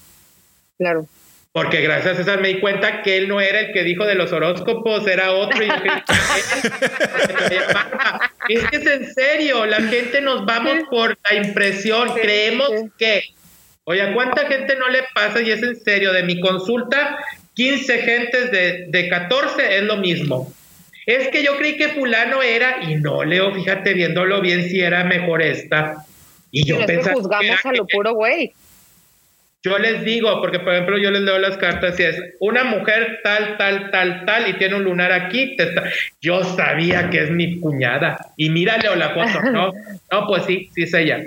Claro. 0.79 1.07
Porque 1.53 1.81
gracias 1.81 2.15
a 2.15 2.17
César 2.17 2.41
me 2.41 2.49
di 2.49 2.61
cuenta 2.61 3.03
que 3.03 3.17
él 3.17 3.27
no 3.29 3.41
era 3.41 3.59
el 3.61 3.73
que 3.73 3.83
dijo 3.83 4.07
de 4.07 4.15
los 4.15 4.33
horóscopos, 4.33 5.07
era 5.09 5.33
otro. 5.33 5.65
Y 5.65 5.69
yo 5.69 5.75
es 8.49 8.65
que 8.71 8.77
es 8.77 8.87
en 8.87 9.13
serio, 9.15 9.67
la 9.67 9.81
gente 9.83 10.21
nos 10.21 10.45
vamos 10.47 10.75
por 10.91 11.19
la 11.29 11.37
impresión, 11.37 12.13
creemos 12.15 12.71
que. 12.99 13.23
Oye, 13.85 14.03
¿a 14.03 14.13
cuánta 14.15 14.47
gente 14.47 14.77
no 14.77 14.89
le 14.89 15.03
pasa? 15.15 15.41
Y 15.41 15.51
es 15.51 15.63
en 15.63 15.75
serio, 15.81 16.13
de 16.13 16.23
mi 16.23 16.41
consulta, 16.41 17.19
15 17.55 17.99
gentes 18.03 18.51
de, 18.53 18.85
de 18.89 19.09
14 19.09 19.79
es 19.79 19.83
lo 19.83 19.97
mismo. 19.97 20.53
Es 21.16 21.28
que 21.28 21.43
yo 21.43 21.57
creí 21.57 21.77
que 21.77 21.89
fulano 21.89 22.43
era, 22.43 22.82
y 22.82 22.95
no, 22.97 23.24
Leo, 23.24 23.53
fíjate 23.55 23.95
viéndolo 23.95 24.41
bien 24.41 24.69
si 24.69 24.81
era 24.81 25.05
mejor 25.05 25.43
esta. 25.43 26.05
Y 26.53 26.65
yo 26.66 26.85
pensaba 26.87 27.15
juzgamos 27.16 27.65
a 27.65 27.73
lo 27.73 27.87
puro 27.87 28.15
güey. 28.15 28.53
yo 29.62 29.78
les 29.78 30.05
digo, 30.05 30.41
porque 30.41 30.59
por 30.61 30.73
ejemplo 30.73 30.99
yo 30.99 31.11
les 31.11 31.23
leo 31.23 31.39
las 31.39 31.57
cartas 31.57 31.99
y 32.01 32.05
es 32.05 32.16
una 32.41 32.65
mujer 32.65 33.20
tal, 33.23 33.57
tal, 33.59 33.91
tal, 33.91 34.24
tal 34.24 34.49
y 34.49 34.55
tiene 34.55 34.77
un 34.77 34.85
lunar 34.85 35.12
aquí. 35.12 35.55
te 35.57 35.65
está- 35.65 35.85
Yo 36.20 36.43
sabía 36.45 37.11
que 37.11 37.24
es 37.24 37.31
mi 37.31 37.61
cuñada. 37.61 38.32
Y 38.37 38.51
mírale 38.51 38.89
o 38.89 38.97
la 38.97 39.11
foto, 39.11 39.43
¿no? 39.53 39.73
No, 40.11 40.27
pues 40.27 40.45
sí, 40.47 40.70
sí 40.74 40.82
es 40.85 40.95
ella. 40.95 41.24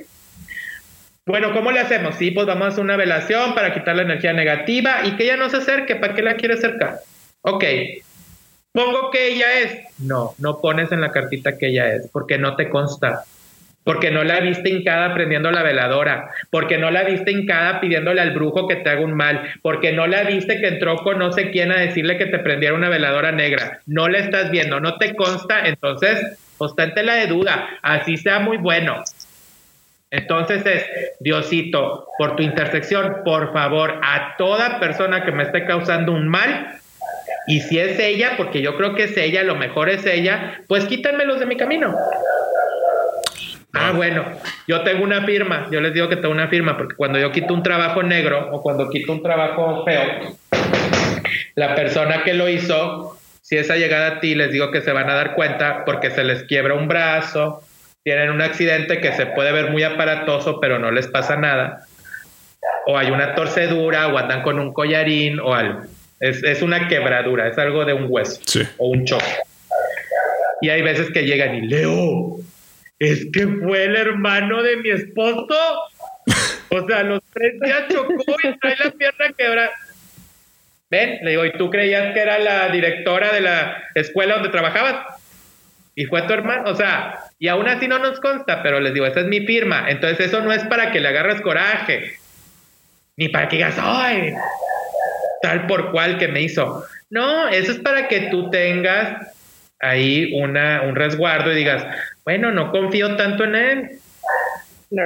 Bueno, 1.26 1.53
¿cómo 1.53 1.72
le 1.72 1.80
hacemos? 1.80 2.15
Sí, 2.15 2.31
pues 2.31 2.45
vamos 2.47 2.65
a 2.65 2.68
hacer 2.69 2.84
una 2.84 2.97
velación 2.97 3.53
para 3.55 3.73
quitar 3.73 3.95
la 3.95 4.01
energía 4.03 4.34
negativa 4.34 5.01
y 5.05 5.11
que 5.15 5.23
ella 5.23 5.38
no 5.38 5.49
se 5.49 5.57
acerque. 5.57 5.95
¿Para 5.95 6.14
qué 6.15 6.22
la 6.22 6.35
quiere 6.35 6.55
acercar? 6.55 6.97
Ok. 7.41 7.64
Pongo 8.73 9.09
que 9.11 9.29
ella 9.29 9.59
es. 9.59 9.99
No, 9.99 10.35
no 10.39 10.59
pones 10.59 10.91
en 10.91 10.99
la 10.99 11.11
cartita 11.11 11.57
que 11.57 11.67
ella 11.67 11.93
es, 11.93 12.09
porque 12.11 12.37
no 12.37 12.55
te 12.55 12.69
consta 12.69 13.23
porque 13.83 14.11
no 14.11 14.23
la 14.23 14.39
viste 14.39 14.69
hincada 14.69 15.13
prendiendo 15.13 15.51
la 15.51 15.63
veladora, 15.63 16.29
porque 16.49 16.77
no 16.77 16.89
la 16.91 17.03
viste 17.03 17.31
hincada 17.31 17.81
pidiéndole 17.81 18.21
al 18.21 18.31
brujo 18.31 18.67
que 18.67 18.77
te 18.77 18.89
haga 18.89 19.01
un 19.01 19.13
mal, 19.13 19.53
porque 19.61 19.91
no 19.91 20.07
la 20.07 20.23
viste 20.23 20.59
que 20.59 20.67
entró 20.67 20.97
con 20.97 21.19
no 21.19 21.31
sé 21.33 21.51
quién 21.51 21.71
a 21.71 21.79
decirle 21.79 22.17
que 22.17 22.27
te 22.27 22.39
prendiera 22.39 22.75
una 22.75 22.89
veladora 22.89 23.31
negra. 23.31 23.79
No 23.85 24.07
la 24.07 24.19
estás 24.19 24.51
viendo, 24.51 24.79
no 24.79 24.97
te 24.97 25.15
consta, 25.15 25.67
entonces, 25.67 26.37
pues 26.57 26.73
la 26.77 27.15
de 27.15 27.27
duda, 27.27 27.67
así 27.81 28.17
sea 28.17 28.39
muy 28.39 28.57
bueno. 28.57 29.03
Entonces 30.11 30.65
es, 30.65 30.85
Diosito, 31.19 32.07
por 32.19 32.35
tu 32.35 32.43
intersección, 32.43 33.23
por 33.25 33.51
favor, 33.51 33.99
a 34.03 34.35
toda 34.37 34.79
persona 34.79 35.25
que 35.25 35.31
me 35.31 35.43
esté 35.43 35.65
causando 35.65 36.11
un 36.11 36.27
mal, 36.27 36.79
y 37.48 37.61
si 37.61 37.80
es 37.80 37.99
ella, 37.99 38.34
porque 38.38 38.61
yo 38.61 38.78
creo 38.78 38.95
que 38.95 39.03
es 39.03 39.18
ella, 39.18 39.44
lo 39.44 39.56
mejor 39.56 39.90
es 39.90 40.06
ella, 40.06 40.61
pues 40.68 40.86
quítanmelos 40.86 41.40
de 41.40 41.45
mi 41.45 41.57
camino. 41.57 41.95
Ah, 43.74 43.91
bueno, 43.91 44.24
yo 44.68 44.84
tengo 44.84 45.03
una 45.03 45.26
firma, 45.26 45.68
yo 45.72 45.82
les 45.82 45.94
digo 45.94 46.07
que 46.07 46.15
tengo 46.15 46.32
una 46.32 46.48
firma, 46.48 46.78
porque 46.78 46.95
cuando 46.95 47.18
yo 47.20 47.32
quito 47.32 47.53
un 47.53 47.64
trabajo 47.64 48.03
negro 48.03 48.49
o 48.52 48.61
cuando 48.61 48.90
quito 48.90 49.11
un 49.11 49.24
trabajo 49.24 49.84
feo, 49.84 50.38
la 51.56 51.76
persona 51.76 52.24
que 52.24 52.36
lo 52.36 52.48
hizo, 52.48 53.18
si 53.41 53.57
esa 53.57 53.76
llegada 53.76 54.07
a 54.07 54.20
ti, 54.20 54.36
les 54.36 54.52
digo 54.52 54.72
que 54.72 54.82
se 54.82 54.91
van 54.91 55.10
a 55.10 55.15
dar 55.15 55.34
cuenta 55.34 55.86
porque 55.86 56.11
se 56.11 56.24
les 56.24 56.44
quiebra 56.44 56.76
un 56.76 56.88
brazo, 56.88 57.61
tienen 58.03 58.30
un 58.30 58.41
accidente 58.41 59.02
que 59.02 59.11
se 59.14 59.26
puede 59.26 59.52
ver 59.52 59.72
muy 59.72 59.84
aparatoso, 59.84 60.60
pero 60.60 60.78
no 60.78 60.91
les 60.91 61.07
pasa 61.07 61.36
nada, 61.36 61.86
o 62.86 62.98
hay 62.98 63.10
una 63.10 63.34
torcedura, 63.34 64.07
o 64.07 64.18
andan 64.18 64.44
con 64.44 64.60
un 64.60 64.72
collarín 64.72 65.40
o 65.40 65.56
algo. 65.56 65.82
Es, 66.23 66.41
es 66.41 66.61
una 66.61 66.87
quebradura, 66.87 67.49
es 67.49 67.57
algo 67.57 67.83
de 67.83 67.91
un 67.91 68.05
hueso 68.07 68.39
o 68.77 68.87
un 68.87 69.03
choque. 69.03 69.25
Y 70.61 70.69
hay 70.69 70.81
veces 70.81 71.11
que 71.11 71.25
llegan 71.25 71.53
y 71.53 71.67
Leo, 71.67 72.37
es 72.97 73.27
que 73.33 73.45
fue 73.45 73.83
el 73.83 73.97
hermano 73.97 74.63
de 74.63 74.77
mi 74.77 74.89
esposo. 74.91 75.53
O 76.69 76.87
sea, 76.87 77.03
los 77.03 77.21
tres 77.33 77.59
días 77.59 77.89
chocó 77.89 78.35
y 78.41 78.57
trae 78.57 78.75
la 78.85 78.91
pierna 78.91 79.33
quebrada. 79.37 79.71
Ven, 80.89 81.19
le 81.23 81.31
digo, 81.31 81.43
¿y 81.43 81.51
tú 81.57 81.69
creías 81.69 82.13
que 82.13 82.21
era 82.21 82.39
la 82.39 82.69
directora 82.69 83.33
de 83.33 83.41
la 83.41 83.83
escuela 83.93 84.35
donde 84.35 84.47
trabajabas? 84.47 85.19
Y 85.93 86.05
fue 86.05 86.21
tu 86.21 86.31
hermano, 86.31 86.71
o 86.71 86.75
sea, 86.75 87.19
y 87.37 87.49
aún 87.49 87.67
así 87.67 87.89
no 87.89 87.99
nos 87.99 88.21
consta, 88.21 88.63
pero 88.63 88.79
les 88.79 88.93
digo, 88.93 89.05
esa 89.05 89.19
es 89.19 89.27
mi 89.27 89.45
firma. 89.45 89.89
Entonces 89.89 90.27
eso 90.27 90.39
no 90.39 90.53
es 90.53 90.63
para 90.63 90.89
que 90.91 91.02
le 91.02 91.10
agarres 91.10 91.41
coraje, 91.41 92.13
ni 93.18 93.27
para 93.27 93.49
que 93.49 93.57
digas, 93.57 93.76
ay, 93.77 94.34
tal 95.44 95.68
por 95.68 95.91
cual 95.91 96.18
que 96.18 96.30
me 96.30 96.41
hizo. 96.41 96.86
No, 97.10 97.49
eso 97.49 97.73
es 97.73 97.80
para 97.80 98.07
que 98.07 98.30
tú 98.31 98.49
tengas 98.49 99.28
ahí 99.81 100.31
una, 100.41 100.84
un 100.84 100.96
resguardo 100.96 101.52
y 101.52 101.55
digas, 101.55 101.86
bueno, 102.23 102.52
no 102.52 102.72
confío 102.72 103.18
tanto 103.18 103.44
en 103.44 103.55
él. 103.55 103.89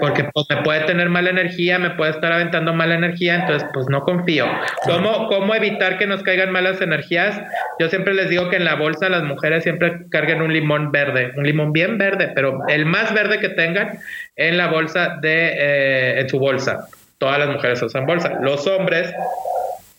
Porque 0.01 0.25
pues, 0.25 0.45
me 0.49 0.63
puede 0.63 0.81
tener 0.81 1.07
mala 1.09 1.29
energía, 1.29 1.79
me 1.79 1.91
puede 1.91 2.11
estar 2.11 2.31
aventando 2.31 2.73
mala 2.73 2.95
energía, 2.95 3.35
entonces 3.35 3.67
pues 3.73 3.87
no 3.89 4.01
confío. 4.01 4.45
¿Cómo, 4.83 5.27
¿Cómo 5.27 5.55
evitar 5.55 5.97
que 5.97 6.05
nos 6.05 6.23
caigan 6.23 6.51
malas 6.51 6.81
energías? 6.81 7.41
Yo 7.79 7.87
siempre 7.87 8.13
les 8.13 8.29
digo 8.29 8.49
que 8.49 8.57
en 8.57 8.65
la 8.65 8.75
bolsa 8.75 9.07
las 9.07 9.23
mujeres 9.23 9.63
siempre 9.63 10.05
carguen 10.11 10.41
un 10.41 10.51
limón 10.51 10.91
verde, 10.91 11.31
un 11.37 11.45
limón 11.45 11.71
bien 11.71 11.97
verde, 11.97 12.33
pero 12.35 12.59
el 12.67 12.85
más 12.85 13.13
verde 13.13 13.39
que 13.39 13.49
tengan 13.49 13.97
en 14.35 14.57
la 14.57 14.67
bolsa 14.67 15.17
de, 15.21 15.53
eh, 15.57 16.19
en 16.19 16.29
su 16.29 16.37
bolsa. 16.37 16.89
Todas 17.17 17.39
las 17.39 17.49
mujeres 17.49 17.81
usan 17.81 18.05
bolsa. 18.05 18.37
Los 18.41 18.67
hombres, 18.67 19.13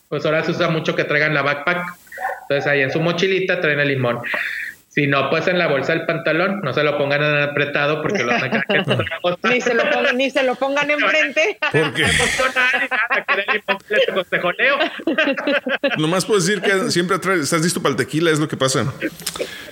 pues 0.09 0.25
ahora 0.25 0.45
se 0.45 0.53
usa 0.53 0.69
mucho 0.69 0.95
que 0.95 1.05
traigan 1.05 1.35
la 1.35 1.43
backpack. 1.43 1.85
Entonces 2.43 2.67
ahí 2.67 2.81
en 2.81 2.91
su 2.91 3.01
mochilita 3.01 3.61
traen 3.61 3.81
el 3.81 3.89
limón. 3.89 4.21
Si 4.99 5.07
no, 5.07 5.31
pues 5.31 5.47
en 5.47 5.59
la 5.59 5.69
bolsa 5.69 5.93
del 5.93 6.07
pantalón, 6.07 6.61
no 6.63 6.73
se 6.73 6.83
lo 6.83 6.99
pongan 6.99 7.23
en 7.23 7.37
apretado 7.43 8.03
porque 8.03 8.25
lo 8.25 8.33
cosa. 8.33 9.39
ni, 9.49 9.61
se 9.61 9.75
lo 9.75 9.89
pongan, 9.89 10.17
ni 10.17 10.31
se 10.31 10.43
lo 10.43 10.55
pongan 10.57 10.91
enfrente. 10.91 11.57
¿Por 11.71 11.95
qué? 11.95 12.03
No 12.03 12.09
costó 12.19 12.47
nada, 12.49 12.71
ni 12.83 12.89
nada, 12.89 13.25
que 13.25 13.33
era 13.33 13.43
el 13.43 13.61
limón 13.61 13.79
que 13.87 13.95
les 13.95 14.07
consejoneo. 14.15 14.79
Nomás 15.99 16.25
puedo 16.25 16.41
decir 16.41 16.61
que 16.63 16.91
siempre 16.91 17.19
traes, 17.21 17.43
estás 17.43 17.63
listo 17.63 17.81
para 17.81 17.93
el 17.93 17.97
tequila, 17.97 18.33
es 18.33 18.41
lo 18.41 18.49
que 18.49 18.57
pasa. 18.57 18.93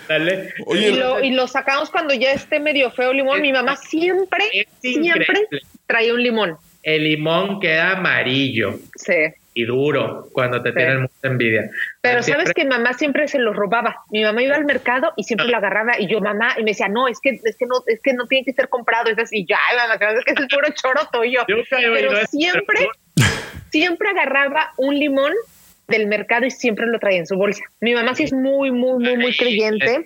Dale. 0.07 0.55
Oye, 0.67 0.91
y, 0.91 0.97
lo, 0.97 1.21
y 1.21 1.31
lo 1.33 1.49
sacamos 1.49 1.91
cuando 1.91 2.15
ya 2.15 2.31
esté 2.31 2.61
medio 2.61 2.93
feo 2.93 3.11
el 3.11 3.17
limón. 3.17 3.41
Mi 3.41 3.53
mamá 3.53 3.75
siempre, 3.75 4.69
siempre 4.81 5.49
traía 5.87 6.15
un 6.15 6.23
limón. 6.23 6.57
El 6.83 7.03
limón 7.03 7.59
queda 7.59 7.97
amarillo 7.97 8.79
Sí. 8.95 9.15
Y 9.57 9.65
duro 9.65 10.29
cuando 10.33 10.63
te 10.63 10.69
Sí. 10.69 10.77
tienen 10.77 11.01
mucha 11.01 11.15
envidia. 11.23 11.71
Pero 12.03 12.23
Siempre- 12.23 12.45
sabes 12.45 12.55
que 12.55 12.67
mamá 12.67 12.93
siempre 12.93 13.27
se 13.27 13.39
los 13.39 13.57
robaba. 13.57 14.03
Mi 14.11 14.23
mamá 14.23 14.43
iba 14.43 14.55
al 14.55 14.67
mercado 14.67 15.15
y 15.17 15.25
siempre 15.25 15.49
lo 15.49 15.57
agarraba 15.57 15.99
y 15.99 16.07
yo 16.09 16.21
mamá 16.21 16.55
y 16.59 16.63
me 16.63 16.73
decía 16.73 16.89
no 16.89 17.09
es 17.09 17.19
que 17.21 17.41
es 17.43 17.57
que 17.57 17.65
no 17.65 17.77
es 17.87 17.99
que 18.03 18.13
no 18.13 18.27
tiene 18.27 18.45
que 18.45 18.53
ser 18.53 18.69
comprado 18.69 19.11
es 19.11 19.19
así 19.19 19.47
ya 19.49 19.59
mamá 19.75 19.97
sabes 19.99 20.23
que 20.27 20.33
es 20.33 20.41
el 20.41 20.49
puro 20.49 20.69
choroto 20.75 21.25
y 21.25 21.33
yo. 21.37 21.41
Pero 21.47 22.27
siempre 22.27 22.87
siempre 23.71 24.11
agarraba 24.11 24.73
un 24.77 24.95
limón 24.99 25.33
del 25.89 26.07
mercado 26.07 26.45
y 26.45 26.51
siempre 26.51 26.87
lo 26.87 26.99
traía 26.99 27.21
en 27.21 27.27
su 27.27 27.37
bolsa. 27.37 27.63
Mi 27.81 27.95
mamá 27.95 28.15
sí 28.15 28.25
es 28.25 28.35
muy 28.35 28.71
muy 28.71 29.03
muy 29.03 29.17
muy 29.17 29.35
creyente. 29.35 30.05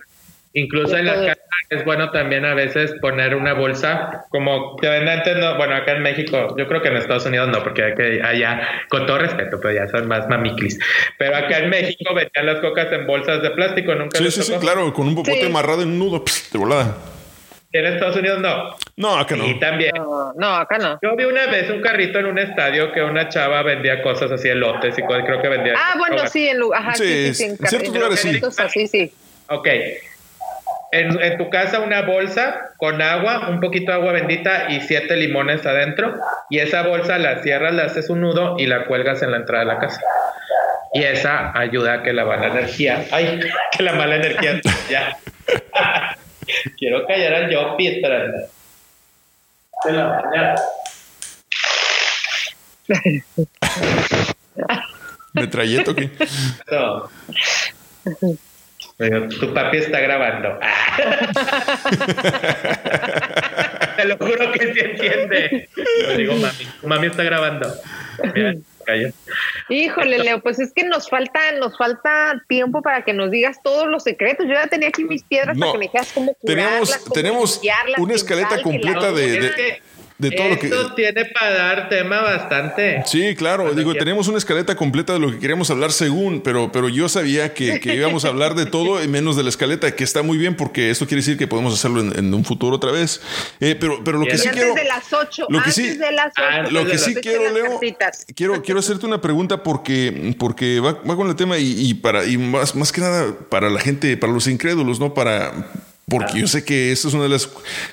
Incluso 0.52 0.96
en 0.96 1.06
la 1.06 1.14
Todo. 1.14 1.26
casa 1.26 1.40
es 1.70 1.84
bueno 1.84 2.10
también 2.10 2.44
a 2.44 2.54
veces 2.54 2.92
poner 3.00 3.36
una 3.36 3.52
bolsa, 3.52 4.24
como 4.30 4.76
que 4.76 4.88
antes, 4.88 5.36
no, 5.36 5.56
bueno, 5.56 5.76
acá 5.76 5.92
en 5.92 6.02
México, 6.02 6.56
yo 6.58 6.66
creo 6.66 6.82
que 6.82 6.88
en 6.88 6.96
Estados 6.96 7.24
Unidos 7.26 7.48
no, 7.48 7.62
porque 7.62 7.84
hay 7.84 7.94
que 7.94 8.20
allá, 8.20 8.60
con 8.88 9.06
todo 9.06 9.18
respeto, 9.18 9.58
pero 9.62 9.74
ya 9.74 9.86
son 9.88 10.08
más 10.08 10.28
mamiclis. 10.28 10.78
Pero 11.18 11.36
acá 11.36 11.58
en 11.58 11.70
México 11.70 12.12
vendían 12.14 12.46
las 12.46 12.58
cocas 12.60 12.90
en 12.90 13.06
bolsas 13.06 13.40
de 13.42 13.50
plástico, 13.50 13.94
nunca 13.94 14.18
Sí, 14.18 14.24
les 14.24 14.34
sí, 14.34 14.42
sí, 14.42 14.48
tocó? 14.52 14.60
claro, 14.62 14.92
con 14.92 15.06
un 15.06 15.14
popote 15.14 15.38
Sí. 15.40 15.46
amarrado 15.46 15.82
en 15.82 15.88
un 15.90 15.98
nudo, 16.00 16.24
pss, 16.24 16.50
de 16.52 16.58
volada. 16.58 16.96
En 17.72 17.86
Estados 17.86 18.16
Unidos 18.16 18.40
no. 18.40 18.76
No, 18.96 19.16
acá 19.16 19.36
no. 19.36 19.46
Y 19.46 19.60
también. 19.60 19.92
No, 19.94 20.32
no, 20.36 20.46
acá 20.56 20.76
no. 20.78 20.98
Yo 21.00 21.14
vi 21.14 21.22
una 21.24 21.46
vez 21.46 21.70
un 21.70 21.80
carrito 21.80 22.18
en 22.18 22.26
un 22.26 22.38
estadio 22.40 22.90
que 22.90 23.00
una 23.00 23.28
chava 23.28 23.62
vendía 23.62 24.02
cosas 24.02 24.32
así, 24.32 24.48
elotes 24.48 24.98
y 24.98 25.02
cosas, 25.02 25.22
creo 25.24 25.40
que 25.40 25.48
vendía. 25.48 25.74
Ah, 25.78 25.94
bueno, 25.96 26.26
sí, 26.26 26.48
en 26.48 26.58
lu- 26.58 26.74
ajá, 26.74 26.94
sí, 26.94 27.04
Sí, 27.04 27.26
sí, 27.26 27.34
sí, 27.34 27.44
en, 27.44 27.68
ciertos 27.68 27.94
lugares 27.94 28.18
sí. 28.18 28.40
así, 28.58 28.88
sí. 28.88 29.12
Ok. 29.46 29.68
En, 30.92 31.22
en 31.22 31.38
tu 31.38 31.50
casa 31.50 31.80
una 31.80 32.02
bolsa 32.02 32.72
con 32.76 33.00
agua, 33.00 33.48
un 33.48 33.60
poquito 33.60 33.92
de 33.92 33.98
agua 33.98 34.12
bendita 34.12 34.70
y 34.70 34.80
siete 34.80 35.16
limones 35.16 35.64
adentro. 35.64 36.14
Y 36.48 36.58
esa 36.58 36.82
bolsa 36.82 37.18
la 37.18 37.42
cierras, 37.42 37.74
le 37.74 37.82
haces 37.82 38.10
un 38.10 38.22
nudo 38.22 38.56
y 38.58 38.66
la 38.66 38.86
cuelgas 38.86 39.22
en 39.22 39.30
la 39.30 39.36
entrada 39.36 39.64
de 39.64 39.72
la 39.72 39.78
casa. 39.78 40.00
y 40.92 41.04
esa 41.04 41.56
ayuda 41.56 41.94
a 41.94 42.02
que 42.02 42.12
la 42.12 42.24
mala 42.24 42.48
energía, 42.48 43.04
ay, 43.12 43.38
que 43.76 43.82
la 43.82 43.92
mala 43.92 44.16
energía, 44.16 44.60
ya. 44.90 45.16
Quiero 46.78 47.06
callar 47.06 47.34
al 47.34 47.50
Yopi, 47.50 47.86
espérate. 47.86 48.48
De 49.84 49.92
la 49.92 50.08
mañana. 50.08 50.54
¿Metralleta 55.32 55.90
o 55.90 55.94
qué? 55.94 56.10
No. 56.70 57.08
Pero 59.00 59.26
tu 59.28 59.52
papi 59.54 59.78
está 59.78 59.98
grabando. 59.98 60.58
Te 63.96 64.04
lo 64.04 64.18
juro 64.18 64.52
que 64.52 64.74
sí 64.74 64.78
entiende. 64.78 65.70
Lo 66.02 66.16
digo, 66.18 66.34
mami. 66.34 66.66
Tu 66.82 66.86
mami 66.86 67.06
está 67.06 67.22
grabando. 67.22 67.72
Mira. 68.34 68.56
Híjole, 69.70 70.18
Leo, 70.18 70.42
pues 70.42 70.58
es 70.58 70.74
que 70.74 70.84
nos 70.84 71.08
falta, 71.08 71.52
nos 71.52 71.78
falta 71.78 72.42
tiempo 72.46 72.82
para 72.82 73.02
que 73.02 73.14
nos 73.14 73.30
digas 73.30 73.56
todos 73.62 73.86
los 73.86 74.02
secretos. 74.02 74.46
Yo 74.46 74.52
ya 74.52 74.66
tenía 74.66 74.88
aquí 74.88 75.04
mis 75.04 75.22
piedras 75.22 75.56
No, 75.56 75.60
para 75.60 75.72
que 75.72 75.78
me 75.78 75.84
dijeras 75.86 76.12
cómo 76.12 76.34
curarlas, 76.34 76.68
Tenemos, 76.68 76.96
cómo 76.98 77.14
tenemos 77.14 77.60
una 77.98 78.14
escaleta 78.14 78.62
completa 78.62 79.12
de, 79.12 79.40
de, 79.40 79.82
de 80.20 80.30
todo 80.30 80.48
lo 80.50 80.58
que. 80.58 80.66
Esto 80.66 80.94
tiene 80.94 81.24
para 81.24 81.50
dar 81.50 81.88
tema 81.88 82.20
bastante. 82.20 83.02
Sí, 83.06 83.34
claro, 83.34 83.74
digo, 83.74 83.94
tenemos 83.94 84.28
una 84.28 84.38
escaleta 84.38 84.74
completa 84.76 85.12
de 85.14 85.18
lo 85.18 85.30
que 85.30 85.38
queríamos 85.38 85.70
hablar 85.70 85.92
según, 85.92 86.42
pero, 86.42 86.70
pero 86.70 86.88
yo 86.88 87.08
sabía 87.08 87.54
que, 87.54 87.80
que 87.80 87.94
íbamos 87.94 88.24
a 88.24 88.28
hablar 88.28 88.54
de 88.54 88.66
todo 88.66 89.00
menos 89.08 89.36
de 89.36 89.42
la 89.42 89.48
escaleta, 89.48 89.94
que 89.96 90.04
está 90.04 90.22
muy 90.22 90.36
bien 90.38 90.56
porque 90.56 90.90
esto 90.90 91.06
quiere 91.06 91.20
decir 91.22 91.38
que 91.38 91.46
podemos 91.48 91.72
hacerlo 91.74 92.00
en, 92.00 92.18
en 92.18 92.34
un 92.34 92.44
futuro 92.44 92.76
otra 92.76 92.92
vez. 92.92 93.20
Eh, 93.60 93.76
pero, 93.80 94.04
pero 94.04 94.18
lo 94.18 94.26
que 94.26 94.36
sí 94.36 94.48
antes 94.48 94.62
quiero... 94.62 94.74
de 94.74 94.84
las 94.84 95.12
8, 95.12 95.46
lo 95.48 95.58
que 95.58 95.68
antes 95.70 95.74
sí- 95.74 95.96
de 95.96 96.12
las 96.12 96.32
8. 96.36 96.70
Lo 96.70 96.86
que 96.86 96.98
sí 96.98 97.14
quiero, 97.14 97.50
Leo, 97.52 97.80
quiero, 98.34 98.62
quiero 98.62 98.80
hacerte 98.80 99.06
una 99.06 99.20
pregunta 99.20 99.62
porque, 99.62 100.34
porque 100.38 100.80
va, 100.80 100.92
va 100.92 101.16
con 101.16 101.28
el 101.28 101.36
tema 101.36 101.58
y, 101.58 101.88
y 101.88 101.94
para, 101.94 102.24
y 102.26 102.36
más, 102.36 102.74
más 102.76 102.92
que 102.92 103.00
nada 103.00 103.34
para 103.48 103.70
la 103.70 103.80
gente, 103.80 104.16
para 104.16 104.32
los 104.32 104.46
incrédulos, 104.46 105.00
¿no? 105.00 105.14
Para, 105.14 105.52
porque 106.10 106.40
yo 106.40 106.48
sé 106.48 106.64
que 106.64 106.90
esta 106.90 107.06
es 107.08 107.14
una 107.14 107.22
de 107.22 107.28
las. 107.30 107.48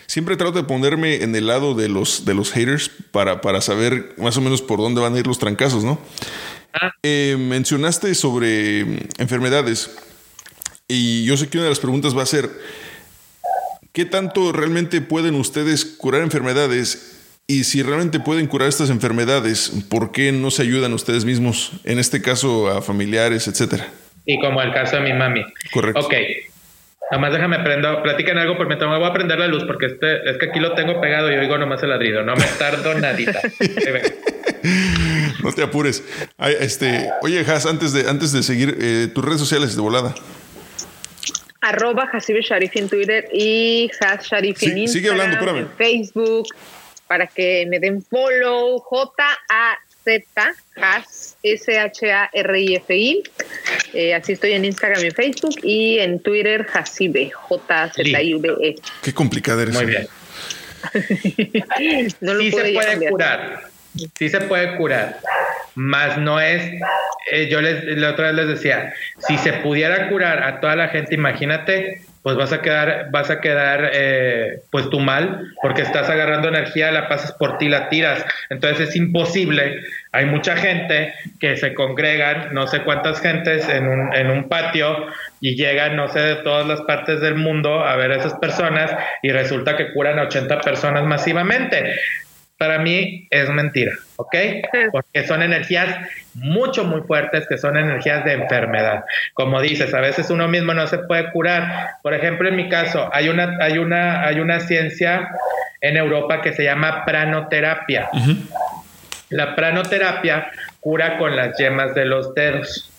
Siempre 0.08 0.36
trato 0.36 0.54
de 0.54 0.64
ponerme 0.64 1.24
en 1.24 1.36
el 1.36 1.46
lado 1.46 1.76
de 1.76 1.88
los, 1.88 2.26
de 2.26 2.34
los 2.34 2.52
haters 2.52 2.90
para, 3.12 3.42
para 3.42 3.62
saber 3.62 4.16
más 4.18 4.36
o 4.38 4.42
menos 4.42 4.64
por 4.64 4.80
dónde 4.80 5.00
van 5.00 5.16
a 5.16 5.20
ir 5.20 5.28
los 5.28 5.38
trancazos, 5.38 5.84
¿no? 5.84 6.00
Eh, 7.04 7.38
mencionaste 7.40 8.14
sobre 8.16 8.86
mm, 8.86 8.98
enfermedades 9.20 9.96
y 10.88 11.26
yo 11.26 11.38
sé 11.38 11.48
que 11.48 11.58
una 11.58 11.66
de 11.66 11.70
las 11.70 11.80
preguntas 11.80 12.18
va 12.18 12.24
a 12.24 12.26
ser: 12.26 12.50
¿qué 13.94 14.04
tanto 14.06 14.52
realmente 14.52 15.00
pueden 15.02 15.36
ustedes 15.36 15.86
curar 15.86 16.24
enfermedades? 16.24 17.14
Y 17.46 17.64
si 17.64 17.82
realmente 17.84 18.20
pueden 18.20 18.48
curar 18.48 18.68
estas 18.68 18.90
enfermedades, 18.90 19.72
¿por 19.90 20.12
qué 20.12 20.32
no 20.32 20.52
se 20.52 20.64
ayudan 20.64 20.92
ustedes 20.94 21.24
mismos? 21.24 21.74
En 21.86 21.98
este 21.98 22.22
caso, 22.22 22.68
a 22.68 22.82
familiares, 22.82 23.48
etcétera. 23.48 23.88
Y 24.26 24.38
como 24.42 24.62
el 24.62 24.74
caso 24.74 24.98
de 24.98 25.04
mi 25.04 25.14
mami. 25.14 25.46
Correcto. 25.72 26.02
Ok. 26.02 26.14
Nomás 27.11 27.32
déjame 27.32 27.60
prendo, 27.60 28.03
platican 28.03 28.38
algo 28.38 28.58
por 28.58 28.68
mientras 28.68 28.90
me 28.92 28.98
voy 28.98 29.08
a 29.10 29.14
prender 29.14 29.40
la 29.40 29.48
luz 29.48 29.64
porque 29.66 29.86
este, 29.86 30.30
es 30.30 30.38
que 30.38 30.48
aquí 30.50 30.60
lo 30.60 30.74
tengo 30.74 31.00
pegado 31.00 31.32
y 31.32 31.36
oigo 31.38 31.58
nomás 31.58 31.82
el 31.84 31.90
ladrido. 31.90 32.22
No 32.24 32.36
me 32.36 32.45
tardo 32.60 32.94
nadita. 32.95 33.42
No 35.44 35.53
te 35.53 35.61
apures. 35.64 36.03
Ay, 36.38 36.56
este, 36.60 37.10
oye, 37.22 37.40
Has, 37.42 37.66
antes 37.66 37.94
de, 37.94 38.10
antes 38.10 38.32
de 38.34 38.44
seguir, 38.44 38.76
eh, 38.82 39.08
tus 39.14 39.24
redes 39.24 39.40
sociales 39.40 39.76
de 39.76 39.82
volada. 39.82 40.14
Arroba 41.61 42.10
Hasibe 42.11 42.42
Sharif 42.42 42.76
en 42.76 42.90
Twitter 42.90 43.30
y 43.32 43.90
Has 44.02 44.26
Sharif 44.26 44.61
en 44.64 44.74
Sí, 44.74 44.80
Instagram, 44.82 44.88
sigue 44.94 45.10
hablando, 45.10 45.36
espérame. 45.38 45.58
en 45.60 45.69
Facebook, 45.77 46.48
para 47.08 47.27
que 47.27 47.66
me 47.69 47.80
den 47.80 48.02
follow. 48.03 48.80
J-A-Z, 48.80 50.24
Has, 50.76 51.27
S-H-A-R-I-F-I. 51.53 53.24
Eh, 53.93 54.14
así 54.14 54.34
estoy 54.34 54.53
en 54.53 54.66
Instagram 54.66 55.06
y 55.06 55.11
Facebook 55.11 55.56
y 55.64 56.00
en 56.00 56.19
Twitter 56.19 56.66
Hasibe, 56.74 57.30
J-Z-I-V-E. 57.32 58.76
Qué 59.03 59.14
complicada 59.14 59.61
eres. 59.64 59.76
Muy 59.76 59.85
bien. 59.85 60.08
No 62.22 62.34
lo 62.34 62.42
sí 62.42 62.51
se 62.51 62.58
puede 62.58 62.76
cambiar. 62.76 63.11
curar. 63.11 63.61
Sí 64.17 64.30
se 64.30 64.42
puede 64.42 64.77
curar. 64.77 65.19
Más 65.76 66.17
no 66.17 66.40
es. 66.40 66.64
eh, 67.32 67.48
yo 67.50 67.61
les, 67.61 67.84
la 67.98 68.11
otra 68.11 68.27
vez 68.27 68.35
les 68.35 68.48
decía: 68.48 68.93
si 69.27 69.38
se 69.40 69.53
pudiera 69.53 70.09
curar 70.09 70.43
a 70.43 70.59
toda 70.59 70.76
la 70.76 70.88
gente, 70.90 71.16
imagínate, 71.16 72.01
pues 72.28 72.36
vas 72.36 72.52
a 72.52 72.62
quedar, 72.62 73.08
vas 73.10 73.30
a 73.30 73.40
quedar, 73.40 73.90
eh, 73.94 74.60
pues 74.70 74.90
tú 74.90 75.00
mal, 75.00 75.54
porque 75.62 75.82
estás 75.82 76.10
agarrando 76.10 76.50
energía, 76.50 76.92
la 76.92 77.08
pasas 77.08 77.32
por 77.32 77.58
ti, 77.58 77.70
la 77.70 77.88
tiras. 77.88 78.26
Entonces 78.50 78.90
es 78.90 78.98
imposible. 78.98 79.80
Hay 80.12 80.26
mucha 80.26 80.58
gente 80.58 81.14
que 81.40 81.56
se 81.56 81.74
congregan, 81.74 82.54
no 82.54 82.68
sé 82.68 82.82
cuántas 82.82 83.22
gentes 83.22 83.70
en 83.70 83.88
un, 83.88 84.14
en 84.14 84.30
un 84.30 84.50
patio 84.50 85.08
y 85.40 85.56
llegan, 85.56 85.96
no 85.96 86.10
sé, 86.10 86.20
de 86.20 86.36
todas 86.44 86.68
las 86.68 86.82
partes 86.82 87.22
del 87.22 87.36
mundo 87.36 87.86
a 87.86 87.96
ver 87.96 88.12
a 88.12 88.18
esas 88.18 88.34
personas 88.34 88.92
y 89.24 89.30
resulta 89.30 89.78
que 89.78 89.94
curan 89.94 90.20
a 90.20 90.24
80 90.24 90.60
personas 90.60 91.06
masivamente. 91.06 91.96
Para 92.58 92.80
mí 92.80 93.27
es 93.30 93.50
mentira, 93.50 93.92
¿ok? 94.16 94.36
Porque 94.92 95.27
son 95.27 95.44
energías 95.44 95.95
mucho, 96.34 96.84
muy 96.84 97.02
fuertes, 97.02 97.45
que 97.48 97.58
son 97.58 97.77
energías 97.77 98.26
de 98.26 98.34
enfermedad. 98.34 99.03
Como 99.34 99.61
dices, 99.61 99.94
a 99.94 100.02
veces 100.02 100.30
uno 100.32 100.48
mismo 100.48 100.74
no 100.74 100.88
se 100.88 100.98
puede 101.00 101.32
curar. 101.32 101.92
Por 102.02 102.14
ejemplo, 102.16 102.50
en 102.50 102.56
mi 102.56 102.68
caso, 102.68 103.10
hay 103.14 103.30
una, 103.30 103.58
hay 103.61 103.77
una, 103.77 104.26
hay 104.26 104.40
una 104.40 104.60
ciencia 104.60 105.30
en 105.82 105.98
Europa 105.98 106.42
que 106.42 106.53
se 106.53 106.64
llama 106.64 107.06
pranoterapia. 107.06 108.10
La 109.30 109.56
pranoterapia 109.56 110.52
cura 110.80 111.18
con 111.18 111.36
las 111.36 111.58
yemas 111.58 111.94
de 111.94 112.06
los 112.06 112.34
dedos. 112.34 112.92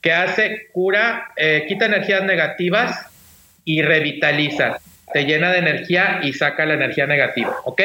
¿Qué 0.00 0.12
hace? 0.12 0.68
Cura, 0.72 1.32
eh, 1.36 1.64
quita 1.66 1.86
energías 1.86 2.22
negativas 2.22 3.06
y 3.64 3.82
revitaliza. 3.82 4.78
Te 5.12 5.24
llena 5.24 5.50
de 5.50 5.58
energía 5.58 6.20
y 6.22 6.32
saca 6.32 6.66
la 6.66 6.74
energía 6.74 7.06
negativa, 7.06 7.56
¿ok? 7.64 7.80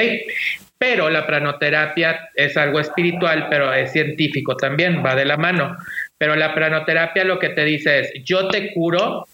Pero 0.80 1.10
la 1.10 1.28
pranoterapia 1.28 2.30
es 2.34 2.56
algo 2.58 2.80
espiritual, 2.80 3.48
pero 3.50 3.72
es 3.74 3.92
científico 3.92 4.56
también, 4.56 5.04
va 5.06 5.14
de 5.14 5.26
la 5.26 5.36
mano. 5.38 5.76
Pero 6.18 6.36
la 6.38 6.56
pranoterapia 6.56 7.26
lo 7.26 7.38
que 7.38 7.50
te 7.50 7.66
dice 7.66 8.00
es, 8.00 8.12
yo 8.24 8.48
te 8.48 8.74
curo, 8.74 9.28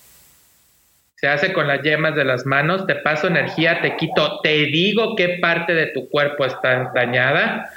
se 1.16 1.28
hace 1.28 1.54
con 1.54 1.68
las 1.68 1.82
yemas 1.84 2.16
de 2.16 2.26
las 2.26 2.46
manos, 2.48 2.86
te 2.88 2.96
paso 2.96 3.28
energía, 3.28 3.80
te 3.82 3.96
quito, 3.96 4.40
te 4.42 4.66
digo 4.66 5.16
qué 5.16 5.38
parte 5.40 5.74
de 5.76 5.86
tu 5.88 6.10
cuerpo 6.10 6.46
está 6.46 6.92
dañada 6.96 7.70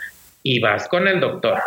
y 0.42 0.60
vas 0.60 0.88
con 0.88 1.06
el 1.06 1.20
doctor. 1.20 1.58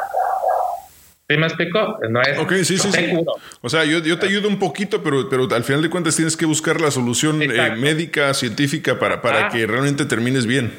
¿Sí 1.29 1.37
me 1.37 1.45
explico? 1.47 1.97
No 2.09 2.21
es, 2.21 2.37
Ok, 2.39 2.51
sí, 2.63 2.77
sí, 2.77 2.91
sí. 2.91 3.07
curo. 3.09 3.35
O 3.61 3.69
sea, 3.69 3.85
yo, 3.85 3.99
yo 3.99 4.17
te 4.19 4.25
ayudo 4.25 4.49
un 4.49 4.59
poquito, 4.59 5.01
pero, 5.01 5.29
pero 5.29 5.47
al 5.55 5.63
final 5.63 5.81
de 5.83 5.89
cuentas 5.89 6.15
tienes 6.15 6.35
que 6.35 6.45
buscar 6.45 6.81
la 6.81 6.91
solución 6.91 7.41
eh, 7.41 7.71
médica, 7.77 8.33
científica, 8.33 8.97
para, 8.99 9.21
para 9.21 9.45
Ah. 9.45 9.49
que 9.49 9.65
realmente 9.65 10.05
termines 10.05 10.45
bien. 10.45 10.73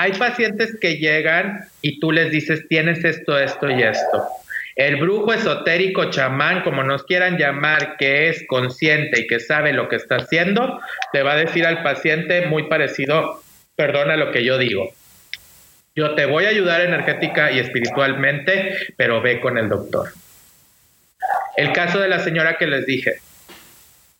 Hay 0.00 0.12
pacientes 0.12 0.78
que 0.80 0.96
llegan 0.96 1.66
y 1.82 2.00
tú 2.00 2.10
les 2.10 2.30
dices, 2.30 2.66
tienes 2.68 3.04
esto, 3.04 3.38
esto 3.38 3.68
y 3.68 3.82
esto. 3.82 4.28
El 4.74 4.96
brujo 4.96 5.34
esotérico, 5.34 6.08
chamán, 6.08 6.62
como 6.62 6.82
nos 6.82 7.04
quieran 7.04 7.36
llamar, 7.36 7.98
que 7.98 8.30
es 8.30 8.42
consciente 8.46 9.20
y 9.20 9.26
que 9.26 9.40
sabe 9.40 9.74
lo 9.74 9.90
que 9.90 9.96
está 9.96 10.16
haciendo, 10.16 10.80
te 11.12 11.22
va 11.22 11.32
a 11.32 11.36
decir 11.36 11.66
al 11.66 11.82
paciente 11.82 12.46
muy 12.46 12.62
parecido, 12.62 13.42
perdona 13.76 14.16
lo 14.16 14.32
que 14.32 14.42
yo 14.42 14.56
digo. 14.56 14.90
Yo 15.94 16.14
te 16.14 16.24
voy 16.24 16.46
a 16.46 16.48
ayudar 16.48 16.80
energética 16.80 17.52
y 17.52 17.58
espiritualmente, 17.58 18.94
pero 18.96 19.20
ve 19.20 19.38
con 19.38 19.58
el 19.58 19.68
doctor. 19.68 20.08
El 21.58 21.74
caso 21.74 22.00
de 22.00 22.08
la 22.08 22.20
señora 22.20 22.56
que 22.56 22.66
les 22.66 22.86
dije, 22.86 23.16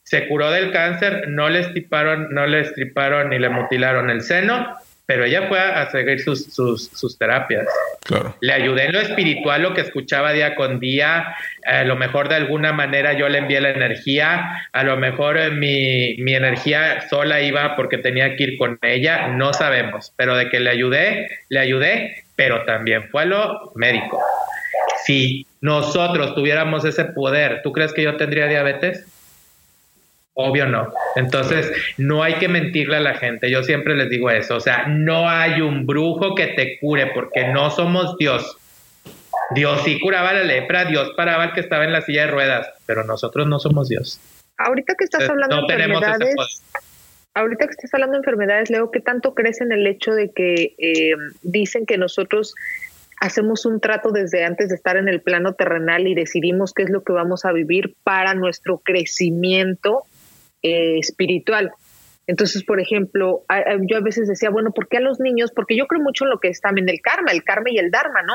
se 0.03 0.29
curó 0.29 0.51
del 0.51 0.73
cáncer, 0.73 1.29
no 1.29 1.49
le 1.49 1.61
estriparon, 1.61 2.35
no 2.35 2.47
le 2.47 2.61
estriparon 2.61 3.31
ni 3.31 3.39
le 3.39 3.49
mutilaron 3.49 4.11
el 4.11 4.21
seno, 4.21 4.77
pero 5.11 5.25
ella 5.25 5.49
fue 5.49 5.59
a 5.59 5.91
seguir 5.91 6.21
sus, 6.21 6.55
sus, 6.55 6.87
sus 6.87 7.19
terapias. 7.19 7.67
Claro. 8.05 8.37
Le 8.41 8.53
ayudé 8.53 8.85
en 8.85 8.93
lo 8.93 9.01
espiritual, 9.01 9.63
lo 9.63 9.75
que 9.75 9.81
escuchaba 9.81 10.33
día 10.33 10.55
con 10.55 10.79
día. 10.79 11.35
A 11.67 11.83
lo 11.83 11.97
mejor 11.97 12.29
de 12.29 12.37
alguna 12.37 12.73
manera 12.73 13.15
yo 13.15 13.29
le 13.29 13.39
envié 13.39 13.61
la 13.61 13.71
energía. 13.71 14.69
A 14.73 14.85
lo 14.85 14.97
mejor 14.99 15.37
eh, 15.37 15.51
mi, 15.51 16.15
mi 16.23 16.37
energía 16.37 17.09
sola 17.09 17.41
iba 17.41 17.75
porque 17.75 17.99
tenía 17.99 18.37
que 18.37 18.45
ir 18.45 18.57
con 18.57 18.79
ella. 18.83 19.27
No 19.27 19.53
sabemos. 19.53 20.13
Pero 20.15 20.37
de 20.37 20.49
que 20.49 20.61
le 20.61 20.71
ayudé, 20.71 21.29
le 21.49 21.59
ayudé, 21.59 22.23
pero 22.37 22.65
también 22.65 23.09
fue 23.09 23.23
a 23.23 23.25
lo 23.25 23.73
médico. 23.75 24.23
Si 25.05 25.45
nosotros 25.61 26.37
tuviéramos 26.37 26.85
ese 26.85 27.07
poder, 27.07 27.63
¿tú 27.65 27.73
crees 27.73 27.93
que 27.93 28.05
yo 28.05 28.17
tendría 28.17 28.47
diabetes? 28.47 29.05
Obvio 30.35 30.67
no. 30.67 30.93
Entonces, 31.17 31.73
no 31.99 32.23
hay 32.23 32.35
que 32.35 32.49
mentirle 32.49 32.97
a 32.97 33.01
la 33.01 33.15
gente. 33.15 33.51
Yo 33.51 33.63
siempre 33.63 33.97
les 33.97 34.09
digo 34.09 34.31
eso. 34.31 34.57
O 34.57 34.61
sea, 34.61 34.87
no 34.87 35.29
hay 35.29 35.61
un 35.61 35.87
brujo 35.87 36.35
que 36.35 36.49
te 36.49 36.79
cure 36.79 37.11
porque 37.15 37.49
no 37.49 37.71
somos 37.71 38.17
Dios. 38.17 38.57
Dios 39.51 39.83
sí 39.85 39.99
curaba 40.01 40.33
la 40.33 40.45
lepra, 40.45 40.85
Dios 40.85 41.13
paraba 41.17 41.45
al 41.45 41.53
que 41.53 41.61
estaba 41.61 41.85
en 41.85 41.93
la 41.93 42.03
silla 42.03 42.27
de 42.27 42.31
ruedas, 42.31 42.69
pero 42.87 43.03
nosotros 43.05 43.49
no 43.49 43.59
somos 43.59 43.89
Dios. 43.89 44.21
Ahorita 44.57 44.95
que 44.95 45.05
estás 45.05 45.23
Entonces, 45.23 45.45
hablando 45.45 45.63
no 45.63 45.67
de 45.67 45.75
enfermedades, 45.75 46.63
ahorita 47.35 47.67
que 47.67 47.71
estás 47.73 47.95
hablando 47.95 48.13
de 48.13 48.19
enfermedades, 48.19 48.71
Leo, 48.71 48.91
¿qué 48.93 49.01
tanto 49.01 49.35
crees 49.35 49.61
en 49.61 49.73
el 49.73 49.87
hecho 49.87 50.13
de 50.13 50.31
que 50.31 50.75
eh, 50.79 51.17
dicen 51.43 51.85
que 51.85 51.99
nosotros 51.99 52.55
hacemos 53.21 53.67
un 53.67 53.81
trato 53.81 54.13
desde 54.13 54.45
antes 54.45 54.69
de 54.69 54.77
estar 54.77 54.97
en 54.97 55.09
el 55.09 55.21
plano 55.21 55.55
terrenal 55.55 56.07
y 56.07 56.15
decidimos 56.15 56.73
qué 56.73 56.85
es 56.85 56.91
lo 56.91 57.03
que 57.03 57.13
vamos 57.13 57.45
a 57.45 57.53
vivir 57.53 57.95
para 58.05 58.35
nuestro 58.35 58.79
crecimiento 58.79 60.05
eh, 60.63 60.99
espiritual. 60.99 61.73
Entonces, 62.27 62.63
por 62.63 62.81
ejemplo, 62.81 63.43
yo 63.89 63.97
a 63.97 64.01
veces 64.01 64.29
decía, 64.29 64.51
bueno, 64.51 64.71
¿por 64.71 64.89
qué 64.89 64.99
a 64.99 65.01
los 65.01 65.19
niños? 65.19 65.51
Porque 65.53 65.77
yo 65.77 65.87
creo 65.87 66.01
mucho 66.01 66.25
en 66.25 66.31
lo 66.31 66.39
que 66.39 66.49
es 66.49 66.61
también 66.61 66.89
el 66.89 67.01
karma, 67.01 67.33
el 67.33 67.43
karma 67.43 67.71
y 67.71 67.79
el 67.79 67.91
dharma, 67.91 68.23
¿no? 68.23 68.35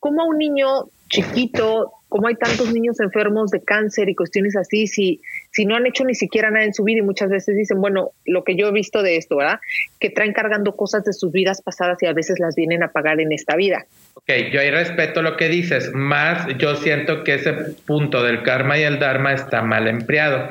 Como 0.00 0.22
a 0.22 0.24
un 0.24 0.38
niño 0.38 0.86
chiquito, 1.08 1.92
como 2.08 2.28
hay 2.28 2.34
tantos 2.34 2.72
niños 2.72 2.98
enfermos 3.00 3.50
de 3.50 3.62
cáncer 3.62 4.08
y 4.08 4.14
cuestiones 4.14 4.56
así, 4.56 4.86
si, 4.86 5.20
si 5.52 5.64
no 5.64 5.76
han 5.76 5.86
hecho 5.86 6.04
ni 6.04 6.14
siquiera 6.14 6.50
nada 6.50 6.64
en 6.64 6.74
su 6.74 6.84
vida 6.84 6.98
y 6.98 7.02
muchas 7.02 7.30
veces 7.30 7.56
dicen, 7.56 7.80
bueno, 7.80 8.10
lo 8.24 8.42
que 8.44 8.56
yo 8.56 8.68
he 8.68 8.72
visto 8.72 9.02
de 9.02 9.16
esto, 9.16 9.36
¿verdad? 9.36 9.60
Que 10.00 10.10
traen 10.10 10.32
cargando 10.32 10.74
cosas 10.74 11.04
de 11.04 11.12
sus 11.12 11.30
vidas 11.32 11.62
pasadas 11.62 11.98
y 12.02 12.06
a 12.06 12.12
veces 12.12 12.38
las 12.38 12.54
vienen 12.54 12.82
a 12.82 12.88
pagar 12.88 13.20
en 13.20 13.32
esta 13.32 13.56
vida. 13.56 13.86
Ok, 14.14 14.30
yo 14.52 14.60
ahí 14.60 14.70
respeto 14.70 15.22
lo 15.22 15.36
que 15.36 15.48
dices, 15.48 15.92
más 15.92 16.46
yo 16.58 16.74
siento 16.76 17.22
que 17.22 17.34
ese 17.34 17.52
punto 17.86 18.22
del 18.22 18.42
karma 18.42 18.78
y 18.78 18.82
el 18.82 18.98
dharma 18.98 19.32
está 19.32 19.62
mal 19.62 19.86
empleado, 19.86 20.50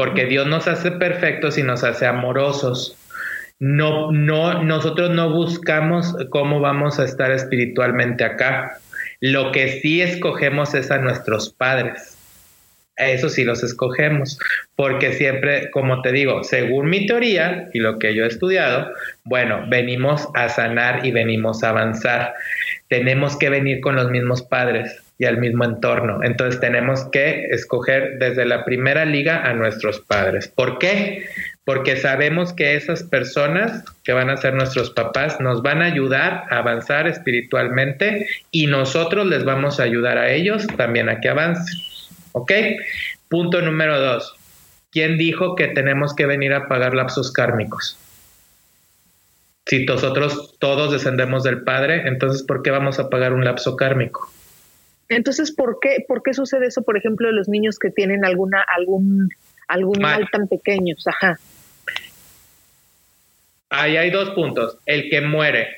porque 0.00 0.24
Dios 0.24 0.46
nos 0.46 0.66
hace 0.66 0.92
perfectos 0.92 1.58
y 1.58 1.62
nos 1.62 1.84
hace 1.84 2.06
amorosos 2.06 2.96
no, 3.58 4.10
no, 4.10 4.64
nosotros 4.64 5.10
no 5.10 5.28
buscamos 5.28 6.16
cómo 6.30 6.58
vamos 6.58 6.98
a 6.98 7.04
estar 7.04 7.30
espiritualmente 7.30 8.24
acá. 8.24 8.78
Lo 9.20 9.52
que 9.52 9.82
sí 9.82 10.00
escogemos 10.00 10.72
es 10.72 10.90
a 10.90 10.96
nuestros 10.96 11.52
padres. 11.52 12.16
Eso 12.96 13.28
sí 13.28 13.44
los 13.44 13.62
escogemos, 13.62 14.38
porque 14.74 15.12
siempre, 15.12 15.70
como 15.72 16.00
te 16.00 16.12
digo, 16.12 16.44
según 16.44 16.88
mi 16.88 17.04
teoría 17.04 17.68
y 17.74 17.80
lo 17.80 17.98
que 17.98 18.14
yo 18.14 18.24
he 18.24 18.28
estudiado, 18.28 18.90
bueno, 19.24 19.66
venimos 19.68 20.28
a 20.32 20.48
sanar 20.48 21.04
y 21.04 21.10
venimos 21.10 21.62
a 21.62 21.68
avanzar. 21.68 22.32
Tenemos 22.88 23.36
que 23.36 23.50
venir 23.50 23.82
con 23.82 23.96
los 23.96 24.10
mismos 24.10 24.40
padres 24.40 25.02
y 25.20 25.26
al 25.26 25.38
mismo 25.38 25.64
entorno. 25.64 26.24
Entonces 26.24 26.58
tenemos 26.60 27.04
que 27.12 27.44
escoger 27.50 28.18
desde 28.18 28.44
la 28.44 28.64
primera 28.64 29.04
liga 29.04 29.42
a 29.44 29.52
nuestros 29.52 30.00
padres. 30.00 30.48
¿Por 30.48 30.78
qué? 30.78 31.28
porque 31.70 31.96
sabemos 31.96 32.52
que 32.52 32.74
esas 32.74 33.04
personas 33.04 33.84
que 34.02 34.12
van 34.12 34.28
a 34.28 34.36
ser 34.36 34.54
nuestros 34.54 34.90
papás 34.90 35.38
nos 35.38 35.62
van 35.62 35.82
a 35.82 35.84
ayudar 35.84 36.42
a 36.50 36.58
avanzar 36.58 37.06
espiritualmente 37.06 38.26
y 38.50 38.66
nosotros 38.66 39.26
les 39.26 39.44
vamos 39.44 39.78
a 39.78 39.84
ayudar 39.84 40.18
a 40.18 40.32
ellos 40.32 40.66
también 40.76 41.08
a 41.08 41.20
que 41.20 41.28
avancen. 41.28 41.78
¿Ok? 42.32 42.50
Punto 43.28 43.62
número 43.62 44.00
dos. 44.00 44.34
¿Quién 44.90 45.16
dijo 45.16 45.54
que 45.54 45.68
tenemos 45.68 46.12
que 46.16 46.26
venir 46.26 46.54
a 46.54 46.66
pagar 46.66 46.94
lapsos 46.94 47.30
kármicos? 47.30 47.96
Si 49.66 49.84
nosotros 49.84 50.56
todos 50.58 50.90
descendemos 50.90 51.44
del 51.44 51.62
Padre, 51.62 52.08
entonces 52.08 52.42
¿por 52.42 52.62
qué 52.62 52.72
vamos 52.72 52.98
a 52.98 53.08
pagar 53.08 53.32
un 53.32 53.44
lapso 53.44 53.76
kármico? 53.76 54.28
Entonces, 55.10 55.52
¿por 55.52 55.78
qué, 55.80 56.04
por 56.08 56.22
qué 56.22 56.32
sucede 56.32 56.66
eso, 56.66 56.82
por 56.82 56.96
ejemplo, 56.96 57.28
de 57.28 57.34
los 57.34 57.48
niños 57.48 57.78
que 57.78 57.90
tienen 57.90 58.24
alguna, 58.24 58.64
algún, 58.76 59.28
algún 59.68 60.00
mal, 60.00 60.20
mal 60.20 60.30
tan 60.30 60.48
pequeño? 60.48 60.94
Ajá. 61.04 61.38
Ahí 63.70 63.96
hay 63.96 64.10
dos 64.10 64.30
puntos. 64.30 64.78
El 64.86 65.10
que 65.10 65.20
muere. 65.20 65.76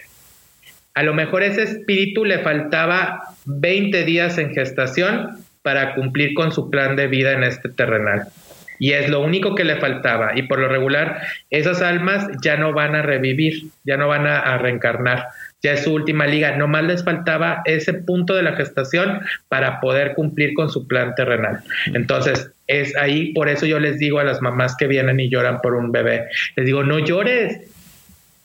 A 0.95 1.03
lo 1.03 1.15
mejor 1.15 1.43
ese 1.43 1.63
espíritu 1.63 2.25
le 2.25 2.39
faltaba 2.41 3.23
20 3.47 4.05
días 4.05 4.39
en 4.39 4.55
gestación 4.55 5.39
para 5.63 5.95
cumplir 5.95 6.35
con 6.35 6.53
su 6.53 6.71
plan 6.71 6.97
de 6.97 7.07
vida 7.07 7.33
en 7.33 7.45
este 7.45 7.69
terrenal. 7.69 8.29
Y 8.79 8.93
es 8.93 9.09
lo 9.09 9.21
único 9.21 9.55
que 9.55 9.65
le 9.65 9.77
faltaba. 9.77 10.33
Y 10.37 10.43
por 10.43 10.59
lo 10.59 10.69
regular, 10.69 11.23
esas 11.51 11.83
almas 11.83 12.27
ya 12.43 12.57
no 12.57 12.73
van 12.73 12.97
a 12.97 13.03
revivir, 13.03 13.69
ya 13.85 13.97
no 13.97 14.09
van 14.09 14.27
a, 14.27 14.59
reencarnar. 14.59 15.29
Ya 15.63 15.73
es 15.73 15.85
su 15.85 15.95
última 15.95 16.27
liga. 16.27 16.57
Nomás 16.57 16.85
les 16.85 17.05
faltaba 17.05 17.63
ese 17.65 17.95
punto 17.95 18.35
de 18.35 18.43
la 18.43 18.57
gestación 18.57 19.21
para 19.49 19.81
poder 19.81 20.15
cumplir 20.15 20.55
con 20.55 20.71
su 20.71 20.89
plan 20.89 21.15
terrenal. 21.15 21.61
Entonces, 21.95 22.51
es 22.67 22.97
ahí, 22.97 23.33
por 23.33 23.49
eso 23.49 23.67
yo 23.67 23.79
les 23.79 23.99
digo 23.99 24.19
a 24.19 24.25
las 24.25 24.41
mamás 24.41 24.77
que 24.77 24.87
vienen 24.87 25.21
y 25.21 25.29
lloran 25.29 25.61
por 25.61 25.75
un 25.75 25.93
bebé, 25.93 26.27
les 26.57 26.67
digo, 26.67 26.83
no 26.83 26.99
llores, 26.99 27.61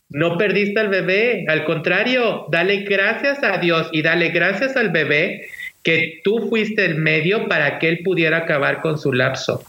no 0.09 0.37
perdiste 0.37 0.79
al 0.79 0.89
bebé, 0.89 1.45
al 1.47 1.65
contrario, 1.65 2.45
dale 2.51 2.83
gracias 2.83 3.43
a 3.43 3.57
Dios 3.57 3.89
y 3.91 4.01
dale 4.01 4.29
gracias 4.29 4.75
al 4.77 4.89
bebé 4.89 5.47
que 5.83 6.19
tú 6.23 6.49
fuiste 6.49 6.85
el 6.85 6.95
medio 6.95 7.47
para 7.47 7.79
que 7.79 7.89
él 7.89 7.99
pudiera 8.03 8.37
acabar 8.37 8.81
con 8.81 8.97
su 8.97 9.13
lapso, 9.13 9.63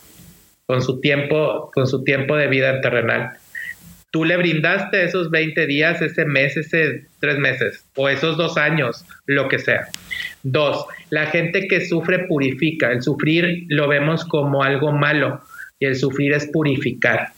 con 0.67 0.83
su 0.83 1.01
tiempo, 1.01 1.71
con 1.73 1.87
su 1.87 2.03
tiempo 2.03 2.37
de 2.37 2.49
vida 2.49 2.81
terrenal. 2.81 3.33
Tú 4.19 4.25
le 4.25 4.37
brindaste 4.37 5.05
esos 5.05 5.31
20 5.31 5.69
días, 5.69 6.03
ese 6.03 6.25
mes, 6.25 6.57
ese 6.57 7.05
tres 7.21 7.39
meses, 7.39 7.85
o 7.95 8.09
esos 8.09 8.37
dos 8.37 8.57
años, 8.57 9.05
lo 9.27 9.47
que 9.49 9.61
sea. 9.61 9.87
Dos, 10.43 10.87
la 11.11 11.27
gente 11.27 11.69
que 11.69 11.87
sufre 11.87 12.27
purifica. 12.27 12.91
El 12.91 13.01
sufrir 13.01 13.67
lo 13.69 13.87
vemos 13.87 14.25
como 14.25 14.65
algo 14.65 14.91
malo 14.91 15.41
y 15.79 15.87
el 15.87 15.95
sufrir 15.95 16.33
es 16.33 16.49
purificar. 16.49 17.29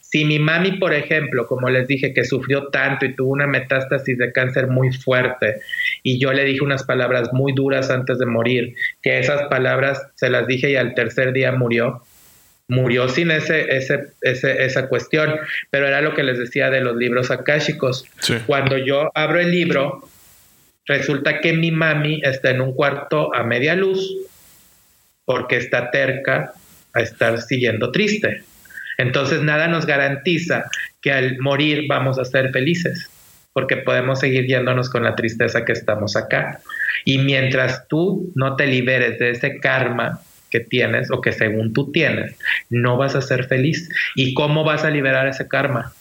Si 0.00 0.24
mi 0.24 0.38
mami, 0.38 0.78
por 0.78 0.94
ejemplo, 0.94 1.46
como 1.46 1.68
les 1.68 1.86
dije, 1.86 2.14
que 2.14 2.24
sufrió 2.24 2.68
tanto 2.68 3.04
y 3.04 3.14
tuvo 3.14 3.32
una 3.32 3.46
metástasis 3.46 4.16
de 4.16 4.32
cáncer 4.32 4.68
muy 4.68 4.94
fuerte, 4.94 5.56
y 6.02 6.18
yo 6.18 6.32
le 6.32 6.44
dije 6.44 6.64
unas 6.64 6.84
palabras 6.84 7.34
muy 7.34 7.52
duras 7.52 7.90
antes 7.90 8.18
de 8.18 8.24
morir, 8.24 8.74
que 9.02 9.18
esas 9.18 9.42
palabras 9.48 10.08
se 10.14 10.30
las 10.30 10.46
dije 10.46 10.70
y 10.70 10.76
al 10.76 10.94
tercer 10.94 11.34
día 11.34 11.52
murió, 11.52 12.02
murió 12.70 13.08
sin 13.08 13.30
ese, 13.30 13.66
ese, 13.76 14.12
esa 14.22 14.88
cuestión, 14.88 15.34
pero 15.70 15.86
era 15.86 16.00
lo 16.00 16.14
que 16.14 16.22
les 16.22 16.38
decía 16.38 16.70
de 16.70 16.80
los 16.80 16.96
libros 16.96 17.30
akáshicos. 17.30 18.06
Cuando 18.46 18.78
yo 18.78 19.10
abro 19.14 19.40
el 19.40 19.50
libro, 19.50 20.08
resulta 20.86 21.40
que 21.40 21.52
mi 21.52 21.70
mami 21.70 22.20
está 22.24 22.50
en 22.50 22.60
un 22.60 22.72
cuarto 22.72 23.34
a 23.34 23.42
media 23.42 23.74
luz 23.74 24.16
porque 25.24 25.56
está 25.56 25.90
terca 25.90 26.52
a 26.94 27.00
estar 27.00 27.40
siguiendo 27.42 27.92
triste. 27.92 28.42
Entonces 28.98 29.42
nada 29.42 29.68
nos 29.68 29.86
garantiza 29.86 30.64
que 31.00 31.12
al 31.12 31.38
morir 31.38 31.86
vamos 31.88 32.18
a 32.18 32.24
ser 32.24 32.50
felices, 32.50 33.10
porque 33.52 33.78
podemos 33.78 34.20
seguir 34.20 34.46
yéndonos 34.46 34.90
con 34.90 35.02
la 35.02 35.16
tristeza 35.16 35.64
que 35.64 35.72
estamos 35.72 36.16
acá. 36.16 36.60
Y 37.04 37.18
mientras 37.18 37.88
tú 37.88 38.30
no 38.34 38.56
te 38.56 38.66
liberes 38.66 39.18
de 39.18 39.30
ese 39.30 39.58
karma 39.58 40.20
que 40.50 40.60
tienes 40.60 41.10
o 41.10 41.20
que 41.20 41.32
según 41.32 41.72
tú 41.72 41.90
tienes, 41.92 42.36
no 42.68 42.96
vas 42.96 43.14
a 43.14 43.22
ser 43.22 43.46
feliz. 43.46 43.88
¿Y 44.16 44.34
cómo 44.34 44.64
vas 44.64 44.84
a 44.84 44.90
liberar 44.90 45.26
ese 45.28 45.48
karma? 45.48 45.92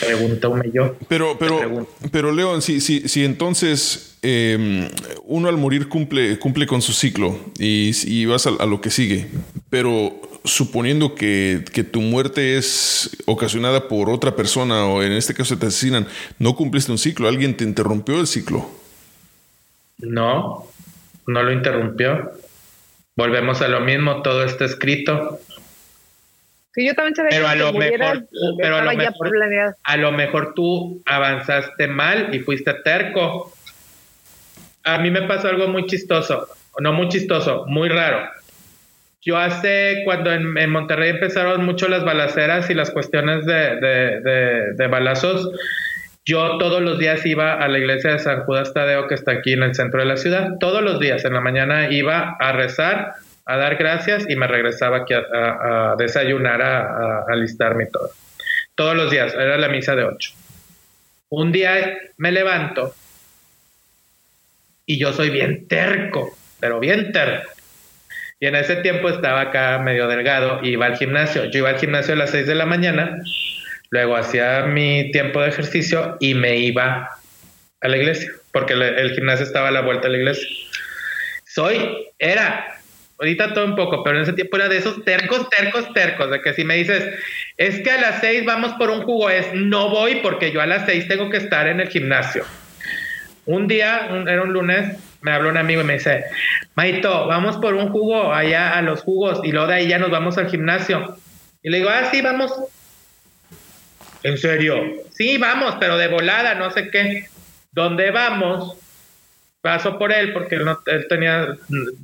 Pregúntame 0.00 0.70
yo. 0.72 0.96
Pero, 1.08 1.36
pero, 1.38 1.86
pero 2.10 2.32
León, 2.32 2.62
si, 2.62 2.80
si, 2.80 3.08
si 3.08 3.24
entonces 3.24 4.16
em, 4.22 4.88
uno 5.24 5.48
al 5.48 5.56
morir 5.56 5.88
cumple, 5.88 6.38
cumple 6.38 6.66
con 6.66 6.80
su 6.80 6.92
ciclo 6.92 7.38
y, 7.58 8.24
vas 8.24 8.46
a, 8.46 8.66
lo 8.66 8.80
que 8.80 8.90
sigue, 8.90 9.28
pero 9.68 10.20
suponiendo 10.44 11.14
que, 11.14 11.64
tu 11.90 12.00
muerte 12.00 12.56
es 12.56 13.16
ocasionada 13.26 13.88
por 13.88 14.08
otra 14.08 14.36
persona 14.36 14.86
o 14.86 15.02
en 15.02 15.12
este 15.12 15.34
caso 15.34 15.58
te 15.58 15.66
asesinan, 15.66 16.06
no 16.38 16.56
cumpliste 16.56 16.92
un 16.92 16.98
ciclo, 16.98 17.28
alguien 17.28 17.56
te 17.56 17.64
interrumpió 17.64 18.20
el 18.20 18.26
ciclo. 18.26 18.70
No, 19.98 20.66
no 21.26 21.42
lo 21.42 21.52
interrumpió. 21.52 22.32
Volvemos 23.20 23.60
a 23.60 23.68
lo 23.68 23.80
mismo, 23.80 24.22
todo 24.22 24.44
está 24.44 24.64
escrito. 24.64 25.38
Sí, 26.72 26.86
yo 26.86 26.94
también 26.94 27.14
sabía 27.14 27.30
pero 27.32 27.48
a 27.48 27.54
lo 27.54 27.72
mejor, 27.74 28.26
pero 28.58 28.76
a 28.76 28.82
lo 28.82 28.96
mejor, 28.96 29.76
a 29.82 29.96
lo 29.98 30.12
mejor 30.12 30.54
tú 30.54 31.02
avanzaste 31.04 31.86
mal 31.86 32.34
y 32.34 32.38
fuiste 32.38 32.72
terco. 32.82 33.52
A 34.84 34.96
mí 34.96 35.10
me 35.10 35.20
pasó 35.28 35.48
algo 35.48 35.68
muy 35.68 35.84
chistoso, 35.84 36.48
no 36.78 36.94
muy 36.94 37.10
chistoso, 37.10 37.66
muy 37.66 37.90
raro. 37.90 38.26
Yo 39.20 39.36
hace, 39.36 40.00
cuando 40.06 40.32
en, 40.32 40.70
Monterrey 40.70 41.10
empezaron 41.10 41.62
mucho 41.62 41.88
las 41.88 42.06
balaceras 42.06 42.70
y 42.70 42.74
las 42.74 42.90
cuestiones 42.90 43.44
de, 43.44 44.72
de, 44.74 44.86
balazos, 44.86 45.50
yo 46.30 46.58
todos 46.58 46.80
los 46.80 46.98
días 47.00 47.26
iba 47.26 47.54
a 47.54 47.66
la 47.66 47.78
iglesia 47.78 48.12
de 48.12 48.18
San 48.20 48.44
Judas 48.44 48.72
Tadeo, 48.72 49.08
que 49.08 49.14
está 49.14 49.32
aquí 49.32 49.52
en 49.52 49.64
el 49.64 49.74
centro 49.74 49.98
de 49.98 50.06
la 50.06 50.16
ciudad. 50.16 50.58
Todos 50.60 50.80
los 50.80 51.00
días 51.00 51.24
en 51.24 51.34
la 51.34 51.40
mañana 51.40 51.90
iba 51.90 52.36
a 52.38 52.52
rezar, 52.52 53.14
a 53.46 53.56
dar 53.56 53.74
gracias 53.74 54.26
y 54.28 54.36
me 54.36 54.46
regresaba 54.46 54.98
aquí 54.98 55.12
a, 55.12 55.96
desayunar, 55.98 56.62
a, 56.62 57.24
alistarme 57.28 57.84
y 57.84 57.90
todo. 57.90 58.10
Todos 58.76 58.96
los 58.96 59.10
días, 59.10 59.34
era 59.34 59.58
la 59.58 59.68
misa 59.68 59.96
de 59.96 60.04
ocho. 60.04 60.30
Un 61.30 61.50
día 61.50 61.98
me 62.16 62.30
levanto 62.30 62.94
y 64.86 65.00
yo 65.00 65.12
soy 65.12 65.30
bien 65.30 65.66
terco, 65.66 66.36
pero 66.60 66.78
bien 66.78 67.10
terco. 67.10 67.50
Y 68.38 68.46
en 68.46 68.54
ese 68.54 68.76
tiempo 68.76 69.08
estaba 69.08 69.40
acá 69.40 69.80
medio 69.80 70.06
delgado 70.06 70.60
y 70.62 70.70
iba 70.70 70.86
al 70.86 70.96
gimnasio. 70.96 71.46
Yo 71.46 71.58
iba 71.58 71.70
al 71.70 71.78
gimnasio 71.78 72.14
a 72.14 72.18
las 72.18 72.30
6 72.30 72.46
de 72.46 72.54
la 72.54 72.66
mañana, 72.66 73.18
luego 73.90 74.16
hacía 74.16 74.62
mi 74.62 75.10
tiempo 75.12 75.40
de 75.42 75.48
ejercicio 75.48 76.16
y 76.20 76.34
me 76.34 76.56
iba 76.56 77.10
a 77.80 77.88
la 77.88 77.96
iglesia, 77.96 78.30
porque 78.52 78.74
el 78.74 79.10
gimnasio 79.12 79.44
estaba 79.44 79.68
a 79.68 79.72
la 79.72 79.80
vuelta 79.82 80.08
de 80.08 80.12
la 80.12 80.18
iglesia. 80.18 80.48
Soy, 81.44 82.08
era, 82.18 82.78
ahorita 83.18 83.54
todo 83.54 83.64
un 83.64 83.74
poco, 83.74 84.04
pero 84.04 84.16
en 84.16 84.22
ese 84.22 84.32
tiempo 84.32 84.56
era 84.56 84.68
de 84.68 84.78
esos 84.78 85.04
tercos, 85.04 85.48
tercos, 85.50 85.92
tercos, 85.92 86.30
de 86.30 86.40
que 86.40 86.54
si 86.54 86.64
me 86.64 86.76
dices, 86.76 87.04
es 87.56 87.80
que 87.80 87.90
a 87.90 88.00
las 88.00 88.20
6 88.20 88.44
vamos 88.44 88.72
por 88.74 88.90
un 88.90 89.02
jugo, 89.02 89.28
es 89.30 89.52
no 89.54 89.90
voy 89.90 90.16
porque 90.22 90.52
yo 90.52 90.60
a 90.60 90.66
las 90.66 90.86
6 90.86 91.08
tengo 91.08 91.28
que 91.28 91.38
estar 91.38 91.66
en 91.66 91.80
el 91.80 91.88
gimnasio. 91.88 92.44
Un 93.46 93.66
día, 93.66 94.08
era 94.28 94.42
un 94.42 94.52
lunes, 94.52 94.96
me 95.22 95.32
habló 95.32 95.48
un 95.48 95.56
amigo 95.56 95.80
y 95.80 95.84
me 95.84 95.94
dice, 95.94 96.24
Maito, 96.76 97.26
vamos 97.26 97.56
por 97.56 97.74
un 97.74 97.88
jugo 97.88 98.32
allá 98.32 98.76
a 98.76 98.82
los 98.82 99.02
jugos 99.02 99.40
y 99.42 99.50
luego 99.50 99.66
de 99.66 99.74
ahí 99.74 99.88
ya 99.88 99.98
nos 99.98 100.10
vamos 100.10 100.38
al 100.38 100.48
gimnasio. 100.48 101.16
Y 101.62 101.70
le 101.70 101.78
digo, 101.78 101.90
ah, 101.90 102.08
sí, 102.10 102.22
vamos. 102.22 102.52
¿En 104.22 104.38
serio? 104.38 104.76
Sí, 105.12 105.38
vamos, 105.38 105.76
pero 105.80 105.96
de 105.96 106.08
volada, 106.08 106.54
no 106.54 106.70
sé 106.70 106.90
qué. 106.90 107.26
¿Dónde 107.72 108.10
vamos? 108.10 108.76
Paso 109.60 109.98
por 109.98 110.12
él 110.12 110.32
porque 110.32 110.54
él, 110.56 110.64
no, 110.64 110.80
él 110.86 111.06
tenía, 111.08 111.48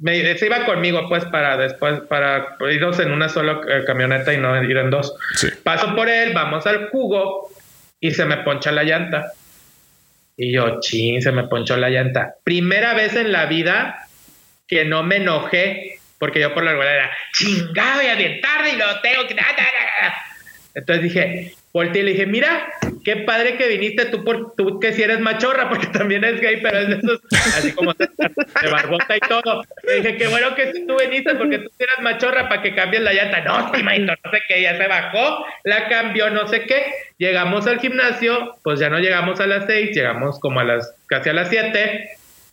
me, 0.02 0.36
se 0.36 0.46
iba 0.46 0.66
conmigo 0.66 1.08
pues 1.08 1.24
para 1.24 1.56
después, 1.56 2.00
para 2.02 2.56
irnos 2.70 3.00
en 3.00 3.10
una 3.10 3.30
sola 3.30 3.60
eh, 3.66 3.82
camioneta 3.86 4.34
y 4.34 4.36
no 4.36 4.62
ir 4.62 4.76
en 4.76 4.90
dos. 4.90 5.14
Paso 5.62 5.94
por 5.94 6.08
él, 6.08 6.32
vamos 6.34 6.66
al 6.66 6.90
jugo 6.90 7.50
y 7.98 8.10
se 8.10 8.26
me 8.26 8.38
poncha 8.38 8.72
la 8.72 8.82
llanta. 8.82 9.32
Y 10.36 10.52
yo, 10.52 10.80
chin, 10.80 11.22
se 11.22 11.32
me 11.32 11.44
ponchó 11.44 11.78
la 11.78 11.88
llanta. 11.88 12.34
Primera 12.44 12.92
vez 12.92 13.16
en 13.16 13.32
la 13.32 13.46
vida 13.46 14.06
que 14.68 14.84
no 14.84 15.02
me 15.02 15.16
enojé, 15.16 15.98
porque 16.18 16.40
yo 16.40 16.52
por 16.52 16.62
la 16.62 16.72
regular 16.72 16.94
era, 16.94 17.10
chingado, 17.32 18.02
y 18.02 18.06
a 18.06 18.16
bien 18.16 18.40
tarde 18.40 18.70
y 18.74 18.76
lo 18.76 19.00
tengo 19.00 19.26
que... 19.26 19.34
Entonces 20.74 21.02
dije, 21.02 21.54
volteé 21.76 22.00
y 22.00 22.04
le 22.06 22.10
dije, 22.12 22.26
mira, 22.26 22.72
qué 23.04 23.16
padre 23.16 23.56
que 23.56 23.68
viniste 23.68 24.06
tú, 24.06 24.24
por, 24.24 24.54
tú 24.56 24.80
que 24.80 24.94
si 24.94 25.02
eres 25.02 25.20
machorra, 25.20 25.68
porque 25.68 25.86
también 25.88 26.24
es 26.24 26.40
gay, 26.40 26.60
pero 26.62 26.78
es 26.78 26.88
de 26.88 26.94
esos, 26.96 27.20
así 27.56 27.72
como 27.72 27.92
de 27.92 28.70
barbota 28.70 29.16
y 29.16 29.20
todo. 29.20 29.62
Le 29.84 29.96
dije, 29.96 30.16
qué 30.16 30.28
bueno 30.28 30.54
que 30.54 30.72
tú 30.86 30.96
viniste 30.98 31.34
porque 31.34 31.58
tú 31.58 31.70
eres 31.78 32.00
machorra 32.00 32.48
para 32.48 32.62
que 32.62 32.74
cambies 32.74 33.02
la 33.02 33.12
llanta. 33.12 33.42
No, 33.42 33.72
sí, 33.74 33.82
no 33.82 34.14
sé 34.30 34.42
qué, 34.48 34.62
ya 34.62 34.76
se 34.78 34.88
bajó, 34.88 35.44
la 35.64 35.88
cambió, 35.88 36.30
no 36.30 36.48
sé 36.48 36.62
qué. 36.62 36.86
Llegamos 37.18 37.66
al 37.66 37.78
gimnasio, 37.78 38.56
pues 38.62 38.80
ya 38.80 38.88
no 38.88 38.98
llegamos 38.98 39.38
a 39.40 39.46
las 39.46 39.66
seis, 39.66 39.94
llegamos 39.94 40.40
como 40.40 40.60
a 40.60 40.64
las, 40.64 40.94
casi 41.06 41.28
a 41.28 41.34
las 41.34 41.50
siete. 41.50 42.10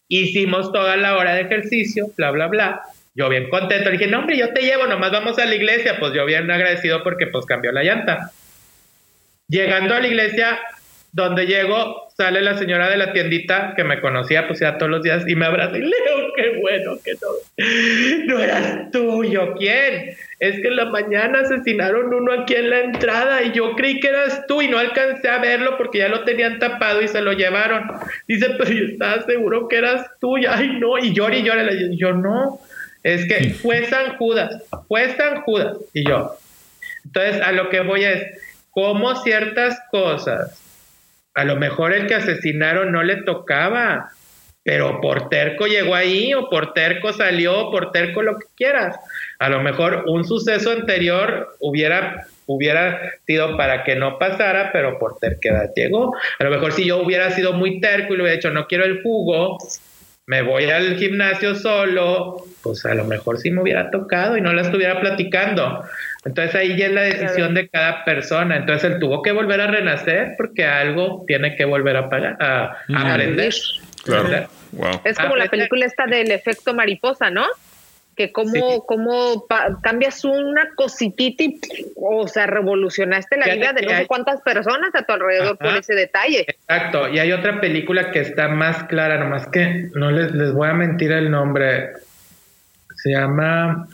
Hicimos 0.09 0.73
toda 0.73 0.97
la 0.97 1.17
hora 1.17 1.33
de 1.33 1.41
ejercicio, 1.41 2.07
bla, 2.17 2.31
bla, 2.31 2.47
bla. 2.47 2.81
Yo 3.15 3.29
bien 3.29 3.47
contento, 3.49 3.89
le 3.89 3.97
dije, 3.97 4.09
no, 4.09 4.19
hombre, 4.19 4.37
yo 4.37 4.53
te 4.53 4.63
llevo, 4.63 4.85
nomás 4.87 5.11
vamos 5.11 5.39
a 5.39 5.45
la 5.45 5.55
iglesia. 5.55 5.97
Pues 5.99 6.13
yo 6.13 6.25
bien 6.25 6.51
agradecido 6.51 7.03
porque 7.03 7.27
pues 7.27 7.45
cambió 7.45 7.71
la 7.71 7.83
llanta. 7.83 8.31
Llegando 9.53 9.93
a 9.93 9.99
la 9.99 10.07
iglesia, 10.07 10.59
donde 11.11 11.45
llego, 11.45 12.09
sale 12.17 12.41
la 12.41 12.57
señora 12.57 12.89
de 12.89 12.97
la 12.97 13.13
tiendita 13.13 13.73
que 13.75 13.83
me 13.83 14.01
conocía, 14.01 14.47
pues 14.47 14.61
ya 14.61 14.79
todos 14.79 14.89
los 14.89 15.03
días, 15.03 15.25
y 15.27 15.35
me 15.35 15.45
abraza 15.45 15.77
y 15.77 15.81
Leo, 15.81 16.33
qué 16.35 16.57
bueno 16.59 16.97
que 17.05 17.11
no, 17.21 18.33
no 18.33 18.39
eras 18.43 18.89
tú, 18.91 19.23
yo, 19.23 19.53
¿quién? 19.53 20.15
Es 20.39 20.59
que 20.59 20.69
en 20.69 20.75
la 20.75 20.85
mañana 20.85 21.41
asesinaron 21.41 22.11
uno 22.11 22.33
aquí 22.33 22.55
en 22.55 22.71
la 22.71 22.79
entrada 22.79 23.43
y 23.43 23.51
yo 23.51 23.75
creí 23.75 23.99
que 23.99 24.07
eras 24.07 24.47
tú 24.47 24.63
y 24.63 24.69
no 24.69 24.79
alcancé 24.79 25.29
a 25.29 25.37
verlo 25.37 25.77
porque 25.77 25.99
ya 25.99 26.07
lo 26.07 26.23
tenían 26.23 26.57
tapado 26.57 27.03
y 27.03 27.07
se 27.07 27.21
lo 27.21 27.33
llevaron. 27.33 27.91
Dice, 28.27 28.55
pero 28.57 28.71
yo 28.71 28.85
estaba 28.85 29.21
seguro 29.21 29.67
que 29.67 29.77
eras 29.77 30.09
tú, 30.19 30.39
y 30.39 30.47
ay, 30.47 30.79
no, 30.79 30.97
y 30.97 31.13
llora 31.13 31.37
y 31.37 31.43
llora, 31.43 31.71
y 31.71 31.95
yo 31.95 32.13
no, 32.13 32.59
es 33.03 33.27
que 33.27 33.51
fue 33.51 33.85
San 33.85 34.17
Judas, 34.17 34.63
fue 34.87 35.15
San 35.15 35.41
Judas, 35.41 35.77
y 35.93 36.09
yo. 36.09 36.35
Entonces, 37.05 37.39
a 37.39 37.51
lo 37.51 37.69
que 37.69 37.81
voy 37.81 38.03
es, 38.03 38.39
como 38.73 39.15
ciertas 39.15 39.79
cosas, 39.91 40.59
a 41.35 41.45
lo 41.45 41.55
mejor 41.55 41.93
el 41.93 42.07
que 42.07 42.15
asesinaron 42.15 42.91
no 42.91 43.03
le 43.03 43.17
tocaba, 43.23 44.09
pero 44.63 45.01
por 45.01 45.29
terco 45.29 45.65
llegó 45.67 45.95
ahí, 45.95 46.33
o 46.33 46.49
por 46.49 46.73
terco 46.73 47.11
salió, 47.13 47.69
por 47.69 47.91
terco 47.91 48.21
lo 48.21 48.37
que 48.37 48.45
quieras. 48.55 48.97
A 49.39 49.49
lo 49.49 49.61
mejor 49.61 50.05
un 50.07 50.25
suceso 50.25 50.71
anterior 50.71 51.55
hubiera 51.59 52.27
hubiera 52.45 52.99
sido 53.25 53.55
para 53.57 53.83
que 53.83 53.95
no 53.95 54.17
pasara, 54.17 54.71
pero 54.71 54.99
por 54.99 55.17
terquedad 55.17 55.71
llegó. 55.75 56.15
A 56.39 56.43
lo 56.43 56.49
mejor 56.49 56.73
si 56.73 56.85
yo 56.85 57.01
hubiera 57.01 57.31
sido 57.31 57.53
muy 57.53 57.79
terco 57.79 58.13
y 58.13 58.17
le 58.17 58.23
hubiera 58.23 58.35
dicho, 58.35 58.51
no 58.51 58.67
quiero 58.67 58.83
el 58.85 59.01
jugo, 59.01 59.57
me 60.25 60.41
voy 60.41 60.65
al 60.65 60.97
gimnasio 60.97 61.55
solo, 61.55 62.45
pues 62.61 62.85
a 62.85 62.93
lo 62.93 63.05
mejor 63.05 63.39
sí 63.39 63.51
me 63.51 63.61
hubiera 63.61 63.91
tocado 63.91 64.37
y 64.37 64.41
no 64.41 64.53
la 64.53 64.61
estuviera 64.61 64.99
platicando. 64.99 65.83
Entonces 66.25 66.55
ahí 66.55 66.77
ya 66.77 66.87
es 66.87 66.93
la 66.93 67.01
decisión 67.01 67.53
de 67.53 67.67
cada 67.67 68.05
persona. 68.05 68.57
Entonces 68.57 68.91
él 68.91 68.99
tuvo 68.99 69.21
que 69.21 69.31
volver 69.31 69.59
a 69.59 69.67
renacer 69.67 70.35
porque 70.37 70.65
algo 70.65 71.23
tiene 71.27 71.55
que 71.55 71.65
volver 71.65 71.97
a, 71.97 72.09
pagar, 72.09 72.37
a, 72.39 72.77
aprender. 72.95 73.53
Claro. 74.03 74.47
Es 75.03 75.17
como 75.17 75.35
la 75.35 75.47
película 75.47 75.85
esta 75.85 76.05
del 76.05 76.31
efecto 76.31 76.73
mariposa, 76.73 77.29
¿no? 77.29 77.45
Que 78.15 78.31
como, 78.31 78.85
como 78.85 79.47
cambias 79.81 80.23
una 80.23 80.69
cositita 80.75 81.43
y, 81.43 81.59
o 81.95 82.27
sea, 82.27 82.45
revolucionaste 82.45 83.37
la 83.37 83.53
vida 83.55 83.73
de 83.73 83.81
no 83.81 83.89
sé 83.89 84.05
cuántas 84.05 84.39
personas 84.41 84.93
a 84.93 85.01
tu 85.01 85.13
alrededor 85.13 85.57
por 85.57 85.75
ese 85.75 85.95
detalle. 85.95 86.45
Exacto. 86.47 87.09
Y 87.09 87.19
hay 87.19 87.31
otra 87.31 87.59
película 87.59 88.11
que 88.11 88.19
está 88.19 88.49
más 88.49 88.83
clara, 88.83 89.17
nomás 89.17 89.47
que 89.47 89.89
no 89.95 90.11
les, 90.11 90.31
les 90.31 90.53
voy 90.53 90.69
a 90.69 90.73
mentir 90.73 91.11
el 91.11 91.31
nombre. 91.31 91.93
Se 92.95 93.11
llama 93.11 93.87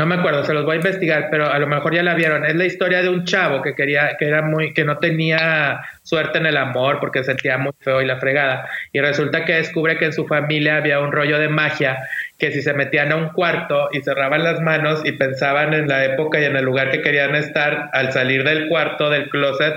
no 0.00 0.06
me 0.06 0.14
acuerdo, 0.14 0.42
se 0.44 0.54
los 0.54 0.64
voy 0.64 0.72
a 0.72 0.76
investigar, 0.76 1.28
pero 1.30 1.52
a 1.52 1.58
lo 1.58 1.66
mejor 1.66 1.94
ya 1.94 2.02
la 2.02 2.14
vieron. 2.14 2.46
Es 2.46 2.56
la 2.56 2.64
historia 2.64 3.02
de 3.02 3.10
un 3.10 3.26
chavo 3.26 3.60
que 3.60 3.74
quería, 3.74 4.16
que 4.18 4.28
era 4.28 4.40
muy, 4.40 4.72
que 4.72 4.82
no 4.82 4.96
tenía 4.96 5.82
suerte 6.02 6.38
en 6.38 6.46
el 6.46 6.56
amor 6.56 7.00
porque 7.00 7.22
sentía 7.22 7.58
muy 7.58 7.72
feo 7.80 8.00
y 8.00 8.06
la 8.06 8.18
fregada. 8.18 8.66
Y 8.94 9.00
resulta 9.00 9.44
que 9.44 9.56
descubre 9.56 9.98
que 9.98 10.06
en 10.06 10.14
su 10.14 10.26
familia 10.26 10.78
había 10.78 11.00
un 11.00 11.12
rollo 11.12 11.38
de 11.38 11.48
magia 11.48 11.98
que 12.38 12.50
si 12.50 12.62
se 12.62 12.72
metían 12.72 13.12
a 13.12 13.16
un 13.16 13.28
cuarto 13.28 13.90
y 13.92 14.00
cerraban 14.00 14.42
las 14.42 14.62
manos 14.62 15.02
y 15.04 15.12
pensaban 15.12 15.74
en 15.74 15.86
la 15.86 16.02
época 16.02 16.40
y 16.40 16.46
en 16.46 16.56
el 16.56 16.64
lugar 16.64 16.90
que 16.90 17.02
querían 17.02 17.34
estar, 17.34 17.90
al 17.92 18.10
salir 18.10 18.42
del 18.42 18.70
cuarto, 18.70 19.10
del 19.10 19.28
closet, 19.28 19.74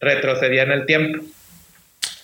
retrocedían 0.00 0.70
el 0.70 0.84
tiempo. 0.84 1.24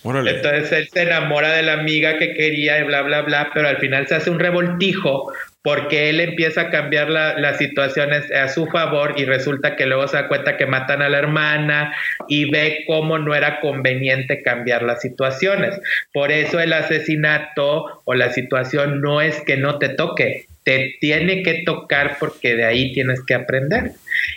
Entonces 0.03 0.71
él 0.71 0.87
se 0.93 1.01
enamora 1.01 1.51
de 1.53 1.63
la 1.63 1.73
amiga 1.73 2.17
que 2.19 2.33
quería 2.35 2.79
y 2.79 2.83
bla, 2.83 3.01
bla, 3.01 3.23
bla, 3.23 3.49
pero 3.55 3.67
al 3.67 3.77
final 3.77 4.07
se 4.07 4.15
hace 4.15 4.29
un 4.29 4.39
revoltijo 4.39 5.33
porque 5.61 6.09
él 6.09 6.21
empieza 6.21 6.61
a 6.61 6.69
cambiar 6.69 7.09
las 7.09 7.57
situaciones 7.57 8.31
a 8.31 8.47
su 8.47 8.67
favor 8.67 9.15
y 9.17 9.25
resulta 9.25 9.75
que 9.75 9.85
luego 9.85 10.07
se 10.07 10.15
da 10.17 10.27
cuenta 10.27 10.55
que 10.55 10.65
matan 10.65 11.01
a 11.01 11.09
la 11.09 11.17
hermana 11.17 11.93
y 12.29 12.49
ve 12.49 12.83
cómo 12.87 13.17
no 13.19 13.35
era 13.35 13.59
conveniente 13.59 14.41
cambiar 14.41 14.83
las 14.83 15.01
situaciones. 15.01 15.79
Por 16.13 16.31
eso 16.31 16.59
el 16.59 16.71
asesinato 16.71 18.01
o 18.05 18.13
la 18.13 18.31
situación 18.31 19.01
no 19.01 19.21
es 19.21 19.41
que 19.41 19.57
no 19.57 19.79
te 19.79 19.89
toque, 19.89 20.45
te 20.63 20.95
tiene 21.01 21.43
que 21.43 21.63
tocar 21.65 22.17
porque 22.19 22.55
de 22.55 22.63
ahí 22.63 22.93
tienes 22.93 23.21
que 23.25 23.33
aprender. 23.33 23.91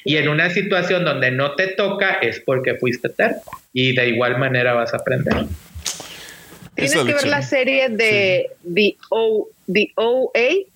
Y 0.05 0.17
en 0.17 0.28
una 0.28 0.51
situación 0.51 1.05
donde 1.05 1.31
no 1.31 1.55
te 1.55 1.68
toca 1.68 2.15
es 2.20 2.41
porque 2.41 2.75
fuiste 2.75 3.09
terco 3.09 3.62
y 3.73 3.94
de 3.94 4.09
igual 4.09 4.39
manera 4.39 4.73
vas 4.73 4.92
a 4.92 4.97
aprender. 4.97 5.44
Tienes 6.75 6.94
que 6.97 7.15
ver 7.15 7.26
la 7.26 7.42
serie 7.42 7.91
de 7.91 8.47
The, 8.75 8.97
o, 9.10 9.49
The 9.70 9.92
OA 9.97 10.72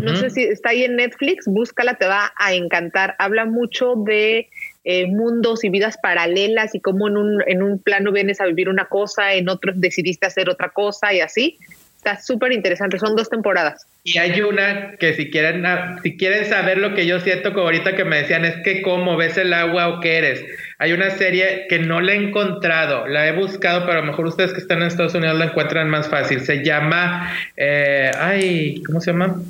no 0.00 0.16
sé 0.16 0.30
si 0.30 0.42
está 0.44 0.70
ahí 0.70 0.84
en 0.84 0.96
Netflix, 0.96 1.44
búscala, 1.46 1.94
te 1.94 2.06
va 2.06 2.32
a 2.36 2.54
encantar. 2.54 3.14
Habla 3.18 3.44
mucho 3.44 3.94
de 3.96 4.48
eh, 4.84 5.06
mundos 5.06 5.64
y 5.64 5.68
vidas 5.68 5.98
paralelas 6.02 6.74
y 6.74 6.80
cómo 6.80 7.08
en 7.08 7.16
un, 7.16 7.42
en 7.46 7.62
un 7.62 7.78
plano 7.78 8.10
vienes 8.10 8.40
a 8.40 8.46
vivir 8.46 8.68
una 8.68 8.86
cosa, 8.86 9.34
en 9.34 9.48
otro 9.48 9.72
decidiste 9.74 10.26
hacer 10.26 10.48
otra 10.48 10.70
cosa 10.70 11.12
y 11.12 11.20
así. 11.20 11.58
Está 11.96 12.20
súper 12.20 12.50
interesante, 12.50 12.98
son 12.98 13.14
dos 13.14 13.30
temporadas. 13.30 13.86
Y 14.02 14.18
hay 14.18 14.40
una 14.40 14.96
que 14.96 15.14
si 15.14 15.30
quieren, 15.30 15.64
si 16.02 16.16
quieren 16.16 16.46
saber 16.46 16.78
lo 16.78 16.96
que 16.96 17.06
yo 17.06 17.20
siento, 17.20 17.52
como 17.52 17.66
ahorita 17.66 17.94
que 17.94 18.04
me 18.04 18.16
decían, 18.16 18.44
es 18.44 18.56
que 18.64 18.82
cómo 18.82 19.16
ves 19.16 19.38
el 19.38 19.52
agua 19.52 19.86
o 19.86 20.00
qué 20.00 20.16
eres. 20.16 20.44
Hay 20.80 20.92
una 20.94 21.10
serie 21.10 21.66
que 21.68 21.78
no 21.78 22.00
la 22.00 22.14
he 22.14 22.16
encontrado, 22.16 23.06
la 23.06 23.28
he 23.28 23.32
buscado, 23.32 23.86
pero 23.86 23.98
a 23.98 24.00
lo 24.00 24.08
mejor 24.08 24.26
ustedes 24.26 24.52
que 24.52 24.58
están 24.58 24.78
en 24.78 24.88
Estados 24.88 25.14
Unidos 25.14 25.38
la 25.38 25.44
encuentran 25.44 25.88
más 25.88 26.08
fácil. 26.08 26.40
Se 26.40 26.64
llama, 26.64 27.32
eh, 27.56 28.10
ay, 28.18 28.82
¿cómo 28.84 29.00
se 29.00 29.12
llama? 29.12 29.40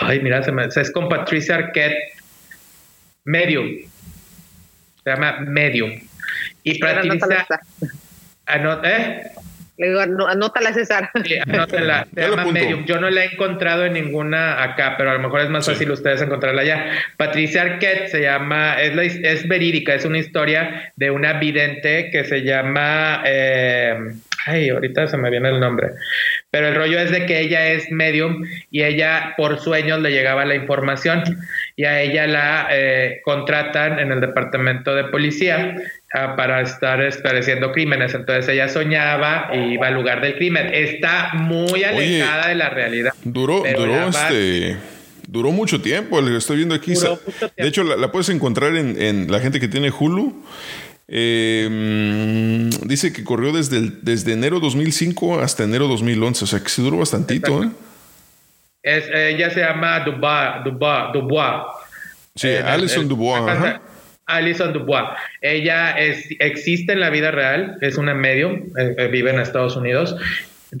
Ay, 0.00 0.20
mira, 0.20 0.42
se 0.42 0.52
me, 0.52 0.66
es 0.66 0.90
con 0.90 1.08
Patricia 1.08 1.56
Arquette. 1.56 1.96
Medium. 3.24 3.66
Se 5.02 5.10
llama 5.10 5.40
Medium. 5.40 5.92
Y 6.62 6.78
Patricia. 6.78 7.46
¿Eh? 8.84 9.22
Le 9.78 9.88
digo, 9.88 10.00
anótala, 10.00 10.72
César. 10.72 11.10
Sí, 11.22 11.36
anótala. 11.38 12.06
Se 12.14 12.20
llama 12.22 12.46
Medium. 12.46 12.86
Yo 12.86 12.98
no 12.98 13.10
la 13.10 13.24
he 13.24 13.32
encontrado 13.32 13.84
en 13.84 13.92
ninguna 13.92 14.62
acá, 14.62 14.94
pero 14.96 15.10
a 15.10 15.14
lo 15.14 15.20
mejor 15.20 15.42
es 15.42 15.50
más 15.50 15.66
fácil 15.66 15.90
ustedes 15.90 16.22
encontrarla 16.22 16.62
allá. 16.62 16.92
Patricia 17.16 17.62
Arquette 17.62 18.08
se 18.08 18.22
llama, 18.22 18.80
es, 18.80 19.16
es 19.22 19.46
verídica, 19.46 19.94
es 19.94 20.04
una 20.04 20.18
historia 20.18 20.92
de 20.96 21.10
una 21.10 21.34
vidente 21.34 22.10
que 22.10 22.24
se 22.24 22.42
llama. 22.42 23.22
Eh, 23.26 24.14
ay, 24.46 24.70
ahorita 24.70 25.08
se 25.08 25.16
me 25.16 25.30
viene 25.30 25.48
el 25.50 25.60
nombre. 25.60 25.90
Pero 26.50 26.68
el 26.68 26.74
rollo 26.74 26.98
es 26.98 27.10
de 27.10 27.26
que 27.26 27.40
ella 27.40 27.68
es 27.68 27.90
medium 27.90 28.44
y 28.70 28.82
ella 28.82 29.34
por 29.36 29.58
sueños 29.58 30.00
le 30.00 30.10
llegaba 30.10 30.44
la 30.44 30.54
información 30.54 31.22
y 31.74 31.84
a 31.84 32.00
ella 32.00 32.26
la 32.26 32.68
eh, 32.70 33.20
contratan 33.24 33.98
en 33.98 34.12
el 34.12 34.20
departamento 34.20 34.94
de 34.94 35.04
policía 35.04 35.76
ah, 36.14 36.34
para 36.36 36.62
estar 36.62 37.02
esclareciendo 37.02 37.72
crímenes. 37.72 38.14
Entonces 38.14 38.48
ella 38.48 38.68
soñaba 38.68 39.50
y 39.52 39.74
iba 39.74 39.88
al 39.88 39.94
lugar 39.94 40.20
del 40.20 40.36
crimen. 40.36 40.70
Está 40.72 41.32
muy 41.34 41.84
alejada 41.84 42.48
de 42.48 42.54
la 42.54 42.70
realidad. 42.70 43.12
Duró, 43.24 43.62
duró 43.76 44.08
este. 44.08 44.76
Duró 45.28 45.50
mucho 45.50 45.80
tiempo, 45.80 46.20
estoy 46.20 46.58
viendo 46.58 46.76
aquí. 46.76 46.94
De 47.56 47.66
hecho, 47.66 47.82
la, 47.82 48.12
puedes 48.12 48.28
encontrar 48.28 48.76
en, 48.76 49.00
en, 49.02 49.30
la 49.30 49.40
gente 49.40 49.58
que 49.58 49.66
tiene 49.66 49.90
Hulu 49.90 50.32
Eh, 51.08 51.68
mm, 51.70 52.86
dice 52.88 53.12
que 53.12 53.22
corrió 53.24 53.52
desde, 53.52 53.76
el- 53.78 53.98
desde 54.02 54.32
enero 54.32 54.58
2005 54.60 55.40
hasta 55.40 55.64
enero 55.64 55.86
2011, 55.88 56.44
o 56.44 56.46
sea 56.46 56.60
que 56.60 56.68
sí 56.68 56.82
duró 56.82 56.98
bastantito, 56.98 57.62
¿eh? 57.62 57.68
Es, 58.82 59.08
ella 59.12 59.50
se 59.50 59.60
llama 59.60 60.00
Dubois. 60.00 60.64
Dubois. 60.64 61.12
Dubois. 61.12 61.62
Sí, 62.34 62.48
Eh, 62.48 62.62
Alison 62.64 63.08
Dubois. 63.08 63.42
ajá. 63.48 63.80
Alison 64.26 64.72
Dubois. 64.72 65.04
Ella 65.40 65.92
es, 65.98 66.26
existe 66.40 66.92
en 66.92 67.00
la 67.00 67.10
vida 67.10 67.30
real, 67.30 67.78
es 67.80 67.96
una 67.96 68.14
medium, 68.14 68.64
eh, 68.78 68.94
eh, 68.98 69.06
vive 69.08 69.30
en 69.30 69.40
Estados 69.40 69.76
Unidos, 69.76 70.16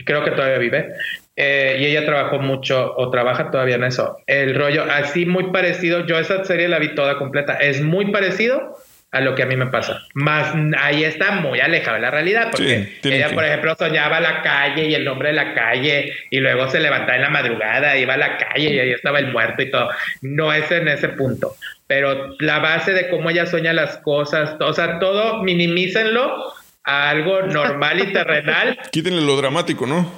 creo 0.04 0.24
que 0.24 0.32
todavía 0.32 0.58
vive, 0.58 0.88
eh, 1.36 1.78
y 1.80 1.84
ella 1.86 2.04
trabajó 2.04 2.38
mucho 2.40 2.94
o 2.96 3.10
trabaja 3.10 3.50
todavía 3.52 3.76
en 3.76 3.84
eso. 3.84 4.18
El 4.26 4.54
rollo, 4.56 4.84
así 4.84 5.26
muy 5.26 5.52
parecido, 5.52 6.04
yo 6.06 6.18
esa 6.18 6.44
serie 6.44 6.68
la 6.68 6.78
vi 6.80 6.94
toda 6.94 7.18
completa, 7.18 7.54
es 7.54 7.80
muy 7.82 8.10
parecido 8.12 8.76
a 9.16 9.20
lo 9.20 9.34
que 9.34 9.42
a 9.42 9.46
mí 9.46 9.56
me 9.56 9.66
pasa. 9.66 10.02
Más 10.14 10.54
ahí 10.78 11.04
está 11.04 11.32
muy 11.32 11.60
alejado 11.60 11.96
de 11.96 12.02
la 12.02 12.10
realidad, 12.10 12.48
porque 12.50 12.98
Sí, 13.02 13.12
ella, 13.12 13.30
por 13.30 13.44
ejemplo, 13.44 13.74
soñaba 13.78 14.20
la 14.20 14.42
calle 14.42 14.86
y 14.86 14.94
el 14.94 15.04
nombre 15.04 15.28
de 15.28 15.34
la 15.34 15.54
calle, 15.54 16.12
y 16.30 16.38
luego 16.38 16.68
se 16.70 16.80
levantaba 16.80 17.16
en 17.16 17.22
la 17.22 17.30
madrugada, 17.30 17.96
iba 17.96 18.14
a 18.14 18.18
la 18.18 18.36
calle 18.36 18.70
y 18.70 18.78
ahí 18.78 18.90
estaba 18.90 19.18
el 19.18 19.32
muerto 19.32 19.62
y 19.62 19.70
todo. 19.70 19.88
No 20.22 20.52
es 20.52 20.70
en 20.70 20.88
ese 20.88 21.08
punto. 21.10 21.54
Pero 21.86 22.34
la 22.40 22.58
base 22.58 22.92
de 22.92 23.08
cómo 23.08 23.30
ella 23.30 23.46
sueña 23.46 23.72
las 23.72 23.98
cosas, 23.98 24.56
o 24.60 24.72
sea, 24.72 24.98
todo 24.98 25.42
minimícenlo 25.42 26.52
a 26.84 27.10
algo 27.10 27.42
normal 27.42 28.00
y 28.00 28.12
terrenal. 28.12 28.78
Quítenle 28.92 29.22
lo 29.22 29.36
dramático, 29.36 29.86
¿no? 29.86 30.10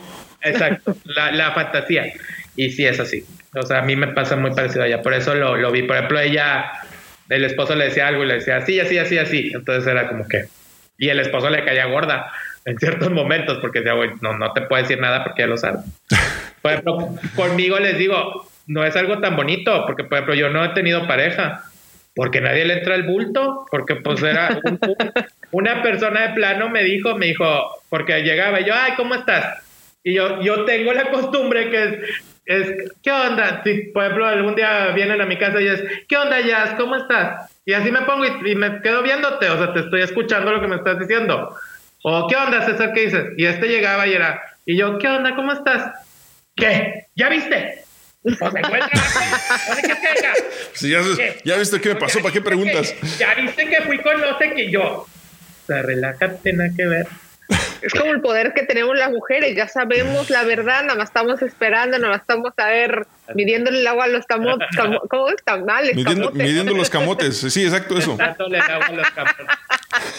Exacto, 0.43 0.97
la, 1.05 1.31
la 1.33 1.53
fantasía. 1.53 2.13
Y 2.57 2.71
sí 2.71 2.87
es 2.87 2.99
así. 2.99 3.25
O 3.55 3.63
sea, 3.63 3.79
a 3.79 3.83
mí 3.83 3.97
me 3.97 4.09
pasa 4.09 4.37
muy 4.37 4.51
parecido 4.53 4.83
a 4.85 4.87
ella. 4.87 5.03
Por 5.03 5.15
eso 5.15 5.35
lo, 5.35 5.57
lo 5.57 5.71
vi. 5.71 5.83
Por 5.83 5.97
ejemplo, 5.97 6.21
ella, 6.21 6.71
el 7.29 7.45
esposo 7.45 7.75
le 7.75 7.87
decía 7.87 8.09
algo 8.09 8.25
y 8.25 8.27
le 8.29 8.35
decía 8.35 8.57
así, 8.57 8.79
así, 8.81 8.99
así, 8.99 9.19
así. 9.19 9.51
Entonces 9.55 9.87
era 9.87 10.09
como 10.09 10.27
que. 10.27 10.45
Y 10.99 11.09
el 11.11 11.21
esposo 11.21 11.49
le 11.51 11.65
caía 11.65 11.87
gorda 11.87 12.31
en 12.65 12.79
ciertos 12.79 13.11
momentos 13.11 13.59
porque 13.61 13.81
decía, 13.81 13.93
güey, 13.95 14.11
no, 14.21 14.37
no 14.37 14.53
te 14.53 14.63
puedo 14.63 14.83
decir 14.83 15.01
nada 15.01 15.25
porque 15.25 15.43
ya 15.43 15.47
lo 15.47 15.57
sabe. 15.57 15.79
Por 16.63 16.73
ejemplo, 16.73 17.09
conmigo 17.37 17.79
les 17.79 17.97
digo, 17.99 18.49
no 18.67 18.85
es 18.85 18.97
algo 18.97 19.21
tan 19.21 19.37
bonito 19.37 19.85
porque, 19.87 20.03
por 20.05 20.15
ejemplo, 20.15 20.35
yo 20.35 20.51
no 20.51 20.65
he 20.65 20.69
tenido 20.71 21.07
pareja 21.07 21.63
porque 22.17 22.41
nadie 22.41 22.65
le 22.65 22.75
entra 22.79 22.97
el 22.97 23.05
bulto, 23.05 23.65
porque 23.71 23.95
pues 23.95 24.21
era 24.25 24.59
un- 24.65 24.79
un- 24.83 24.97
una 25.53 25.83
persona 25.85 26.27
de 26.27 26.35
plano 26.35 26.69
me 26.69 26.83
dijo, 26.83 27.15
me 27.17 27.27
dijo, 27.27 27.47
porque 27.89 28.23
llegaba 28.23 28.61
y 28.61 28.65
yo, 28.65 28.75
ay, 28.75 28.93
¿cómo 28.97 29.15
estás? 29.15 29.63
Y 30.09 30.15
yo, 30.15 30.41
yo 30.41 30.65
tengo 30.65 30.95
la 30.95 31.11
costumbre 31.11 31.69
que 31.69 31.85
es, 31.85 31.93
es, 32.47 32.93
¿qué 33.03 33.13
onda? 33.13 33.61
Si, 33.63 33.75
por 33.93 34.05
ejemplo, 34.05 34.27
algún 34.27 34.57
día 34.57 34.93
vienen 34.93 35.21
a 35.21 35.27
mi 35.27 35.37
casa 35.37 35.61
y 35.61 35.67
es, 35.67 35.83
¿qué 36.09 36.17
onda, 36.17 36.41
Jazz? 36.41 36.77
¿Cómo 36.79 36.97
estás? 36.97 37.53
Y 37.67 37.75
así 37.75 37.93
me 37.93 38.01
pongo 38.01 38.25
y, 38.25 38.53
y 38.53 38.55
me 38.55 38.81
quedo 38.81 39.03
viéndote, 39.03 39.51
o 39.51 39.59
sea, 39.59 39.75
te 39.75 39.81
estoy 39.81 40.01
escuchando 40.01 40.51
lo 40.51 40.63
que 40.63 40.67
me 40.67 40.77
estás 40.77 40.99
diciendo. 40.99 41.55
O, 42.05 42.27
¿qué 42.27 42.37
onda, 42.37 42.65
César? 42.65 42.95
¿Qué 42.95 43.03
dices? 43.03 43.27
Y 43.37 43.45
este 43.45 43.69
llegaba 43.69 44.07
y 44.07 44.15
era, 44.15 44.41
y 44.65 44.79
yo, 44.79 44.97
¿qué 44.97 45.09
onda? 45.09 45.37
¿Cómo 45.37 45.53
estás? 45.53 45.93
¿Qué? 46.57 47.05
¿Ya 47.15 47.29
viste? 47.29 47.85
O. 48.41 48.51
Si 50.73 50.89
ya, 50.89 51.01
ya 51.45 51.57
viste 51.59 51.83
qué 51.83 51.91
me 51.91 51.97
pasó, 51.97 52.21
¿para 52.21 52.33
qué 52.33 52.41
preguntas? 52.41 52.95
Ya 53.19 53.35
viste 53.35 53.69
que 53.69 53.83
fui 53.83 53.99
con 53.99 54.19
no 54.23 54.39
sé 54.39 54.55
qué 54.55 54.71
yo. 54.71 54.83
O 54.85 55.07
sea, 55.67 55.83
relájate, 55.83 56.55
nada 56.55 56.71
que 56.75 56.87
ver. 56.87 57.07
Es 57.81 57.93
como 57.95 58.11
el 58.11 58.21
poder 58.21 58.53
que 58.55 58.65
tenemos 58.65 58.97
las 58.99 59.11
mujeres, 59.11 59.57
ya 59.57 59.69
sabemos 59.69 60.29
la 60.31 60.43
verdad, 60.45 60.83
nada 60.83 60.97
más 60.99 61.09
estamos 61.09 61.41
esperando, 61.43 61.97
nada 61.99 62.13
más 62.15 62.21
estamos 62.23 62.53
a 62.57 62.67
ver, 62.69 63.07
midiéndole 63.35 63.79
el 63.81 63.87
agua 63.87 64.05
a 64.05 64.09
los 64.09 64.27
camo- 64.27 64.59
camo- 64.77 65.01
¿cómo 65.09 65.29
es? 65.29 65.37
tamales. 65.45 65.95
Midiendo, 65.95 66.27
camotes. 66.27 66.47
midiendo 66.47 66.75
los 66.75 66.91
camotes. 66.91 67.39
Sí, 67.39 67.65
exacto, 67.65 67.97
eso. 67.97 68.17
Dándole 68.17 68.59
el 68.59 68.63
agua 68.71 68.87
a 68.87 68.93
los 68.93 69.11
campos. 69.11 69.47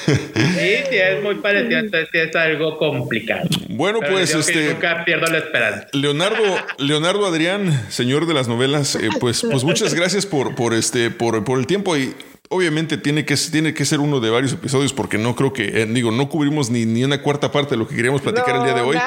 Sí, 0.05 0.15
sí, 0.89 0.97
es 0.97 1.21
muy 1.21 1.35
parecido, 1.35 1.79
entonces 1.79 2.09
sí 2.11 2.17
es 2.17 2.35
algo 2.35 2.77
complicado. 2.77 3.47
Bueno, 3.69 3.99
Pero 3.99 4.13
pues 4.13 4.33
este. 4.33 4.73
Nunca 4.73 5.03
pierdo 5.05 5.27
la 5.27 5.37
esperanza. 5.39 5.87
Leonardo, 5.93 6.43
Leonardo 6.77 7.25
Adrián, 7.27 7.71
señor 7.89 8.25
de 8.25 8.33
las 8.33 8.47
novelas, 8.47 8.95
eh, 8.95 9.09
pues, 9.19 9.41
pues 9.49 9.63
muchas 9.63 9.93
gracias 9.93 10.25
por, 10.25 10.55
por 10.55 10.73
este, 10.73 11.11
por, 11.11 11.43
por 11.43 11.59
el 11.59 11.67
tiempo 11.67 11.95
y 11.97 12.15
obviamente 12.51 12.97
tiene 12.97 13.25
que, 13.25 13.35
tiene 13.35 13.73
que 13.73 13.85
ser 13.85 13.99
uno 13.99 14.19
de 14.19 14.29
varios 14.31 14.53
episodios 14.53 14.91
porque 14.91 15.17
no 15.17 15.35
creo 15.35 15.53
que, 15.53 15.65
eh, 15.81 15.85
digo, 15.87 16.11
no 16.11 16.29
cubrimos 16.29 16.69
ni, 16.69 16.85
ni 16.85 17.03
una 17.03 17.21
cuarta 17.21 17.51
parte 17.51 17.71
de 17.71 17.77
lo 17.77 17.87
que 17.87 17.95
queríamos 17.95 18.21
platicar 18.21 18.55
el 18.55 18.63
día 18.63 18.73
de 18.73 18.81
hoy. 18.81 18.97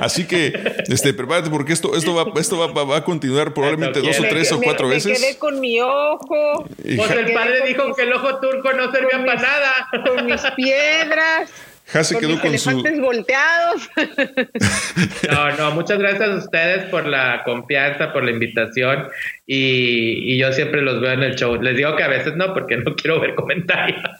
Así 0.00 0.26
que, 0.26 0.52
este, 0.88 1.14
prepárate 1.14 1.50
porque 1.50 1.72
esto, 1.72 1.94
esto 1.96 2.14
va, 2.14 2.26
esto 2.40 2.58
va, 2.58 2.66
va- 2.68 2.84
va 2.84 2.96
a 2.98 3.04
continuar 3.04 3.54
probablemente 3.54 4.00
dos 4.00 4.18
o 4.18 4.22
Me- 4.22 4.28
tres 4.28 4.50
o 4.52 4.58
me- 4.58 4.64
cuatro 4.64 4.88
me 4.88 4.94
veces. 4.94 5.18
quedé 5.20 5.38
con 5.38 5.60
mi 5.60 5.80
ojo, 5.80 6.64
Pues 6.96 7.10
el 7.12 7.32
padre 7.32 7.66
dijo 7.66 7.94
que 7.94 8.02
el 8.02 8.12
ojo 8.12 8.38
turco 8.40 8.72
no 8.72 8.90
servía 8.90 9.24
para 9.24 9.40
nada. 9.40 9.88
con 10.06 10.26
mis 10.26 10.40
piedras, 10.56 11.50
Ja 11.92 12.04
se 12.04 12.14
con 12.14 12.20
quedó 12.22 12.40
con 12.40 12.58
su. 12.58 12.70
elefantes 12.70 13.00
volteados. 13.00 13.90
No, 15.30 15.50
no, 15.56 15.70
muchas 15.72 15.98
gracias 15.98 16.28
a 16.28 16.34
ustedes 16.36 16.84
por 16.86 17.06
la 17.06 17.42
confianza, 17.44 18.12
por 18.12 18.24
la 18.24 18.30
invitación 18.32 19.06
y, 19.46 20.34
y 20.34 20.38
yo 20.38 20.52
siempre 20.52 20.82
los 20.82 21.00
veo 21.00 21.12
en 21.12 21.22
el 21.22 21.34
show. 21.36 21.60
Les 21.60 21.76
digo 21.76 21.96
que 21.96 22.02
a 22.02 22.08
veces 22.08 22.34
no, 22.36 22.52
porque 22.52 22.76
no 22.76 22.94
quiero 22.96 23.20
ver 23.20 23.34
comentarios. 23.34 24.00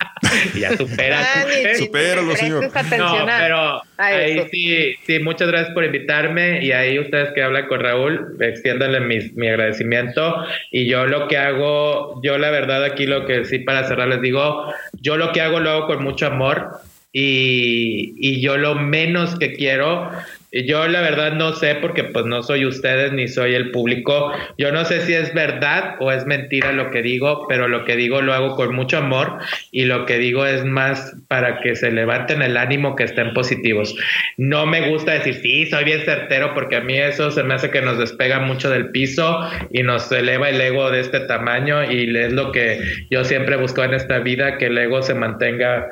Y 0.54 0.60
ya 0.60 0.76
supera. 0.76 1.18
Ah, 1.20 1.44
ni- 1.48 1.74
Supéralo, 1.74 2.36
señor. 2.36 2.70
No, 2.98 3.08
a- 3.08 3.38
pero 3.40 3.82
ahí 3.96 4.46
sí, 4.50 4.94
sí, 5.04 5.18
muchas 5.18 5.48
gracias 5.48 5.72
por 5.74 5.84
invitarme 5.84 6.64
y 6.64 6.72
ahí 6.72 6.98
ustedes 6.98 7.30
que 7.34 7.42
hablan 7.42 7.66
con 7.66 7.80
Raúl, 7.80 8.36
extiéndanle 8.38 9.00
mi, 9.00 9.18
mi 9.34 9.48
agradecimiento 9.48 10.44
y 10.70 10.88
yo 10.88 11.06
lo 11.06 11.26
que 11.26 11.36
hago, 11.38 12.20
yo 12.22 12.38
la 12.38 12.50
verdad 12.50 12.84
aquí 12.84 13.06
lo 13.06 13.26
que 13.26 13.44
sí 13.44 13.58
para 13.60 13.88
cerrar 13.88 14.08
les 14.08 14.20
digo, 14.20 14.72
yo 15.00 15.16
lo 15.16 15.32
que 15.32 15.40
hago 15.40 15.58
lo 15.58 15.70
hago 15.70 15.86
con 15.86 16.04
mucho 16.04 16.26
amor 16.26 16.80
y, 17.12 18.40
yo 18.40 18.56
lo 18.56 18.74
menos 18.76 19.36
que 19.38 19.52
quiero, 19.52 20.10
yo 20.52 20.88
la 20.88 21.00
verdad 21.00 21.32
no 21.32 21.52
sé 21.52 21.74
porque 21.76 22.04
pues 22.04 22.24
no 22.24 22.42
soy 22.42 22.64
ustedes 22.64 23.12
ni 23.12 23.28
soy 23.28 23.54
el 23.54 23.70
público, 23.70 24.32
yo 24.58 24.72
no 24.72 24.84
sé 24.84 25.00
si 25.02 25.14
es 25.14 25.34
verdad 25.34 25.96
o 25.98 26.10
es 26.12 26.26
mentira 26.26 26.72
lo 26.72 26.90
que 26.90 27.02
digo, 27.02 27.46
pero 27.48 27.68
lo 27.68 27.84
que 27.84 27.96
digo 27.96 28.22
lo 28.22 28.32
hago 28.32 28.54
con 28.56 28.74
mucho 28.74 28.98
amor 28.98 29.38
y 29.72 29.84
lo 29.84 30.06
que 30.06 30.18
digo 30.18 30.46
es 30.46 30.64
más 30.64 31.14
para 31.28 31.60
que 31.60 31.76
se 31.76 31.90
levanten 31.90 32.42
el 32.42 32.56
ánimo, 32.56 32.96
que 32.96 33.04
estén 33.04 33.34
positivos. 33.34 33.94
No 34.36 34.66
me 34.66 34.88
gusta 34.88 35.12
decir, 35.12 35.34
sí, 35.34 35.66
soy 35.66 35.84
bien 35.84 36.02
certero, 36.04 36.54
porque 36.54 36.76
a 36.76 36.80
mí 36.80 36.96
eso 36.96 37.30
se 37.30 37.42
me 37.42 37.54
hace 37.54 37.70
que 37.70 37.82
nos 37.82 37.98
despega 37.98 38.38
mucho 38.40 38.70
del 38.70 38.90
piso 38.90 39.40
y 39.70 39.82
nos 39.82 40.10
eleva 40.12 40.48
el 40.48 40.60
ego 40.60 40.90
de 40.90 41.00
este 41.00 41.20
tamaño 41.20 41.90
y 41.90 42.16
es 42.16 42.32
lo 42.32 42.52
que 42.52 42.80
yo 43.10 43.24
siempre 43.24 43.56
busco 43.56 43.82
en 43.84 43.94
esta 43.94 44.20
vida, 44.20 44.58
que 44.58 44.66
el 44.66 44.78
ego 44.78 45.02
se 45.02 45.14
mantenga 45.14 45.88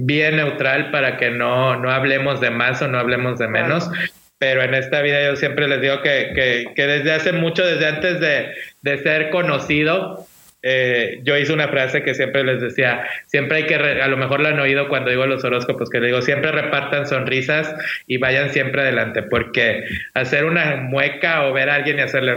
bien 0.00 0.36
neutral 0.36 0.90
para 0.90 1.16
que 1.16 1.30
no, 1.30 1.76
no 1.76 1.90
hablemos 1.90 2.40
de 2.40 2.50
más 2.50 2.80
o 2.82 2.88
no 2.88 2.98
hablemos 2.98 3.38
de 3.38 3.48
menos. 3.48 3.90
Pero 4.38 4.62
en 4.62 4.72
esta 4.74 5.02
vida 5.02 5.24
yo 5.24 5.34
siempre 5.34 5.66
les 5.66 5.80
digo 5.80 6.00
que, 6.00 6.30
que, 6.32 6.72
que 6.76 6.86
desde 6.86 7.12
hace 7.12 7.32
mucho, 7.32 7.66
desde 7.66 7.86
antes 7.86 8.20
de, 8.20 8.54
de 8.82 8.98
ser 9.02 9.30
conocido, 9.30 10.24
eh, 10.62 11.18
yo 11.24 11.36
hice 11.36 11.52
una 11.52 11.66
frase 11.66 12.04
que 12.04 12.14
siempre 12.14 12.44
les 12.44 12.60
decía, 12.60 13.04
siempre 13.26 13.58
hay 13.58 13.66
que, 13.66 13.78
re- 13.78 14.00
a 14.00 14.06
lo 14.06 14.16
mejor 14.16 14.38
la 14.40 14.50
han 14.50 14.60
oído 14.60 14.88
cuando 14.88 15.10
digo 15.10 15.26
los 15.26 15.42
horóscopos, 15.42 15.90
que 15.90 15.98
le 15.98 16.06
digo, 16.06 16.22
siempre 16.22 16.52
repartan 16.52 17.08
sonrisas 17.08 17.74
y 18.06 18.18
vayan 18.18 18.50
siempre 18.50 18.82
adelante, 18.82 19.24
porque 19.24 19.82
hacer 20.14 20.44
una 20.44 20.76
mueca 20.76 21.46
o 21.46 21.52
ver 21.52 21.70
a 21.70 21.74
alguien 21.74 21.98
y 21.98 22.02
hacerle... 22.02 22.36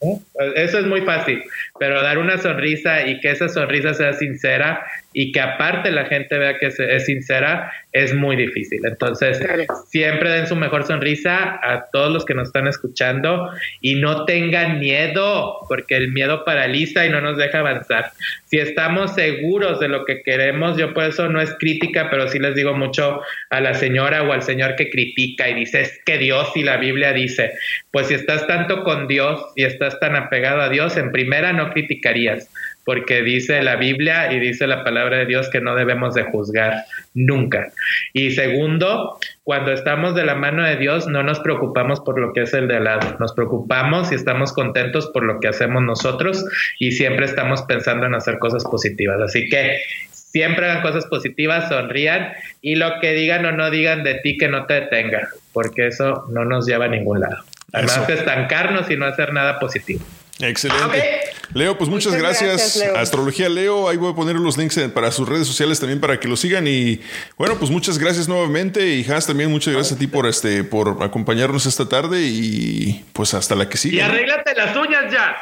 ¿Eh? 0.00 0.18
Eso 0.56 0.80
es 0.80 0.86
muy 0.86 1.02
fácil, 1.02 1.44
pero 1.82 2.00
dar 2.00 2.18
una 2.18 2.38
sonrisa 2.38 3.08
y 3.08 3.18
que 3.18 3.32
esa 3.32 3.48
sonrisa 3.48 3.92
sea 3.92 4.12
sincera 4.12 4.86
y 5.12 5.32
que 5.32 5.40
aparte 5.40 5.90
la 5.90 6.04
gente 6.04 6.38
vea 6.38 6.56
que 6.56 6.66
es 6.66 7.04
sincera 7.04 7.72
es 7.90 8.14
muy 8.14 8.36
difícil. 8.36 8.80
Entonces, 8.84 9.44
siempre 9.90 10.30
den 10.30 10.46
su 10.46 10.54
mejor 10.54 10.86
sonrisa 10.86 11.58
a 11.60 11.86
todos 11.92 12.12
los 12.12 12.24
que 12.24 12.34
nos 12.34 12.48
están 12.48 12.68
escuchando 12.68 13.50
y 13.80 13.96
no 13.96 14.24
tengan 14.26 14.78
miedo, 14.78 15.58
porque 15.68 15.96
el 15.96 16.12
miedo 16.12 16.44
paraliza 16.44 17.04
y 17.04 17.10
no 17.10 17.20
nos 17.20 17.36
deja 17.36 17.58
avanzar. 17.58 18.12
Si 18.46 18.58
estamos 18.58 19.14
seguros 19.14 19.80
de 19.80 19.88
lo 19.88 20.04
que 20.04 20.22
queremos, 20.22 20.78
yo 20.78 20.94
por 20.94 21.04
eso 21.04 21.28
no 21.28 21.40
es 21.40 21.52
crítica, 21.58 22.08
pero 22.10 22.28
sí 22.28 22.38
les 22.38 22.54
digo 22.54 22.74
mucho 22.74 23.20
a 23.50 23.60
la 23.60 23.74
señora 23.74 24.22
o 24.22 24.32
al 24.32 24.42
señor 24.42 24.76
que 24.76 24.88
critica 24.88 25.48
y 25.48 25.54
dice, 25.54 25.80
es 25.82 26.00
que 26.06 26.16
Dios 26.16 26.52
y 26.54 26.62
la 26.62 26.76
Biblia 26.76 27.12
dice, 27.12 27.52
pues 27.90 28.06
si 28.06 28.14
estás 28.14 28.46
tanto 28.46 28.84
con 28.84 29.08
Dios 29.08 29.52
y 29.56 29.64
estás 29.64 30.00
tan 30.00 30.16
apegado 30.16 30.62
a 30.62 30.70
Dios, 30.70 30.96
en 30.96 31.12
primera 31.12 31.52
no 31.52 31.71
criticarías, 31.72 32.48
porque 32.84 33.22
dice 33.22 33.62
la 33.62 33.76
Biblia 33.76 34.32
y 34.32 34.40
dice 34.40 34.66
la 34.66 34.84
palabra 34.84 35.18
de 35.18 35.26
Dios 35.26 35.48
que 35.50 35.60
no 35.60 35.74
debemos 35.74 36.14
de 36.14 36.24
juzgar 36.24 36.84
nunca. 37.14 37.72
Y 38.12 38.32
segundo, 38.32 39.18
cuando 39.44 39.72
estamos 39.72 40.14
de 40.14 40.24
la 40.24 40.34
mano 40.34 40.64
de 40.64 40.76
Dios, 40.76 41.06
no 41.06 41.22
nos 41.22 41.40
preocupamos 41.40 42.00
por 42.00 42.18
lo 42.18 42.32
que 42.32 42.42
es 42.42 42.54
el 42.54 42.68
de 42.68 42.80
lado, 42.80 43.16
nos 43.20 43.32
preocupamos 43.32 44.12
y 44.12 44.14
estamos 44.14 44.52
contentos 44.52 45.08
por 45.08 45.24
lo 45.24 45.40
que 45.40 45.48
hacemos 45.48 45.82
nosotros 45.82 46.44
y 46.78 46.92
siempre 46.92 47.26
estamos 47.26 47.62
pensando 47.62 48.06
en 48.06 48.14
hacer 48.14 48.38
cosas 48.38 48.64
positivas. 48.64 49.20
Así 49.20 49.48
que 49.48 49.80
siempre 50.10 50.68
hagan 50.68 50.82
cosas 50.82 51.06
positivas, 51.06 51.68
sonrían 51.68 52.32
y 52.62 52.76
lo 52.76 53.00
que 53.00 53.12
digan 53.12 53.44
o 53.44 53.52
no 53.52 53.70
digan 53.70 54.02
de 54.02 54.14
ti 54.14 54.38
que 54.38 54.48
no 54.48 54.66
te 54.66 54.74
detenga, 54.74 55.28
porque 55.52 55.86
eso 55.88 56.24
no 56.30 56.44
nos 56.44 56.66
lleva 56.66 56.86
a 56.86 56.88
ningún 56.88 57.20
lado. 57.20 57.44
Además 57.72 58.08
Eso. 58.08 58.12
estancarnos 58.12 58.90
y 58.90 58.96
no 58.96 59.06
hacer 59.06 59.32
nada 59.32 59.58
positivo. 59.58 60.02
Excelente. 60.42 61.20
Leo, 61.54 61.76
pues 61.76 61.90
muchas, 61.90 62.14
gracias. 62.14 62.82
Astrología 62.96 63.48
Leo, 63.48 63.88
ahí 63.88 63.96
voy 63.96 64.12
a 64.12 64.14
poner 64.14 64.36
los 64.36 64.56
links 64.56 64.78
para 64.94 65.12
sus 65.12 65.28
redes 65.28 65.46
sociales 65.46 65.78
también 65.78 66.00
para 66.00 66.18
que 66.18 66.26
lo 66.26 66.36
sigan. 66.36 66.66
Y 66.66 67.00
bueno, 67.36 67.58
pues 67.58 67.70
muchas 67.70 67.98
gracias 67.98 68.26
nuevamente. 68.26 68.86
Y 68.88 69.04
Has, 69.10 69.26
también 69.26 69.50
muchas 69.50 69.74
gracias 69.74 69.96
a 69.96 69.98
ti 69.98 70.06
por 70.06 70.26
este, 70.26 70.64
por 70.64 71.02
acompañarnos 71.02 71.66
esta 71.66 71.88
tarde. 71.88 72.22
Y 72.22 73.04
pues 73.12 73.34
hasta 73.34 73.54
la 73.54 73.68
que 73.68 73.76
sigue. 73.76 73.98
Y 73.98 74.00
arréglate 74.00 74.54
las 74.54 74.74
uñas 74.76 75.12
ya. 75.12 75.36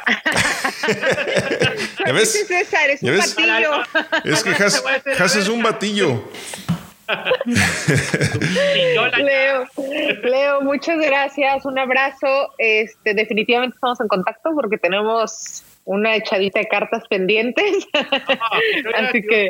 ¿Ya 2.05 2.11
ves? 2.11 2.45
César, 2.47 2.89
es 2.89 3.01
un 3.01 3.17
batillo. 3.17 3.83
Es 4.25 4.43
que 4.43 4.49
Has 4.51 5.35
es 5.35 5.47
un 5.47 5.63
batillo. 5.63 6.29
Leo, 9.17 9.67
Leo, 10.23 10.61
muchas 10.61 10.99
gracias, 10.99 11.65
un 11.65 11.79
abrazo. 11.79 12.53
Este, 12.57 13.13
definitivamente 13.13 13.75
estamos 13.75 13.99
en 14.01 14.07
contacto 14.07 14.51
porque 14.55 14.77
tenemos 14.77 15.63
una 15.85 16.15
echadita 16.15 16.59
de 16.59 16.67
cartas 16.67 17.03
pendientes. 17.09 17.87
Así 18.95 19.21
que 19.21 19.49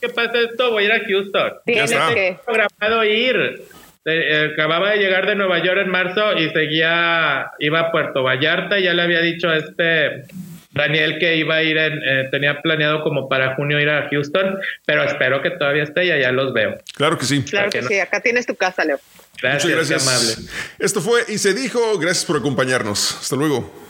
¿qué 0.00 0.08
pasa 0.08 0.38
esto? 0.38 0.70
Voy 0.70 0.84
a 0.84 0.86
ir 0.86 0.92
a 0.92 1.00
Houston. 1.06 1.52
Tienes 1.64 1.92
que 1.92 2.38
programado 2.44 3.04
ir. 3.04 3.62
Eh, 4.06 4.50
acababa 4.52 4.90
de 4.90 4.98
llegar 4.98 5.26
de 5.26 5.34
Nueva 5.34 5.62
York 5.62 5.80
en 5.84 5.90
marzo 5.90 6.32
y 6.38 6.48
seguía, 6.50 7.50
iba 7.58 7.80
a 7.80 7.92
Puerto 7.92 8.22
Vallarta 8.22 8.78
y 8.78 8.84
ya 8.84 8.94
le 8.94 9.02
había 9.02 9.20
dicho 9.20 9.50
a 9.50 9.58
este 9.58 10.24
Daniel 10.72 11.18
que 11.18 11.36
iba 11.36 11.56
a 11.56 11.62
ir, 11.62 11.76
en, 11.76 12.00
eh, 12.04 12.28
tenía 12.30 12.60
planeado 12.62 13.02
como 13.02 13.28
para 13.28 13.54
junio 13.56 13.80
ir 13.80 13.88
a 13.88 14.08
Houston, 14.08 14.58
pero 14.86 15.02
espero 15.04 15.42
que 15.42 15.50
todavía 15.50 15.82
esté 15.82 16.06
y 16.06 16.10
allá 16.12 16.30
los 16.32 16.52
veo. 16.52 16.78
Claro 16.94 17.18
que 17.18 17.24
sí. 17.24 17.42
Claro 17.42 17.70
que, 17.70 17.82
sí, 17.82 17.98
acá 17.98 18.20
tienes 18.20 18.46
tu 18.46 18.54
casa, 18.54 18.84
Leo. 18.84 19.00
Gracias, 19.42 19.64
Muchas 19.64 19.88
gracias. 19.88 20.08
Amable. 20.08 20.50
Esto 20.78 21.00
fue 21.00 21.24
Y 21.28 21.38
se 21.38 21.54
dijo, 21.54 21.98
gracias 21.98 22.24
por 22.24 22.36
acompañarnos. 22.36 23.18
Hasta 23.20 23.36
luego. 23.36 23.89